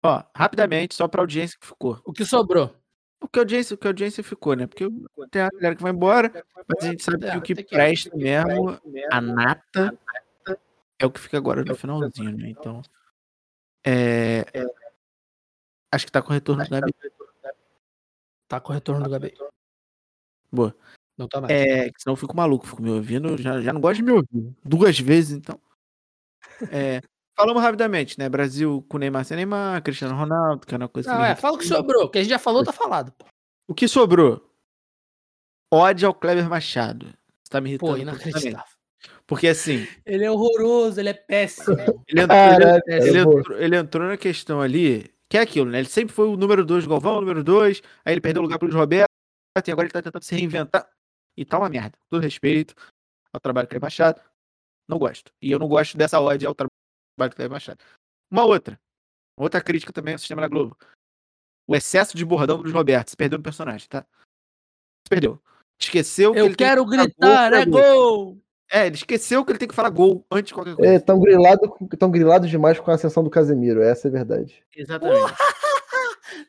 Ó, 0.04 0.22
rapidamente, 0.34 0.94
só 0.94 1.06
pra 1.06 1.22
audiência 1.22 1.56
que 1.58 1.66
ficou. 1.66 2.00
O 2.04 2.12
que 2.12 2.24
sobrou? 2.24 2.74
O 3.22 3.28
que 3.28 3.38
a 3.38 3.42
audiência, 3.42 3.74
o 3.74 3.78
que 3.78 3.86
a 3.86 3.90
audiência 3.90 4.22
ficou, 4.22 4.54
né? 4.54 4.66
Porque 4.66 4.86
tem 5.30 5.42
a 5.42 5.48
galera 5.48 5.76
que 5.76 5.82
vai 5.82 5.92
embora, 5.92 6.44
mas 6.68 6.84
a 6.84 6.88
gente 6.88 7.02
sabe 7.02 7.30
que 7.30 7.36
o 7.38 7.42
que 7.42 7.64
presta 7.64 8.14
mesmo, 8.16 8.78
a 9.10 9.20
nata, 9.20 9.98
é 10.98 11.06
o 11.06 11.10
que 11.10 11.20
fica 11.20 11.38
agora 11.38 11.64
no 11.64 11.74
finalzinho, 11.74 12.36
né? 12.36 12.50
Então. 12.50 12.82
É, 13.84 14.44
Acho 15.92 16.06
que 16.06 16.12
tá 16.12 16.22
com 16.22 16.30
o 16.30 16.32
retorno 16.32 16.64
do 16.64 16.70
Gabi. 16.70 16.94
Tá 18.48 18.58
com 18.60 18.72
o 18.72 18.74
retorno 18.74 19.04
do 19.04 19.10
Gabi. 19.10 19.34
Boa. 20.50 20.74
Não 21.18 21.28
tá 21.28 21.40
mais. 21.40 21.52
É, 21.52 21.90
senão 21.98 22.12
eu 22.12 22.16
fico 22.16 22.34
maluco, 22.34 22.66
fico 22.66 22.82
me 22.82 22.90
ouvindo. 22.90 23.36
Já, 23.36 23.60
já 23.60 23.74
não 23.74 23.80
gosto 23.80 23.96
de 23.96 24.02
me 24.02 24.12
ouvir. 24.12 24.56
Duas 24.64 24.98
vezes, 24.98 25.36
então. 25.36 25.60
É, 26.70 27.02
falamos 27.36 27.62
rapidamente, 27.62 28.18
né? 28.18 28.28
Brasil 28.28 28.84
com 28.88 28.98
Neymar 28.98 29.24
sem 29.24 29.36
Neymar, 29.36 29.82
Cristiano 29.82 30.16
Ronaldo, 30.16 30.66
que 30.66 30.74
é 30.74 30.78
uma 30.78 30.88
coisa. 30.88 31.12
Não, 31.12 31.24
é, 31.24 31.34
fala 31.34 31.56
o 31.56 31.58
que 31.58 31.66
sobrou. 31.66 32.04
O 32.04 32.10
que 32.10 32.18
a 32.18 32.22
gente 32.22 32.30
já 32.30 32.38
falou, 32.38 32.64
tá 32.64 32.72
falado. 32.72 33.12
Pô. 33.12 33.26
O 33.68 33.74
que 33.74 33.88
sobrou? 33.88 34.48
Ode 35.72 36.04
ao 36.04 36.14
Kleber 36.14 36.48
Machado. 36.48 37.06
Você 37.06 37.50
tá 37.50 37.60
me 37.60 37.70
irritando. 37.70 37.92
Pô, 37.92 37.98
inacreditável. 37.98 38.64
Porque 39.26 39.48
assim. 39.48 39.86
Ele 40.04 40.24
é 40.24 40.30
horroroso, 40.30 41.00
ele 41.00 41.08
é 41.08 41.14
péssimo. 41.14 41.76
ele, 42.06 42.22
entrou, 42.22 42.38
ele, 42.86 43.08
ele, 43.08 43.18
entrou, 43.18 43.58
ele 43.58 43.76
entrou 43.76 44.08
na 44.08 44.16
questão 44.16 44.60
ali 44.60 45.10
que 45.32 45.38
é 45.38 45.40
aquilo, 45.40 45.70
né? 45.70 45.78
Ele 45.78 45.88
sempre 45.88 46.14
foi 46.14 46.28
o 46.28 46.36
número 46.36 46.62
2 46.62 46.84
do 46.84 46.90
Galvão, 46.90 47.16
o 47.16 47.20
número 47.22 47.42
2, 47.42 47.80
aí 48.04 48.12
ele 48.12 48.20
perdeu 48.20 48.42
o 48.42 48.44
lugar 48.44 48.58
pro 48.58 48.68
Luiz 48.68 48.78
Roberto, 48.78 49.08
e 49.66 49.70
agora 49.70 49.86
ele 49.86 49.92
tá 49.92 50.02
tentando 50.02 50.22
se 50.22 50.34
reinventar. 50.34 50.86
E 51.34 51.42
tá 51.42 51.58
uma 51.58 51.70
merda. 51.70 51.96
Todo 52.10 52.20
respeito 52.20 52.74
ao 53.32 53.40
trabalho 53.40 53.66
que 53.66 53.74
é 53.74 53.80
Machado. 53.80 54.20
Não 54.86 54.98
gosto. 54.98 55.32
E 55.40 55.50
eu 55.50 55.58
não 55.58 55.68
gosto 55.68 55.96
dessa 55.96 56.20
ódio 56.20 56.48
ao 56.48 56.54
trabalho 56.54 56.71
que 57.30 57.48
Machado. 57.48 57.78
Uma 58.30 58.44
outra. 58.44 58.78
Outra 59.36 59.60
crítica 59.60 59.92
também 59.92 60.14
ao 60.14 60.18
sistema 60.18 60.42
da 60.42 60.48
Globo. 60.48 60.76
O 61.66 61.74
excesso 61.74 62.16
de 62.16 62.24
bordão 62.24 62.62
do 62.62 62.70
Roberto. 62.72 63.10
Se 63.10 63.16
perdeu 63.16 63.38
no 63.38 63.42
personagem, 63.42 63.88
tá? 63.88 64.02
Se 64.02 65.10
perdeu. 65.10 65.40
Esqueceu 65.80 66.32
que 66.32 66.38
Eu 66.38 66.54
quero 66.54 66.84
gritar, 66.84 67.52
é 67.52 67.64
gol! 67.64 68.38
É, 68.70 68.86
ele 68.86 68.96
esqueceu 68.96 69.44
que 69.44 69.52
ele 69.52 69.58
tem 69.58 69.68
que 69.68 69.74
falar 69.74 69.90
gol 69.90 70.24
antes 70.30 70.48
de 70.48 70.54
qualquer 70.54 70.74
coisa. 70.74 70.94
Estão 70.94 71.18
é, 71.18 71.20
grilados 71.20 71.70
tão 71.98 72.10
grilados 72.10 72.48
demais 72.48 72.80
com 72.80 72.90
a 72.90 72.94
ascensão 72.94 73.22
do 73.22 73.28
Casemiro, 73.28 73.82
essa 73.82 74.06
é 74.06 74.10
a 74.10 74.12
verdade. 74.12 74.62
Exatamente. 74.74 75.20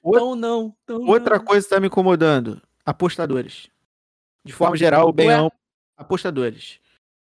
Então 0.06 0.36
não. 0.36 0.76
Tão 0.86 1.02
Outra 1.06 1.38
não. 1.38 1.46
coisa 1.46 1.66
que 1.66 1.74
tá 1.74 1.80
me 1.80 1.88
incomodando: 1.88 2.62
apostadores. 2.86 3.70
De 4.44 4.52
forma 4.52 4.76
geral, 4.76 5.12
bem 5.12 5.28
Ué? 5.28 5.36
amplo, 5.36 5.58
apostadores. 5.98 6.80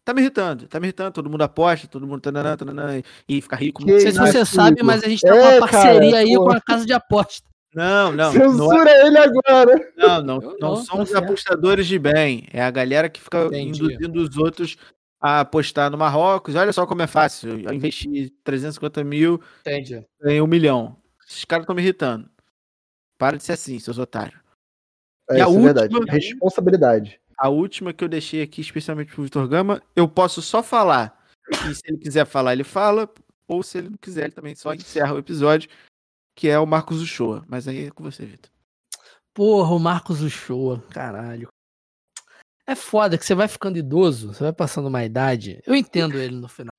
Tá 0.08 0.14
me 0.14 0.22
irritando, 0.22 0.66
tá 0.66 0.80
me 0.80 0.86
irritando, 0.86 1.12
todo 1.12 1.28
mundo 1.28 1.42
aposta, 1.42 1.86
todo 1.86 2.06
mundo 2.06 2.22
tananã, 2.22 2.56
tananã, 2.56 3.02
e 3.28 3.42
fica 3.42 3.54
rico. 3.54 3.84
Não 3.84 4.00
sei 4.00 4.10
se 4.10 4.18
você 4.18 4.42
sabe, 4.42 4.82
mas 4.82 5.04
a 5.04 5.06
gente 5.06 5.20
tá 5.20 5.36
é, 5.36 5.38
com 5.38 5.38
uma 5.38 5.68
parceria 5.68 6.10
cara, 6.12 6.16
aí 6.16 6.34
pô. 6.34 6.44
com 6.44 6.52
a 6.52 6.60
casa 6.62 6.86
de 6.86 6.94
aposta. 6.94 7.46
Não, 7.74 8.10
não. 8.12 8.32
Censura 8.32 8.56
não 8.56 8.88
é... 8.88 9.06
ele 9.06 9.18
agora. 9.18 9.92
Não, 9.98 10.22
não, 10.22 10.38
não, 10.38 10.56
não 10.58 10.76
somos 10.76 11.10
tá 11.10 11.18
apostadores 11.18 11.86
de 11.86 11.98
bem. 11.98 12.48
É 12.54 12.62
a 12.62 12.70
galera 12.70 13.10
que 13.10 13.20
fica 13.20 13.44
Entendi. 13.48 13.82
induzindo 13.82 14.22
os 14.22 14.34
outros 14.38 14.78
a 15.20 15.40
apostar 15.40 15.90
no 15.90 15.98
Marrocos. 15.98 16.54
Olha 16.54 16.72
só 16.72 16.86
como 16.86 17.02
é 17.02 17.06
fácil. 17.06 17.60
Eu 17.60 17.74
investi 17.74 18.30
350 18.42 19.04
mil 19.04 19.38
Entendi. 19.60 20.06
em 20.24 20.40
um 20.40 20.46
milhão. 20.46 20.96
Esses 21.28 21.44
caras 21.44 21.64
estão 21.64 21.76
me 21.76 21.82
irritando. 21.82 22.30
Para 23.18 23.36
de 23.36 23.44
ser 23.44 23.52
assim, 23.52 23.78
seus 23.78 23.98
otários. 23.98 24.40
É, 25.28 25.36
e 25.36 25.40
a 25.42 25.44
é 25.44 25.46
última, 25.46 25.68
é 25.68 25.74
verdade. 25.74 26.10
Responsabilidade. 26.10 27.20
A 27.38 27.48
última 27.48 27.92
que 27.92 28.02
eu 28.02 28.08
deixei 28.08 28.42
aqui, 28.42 28.60
especialmente 28.60 29.12
pro 29.12 29.22
Vitor 29.22 29.46
Gama, 29.46 29.82
eu 29.94 30.08
posso 30.08 30.42
só 30.42 30.62
falar. 30.62 31.24
E 31.50 31.74
se 31.74 31.82
ele 31.86 31.98
quiser 31.98 32.26
falar, 32.26 32.52
ele 32.52 32.64
fala. 32.64 33.08
Ou 33.46 33.62
se 33.62 33.78
ele 33.78 33.90
não 33.90 33.96
quiser, 33.96 34.24
ele 34.24 34.34
também 34.34 34.54
só 34.54 34.74
encerra 34.74 35.14
o 35.14 35.18
episódio 35.18 35.70
que 36.38 36.48
é 36.48 36.56
o 36.56 36.64
Marcos 36.64 37.02
Uchoa. 37.02 37.44
Mas 37.48 37.66
aí 37.66 37.86
é 37.86 37.90
com 37.90 38.04
você, 38.04 38.24
Vitor. 38.24 38.48
Porra, 39.34 39.74
o 39.74 39.78
Marcos 39.80 40.22
Uchoa, 40.22 40.80
caralho. 40.88 41.48
É 42.64 42.76
foda 42.76 43.18
que 43.18 43.26
você 43.26 43.34
vai 43.34 43.48
ficando 43.48 43.76
idoso, 43.76 44.32
você 44.32 44.44
vai 44.44 44.52
passando 44.52 44.86
uma 44.86 45.04
idade. 45.04 45.60
Eu 45.66 45.74
entendo 45.74 46.16
ele 46.16 46.36
no 46.36 46.46
final. 46.46 46.72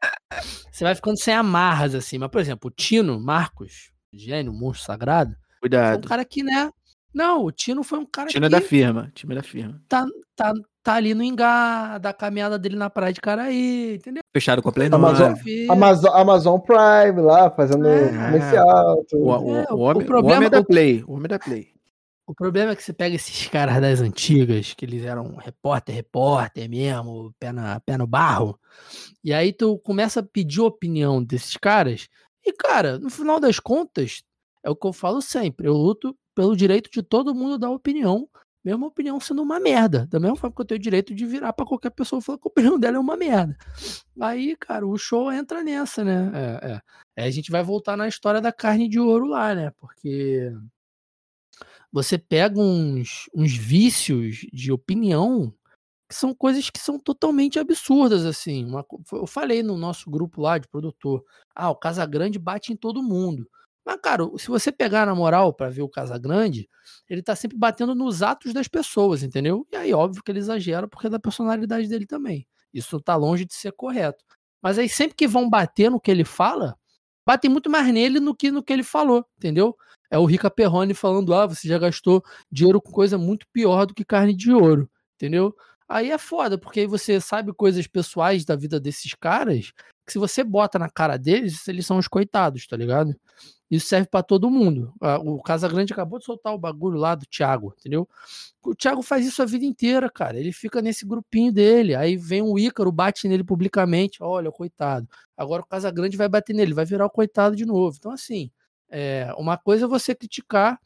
Você 0.71 0.85
vai 0.85 0.95
ficando 0.95 1.19
sem 1.19 1.33
amarras, 1.33 1.93
assim. 1.93 2.17
Mas, 2.17 2.29
por 2.29 2.39
exemplo, 2.39 2.69
o 2.69 2.73
Tino 2.73 3.19
Marcos, 3.19 3.91
gênio, 4.13 4.53
monstro 4.53 4.85
sagrado. 4.85 5.35
Cuidado. 5.59 5.95
Foi 5.95 6.05
um 6.05 6.07
cara 6.07 6.23
que, 6.23 6.41
né? 6.41 6.71
Não, 7.13 7.45
o 7.45 7.51
Tino 7.51 7.83
foi 7.83 7.99
um 7.99 8.05
cara 8.05 8.29
Tino 8.29 8.45
é 8.45 8.49
que. 8.49 8.55
é 8.55 8.59
da 8.59 8.65
firma. 8.65 9.11
Time 9.15 9.35
da 9.35 9.43
firma. 9.43 9.81
Tá, 9.87 10.05
tá, 10.35 10.53
tá 10.83 10.93
ali 10.93 11.13
no 11.13 11.23
engar 11.23 11.99
da 11.99 12.13
caminhada 12.13 12.57
dele 12.57 12.75
na 12.75 12.89
praia 12.89 13.13
de 13.13 13.19
Caraí, 13.19 13.95
entendeu? 13.95 14.21
Fechado 14.33 14.61
com 14.61 14.69
a 14.69 14.71
Play 14.71 14.89
Amazon, 14.91 15.33
Amazon, 15.69 16.11
Amazon 16.13 16.59
Prime 16.59 17.21
lá, 17.21 17.49
fazendo 17.49 17.87
é. 17.87 18.09
comercial. 18.09 19.05
O, 19.13 19.17
o, 19.17 19.55
é, 19.55 19.65
o, 19.71 19.79
homem, 19.79 20.03
o, 20.03 20.05
problema, 20.05 20.33
o 20.33 20.37
homem 20.37 20.47
é 20.47 20.49
da 20.49 20.63
Play. 20.63 21.03
O 21.07 21.13
homem 21.13 21.25
é 21.25 21.29
da 21.29 21.39
Play. 21.39 21.79
O 22.29 22.35
problema 22.35 22.73
é 22.73 22.75
que 22.75 22.83
você 22.83 22.93
pega 22.93 23.15
esses 23.15 23.47
caras 23.47 23.81
das 23.81 24.01
antigas, 24.01 24.75
que 24.75 24.85
eles 24.85 25.03
eram 25.03 25.35
repórter, 25.37 25.95
repórter 25.95 26.69
mesmo, 26.69 27.33
pé, 27.39 27.51
na, 27.51 27.79
pé 27.79 27.97
no 27.97 28.05
barro, 28.05 28.59
e 29.23 29.33
aí 29.33 29.51
tu 29.51 29.79
começa 29.79 30.19
a 30.19 30.23
pedir 30.23 30.61
opinião 30.61 31.23
desses 31.23 31.57
caras, 31.57 32.07
e 32.45 32.53
cara, 32.53 32.99
no 32.99 33.09
final 33.09 33.39
das 33.39 33.59
contas, 33.59 34.21
é 34.63 34.69
o 34.69 34.75
que 34.75 34.85
eu 34.85 34.93
falo 34.93 35.23
sempre, 35.23 35.67
eu 35.67 35.73
luto 35.73 36.15
pelo 36.35 36.55
direito 36.55 36.89
de 36.91 37.01
todo 37.03 37.35
mundo 37.35 37.57
dar 37.57 37.69
opinião, 37.69 38.27
mesmo 38.63 38.85
a 38.85 38.87
opinião 38.89 39.19
sendo 39.19 39.41
uma 39.41 39.59
merda. 39.59 40.07
Da 40.07 40.19
mesma 40.19 40.35
forma 40.35 40.55
que 40.55 40.61
eu 40.61 40.65
tenho 40.65 40.79
o 40.79 40.83
direito 40.83 41.13
de 41.13 41.25
virar 41.25 41.53
para 41.53 41.65
qualquer 41.65 41.91
pessoa 41.91 42.19
e 42.19 42.23
falar 42.23 42.37
que 42.37 42.47
a 42.47 42.51
opinião 42.51 42.77
dela 42.79 42.97
é 42.97 42.99
uma 42.99 43.17
merda. 43.17 43.57
Aí, 44.19 44.55
cara, 44.57 44.85
o 44.85 44.97
show 44.97 45.31
entra 45.31 45.63
nessa, 45.63 46.03
né? 46.03 46.31
É, 46.33 46.71
é. 46.71 46.81
Aí 47.17 47.27
a 47.27 47.31
gente 47.31 47.51
vai 47.51 47.63
voltar 47.63 47.97
na 47.97 48.07
história 48.07 48.41
da 48.41 48.51
carne 48.51 48.89
de 48.89 48.99
ouro 48.99 49.27
lá, 49.27 49.55
né? 49.55 49.71
Porque 49.79 50.51
você 51.91 52.17
pega 52.17 52.59
uns, 52.59 53.29
uns 53.33 53.55
vícios 53.55 54.45
de 54.53 54.71
opinião 54.71 55.53
que 56.07 56.15
são 56.15 56.33
coisas 56.33 56.69
que 56.69 56.79
são 56.79 56.99
totalmente 56.99 57.59
absurdas, 57.59 58.25
assim. 58.25 58.65
Uma, 58.65 58.85
eu 59.13 59.27
falei 59.27 59.61
no 59.61 59.77
nosso 59.77 60.09
grupo 60.09 60.41
lá 60.41 60.57
de 60.57 60.67
produtor, 60.67 61.23
ah, 61.55 61.69
o 61.69 61.75
Casagrande 61.75 62.39
bate 62.39 62.73
em 62.73 62.75
todo 62.75 63.03
mundo. 63.03 63.47
Mas, 63.89 63.99
cara, 64.01 64.23
se 64.37 64.47
você 64.49 64.71
pegar 64.71 65.07
na 65.07 65.15
moral 65.15 65.51
para 65.51 65.67
ver 65.67 65.81
o 65.81 65.89
Casagrande, 65.89 66.69
ele 67.09 67.23
tá 67.23 67.35
sempre 67.35 67.57
batendo 67.57 67.95
nos 67.95 68.21
atos 68.21 68.53
das 68.53 68.67
pessoas, 68.67 69.23
entendeu? 69.23 69.65
E 69.71 69.75
aí, 69.75 69.91
óbvio 69.91 70.21
que 70.21 70.31
ele 70.31 70.37
exagera 70.37 70.87
porque 70.87 71.07
é 71.07 71.09
da 71.09 71.17
personalidade 71.17 71.87
dele 71.87 72.05
também. 72.05 72.47
Isso 72.71 73.01
tá 73.01 73.15
longe 73.15 73.45
de 73.45 73.55
ser 73.55 73.71
correto. 73.71 74.23
Mas 74.61 74.77
aí, 74.77 74.87
sempre 74.87 75.15
que 75.15 75.27
vão 75.27 75.49
bater 75.49 75.89
no 75.89 75.99
que 75.99 76.11
ele 76.11 76.23
fala, 76.23 76.75
batem 77.25 77.49
muito 77.49 77.67
mais 77.67 77.91
nele 77.91 78.19
do 78.19 78.35
que 78.35 78.51
no 78.51 78.61
que 78.61 78.71
ele 78.71 78.83
falou, 78.83 79.25
entendeu? 79.35 79.75
É 80.11 80.19
o 80.19 80.25
Rica 80.25 80.51
Perrone 80.51 80.93
falando: 80.93 81.33
ah, 81.33 81.47
você 81.47 81.67
já 81.67 81.79
gastou 81.79 82.23
dinheiro 82.51 82.79
com 82.79 82.91
coisa 82.91 83.17
muito 83.17 83.47
pior 83.51 83.87
do 83.87 83.95
que 83.95 84.05
carne 84.05 84.35
de 84.35 84.53
ouro, 84.53 84.87
entendeu? 85.15 85.55
Aí 85.87 86.11
é 86.11 86.17
foda, 86.19 86.59
porque 86.59 86.81
aí 86.81 86.85
você 86.85 87.19
sabe 87.19 87.51
coisas 87.53 87.87
pessoais 87.87 88.45
da 88.45 88.55
vida 88.55 88.79
desses 88.79 89.15
caras, 89.15 89.71
que 90.09 90.13
se 90.13 90.19
você 90.19 90.43
bota 90.43 90.79
na 90.79 90.89
cara 90.89 91.17
deles, 91.17 91.67
eles 91.67 91.85
são 91.85 91.97
os 91.99 92.07
coitados, 92.07 92.65
tá 92.65 92.75
ligado? 92.75 93.15
Isso 93.69 93.85
serve 93.85 94.07
para 94.07 94.23
todo 94.23 94.49
mundo. 94.49 94.91
O 95.23 95.39
Casagrande 95.43 95.93
acabou 95.93 96.17
de 96.17 96.25
soltar 96.25 96.51
o 96.51 96.57
bagulho 96.57 96.97
lá 96.97 97.13
do 97.13 97.27
Thiago, 97.27 97.75
entendeu? 97.77 98.09
O 98.63 98.73
Thiago 98.73 99.03
faz 99.03 99.27
isso 99.27 99.43
a 99.43 99.45
vida 99.45 99.63
inteira, 99.63 100.09
cara. 100.09 100.39
Ele 100.39 100.51
fica 100.51 100.81
nesse 100.81 101.05
grupinho 101.05 101.53
dele. 101.53 101.93
Aí 101.93 102.17
vem 102.17 102.41
o 102.41 102.57
Ícaro, 102.57 102.91
bate 102.91 103.27
nele 103.27 103.43
publicamente. 103.43 104.23
Olha, 104.23 104.51
coitado. 104.51 105.07
Agora 105.37 105.61
o 105.61 105.65
Casagrande 105.67 106.17
vai 106.17 106.27
bater 106.27 106.55
nele, 106.55 106.73
vai 106.73 106.85
virar 106.85 107.05
o 107.05 107.09
coitado 107.11 107.55
de 107.55 107.63
novo. 107.63 107.95
Então, 107.99 108.11
assim, 108.11 108.49
é, 108.89 109.31
uma 109.37 109.55
coisa 109.55 109.85
é 109.85 109.87
você 109.87 110.15
criticar 110.15 110.79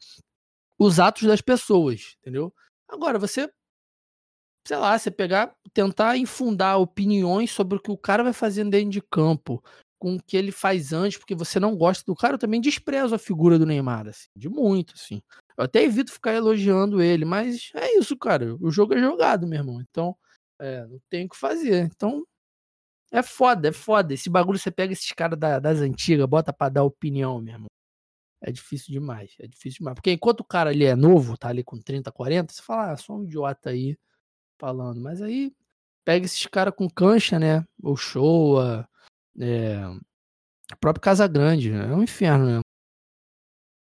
os 0.78 1.00
atos 1.00 1.22
das 1.22 1.40
pessoas, 1.40 2.16
entendeu? 2.20 2.52
Agora, 2.86 3.18
você 3.18 3.50
sei 4.66 4.76
lá, 4.76 4.98
você 4.98 5.10
pegar, 5.10 5.54
tentar 5.72 6.16
infundar 6.16 6.78
opiniões 6.78 7.50
sobre 7.50 7.78
o 7.78 7.80
que 7.80 7.90
o 7.90 7.98
cara 7.98 8.22
vai 8.22 8.32
fazendo 8.32 8.70
dentro 8.70 8.90
de 8.90 9.02
campo, 9.02 9.62
com 9.98 10.16
o 10.16 10.22
que 10.22 10.36
ele 10.36 10.52
faz 10.52 10.92
antes, 10.92 11.18
porque 11.18 11.34
você 11.34 11.58
não 11.60 11.76
gosta 11.76 12.04
do 12.06 12.14
cara, 12.14 12.34
eu 12.34 12.38
também 12.38 12.60
desprezo 12.60 13.14
a 13.14 13.18
figura 13.18 13.58
do 13.58 13.66
Neymar, 13.66 14.08
assim, 14.08 14.28
de 14.36 14.48
muito, 14.48 14.94
assim. 14.94 15.22
Eu 15.56 15.64
até 15.64 15.82
evito 15.82 16.12
ficar 16.12 16.34
elogiando 16.34 17.00
ele, 17.00 17.24
mas 17.24 17.70
é 17.74 17.96
isso, 17.98 18.16
cara. 18.16 18.56
O 18.60 18.70
jogo 18.70 18.94
é 18.94 18.98
jogado, 19.00 19.46
meu 19.46 19.60
irmão. 19.60 19.80
Então, 19.80 20.16
é, 20.60 20.86
não 20.86 21.00
tem 21.08 21.26
o 21.26 21.28
que 21.28 21.36
fazer. 21.36 21.84
Então, 21.84 22.24
é 23.12 23.22
foda, 23.22 23.68
é 23.68 23.72
foda. 23.72 24.12
Esse 24.14 24.28
bagulho 24.28 24.58
você 24.58 24.70
pega 24.70 24.92
esses 24.92 25.10
caras 25.12 25.38
da, 25.38 25.58
das 25.58 25.78
antigas, 25.80 26.26
bota 26.26 26.52
pra 26.52 26.68
dar 26.68 26.82
opinião, 26.84 27.40
meu 27.40 27.54
irmão. 27.54 27.68
É 28.42 28.52
difícil 28.52 28.92
demais, 28.92 29.34
é 29.40 29.46
difícil 29.46 29.78
demais. 29.78 29.94
Porque 29.94 30.12
enquanto 30.12 30.40
o 30.40 30.44
cara 30.44 30.70
ali 30.70 30.84
é 30.84 30.94
novo, 30.96 31.36
tá 31.38 31.48
ali 31.48 31.64
com 31.64 31.80
30, 31.80 32.12
40, 32.12 32.52
você 32.52 32.62
fala, 32.62 32.92
ah, 32.92 32.96
sou 32.96 33.18
um 33.18 33.24
idiota 33.24 33.70
aí 33.70 33.96
falando. 34.58 35.00
Mas 35.00 35.20
aí 35.22 35.52
pega 36.04 36.26
esses 36.26 36.46
caras 36.46 36.74
com 36.76 36.88
cancha, 36.88 37.38
né? 37.38 37.64
O 37.82 37.96
Showa, 37.96 38.88
é, 39.38 39.78
o 40.72 40.76
próprio 40.80 41.02
Casagrande, 41.02 41.70
né? 41.70 41.90
é 41.90 41.94
um 41.94 42.02
inferno 42.02 42.46
mesmo. 42.46 42.64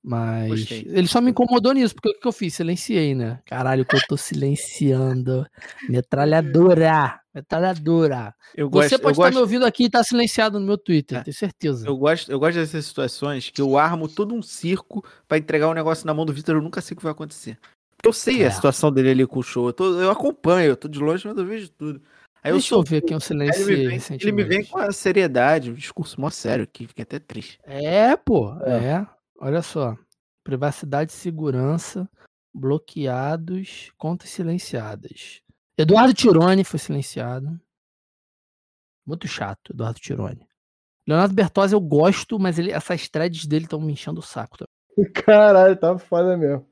Mas 0.08 0.50
Gostei. 0.50 0.86
ele 0.86 1.08
só 1.08 1.20
me 1.20 1.32
incomodou 1.32 1.72
nisso, 1.72 1.92
porque 1.92 2.10
o 2.10 2.20
que 2.20 2.28
eu 2.28 2.32
fiz? 2.32 2.54
Silenciei, 2.54 3.12
né? 3.12 3.40
Caralho, 3.44 3.84
que 3.84 3.96
eu 3.96 4.00
tô 4.06 4.16
silenciando. 4.16 5.44
Metralhadora! 5.90 7.20
Metralhadora! 7.34 8.32
Eu 8.54 8.70
Você 8.70 8.90
gosto, 8.90 9.02
pode 9.02 9.12
estar 9.14 9.24
gosto... 9.24 9.34
me 9.34 9.40
ouvindo 9.40 9.66
aqui 9.66 9.86
e 9.86 9.90
tá 9.90 10.04
silenciado 10.04 10.60
no 10.60 10.66
meu 10.66 10.78
Twitter, 10.78 11.18
é. 11.18 11.22
tenho 11.24 11.36
certeza. 11.36 11.88
Eu 11.88 11.96
gosto, 11.96 12.30
eu 12.30 12.38
gosto 12.38 12.54
dessas 12.54 12.86
situações 12.86 13.50
que 13.50 13.60
eu 13.60 13.76
armo 13.76 14.06
todo 14.08 14.32
um 14.32 14.40
circo 14.40 15.04
para 15.26 15.38
entregar 15.38 15.68
um 15.68 15.74
negócio 15.74 16.06
na 16.06 16.14
mão 16.14 16.24
do 16.24 16.32
Vitor, 16.32 16.54
eu 16.54 16.62
nunca 16.62 16.80
sei 16.80 16.94
o 16.94 16.98
que 16.98 17.02
vai 17.02 17.10
acontecer. 17.10 17.58
Eu 18.06 18.12
sei 18.12 18.42
é. 18.42 18.46
a 18.46 18.50
situação 18.50 18.92
dele 18.92 19.10
ali 19.10 19.26
com 19.26 19.40
o 19.40 19.42
show. 19.42 19.68
Eu, 19.68 19.72
tô, 19.72 20.00
eu 20.00 20.10
acompanho, 20.10 20.68
eu 20.68 20.76
tô 20.76 20.86
de 20.86 20.98
longe, 20.98 21.26
mas 21.26 21.36
eu 21.36 21.44
vejo 21.44 21.68
tudo. 21.70 22.00
Aí 22.42 22.52
Deixa 22.52 22.74
eu, 22.74 22.78
eu 22.78 22.84
ver 22.84 23.02
quem 23.02 23.16
o 23.16 23.20
silêncio 23.20 23.62
ele, 23.68 23.88
me 23.88 23.98
vem, 23.98 24.18
ele 24.20 24.32
me 24.32 24.44
vem 24.44 24.64
com 24.64 24.78
a 24.78 24.92
seriedade, 24.92 25.70
um 25.70 25.74
discurso 25.74 26.20
mó 26.20 26.30
sério 26.30 26.62
aqui, 26.62 26.86
fiquei 26.86 27.02
até 27.02 27.18
triste. 27.18 27.58
É, 27.64 28.14
pô, 28.16 28.56
é. 28.62 28.84
é. 28.84 29.06
Olha 29.40 29.62
só. 29.62 29.96
Privacidade 30.44 31.10
e 31.10 31.14
segurança 31.14 32.08
bloqueados, 32.54 33.92
contas 33.98 34.30
silenciadas. 34.30 35.42
Eduardo 35.76 36.14
Tironi 36.14 36.64
foi 36.64 36.78
silenciado. 36.78 37.60
Muito 39.04 39.28
chato, 39.28 39.72
Eduardo 39.72 40.00
Tironi. 40.00 40.46
Leonardo 41.06 41.34
Bertozzi 41.34 41.74
eu 41.74 41.80
gosto, 41.80 42.38
mas 42.38 42.58
ele, 42.58 42.72
essas 42.72 43.08
threads 43.08 43.46
dele 43.46 43.66
estão 43.66 43.80
me 43.80 43.92
enchendo 43.92 44.20
o 44.20 44.22
saco. 44.22 44.56
Caralho, 45.14 45.76
tá 45.76 45.98
foda 45.98 46.36
mesmo. 46.36 46.66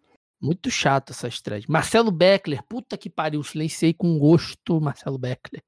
Muito 0.45 0.71
chato 0.71 1.11
essa 1.11 1.27
estreia. 1.27 1.65
Marcelo 1.66 2.11
Beckler, 2.11 2.62
puta 2.69 2.99
que 2.99 3.09
pariu, 3.09 3.43
silenciei 3.43 3.95
com 3.95 4.19
gosto 4.19 4.79
Marcelo 4.79 5.16
Beckler. 5.16 5.62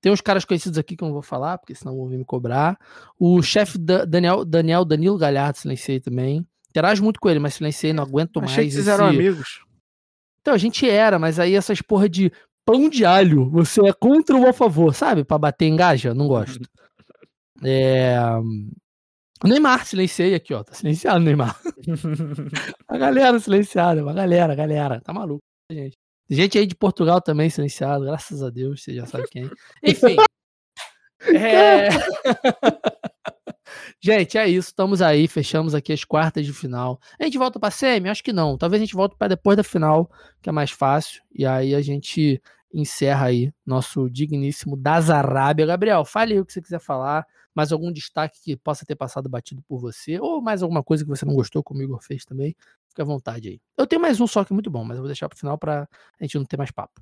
Tem 0.00 0.10
uns 0.10 0.20
caras 0.20 0.44
conhecidos 0.44 0.78
aqui 0.78 0.96
que 0.96 1.04
eu 1.04 1.06
não 1.06 1.12
vou 1.12 1.22
falar, 1.22 1.58
porque 1.58 1.76
senão 1.76 1.96
vão 1.96 2.08
vir 2.08 2.18
me 2.18 2.24
cobrar. 2.24 2.76
O 3.16 3.40
chefe 3.40 3.78
da 3.78 4.04
Daniel, 4.04 4.44
Daniel 4.44 4.84
Danilo 4.84 5.16
Galhardo 5.16 5.58
silenciei 5.58 6.00
também. 6.00 6.44
Interajo 6.70 7.04
muito 7.04 7.20
com 7.20 7.30
ele, 7.30 7.38
mas 7.38 7.54
silenciei, 7.54 7.92
não 7.92 8.02
aguento 8.02 8.40
Achei 8.40 8.64
mais. 8.64 8.74
Que 8.74 8.80
esse... 8.80 8.90
eram 8.90 9.06
amigos. 9.06 9.64
Então, 10.40 10.54
a 10.54 10.58
gente 10.58 10.88
era, 10.88 11.16
mas 11.16 11.38
aí 11.38 11.54
essas 11.54 11.80
porra 11.80 12.08
de 12.08 12.32
pão 12.64 12.88
de 12.88 13.04
alho, 13.04 13.48
você 13.48 13.80
é 13.86 13.92
contra 13.92 14.36
ou 14.36 14.48
a 14.48 14.52
favor, 14.52 14.92
sabe? 14.92 15.22
Pra 15.22 15.38
bater 15.38 15.66
em 15.66 15.76
gaja, 15.76 16.12
não 16.12 16.26
gosto. 16.26 16.60
É... 17.62 18.16
O 19.42 19.48
Neymar, 19.48 19.86
silenciei 19.86 20.34
aqui, 20.34 20.52
ó. 20.52 20.62
Tá 20.62 20.74
silenciado 20.74 21.20
Neymar. 21.20 21.58
a 22.86 22.98
galera 22.98 23.38
silenciada, 23.38 24.08
a 24.08 24.12
galera, 24.12 24.52
a 24.52 24.56
galera. 24.56 25.00
Tá 25.00 25.12
maluco, 25.14 25.42
gente. 25.70 25.96
Gente 26.28 26.58
aí 26.58 26.66
de 26.66 26.76
Portugal 26.76 27.20
também 27.20 27.48
silenciado, 27.48 28.04
graças 28.04 28.42
a 28.42 28.50
Deus, 28.50 28.82
você 28.82 28.94
já 28.94 29.06
sabe 29.06 29.26
quem. 29.28 29.50
Enfim. 29.82 30.16
é... 31.34 31.88
gente, 34.00 34.36
é 34.36 34.46
isso. 34.46 34.68
Estamos 34.68 35.00
aí, 35.00 35.26
fechamos 35.26 35.74
aqui 35.74 35.92
as 35.92 36.04
quartas 36.04 36.44
de 36.44 36.52
final. 36.52 37.00
A 37.18 37.24
gente 37.24 37.38
volta 37.38 37.58
pra 37.58 37.70
semi? 37.70 38.10
Acho 38.10 38.22
que 38.22 38.34
não. 38.34 38.58
Talvez 38.58 38.80
a 38.80 38.84
gente 38.84 38.94
volte 38.94 39.16
para 39.16 39.28
depois 39.28 39.56
da 39.56 39.64
final, 39.64 40.10
que 40.42 40.50
é 40.50 40.52
mais 40.52 40.70
fácil. 40.70 41.22
E 41.34 41.46
aí 41.46 41.74
a 41.74 41.80
gente 41.80 42.40
encerra 42.72 43.26
aí 43.26 43.50
nosso 43.64 44.08
digníssimo 44.10 44.76
das 44.76 45.08
Arábia. 45.08 45.64
Gabriel, 45.64 46.04
fale 46.04 46.34
aí 46.34 46.40
o 46.40 46.44
que 46.44 46.52
você 46.52 46.60
quiser 46.60 46.78
falar 46.78 47.26
mais 47.54 47.72
algum 47.72 47.92
destaque 47.92 48.38
que 48.42 48.56
possa 48.56 48.84
ter 48.84 48.96
passado 48.96 49.28
batido 49.28 49.62
por 49.68 49.78
você, 49.78 50.18
ou 50.20 50.40
mais 50.40 50.62
alguma 50.62 50.82
coisa 50.82 51.04
que 51.04 51.10
você 51.10 51.24
não 51.24 51.34
gostou, 51.34 51.62
como 51.62 51.80
o 51.80 51.82
Igor 51.82 52.02
fez 52.02 52.24
também, 52.24 52.54
fica 52.88 53.02
à 53.02 53.06
vontade 53.06 53.48
aí. 53.48 53.60
Eu 53.76 53.86
tenho 53.86 54.00
mais 54.00 54.20
um 54.20 54.26
só 54.26 54.44
que 54.44 54.52
é 54.52 54.54
muito 54.54 54.70
bom, 54.70 54.84
mas 54.84 54.96
eu 54.96 55.02
vou 55.02 55.08
deixar 55.08 55.28
para 55.28 55.36
o 55.36 55.38
final 55.38 55.58
para 55.58 55.88
a 56.18 56.24
gente 56.24 56.38
não 56.38 56.44
ter 56.44 56.56
mais 56.56 56.70
papo. 56.70 57.00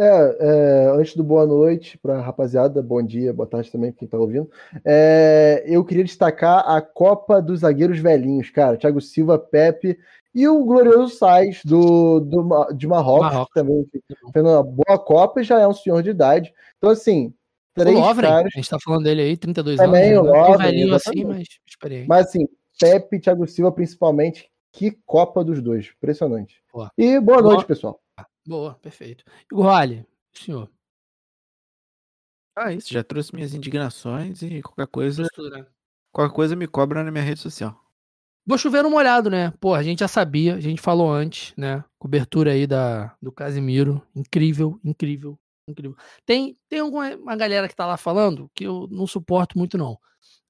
É, 0.00 0.04
é, 0.06 0.90
antes 0.92 1.16
do 1.16 1.24
boa 1.24 1.44
noite 1.44 1.98
para 1.98 2.20
rapaziada, 2.20 2.80
bom 2.80 3.02
dia, 3.02 3.32
boa 3.32 3.48
tarde 3.48 3.72
também 3.72 3.90
para 3.90 3.98
quem 3.98 4.06
está 4.06 4.16
ouvindo. 4.16 4.48
É, 4.84 5.64
eu 5.66 5.84
queria 5.84 6.04
destacar 6.04 6.60
a 6.68 6.80
Copa 6.80 7.42
dos 7.42 7.60
Zagueiros 7.60 7.98
Velhinhos, 7.98 8.48
cara. 8.48 8.76
Thiago 8.76 9.00
Silva, 9.00 9.36
Pepe 9.36 9.98
e 10.32 10.46
o 10.46 10.64
glorioso 10.64 11.16
Sais 11.16 11.62
do, 11.64 12.20
do, 12.20 12.72
de 12.74 12.86
Marrocos, 12.86 13.26
Marrocos. 13.26 13.54
também 13.54 13.84
fez 14.32 14.44
uma 14.46 14.62
boa 14.62 14.98
Copa 15.00 15.40
e 15.40 15.44
já 15.44 15.58
é 15.58 15.66
um 15.66 15.74
senhor 15.74 16.00
de 16.00 16.10
idade. 16.10 16.54
Então, 16.76 16.90
assim, 16.90 17.34
Três 17.74 17.96
o 17.96 18.00
Lovren, 18.00 18.28
caras... 18.28 18.52
a 18.54 18.58
gente 18.58 18.70
tá 18.70 18.78
falando 18.82 19.04
dele 19.04 19.22
aí, 19.22 19.36
32 19.36 19.76
Também 19.76 20.12
anos. 20.14 20.26
Também 20.26 20.32
o 20.32 20.42
Lovren. 20.42 20.66
velhinho 20.66 20.94
assim, 20.94 21.24
mas 21.24 21.46
experiente. 21.66 22.08
Mas 22.08 22.26
assim, 22.26 22.48
Pepe 22.78 23.16
e 23.16 23.20
Thiago 23.20 23.46
Silva 23.46 23.72
principalmente, 23.72 24.50
que 24.72 24.92
Copa 25.06 25.44
dos 25.44 25.62
dois. 25.62 25.92
Impressionante. 25.96 26.62
Boa. 26.72 26.90
E 26.96 27.20
boa 27.20 27.42
noite, 27.42 27.56
boa. 27.56 27.66
pessoal. 27.66 28.00
Boa, 28.46 28.74
perfeito. 28.74 29.24
Igor 29.50 29.68
Ali, 29.68 30.06
senhor. 30.32 30.70
Ah, 32.56 32.72
isso, 32.72 32.92
já 32.92 33.04
trouxe 33.04 33.34
minhas 33.34 33.54
indignações 33.54 34.42
e 34.42 34.62
qualquer 34.62 34.88
coisa. 34.88 35.26
Qualquer 36.12 36.34
coisa 36.34 36.56
me 36.56 36.66
cobra 36.66 37.04
na 37.04 37.10
minha 37.10 37.22
rede 37.22 37.40
social. 37.40 37.78
Vou 38.44 38.56
chover 38.56 38.84
um 38.84 38.90
molhado, 38.90 39.28
né? 39.28 39.52
Pô, 39.60 39.74
a 39.74 39.82
gente 39.82 40.00
já 40.00 40.08
sabia, 40.08 40.54
a 40.54 40.60
gente 40.60 40.80
falou 40.80 41.12
antes, 41.12 41.52
né? 41.56 41.84
Cobertura 41.98 42.52
aí 42.52 42.66
da, 42.66 43.14
do 43.20 43.30
Casimiro. 43.30 44.02
Incrível, 44.16 44.80
incrível, 44.82 45.38
incrível. 45.70 45.96
Tem, 46.24 46.56
tem 46.68 46.80
alguma 46.80 47.14
uma 47.16 47.36
galera 47.36 47.68
que 47.68 47.76
tá 47.76 47.86
lá 47.86 47.96
falando 47.96 48.50
que 48.54 48.64
eu 48.64 48.88
não 48.90 49.06
suporto 49.06 49.58
muito, 49.58 49.76
não. 49.78 49.98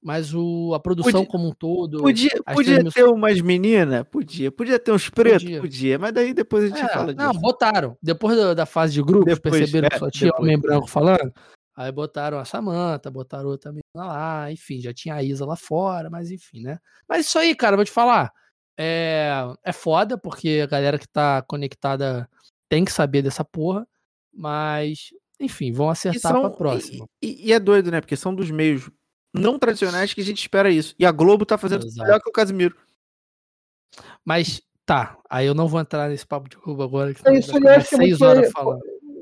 Mas 0.01 0.33
o, 0.33 0.73
a 0.73 0.79
produção 0.79 1.11
podia, 1.11 1.27
como 1.27 1.49
um 1.49 1.51
todo. 1.51 1.99
Podia, 1.99 2.41
podia 2.53 2.83
ter 2.89 3.03
umas 3.03 3.41
meninas? 3.41 4.05
Podia. 4.09 4.49
Podia 4.49 4.79
ter 4.79 4.93
uns 4.93 5.09
pretos? 5.09 5.43
Podia. 5.43 5.59
podia. 5.59 5.99
Mas 5.99 6.13
daí 6.13 6.33
depois 6.33 6.63
a 6.63 6.67
gente 6.67 6.81
é, 6.81 6.87
fala 6.87 7.13
disso. 7.13 7.27
Não, 7.27 7.33
botaram. 7.33 7.97
Depois 8.01 8.37
da, 8.37 8.53
da 8.53 8.65
fase 8.65 8.93
de 8.93 9.03
grupos, 9.03 9.35
depois, 9.35 9.57
perceberam 9.57 9.87
é, 9.87 9.89
que 9.89 9.99
só 9.99 10.09
tinha 10.09 10.31
homem 10.37 10.57
branco 10.57 10.87
falando. 10.87 11.33
Aí 11.75 11.91
botaram 11.91 12.39
a 12.39 12.45
Samanta, 12.45 13.11
botaram 13.11 13.49
outra 13.49 13.71
menina 13.71 13.83
lá, 13.93 14.51
enfim, 14.51 14.81
já 14.81 14.93
tinha 14.93 15.15
a 15.15 15.23
Isa 15.23 15.45
lá 15.45 15.55
fora, 15.55 16.09
mas 16.09 16.29
enfim, 16.29 16.61
né? 16.61 16.77
Mas 17.07 17.25
isso 17.25 17.39
aí, 17.39 17.55
cara, 17.55 17.77
vou 17.77 17.85
te 17.85 17.91
falar. 17.91 18.33
É, 18.77 19.31
é 19.63 19.71
foda, 19.73 20.17
porque 20.17 20.61
a 20.63 20.67
galera 20.67 20.99
que 20.99 21.07
tá 21.07 21.41
conectada 21.41 22.29
tem 22.69 22.85
que 22.85 22.91
saber 22.91 23.21
dessa 23.21 23.43
porra. 23.43 23.87
Mas, 24.33 25.09
enfim, 25.39 25.71
vão 25.71 25.89
acertar 25.89 26.31
são, 26.33 26.41
pra 26.41 26.49
próxima. 26.49 27.05
E, 27.21 27.49
e, 27.49 27.53
é 27.53 27.59
doido, 27.59 27.91
né? 27.91 28.01
Porque 28.01 28.15
são 28.15 28.33
dos 28.33 28.51
meios 28.51 28.89
não 29.33 29.59
tradicionais 29.59 30.13
que 30.13 30.21
a 30.21 30.23
gente 30.23 30.39
espera 30.39 30.69
isso. 30.69 30.95
E 30.97 31.05
a 31.05 31.11
Globo 31.11 31.45
tá 31.45 31.57
fazendo 31.57 31.85
Exato. 31.85 32.01
melhor 32.03 32.21
que 32.21 32.29
o 32.29 32.33
Casimiro. 32.33 32.75
Mas 34.23 34.61
tá, 34.85 35.17
aí 35.29 35.45
eu 35.45 35.53
não 35.53 35.67
vou 35.67 35.79
entrar 35.79 36.09
nesse 36.09 36.25
papo 36.25 36.49
de 36.49 36.57
Globo 36.57 36.83
agora. 36.83 37.13
Que 37.13 37.27
é 37.27 37.37
isso 37.37 37.55
aí, 37.55 37.67
acho 37.67 37.89
que 37.89 37.95
é 37.95 37.97
muito, 37.97 38.17
plane... 38.17 38.47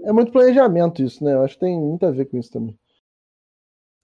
é 0.06 0.12
muito 0.12 0.32
planejamento 0.32 1.02
isso, 1.02 1.24
né? 1.24 1.34
Eu 1.34 1.44
acho 1.44 1.56
que 1.56 1.62
tem 1.62 1.78
muito 1.78 2.06
a 2.06 2.12
ver 2.12 2.26
com 2.26 2.38
isso 2.38 2.52
também. 2.52 2.78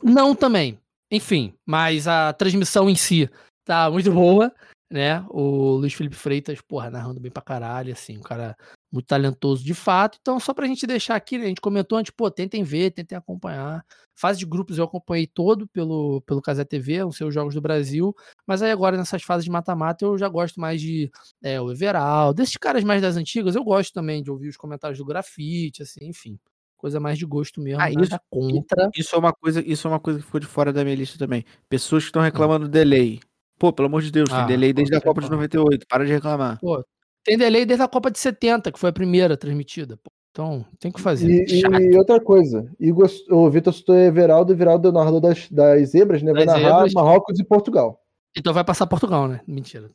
Não 0.01 0.35
também. 0.35 0.79
Enfim, 1.09 1.53
mas 1.65 2.07
a 2.07 2.33
transmissão 2.33 2.89
em 2.89 2.95
si 2.95 3.29
tá 3.63 3.89
muito 3.89 4.11
boa, 4.11 4.53
né? 4.89 5.25
O 5.29 5.75
Luiz 5.75 5.93
Felipe 5.93 6.15
Freitas, 6.15 6.61
porra, 6.61 6.89
narrando 6.89 7.19
bem 7.19 7.31
pra 7.31 7.41
caralho, 7.41 7.91
assim, 7.91 8.17
um 8.17 8.21
cara 8.21 8.55
muito 8.91 9.07
talentoso 9.07 9.63
de 9.63 9.73
fato. 9.73 10.19
Então, 10.21 10.39
só 10.39 10.53
pra 10.53 10.67
gente 10.67 10.85
deixar 10.85 11.15
aqui, 11.15 11.37
né? 11.37 11.45
A 11.45 11.47
gente 11.47 11.61
comentou 11.61 11.97
antes, 11.97 12.13
pô, 12.15 12.29
tentem 12.29 12.63
ver, 12.63 12.91
tentem 12.91 13.17
acompanhar. 13.17 13.83
Fase 14.15 14.37
de 14.37 14.45
grupos 14.45 14.77
eu 14.77 14.83
acompanhei 14.83 15.25
todo 15.25 15.67
pelo, 15.67 16.21
pelo 16.21 16.41
Casé 16.41 16.63
TV, 16.63 17.03
os 17.03 17.17
seus 17.17 17.33
jogos 17.33 17.55
do 17.55 17.61
Brasil. 17.61 18.15
Mas 18.45 18.61
aí 18.61 18.71
agora, 18.71 18.95
nessas 18.95 19.23
fases 19.23 19.45
de 19.45 19.51
mata-mata, 19.51 20.05
eu 20.05 20.17
já 20.17 20.29
gosto 20.29 20.59
mais 20.61 20.79
de 20.79 21.11
é, 21.41 21.59
o 21.59 21.71
Everal, 21.71 22.33
desses 22.33 22.57
caras 22.57 22.83
mais 22.83 23.01
das 23.01 23.17
antigas, 23.17 23.55
eu 23.55 23.63
gosto 23.63 23.93
também 23.93 24.21
de 24.21 24.29
ouvir 24.29 24.49
os 24.49 24.57
comentários 24.57 24.99
do 24.99 25.05
grafite, 25.05 25.81
assim, 25.81 26.05
enfim 26.05 26.39
coisa 26.83 26.99
mais 26.99 27.17
de 27.17 27.25
gosto 27.25 27.61
mesmo, 27.61 27.79
ah, 27.79 27.89
isso, 27.89 28.19
contra. 28.29 28.89
Isso 28.93 29.15
é 29.15 29.17
uma 29.17 29.31
coisa, 29.31 29.63
isso 29.65 29.87
é 29.87 29.89
uma 29.89 30.01
coisa 30.01 30.19
que 30.19 30.25
ficou 30.25 30.41
de 30.41 30.45
fora 30.45 30.73
da 30.73 30.83
minha 30.83 30.97
lista 30.97 31.17
também. 31.17 31.45
Pessoas 31.69 32.03
que 32.03 32.09
estão 32.09 32.21
hum. 32.21 32.25
reclamando 32.25 32.65
do 32.65 32.71
delay. 32.71 33.21
Pô, 33.59 33.71
pelo 33.71 33.87
amor 33.87 34.01
de 34.01 34.11
Deus, 34.11 34.29
ah, 34.31 34.39
tem 34.39 34.47
delay 34.47 34.73
desde 34.73 34.95
a 34.95 35.01
Copa 35.01 35.21
de 35.21 35.29
98, 35.29 35.85
para 35.87 36.05
de 36.05 36.11
reclamar. 36.11 36.59
Pô, 36.59 36.83
tem 37.23 37.37
delay 37.37 37.65
desde 37.65 37.83
a 37.83 37.87
Copa 37.87 38.11
de 38.11 38.19
70, 38.19 38.71
que 38.71 38.79
foi 38.79 38.89
a 38.89 38.93
primeira 38.93 39.37
transmitida. 39.37 39.97
Pô. 39.97 40.11
Então, 40.31 40.65
tem 40.79 40.91
que 40.91 40.99
fazer. 40.99 41.45
E, 41.47 41.61
e 41.61 41.97
outra 41.97 42.19
coisa, 42.19 42.67
Igor, 42.79 43.07
o 43.29 43.49
Vitor 43.51 43.71
citou 43.71 43.95
Everaldo, 43.95 44.51
Everaldo 44.51 44.87
é 44.87 44.91
o 44.91 44.93
narrador 44.93 45.21
das, 45.21 45.47
das 45.49 45.89
zebras, 45.89 46.23
né? 46.23 46.33
Vai 46.33 46.45
das 46.45 46.55
narrar 46.55 46.77
zebras. 46.77 46.93
Marrocos 46.93 47.39
e 47.39 47.43
Portugal. 47.43 47.99
Então 48.35 48.51
vai 48.51 48.63
passar 48.63 48.87
Portugal, 48.87 49.27
né? 49.27 49.41
Mentira. 49.47 49.91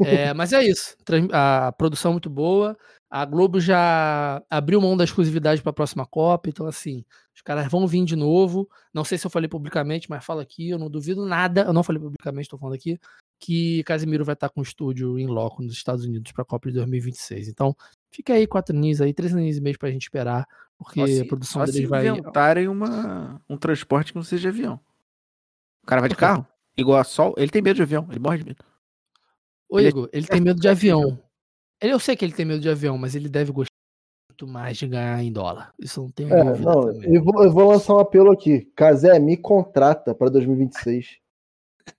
É, 0.00 0.32
mas 0.32 0.52
é 0.52 0.62
isso. 0.62 0.96
A 1.32 1.72
produção 1.72 2.12
muito 2.12 2.30
boa. 2.30 2.76
A 3.10 3.24
Globo 3.24 3.58
já 3.58 4.42
abriu 4.50 4.80
mão 4.80 4.96
da 4.96 5.04
exclusividade 5.04 5.62
para 5.62 5.70
a 5.70 5.74
próxima 5.74 6.04
Copa, 6.04 6.48
então 6.50 6.66
assim, 6.66 7.04
os 7.34 7.40
caras 7.40 7.66
vão 7.70 7.86
vir 7.86 8.04
de 8.04 8.14
novo. 8.14 8.68
Não 8.92 9.02
sei 9.02 9.16
se 9.16 9.26
eu 9.26 9.30
falei 9.30 9.48
publicamente, 9.48 10.10
mas 10.10 10.24
falo 10.24 10.40
aqui, 10.40 10.68
eu 10.68 10.78
não 10.78 10.90
duvido 10.90 11.24
nada. 11.24 11.62
Eu 11.62 11.72
não 11.72 11.82
falei 11.82 12.00
publicamente, 12.02 12.42
estou 12.42 12.58
falando 12.58 12.74
aqui 12.74 12.98
que 13.38 13.82
Casimiro 13.84 14.24
vai 14.24 14.32
estar 14.32 14.48
com 14.48 14.60
o 14.60 14.64
estúdio 14.64 15.18
em 15.18 15.26
loco 15.26 15.62
nos 15.62 15.72
Estados 15.72 16.04
Unidos 16.04 16.32
para 16.32 16.42
a 16.42 16.44
Copa 16.44 16.68
de 16.68 16.74
2026. 16.74 17.48
Então, 17.48 17.74
fica 18.10 18.34
aí 18.34 18.46
quatro 18.46 18.76
aninhos 18.76 19.00
aí, 19.00 19.14
três 19.14 19.32
aninhos 19.32 19.56
e 19.56 19.60
meio 19.60 19.78
para 19.78 19.88
a 19.88 19.92
gente 19.92 20.02
esperar, 20.02 20.46
porque 20.76 21.06
se, 21.06 21.20
a 21.22 21.24
produção 21.24 21.64
deles 21.64 21.88
vai 21.88 22.08
inventarem 22.08 22.68
uma 22.68 23.40
um 23.48 23.56
transporte 23.56 24.12
que 24.12 24.16
não 24.16 24.24
seja 24.24 24.48
avião. 24.48 24.80
O 25.82 25.86
cara 25.86 26.00
vai 26.00 26.10
de 26.10 26.16
carro, 26.16 26.46
igual 26.76 26.98
a 26.98 27.04
Sol, 27.04 27.34
ele 27.36 27.50
tem 27.50 27.62
medo 27.62 27.76
de 27.76 27.82
avião, 27.82 28.06
ele 28.10 28.18
morre 28.18 28.38
de 28.38 28.44
medo. 28.44 28.64
Ô, 29.68 29.78
ele, 29.78 29.88
Igor, 29.88 30.08
ele 30.12 30.26
tem 30.26 30.40
medo 30.40 30.60
de 30.60 30.68
avião. 30.68 31.18
Eu 31.80 31.98
sei 31.98 32.16
que 32.16 32.24
ele 32.24 32.32
tem 32.32 32.44
medo 32.44 32.60
de 32.60 32.68
avião, 32.68 32.98
mas 32.98 33.14
ele 33.14 33.28
deve 33.28 33.52
gostar 33.52 33.68
muito 34.30 34.52
mais 34.52 34.76
de 34.76 34.86
ganhar 34.86 35.22
em 35.22 35.32
dólar. 35.32 35.72
Isso 35.78 36.00
não 36.00 36.10
tem 36.10 36.30
é, 36.30 36.44
não, 36.58 36.90
eu 37.02 37.22
vou, 37.22 37.44
eu 37.44 37.52
vou, 37.52 37.68
lançar 37.68 37.94
um 37.94 37.98
apelo 37.98 38.32
aqui. 38.32 38.70
Casé, 38.74 39.18
me 39.18 39.36
contrata 39.36 40.14
para 40.14 40.30
2026. 40.30 41.18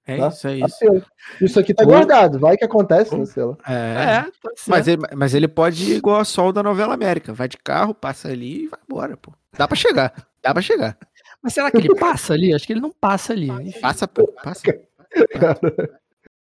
É 0.05 0.17
tá? 0.17 0.27
isso, 0.27 0.47
é 0.47 0.57
isso. 0.57 0.75
Apelo. 0.75 1.05
Isso 1.41 1.59
aqui 1.59 1.73
tá 1.73 1.83
guardado, 1.83 2.39
vai 2.39 2.57
que 2.57 2.63
acontece, 2.63 3.15
né, 3.15 3.25
sei 3.25 3.43
lá. 3.43 3.57
É, 3.67 4.27
é 4.27 4.31
mas, 4.67 4.87
ele, 4.87 5.01
mas 5.15 5.33
ele 5.33 5.47
pode 5.47 5.91
ir 5.91 5.97
igual 5.97 6.19
a 6.19 6.25
sol 6.25 6.53
da 6.53 6.63
novela 6.63 6.93
América. 6.93 7.33
Vai 7.33 7.47
de 7.47 7.57
carro, 7.57 7.93
passa 7.93 8.29
ali 8.29 8.63
e 8.63 8.67
vai 8.67 8.79
embora, 8.87 9.17
pô. 9.17 9.33
Dá 9.57 9.67
pra 9.67 9.75
chegar, 9.75 10.13
dá 10.41 10.53
pra 10.53 10.61
chegar. 10.61 10.97
Mas 11.41 11.53
será 11.53 11.71
que 11.71 11.77
ele 11.77 11.95
passa 11.95 12.33
ali? 12.33 12.53
Acho 12.53 12.67
que 12.67 12.73
ele 12.73 12.81
não 12.81 12.91
passa 12.91 13.33
ali. 13.33 13.49
Passa, 13.81 14.07
pô, 14.07 14.27
passa. 14.43 14.61
Cara. 15.39 15.98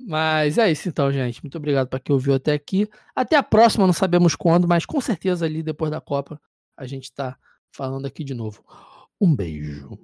Mas 0.07 0.59
é 0.59 0.71
isso 0.71 0.89
então, 0.89 1.13
gente. 1.13 1.43
Muito 1.43 1.57
obrigado 1.57 1.89
para 1.89 2.01
quem 2.01 2.13
ouviu 2.13 2.35
até 2.35 2.53
aqui. 2.53 2.89
Até 3.15 3.37
a 3.37 3.43
próxima, 3.43 3.87
não 3.87 3.93
sabemos 3.93 4.35
quando, 4.35 4.67
mas 4.67 4.87
com 4.87 5.01
certeza 5.01 5.47
ali 5.47 5.63
depois 5.63 5.91
da 5.91 6.01
Copa 6.01 6.41
a 6.77 6.87
gente 6.87 7.05
está 7.05 7.37
falando 7.71 8.07
aqui 8.07 8.25
de 8.25 8.35
novo. 8.35 8.65
Um 9.21 9.35
beijo. 9.35 9.99